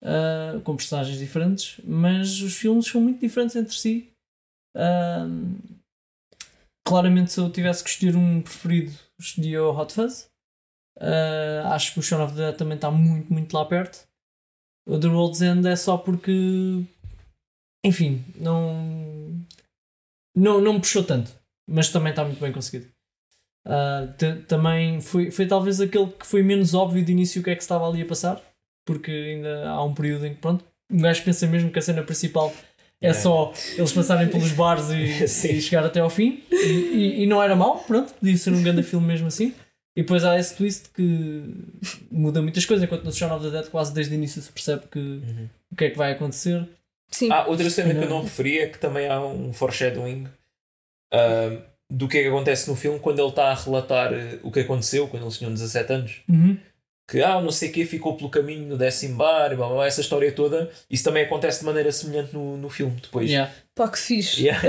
Ah, 0.04 0.60
com 0.64 0.76
personagens 0.76 1.18
diferentes, 1.18 1.80
mas 1.84 2.40
os 2.40 2.56
filmes 2.56 2.86
são 2.86 3.00
muito 3.00 3.20
diferentes 3.20 3.54
entre 3.54 3.74
si. 3.74 4.12
Ahm, 4.76 5.58
claramente, 6.84 7.32
se 7.32 7.40
eu 7.40 7.50
tivesse 7.50 7.84
que 7.84 7.90
escolher 7.90 8.16
um 8.16 8.42
preferido, 8.42 8.92
escolhia 9.18 9.62
o 9.62 9.76
Hot 9.76 9.92
Fuzz. 9.92 10.28
Ah, 11.00 11.74
acho 11.74 11.94
que 11.94 12.00
o 12.00 12.02
Shaun 12.02 12.24
of 12.24 12.34
the 12.34 12.50
Dead 12.50 12.56
também 12.56 12.74
está 12.74 12.90
muito, 12.90 13.32
muito 13.32 13.56
lá 13.56 13.64
perto. 13.64 14.06
O 14.88 14.98
The 14.98 15.06
World's 15.08 15.40
End 15.42 15.66
é 15.68 15.76
só 15.76 15.96
porque, 15.96 16.82
enfim, 17.84 18.24
não, 18.36 19.40
não, 20.36 20.60
não 20.60 20.72
me 20.74 20.80
puxou 20.80 21.04
tanto, 21.04 21.30
mas 21.68 21.88
também 21.90 22.10
está 22.10 22.24
muito 22.24 22.40
bem 22.40 22.52
conseguido. 22.52 22.86
T- 24.18 24.42
também 24.48 25.00
foi, 25.00 25.30
foi 25.30 25.46
talvez 25.46 25.80
aquele 25.80 26.06
que 26.08 26.26
foi 26.26 26.42
menos 26.42 26.74
óbvio 26.74 27.04
de 27.04 27.12
início 27.12 27.40
o 27.40 27.44
que 27.44 27.50
é 27.50 27.54
que 27.54 27.62
estava 27.62 27.88
ali 27.88 28.02
a 28.02 28.06
passar, 28.06 28.40
porque 28.84 29.10
ainda 29.10 29.68
há 29.70 29.84
um 29.84 29.94
período 29.94 30.26
em 30.26 30.34
que, 30.34 30.40
pronto, 30.40 30.64
um 30.90 30.98
gajo 31.00 31.22
pensa 31.24 31.46
mesmo 31.46 31.70
que 31.70 31.78
a 31.78 31.82
cena 31.82 32.02
principal 32.02 32.52
é 33.00 33.08
É. 33.10 33.14
só 33.14 33.52
eles 33.76 33.92
passarem 33.92 34.28
pelos 34.28 34.50
bares 34.52 34.88
e, 34.90 35.24
e 35.54 35.60
chegar 35.62 35.84
até 35.84 36.00
ao 36.00 36.10
fim, 36.10 36.42
e, 36.50 36.56
e- 36.66 37.22
e 37.22 37.26
não 37.26 37.40
era 37.40 37.54
mau, 37.54 37.78
pronto, 37.84 38.12
podia 38.14 38.36
ser 38.36 38.52
um 38.52 38.62
grande 38.62 38.82
filme 38.82 39.06
mesmo 39.06 39.28
assim. 39.28 39.54
E 39.94 40.02
depois 40.02 40.24
há 40.24 40.38
esse 40.38 40.56
twist 40.56 40.88
que 40.90 41.42
muda 42.10 42.40
muitas 42.40 42.64
coisas, 42.64 42.84
enquanto 42.84 43.04
no 43.04 43.12
Shaun 43.12 43.34
of 43.36 43.44
the 43.44 43.50
Dead 43.50 43.70
quase 43.70 43.92
desde 43.92 44.14
o 44.14 44.16
início 44.16 44.40
se 44.40 44.50
percebe 44.50 44.86
que, 44.90 45.20
o 45.70 45.76
que 45.76 45.84
é 45.84 45.90
que 45.90 45.98
vai 45.98 46.12
acontecer. 46.12 46.66
Sim. 47.10 47.30
Ah, 47.30 47.44
outra 47.46 47.68
cena 47.68 47.92
que 47.94 48.00
eu 48.04 48.08
Não. 48.08 48.22
referi 48.22 48.58
é 48.58 48.68
que 48.68 48.78
também 48.78 49.06
há 49.06 49.20
um 49.20 49.52
foreshadowing 49.52 50.26
ah, 51.12 51.62
do 51.90 52.08
que 52.08 52.18
é 52.18 52.22
que 52.22 52.28
acontece 52.28 52.70
no 52.70 52.74
filme 52.76 52.98
quando 52.98 53.18
ele 53.18 53.28
está 53.28 53.50
a 53.50 53.54
relatar 53.54 54.14
eh, 54.14 54.38
o 54.42 54.50
que 54.50 54.60
aconteceu 54.60 55.08
quando 55.08 55.24
ele 55.26 55.32
tinha 55.32 55.50
17 55.50 55.92
anos. 55.92 56.22
Que 57.12 57.20
ah, 57.22 57.40
não 57.42 57.50
sei 57.50 57.68
o 57.68 57.72
que 57.72 57.84
ficou 57.84 58.16
pelo 58.16 58.30
caminho 58.30 58.66
no 58.66 58.78
décimo 58.78 59.16
bar, 59.16 59.52
e 59.52 59.56
blá, 59.56 59.66
blá, 59.66 59.76
blá, 59.76 59.86
essa 59.86 60.00
história 60.00 60.32
toda. 60.32 60.70
Isso 60.90 61.04
também 61.04 61.24
acontece 61.24 61.60
de 61.60 61.66
maneira 61.66 61.92
semelhante 61.92 62.32
no, 62.32 62.56
no 62.56 62.70
filme 62.70 62.96
depois. 63.02 63.28
Yeah. 63.30 63.52
Pá, 63.74 63.86
que 63.88 63.98
fixe. 63.98 64.44
Yeah. 64.46 64.66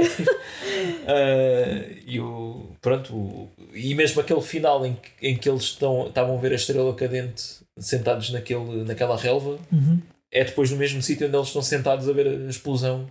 Ah, 1.07 1.85
e 2.05 2.19
o, 2.19 2.67
pronto, 2.81 3.15
o- 3.15 3.49
e 3.73 3.95
mesmo 3.95 4.21
aquele 4.21 4.41
final 4.41 4.85
em 4.85 4.93
que, 4.95 5.27
em 5.27 5.37
que 5.37 5.49
eles 5.49 5.63
estão, 5.63 6.07
estavam 6.07 6.37
a 6.37 6.41
ver 6.41 6.51
a 6.51 6.55
estrela 6.55 6.93
cadente 6.93 7.43
sentados 7.79 8.29
naquele, 8.31 8.83
naquela 8.83 9.17
relva 9.17 9.57
Uhum. 9.71 9.99
é 10.31 10.43
depois 10.43 10.69
no 10.69 10.77
mesmo 10.77 11.01
sítio 11.01 11.27
onde 11.27 11.35
eles 11.35 11.47
estão 11.47 11.61
sentados 11.61 12.07
a 12.07 12.13
ver 12.13 12.27
a 12.27 12.49
explosão. 12.49 13.07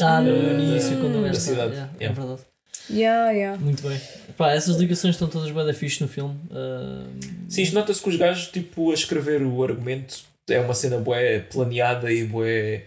Ah, 0.00 0.20
no 0.20 0.30
Hum. 0.30 0.60
início, 0.60 0.98
quando 0.98 1.22
Da 1.26 1.34
cidade. 1.34 1.72
yeah, 1.72 1.90
É 1.98 2.04
Yeah. 2.04 2.20
verdade. 2.20 2.42
Yeah, 2.90 3.30
yeah. 3.30 3.60
Muito 3.60 3.82
bem. 3.86 4.00
Pá, 4.36 4.52
essas 4.52 4.76
ligações 4.76 5.14
estão 5.14 5.28
todas 5.28 5.50
bem 5.50 5.64
da 5.66 5.74
fixe 5.74 6.02
no 6.02 6.08
filme. 6.08 6.38
Ah, 6.50 7.06
Sim, 7.48 7.62
isto 7.62 7.74
nota-se 7.74 8.02
que 8.02 8.08
os 8.08 8.16
gajos, 8.16 8.48
tipo, 8.48 8.90
a 8.90 8.94
escrever 8.94 9.42
o 9.42 9.62
argumento 9.62 10.24
é 10.48 10.60
uma 10.60 10.74
cena 10.74 10.98
bué 10.98 11.40
planeada 11.40 12.12
e 12.12 12.24
bué 12.24 12.84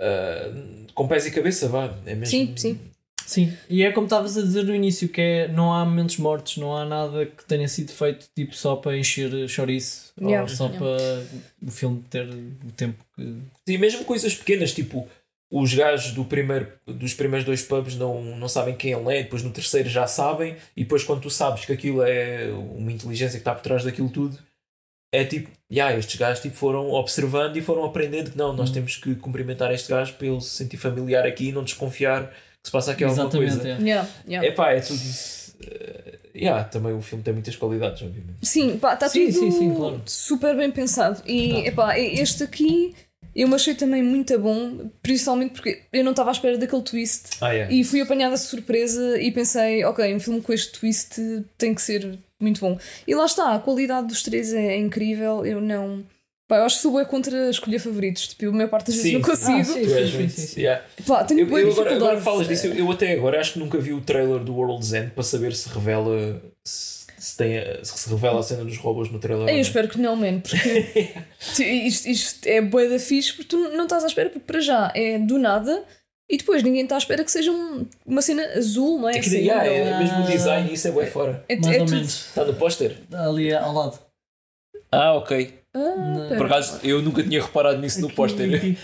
ah, 0.00 0.50
com 0.94 1.06
pés 1.08 1.26
e 1.26 1.30
cabeça, 1.30 1.68
vá. 1.68 1.94
É 2.06 2.14
mesmo... 2.14 2.26
Sim, 2.26 2.54
sim. 2.56 2.78
Sim, 3.26 3.56
e 3.70 3.82
é 3.82 3.90
como 3.90 4.04
estavas 4.06 4.36
a 4.36 4.42
dizer 4.42 4.64
no 4.64 4.74
início, 4.74 5.08
que 5.08 5.18
é, 5.18 5.48
não 5.48 5.72
há 5.72 5.82
momentos 5.82 6.18
mortos, 6.18 6.58
não 6.58 6.76
há 6.76 6.84
nada 6.84 7.24
que 7.24 7.42
tenha 7.46 7.66
sido 7.66 7.90
feito 7.90 8.26
tipo 8.36 8.54
só 8.54 8.76
para 8.76 8.98
encher 8.98 9.48
chouriço 9.48 10.12
Yeah. 10.20 10.42
ou 10.42 10.48
só 10.48 10.66
Yeah. 10.66 10.78
para 10.78 11.66
o 11.66 11.70
filme 11.70 12.04
ter 12.10 12.28
o 12.28 12.72
tempo 12.76 13.02
que. 13.16 13.38
E 13.66 13.78
mesmo 13.78 14.04
coisas 14.04 14.34
pequenas, 14.34 14.72
tipo, 14.72 15.08
os 15.56 15.72
gajos 15.72 16.10
do 16.12 16.24
primeiro, 16.24 16.66
dos 16.84 17.14
primeiros 17.14 17.44
dois 17.46 17.62
pubs 17.62 17.94
não, 17.96 18.20
não 18.36 18.48
sabem 18.48 18.74
quem 18.74 18.90
ele 18.92 19.16
é, 19.18 19.22
depois 19.22 19.42
no 19.42 19.50
terceiro 19.50 19.88
já 19.88 20.04
sabem, 20.06 20.56
e 20.76 20.82
depois 20.82 21.04
quando 21.04 21.20
tu 21.20 21.30
sabes 21.30 21.64
que 21.64 21.72
aquilo 21.72 22.02
é 22.02 22.48
uma 22.74 22.90
inteligência 22.90 23.38
que 23.38 23.42
está 23.42 23.54
por 23.54 23.62
trás 23.62 23.84
daquilo 23.84 24.08
tudo, 24.10 24.36
é 25.12 25.24
tipo, 25.24 25.48
yeah, 25.70 25.96
estes 25.96 26.16
gajos 26.16 26.42
tipo, 26.42 26.56
foram 26.56 26.90
observando 26.90 27.56
e 27.56 27.60
foram 27.62 27.84
aprendendo 27.84 28.32
que 28.32 28.36
não, 28.36 28.52
nós 28.52 28.68
Uhum. 28.70 28.74
temos 28.74 28.96
que 28.96 29.14
cumprimentar 29.14 29.72
este 29.72 29.88
gajo 29.90 30.14
para 30.14 30.26
ele 30.26 30.40
se 30.40 30.50
sentir 30.50 30.76
familiar 30.76 31.24
aqui 31.24 31.48
e 31.50 31.52
não 31.52 31.62
desconfiar 31.62 32.30
que 32.30 32.36
se 32.64 32.72
passa 32.72 32.90
aqui 32.90 33.04
alguma 33.04 33.22
Exatamente, 33.28 33.52
coisa. 33.58 33.68
é. 33.68 33.80
Yeah, 33.80 34.08
yeah. 34.26 34.48
É 34.48 34.50
pá, 34.50 34.72
é 34.72 34.80
tudo. 34.80 35.00
eh, 35.62 36.18
yeah, 36.34 36.64
também 36.64 36.92
o 36.94 37.00
filme 37.00 37.22
tem 37.22 37.32
muitas 37.32 37.54
qualidades, 37.54 38.02
obviamente. 38.02 38.38
Sim, 38.42 38.76
pá, 38.78 38.94
está 38.94 39.08
Sim, 39.08 39.26
tudo 39.26 39.38
sim, 39.38 39.50
sim, 39.52 39.74
claro. 39.74 40.02
super 40.06 40.56
bem 40.56 40.70
pensado. 40.72 41.22
E 41.24 41.68
epá, 41.68 41.96
este 41.98 42.42
aqui 42.42 42.94
eu 43.34 43.48
me 43.48 43.54
achei 43.54 43.74
também 43.74 44.02
muito 44.02 44.38
bom, 44.38 44.90
principalmente 45.02 45.52
porque 45.52 45.82
eu 45.92 46.04
não 46.04 46.12
estava 46.12 46.30
à 46.30 46.32
espera 46.32 46.56
daquele 46.58 46.82
twist. 46.82 47.30
Ah, 47.40 47.54
é. 47.54 47.68
E 47.70 47.84
fui 47.84 48.00
apanhada 48.00 48.34
de 48.34 48.40
surpresa 48.40 49.20
e 49.20 49.30
pensei, 49.30 49.84
ok, 49.84 50.14
um 50.14 50.20
filme 50.20 50.40
com 50.40 50.52
este 50.52 50.78
twist 50.78 51.20
tem 51.58 51.74
que 51.74 51.82
ser 51.82 52.18
muito 52.40 52.60
bom. 52.60 52.78
E 53.06 53.14
lá 53.14 53.24
está, 53.26 53.54
a 53.54 53.58
qualidade 53.58 54.08
dos 54.08 54.22
três 54.22 54.52
é 54.52 54.76
incrível. 54.76 55.44
Eu 55.44 55.60
não. 55.60 56.04
Pá, 56.46 56.58
eu 56.58 56.64
acho 56.64 56.76
que 56.76 56.82
sou 56.82 56.94
bem 56.94 57.04
contra 57.06 57.48
escolher 57.48 57.78
favoritos. 57.78 58.28
Tipo, 58.28 58.50
a 58.50 58.52
maior 58.52 58.68
parte 58.68 58.88
das 58.88 58.96
vezes 58.96 59.10
Sim. 59.10 59.18
não 59.18 59.22
consigo. 59.22 59.58
Ah, 59.60 59.64
sim. 59.64 59.82
Tu 59.86 59.94
és 59.94 60.10
sim, 60.10 60.28
sim, 60.28 60.46
sim. 60.46 60.60
yeah. 60.60 60.84
Pá, 61.06 61.24
tenho 61.24 61.40
Eu, 61.40 61.46
boa 61.46 61.60
eu 61.60 61.72
agora, 61.72 61.94
agora 61.94 62.16
que 62.16 62.22
falas 62.22 62.46
disso, 62.46 62.66
eu, 62.66 62.74
eu 62.74 62.90
até 62.90 63.12
agora 63.12 63.40
acho 63.40 63.54
que 63.54 63.58
nunca 63.58 63.78
vi 63.78 63.92
o 63.92 64.00
trailer 64.00 64.40
do 64.40 64.54
World's 64.54 64.92
End 64.92 65.10
para 65.12 65.24
saber 65.24 65.54
se 65.54 65.68
revela 65.70 66.42
se, 66.62 66.93
se 67.24 67.36
tem 67.36 67.52
se 67.82 67.98
se 67.98 68.10
revela 68.10 68.40
a 68.40 68.42
cena 68.42 68.64
dos 68.64 68.76
robôs 68.76 69.10
no 69.10 69.18
trailer. 69.18 69.48
Eu 69.48 69.60
espero 69.60 69.88
que 69.88 69.98
não, 69.98 70.14
man, 70.14 70.40
porque 70.40 71.08
tu- 71.56 71.62
isto, 71.62 72.06
isto 72.08 72.46
é 72.46 72.60
boa 72.60 72.88
da 72.88 72.98
fixe 72.98 73.32
porque 73.32 73.48
tu 73.48 73.56
não 73.70 73.84
estás 73.84 74.04
à 74.04 74.06
espera, 74.06 74.28
porque 74.30 74.44
para 74.46 74.60
já 74.60 74.92
é 74.94 75.18
do 75.18 75.38
nada 75.38 75.82
e 76.30 76.36
depois 76.36 76.62
ninguém 76.62 76.82
está 76.82 76.94
à 76.96 76.98
espera 76.98 77.24
que 77.24 77.30
seja 77.30 77.50
um- 77.50 77.86
uma 78.06 78.20
cena 78.22 78.42
azul, 78.56 78.98
não 79.00 79.08
é? 79.08 79.12
É 79.16 79.20
que 79.20 79.26
Assim, 79.28 79.38
yeah, 79.38 79.64
é, 79.66 79.90
não. 79.92 79.98
mesmo 80.00 80.22
o 80.22 80.26
design, 80.26 80.72
isso 80.72 80.88
é 80.88 80.90
bué 80.90 81.06
fora. 81.06 81.44
É, 81.48 81.56
Mais 81.56 81.66
é 81.76 81.80
ou 81.80 81.86
tudo- 81.86 81.96
menos. 81.96 82.26
Está 82.26 82.44
no 82.44 82.54
póster? 82.54 82.96
Ali 83.12 83.52
ao 83.54 83.72
lado. 83.72 83.98
Ah, 84.92 85.14
ok. 85.14 85.58
Ah. 85.74 86.34
Por 86.36 86.46
acaso, 86.46 86.78
eu 86.84 87.02
nunca 87.02 87.22
tinha 87.22 87.42
reparado 87.42 87.80
nisso 87.80 88.00
no 88.00 88.08
póster. 88.10 88.76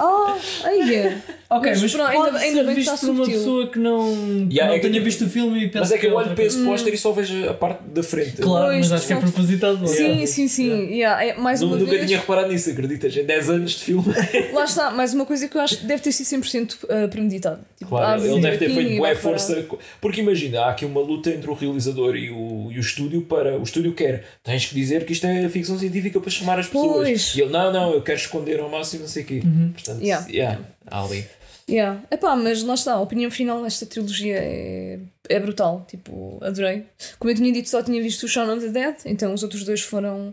Ah, 0.00 0.36
ai, 0.64 0.94
é. 0.96 1.22
Ok, 1.50 1.70
Mas 1.70 1.80
mas, 1.80 1.92
pronto, 1.92 2.12
pode 2.12 2.36
ainda- 2.36 2.38
ainda 2.40 2.64
ser 2.66 2.74
visto 2.74 2.98
por 3.00 3.08
uma 3.08 3.16
subtil. 3.24 3.38
pessoa 3.38 3.66
que 3.68 3.78
não, 3.78 4.04
que 4.14 4.54
Yeah, 4.54 4.66
não 4.66 4.72
é 4.74 4.78
que 4.78 4.88
tenha 4.90 5.02
visto 5.02 5.24
o 5.24 5.30
filme 5.30 5.58
e 5.64 5.68
pensa 5.68 5.78
Mas 5.80 5.92
é 5.92 5.96
que 5.98 6.06
eu 6.06 6.10
é 6.10 6.14
olho 6.14 6.34
para 6.34 6.44
esse 6.44 6.62
póster 6.62 6.92
e 6.92 6.98
só 6.98 7.10
vejo 7.12 7.48
a 7.48 7.54
parte 7.54 7.84
da 7.84 8.02
frente. 8.02 8.36
Claro, 8.42 8.66
Pois, 8.66 8.78
mas 8.80 8.92
acho 8.92 9.06
que 9.06 9.12
é 9.14 9.16
propositado. 9.16 9.88
Sim, 9.88 10.02
Yeah. 10.02 10.26
sim, 10.26 10.46
sim. 10.48 10.70
Yeah, 10.90 11.24
é, 11.24 11.34
mais 11.38 11.62
Nu- 11.62 11.68
uma 11.68 11.76
Nunca 11.76 11.90
vez, 11.92 12.04
tinha 12.06 12.18
reparado 12.18 12.52
nisso, 12.52 12.68
acreditas? 12.68 13.16
Em 13.16 13.24
10 13.24 13.48
anos 13.48 13.70
de 13.72 13.82
filme. 13.84 14.04
lá 14.52 14.64
está, 14.64 14.90
mais 14.90 15.14
uma 15.14 15.24
coisa 15.24 15.48
que 15.48 15.56
eu 15.56 15.62
acho 15.62 15.78
que 15.78 15.86
deve 15.86 16.02
ter 16.02 16.12
sido 16.12 16.26
100% 16.26 16.74
uh, 16.84 17.08
premeditado. 17.08 17.60
Tipo, 17.78 17.88
Claro, 17.92 18.22
há 18.22 18.26
ele 18.26 18.40
deve 18.42 18.58
ter 18.58 18.68
feito 18.70 18.88
boa 18.96 19.00
vai 19.08 19.14
força. 19.16 19.64
Porque 20.02 20.20
imagina, 20.20 20.60
há 20.64 20.70
aqui 20.72 20.84
uma 20.84 21.00
luta 21.00 21.30
entre 21.30 21.48
o 21.50 21.54
realizador 21.54 22.14
e 22.14 22.28
o, 22.30 22.68
e 22.70 22.76
o 22.76 22.80
estúdio 22.80 23.22
para. 23.22 23.56
O 23.58 23.62
estúdio 23.62 23.94
quer, 23.94 24.22
tens 24.44 24.66
que 24.66 24.74
dizer 24.74 25.06
que 25.06 25.14
isto 25.14 25.26
é 25.26 25.48
ficção 25.48 25.78
científica 25.78 26.20
para 26.20 26.30
chamar 26.30 26.58
as 26.58 26.66
pessoas. 26.66 27.06
Pois. 27.08 27.34
E 27.36 27.40
ele, 27.40 27.50
não, 27.50 27.72
não, 27.72 27.94
eu 27.94 28.02
quero 28.02 28.18
esconder 28.18 28.60
ao 28.60 28.68
máximo, 28.68 29.00
não 29.04 29.08
sei 29.08 29.22
o 29.22 29.26
quê. 29.26 29.42
Portanto, 29.72 30.02
Yeah. 30.04 30.26
yeah, 30.28 30.60
há 30.86 31.02
ali. 31.02 31.24
Yeah. 31.68 32.02
Epá, 32.10 32.34
mas 32.34 32.62
lá 32.62 32.74
está, 32.74 32.94
a 32.94 33.00
opinião 33.00 33.30
final 33.30 33.60
nesta 33.60 33.84
trilogia 33.84 34.36
é, 34.38 34.98
é 35.28 35.38
brutal. 35.38 35.84
Tipo, 35.86 36.38
adorei. 36.42 36.86
Como 37.18 37.30
eu 37.30 37.34
tinha 37.34 37.52
dito, 37.52 37.68
só 37.68 37.82
tinha 37.82 38.02
visto 38.02 38.22
o 38.24 38.28
Shaun 38.28 38.50
of 38.56 38.64
the 38.64 38.72
Dead, 38.72 38.96
então 39.04 39.34
os 39.34 39.42
outros 39.42 39.64
dois 39.64 39.82
foram, 39.82 40.32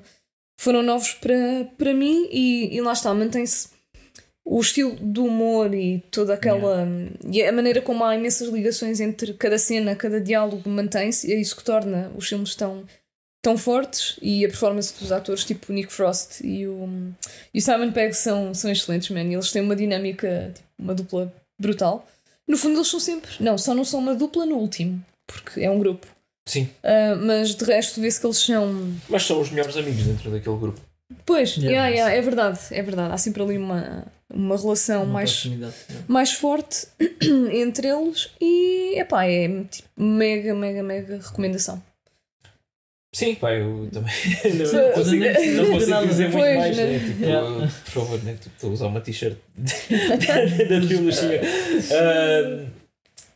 foram 0.60 0.82
novos 0.82 1.14
para, 1.14 1.66
para 1.78 1.94
mim 1.94 2.30
e, 2.32 2.76
e 2.76 2.82
lá 2.82 2.94
está, 2.94 3.14
mantém-se 3.14 3.76
o 4.46 4.62
estilo 4.62 4.96
do 4.96 5.26
humor 5.26 5.74
e 5.74 6.04
toda 6.12 6.36
aquela. 6.36 6.88
e 7.30 7.44
a 7.44 7.52
maneira 7.52 7.82
como 7.82 8.06
há 8.06 8.16
imensas 8.16 8.48
ligações 8.48 9.00
entre 9.00 9.34
cada 9.34 9.58
cena, 9.58 9.96
cada 9.96 10.22
diálogo 10.22 10.70
mantém-se, 10.70 11.34
é 11.34 11.36
isso 11.36 11.56
que 11.56 11.64
torna 11.64 12.12
os 12.16 12.30
filmes 12.30 12.56
tão, 12.56 12.86
tão 13.46 13.56
fortes 13.60 14.18
e 14.24 14.44
a 14.44 14.48
performance 14.48 14.92
dos 15.00 15.12
atores, 15.12 15.46
tipo 15.46 15.72
o 15.72 15.76
Nick 15.76 15.94
Frost 15.94 16.42
e 16.44 16.66
o, 16.66 16.90
e 17.54 17.60
o 17.60 17.62
Simon 17.62 17.92
Pegg, 17.92 18.12
são, 18.16 18.56
são 18.56 18.72
excelentes, 18.72 19.12
man. 19.12 19.22
E 19.22 19.34
Eles 19.36 19.52
têm 19.52 19.62
uma 19.62 19.76
dinâmica, 19.76 20.52
tipo, 20.52 20.68
uma 20.80 20.96
dupla 20.96 21.32
brutal. 21.62 22.08
No 22.48 22.58
fundo, 22.58 22.78
eles 22.78 22.88
são 22.88 23.00
sempre. 23.00 23.30
Não, 23.40 23.56
só 23.56 23.76
não 23.76 23.86
são 23.86 24.00
uma 24.00 24.16
dupla 24.16 24.48
no 24.48 24.56
último, 24.56 25.00
porque 25.28 25.62
é 25.62 25.70
um 25.70 25.78
grupo. 25.78 26.08
Sim, 26.48 26.68
Ah, 26.84 27.16
mas 27.16 27.54
de 27.54 27.64
resto, 27.66 28.02
vê-se 28.02 28.20
que 28.20 28.26
eles 28.26 28.38
são. 28.38 28.94
mas 29.08 29.22
são 29.24 29.40
os 29.40 29.52
melhores 29.52 29.78
amigos 29.78 30.04
dentro 30.04 30.32
daquele 30.32 30.58
grupo. 30.58 30.82
Pois, 31.24 31.56
Yeah, 31.58 31.88
yeah, 31.90 32.16
é 32.16 32.22
verdade, 32.22 32.60
é 32.72 32.82
verdade. 32.82 33.14
Há 33.14 33.18
sempre 33.20 33.44
ali 33.44 33.60
uma, 33.60 34.06
uma 34.28 34.58
relação 34.58 35.04
Uma 35.04 35.14
mais, 35.14 35.48
mais 36.08 36.32
forte 36.34 36.88
entre 37.54 37.90
eles 37.90 38.32
e 38.42 39.00
epá, 39.00 39.26
é 39.28 39.48
tipo, 39.66 39.88
mega, 39.96 40.56
mega, 40.56 40.82
mega 40.82 41.18
recomendação. 41.18 41.82
Sim, 43.16 43.36
pá, 43.36 43.54
eu 43.54 43.88
também 43.94 44.12
Sim. 44.14 44.58
não 44.58 44.92
consigo, 44.92 45.24
não 45.26 45.72
consigo 45.72 46.08
dizer 46.08 46.24
muito 46.30 46.38
Pois, 46.38 46.58
mais, 46.58 46.78
né? 46.78 46.86
né? 46.86 47.00
Tipo, 47.00 47.24
Yeah. 47.24 47.60
por 47.86 47.92
favor, 47.92 48.24
né? 48.24 48.34
Tipo, 48.34 48.56
estou 48.56 48.70
a 48.70 48.74
usar 48.74 48.88
uma 48.88 49.00
t-shirt 49.02 49.38
da 49.58 50.82
trilogia. 50.88 51.42
Ah, 51.94 52.66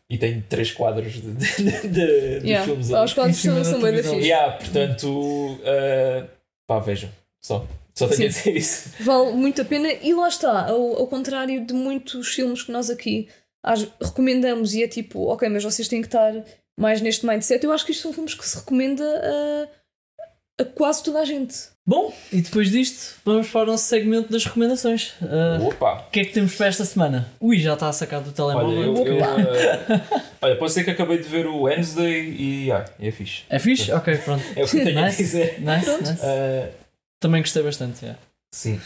e 0.09 0.17
tenho 0.17 0.43
três 0.49 0.71
quadros 0.71 1.13
de, 1.13 1.21
de, 1.21 1.63
de, 1.63 1.87
de 1.87 2.47
Yeah. 2.47 2.65
filmes 2.65 2.91
Aos 2.91 3.11
ali. 3.11 3.15
quadros 3.15 3.37
Em 3.37 3.41
cima 3.41 3.63
são, 3.63 3.73
são 3.73 3.81
bem 3.81 3.95
da 3.95 4.03
fixe. 4.03 4.15
Yeah, 4.27 4.57
portanto, 4.57 5.59
ah, 5.63 6.27
pá, 6.67 6.79
vejam. 6.79 7.09
Só, 7.41 7.65
só 7.95 8.07
tenho 8.07 8.25
a 8.25 8.27
dizer 8.27 8.57
isso. 8.57 8.89
Vale 8.99 9.31
muito 9.31 9.61
a 9.61 9.65
pena 9.65 9.87
e 9.93 10.13
lá 10.13 10.27
está, 10.27 10.67
ao, 10.67 10.97
ao 10.97 11.07
contrário 11.07 11.65
de 11.65 11.73
muitos 11.73 12.33
filmes 12.33 12.63
que 12.63 12.71
nós 12.71 12.89
aqui 12.89 13.27
às- 13.63 13.87
recomendamos 14.01 14.73
e 14.73 14.83
é 14.83 14.87
tipo, 14.87 15.25
ok, 15.27 15.47
mas 15.47 15.63
vocês 15.63 15.87
têm 15.87 16.01
que 16.01 16.07
estar 16.07 16.33
mais 16.79 17.01
neste 17.01 17.25
mindset. 17.25 17.63
Eu 17.63 17.71
acho 17.71 17.85
que 17.85 17.91
isto 17.91 18.01
são 18.03 18.13
filmes 18.13 18.33
que 18.33 18.47
se 18.47 18.57
recomenda 18.57 19.03
a, 20.57 20.61
a 20.63 20.65
quase 20.65 21.03
toda 21.03 21.19
a 21.19 21.25
gente. 21.25 21.55
Bom, 21.85 22.13
e 22.31 22.41
depois 22.41 22.69
disto, 22.69 23.15
vamos 23.25 23.49
para 23.49 23.61
o 23.63 23.65
nosso 23.65 23.85
segmento 23.85 24.31
das 24.31 24.45
recomendações. 24.45 25.13
Ah, 25.23 25.57
Opa! 25.63 26.05
O 26.07 26.11
que 26.11 26.19
é 26.19 26.25
que 26.25 26.33
temos 26.33 26.53
para 26.55 26.67
esta 26.67 26.85
semana? 26.85 27.27
Ui, 27.39 27.59
já 27.59 27.73
está 27.73 27.89
a 27.89 27.93
sacar 27.93 28.21
do 28.21 28.27
Olha, 28.43 28.55
telemóvel. 28.59 29.05
eu, 29.07 29.17
eu, 29.17 29.23
ah, 29.25 30.21
olha, 30.41 30.55
pode 30.55 30.71
ser 30.71 30.83
que 30.83 30.91
acabei 30.91 31.17
de 31.17 31.27
ver 31.27 31.47
o 31.47 31.61
Wednesday 31.61 32.29
e 32.39 32.71
ah, 32.71 32.85
é 32.99 33.09
fixe. 33.11 33.41
É 33.49 33.57
fixe? 33.57 33.91
Ok, 33.91 34.15
pronto. 34.19 34.43
É 34.55 34.63
o 34.63 34.67
que 34.67 34.77
eu 34.77 34.83
tenho 34.83 34.99
a 34.99 35.05
Nice. 35.05 35.17
dizer. 35.17 35.59
Nice, 35.61 35.89
nice. 35.97 36.19
Ah, 36.23 36.69
Também 37.19 37.41
gostei 37.41 37.63
bastante. 37.63 38.03
yeah. 38.05 38.19
Sim. 38.53 38.79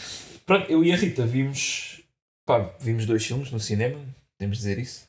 Pronto, 0.46 0.70
eu 0.70 0.82
e 0.82 0.90
a 0.92 0.96
Rita 0.96 1.26
vimos. 1.26 2.00
Pá, 2.46 2.70
vimos 2.80 3.04
dois 3.06 3.24
filmes 3.24 3.50
no 3.50 3.60
cinema, 3.60 3.98
podemos 4.38 4.58
dizer 4.58 4.78
isso? 4.78 5.06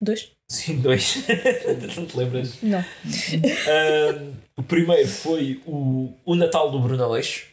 Dois? 0.00 0.30
Sim, 0.48 0.80
dois. 0.80 1.24
Não 1.96 2.06
te 2.06 2.16
lembras? 2.16 2.62
Não. 2.62 2.78
Ahm, 2.78 4.34
o 4.56 4.62
primeiro 4.62 5.08
foi 5.08 5.62
o, 5.66 6.12
o 6.24 6.34
Natal 6.34 6.70
do 6.70 6.78
Bruno 6.80 7.02
Aleixo. 7.04 7.46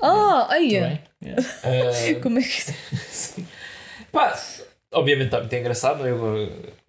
Ah, 0.00 0.46
aí 0.50 0.70
Tá 0.70 0.76
é. 0.76 1.02
Yeah. 1.22 1.42
Ah, 1.64 2.20
Como 2.22 2.38
é 2.38 2.42
que. 2.42 2.48
sim. 3.10 3.46
Pá, 4.12 4.38
obviamente 4.92 5.26
está 5.26 5.40
muito 5.40 5.54
engraçado, 5.54 6.06
é? 6.06 6.10
eu, 6.10 6.36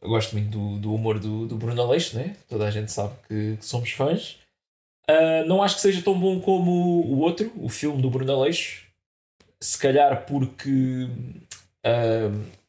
eu 0.02 0.10
gosto 0.10 0.34
muito 0.34 0.49
do, 0.49 0.77
do 0.77 0.94
humor 0.94 1.19
do, 1.19 1.48
do 1.48 1.57
Bruno 1.57 1.81
Aleixo, 1.81 2.18
né? 2.18 2.36
toda 2.48 2.65
a 2.65 2.72
gente 2.72 2.91
sabe 2.91 3.14
que, 3.27 3.57
que 3.57 3.65
somos 3.65 3.91
fãs. 3.91 4.38
Ah, 5.07 5.44
não 5.45 5.64
acho 5.64 5.76
que 5.76 5.81
seja 5.81 6.02
tão 6.02 6.18
bom 6.18 6.40
como 6.40 6.72
o 6.72 7.19
outro, 7.19 7.52
o 7.57 7.68
filme 7.68 8.02
do 8.02 8.10
Bruno 8.10 8.31
Aleixo. 8.34 8.88
Se 9.61 9.77
calhar 9.77 10.26
porque 10.26 11.07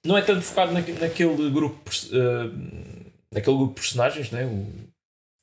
não 0.06 0.16
é 0.16 0.22
tanto 0.22 0.42
focado 0.42 0.72
naque- 0.72 0.92
naquele 0.92 1.50
grupo, 1.50 1.90
ah, 2.12 2.50
naquele 3.32 3.56
grupo 3.56 3.74
de 3.74 3.80
personagens, 3.80 4.30
né? 4.30 4.44
o, 4.46 4.66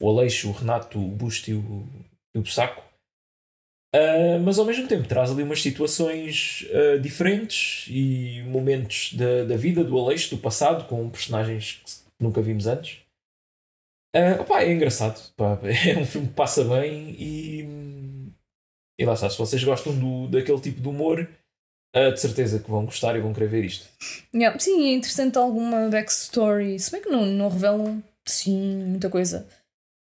o 0.01 0.09
Aleixo, 0.09 0.49
o 0.49 0.53
Renato, 0.53 0.99
o 0.99 1.07
Busto 1.09 1.49
e 1.49 1.53
o, 1.53 1.85
e 2.35 2.39
o 2.39 2.41
Bussaco. 2.41 2.83
Ah, 3.93 4.39
mas 4.43 4.59
ao 4.59 4.65
mesmo 4.65 4.87
tempo 4.87 5.07
traz 5.07 5.31
ali 5.31 5.43
umas 5.43 5.61
situações 5.61 6.65
ah, 6.71 6.97
diferentes 6.97 7.85
e 7.89 8.43
momentos 8.47 9.13
da, 9.13 9.43
da 9.45 9.55
vida 9.57 9.83
do 9.83 9.97
Aleixo, 9.97 10.35
do 10.35 10.41
passado, 10.41 10.87
com 10.87 11.09
personagens 11.09 11.81
que 11.85 12.23
nunca 12.23 12.41
vimos 12.41 12.67
antes. 12.67 12.99
Ah, 14.15 14.41
opá, 14.41 14.61
é 14.63 14.71
engraçado, 14.71 15.31
pá, 15.35 15.59
é 15.63 15.97
um 15.99 16.05
filme 16.05 16.27
que 16.27 16.33
passa 16.33 16.63
bem 16.63 17.11
e, 17.19 17.61
e 18.99 19.05
lá 19.05 19.13
está. 19.13 19.29
Se 19.29 19.37
vocês 19.37 19.63
gostam 19.63 19.97
do, 19.97 20.27
daquele 20.27 20.59
tipo 20.59 20.81
de 20.81 20.87
humor, 20.87 21.29
ah, 21.97 22.11
de 22.11 22.19
certeza 22.19 22.59
que 22.59 22.69
vão 22.69 22.85
gostar 22.85 23.15
e 23.15 23.19
vão 23.21 23.33
querer 23.33 23.47
ver 23.49 23.63
isto. 23.65 23.85
Yeah, 24.33 24.57
Sim, 24.59 24.89
é 24.89 24.93
interessante 24.93 25.37
alguma 25.37 25.87
backstory. 25.89 26.79
Se 26.79 26.91
bem 26.91 27.01
que 27.01 27.09
não, 27.09 27.25
não 27.25 27.49
revelam, 27.49 28.01
sim, 28.25 28.83
muita 28.85 29.09
coisa. 29.09 29.47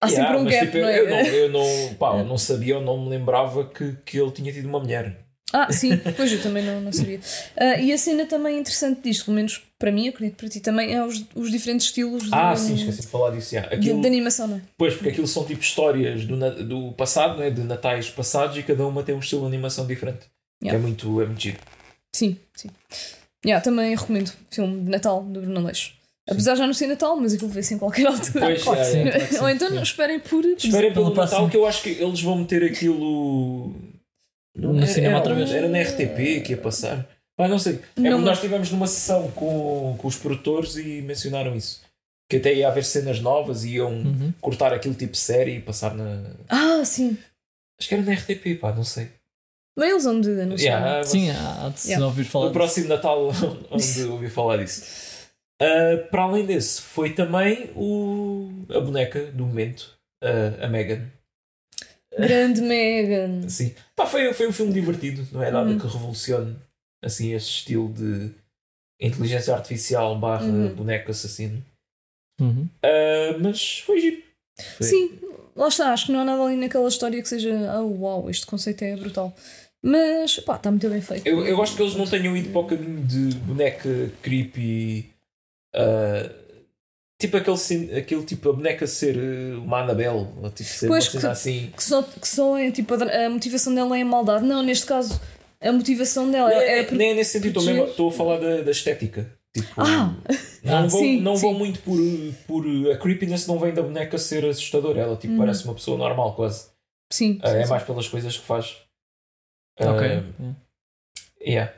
Há 0.04 0.08
Yeah, 0.08 0.28
sempre 0.30 0.42
um 0.42 0.44
mas, 0.46 0.54
gap, 0.56 0.66
tipo, 0.66 0.78
não 0.80 0.88
é? 0.88 1.00
eu, 1.00 1.10
não, 1.10 1.20
eu 1.20 1.50
não, 1.50 1.94
pá, 2.00 2.18
eu 2.18 2.26
não 2.26 2.38
sabia, 2.38 2.74
eu 2.76 2.82
não 2.82 3.04
me 3.04 3.10
lembrava 3.10 3.68
que, 3.70 3.96
que 4.06 4.20
ele 4.20 4.32
tinha 4.32 4.52
tido 4.52 4.68
uma 4.68 4.80
mulher. 4.80 5.16
Ah, 5.54 5.72
sim, 5.72 5.92
pois 6.16 6.32
eu 6.32 6.42
também 6.42 6.64
não, 6.64 6.80
não 6.82 6.92
sabia. 6.94 7.20
Ah, 7.58 7.78
e 7.78 7.92
a 7.92 7.98
cena 7.98 8.26
também 8.26 8.58
interessante 8.58 9.02
disto, 9.02 9.26
pelo 9.26 9.36
menos 9.36 9.62
para 9.78 9.92
mim, 9.92 10.08
acredito 10.08 10.38
para 10.38 10.48
ti 10.50 10.60
também, 10.60 10.94
é 10.94 11.04
os, 11.06 11.24
os 11.36 11.52
diferentes 11.52 11.88
estilos 11.88 12.32
Ah, 12.32 12.54
de, 12.54 12.60
sim, 12.62 12.76
esqueci 12.76 13.02
de 13.02 13.08
falar 13.08 13.32
disso. 13.32 13.54
yeah. 13.54 13.70
de, 13.70 13.76
Aquilo, 13.76 14.02
de 14.02 14.08
animação, 14.08 14.48
não 14.48 14.58
é? 14.58 14.62
Pois, 14.78 14.94
porque 14.94 15.10
aquilo 15.10 15.28
são 15.28 15.44
tipo 15.44 15.62
histórias 15.62 16.26
do, 16.26 16.38
do 16.64 16.94
passado, 16.94 17.38
né? 17.38 17.50
de 17.50 17.62
natais 17.62 18.10
passados, 18.10 18.58
e 18.58 18.64
cada 18.64 18.86
uma 18.88 19.04
tem 19.04 19.14
um 19.14 19.20
estilo 19.20 19.42
de 19.42 19.48
animação 19.48 19.86
diferente. 19.86 20.26
Yeah. 20.64 20.78
É, 20.78 20.82
muito, 20.82 21.22
é 21.22 21.26
muito 21.26 21.42
giro. 21.42 21.58
Sim, 22.14 22.38
sim. 22.56 22.70
Yeah, 23.46 23.64
também 23.64 23.96
recomendo 23.96 24.28
o 24.30 24.54
filme 24.56 24.84
de 24.84 24.90
Natal 24.90 25.24
do 25.24 25.42
Bruno 25.42 25.60
Aleixo. 25.60 25.94
Apesar 26.30 26.54
de 26.54 26.60
já 26.60 26.68
não 26.68 26.74
ser 26.74 26.88
Natal, 26.88 27.18
mas 27.18 27.34
aquilo 27.34 27.50
vê-se 27.50 27.74
em 27.74 27.78
qualquer 27.80 28.06
altura. 28.08 28.40
Pois, 28.46 28.64
Claro 28.64 28.86
sim, 28.86 28.98
yeah. 29.00 29.12
claro 29.18 29.34
sim. 29.34 29.40
Ou 29.40 29.50
então 29.50 29.68
Yeah. 29.70 29.84
esperem 29.84 30.20
por. 30.20 30.46
Esperem 30.46 30.94
pelo 30.94 31.10
Natal 31.10 31.28
próxima. 31.28 31.50
que 31.50 31.58
eu 31.58 31.66
acho 31.66 31.82
que 31.82 31.90
eles 31.90 32.22
vão 32.22 32.38
meter 32.38 32.64
aquilo 32.64 33.74
No 34.56 34.78
era, 34.78 34.86
cinema 34.88 35.08
era, 35.14 35.18
outra 35.18 35.34
vez. 35.34 35.52
Era 35.52 35.68
na 35.68 35.82
RTP 35.82 36.42
que 36.46 36.52
ia 36.52 36.58
passar. 36.58 37.08
Ah, 37.38 37.48
não 37.48 37.58
sei. 37.58 37.74
É 37.98 38.02
Não, 38.02 38.12
porque 38.12 38.26
nós 38.26 38.38
estivemos 38.38 38.70
numa 38.72 38.86
sessão 38.86 39.32
com, 39.32 39.96
com 39.98 40.08
os 40.08 40.16
produtores 40.16 40.76
e 40.78 41.02
mencionaram 41.02 41.56
isso. 41.56 41.82
Que 42.30 42.38
até 42.38 42.54
ia 42.54 42.68
haver 42.68 42.86
cenas 42.86 43.20
novas 43.20 43.64
e 43.66 43.72
iam 43.78 43.92
Uhum. 43.92 44.32
cortar 44.40 44.72
aquilo 44.74 44.94
tipo 44.94 45.18
série 45.18 45.56
e 45.56 45.60
passar 45.62 45.96
na. 45.96 46.24
Ah, 46.48 46.86
sim. 46.86 47.18
Acho 47.80 47.90
que 47.90 47.96
era 47.96 48.04
na 48.04 48.14
RTP, 48.14 48.60
pá, 48.62 48.72
não 48.72 48.84
sei. 48.84 49.08
Mas 49.78 49.90
eles 49.90 50.04
vão 50.04 50.20
de 50.22 50.42
anunciar. 50.42 50.82
Yeah, 50.82 51.04
Sim, 51.04 51.30
há 51.30 51.70
de 51.70 51.80
se 51.80 51.88
Yeah. 51.90 52.06
ouvir 52.06 52.24
falar. 52.26 52.48
o 52.48 52.52
próximo 52.52 52.88
Natal 52.90 53.32
onde 53.72 54.04
ouvi 54.10 54.30
falar 54.30 54.58
disso. 54.58 55.12
Uh, 55.62 56.10
para 56.10 56.24
além 56.24 56.46
desse, 56.46 56.82
foi 56.82 57.12
também 57.14 57.70
o, 57.76 58.50
a 58.70 58.80
boneca 58.80 59.26
do 59.28 59.46
momento, 59.46 59.96
uh, 60.24 60.64
a 60.66 60.68
Megan. 60.68 61.08
Grande 62.18 62.62
Megan. 62.62 63.48
Sim. 63.50 63.74
Pá, 63.96 64.06
foi, 64.06 64.34
foi 64.34 64.48
um 64.48 64.52
filme 64.52 64.74
divertido, 64.74 65.26
não 65.32 65.42
é 65.44 65.52
nada 65.52 65.70
Uhum. 65.70 65.78
que 65.80 65.88
revolucione 65.88 66.58
assim, 67.04 67.34
esse 67.34 67.48
estilo 67.48 67.92
de 67.94 68.32
inteligência 69.00 69.54
artificial 69.54 70.18
barra 70.20 70.46
Uhum. 70.46 70.74
boneco 70.76 71.12
assassino. 71.12 71.64
Uhum. 72.40 72.68
Uh, 72.84 73.40
mas 73.42 73.80
foi 73.80 74.02
giro. 74.02 74.22
Foi. 74.78 74.86
Sim, 74.88 75.20
lá 75.56 75.68
está. 75.68 75.94
Acho 75.94 76.08
que 76.08 76.12
não 76.12 76.20
há 76.22 76.26
nada 76.26 76.44
ali 76.44 76.56
naquela 76.58 76.88
história 76.88 77.22
que 77.22 77.28
seja. 77.30 77.52
Ah, 77.72 77.82
uau, 77.82 78.30
este 78.30 78.46
conceito 78.46 78.84
é 78.84 78.96
brutal. 78.96 79.34
Mas, 79.84 80.40
pá, 80.40 80.58
está 80.58 80.70
muito 80.70 80.88
bem 80.90 81.02
feito. 81.02 81.26
Eu, 81.28 81.46
eu 81.46 81.56
gosto 81.58 81.76
que 81.76 81.82
eles 81.82 81.96
não 81.96 82.06
tenham 82.06 82.38
ido 82.38 82.50
para 82.52 82.62
o 82.62 82.66
caminho 82.68 83.04
de 83.06 83.36
boneca 83.38 84.12
creepy. 84.22 85.10
uh, 85.76 86.42
tipo 87.20 87.38
aquele, 87.38 87.98
aquele 87.98 88.24
tipo, 88.24 88.50
a 88.50 88.54
boneca 88.54 88.86
ser 88.88 89.16
uh, 89.18 89.64
uma 89.64 89.82
Annabelle, 89.82 90.28
ou 90.42 90.50
tipo 90.52 90.70
ser 90.70 90.88
Pois, 90.88 91.06
uma 91.06 91.12
cena 91.12 91.22
que- 91.22 91.28
assim. 91.40 91.74
Que 91.76 91.84
só, 91.84 92.02
que 92.04 92.28
só 92.28 92.58
é 92.58 92.72
tipo 92.72 92.94
a, 92.94 93.26
a 93.26 93.30
motivação 93.30 93.74
dela 93.74 93.98
é 93.98 94.02
a 94.02 94.06
maldade. 94.06 94.46
Não, 94.46 94.62
neste 94.64 94.86
caso, 94.86 95.20
a 95.60 95.72
motivação 95.72 96.30
dela 96.30 96.50
Nem, 96.50 96.58
era 96.60 96.76
nem- 96.76 96.86
por- 96.86 96.98
nem 96.98 97.16
nesse 97.16 97.32
sentido, 97.32 97.60
estou 97.60 97.74
mesmo- 97.74 97.90
estou 97.90 98.10
a 98.10 98.12
falar 98.12 98.38
da, 98.40 98.62
da 98.62 98.72
estética. 98.72 99.32
Tipo, 99.54 99.82
Ah! 99.82 100.16
não 100.64 100.78
Ah, 100.78 100.82
vão, 100.88 100.90
sim, 101.02 101.20
não 101.22 101.36
sim. 101.36 101.42
vão 101.42 101.54
muito 101.54 101.80
por, 101.82 101.98
por. 102.48 102.66
A 102.92 102.98
creepiness 102.98 103.48
não 103.48 103.60
vem 103.60 103.74
da 103.74 103.82
boneca 103.82 104.18
ser 104.18 104.46
assustadora. 104.46 105.02
Ela 105.02 105.18
tipo, 105.18 105.36
parece 105.38 105.66
uma 105.66 105.74
pessoa 105.76 105.98
normal, 105.98 106.36
quase. 106.36 106.70
Sim, 107.12 107.40
Ah, 107.44 107.50
sim, 107.50 107.56
é 107.58 107.64
sim. 107.64 107.70
mais 107.70 107.84
pelas 107.84 108.08
coisas 108.08 108.38
que 108.38 108.46
faz. 108.46 108.78
Ok. 109.80 110.08
Ah, 110.08 110.56
yeah. 111.46 111.74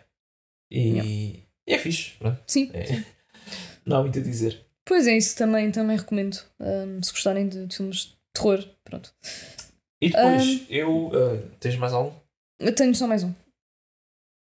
E, 0.69 1.43
e 1.67 1.73
é 1.73 1.77
fixe. 1.79 2.11
Pronto. 2.19 2.39
Sim. 2.47 2.69
É. 2.73 3.03
Não 3.85 3.97
há 3.97 4.01
muito 4.01 4.19
a 4.19 4.21
dizer. 4.21 4.65
Pois 4.85 5.07
é, 5.07 5.17
isso 5.17 5.35
também, 5.37 5.71
também 5.71 5.97
recomendo. 5.97 6.37
hum, 6.59 7.01
se 7.01 7.11
gostarem 7.11 7.47
de, 7.47 7.65
de 7.65 7.75
filmes 7.75 7.97
de 8.05 8.15
terror, 8.33 8.63
pronto. 8.83 9.13
E 10.01 10.09
depois, 10.09 10.43
Ahm. 10.43 10.65
eu. 10.69 11.11
ah, 11.13 11.55
tens 11.59 11.75
mais 11.77 11.93
algum? 11.93 12.11
Eu 12.59 12.75
tenho 12.75 12.93
só 12.93 13.07
mais 13.07 13.23
um. 13.23 13.33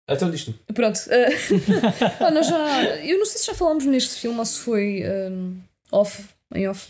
Então 0.10 0.30
diz 0.32 0.46
tu. 0.46 0.54
Pronto. 0.74 1.00
ah, 1.10 2.10
pá, 2.20 2.32
nós 2.32 2.48
já, 2.48 2.84
eu 2.98 3.18
não 3.20 3.26
sei 3.26 3.40
se 3.40 3.46
já 3.48 3.54
falámos 3.54 3.86
neste 3.86 4.16
filme 4.20 4.38
ou 4.40 4.46
se 4.46 4.60
foi 4.60 5.04
hum, 5.32 5.58
off, 5.92 6.24
em 6.56 6.68
off, 6.68 6.88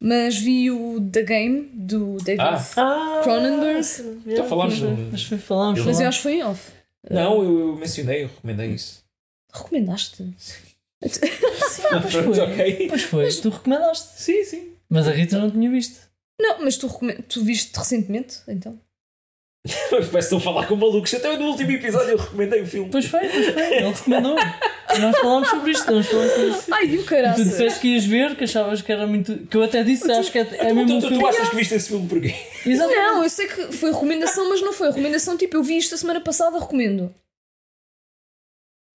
mas 0.00 0.36
vi 0.36 0.70
o 0.70 1.00
The 1.10 1.22
Game 1.22 1.70
do 1.74 2.16
David. 2.18 2.40
Ah. 2.42 2.64
Ah, 2.76 3.20
Cronenberg. 3.22 3.80
Então 4.26 4.44
falámos 4.48 4.78
Mas 4.80 4.98
mas 5.12 5.22
foi, 5.24 5.38
falámos. 5.38 5.78
Eu- 5.80 5.84
Mas 5.86 6.00
eu 6.00 6.08
acho 6.08 6.18
que 6.18 6.22
foi 6.22 6.32
em 6.34 6.44
off. 6.44 6.70
Não, 7.10 7.42
eu, 7.42 7.58
eu 7.60 7.76
mencionei, 7.76 8.24
eu 8.24 8.28
recomendei 8.28 8.70
isso. 8.72 9.02
Recomendaste? 9.52 10.24
Pois 11.00 11.18
Pronto, 11.88 12.08
foi. 12.10 12.40
ok. 12.40 12.88
Pois 12.88 13.02
foi, 13.02 13.28
tu 13.32 13.48
recomendaste. 13.50 14.20
Sim, 14.20 14.44
sim. 14.44 14.72
Mas 14.90 15.06
a 15.08 15.12
Rita 15.12 15.38
não 15.38 15.50
tinha 15.50 15.70
visto. 15.70 16.00
Não, 16.40 16.64
mas 16.64 16.76
tu, 16.76 16.88
tu 17.28 17.44
viste 17.44 17.76
recentemente, 17.76 18.38
então? 18.46 18.78
Parece 19.90 20.10
que 20.10 20.18
estou 20.18 20.38
a 20.38 20.40
falar 20.40 20.66
com 20.66 20.76
malucos. 20.76 21.12
Até 21.14 21.36
no 21.36 21.46
último 21.46 21.70
episódio 21.72 22.10
eu 22.10 22.16
recomendei 22.18 22.62
o 22.62 22.66
filme. 22.66 22.88
Pois 22.90 23.06
foi, 23.06 23.28
pois 23.28 23.46
foi. 23.48 23.62
Ele 23.76 23.88
recomendou. 23.90 24.36
E 24.94 24.98
nós 24.98 25.18
falámos 25.18 25.48
sobre 25.48 25.70
isto. 25.72 25.90
Nós 25.92 26.06
falámos 26.06 26.32
sobre 26.32 26.48
isto. 26.50 26.74
Ai, 26.74 26.84
o 26.84 26.94
E 26.94 26.98
tu 26.98 27.04
caralho. 27.04 27.44
disseste 27.44 27.80
que 27.80 27.88
ias 27.88 28.04
ver, 28.04 28.36
que 28.36 28.44
achavas 28.44 28.82
que 28.82 28.90
era 28.92 29.06
muito. 29.06 29.36
Que 29.46 29.56
eu 29.56 29.62
até 29.62 29.82
disse, 29.82 30.10
acho 30.10 30.32
que 30.32 30.38
é, 30.38 30.48
é 30.58 30.72
mesmo 30.72 30.86
tu, 30.86 30.92
um 30.94 31.00
tu, 31.00 31.08
filme. 31.08 31.22
tu 31.22 31.26
achas 31.26 31.48
que 31.48 31.56
viste 31.56 31.74
esse 31.74 31.88
filme 31.88 32.08
porquê? 32.08 32.34
Exatamente. 32.66 32.98
Não, 33.00 33.22
eu 33.22 33.30
sei 33.30 33.46
que 33.46 33.72
foi 33.72 33.92
recomendação, 33.92 34.48
mas 34.48 34.60
não 34.62 34.72
foi. 34.72 34.88
Recomendação 34.88 35.36
tipo, 35.36 35.56
eu 35.56 35.62
vi 35.62 35.76
isto 35.78 35.94
a 35.94 35.98
semana 35.98 36.20
passada, 36.20 36.58
recomendo. 36.58 37.14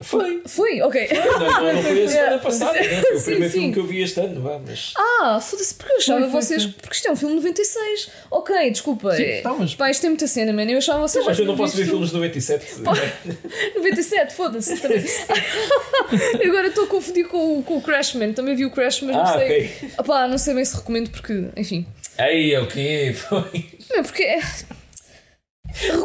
Foi. 0.04 0.42
Foi? 0.46 0.82
Ok. 0.82 1.08
Não, 1.14 1.40
não, 1.40 1.74
não 1.74 1.82
foi 1.84 2.04
a 2.04 2.08
semana 2.08 2.12
Yeah. 2.14 2.38
passada. 2.40 2.74
né? 2.74 3.02
Foi 3.02 3.16
o 3.16 3.18
Sim, 3.20 3.24
primeiro 3.26 3.52
sim. 3.54 3.60
filme 3.60 3.74
que 3.74 3.80
eu 3.80 3.86
vi 3.88 4.02
este 4.04 4.20
ano. 4.20 4.42
Vá, 4.42 4.60
mas... 4.68 4.94
Ah, 4.98 5.40
foda-se, 5.42 5.74
porque 5.76 5.94
eu 5.94 5.98
achava 5.98 6.28
vocês. 6.28 6.64
foi. 6.64 6.72
Porque 6.74 6.96
isto 6.96 7.08
é 7.08 7.12
um 7.12 7.16
filme 7.16 7.36
de 7.36 7.42
96. 7.42 8.10
Ok, 8.30 8.72
desculpa. 8.72 9.16
Sim, 9.16 9.24
é- 9.24 9.42
tá, 9.42 9.54
mas- 9.54 9.76
Pá, 9.76 9.90
isto 9.90 10.02
tem 10.02 10.10
muita 10.10 10.28
cena, 10.28 10.52
mano. 10.54 10.70
Eu 10.72 10.78
achava 10.78 11.00
vocês. 11.08 11.26
mas 11.26 11.38
já 11.38 11.44
eu 11.44 11.48
não 11.48 11.56
posso 11.58 11.76
ver 11.78 11.86
filmes 11.86 12.10
de 12.10 12.16
97. 12.16 12.66
né? 12.82 12.92
97, 13.76 14.34
foda-se. 14.34 14.78
também. 14.78 15.04
Agora 16.46 16.68
estou 16.68 16.84
a 16.84 16.88
confundir 16.88 17.28
com, 17.28 17.60
o- 17.60 17.64
com 17.64 17.78
o 17.78 17.82
Crashman. 17.82 18.34
Também 18.34 18.56
vi 18.56 18.66
o 18.66 18.72
Crashman, 18.72 19.14
não 19.16 19.22
Ah, 19.24 19.38
sei. 19.38 19.46
ok. 19.46 19.90
Opá, 20.00 20.28
não 20.28 20.38
sei 20.38 20.54
bem 20.54 20.66
se 20.66 20.76
recomendo 20.76 21.10
porque, 21.10 21.46
enfim. 21.56 21.86
Aí, 22.18 22.56
ok. 22.58 23.14
Foi. 23.14 23.66
Não, 23.90 24.04
porque 24.04 24.24
é. 24.24 24.40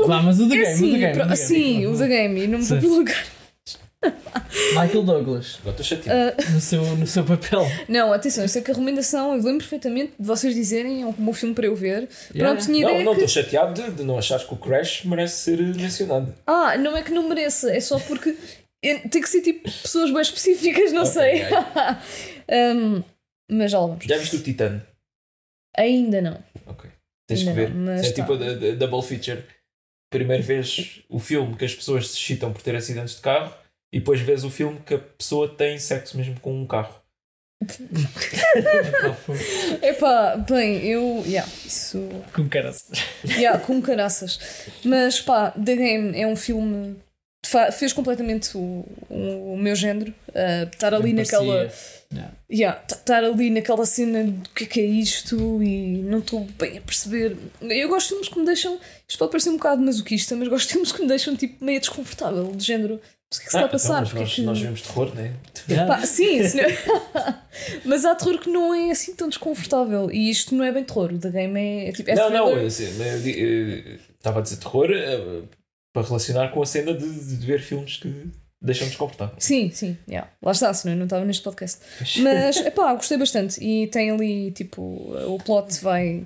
Vá, 0.06 0.22
mas 0.22 0.40
o 0.40 0.48
The 0.48 0.54
é 0.54 0.58
Game, 0.58 0.70
o 0.70 0.74
assim, 0.74 0.92
The 0.92 0.98
Game. 0.98 1.12
pro- 1.12 1.22
o 1.24 1.28
The 1.28 1.34
Game. 1.34 1.36
sim, 1.36 1.86
o 1.86 1.98
The 1.98 2.06
Game, 2.08 2.40
e 2.42 2.46
não 2.46 2.58
me 2.58 2.64
vou 2.64 2.90
lugar. 2.98 3.26
Michael 4.74 5.02
Douglas, 5.02 5.56
Agora 5.60 5.70
estou 5.80 5.84
chateado. 5.84 6.36
Ah, 6.40 6.50
no 6.52 6.60
seu, 6.60 6.82
no 6.96 7.06
seu 7.06 7.24
papel. 7.24 7.62
não, 7.88 8.12
atenção, 8.12 8.44
eu 8.44 8.48
sei 8.48 8.62
que 8.62 8.70
a 8.70 8.74
recomendação, 8.74 9.32
eu 9.34 9.42
lembro 9.42 9.58
perfeitamente 9.58 10.12
de 10.18 10.26
vocês 10.26 10.54
dizerem, 10.54 11.02
é 11.02 11.06
um 11.06 11.12
bom 11.12 11.32
filme 11.32 11.54
para 11.54 11.66
eu 11.66 11.74
ver. 11.74 12.08
Yeah. 12.34 12.38
Pronto, 12.54 12.64
tinha 12.64 12.82
não, 12.84 12.90
ideia 12.90 13.04
não, 13.04 13.14
que. 13.14 13.24
estou 13.24 13.42
chateado 13.42 13.74
de, 13.82 13.90
de 13.92 14.04
não 14.04 14.16
achares 14.18 14.44
que 14.44 14.54
o 14.54 14.56
Crash 14.56 15.04
merece 15.04 15.38
ser 15.42 15.58
mencionado. 15.74 16.32
Ah, 16.46 16.76
não 16.78 16.96
é 16.96 17.02
que 17.02 17.10
não 17.10 17.28
mereça, 17.28 17.72
é 17.74 17.80
só 17.80 17.98
porque 17.98 18.36
é- 18.84 18.98
tem 19.08 19.20
que 19.20 19.28
ser 19.28 19.42
tipo 19.42 19.62
pessoas 19.64 20.10
bem 20.12 20.22
específicas, 20.22 20.92
não 20.92 21.02
Ok, 21.02 21.12
sei. 21.12 21.42
ok. 21.44 21.54
Um, 22.50 23.02
mas 23.50 23.70
já 23.72 23.78
lá 23.78 23.86
vamos. 23.88 24.04
Já 24.06 24.16
viste 24.16 24.36
o 24.36 24.42
Titano? 24.42 24.80
Ainda 25.76 26.22
não. 26.22 26.42
Ok. 26.66 26.88
Tens 27.28 27.40
Ainda 27.40 27.50
que 27.52 27.56
ver. 27.58 27.74
não, 27.74 27.84
mas 27.94 28.06
é 28.06 28.10
tá. 28.12 28.14
tipo 28.14 28.32
a, 28.32 28.36
a- 28.46 28.72
a 28.72 28.74
double 28.76 29.02
feature. 29.02 29.44
Primeiro 30.10 30.42
vês 30.42 31.02
o 31.10 31.18
filme 31.18 31.54
que 31.56 31.66
as 31.66 31.74
pessoas 31.74 32.08
se 32.08 32.16
excitam 32.16 32.50
por 32.52 32.62
ter 32.62 32.74
acidentes 32.74 33.16
de 33.16 33.20
carro 33.20 33.52
e 33.92 33.98
depois 33.98 34.20
vês 34.20 34.44
o 34.44 34.50
filme 34.50 34.80
que 34.84 34.94
a 34.94 34.98
pessoa 34.98 35.48
tem 35.48 35.78
sexo 35.78 36.16
mesmo 36.16 36.38
com 36.40 36.60
um 36.60 36.66
carro. 36.66 36.94
Epá, 39.82 40.36
bem, 40.36 40.86
eu. 40.86 41.24
Yeah, 41.26 41.50
isso. 41.66 42.08
Com 42.32 42.48
cara. 42.48 42.72
Yeah, 43.24 43.58
com 43.58 43.82
caraças. 43.82 44.38
Mas 44.84 45.20
pá, 45.20 45.50
The 45.50 45.76
Game 45.76 46.16
é 46.18 46.26
um 46.26 46.36
filme. 46.36 46.96
Fez 47.72 47.92
completamente 47.92 48.56
o, 48.56 48.86
o, 49.08 49.54
o 49.54 49.58
meu 49.58 49.74
género. 49.74 50.14
Uh, 50.28 50.68
estar 50.72 50.94
ali 50.94 51.12
naquela. 51.12 51.68
Yeah. 52.12 52.32
Yeah, 52.50 52.82
estar 52.88 53.24
ali 53.24 53.50
naquela 53.50 53.84
cena 53.86 54.24
do 54.24 54.48
que 54.50 54.64
é 54.64 54.66
que 54.66 54.80
é 54.80 54.84
isto 54.84 55.62
e 55.62 56.02
não 56.02 56.20
estou 56.20 56.46
bem 56.58 56.78
a 56.78 56.80
perceber. 56.80 57.36
Eu 57.60 57.88
gosto 57.88 58.04
de 58.04 58.10
filmes 58.10 58.28
que 58.28 58.38
me 58.38 58.46
deixam. 58.46 58.78
Isto 59.08 59.18
pode 59.18 59.32
parecer 59.32 59.50
um 59.50 59.56
bocado 59.56 59.82
masoquista, 59.82 60.36
mas 60.36 60.46
gosto 60.48 60.68
de 60.68 60.74
filmes 60.74 60.92
que 60.92 61.02
me 61.02 61.08
deixam 61.08 61.34
tipo 61.34 61.64
meio 61.64 61.80
desconfortável, 61.80 62.52
de 62.54 62.64
género. 62.64 63.00
Mas 63.30 63.38
o 63.38 63.40
que 63.40 63.44
é 63.44 63.44
que 63.44 63.50
se 63.50 63.56
está 63.56 63.64
a 63.64 63.68
passar? 63.68 64.02
Ah, 64.02 64.06
então, 64.06 64.16
é 64.16 64.20
mas 64.20 64.28
nós, 64.28 64.34
que- 64.34 64.42
nós 64.42 64.60
vemos 64.60 64.82
terror, 64.82 65.14
né? 65.14 65.34
Yeah. 65.68 65.94
Pá, 65.94 66.06
sim, 66.06 66.42
senhor. 66.48 66.70
mas 67.84 68.04
há 68.04 68.14
terror 68.14 68.38
que 68.38 68.48
não 68.48 68.74
é 68.74 68.90
assim 68.90 69.14
tão 69.14 69.28
desconfortável. 69.28 70.10
E 70.10 70.30
isto 70.30 70.54
não 70.54 70.64
é 70.64 70.72
bem 70.72 70.84
terror. 70.84 71.12
O 71.12 71.18
The 71.18 71.30
Game 71.30 71.60
é, 71.60 71.88
é 71.88 71.92
tipo. 71.92 72.10
É 72.10 72.14
não, 72.14 72.30
não, 72.30 72.46
thriller. 72.46 72.66
assim, 72.66 72.84
eu 72.84 73.68
eh, 73.94 73.98
estava 74.16 74.38
a 74.38 74.42
dizer 74.42 74.56
terror 74.56 74.90
eh, 74.90 75.42
para 75.92 76.06
relacionar 76.06 76.48
com 76.52 76.62
a 76.62 76.66
cena 76.66 76.94
de, 76.94 77.06
de 77.36 77.46
ver 77.46 77.60
filmes 77.60 77.98
que 77.98 78.30
deixam 78.60 78.88
desconfortável. 78.88 79.34
Sim, 79.38 79.70
sim, 79.70 79.96
yeah. 80.08 80.28
lá 80.42 80.52
está, 80.52 80.72
senão 80.74 80.94
eu 80.94 80.98
não 80.98 81.04
estava 81.06 81.24
neste 81.24 81.42
podcast. 81.42 81.80
Mas, 82.20 82.56
epá, 82.64 82.94
gostei 82.94 83.18
bastante. 83.18 83.62
E 83.62 83.86
tem 83.88 84.10
ali, 84.10 84.50
tipo, 84.52 84.82
o 84.82 85.38
plot 85.44 85.80
vai, 85.82 86.24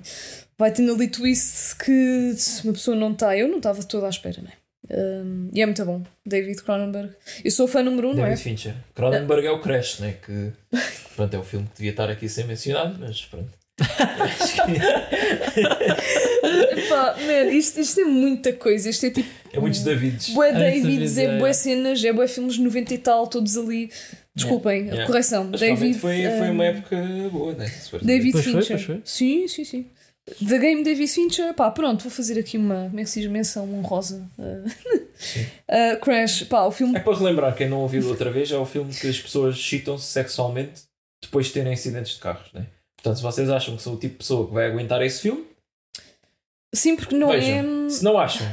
vai 0.57 0.71
tendo 0.71 0.93
ali 0.93 1.07
twists 1.09 1.73
que 1.73 2.33
se 2.37 2.63
uma 2.63 2.73
pessoa 2.73 2.95
não 2.95 3.11
está. 3.11 3.37
Eu 3.37 3.47
não 3.47 3.57
estava 3.57 3.83
toda 3.83 4.07
à 4.07 4.09
espera, 4.09 4.41
né? 4.41 4.53
Um, 4.91 5.49
e 5.53 5.61
é 5.61 5.65
muito 5.65 5.83
bom. 5.85 6.03
David 6.25 6.61
Cronenberg. 6.61 7.11
Eu 7.43 7.51
sou 7.51 7.67
fã 7.67 7.81
número 7.81 8.09
um, 8.09 8.13
não 8.13 8.23
é? 8.25 8.29
David 8.29 8.43
Fincher. 8.43 8.75
Cronenberg 8.93 9.47
é 9.47 9.51
o 9.51 9.59
Crash, 9.59 9.99
né? 9.99 10.15
Que 10.25 10.51
pronto, 11.15 11.33
é 11.33 11.39
um 11.39 11.43
filme 11.43 11.65
que 11.67 11.77
devia 11.77 11.91
estar 11.91 12.09
aqui 12.09 12.27
sem 12.27 12.45
mencionado, 12.45 12.97
mas 12.99 13.21
pronto. 13.25 13.49
Epá, 16.77 17.15
man, 17.25 17.49
isto, 17.51 17.79
isto 17.79 18.01
é 18.01 18.05
muita 18.05 18.53
coisa. 18.53 18.89
Isto 18.89 19.05
é 19.07 19.09
tipo. 19.11 19.29
É 19.51 19.59
muitos 19.59 19.83
Davids. 19.83 20.29
Bué 20.29 20.49
Ah, 20.49 20.59
Davids, 20.59 21.17
é 21.17 21.37
bué 21.37 21.49
é. 21.49 21.53
cenas, 21.53 22.03
é 22.03 22.11
bué 22.13 22.27
filmes 22.27 22.55
de 22.55 22.61
90 22.61 22.93
e 22.93 22.97
tal, 22.97 23.27
todos 23.27 23.57
ali. 23.57 23.89
Desculpem, 24.35 24.85
Yeah. 24.85 25.05
correção. 25.05 25.47
Mas 25.51 25.59
David. 25.59 25.99
foi, 25.99 26.23
foi 26.23 26.47
um, 26.49 26.51
uma 26.53 26.65
época 26.65 26.97
boa, 27.31 27.53
né? 27.53 27.71
David 28.01 28.31
foi, 28.31 28.41
Fincher. 28.41 28.67
pois 28.67 28.81
foi. 28.83 29.01
Sim, 29.05 29.47
sim, 29.47 29.63
sim. 29.63 29.85
The 30.25 30.57
Game 30.57 30.83
David 30.83 31.07
Fincher, 31.09 31.53
pá, 31.53 31.69
pronto, 31.69 32.03
vou 32.03 32.11
fazer 32.11 32.39
aqui 32.39 32.57
uma, 32.57 32.85
como 32.87 32.99
é 32.99 33.03
que 33.03 33.09
se 33.09 33.19
diz, 33.21 33.29
menção 33.29 33.71
honrosa. 33.73 34.25
Uh, 34.39 35.99
Crash, 36.01 36.43
pá, 36.43 36.63
o 36.63 36.71
filme. 36.71 36.95
É 36.95 36.99
para 36.99 37.17
relembrar, 37.17 37.55
quem 37.55 37.67
não 37.67 37.79
ouviu 37.81 38.07
outra 38.07 38.31
vez, 38.31 38.49
é 38.51 38.57
o 38.57 38.65
filme 38.65 38.93
que 38.93 39.07
as 39.07 39.19
pessoas 39.19 39.55
excitam-se 39.55 40.05
sexualmente 40.05 40.83
depois 41.21 41.47
de 41.47 41.53
terem 41.53 41.73
acidentes 41.73 42.13
de 42.13 42.19
carros, 42.19 42.51
né? 42.53 42.67
Portanto, 42.95 43.17
se 43.17 43.23
vocês 43.23 43.49
acham 43.49 43.75
que 43.75 43.81
sou 43.81 43.95
o 43.95 43.99
tipo 43.99 44.13
de 44.13 44.17
pessoa 44.19 44.47
que 44.47 44.53
vai 44.53 44.65
aguentar 44.67 45.01
esse 45.01 45.21
filme, 45.21 45.45
Sim, 46.73 46.95
porque 46.95 47.15
não 47.15 47.29
vejam. 47.29 47.85
é. 47.85 47.89
Se 47.89 48.03
não 48.03 48.17
acham, 48.17 48.47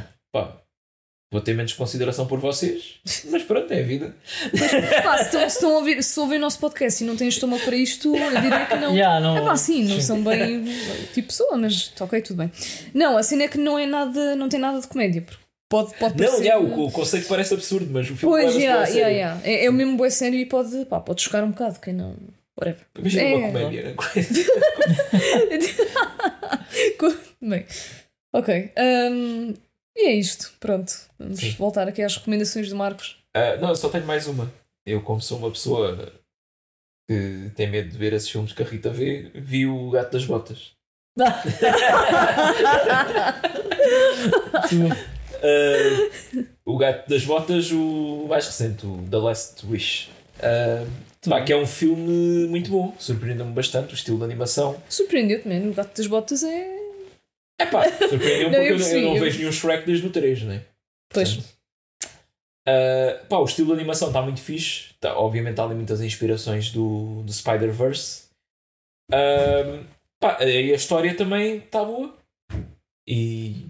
vou 1.32 1.40
ter 1.40 1.54
menos 1.54 1.72
consideração 1.74 2.26
por 2.26 2.40
vocês, 2.40 3.00
mas 3.30 3.42
pronto, 3.44 3.72
é 3.72 3.80
a 3.80 3.84
vida. 3.84 4.16
Pá, 5.04 5.18
se 5.18 5.24
estão, 5.26 5.40
se 5.40 5.46
estão 5.56 5.74
a 5.74 5.78
ouvir, 5.78 6.02
se 6.02 6.18
ouvem 6.20 6.38
o 6.38 6.40
nosso 6.40 6.58
podcast 6.58 7.02
e 7.02 7.06
não 7.06 7.16
têm 7.16 7.28
estômago 7.28 7.62
para 7.64 7.76
isto, 7.76 8.16
eu 8.16 8.40
diria 8.40 8.66
que 8.66 8.74
não. 8.76 8.92
Yeah, 8.92 9.20
não, 9.20 9.36
É 9.36 9.40
pá, 9.42 9.56
sim, 9.56 9.84
não 9.84 10.00
são 10.00 10.22
bem 10.24 10.64
tipo 11.14 11.28
pessoa, 11.28 11.56
mas 11.56 11.88
tá 11.88 12.04
ok, 12.04 12.20
tudo 12.22 12.38
bem. 12.38 12.50
Não, 12.92 13.16
a 13.16 13.22
cena 13.22 13.44
é 13.44 13.48
que 13.48 13.58
não 13.58 13.78
é 13.78 13.86
nada, 13.86 14.34
não 14.34 14.48
tem 14.48 14.58
nada 14.58 14.80
de 14.80 14.88
comédia, 14.88 15.22
porque 15.22 15.40
pode, 15.68 15.94
pode 15.94 16.18
Não, 16.18 16.26
parecer. 16.26 16.44
já, 16.46 16.58
o, 16.58 16.86
o 16.86 16.90
conceito 16.90 17.28
parece 17.28 17.54
absurdo, 17.54 17.88
mas 17.92 18.10
o 18.10 18.16
filme 18.16 18.34
Pois, 18.34 18.56
yeah, 18.56 18.88
yeah, 18.88 19.08
yeah. 19.08 19.40
É, 19.44 19.66
é 19.66 19.70
o 19.70 19.72
mesmo 19.72 19.96
bué 19.96 20.10
sério 20.10 20.38
e 20.38 20.44
pode, 20.46 20.84
pá, 20.86 20.98
pode 21.00 21.22
chocar 21.22 21.44
um 21.44 21.50
bocado, 21.50 21.78
quem 21.80 21.94
não. 21.94 22.16
Whatever. 22.58 22.80
Imagina 22.98 23.22
É. 23.22 23.34
uma 23.36 23.46
comédia. 23.46 23.82
né? 23.84 23.94
Bem, 27.40 27.66
ok. 28.32 28.72
hum, 29.12 29.54
e 29.96 30.08
é 30.08 30.12
isto, 30.12 30.52
pronto. 30.60 30.92
Vamos 31.18 31.40
Sim. 31.40 31.50
voltar 31.52 31.88
aqui 31.88 32.02
às 32.02 32.16
recomendações 32.16 32.68
do 32.68 32.76
Marcos. 32.76 33.16
Ah, 33.34 33.56
não, 33.56 33.70
eu 33.70 33.76
só 33.76 33.88
tenho 33.88 34.06
mais 34.06 34.26
uma. 34.26 34.52
Eu, 34.86 35.02
como 35.02 35.20
sou 35.20 35.38
uma 35.38 35.50
pessoa 35.50 36.12
que 37.08 37.50
tem 37.54 37.68
medo 37.68 37.90
de 37.90 37.98
ver 37.98 38.12
esses 38.12 38.28
filmes 38.28 38.52
que 38.52 38.62
a 38.62 38.66
Rita 38.66 38.90
vê, 38.90 39.30
vi 39.34 39.66
o 39.66 39.90
Gato 39.90 40.12
das 40.12 40.24
Botas. 40.24 40.72
Ah, 45.42 46.10
o 46.66 46.76
Gato 46.76 47.08
das 47.08 47.24
Botas, 47.24 47.72
o 47.72 48.26
mais 48.28 48.46
recente, 48.46 48.84
o 48.84 49.02
The 49.10 49.16
Last 49.16 49.66
Wish. 49.66 50.10
Ah, 50.42 50.84
pá, 51.26 51.42
que 51.42 51.52
é 51.52 51.56
um 51.56 51.66
filme 51.66 52.46
muito 52.46 52.70
bom, 52.70 52.94
surpreendeu-me 52.98 53.52
bastante 53.52 53.92
o 53.92 53.94
estilo 53.94 54.18
de 54.18 54.24
animação. 54.24 54.80
Surpreendeu-te, 54.88 55.48
mano. 55.48 55.70
O 55.70 55.74
gato 55.74 55.96
das 55.96 56.06
botas 56.06 56.42
é. 56.42 56.79
É 57.60 57.66
pá, 57.66 57.84
surpreendeu-me 58.08 58.56
Não, 58.56 58.64
porque 58.64 58.72
eu 58.72 58.78
não- 58.78 58.86
eu 59.08 59.14
não 59.14 59.20
vejo 59.20 59.38
nenhum 59.38 59.52
Shrek 59.52 59.86
desde 59.86 60.06
o 60.06 60.10
3, 60.10 60.42
né? 60.42 60.62
Pois. 61.12 61.34
Portanto, 61.34 61.60
Uh, 62.68 63.26
pá, 63.26 63.38
o 63.38 63.44
estilo 63.46 63.68
de 63.68 63.72
animação 63.80 64.08
está 64.08 64.20
muito 64.22 64.40
fixe. 64.40 64.94
Tá, 65.00 65.16
obviamente 65.18 65.58
há 65.60 65.64
ali 65.64 65.74
muitas 65.74 66.00
inspirações 66.02 66.70
do, 66.70 67.22
do 67.22 67.32
Spider-Verse. 67.32 68.24
Um, 69.10 69.84
pá, 70.20 70.38
e 70.44 70.70
a 70.70 70.76
história 70.76 71.16
também 71.16 71.56
está 71.56 71.82
boa. 71.82 72.14
E, 73.08 73.66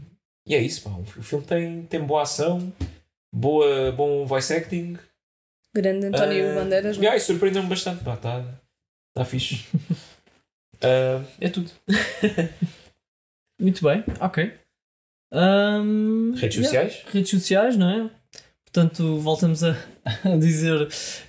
e 0.47 0.55
é 0.55 0.59
isso. 0.61 0.83
Pá. 0.83 0.91
O 0.91 1.05
filme 1.05 1.47
tem, 1.47 1.83
tem 1.85 2.01
boa 2.05 2.23
ação, 2.23 2.71
boa, 3.33 3.93
bom 3.93 4.27
voice 4.27 4.53
acting. 4.53 4.99
Grande 5.75 6.07
António 6.07 6.51
Uh, 6.51 6.55
Bandeiras. 6.57 6.97
é? 6.99 7.01
Yeah, 7.01 7.17
e 7.17 7.21
surpreendeu-me 7.21 7.69
bastante. 7.69 8.03
Pá, 8.05 8.15
está 8.15 8.45
tá 9.15 9.25
fixe. 9.25 9.67
Uh, 10.77 11.25
é 11.41 11.49
tudo. 11.49 11.71
Muito 13.61 13.85
bem, 13.85 14.03
ok. 14.21 14.53
Ahm, 15.33 16.33
Redes 16.35 16.57
yeah, 16.57 16.65
sociais? 16.65 17.03
Redes 17.13 17.31
sociais, 17.31 17.77
não 17.77 17.89
é? 17.91 18.11
Portanto, 18.65 19.19
voltamos 19.19 19.63
a, 19.63 19.77
a 20.25 20.37
dizer 20.37 20.89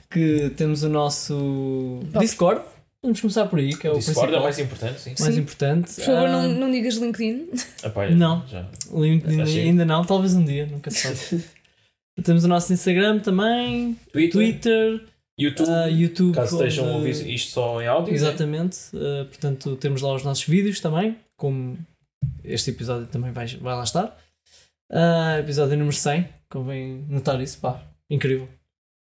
que 0.10 0.50
temos 0.56 0.84
o 0.84 0.90
nosso 0.90 2.00
Discord. 2.20 2.62
Vamos 3.04 3.20
começar 3.20 3.48
por 3.48 3.58
aí, 3.58 3.76
que 3.76 3.88
é 3.88 3.92
o 3.92 3.96
Discord 3.98 4.20
é 4.20 4.38
principal, 4.38 4.40
o 4.40 4.44
mais 4.44 4.60
importante, 4.60 5.02
sim. 5.02 5.16
mais 5.20 5.34
Sim. 5.36 5.42
importante. 5.42 5.96
Por 5.96 6.04
favor, 6.04 6.30
não, 6.30 6.40
Ah, 6.42 6.48
não 6.48 6.72
digas 6.72 6.96
LinkedIn. 6.96 7.50
Epá, 7.84 8.10
Não. 8.12 8.46
Já. 8.48 8.70
LinkedIn 8.94 9.42
Achei. 9.42 9.62
ainda 9.64 9.86
não, 9.86 10.06
talvez 10.06 10.36
um 10.36 10.46
dia, 10.46 10.68
nunca 10.68 10.92
se 10.92 11.16
sabe. 11.16 11.44
temos 12.24 12.44
o 12.44 12.48
nosso 12.48 12.72
Instagram 12.72 13.18
também, 13.20 13.98
Twitter, 14.12 14.32
Twitter, 14.32 15.02
YouTube. 15.40 15.70
ah, 15.70 15.88
YouTube. 15.88 16.36
caso 16.36 16.56
estejam 16.58 16.90
a 16.90 16.98
ouvir 16.98 17.28
isto 17.28 17.52
só 17.52 17.82
em 17.82 17.88
áudio. 17.88 18.12
né? 18.12 18.16
Exatamente. 18.18 18.78
Uh, 18.94 19.26
portanto, 19.26 19.76
temos 19.78 20.04
lá 20.04 20.14
os 20.14 20.24
nossos 20.24 20.44
vídeos 20.46 20.80
também, 20.80 21.18
como 21.36 21.80
este 22.44 22.72
episódio 22.72 23.08
também 23.08 23.32
vai, 23.32 23.48
vai 23.48 23.76
lá 23.76 23.84
estar. 23.84 24.18
Uh, 24.92 25.40
episódio 25.40 25.78
número 25.78 25.96
100, 25.96 26.28
convém 26.50 27.06
notar 27.08 27.40
isso, 27.42 27.60
pá, 27.60 27.82
incrível. 28.10 28.48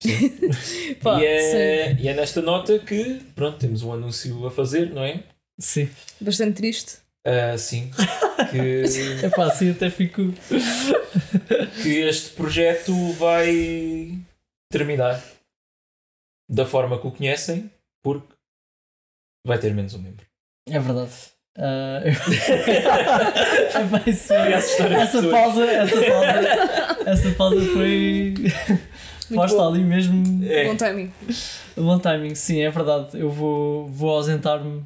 Pá, 1.02 1.20
e, 1.20 1.26
é, 1.26 1.92
e 2.00 2.08
é 2.08 2.14
nesta 2.14 2.40
nota 2.40 2.78
que, 2.78 3.20
pronto, 3.34 3.58
temos 3.58 3.82
um 3.82 3.92
anúncio 3.92 4.46
a 4.46 4.50
fazer, 4.50 4.90
não 4.90 5.04
é? 5.04 5.22
Sim. 5.58 5.90
Bastante 6.18 6.54
triste. 6.54 6.98
Ah, 7.24 7.56
sim. 7.58 7.90
Que, 8.50 8.84
é 9.22 9.28
pá, 9.28 9.44
assim 9.48 9.70
até 9.70 9.90
fico. 9.90 10.22
que 11.82 11.88
este 12.00 12.30
projeto 12.30 12.92
vai 13.12 14.18
terminar 14.72 15.22
da 16.48 16.64
forma 16.64 16.98
que 16.98 17.06
o 17.06 17.12
conhecem, 17.12 17.70
porque 18.02 18.34
vai 19.46 19.58
ter 19.58 19.74
menos 19.74 19.92
um 19.92 19.98
membro. 20.00 20.26
É 20.66 20.78
verdade. 20.78 21.12
Uh, 21.60 22.08
Foi 23.90 24.12
essa 24.52 25.22
pausa, 25.28 25.66
essa 25.66 25.96
pausa, 26.00 27.04
essa 27.06 27.30
pausa 27.32 27.60
foi. 27.74 28.34
Bom. 29.30 29.68
ali 29.68 29.84
mesmo. 29.84 30.42
É. 30.44 30.64
Bom 30.64 30.74
timing. 30.76 31.12
Bom 31.76 31.98
timing, 31.98 32.34
sim, 32.34 32.62
é 32.62 32.70
verdade. 32.70 33.20
Eu 33.20 33.30
vou, 33.30 33.86
vou 33.88 34.10
ausentar-me 34.10 34.82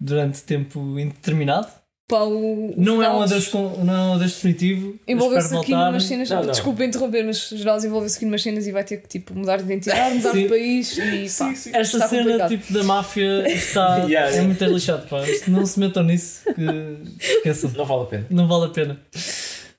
durante 0.00 0.42
tempo 0.44 0.80
indeterminado. 0.98 1.68
Pá, 2.08 2.22
o, 2.22 2.72
Não 2.74 3.02
é 3.02 3.10
um 3.10 3.20
adeus, 3.20 3.52
não 3.52 3.94
é 3.94 4.00
um 4.00 4.12
adeus 4.14 4.32
definitivo. 4.32 4.98
Eu 5.06 5.14
Envolveu-se 5.14 5.54
aqui 5.54 5.72
voltar. 5.72 5.86
numas 5.88 6.04
cenas. 6.04 6.30
Não, 6.30 6.42
não. 6.42 6.50
Desculpa 6.52 6.82
interromper, 6.84 7.22
mas 7.22 7.48
Geraldo 7.50 7.84
envolveu-se 7.86 8.16
aqui 8.16 8.24
numas 8.24 8.42
cenas 8.42 8.66
e 8.66 8.72
vai 8.72 8.82
ter 8.82 8.96
que 9.02 9.08
tipo, 9.08 9.34
mudar 9.38 9.58
de 9.58 9.64
identidade, 9.64 10.16
mudar 10.16 10.32
Sim. 10.32 10.42
de 10.44 10.48
país 10.48 10.96
e 10.96 11.00
pá. 11.00 11.28
Sim, 11.28 11.54
sim. 11.54 11.70
Esta 11.74 11.96
Está 11.98 12.08
cena 12.08 12.22
complicado. 12.22 12.48
tipo 12.48 12.72
da 12.72 12.82
máfia 12.84 13.46
está 13.52 13.96
Yeah, 14.08 14.34
é 14.36 14.40
muito 14.40 14.64
lixado, 14.64 15.06
pá. 15.06 15.18
Não 15.48 15.66
se 15.66 15.78
metam 15.78 16.02
nisso, 16.02 16.44
que 16.54 17.22
esqueçam, 17.22 17.70
Não 17.76 17.84
vale 17.84 18.02
a 18.02 18.06
pena. 18.06 18.26
não 18.30 18.48
vale 18.48 18.64
a 18.64 18.68
pena. 18.70 19.00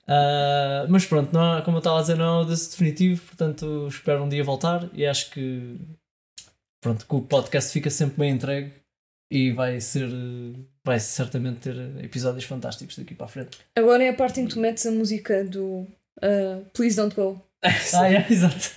Ah, 0.06 0.86
mas 0.88 1.04
pronto, 1.06 1.32
não 1.32 1.58
é- 1.58 1.62
como 1.62 1.76
eu 1.76 1.80
estava 1.80 1.98
a 1.98 2.00
dizer, 2.02 2.16
não 2.16 2.24
é 2.24 2.30
um 2.38 2.40
adeus 2.42 2.68
definitivo, 2.68 3.22
portanto 3.26 3.86
espero 3.88 4.22
um 4.22 4.28
dia 4.28 4.42
voltar 4.44 4.88
e 4.94 5.04
acho 5.06 5.30
que 5.30 5.76
pronto, 6.80 7.06
que 7.06 7.14
o 7.14 7.20
podcast 7.22 7.72
fica 7.72 7.90
sempre 7.90 8.18
bem 8.18 8.30
entregue 8.32 8.72
e 9.30 9.52
vai 9.52 9.80
ser 9.80 10.08
vai 10.84 10.98
certamente 10.98 11.60
ter 11.60 11.76
episódios 12.02 12.44
fantásticos 12.44 12.96
daqui 12.96 13.14
para 13.14 13.26
a 13.26 13.28
frente. 13.28 13.58
Agora 13.76 14.02
é 14.02 14.08
a 14.08 14.14
parte 14.14 14.40
em 14.40 14.46
que 14.46 14.54
tu 14.54 14.60
metes 14.60 14.84
a 14.86 14.90
música 14.90 15.44
do 15.44 15.86
uh, 16.18 16.64
Please 16.72 16.96
Don't 16.96 17.14
Go. 17.14 17.40
Ah, 17.94 18.10
é, 18.10 18.26
exato. 18.30 18.70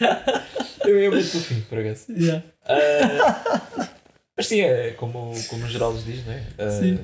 Eu 0.85 0.99
ia 0.99 1.09
muito 1.09 1.39
fim, 1.39 1.61
por 1.61 1.77
acaso. 1.79 2.11
Yeah. 2.11 2.43
Ah, 2.65 3.89
mas 4.35 4.47
sim, 4.47 4.59
é 4.59 4.91
como, 4.91 5.33
como 5.47 5.65
o 5.65 5.69
Geraldo 5.69 6.01
diz, 6.03 6.25
não 6.25 6.33
é? 6.33 6.45
Ah, 6.57 6.69
Sim. 6.69 6.99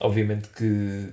Obviamente 0.00 0.48
que 0.50 1.12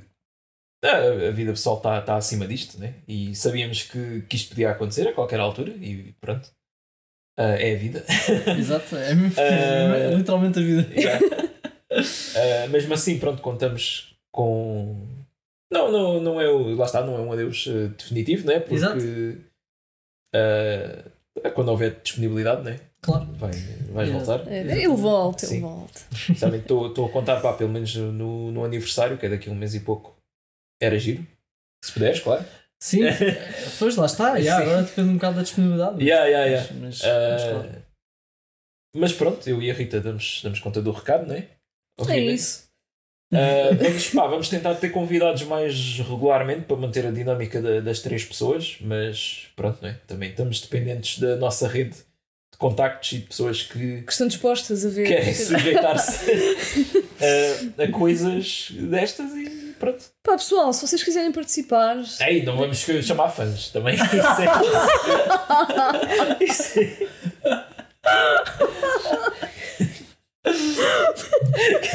ah, 0.83 1.27
a 1.29 1.31
vida 1.31 1.51
pessoal 1.51 1.77
está 1.77 2.01
tá 2.01 2.17
acima 2.17 2.45
disto, 2.47 2.77
né? 2.79 2.95
E 3.07 3.33
sabíamos 3.33 3.83
que, 3.83 4.23
que 4.23 4.35
isto 4.35 4.49
podia 4.49 4.71
acontecer 4.71 5.07
a 5.07 5.13
qualquer 5.13 5.39
altura 5.39 5.71
e 5.71 6.13
pronto. 6.19 6.51
Ah, 7.37 7.51
é 7.59 7.75
a 7.75 7.77
vida. 7.77 8.05
Exato, 8.57 8.95
é, 8.95 9.13
mesmo- 9.13 9.35
Ah. 9.39 9.97
é 9.97 10.15
literalmente 10.15 10.59
a 10.59 10.61
vida. 10.61 10.87
Yeah. 10.95 11.19
Ah, 11.91 12.67
mesmo 12.67 12.93
assim, 12.93 13.19
pronto, 13.19 13.41
contamos 13.41 14.15
com. 14.31 15.05
Não, 15.71 15.91
não, 15.91 16.21
não 16.21 16.41
é 16.41 16.47
o. 16.49 16.75
Lá 16.75 16.85
está, 16.85 17.01
não 17.03 17.15
é 17.17 17.19
um 17.21 17.31
adeus 17.31 17.67
eh, 17.67 17.87
definitivo, 17.97 18.47
né? 18.47 18.59
Porque. 18.59 18.75
Exato. 18.75 18.99
ah, 20.33 21.49
quando 21.53 21.69
houver 21.69 21.99
disponibilidade, 22.01 22.63
né? 22.63 22.79
Claro. 23.01 23.25
Vai, 23.33 23.51
vais 23.91 24.09
Yeah. 24.09 24.25
voltar. 24.25 24.51
É, 24.51 24.61
ele 24.61 24.87
volta, 24.87 25.45
Sim. 25.45 25.55
ele 25.55 25.61
volta. 25.63 26.01
Sabe, 26.37 26.57
Estou 26.57 26.87
estou 26.87 27.05
a 27.05 27.09
contar, 27.09 27.39
pá, 27.39 27.53
pelo 27.53 27.69
menos 27.69 27.95
no, 27.95 28.51
no 28.51 28.63
aniversário, 28.65 29.17
que 29.17 29.25
é 29.25 29.29
daqui 29.29 29.49
a 29.49 29.51
um 29.51 29.55
mês 29.55 29.75
e 29.75 29.81
pouco. 29.81 30.15
Era 30.81 30.97
giro. 30.97 31.25
Se 31.83 31.91
puderes, 31.93 32.19
claro. 32.19 32.43
Sim, 32.81 33.01
pois 33.79 33.95
lá 33.95 34.05
está, 34.05 34.35
yeah, 34.37 34.63
agora 34.63 34.83
depende 34.83 35.09
um 35.09 35.13
bocado 35.15 35.37
da 35.37 35.41
disponibilidade. 35.43 36.03
Yeah, 36.03 36.25
yeah, 36.27 36.45
yeah. 36.45 36.73
Mas, 36.73 37.01
mas, 37.01 37.03
Ah, 37.03 37.29
mas 37.31 37.43
claro. 37.43 37.83
mas 38.95 39.13
pronto, 39.13 39.49
eu 39.49 39.61
e 39.61 39.71
a 39.71 39.73
Rita 39.73 39.99
damos, 39.99 40.41
damos 40.43 40.59
conta 40.59 40.81
do 40.81 40.91
recado, 40.91 41.25
não 41.27 41.35
é? 41.35 41.47
É 42.09 42.19
isso. 42.19 42.65
Uh, 43.33 43.75
vamos, 43.81 44.09
pá, 44.09 44.27
vamos 44.27 44.49
tentar 44.49 44.75
ter 44.75 44.89
convidados 44.89 45.41
mais 45.43 45.97
regularmente 45.99 46.61
para 46.65 46.77
manter 46.77 47.05
a 47.07 47.11
dinâmica 47.11 47.59
da- 47.61 47.79
das 47.81 47.99
três 47.99 48.23
pessoas, 48.23 48.77
mas 48.81 49.47
pronto, 49.55 49.79
não 49.81 49.89
é? 49.89 49.93
também 50.07 50.29
estamos 50.29 50.61
dependentes 50.61 51.19
da 51.19 51.35
nossa 51.35 51.67
rede 51.67 51.95
de 52.51 52.57
contactos 52.59 53.11
e 53.13 53.17
de 53.17 53.23
pessoas 53.25 53.63
que 53.63 54.03
Que 54.03 54.11
estão 54.11 54.27
dispostas 54.27 54.85
a 54.85 54.89
ver. 54.89 55.07
querem 55.07 55.33
sujeitar-se 55.33 56.31
a, 57.79 57.83
a 57.83 57.91
coisas 57.91 58.69
destas 58.71 59.31
e 59.33 59.64
pronto. 59.85 60.03
Pá, 60.23 60.33
pessoal, 60.33 60.73
se 60.73 60.87
vocês 60.87 61.03
quiserem 61.03 61.31
participar, 61.31 61.97
Ei, 62.21 62.43
não 62.43 62.57
vamos 62.57 62.79
chamar 62.79 63.29
fãs 63.29 63.69
também. 63.69 63.95
Isso 66.41 66.79
é. 66.79 66.79
Isso 66.79 66.79
é. 66.79 66.97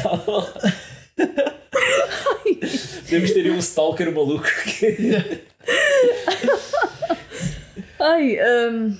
Calma. 0.01 0.53
Devemos 3.03 3.31
ter 3.31 3.51
um 3.51 3.59
stalker 3.59 4.13
maluco. 4.13 4.47
Ai, 7.99 8.37
hum, 8.69 8.97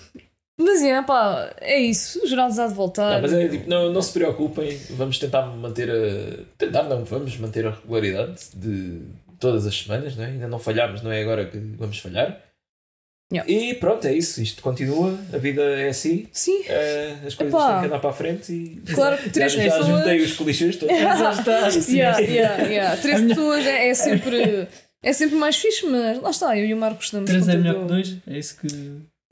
mas 0.59 0.81
é, 0.83 1.01
pá, 1.01 1.53
é 1.59 1.79
isso. 1.79 2.23
O 2.23 2.27
Geraldo 2.27 2.61
há 2.61 2.67
de 2.67 2.73
voltar. 2.73 3.13
Não, 3.15 3.21
mas 3.21 3.33
é 3.33 3.47
tipo, 3.47 3.69
não, 3.69 3.91
não 3.91 4.01
se 4.01 4.13
preocupem, 4.13 4.77
vamos 4.91 5.17
tentar 5.17 5.43
manter 5.45 5.89
a. 5.89 6.43
Tentar 6.57 6.83
não, 6.83 7.03
vamos 7.03 7.37
manter 7.37 7.65
a 7.67 7.71
regularidade 7.71 8.39
de 8.55 9.01
todas 9.39 9.65
as 9.65 9.75
semanas, 9.75 10.15
não 10.15 10.23
é? 10.23 10.27
ainda 10.27 10.47
não 10.47 10.59
falhámos, 10.59 11.01
não 11.01 11.11
é 11.11 11.21
agora 11.21 11.45
que 11.45 11.57
vamos 11.57 11.97
falhar. 11.97 12.39
Yeah. 13.33 13.49
E 13.49 13.75
pronto, 13.75 14.05
é 14.05 14.13
isso, 14.13 14.41
isto 14.41 14.61
continua, 14.61 15.17
a 15.33 15.37
vida 15.37 15.61
é 15.61 15.87
assim, 15.87 16.27
Sim, 16.33 16.63
eh, 16.67 17.15
as 17.25 17.33
coisas 17.33 17.53
Epá. 17.55 17.71
têm 17.71 17.79
que 17.79 17.85
andar 17.87 17.99
para 17.99 18.09
a 18.09 18.13
frente 18.13 18.51
e. 18.51 18.81
claro 18.93 19.15
que 19.23 19.23
Já, 19.27 19.31
três 19.31 19.53
já 19.53 19.63
pessoas. 19.63 19.85
juntei 19.87 20.21
os 20.21 20.33
clichês 20.33 20.75
todos. 20.75 20.97
Já 20.99 21.31
está, 21.31 21.71
sim. 21.71 21.95
Yeah, 21.97 22.19
yeah, 22.19 22.63
yeah. 22.63 22.97
Três 23.01 23.21
pessoas 23.21 23.65
é, 23.65 23.87
é 23.87 23.93
sempre. 23.93 24.67
É 25.03 25.13
sempre 25.13 25.35
mais 25.37 25.55
fixe, 25.55 25.85
mas 25.87 26.21
lá 26.21 26.29
está, 26.29 26.55
eu 26.55 26.65
e 26.65 26.73
o 26.73 26.77
Marcos 26.77 27.09
damos 27.09 27.29
3 27.29 27.47
é 27.47 27.55
melhor 27.55 27.81
que 27.81 27.85
2, 27.85 28.17
é 28.27 28.37
isso 28.37 28.59
que. 28.59 28.67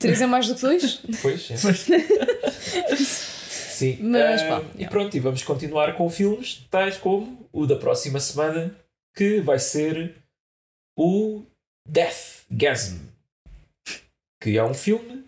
Três 0.00 0.20
é 0.22 0.26
mais 0.26 0.48
do 0.48 0.54
que 0.54 0.62
dois? 0.62 1.02
Pois, 1.20 1.50
é. 1.50 1.56
Sim. 2.96 3.98
Mas, 4.00 4.42
pá, 4.42 4.60
e 4.74 4.78
yeah. 4.78 4.90
pronto, 4.90 5.14
e 5.14 5.20
vamos 5.20 5.42
continuar 5.42 5.94
com 5.94 6.08
filmes 6.08 6.66
tais 6.70 6.96
como 6.96 7.46
o 7.52 7.66
da 7.66 7.76
próxima 7.76 8.18
semana, 8.18 8.74
que 9.14 9.40
vai 9.40 9.58
ser 9.58 10.16
o 10.98 11.42
Deathgasm, 11.86 12.98
que 14.42 14.56
é 14.56 14.64
um 14.64 14.74
filme 14.74 15.24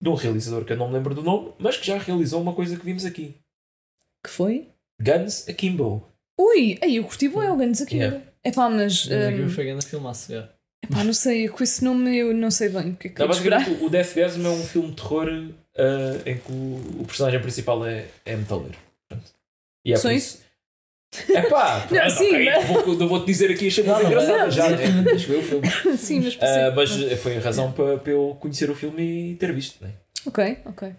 de 0.00 0.08
um 0.08 0.14
realizador 0.14 0.64
que 0.64 0.72
eu 0.72 0.76
não 0.76 0.88
me 0.88 0.94
lembro 0.94 1.14
do 1.14 1.22
nome, 1.22 1.52
mas 1.58 1.76
que 1.76 1.86
já 1.86 1.98
realizou 1.98 2.40
uma 2.40 2.54
coisa 2.54 2.76
que 2.76 2.84
vimos 2.84 3.04
aqui: 3.04 3.34
Que 4.24 4.30
foi? 4.30 4.68
Guns 5.00 5.48
Akimbo. 5.48 6.08
Ui, 6.38 6.78
aí 6.80 6.96
eu 6.96 7.04
curti 7.04 7.28
bem 7.28 7.48
o 7.48 7.56
Ganos 7.56 7.80
aqui. 7.82 7.96
Yeah. 7.96 8.22
É 8.42 8.52
pá, 8.52 8.68
mas. 8.68 9.08
Um, 9.08 9.44
hum, 9.44 9.48
foi 9.48 9.64
grande 9.64 9.86
filmaço, 9.86 10.32
yeah. 10.32 10.52
Epá, 10.84 11.04
não 11.04 11.12
sei, 11.14 11.48
com 11.48 11.62
esse 11.64 11.84
nome 11.84 12.16
eu 12.16 12.32
não 12.34 12.50
sei 12.50 12.68
bem 12.68 12.90
o 12.90 12.96
que 12.96 13.08
é 13.08 13.10
que 13.10 13.18
Não, 13.18 13.26
eu 13.26 13.32
esperar. 13.32 13.68
o 13.68 13.88
Deathgasm 13.90 14.44
é 14.46 14.48
um 14.48 14.64
filme 14.64 14.90
de 14.90 14.96
terror 14.96 15.28
eh, 15.76 16.20
em 16.26 16.38
que 16.38 16.52
o, 16.52 17.00
o 17.02 17.04
personagem 17.06 17.40
principal 17.40 17.84
é, 17.86 18.06
é 18.24 18.36
metaleiro. 18.36 18.76
Pronto. 19.08 19.24
E 19.84 19.92
é 19.92 19.96
Só 19.96 20.10
isso? 20.10 20.42
É 21.32 21.42
pá, 21.42 21.86
Não, 21.90 22.10
sim, 22.10 22.44
mas- 22.44 22.68
não 22.68 22.82
vou, 22.84 22.94
não 22.96 23.08
vou-te 23.08 23.26
dizer 23.26 23.50
aqui 23.50 23.68
as 23.68 23.74
cenas 23.74 23.92
Não, 23.92 24.02
não, 24.02 24.06
engraçadas 24.08 24.54
já, 24.54 24.68
não, 24.70 24.76
né? 24.76 25.02
Deixa 25.04 25.32
eu 25.32 25.40
ver 25.42 25.44
o 25.44 25.48
filme. 25.48 25.70
Sim, 25.98 26.20
mas 26.22 26.34
percebo. 26.36 26.76
mas 26.76 27.20
foi 27.20 27.36
a 27.36 27.40
razão 27.40 27.72
para, 27.72 27.98
para 27.98 28.12
eu 28.12 28.36
conhecer 28.40 28.68
o 28.70 28.74
filme 28.74 29.32
e 29.32 29.36
ter 29.36 29.52
visto, 29.52 29.82
né? 29.84 29.92
Ok, 30.26 30.58
ok. 30.64 30.92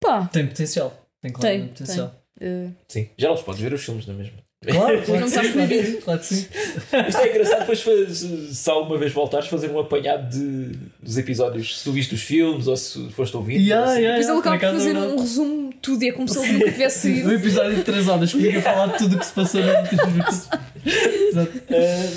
Pá, 0.00 0.26
Tem 0.26 0.46
potencial. 0.46 1.06
Tem 1.22 1.32
claramente 1.32 1.62
Tem, 1.62 1.72
potencial. 1.72 2.14
eh, 2.40 2.68
Sim, 2.88 3.08
já 3.16 3.28
não 3.30 3.36
se 3.36 3.44
pode 3.44 3.62
ver 3.62 3.72
os 3.72 3.82
filmes 3.84 4.06
na 4.06 4.12
mesma. 4.14 4.38
Claro, 4.66 5.02
claro 5.06 5.20
Não 5.20 5.30
que 5.30 5.38
sim, 5.38 5.52
claro 5.52 5.68
que 5.68 5.84
sim, 5.84 6.00
claro 6.00 6.20
que 6.20 6.26
sim. 6.26 6.46
Isto 7.08 7.20
é 7.20 7.30
engraçado, 7.30 7.60
depois 7.60 7.80
faz, 7.80 8.18
se 8.18 8.70
alguma 8.70 8.98
vez 8.98 9.12
voltares, 9.12 9.48
fazer 9.48 9.70
um 9.70 9.78
apanhado 9.78 10.28
de, 10.30 10.72
dos 11.00 11.16
episódios, 11.16 11.78
se 11.78 11.84
tu 11.84 11.92
viste 11.92 12.14
os 12.14 12.22
filmes 12.22 12.66
ou 12.66 12.76
se 12.76 13.08
foste 13.10 13.36
ouvindo. 13.36 13.60
Yeah, 13.60 13.90
assim. 13.92 14.00
yeah, 14.00 14.18
depois 14.18 14.28
ele 14.28 14.38
yeah, 14.38 14.56
acaba 14.56 14.72
por 14.72 14.78
fazer 14.80 14.96
é 14.96 15.00
um 15.00 15.20
resumo 15.20 15.70
de 15.70 15.76
tudo 15.76 16.02
e 16.02 16.08
é 16.08 16.12
como 16.12 16.28
se 16.28 16.38
ele 16.40 16.52
nunca 16.52 16.72
tivesse 16.72 16.98
Sim, 17.14 17.24
um 17.24 17.30
episódio 17.32 17.76
de 17.76 17.84
3 17.84 18.08
horas 18.08 18.32
comigo 18.32 18.58
a 18.58 18.62
falar 18.62 18.86
de 18.88 18.98
tudo 18.98 19.14
o 19.16 19.18
que 19.18 19.26
se 19.26 19.32
passou 19.32 19.60
vezes. 19.62 20.48
Exato. 21.28 21.52
Ah, 21.70 22.10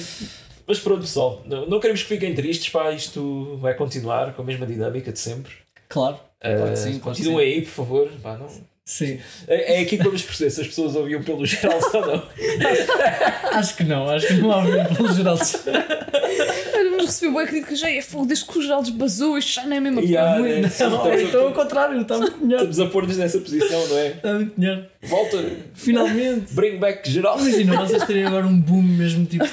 mas 0.68 0.80
pronto, 0.80 1.02
pessoal, 1.02 1.44
não, 1.46 1.68
não 1.68 1.80
queremos 1.80 2.02
que 2.02 2.08
fiquem 2.10 2.34
tristes, 2.34 2.70
pá, 2.70 2.92
isto 2.92 3.58
vai 3.62 3.76
continuar 3.76 4.34
com 4.34 4.42
a 4.42 4.46
mesma 4.46 4.66
dinâmica 4.66 5.12
de 5.12 5.20
sempre. 5.20 5.52
Claro, 5.90 6.18
Ah, 6.42 6.56
Claro 6.56 6.72
que 6.72 6.78
sim, 6.80 6.84
claro 7.00 7.16
que 7.16 7.24
continuem 7.24 7.54
aí, 7.54 7.62
por 7.62 7.72
favor. 7.72 8.10
Pá, 8.24 8.38
não. 8.38 8.48
Sim. 8.86 9.20
É, 9.48 9.76
é 9.78 9.82
aqui 9.82 9.98
que 9.98 10.04
vamos 10.04 10.22
perceber 10.22 10.50
se 10.50 10.62
as 10.62 10.68
pessoas 10.68 10.96
ouviam 10.96 11.22
pelo 11.24 11.46
geral 11.46 11.80
ou 11.94 12.06
não. 12.06 12.24
Acho 13.58 13.76
que 13.76 13.84
não, 13.84 14.08
acho 14.10 14.28
que 14.28 14.34
não 14.36 14.62
mesmo 14.64 14.96
pelo 14.96 15.14
geral. 15.14 15.38
Olha, 15.38 16.92
mas 16.92 17.06
recebeu 17.06 17.32
boa 17.34 17.46
crítica 17.46 17.76
já 17.76 17.90
é 17.92 18.02
fogo 18.02 18.26
desde 18.26 18.46
que 18.46 18.58
o 18.58 18.62
Geraldo 18.62 18.92
basou, 18.94 19.38
isto 19.38 19.54
já 19.56 19.64
não 19.66 19.74
é 19.74 19.78
a 19.78 19.82
mesma 19.82 20.02
E 20.02 20.16
há, 20.18 20.36
coisa. 20.36 20.48
né? 20.48 20.62
Não, 20.62 20.68
Estamos 20.68 21.22
então 21.22 21.42
ao 21.42 21.48
a- 21.50 21.54
contrário, 21.54 22.02
está 22.02 22.18
muito 22.18 22.38
melhor. 22.40 22.58
Estamos 22.60 22.80
a 22.80 22.86
pôr-nos 22.88 23.18
nessa 23.18 23.40
posição, 23.40 23.88
não 23.88 23.98
é? 23.98 24.08
Está 24.08 24.34
muito 24.36 24.60
melhor. 24.60 24.86
Volta, 25.04 25.38
Finalmente. 25.74 26.54
bring 26.54 26.78
back 26.80 27.10
geral. 27.10 27.38
Imagina 27.40 27.76
vocês 27.86 28.04
terem 28.06 28.26
agora 28.26 28.48
um 28.48 28.58
boom 28.60 28.82
mesmo 28.82 29.26
tipo. 29.26 29.44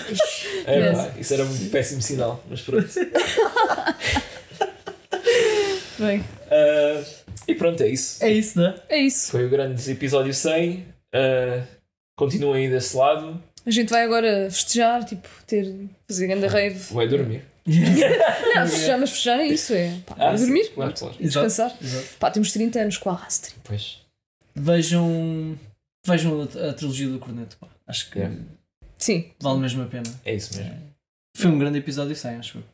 É, 0.67 0.79
Yes. 0.79 0.97
pá, 0.99 1.09
isso 1.19 1.35
era 1.35 1.45
um 1.45 1.69
péssimo 1.71 2.01
sinal, 2.03 2.45
mas 2.49 2.61
pronto. 2.61 2.89
Bem, 5.99 6.25
Ah, 6.51 7.03
e 7.49 7.55
pronto, 7.55 7.83
é 7.83 7.89
isso. 7.89 8.23
É 8.25 8.31
isso, 8.31 8.59
não 8.59 8.67
é? 8.69 8.83
é 8.89 8.99
isso. 8.99 9.31
Foi 9.31 9.45
o 9.47 9.49
grande 9.51 9.91
episódio 9.91 10.33
100. 10.35 10.87
Ah, 11.15 11.65
continuem 12.17 12.71
desse 12.71 12.97
lado. 12.97 13.43
A 13.67 13.71
gente 13.71 13.91
vai 13.91 14.03
agora 14.05 14.51
festejar, 14.51 15.05
tipo, 15.05 15.29
ter, 15.47 15.75
fazer 16.07 16.27
grande 16.27 16.47
rave. 16.47 16.93
Vai 16.95 17.09
dormir. 17.09 17.43
Não, 17.67 18.67
festejar, 18.67 18.99
mas 18.99 19.11
festejar 19.11 19.41
é 19.41 19.47
isso, 19.47 19.75
é 19.75 19.99
pá, 20.07 20.15
Ah, 20.19 20.29
vai 20.29 20.39
sim, 20.39 20.45
dormir, 20.47 20.69
Claro, 20.71 20.95
claro. 20.95 21.15
Exato. 21.21 21.47
descansar. 21.47 21.77
Exato. 21.83 22.09
Pá, 22.19 22.31
temos 22.31 22.51
30 22.53 22.81
anos, 22.81 22.97
quase 22.97 23.43
30. 23.43 23.61
Pois. 23.65 23.99
Vejam. 24.55 25.59
Vejam 26.07 26.41
a, 26.41 26.69
a 26.71 26.73
trilogia 26.73 27.09
do 27.09 27.19
Corneto. 27.19 27.57
pá. 27.59 27.69
Acho 27.87 28.11
que 28.11 28.19
Yeah. 28.21 28.37
Sim, 28.97 29.31
vale 29.41 29.61
mesmo 29.61 29.83
a 29.83 29.87
pena. 29.87 30.11
É 30.25 30.35
isso 30.35 30.57
mesmo. 30.57 30.75
Foi 31.37 31.51
um 31.51 31.59
grande 31.59 31.79
episódio 31.79 32.17
100, 32.17 32.37
acho 32.37 32.59
eu. 32.59 32.65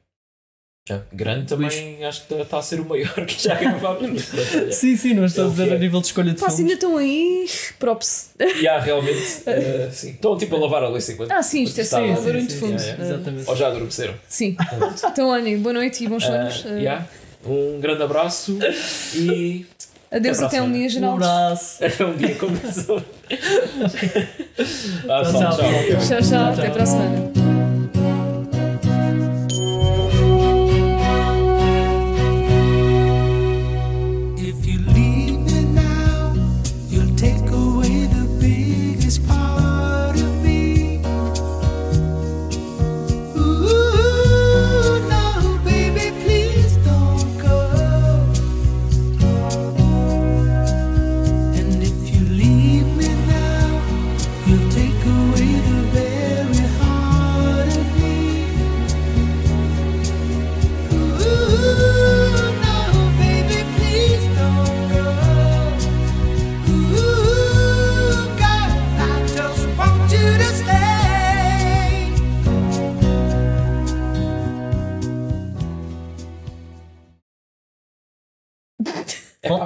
Já. 0.86 1.00
Grande 1.10 1.46
também 1.46 2.04
acho 2.04 2.26
que 2.26 2.34
está 2.34 2.58
a 2.58 2.62
ser 2.62 2.78
o 2.78 2.84
maior 2.84 3.24
que 3.24 3.42
já 3.42 3.54
gravámos. 3.54 4.22
Sim, 4.70 4.94
sim, 4.98 5.14
não 5.14 5.24
estou 5.24 5.44
a 5.44 5.46
É 5.46 5.50
dizer 5.50 5.64
que 5.68 5.72
é. 5.72 5.76
a 5.76 5.78
nível 5.78 6.00
de 6.02 6.06
escolha 6.08 6.32
de 6.32 6.38
pá, 6.38 6.46
filmes. 6.50 6.60
ainda 6.60 6.72
estão 6.74 6.96
aí, 6.98 7.48
props. 7.78 8.30
E 8.60 8.68
há 8.68 8.78
realmente. 8.78 9.42
ah, 9.46 9.90
sim. 9.90 10.10
Estão 10.10 10.36
tipo 10.36 10.54
a 10.56 10.58
lavar 10.58 10.82
a 10.84 10.88
louça 10.88 11.12
enquanto. 11.12 11.30
Ah, 11.32 11.42
sim, 11.42 11.62
isto 11.62 11.80
é 11.80 11.84
só 11.84 11.96
Sim, 11.96 12.10
um 12.12 12.16
sim, 12.16 12.22
barulho 12.24 12.46
de 12.46 12.54
fundo. 12.56 12.78
sim, 12.78 12.90
Ah, 12.98 13.02
Exatamente. 13.02 13.48
Ou 13.48 13.56
já 13.56 13.68
adormeceram. 13.68 14.14
Sim. 14.28 14.56
Então, 15.10 15.28
olhem, 15.28 15.58
boa 15.58 15.72
noite 15.72 16.04
e 16.04 16.08
bons 16.08 16.22
sonhos. 16.24 16.64
Ah, 16.66 16.70
Ah, 16.74 16.78
yeah. 16.78 17.06
Um 17.46 17.80
grande 17.80 18.02
abraço 18.02 18.58
e 19.14 19.64
Adeus 20.10 20.42
até 20.42 20.58
a 20.58 20.62
um 20.64 20.70
dia, 20.72 20.84
Um 20.86 20.88
Geraldo. 20.90 21.24
abraço. 21.24 21.82
até 21.82 22.04
um 22.04 22.14
dia 22.14 22.34
começou. 22.36 22.98
ah, 25.08 25.22
Tchau, 25.22 25.32
tchau, 25.32 25.56
tchau. 25.56 25.56
tchau. 25.56 26.08
Tchau, 26.08 26.20
tchau, 26.28 26.52
até 26.52 26.70
para 26.70 26.82
a 26.82 26.86
semana. 26.86 27.43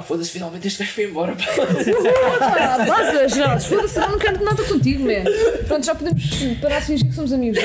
Foda-se, 0.09 0.31
finalmente 0.31 0.67
este 0.67 0.79
gajo 0.79 0.93
foi 0.93 1.03
embora. 1.03 1.35
pá. 1.35 1.45
Ah, 2.59 2.83
basta, 2.83 3.29
Geraldo, 3.29 3.63
foda-se, 3.63 3.99
eu 3.99 4.09
não 4.09 4.17
quero 4.17 4.43
nada 4.43 4.63
contigo, 4.63 5.05
man. 5.05 5.23
Pronto, 5.67 5.85
já 5.85 5.93
podemos 5.93 6.23
parar 6.59 6.79
de 6.79 6.85
fingir 6.87 7.07
que 7.07 7.13
somos 7.13 7.31
amigos. 7.31 7.59